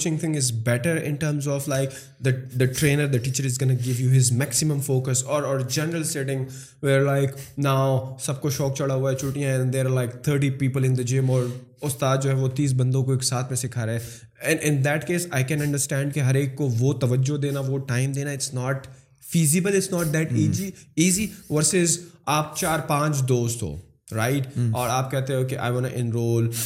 teacher 3.18 3.44
is 3.44 3.60
give 3.60 3.94
you 3.98 4.16
his 4.16 4.30
maximum 4.32 4.80
focus 4.80 5.24
اور 5.24 5.60
general 5.60 6.04
setting 6.04 6.84
like 7.04 7.30
now 7.58 8.16
سب 8.20 8.40
کو 8.40 8.50
شوق 8.50 8.76
چڑھا 8.78 8.94
ہوا 8.94 9.10
ہے 9.10 9.16
چھٹیاں 9.16 9.56
چوٹیاں 9.58 9.84
like 9.84 10.10
thirty 10.24 10.50
people 10.50 10.84
in 10.84 10.96
the 10.98 11.02
gym 11.02 11.30
اور 11.30 11.44
استاد 11.82 12.16
جو 12.22 12.30
ہے 12.30 12.34
وہ 12.34 12.48
تیس 12.48 12.72
بندوں 12.72 13.04
کو 13.04 13.12
ایک 13.12 13.24
ساتھ 13.24 13.46
میں 13.48 13.56
سکھا 13.56 13.86
رہے 13.86 13.92
ہیں 13.92 14.00
and 14.40 14.60
in 14.62 14.84
that 14.84 15.06
case 15.06 15.26
I 15.30 15.44
can 15.44 15.62
understand 15.62 16.14
کہ 16.14 16.20
ہر 16.20 16.34
ایک 16.34 16.56
کو 16.56 16.68
وہ 16.78 16.92
توجہ 16.92 17.36
دینا 17.36 17.60
وہ 17.60 17.78
ٹائم 17.78 18.12
دینا 18.12 18.30
it's 18.30 18.54
not 18.54 18.86
feasible 19.32 19.76
it's 19.76 19.90
not 19.92 20.12
that 20.12 20.32
easy 20.32 20.70
easy 20.96 21.26
versus 21.50 21.98
آپ 22.26 22.56
چار 22.56 22.78
پانچ 22.78 23.22
دوست 23.28 23.62
ہو 23.62 23.76
رائٹ 24.14 24.46
hmm. 24.58 24.70
اور 24.72 24.88
آپ 24.88 25.10
کہتے 25.10 25.34
ہو 25.34 25.44
کہ 25.44 25.58
آئی 25.58 25.72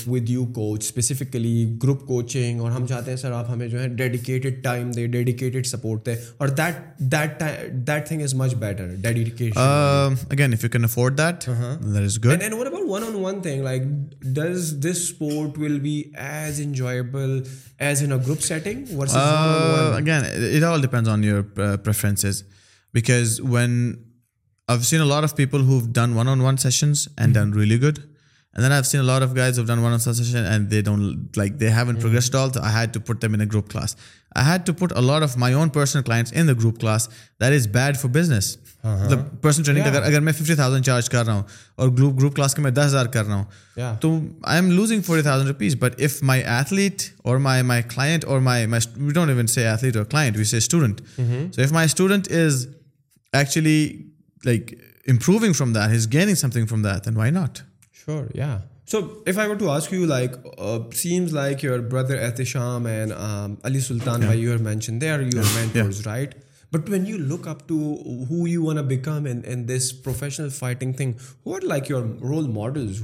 with 0.06 0.30
you 0.30 0.46
coach 0.46 0.84
specifically 0.84 1.76
group 1.82 2.06
coaching 2.06 2.60
اور 2.60 2.70
ہم 2.70 2.86
چاہتے 2.86 3.10
ہیں 3.10 3.18
سر 3.18 3.32
آپ 3.32 3.50
ہمیں 3.50 3.68
جو 3.68 3.80
ہے 3.82 3.88
ڈیڈیکیٹڈ 3.88 4.66
ڈیڈیکیٹڈ 5.06 5.64
ٹائم 5.64 5.64
سپورٹ 5.66 6.08
اور 6.36 6.48
because 22.94 23.40
when 23.44 23.92
I 24.70 24.82
seen 24.82 25.00
a 25.00 25.04
lot 25.04 25.22
of 25.22 25.36
people 25.36 25.60
who 25.60 25.80
done 25.94 26.12
one 26.12 26.28
on 26.28 26.40
one 26.40 26.56
sessions 26.56 27.08
and 27.16 27.34
done 27.34 27.52
really 27.52 27.82
good 27.82 27.98
and 28.56 28.64
then 28.64 28.72
I 28.72 28.82
seen 28.82 29.04
lot 29.04 29.22
of 29.22 29.34
done 29.66 29.78
one 29.78 29.92
on 29.92 29.98
session 29.98 30.44
and 30.44 30.70
they 30.70 30.82
guide 30.86 31.36
like 31.36 31.60
they 31.60 31.70
have 31.70 31.90
had 31.90 32.34
all 32.34 32.50
تو 32.50 32.60
I 32.62 32.74
had 32.74 32.94
to 32.94 33.00
put 33.00 33.22
them 33.22 33.34
in 33.34 33.40
group 33.40 33.70
class 33.70 33.96
I 34.34 34.46
had 34.46 34.66
to 34.66 34.72
put 34.72 34.92
a 34.92 35.00
lot 35.00 35.22
of 35.22 35.36
my 35.36 35.54
own 35.54 35.68
personal 35.68 36.02
clients 36.02 36.32
in 36.36 36.48
group 36.48 36.80
class 36.80 37.08
that 37.40 37.52
is 37.52 37.68
bad 37.68 37.96
for 37.96 38.10
business 38.10 38.58
مطلب 38.84 39.42
personal 39.42 39.64
training 39.64 39.86
اگر 39.86 40.02
اگر 40.02 40.20
میں 40.20 40.32
fifty 40.32 40.54
thousand 40.54 40.84
charge 40.84 41.10
کر 41.10 41.26
رہا 41.26 41.32
ہوں 41.32 41.42
اور 41.76 41.88
group 41.88 42.18
group 42.18 42.36
class 42.36 42.54
کے 42.54 42.62
میں 42.62 42.70
دس 42.70 42.86
ہزار 42.86 43.06
کر 43.06 43.26
رہا 43.26 43.34
ہوں 43.34 43.96
تو 44.00 44.20
I 44.42 44.60
am 44.60 44.70
losing 44.70 45.02
forty 45.02 45.22
thousand 45.22 45.48
rupees 45.48 45.76
but 45.78 46.02
if 46.02 46.22
my 46.22 46.42
athlete 46.42 47.02
اور 47.18 47.36
مائی 47.36 47.62
مائی 47.62 47.82
کلائنٹ 47.82 48.24
اور 48.24 48.40
my 48.40 48.66
my 48.66 48.88
we 48.96 49.12
don't 49.12 49.30
even 49.30 49.46
say 49.46 49.68
athlete 49.68 49.96
اور 49.96 50.04
client 50.04 50.36
we 50.36 50.44
say 50.44 50.56
student 50.56 51.00
so 51.54 51.62
if 51.62 51.72
my 51.72 51.84
student 51.84 52.32
is 52.32 52.66
actually 53.32 54.09
fighting 54.44 55.58
like 55.70 56.22
your 71.90 72.02
role 72.20 72.48
models 72.48 73.00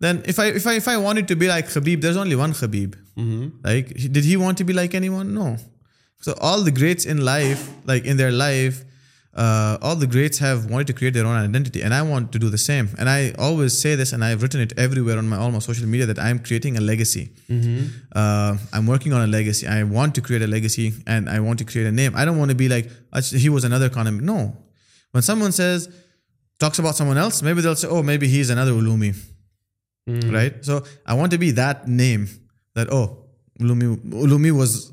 Then 0.00 0.22
if 0.24 0.38
I 0.88 0.96
wanted 0.96 1.28
to 1.28 1.36
be 1.36 1.46
like 1.46 1.66
Khabib, 1.68 2.00
there's 2.00 2.16
only 2.16 2.36
one 2.36 2.52
Khabib. 2.52 2.96
Mm-hmm. 3.16 3.48
Like, 3.62 3.88
did 3.88 4.24
he 4.24 4.36
want 4.36 4.58
to 4.58 4.64
be 4.64 4.72
like 4.72 4.94
anyone? 4.94 5.34
No. 5.34 5.56
So 6.20 6.34
all 6.40 6.62
the 6.62 6.70
greats 6.70 7.04
in 7.04 7.24
life, 7.24 7.70
like 7.84 8.04
in 8.04 8.16
their 8.16 8.32
life, 8.32 8.84
uh, 9.32 9.78
all 9.80 9.94
the 9.94 10.06
greats 10.06 10.38
have 10.38 10.70
wanted 10.70 10.88
to 10.88 10.92
create 10.92 11.14
their 11.14 11.24
own 11.24 11.36
identity, 11.36 11.82
and 11.82 11.94
I 11.94 12.02
want 12.02 12.32
to 12.32 12.38
do 12.38 12.48
the 12.50 12.58
same. 12.58 12.88
And 12.98 13.08
I 13.08 13.32
always 13.38 13.78
say 13.78 13.94
this, 13.94 14.12
and 14.12 14.24
I've 14.24 14.42
written 14.42 14.60
it 14.60 14.72
everywhere 14.76 15.18
on 15.18 15.28
my 15.28 15.36
almost 15.36 15.66
social 15.66 15.86
media, 15.86 16.06
that 16.06 16.18
I'm 16.18 16.40
creating 16.40 16.76
a 16.76 16.80
legacy. 16.80 17.30
Mm-hmm. 17.48 17.86
Uh, 18.10 18.56
I'm 18.72 18.86
working 18.86 19.12
on 19.12 19.22
a 19.22 19.28
legacy. 19.28 19.68
I 19.68 19.84
want 19.84 20.14
to 20.16 20.20
create 20.20 20.42
a 20.42 20.48
legacy, 20.48 20.94
and 21.06 21.30
I 21.30 21.38
want 21.40 21.58
to 21.60 21.64
create 21.64 21.86
a 21.86 21.92
name. 21.92 22.12
I 22.16 22.24
don't 22.24 22.38
want 22.38 22.50
to 22.50 22.56
be 22.56 22.68
like, 22.68 22.90
he 23.30 23.48
was 23.48 23.64
another 23.64 23.88
Conor. 23.88 24.10
No. 24.10 24.56
When 25.12 25.22
someone 25.22 25.52
talks 26.58 26.78
about 26.78 26.96
someone 26.96 27.18
else, 27.18 27.40
maybe 27.40 27.60
they'll 27.60 27.76
say, 27.76 27.88
oh, 27.88 28.02
maybe 28.02 28.26
he's 28.28 28.50
another 28.50 28.72
Ulumi. 28.72 29.14
Right 30.32 30.70
I 31.04 31.18
want 31.18 31.34
that 31.56 31.88
name 31.88 32.24
his 34.62 34.76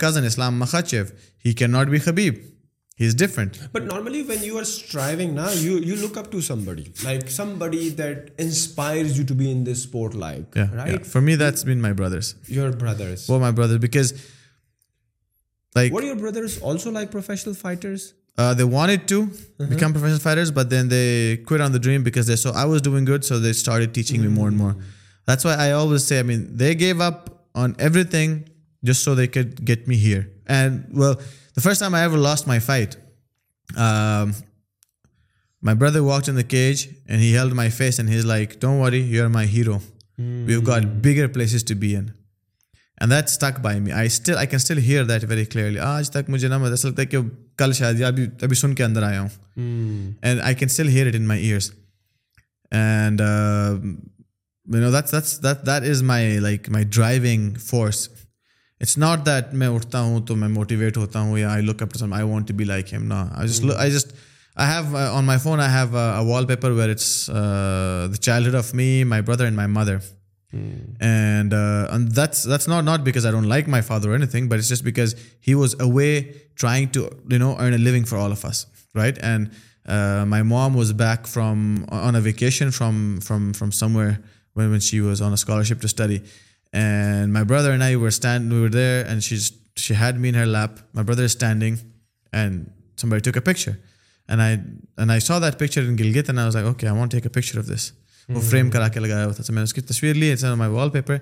cousin 0.00 0.24
Islam 0.24 0.64
not 1.66 1.86
be 1.86 1.98
خبیبلیٹ 1.98 2.50
inspire 8.38 9.04
Like, 15.74 15.92
were 15.92 16.02
your 16.02 16.16
brothers 16.16 16.60
also 16.60 16.90
like 16.90 17.10
professional 17.10 17.54
fighters? 17.54 18.14
Uh, 18.36 18.52
they 18.54 18.64
wanted 18.64 19.06
to 19.08 19.22
uh-huh. 19.22 19.66
become 19.66 19.92
professional 19.92 20.18
fighters, 20.18 20.50
but 20.50 20.68
then 20.70 20.88
they 20.88 21.38
quit 21.46 21.60
on 21.60 21.72
the 21.72 21.78
dream 21.78 22.02
because 22.02 22.26
they 22.26 22.36
saw 22.36 22.52
I 22.52 22.64
was 22.64 22.82
doing 22.82 23.04
good, 23.04 23.24
so 23.24 23.38
they 23.38 23.52
started 23.52 23.94
teaching 23.94 24.20
me 24.20 24.28
more 24.28 24.48
and 24.48 24.56
more. 24.56 24.72
Mm. 24.72 24.82
That's 25.26 25.44
why 25.44 25.54
I 25.54 25.72
always 25.72 26.04
say, 26.04 26.18
I 26.18 26.22
mean, 26.22 26.56
they 26.56 26.74
gave 26.74 27.00
up 27.00 27.46
on 27.54 27.76
everything 27.78 28.48
just 28.82 29.04
so 29.04 29.14
they 29.14 29.28
could 29.28 29.64
get 29.64 29.86
me 29.86 29.96
here. 29.96 30.30
And 30.46 30.86
well, 30.92 31.14
the 31.54 31.60
first 31.60 31.80
time 31.80 31.94
I 31.94 32.02
ever 32.02 32.18
lost 32.18 32.46
my 32.46 32.58
fight, 32.58 32.96
um, 33.76 34.34
my 35.62 35.74
brother 35.74 36.02
walked 36.02 36.28
in 36.28 36.34
the 36.34 36.44
cage 36.44 36.88
and 37.08 37.20
he 37.20 37.32
held 37.32 37.54
my 37.54 37.70
face 37.70 37.98
and 37.98 38.08
he's 38.08 38.24
like, 38.24 38.60
"Don't 38.60 38.80
worry, 38.80 39.00
you're 39.00 39.28
my 39.28 39.46
hero. 39.46 39.80
We've 40.18 40.62
got 40.62 40.82
mm. 40.82 41.02
bigger 41.02 41.28
places 41.28 41.62
to 41.64 41.74
be 41.74 41.94
in." 41.94 42.12
And 42.98 43.12
that 43.12 43.24
stick 43.24 43.60
by 43.60 43.80
me 43.80 43.92
I 43.92 44.06
still 44.06 44.36
I 44.36 44.46
can 44.46 44.56
still 44.56 44.78
hear 44.78 45.04
that 45.04 45.24
very 45.28 45.44
clearly 45.44 45.78
آج 45.78 46.10
تک 46.10 46.30
مجھے 46.30 46.48
نہ 46.48 46.58
مزہ 46.58 46.74
چلتا 46.74 47.02
ہے 47.02 47.06
کہ 47.06 47.18
کل 47.56 47.72
شاید 47.72 48.02
ابھی 48.02 48.26
ابھی 48.42 48.56
سن 48.56 48.74
کے 48.74 48.84
اندر 48.84 49.02
آیا 49.02 49.20
ہوں 49.20 49.28
and 50.22 50.40
I 50.40 50.54
can 50.54 50.68
still 50.70 50.88
hear 50.88 51.06
it 51.06 51.14
in 51.14 51.26
my 51.26 51.42
ears 51.42 51.70
and 52.72 53.20
you 54.66 54.80
know 54.80 54.90
that 54.90 55.66
that 55.66 55.88
is 55.90 56.02
my 56.02 56.38
like 56.38 56.70
my 56.70 56.84
driving 56.84 57.54
force 57.64 58.08
it's 58.80 58.98
not 58.98 59.26
that 59.26 59.52
میں 59.54 59.68
اٹھتا 59.68 60.00
ہوں 60.00 60.26
تو 60.26 60.36
میں 60.36 60.48
موٹیویٹ 60.48 60.96
ہوتا 60.96 61.20
ہوں 61.20 61.38
یا 61.38 61.50
I 61.50 61.62
look 61.62 61.82
upon 61.82 62.12
I 62.12 62.24
want 62.24 62.48
to 62.48 62.54
be 62.54 62.64
like 62.64 62.92
him 62.92 63.06
نا 63.06 63.26
I 63.34 63.48
just 63.48 63.64
I 63.76 63.92
just 63.92 64.12
I 64.56 64.72
have 64.72 64.96
on 64.96 65.24
my 65.24 65.38
phone 65.42 65.60
I 65.60 65.72
have 65.72 66.26
wall 66.26 66.46
paper 66.46 66.70
where 66.70 66.90
it's 66.90 67.30
the 68.10 68.16
childhood 68.16 68.54
of 68.54 68.74
me 68.74 69.04
my 69.04 69.22
brother 69.22 69.44
and 69.44 69.56
my 69.56 69.68
mother 69.68 69.96
Mm. 70.54 71.52
Uh, 71.52 71.94
and 71.94 72.12
that's 72.12 72.68
not 72.68 73.04
because 73.04 73.26
I 73.26 73.30
don't 73.30 73.48
like 73.48 73.66
my 73.66 73.80
father 73.80 74.12
or 74.12 74.14
anything, 74.14 74.48
but 74.48 74.58
it's 74.58 74.68
just 74.68 74.84
because 74.84 75.14
he 75.40 75.54
was 75.54 75.78
away 75.80 76.42
trying 76.54 76.90
to, 76.90 77.10
earn 77.30 77.74
a 77.74 77.78
living 77.78 78.04
for 78.04 78.16
all 78.16 78.32
of 78.32 78.44
us, 78.44 78.66
right? 78.94 79.16
And 79.20 79.50
uh, 79.86 80.24
my 80.26 80.42
mom 80.42 80.74
was 80.74 80.92
back 80.92 81.26
uh, 81.36 81.40
on 81.40 82.14
a 82.14 82.20
vacation 82.20 82.70
from 82.70 83.20
somewhere 83.70 84.20
when 84.54 84.80
she 84.80 85.00
was 85.00 85.20
on 85.20 85.32
a 85.32 85.36
scholarship 85.36 85.80
to 85.80 85.88
study, 85.88 86.22
and 86.72 87.32
my 87.32 87.44
brother 87.44 87.72
and 87.72 87.82
I 87.82 87.96
we 87.96 88.60
were 88.60 88.68
there, 88.68 89.04
and 89.04 89.22
she 89.22 89.94
had 89.94 90.18
me 90.18 90.28
in 90.28 90.34
her 90.34 90.46
lap. 90.46 90.78
My 90.92 91.02
brother 91.02 91.24
is 91.24 91.32
standing, 91.32 91.78
and 92.32 92.72
somebody 92.96 93.20
took 93.20 93.36
a 93.36 93.42
picture, 93.42 93.78
and 94.28 94.40
I 95.12 95.18
saw 95.18 95.38
that 95.40 95.58
picture 95.58 95.80
in 95.80 95.96
Gilgit, 95.96 96.28
and 96.28 96.40
I 96.40 96.46
was 96.46 96.54
like, 96.54 96.64
okay, 96.64 96.86
I 96.86 96.92
want 96.92 97.10
to 97.10 97.16
take 97.16 97.26
a 97.26 97.30
picture 97.30 97.58
of 97.58 97.66
this. 97.66 97.92
وہ 98.28 98.40
frame 98.40 98.70
کرا 98.70 98.88
کے 98.88 99.00
لگایا 99.00 99.24
ہوا 99.24 99.32
تھا 99.32 99.44
میں 99.48 99.60
نے 99.60 99.62
اس 99.62 99.74
کی 99.74 99.80
تصویر 99.80 100.14
لی 100.14 100.34
my 100.56 100.70
wall 100.70 100.90
paper 100.90 101.16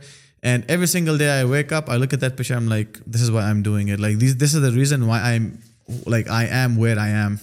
and 0.43 0.63
every 0.67 0.87
single 0.87 1.19
day 1.19 1.29
I 1.29 1.45
wake 1.45 1.73
up 1.73 1.91
I 1.91 2.01
look 2.01 2.15
that 2.21 2.37
picture 2.37 2.55
M 2.55 2.69
like 2.69 2.99
this 3.07 3.23
is 3.23 3.31
why 3.31 3.45
I 3.45 3.55
M 3.55 3.63
doing 3.63 3.91
it 3.91 4.01
like 4.01 4.21
this 4.21 4.37
this 4.43 4.55
is 4.55 4.63
the 4.63 4.71
reason 4.71 5.03
why 5.03 5.23
I 5.23 5.39
M 5.39 5.51
like 6.07 6.29
I 6.29 6.49
am 6.49 6.79
where 6.79 6.97
I 6.97 7.13
M 7.15 7.35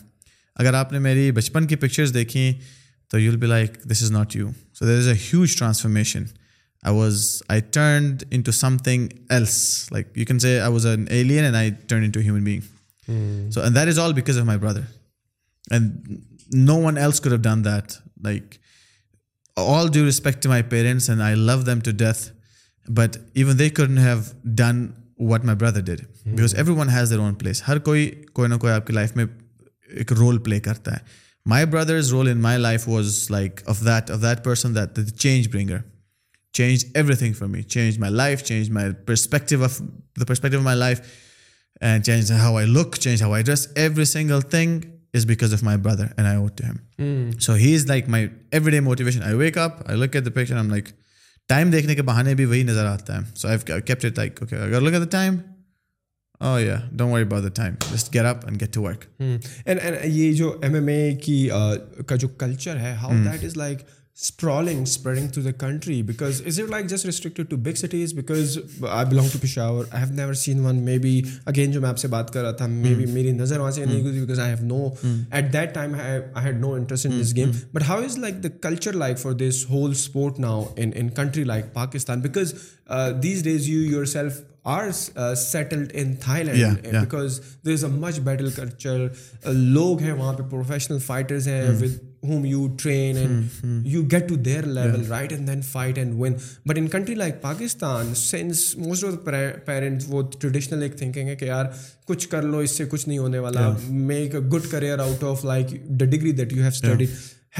اگر 0.55 0.73
آپ 0.73 0.91
نے 0.91 0.99
میری 0.99 1.31
بچپن 1.31 1.67
کی 1.67 1.75
pictures 1.75 2.13
دیکھیں 2.13 2.53
تو 3.11 3.19
you 3.19 3.31
will 3.31 3.37
be 3.37 3.47
like 3.47 3.83
this 3.91 4.03
is 4.03 4.11
not 4.11 4.35
you 4.35 4.49
so 4.73 4.85
there 4.85 4.97
is 4.97 5.07
a 5.07 5.13
huge 5.13 5.55
transformation 5.55 6.23
I 6.83 6.95
was 6.95 7.41
I 7.47 7.61
turned 7.71 8.23
in 8.31 8.41
to 8.41 8.51
some 8.51 8.77
thing 8.77 9.07
else 9.29 9.87
like 9.91 10.17
you 10.17 10.25
can 10.25 10.39
say 10.39 10.59
I 10.59 10.71
was 10.71 10.85
an 10.85 11.05
alien 11.09 11.43
and 11.43 11.55
I 11.55 11.71
turn 11.87 12.03
in 12.03 12.11
to 12.11 12.19
human 12.19 12.43
being 12.43 12.61
so 13.51 13.61
that 13.69 13.87
is 13.87 13.99
all 13.99 14.13
because 14.13 14.37
of 14.37 14.45
my 14.45 14.59
brother 14.59 14.81
and 15.71 15.91
no 16.55 16.75
one 16.75 16.97
else 16.97 17.25
have 17.25 17.35
done 17.35 17.65
that 17.65 17.93
like 18.23 18.55
all 19.67 19.87
due 19.93 20.05
respect 20.05 20.43
to 20.43 20.49
my 20.49 20.63
parents 20.63 21.09
and 21.09 21.21
I 21.21 21.35
love 21.35 21.61
them 21.61 21.79
to 21.79 21.91
death 21.91 22.29
but 22.89 23.17
even 23.33 23.59
they 23.59 23.69
could 23.69 23.97
have 23.97 24.19
done 24.43 24.85
what 25.19 25.45
my 25.45 25.57
brother 25.57 25.81
did 25.81 26.01
because 26.25 26.55
every 26.55 26.71
one 26.71 26.89
has 26.89 27.09
the 27.09 27.15
own 27.15 27.35
place 27.35 27.63
ہر 27.67 27.79
کوئی 27.79 28.11
کوئی 28.33 28.49
نہ 28.49 28.55
کوئی 28.55 28.73
آپ 28.73 28.87
کی 28.87 28.93
life 28.93 29.15
میں 29.15 29.25
ایک 29.89 30.13
role 30.13 30.37
play 30.37 30.59
کرتا 30.59 30.93
ہے 30.93 30.97
my 31.45 31.65
brother's 31.65 32.11
role 32.11 32.27
in 32.27 32.41
my 32.41 32.57
life 32.57 32.87
was 32.89 33.27
like 33.31 33.61
of 33.65 33.81
that 33.81 34.11
of 34.11 34.21
that 34.21 34.43
person 34.43 34.75
that 34.75 34.99
change 35.17 35.47
bringer 35.47 35.77
change 36.53 36.85
every 36.93 37.15
thing 37.15 37.33
for 37.33 37.47
me 37.47 37.63
change 37.63 37.99
my 37.99 38.13
life 38.13 38.43
change 38.43 38.69
my 38.71 38.91
perspective 39.05 39.63
of 39.63 39.81
the 40.19 40.25
perspective 40.25 40.59
of 40.59 40.65
my 40.65 40.77
life 40.77 41.01
and 41.81 42.03
change 42.03 42.31
how 42.31 42.57
I 42.57 42.67
look 42.67 42.95
change 42.95 43.23
how 43.23 43.33
I 43.33 43.43
dress 43.43 43.67
every 43.75 44.05
single 44.05 44.41
thing 44.41 44.81
so 47.39 47.53
he 47.53 47.75
is 47.75 47.85
like 47.85 48.05
time 51.49 51.71
دیکھنے 51.71 51.95
کے 51.95 52.01
بہانے 52.01 52.35
بھی 52.35 52.45
وہی 52.45 52.63
نظر 52.63 52.85
آتا 52.85 53.17
ہے 53.17 53.21
so 53.35 53.47
I 53.47 53.59
kept 53.59 53.89
it 53.89 54.03
like 54.03 54.17
like 54.17 54.41
okay 54.41 54.55
اگر 54.55 54.81
look 54.81 54.93
at 54.93 55.01
the 55.01 55.07
time 55.07 55.37
یہ 60.03 60.33
جو 60.33 60.49
uh, 60.49 60.53
جو 60.57 60.57
ایم 60.61 60.73
ایم 60.73 60.87
اے 60.87 61.15
کی 61.15 61.49
کا 62.07 62.15
کلچر 62.37 62.77
ہے 62.77 62.93
how 62.93 63.11
that 63.25 63.43
is 63.43 63.57
sprawling 64.21 64.81
spreading 64.81 65.27
to 65.27 65.41
the 65.41 65.51
country 65.51 66.01
because 66.03 66.41
is 66.45 66.59
it 66.59 66.69
like 66.69 66.85
just 66.85 67.27
to 67.49 67.57
big 67.57 67.73
cities 67.73 68.13
because 68.13 68.57
I 68.89 69.05
belong 69.05 69.27
to 69.33 69.39
Peshawar 69.41 69.85
I 69.91 70.03
have 70.03 70.15
never 70.15 70.33
seen 70.33 70.59
one 70.59 70.75
may 70.75 70.97
be 70.97 71.21
again 71.45 71.71
جو 71.71 71.81
میں 71.81 71.89
آپ 71.89 71.97
سے 71.97 72.07
بات 72.07 72.33
کر 72.33 72.41
رہا 72.41 72.51
تھا 72.51 72.67
مے 72.67 72.93
بی 72.95 73.05
میری 73.05 73.31
نظر 73.31 73.59
وہاں 73.59 73.71
سے 73.71 73.85
نہیں 73.85 74.03
گزری 74.03 74.41
I 74.41 74.53
have 74.53 74.65
no 74.65 74.89
at 75.31 75.53
that 75.53 75.73
time 75.73 75.95
I 75.95 76.45
had 76.45 76.59
no 76.59 76.73
interest 76.73 77.05
in 77.05 77.21
this 77.21 77.35
game 77.35 77.51
but 77.73 77.83
how 77.87 78.01
is 78.01 78.17
like 78.17 78.43
the 78.43 78.49
culture 78.61 78.93
like 78.93 79.19
for 79.19 79.33
this 79.33 79.65
whole 79.69 79.91
sport 79.91 80.39
now 80.39 80.65
in 80.75 81.09
country 81.09 81.43
like 81.43 81.73
Pakistan 81.73 82.21
because 82.21 82.53
these 83.23 83.43
days 83.43 83.69
you 83.69 83.81
your 83.81 84.05
self 84.05 84.41
are 84.63 84.91
settled 85.35 85.91
in 85.93 86.15
تھا 86.15 86.37
land 86.37 86.87
because 86.91 87.39
there 87.65 87.73
is 87.73 87.83
a 87.83 87.91
much 87.91 88.19
battle 88.19 88.49
culture 88.49 89.07
لوگ 89.45 90.01
ہیں 90.01 90.11
وہاں 90.11 90.33
پہ 90.33 90.43
professional 90.43 90.99
fighters 90.99 91.47
ہیں 91.47 91.63
with 91.71 92.08
home 92.23 92.45
you 92.45 92.67
train 92.83 93.17
you 93.85 94.01
get 94.01 94.27
to 94.29 94.35
their 94.35 94.65
level 94.67 95.11
when 96.13 96.33
but 96.65 96.77
in 96.77 96.87
country 96.87 97.15
like 97.15 97.41
Pakistan 97.41 98.13
وہ 100.07 100.21
traditional 100.39 100.83
ہے 100.83 101.35
کہ 101.35 101.45
یار 101.45 101.65
کچھ 102.05 102.27
کر 102.29 102.41
لو 102.41 102.57
اس 102.57 102.71
سے 102.71 102.85
کچھ 102.85 103.07
نہیں 103.07 103.17
ہونے 103.17 103.39
والا 103.39 103.69
make 103.89 104.35
a 104.35 104.41
good 104.41 104.71
career 104.71 104.99
out 104.99 105.23
of 105.23 105.45
like 105.45 105.71
the 105.89 106.05
degree 106.05 106.31
that 106.31 106.53
you 106.53 106.63
have 106.63 106.71
ہیویٹ 106.83 107.09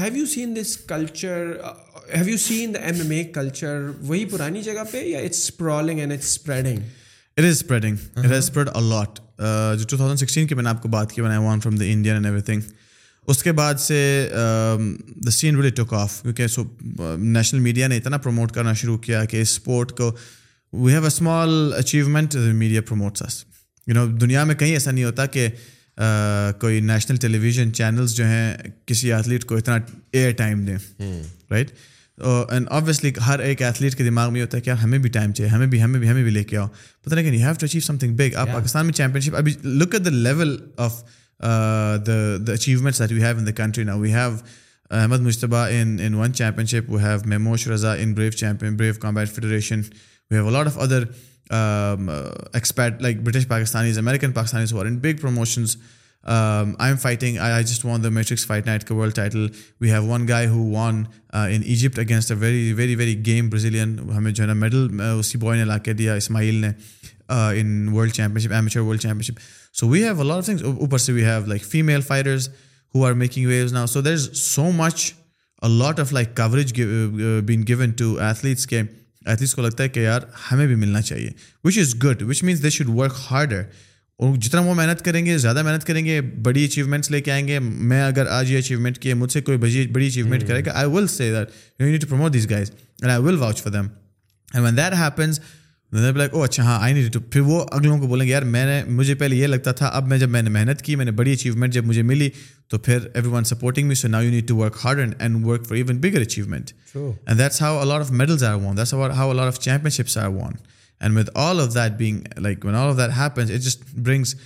have 0.00 0.16
you 0.16 0.26
seen 0.26 0.56
this 0.56 0.76
culture 0.76 1.52
have 2.16 2.28
you 2.28 2.36
seen 2.36 2.74
the 2.74 2.80
M 2.80 3.00
M 3.00 3.10
A 3.10 3.24
culture 3.24 3.90
وہی 4.00 4.24
پرانی 4.24 4.62
جگہ 4.62 4.84
پہ 4.92 5.04
یا 5.04 5.18
it's 5.18 5.50
it's 5.60 5.88
and 5.88 6.12
spreading 6.12 6.78
spreading 7.36 7.96
it 8.14 8.24
it 8.24 8.32
is 8.32 8.38
spread 8.38 8.68
a lot 8.74 9.18
جو 9.78 9.86
two 9.88 9.96
thousand 9.96 10.18
sixteen 10.18 10.46
کی 10.46 10.54
میں 10.54 10.62
نے 10.62 10.68
آپ 10.68 10.82
کو 10.82 10.88
بات 10.88 11.12
کی 11.12 11.20
وان 11.20 11.60
from 11.60 11.76
the 11.76 11.84
Indian 11.84 12.12
and 12.12 12.26
every 12.26 12.42
thing 12.42 12.60
اس 13.30 13.42
کے 13.42 13.52
بعد 13.52 13.80
سے 13.80 13.98
the 15.26 15.30
scene 15.30 15.56
rally 15.56 15.70
tick 15.70 15.92
off 15.94 16.20
کیونکہ 16.22 16.46
سو 16.46 16.64
نیشنل 17.16 17.60
میڈیا 17.60 17.86
نے 17.86 17.96
اتنا 17.96 18.16
پروموٹ 18.16 18.52
کرنا 18.52 18.72
شروع 18.72 18.98
کیا 18.98 19.24
کہ 19.24 19.40
اس 19.40 19.50
اسپورٹ 19.50 19.92
کو 19.92 20.12
we 20.72 20.92
have 20.92 21.00
a 21.00 21.06
small 21.06 21.72
achievement 21.78 22.34
media 22.54 22.80
promotes 22.80 23.44
you 23.86 23.94
know 23.94 24.06
دنیا 24.06 24.44
میں 24.44 24.54
کہیں 24.54 24.72
ایسا 24.72 24.90
نہیں 24.90 25.04
ہوتا 25.04 25.26
کہ 25.26 25.48
کوئی 26.60 26.80
نیشنل 26.80 27.16
ٹیلی 27.16 27.38
ویژن 27.38 27.72
چینلس 27.72 28.14
جو 28.16 28.24
ہیں 28.24 28.56
کسی 28.86 29.12
ایتھلیٹ 29.12 29.44
کو 29.44 29.56
اتنا 29.56 29.78
ایئر 30.12 30.32
ٹائم 30.32 30.64
دیں 30.64 30.76
رائٹ 31.50 31.72
اینڈ 32.50 32.66
آبویسلی 32.70 33.12
ہر 33.26 33.38
ایک 33.38 33.62
ایتھلیٹ 33.62 33.96
کے 33.96 34.04
دماغ 34.04 34.32
میں 34.32 34.40
ہوتا 34.40 34.56
ہے 34.56 34.62
کہ 34.62 34.70
ہمیں 34.70 34.98
بھی 34.98 35.10
ٹائم 35.10 35.32
چاہیے 35.32 35.52
ہمیں 35.52 35.66
بھی 35.66 35.82
ہمیں 35.82 35.98
بھی 36.00 36.08
ہمیں 36.08 36.22
بھی 36.22 36.30
لے 36.30 36.44
کے 36.44 36.56
آؤ 36.56 36.66
پتہ 37.02 37.14
نہیں 37.14 37.30
کہ 37.30 37.36
you 37.36 37.44
have 37.44 37.54
to 37.60 37.66
achieve 37.66 37.80
some 37.80 37.98
thing 37.98 38.16
big 38.16 38.36
آپ 38.36 38.52
پاکستان 38.52 38.84
میں 38.84 38.92
چیمپئن 38.92 39.20
شپ 39.20 39.36
ابھی 39.36 39.54
look 39.64 39.94
at 39.94 40.04
the 40.04 40.10
level 40.10 40.56
of 40.76 41.02
the 41.40 42.36
the 42.46 42.52
achievement 42.52 42.98
that 42.98 43.12
we 43.12 43.22
have 43.22 43.36
in 43.38 43.46
the 43.46 43.52
country 43.52 43.84
نا 43.84 43.94
we 43.94 44.12
have 44.12 44.36
Ahmed 44.90 45.20
Mujtaba 45.20 45.56
in 45.56 45.96
in 46.00 46.14
one 46.14 46.34
champion 46.34 46.66
ship 46.66 46.90
we 46.90 47.02
have 47.02 47.18
میموش 47.24 47.68
Raza 47.68 47.94
in 47.94 48.14
Brave 48.14 48.34
champion 48.34 48.76
Brave 48.76 48.98
Combat 48.98 49.28
Federation 49.28 49.80
we 50.30 50.36
have 50.36 50.46
a lot 50.48 50.66
of 50.66 50.78
other 50.78 51.04
expat 52.52 53.02
like 53.02 53.20
British 53.20 53.48
Pakistanis 53.48 53.98
American 53.98 54.32
Pakistanis 54.32 54.72
American 54.72 54.94
in 54.94 55.00
big 55.00 55.20
promotions 55.20 55.76
I 56.24 56.90
am 56.90 56.96
fighting 56.96 57.38
I 57.38 57.52
I 57.52 57.64
just 57.64 57.84
won 57.84 58.04
the 58.04 58.08
Matrix 58.08 58.46
fight 58.46 58.66
Night 58.66 58.84
کا 58.84 58.94
world 58.94 59.14
title 59.14 59.46
we 59.80 59.90
have 59.90 60.04
one 60.04 60.28
guy 60.28 60.46
who 60.46 60.70
won 60.70 61.04
in 61.32 61.62
Egypt 61.64 61.98
against 61.98 62.32
a 62.32 62.36
very 62.38 62.72
very 62.72 62.94
very 62.94 63.26
game 63.26 63.50
Brazilian 63.50 63.98
ہمیں 64.16 64.32
جو 64.32 64.42
ہے 64.42 64.48
نا 64.48 64.54
medal 64.54 64.88
اسی 65.18 65.38
boy 65.38 65.58
نے 65.58 65.64
لا 65.64 65.78
کے 65.78 65.92
دیا 65.92 66.14
اسماعیل 66.14 66.54
نے 66.54 66.70
ان 67.28 67.88
ورلڈ 67.88 68.12
چیمپئن 68.12 68.42
شپ 68.42 68.52
ایشور 68.52 68.82
world 68.82 69.00
champion 69.00 69.22
ship 69.22 69.38
so 69.74 69.88
we 69.88 70.04
have 70.04 70.30
اوپر 70.30 70.98
سے 70.98 71.12
we 71.12 71.24
have 71.24 71.46
like 71.46 71.64
female 71.64 72.00
fighters 72.00 72.48
who 72.94 73.04
are 73.06 73.12
making 73.12 73.46
waves 73.46 73.72
now 73.72 73.86
so 73.86 74.00
there 74.00 74.12
is 74.12 74.28
so 74.34 74.70
much 74.70 75.12
of 76.00 76.12
like 76.12 76.36
coverage 76.36 76.74
given 77.68 77.90
to 77.90 78.16
athletes 78.20 78.66
کے 78.66 78.82
athletes 79.26 79.54
کو 79.54 79.62
لگتا 79.62 79.82
ہے 79.82 79.88
کہ 79.88 80.00
یار 80.00 80.20
ہمیں 80.52 80.66
بھی 80.66 80.74
ملنا 80.74 81.02
چاہیے 81.02 81.30
which 81.64 81.78
is 81.78 81.94
good 82.04 82.22
which 82.22 82.42
means 82.42 82.62
they 82.62 82.70
should 82.70 82.88
work 82.88 83.12
harder 83.30 83.62
اور 84.20 84.36
جتنا 84.36 84.60
وہ 84.60 84.74
محنت 84.74 85.04
کریں 85.04 85.26
گے 85.26 85.36
زیادہ 85.38 85.62
محنت 85.62 85.84
کریں 85.84 86.04
گے 86.04 86.20
بڑی 86.20 86.64
اچیومنٹس 86.64 87.10
لے 87.10 87.20
کے 87.20 87.32
آئیں 87.32 87.48
گے 87.48 87.58
میں 87.58 88.02
اگر 88.02 88.26
آج 88.26 88.50
یہ 88.50 88.58
اچیومنٹ 88.58 88.98
کیے 88.98 89.14
مجھ 89.14 89.32
سے 89.32 89.40
کوئی 89.40 89.58
بڑی 89.58 90.06
اچیومنٹ 90.06 90.46
کرے 90.48 90.64
گا 90.66 90.72
I 90.72 90.86
will 90.86 91.06
say 91.06 91.30
that 91.32 91.48
that 91.78 91.88
you 91.88 91.98
to 92.00 92.06
promote 92.06 92.32
these 92.32 92.50
guys 92.50 92.70
and 92.70 93.02
and 93.02 93.12
I 93.12 93.22
will 93.22 93.36
watch 93.36 93.64
them 93.64 93.86
when 94.54 94.78
happens 94.78 95.40
like 95.92 96.34
oh 96.34 96.38
oh, 96.38 96.44
اچھا 96.44 96.62
ہاں 96.62 96.78
آئی 96.82 96.94
نیڈ 96.94 97.12
ٹو 97.12 97.20
پھر 97.20 97.40
وہ 97.40 97.64
اگلوں 97.72 97.98
کو 97.98 98.06
بولیں 98.06 98.26
گے 98.26 98.30
یار 98.30 98.42
میں 98.42 98.64
نے 98.64 98.82
مجھے 98.88 99.14
پہلے 99.14 99.36
یہ 99.36 99.46
لگتا 99.46 99.72
تھا 99.72 99.86
اب 99.86 100.08
میں 100.08 100.18
جب 100.18 100.28
میں 100.28 100.42
نے 100.42 100.50
محنت 100.50 100.82
کی 100.82 100.96
میں 100.96 101.04
نے 101.04 101.10
بڑی 101.10 101.32
اچیومنٹ 101.32 101.72
جب 101.72 101.84
مجھے 101.84 102.02
ملی 102.02 102.28
تو 102.68 102.78
پھر 102.78 103.08
every 103.14 103.28
one 103.28 103.44
supporting 103.44 103.88
me 103.88 103.94
so 103.94 104.08
now 104.08 104.22
you 104.22 104.30
need 104.30 104.48
to 104.48 104.56
work 104.56 104.76
hard 104.84 104.98
and 104.98 105.14
and 105.18 105.46
work 105.46 105.66
for 105.66 105.76
even 105.76 105.98
bigger 105.98 106.20
achievement 106.20 106.70
and 106.94 107.38
that's 107.38 107.62
how 107.62 107.80
a lot 107.80 108.00
of 108.00 108.10
medals 108.10 108.44
are 108.44 108.54
won 108.54 108.76
that's 108.76 108.94
how 108.94 109.30
a lot 109.30 109.46
of 109.46 109.58
champion 109.58 109.90
ships 109.90 110.16
are 110.18 110.28
won 110.28 110.52
and 111.00 111.18
with 111.18 111.28
all 111.34 111.60
of 111.60 111.74
that 111.74 111.98
being 111.98 112.20
like 112.38 112.64
one 112.64 112.74
all 112.74 112.88
of 112.88 112.96
that 112.96 113.16
happens 113.16 113.50
it 113.50 113.60
just 113.60 113.84
brings 113.94 114.34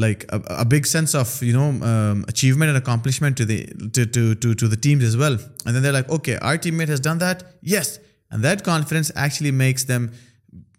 like 0.00 0.24
big 0.64 0.86
sense 0.86 1.16
of 1.16 1.42
you 1.42 1.60
know 1.60 1.84
achievement 2.28 2.68
and 2.68 2.76
accomplishment 2.76 3.38
to 3.38 4.68
the 4.68 4.76
teams 4.82 5.04
as 5.04 5.16
well 5.16 5.36
and 5.64 5.82
then 5.84 5.92
like 5.92 6.10
okay 6.10 6.36
our 6.40 6.54
team 6.54 6.76
meat 6.76 6.90
has 6.90 7.02
done 7.02 7.20
that 7.20 7.42
yes 7.62 7.98
And 8.34 8.42
that 8.42 8.64
confidence 8.64 9.12
actually 9.14 9.52
makes 9.52 9.84
them 9.84 10.12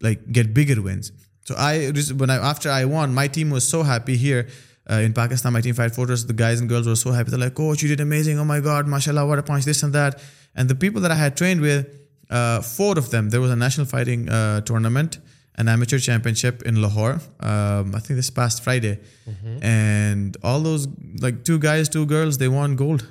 like 0.02 0.32
get 0.32 0.54
bigger 0.54 0.82
wins. 0.82 1.12
So 1.46 1.56
after 1.56 2.70
I 2.70 2.84
won, 2.84 3.14
my 3.14 3.28
team 3.30 3.50
was 3.50 3.66
so 3.66 3.82
happy 3.84 4.18
here 4.18 4.50
uh, 4.92 4.96
in 4.96 5.14
Pakistan. 5.14 5.54
My 5.54 5.62
team 5.62 5.74
Fight 5.74 5.96
Fortress, 5.96 6.26
the 6.26 6.34
guys 6.34 6.60
and 6.60 6.68
girls 6.68 6.86
were 6.86 6.98
so 6.98 7.12
happy. 7.12 7.30
They're 7.32 7.40
like, 7.40 7.56
"Coach, 7.56 7.82
you 7.82 7.88
did 7.88 8.02
amazing. 8.02 8.40
Oh 8.40 8.44
my 8.44 8.60
God, 8.60 8.88
mashallah, 8.88 9.26
what 9.26 9.40
a 9.40 9.44
punch, 9.44 9.64
this 9.64 9.84
and 9.84 9.94
that." 9.94 10.22
And 10.54 10.70
the 10.70 10.76
people 10.76 11.00
that 11.02 11.12
I 11.12 11.16
had 11.16 11.38
trained 11.38 11.62
with, 11.62 11.88
uh, 12.30 12.62
four 12.62 12.98
of 12.98 13.10
them, 13.12 13.30
there 13.30 13.42
was 13.42 13.52
a 13.52 13.56
national 13.56 13.88
fighting 13.88 14.28
uh, 14.30 14.62
tournament, 14.62 15.20
an 15.56 15.70
amateur 15.70 16.00
championship 16.00 16.62
in 16.64 16.82
Lahore, 16.82 17.22
um, 17.40 17.96
I 17.96 18.00
think 18.00 18.18
this 18.18 18.30
past 18.30 18.64
Friday. 18.64 19.00
Mm-hmm. 19.30 19.64
And 19.64 20.38
all 20.44 20.60
those, 20.60 20.88
like 21.22 21.46
two 21.46 21.60
guys, 21.60 21.88
two 21.88 22.06
girls, 22.06 22.38
they 22.38 22.50
won 22.50 22.76
gold. 22.76 23.08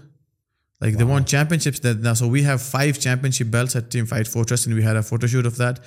Like 0.80 0.96
they 0.96 1.04
won 1.04 1.24
championships 1.24 1.78
there 1.78 1.94
now. 1.94 2.14
So 2.14 2.26
we 2.26 2.42
have 2.42 2.60
5 2.60 2.98
championship 2.98 3.50
belts 3.50 3.76
at 3.76 3.90
Team 3.90 4.06
Fight 4.06 4.26
Fortress, 4.26 4.66
and 4.66 4.74
we 4.74 4.82
had 4.82 4.96
a 4.96 5.02
photo 5.02 5.26
shoot 5.26 5.46
of 5.46 5.56
that. 5.56 5.80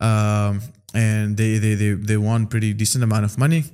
Um, 0.00 0.60
and 0.94 1.36
they 1.36 2.16
won 2.16 2.46
pretty 2.46 2.72
decent 2.72 3.04
amount 3.04 3.24
of 3.24 3.38
money. 3.38 3.64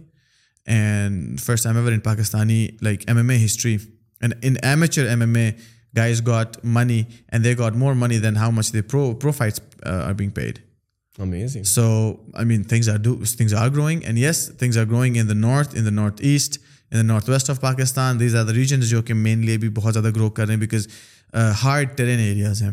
And 0.66 1.40
first 1.40 1.64
time 1.64 1.78
ever 1.78 1.90
in 1.90 2.02
Pakistani 2.02 2.76
like 2.82 3.00
MMA 3.06 3.38
history. 3.38 3.80
And 4.20 4.34
in 4.42 4.59
amateur 4.59 5.06
MMA, 5.06 5.59
guys 5.94 6.20
got 6.20 6.62
money, 6.62 7.06
and 7.30 7.44
they 7.44 7.55
got 7.55 7.74
more 7.74 7.94
money 7.94 8.18
than 8.18 8.34
how 8.34 8.50
much 8.50 8.72
the 8.72 8.82
pro 8.82 9.14
fights 9.32 9.60
uh, 9.86 10.06
are 10.06 10.14
being 10.14 10.30
paid. 10.30 10.62
Amazing. 11.18 11.64
So 11.64 12.20
I 12.34 12.44
mean, 12.44 12.64
things 12.64 12.88
are 12.88 12.98
growing, 13.70 14.05
and 14.05 14.18
yes, 14.18 14.48
things 14.48 14.76
are 14.76 14.84
growing 14.84 15.16
in 15.16 15.26
the 15.28 15.34
north, 15.34 15.74
in 15.74 15.84
the 15.84 15.90
northeast. 15.90 16.59
In 16.92 17.06
north 17.06 17.30
west 17.30 17.50
of 17.50 17.60
Pakistan 17.60 18.20
these 18.20 18.36
are 18.36 18.44
the 18.44 18.52
regions 18.52 18.90
جو 18.90 19.02
کہ 19.02 19.14
mainly 19.14 19.55
ابھی 19.55 19.68
بہت 19.68 19.94
زیادہ 19.94 20.10
گرو 20.16 20.30
کر 20.30 20.44
رہے 20.44 20.55
ہیں 20.55 20.60
because 20.60 20.88
hard 21.62 21.96
terrain 21.96 22.18
areas 22.18 22.62
ہیں 22.62 22.70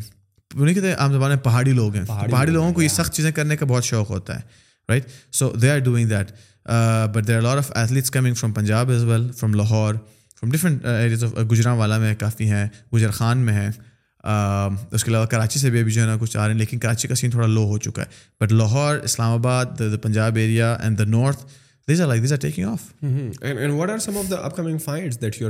نہیں 0.51 0.73
کہتے 0.73 0.93
عام 0.93 1.13
زبان 1.13 1.29
میں 1.29 1.37
پہاڑی 1.37 1.71
لوگ 1.73 1.95
ہیں 1.95 2.03
پہاڑی 2.05 2.51
لوگوں 2.51 2.73
کو 2.73 2.81
یہ 2.81 2.87
سخت 2.87 3.13
چیزیں 3.13 3.31
کرنے 3.31 3.57
کا 3.57 3.65
بہت 3.65 3.83
شوق 3.83 4.09
ہوتا 4.09 4.35
ہے 4.35 4.41
right 4.89 5.07
so 5.31 5.51
they 5.51 5.71
are 5.71 5.79
doing 5.79 6.09
that 6.09 6.31
but 7.13 7.27
there 7.27 7.35
are 7.35 7.41
lot 7.41 7.57
of 7.57 7.71
athletes 7.75 8.11
coming 8.11 8.33
from 8.33 8.53
Punjab 8.53 8.89
as 8.89 9.03
well 9.03 9.31
from 9.31 9.53
Lahore 9.53 9.95
from 10.35 10.51
different 10.51 10.85
areas 10.85 11.23
of 11.23 11.33
گجران 11.51 11.77
والا 11.77 11.97
میں 11.97 12.13
کافی 12.15 12.49
ہیں 12.49 12.67
گجر 12.93 13.11
خان 13.11 13.37
میں 13.37 13.53
ہیں 13.53 13.69
um, 13.69 14.75
اس 14.91 15.03
کے 15.03 15.11
علاوہ 15.11 15.25
کراچی 15.25 15.59
سے 15.59 15.69
بھی 15.69 15.79
ابھی 15.79 15.91
جو 15.91 16.01
ہے 16.01 16.05
نا 16.05 16.15
کچھ 16.19 16.37
آ 16.37 16.43
رہے 16.43 16.51
ہیں 16.51 16.59
لیکن 16.59 16.79
کراچی 16.79 17.07
کا 17.07 17.15
سین 17.15 17.31
تھوڑا 17.31 17.47
لو 17.47 17.65
ہو 17.65 17.77
چکا 17.77 18.01
ہے 18.01 18.07
بٹ 18.41 18.51
لاہور 18.51 18.97
اسلام 19.03 19.31
آباد 19.31 19.79
the 19.79 19.97
Punjab 20.01 20.35
area 20.35 20.73
and 20.73 20.99
the 20.99 21.03
north 21.07 21.45
these 21.87 21.97
these 21.97 22.01
are 22.01 22.07
are 22.07 22.15
are 22.15 22.21
like 22.21 22.41
taking 22.41 22.65
off 22.65 22.81
off 23.43 23.89
and 23.89 24.01
some 24.01 24.21
the 24.31 24.35
up 24.35 24.55
coming 24.55 24.77
that 25.21 25.41
you 25.41 25.50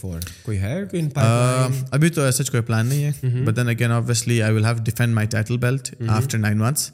for 0.00 0.20
کوئی 0.42 0.58
ہے 0.58 0.84
ابھی 1.90 2.08
تو 2.08 2.22
کوئی 2.50 2.62
پلان 2.62 2.86
نہیں 2.86 3.04
ہے 3.04 3.44
but 3.44 3.56
then 3.56 3.68
again 3.68 3.90
I 4.42 4.54
will 4.54 4.64
have 4.64 4.76
defend 4.84 5.14
my 5.14 5.28
title 5.28 5.56
belt 5.56 5.94
after 6.08 6.38
months 6.38 6.92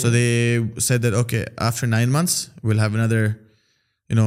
so 0.00 0.10
they 0.10 0.58
set 0.80 1.02
that 1.02 1.14
okay 1.14 1.44
after 1.56 1.86
nine 1.86 2.08
months 2.08 2.48
we'll 2.64 2.80
have 2.80 3.00
اندر 3.02 3.26
you 4.10 4.16
know 4.16 4.27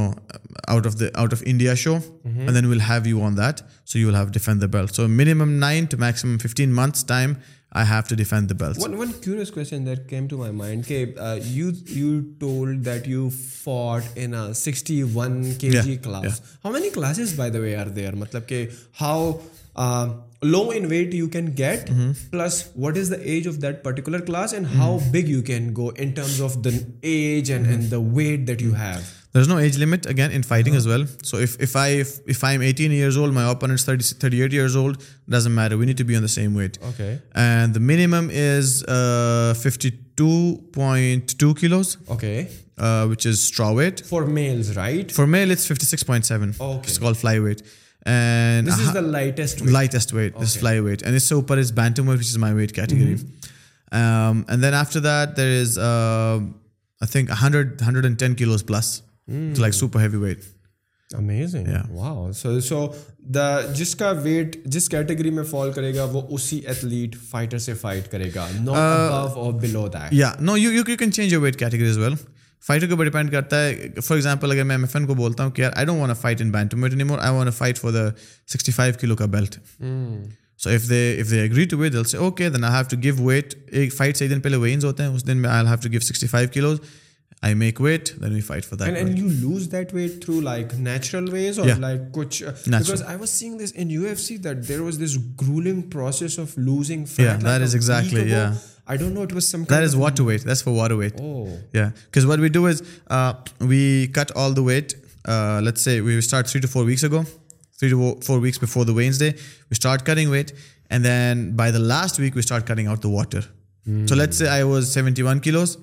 out 0.67 0.87
of 0.87 0.99
the 0.99 1.05
out 1.13 1.33
of 1.33 1.43
India 1.45 1.73
show 1.75 1.97
and 2.25 2.55
then 2.55 2.65
we'll 2.65 2.81
have 2.81 3.07
you 3.07 3.23
on 3.23 3.37
that 3.37 3.61
so 3.85 3.99
you 3.99 4.07
will 4.07 4.15
have 4.15 4.27
defend 4.33 4.61
the 4.61 4.67
belt 4.67 4.95
so 4.95 5.07
minimum 5.07 5.51
nine 5.59 5.85
to 5.85 5.97
maximum 5.97 6.37
fifteen 6.37 6.75
months 6.75 7.05
time 7.05 7.33
I 7.71 7.87
have 7.87 8.01
to 8.09 8.15
defend 8.15 8.49
the 8.49 8.55
belt 8.55 8.77
one 8.79 8.93
one 8.93 9.11
curious 9.23 9.51
question 9.51 9.85
that 9.85 10.09
came 10.09 10.27
to 10.27 10.37
my 10.37 10.51
mind 10.51 10.85
کہ 10.87 11.05
you 11.43 11.69
you 11.89 12.19
told 12.39 12.85
that 12.85 13.07
you 13.07 13.29
fought 13.63 14.03
in 14.15 14.33
sixty 14.55 15.01
one 15.13 15.43
K 15.59 15.69
G 15.71 15.97
class 16.03 16.41
how 16.65 16.71
many 16.71 16.89
classes 16.89 17.33
by 17.35 17.51
the 17.51 17.59
way 17.59 17.75
are 17.75 17.87
they 17.87 18.07
are 18.07 18.13
مطلب 18.13 18.47
کہ 18.47 18.65
how 19.01 19.31
low 20.41 20.71
in 20.71 20.89
weight 20.89 21.13
you 21.13 21.27
can 21.27 21.53
get, 21.53 21.89
plus 22.31 22.69
what 22.73 22.97
is 22.97 23.09
the 23.09 23.29
age 23.29 23.45
of 23.45 23.61
that 23.61 23.83
particular 23.83 24.21
class 24.21 24.53
and 24.53 24.65
how 24.67 24.99
big 25.11 25.27
you 25.27 25.41
can 25.41 25.73
go 25.73 25.89
in 25.89 26.13
terms 26.13 26.39
of 26.39 26.63
the 26.63 26.85
age 27.03 27.49
and 27.49 27.89
the 27.89 27.99
weight 27.99 28.45
that 28.47 28.61
you 28.61 28.73
have. 28.73 29.15
There's 29.31 29.47
no 29.47 29.59
age 29.59 29.77
limit 29.77 30.07
again 30.07 30.31
in 30.31 30.41
fighting 30.41 30.73
as 30.75 30.87
well. 30.87 31.05
So 31.21 31.37
if 31.37 32.43
I'm 32.43 32.61
18 32.63 32.91
years 32.91 33.15
old, 33.15 33.31
my 33.31 33.47
opponent's 33.51 33.83
38 33.83 34.51
years 34.51 34.75
old, 34.75 35.05
doesn't 35.27 35.53
matter. 35.53 35.77
We 35.77 35.85
need 35.85 35.97
to 35.97 36.03
be 36.03 36.15
on 36.15 36.23
the 36.23 36.27
same 36.27 36.55
weight. 36.55 36.79
Okay. 36.83 37.19
And 37.35 37.75
the 37.75 37.79
minimum 37.79 38.29
is 38.31 38.83
uh, 38.85 39.53
52.2 39.55 41.59
kilos. 41.59 41.97
Okay. 42.09 42.47
Uh, 42.77 43.05
which 43.07 43.25
is 43.25 43.41
straw 43.41 43.73
weight. 43.73 43.99
For 43.99 44.25
males, 44.25 44.75
right? 44.75 45.11
For 45.11 45.27
male, 45.27 45.51
it's 45.51 45.67
56.7. 45.67 46.59
Okay. 46.59 46.79
It's 46.87 46.97
called 46.97 47.17
flyweight. 47.17 47.61
جس 48.05 48.93
کا 48.93 49.71
weight 64.11 64.57
جس 64.65 64.89
category 64.89 65.29
میں 65.29 65.43
fall 65.43 65.71
کرے 65.71 65.95
گا 65.95 66.03
وہ 66.03 66.21
اسی 66.29 66.57
athlete 66.57 67.15
fighter 67.29 67.57
سے 67.57 67.73
fight 67.73 68.11
کرے 68.11 68.31
گا 68.35 68.47
no 70.39 70.57
you 70.57 70.71
you 70.71 70.83
can 70.83 71.11
change 71.11 71.35
weight 71.35 71.63
well 71.83 72.13
fighter 72.63 72.85
کے 72.85 72.91
اوپر 72.91 73.03
ڈیپینڈ 73.03 73.31
کرتا 73.31 73.65
ہے 73.65 73.89
فار 74.03 74.15
ایگزامپل 74.15 74.51
اگر 74.51 74.63
میں 74.63 74.75
ایم 74.75 74.83
ایف 74.83 74.95
این 74.95 75.05
کو 75.05 75.13
بولتا 75.13 75.43
ہوں 75.43 75.51
کہ 75.51 75.61
یار 75.61 75.71
I 75.75 75.85
don't 75.85 75.99
want 76.01 76.17
fight 76.17 76.41
in 76.41 76.51
Bennet 76.51 76.73
meat 76.73 76.93
more 76.93 77.19
I 77.19 77.35
want 77.35 77.53
fight 77.53 77.77
for 77.77 77.91
the 77.91 78.09
sixty 78.47 78.71
five 78.71 78.93
kilo 79.01 79.15
کا 79.15 79.25
belt 79.25 79.55
so 80.57 80.69
if 80.69 80.89
they 80.89 81.21
if 81.21 81.31
they 81.31 81.41
agree 81.41 81.65
to 81.65 81.77
weight 81.77 81.93
دل 81.93 82.03
سے 82.03 82.17
okay 82.17 82.49
then 82.49 82.63
I 82.63 82.75
have 82.75 82.85
to 82.89 82.97
give 83.03 83.15
weight 83.15 83.53
ایک 83.67 83.93
fight 83.93 84.17
سے 84.17 84.25
ایک 84.25 84.33
دن 84.33 84.41
پہلے 84.41 84.57
weigh ins 84.57 84.85
ہوتے 84.85 85.03
ہیں 85.03 85.09
اس 85.09 85.27
دن 85.27 85.37
میں 85.37 85.49
I 85.49 85.67
have 85.67 85.77
to 85.83 85.89
give 85.91 85.99
sixty 85.99 86.27
five 86.27 86.49
kilos 86.53 86.79
I 87.41 87.53
make 87.55 87.81
weight 87.81 88.09
then 88.21 88.33
we 88.33 88.41
fight 88.41 88.65
for 88.65 88.79
that 88.79 88.97
and 88.97 89.19
you 89.19 89.27
lose 89.27 89.71
that 89.71 89.93
weight 89.93 90.21
through 90.25 90.39
like 90.41 90.73
natural 90.73 91.29
ways 91.31 91.59
اور 91.59 91.67
لائک 91.79 92.01
کچھ 92.11 92.43
because 92.67 93.01
I 93.01 93.17
was 93.17 93.29
seeing 93.29 93.59
this 93.59 93.73
in 93.75 93.91
U 93.91 94.03
F 94.03 94.19
C 94.19 94.37
that 94.37 94.67
there 94.67 94.79
was 94.79 94.99
this 95.03 95.17
gruelling 95.41 95.81
process 95.81 96.39
of 96.39 96.57
losing 96.57 97.05
fat 97.05 97.41
that 97.41 97.61
is 97.61 97.75
exactly 97.75 98.29
یا 98.31 98.51
I 98.89 98.97
don't 98.97 99.13
know, 99.13 99.23
it 99.23 99.33
was 99.33 99.47
some 99.47 99.65
kind 99.65 99.81
that 99.81 99.83
is 99.83 99.93
of 99.93 99.99
water 99.99 100.23
weight. 100.23 100.43
That's 100.43 100.63
for 100.63 100.71
water 100.71 100.97
weight. 100.97 101.13
Oh. 101.21 101.47
Yeah. 101.73 101.91
Because 102.05 102.25
what 102.25 102.39
we 102.39 102.49
do 102.49 102.65
is 102.65 102.81
uh, 103.07 103.33
we 103.59 104.07
cut 104.07 104.31
all 104.35 104.51
the 104.51 104.63
weight. 104.63 104.95
Uh, 105.25 105.61
let's 105.63 105.81
say 105.81 106.01
we 106.01 106.19
start 106.21 106.47
3 106.47 106.61
to 106.61 106.67
4 106.67 106.83
weeks 106.83 107.03
ago, 107.03 107.23
3 107.77 107.89
to 107.89 108.19
4 108.21 108.39
weeks 108.39 108.57
before 108.57 108.85
the 108.85 108.93
Weighings 108.93 109.19
Day. 109.19 109.35
We 109.69 109.75
start 109.75 110.05
cutting 110.05 110.29
weight. 110.31 110.53
And 110.89 111.05
then 111.05 111.55
by 111.55 111.69
the 111.69 111.79
last 111.79 112.19
week, 112.19 112.33
we 112.33 112.41
start 112.41 112.65
cutting 112.65 112.87
out 112.87 113.01
the 113.01 113.09
water. 113.09 113.43
So 114.05 114.15
let's 114.15 114.37
say 114.37 114.47
I 114.47 114.63
was 114.65 114.91
71 114.91 115.39
kilos 115.39 115.77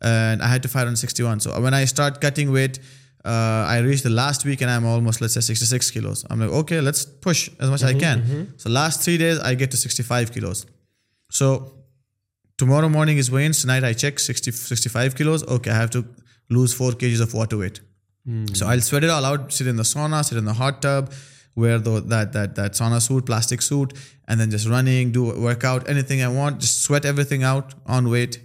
and 0.00 0.42
I 0.42 0.48
had 0.48 0.62
to 0.62 0.68
fight 0.68 0.86
on 0.86 0.96
61. 0.96 1.40
So 1.40 1.60
when 1.60 1.74
I 1.74 1.84
start 1.84 2.20
cutting 2.20 2.50
weight, 2.50 2.78
uh, 3.26 3.66
I 3.68 3.78
reached 3.78 4.04
the 4.04 4.10
last 4.10 4.46
week 4.46 4.62
and 4.62 4.70
I'm 4.70 4.86
almost, 4.86 5.20
let's 5.20 5.34
say, 5.34 5.40
66 5.40 5.90
kilos. 5.90 6.24
I'm 6.30 6.40
like, 6.40 6.50
okay, 6.50 6.80
let's 6.80 7.04
push 7.04 7.50
as 7.60 7.68
much 7.68 7.82
as 7.82 7.90
I 7.90 7.92
mm-hmm, 7.92 8.00
can. 8.00 8.22
Mm-hmm. 8.22 8.42
So 8.56 8.70
last 8.70 9.02
3 9.02 9.18
days, 9.18 9.38
I 9.40 9.54
get 9.54 9.70
to 9.72 9.76
65 9.76 10.32
kilos. 10.32 10.64
So 11.30 11.75
tomorrow 12.58 12.88
morning 12.88 13.18
is 13.18 13.30
weigh ins 13.30 13.64
night 13.66 13.84
I 13.84 13.94
check 13.94 14.20
sixty 14.20 14.50
sixty 14.50 14.88
five 14.88 15.12
kilos 15.16 15.44
okay 15.44 15.70
I 15.70 15.78
have 15.78 15.88
to 15.92 16.00
lose 16.50 16.74
four 16.74 16.92
K 16.92 17.08
Gs 17.10 17.22
of 17.22 17.34
water 17.34 17.56
weight 17.56 17.78
so 18.54 18.66
I 18.66 18.80
either 18.92 19.08
all 19.08 19.24
out 19.24 19.52
sit 19.52 19.68
in 19.68 19.82
sauna 19.82 20.22
sit 20.22 20.38
in 20.38 20.48
hot 20.48 20.82
tub 20.82 21.04
wear 21.56 21.78
do 21.78 21.98
that 22.00 22.32
that 22.34 22.56
that 22.56 22.76
sauna 22.76 22.98
suit 22.98 23.26
plastic 23.26 23.62
suit 23.62 23.92
and 24.28 24.40
then 24.40 24.50
just 24.50 24.66
running 24.66 25.12
do 25.12 25.24
work 25.38 25.64
out 25.64 25.88
any 25.88 26.02
thing 26.02 26.22
I 26.22 26.36
want 26.36 26.60
just 26.60 26.82
sweat 26.82 27.04
every 27.04 27.24
thing 27.24 27.42
out 27.42 27.74
on 27.86 28.06
wait 28.06 28.36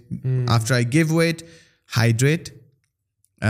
after 0.48 0.76
I 0.76 0.92
give 0.94 1.16
weight 1.16 1.44
hydrate 1.98 2.50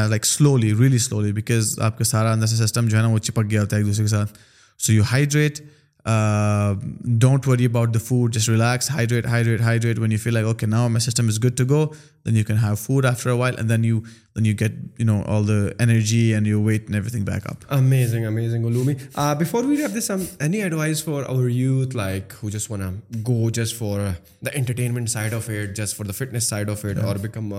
like 0.00 0.25
slowly 0.25 0.73
really 0.73 0.97
slowly 0.97 1.31
because 1.31 1.77
آپ 1.79 1.97
کا 1.97 2.03
سارا 2.03 2.31
اندر 2.33 2.45
سے 2.45 2.65
system 2.65 2.88
جو 2.88 2.97
ہے 2.97 3.01
نا 3.01 3.07
وہ 3.07 3.17
چپک 3.19 3.49
گیا 3.51 3.61
ہوتا 3.61 3.75
ہے 3.75 3.81
ایک 3.81 3.88
دوسرے 3.88 4.03
کے 4.03 4.09
ساتھ 4.09 4.38
so 4.79 4.93
you 4.93 5.03
hydrate 5.11 5.59
don't 6.05 7.47
worry 7.47 7.65
about 7.65 7.93
the 7.93 7.99
food 7.99 8.33
just 8.33 8.49
relax 8.49 8.89
hydrate 8.91 9.25
hydrate 9.25 9.61
hydrate 9.61 9.99
when 9.99 10.11
you 10.11 10.17
feel 10.23 10.33
like 10.33 10.45
okay 10.45 10.65
now 10.65 10.88
my 10.89 11.09
system 11.09 11.27
is 11.27 11.43
good 11.43 11.57
to 11.57 11.65
go 11.69 11.85
then 12.25 12.38
you 12.38 12.43
can 12.47 12.57
have 12.57 12.75
food 12.75 13.05
after 13.05 13.29
a 13.29 13.33
while 13.33 13.55
and 13.57 13.69
then 13.69 13.85
you 13.85 13.99
then 14.35 14.45
you 14.45 14.55
get 14.59 14.75
you 14.99 15.05
know 15.05 15.21
all 15.25 15.47
the 15.47 15.83
energy 15.83 16.19
and 16.33 16.47
you 16.47 16.63
weight 16.63 16.89
every 16.89 17.09
thing 17.09 17.25
back 17.25 17.47
up 17.47 17.55
amazing 17.69 18.25
amazing 18.25 18.65
لومی 18.65 18.93
before 19.39 19.63
we 19.63 19.75
have 19.75 19.99
this 19.99 20.07
some 20.07 20.23
any 20.39 20.61
advice 20.61 21.03
for 21.03 21.23
our 21.23 21.49
youth 21.49 21.95
like 21.95 22.33
ہو 22.43 22.49
جس 22.49 22.71
one 22.71 22.81
go 23.27 23.49
just 23.49 23.77
for 23.77 23.99
the 24.45 24.51
entertainment 24.53 25.09
side 25.09 25.33
of 25.33 25.49
it 25.49 25.75
just 25.77 25.97
for 25.97 26.05
the 26.05 26.11
fitness 26.11 26.43
side 26.43 26.69
of 26.69 26.85
it 26.85 27.03
اور 27.03 27.15
become 27.15 27.53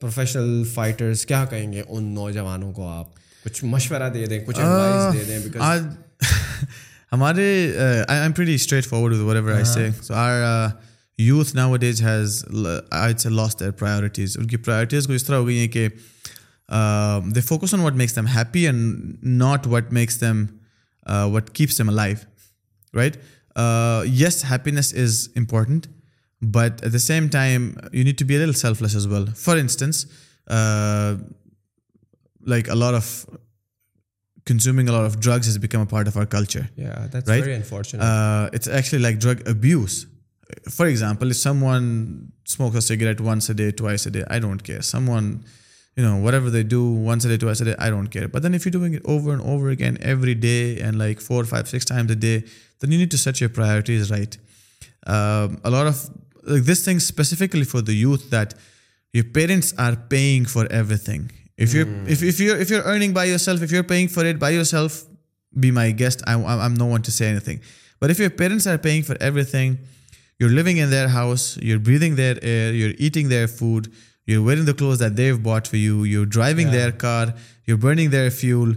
professional 0.00 0.62
fighters 0.74 1.26
کیا 1.26 1.44
کہیں 1.44 1.72
گے 1.72 1.82
ان 1.88 2.04
نوجوانوں 2.04 2.72
کو 2.72 2.88
آپ 2.88 3.06
کچھ 3.44 3.64
مشورہ 3.64 4.08
دے 4.10 4.26
دیں 4.26 4.44
کچھ 4.46 4.58
ایڈوائز 4.58 5.14
دے 5.14 5.24
دیں 5.24 5.38
بیکاز 5.38 5.82
ہمارے 7.12 7.46
I 8.08 8.20
am 8.20 8.32
pretty 8.32 8.54
straight 8.54 8.86
forward 8.86 9.14
youth 11.18 11.54
نا 11.56 11.66
what 11.66 11.82
age 11.82 12.02
has 12.02 12.44
I 12.90 13.14
lost 13.30 13.60
their 13.60 13.70
priorities 13.70 14.36
ان 14.38 14.46
کی 14.46 14.56
پرائیورٹیز 14.56 15.06
کو 15.06 15.12
اس 15.12 15.24
طرح 15.24 15.36
ہو 15.36 15.46
گئی 15.46 15.58
ہیں 15.58 15.68
کہ 15.68 15.88
they 17.34 17.40
focus 17.40 17.74
on 17.74 17.80
what 17.80 17.92
makes 17.92 18.16
them 18.16 18.26
happy 18.26 18.66
and 18.66 19.14
not 19.22 19.66
what 19.66 19.92
makes 19.92 20.20
them 20.20 20.44
what 21.32 21.50
keeps 21.50 21.78
them 21.78 21.88
a 21.88 21.94
life 21.94 22.24
right 22.94 23.16
yes 24.12 24.44
happiness 24.50 24.94
is 24.94 25.28
important 25.36 25.86
but 26.42 26.82
at 26.82 26.92
the 26.92 26.98
same 26.98 27.28
time 27.28 27.70
you 27.92 28.04
need 28.04 28.18
to 28.18 28.24
be 28.26 28.36
اریل 28.36 28.52
self 28.52 28.82
less 28.82 28.96
as 28.96 29.06
well 29.06 29.24
for 29.38 29.56
instance 29.56 30.06
like 32.46 32.70
a lot 32.70 32.94
of 32.94 33.26
consuming 34.48 34.88
a 34.88 34.92
lot 34.96 35.04
of 35.10 35.14
drugs 35.26 35.44
has 35.50 35.58
become 35.66 35.82
a 35.88 35.90
part 35.94 36.06
of 36.10 36.16
our 36.20 36.28
culture. 36.38 36.66
Yeah, 36.84 37.06
that's 37.12 37.28
right? 37.32 37.44
Very 37.48 37.56
unfortunate. 37.62 38.02
Uh, 38.02 38.56
it's 38.56 38.68
actually 38.78 39.02
like 39.06 39.16
drug 39.26 39.38
abuse. 39.54 39.96
For 40.78 40.86
example, 40.92 41.26
if 41.34 41.38
someone 41.48 42.32
smokes 42.54 42.76
a 42.82 42.84
cigarette 42.90 43.20
once 43.32 43.50
a 43.52 43.54
day, 43.60 43.70
twice 43.82 44.06
a 44.10 44.12
day, 44.16 44.24
I 44.36 44.38
don't 44.44 44.62
care. 44.68 44.80
Someone, 44.94 45.26
whatever 46.26 46.48
they 46.56 46.64
do 46.76 46.82
once 47.12 47.26
a 47.26 47.28
day, 47.32 47.38
twice 47.44 47.60
a 47.64 47.66
day, 47.70 47.76
I 47.86 47.90
don't 47.94 48.10
care. 48.16 48.28
But 48.34 48.40
then 48.42 48.54
if 48.54 48.64
you're 48.64 48.78
doing 48.80 48.94
it 48.98 49.02
over 49.14 49.28
and 49.36 49.42
over 49.54 49.68
again 49.76 49.98
every 50.14 50.36
day 50.50 50.80
and 50.80 50.98
like 51.04 51.20
4, 51.20 51.44
5, 51.44 51.68
6 51.68 51.84
times 51.92 52.10
a 52.10 52.16
day, 52.28 52.38
then 52.80 52.90
you 52.92 52.98
need 53.02 53.12
to 53.16 53.18
set 53.18 53.40
your 53.42 53.50
priorities 53.50 54.10
right. 54.10 54.34
Um, 55.06 55.60
a 55.68 55.70
lot 55.76 55.86
of 55.92 55.96
like 56.54 56.64
this 56.70 56.80
thing 56.86 56.98
specifically 57.00 57.66
for 57.72 57.82
the 57.82 57.96
youth 58.04 58.30
that 58.30 58.54
your 59.12 59.24
parents 59.24 59.74
are 59.86 59.96
paying 59.96 60.46
for 60.54 60.64
everything. 60.80 61.30
Hmm. 61.58 62.04
If 62.06 62.70
you're 62.70 62.82
earning 62.84 63.12
by 63.12 63.24
yourself, 63.24 63.62
if 63.62 63.70
you're 63.72 63.82
paying 63.82 64.08
for 64.08 64.24
it 64.24 64.38
by 64.38 64.50
yourself, 64.50 65.04
be 65.58 65.70
my 65.70 65.90
guest. 65.90 66.22
I'm 66.26 66.74
no 66.74 66.86
one 66.86 67.02
to 67.02 67.10
say 67.10 67.28
anything. 67.28 67.60
But 68.00 68.10
if 68.10 68.18
your 68.18 68.30
parents 68.30 68.66
are 68.66 68.78
paying 68.78 69.02
for 69.02 69.16
everything, 69.20 69.78
you're 70.38 70.50
living 70.50 70.76
in 70.76 70.90
their 70.90 71.08
house, 71.08 71.56
you're 71.60 71.80
breathing 71.80 72.14
their 72.14 72.36
air, 72.42 72.72
you're 72.72 72.94
eating 72.98 73.28
their 73.28 73.48
food, 73.48 73.92
you're 74.24 74.42
wearing 74.42 74.66
the 74.66 74.74
clothes 74.74 75.00
that 75.00 75.16
they've 75.16 75.42
bought 75.42 75.66
for 75.66 75.76
you, 75.76 76.04
you're 76.04 76.26
driving 76.26 76.70
their 76.70 76.92
car, 76.92 77.34
you're 77.64 77.76
burning 77.76 78.10
their 78.10 78.30
fuel, 78.30 78.74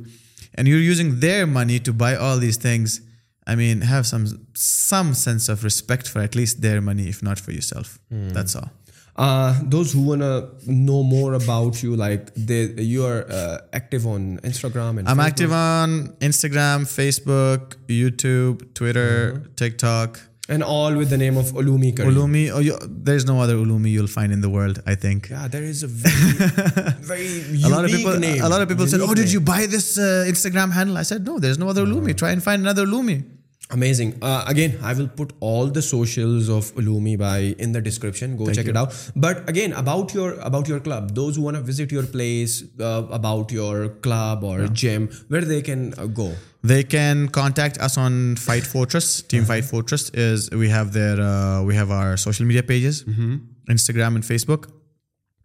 and 0.56 0.68
you're 0.68 0.80
using 0.80 1.20
their 1.20 1.45
money 1.45 1.80
to 1.80 1.94
buy 1.94 2.16
all 2.16 2.38
these 2.38 2.58
things. 2.58 3.02
I 3.45 3.56
mean, 3.56 3.82
have 3.82 4.08
some 4.08 5.14
sense 5.14 5.49
of 5.49 5.64
respect 5.64 6.08
for 6.08 6.20
at 6.20 6.36
least 6.36 6.62
their 6.62 6.82
money, 6.82 7.08
if 7.10 7.22
not 7.22 7.38
for 7.40 7.52
yourself. 7.52 7.99
Hmm. 8.10 8.30
That's 8.30 8.56
all. 8.56 8.72
Uh, 9.16 9.60
those 9.64 9.91
who 9.91 10.02
want 10.02 10.22
to 10.22 10.49
know 10.66 11.03
more 11.03 11.34
about 11.34 11.84
you, 11.84 11.95
like 11.95 12.30
you 12.36 13.06
are 13.06 13.26
uh, 13.30 13.58
active 13.74 14.08
on 14.08 14.40
Instagram 14.40 14.99
and 14.99 15.08
I'm 15.08 15.18
Facebook. 15.18 15.28
Active 15.28 15.52
on 15.52 16.08
Instagram, 16.20 16.80
Facebook, 16.86 17.76
YouTube, 17.88 18.74
Twitter, 18.74 19.34
mm-hmm. 19.34 19.53
TikTok. 19.56 20.20
And 20.49 20.64
all 20.64 20.95
with 20.95 21.10
the 21.10 21.18
name 21.18 21.38
of 21.38 21.45
Ulumi 21.52 21.95
Karim. 21.95 22.14
Ulumi, 22.14 22.49
oh, 22.52 22.86
there's 22.90 23.26
no 23.26 23.40
other 23.40 23.56
Ulumi 23.56 23.90
you'll 23.91 24.08
find 24.08 24.34
in 24.34 24.41
the 24.41 24.49
world, 24.49 24.82
I 24.86 24.95
think. 24.95 25.30
Yeah, 25.30 25.48
there 25.48 25.64
is 25.64 25.84
a 25.84 25.88
very, 25.88 26.49
very 26.99 27.28
unique 27.28 28.20
name. 28.20 28.44
A 28.44 28.49
lot 28.49 28.62
of 28.62 28.68
people 28.68 28.88
said, 28.88 29.02
oh, 29.02 29.14
did 29.14 29.32
you 29.32 29.40
buy 29.40 29.66
this 29.66 29.98
uh, 29.98 30.26
Instagram 30.28 30.72
handle? 30.72 30.98
I 30.98 31.03
said, 31.03 31.26
no, 31.26 31.40
there's 31.40 31.58
no 31.58 31.70
other 31.70 31.84
uh-huh. 31.84 31.94
Ulumi. 31.94 32.18
Try 32.18 32.32
and 32.32 32.44
find 32.44 32.62
another 32.62 32.86
Ulumi. 32.86 33.24
Amazing. 33.72 34.18
Uh, 34.22 34.44
again, 34.48 34.78
I 34.84 34.94
will 34.94 35.08
put 35.08 35.32
all 35.40 35.68
the 35.68 35.82
socials 35.82 36.49
of 36.49 36.74
Ulumi 36.76 37.18
Bhai 37.18 37.56
in 37.58 37.72
the 37.72 37.82
description. 37.82 38.36
Go 38.36 38.52
check 38.52 38.68
it 38.68 38.76
out. 38.76 38.94
But 39.16 39.49
again, 39.49 39.72
about 39.74 40.14
your 40.68 40.80
club, 40.82 41.16
those 41.16 41.38
who 41.38 41.44
want 41.44 41.56
to 41.56 41.64
visit 41.64 41.91
your 41.91 42.03
place, 42.03 42.64
uh, 42.80 43.08
about 43.10 43.52
your 43.52 43.90
club 43.90 44.44
or 44.44 44.68
gym, 44.68 45.10
where 45.30 45.41
they 45.41 45.62
can 45.62 45.94
uh, 45.98 46.08
go. 46.08 46.34
They 46.64 46.84
can 46.84 47.30
contact 47.30 47.80
us 47.80 47.98
on 47.98 48.36
Fight 48.36 48.64
Fortress. 48.64 49.22
Team 49.22 49.44
uh-huh. 49.44 49.53
Fight 49.53 49.66
Fortress 49.66 50.12
we 50.52 50.70
have 50.70 51.91
our 51.91 52.18
social 52.18 52.45
media 52.45 52.64
pages, 52.64 53.03
mm-hmm. 53.03 53.38
Instagram 53.70 54.16
and 54.16 54.24
Facebook. 54.24 54.70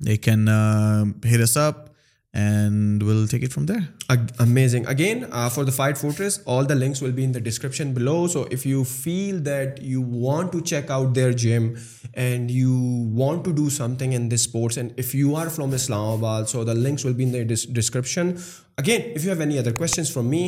They 0.00 0.16
can 0.16 0.46
hit 1.22 1.40
us 1.40 1.56
up 1.56 1.95
and 2.36 3.02
we'll 3.02 3.26
take 3.26 3.42
it 3.42 3.52
from 3.52 3.64
there. 3.64 3.88
Amazing. 4.38 4.86
Again, 4.86 5.26
uh, 5.32 5.48
for 5.48 5.64
the 5.64 5.72
Fight 5.72 5.96
Fortress, 5.96 6.38
all 6.44 6.64
the 6.66 6.74
links 6.74 7.00
will 7.00 7.12
be 7.12 7.24
in 7.24 7.32
the 7.32 7.40
description 7.40 7.94
below. 7.94 8.26
So 8.26 8.46
if 8.50 8.66
you 8.66 8.84
feel 8.84 9.40
that 9.40 9.80
you 9.80 10.02
want 10.02 10.52
to 10.52 10.60
check 10.60 10.90
out 10.90 11.14
their 11.14 11.32
gym 11.32 11.78
and 12.12 12.50
you 12.50 12.74
want 13.22 13.42
to 13.46 13.54
do 13.54 13.70
something 13.70 14.12
in 14.12 14.28
this 14.28 14.42
sports, 14.42 14.76
and 14.76 14.92
if 14.98 15.14
you 15.14 15.34
are 15.34 15.48
from 15.48 15.72
Islamabad, 15.72 16.50
so 16.50 16.62
the 16.62 16.74
links 16.74 17.04
will 17.04 17.14
be 17.14 17.22
in 17.22 17.32
the 17.32 17.44
description. 17.80 18.38
Again, 18.76 19.00
if 19.14 19.24
you 19.24 19.30
have 19.30 19.40
any 19.40 19.58
other 19.58 19.72
questions 19.72 20.10
from 20.10 20.28
me, 20.28 20.48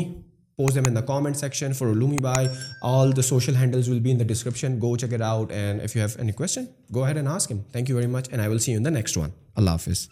post 0.58 0.74
them 0.74 0.84
in 0.84 0.92
the 0.92 1.02
comment 1.02 1.38
section 1.38 1.72
for 1.72 1.86
Ulumi 1.94 2.20
Bhai. 2.20 2.54
All 2.82 3.12
the 3.12 3.22
social 3.22 3.54
handles 3.54 3.88
will 3.88 4.00
be 4.00 4.10
in 4.10 4.18
the 4.18 4.26
description. 4.26 4.78
Go 4.78 4.94
check 4.96 5.12
it 5.12 5.22
out. 5.22 5.50
And 5.52 5.80
if 5.80 5.94
you 5.94 6.02
have 6.02 6.18
any 6.18 6.32
question, 6.32 6.68
go 6.92 7.04
ahead 7.04 7.16
and 7.16 7.26
ask 7.26 7.48
him. 7.50 7.64
Thank 7.72 7.88
you 7.88 7.94
very 7.94 8.08
much. 8.08 8.28
And 8.30 8.42
I 8.42 8.48
will 8.48 8.58
see 8.58 8.72
you 8.72 8.76
in 8.76 8.82
the 8.82 8.90
next 8.90 9.16
one. 9.16 9.32
Allah 9.56 9.70
Hafiz. 9.70 10.08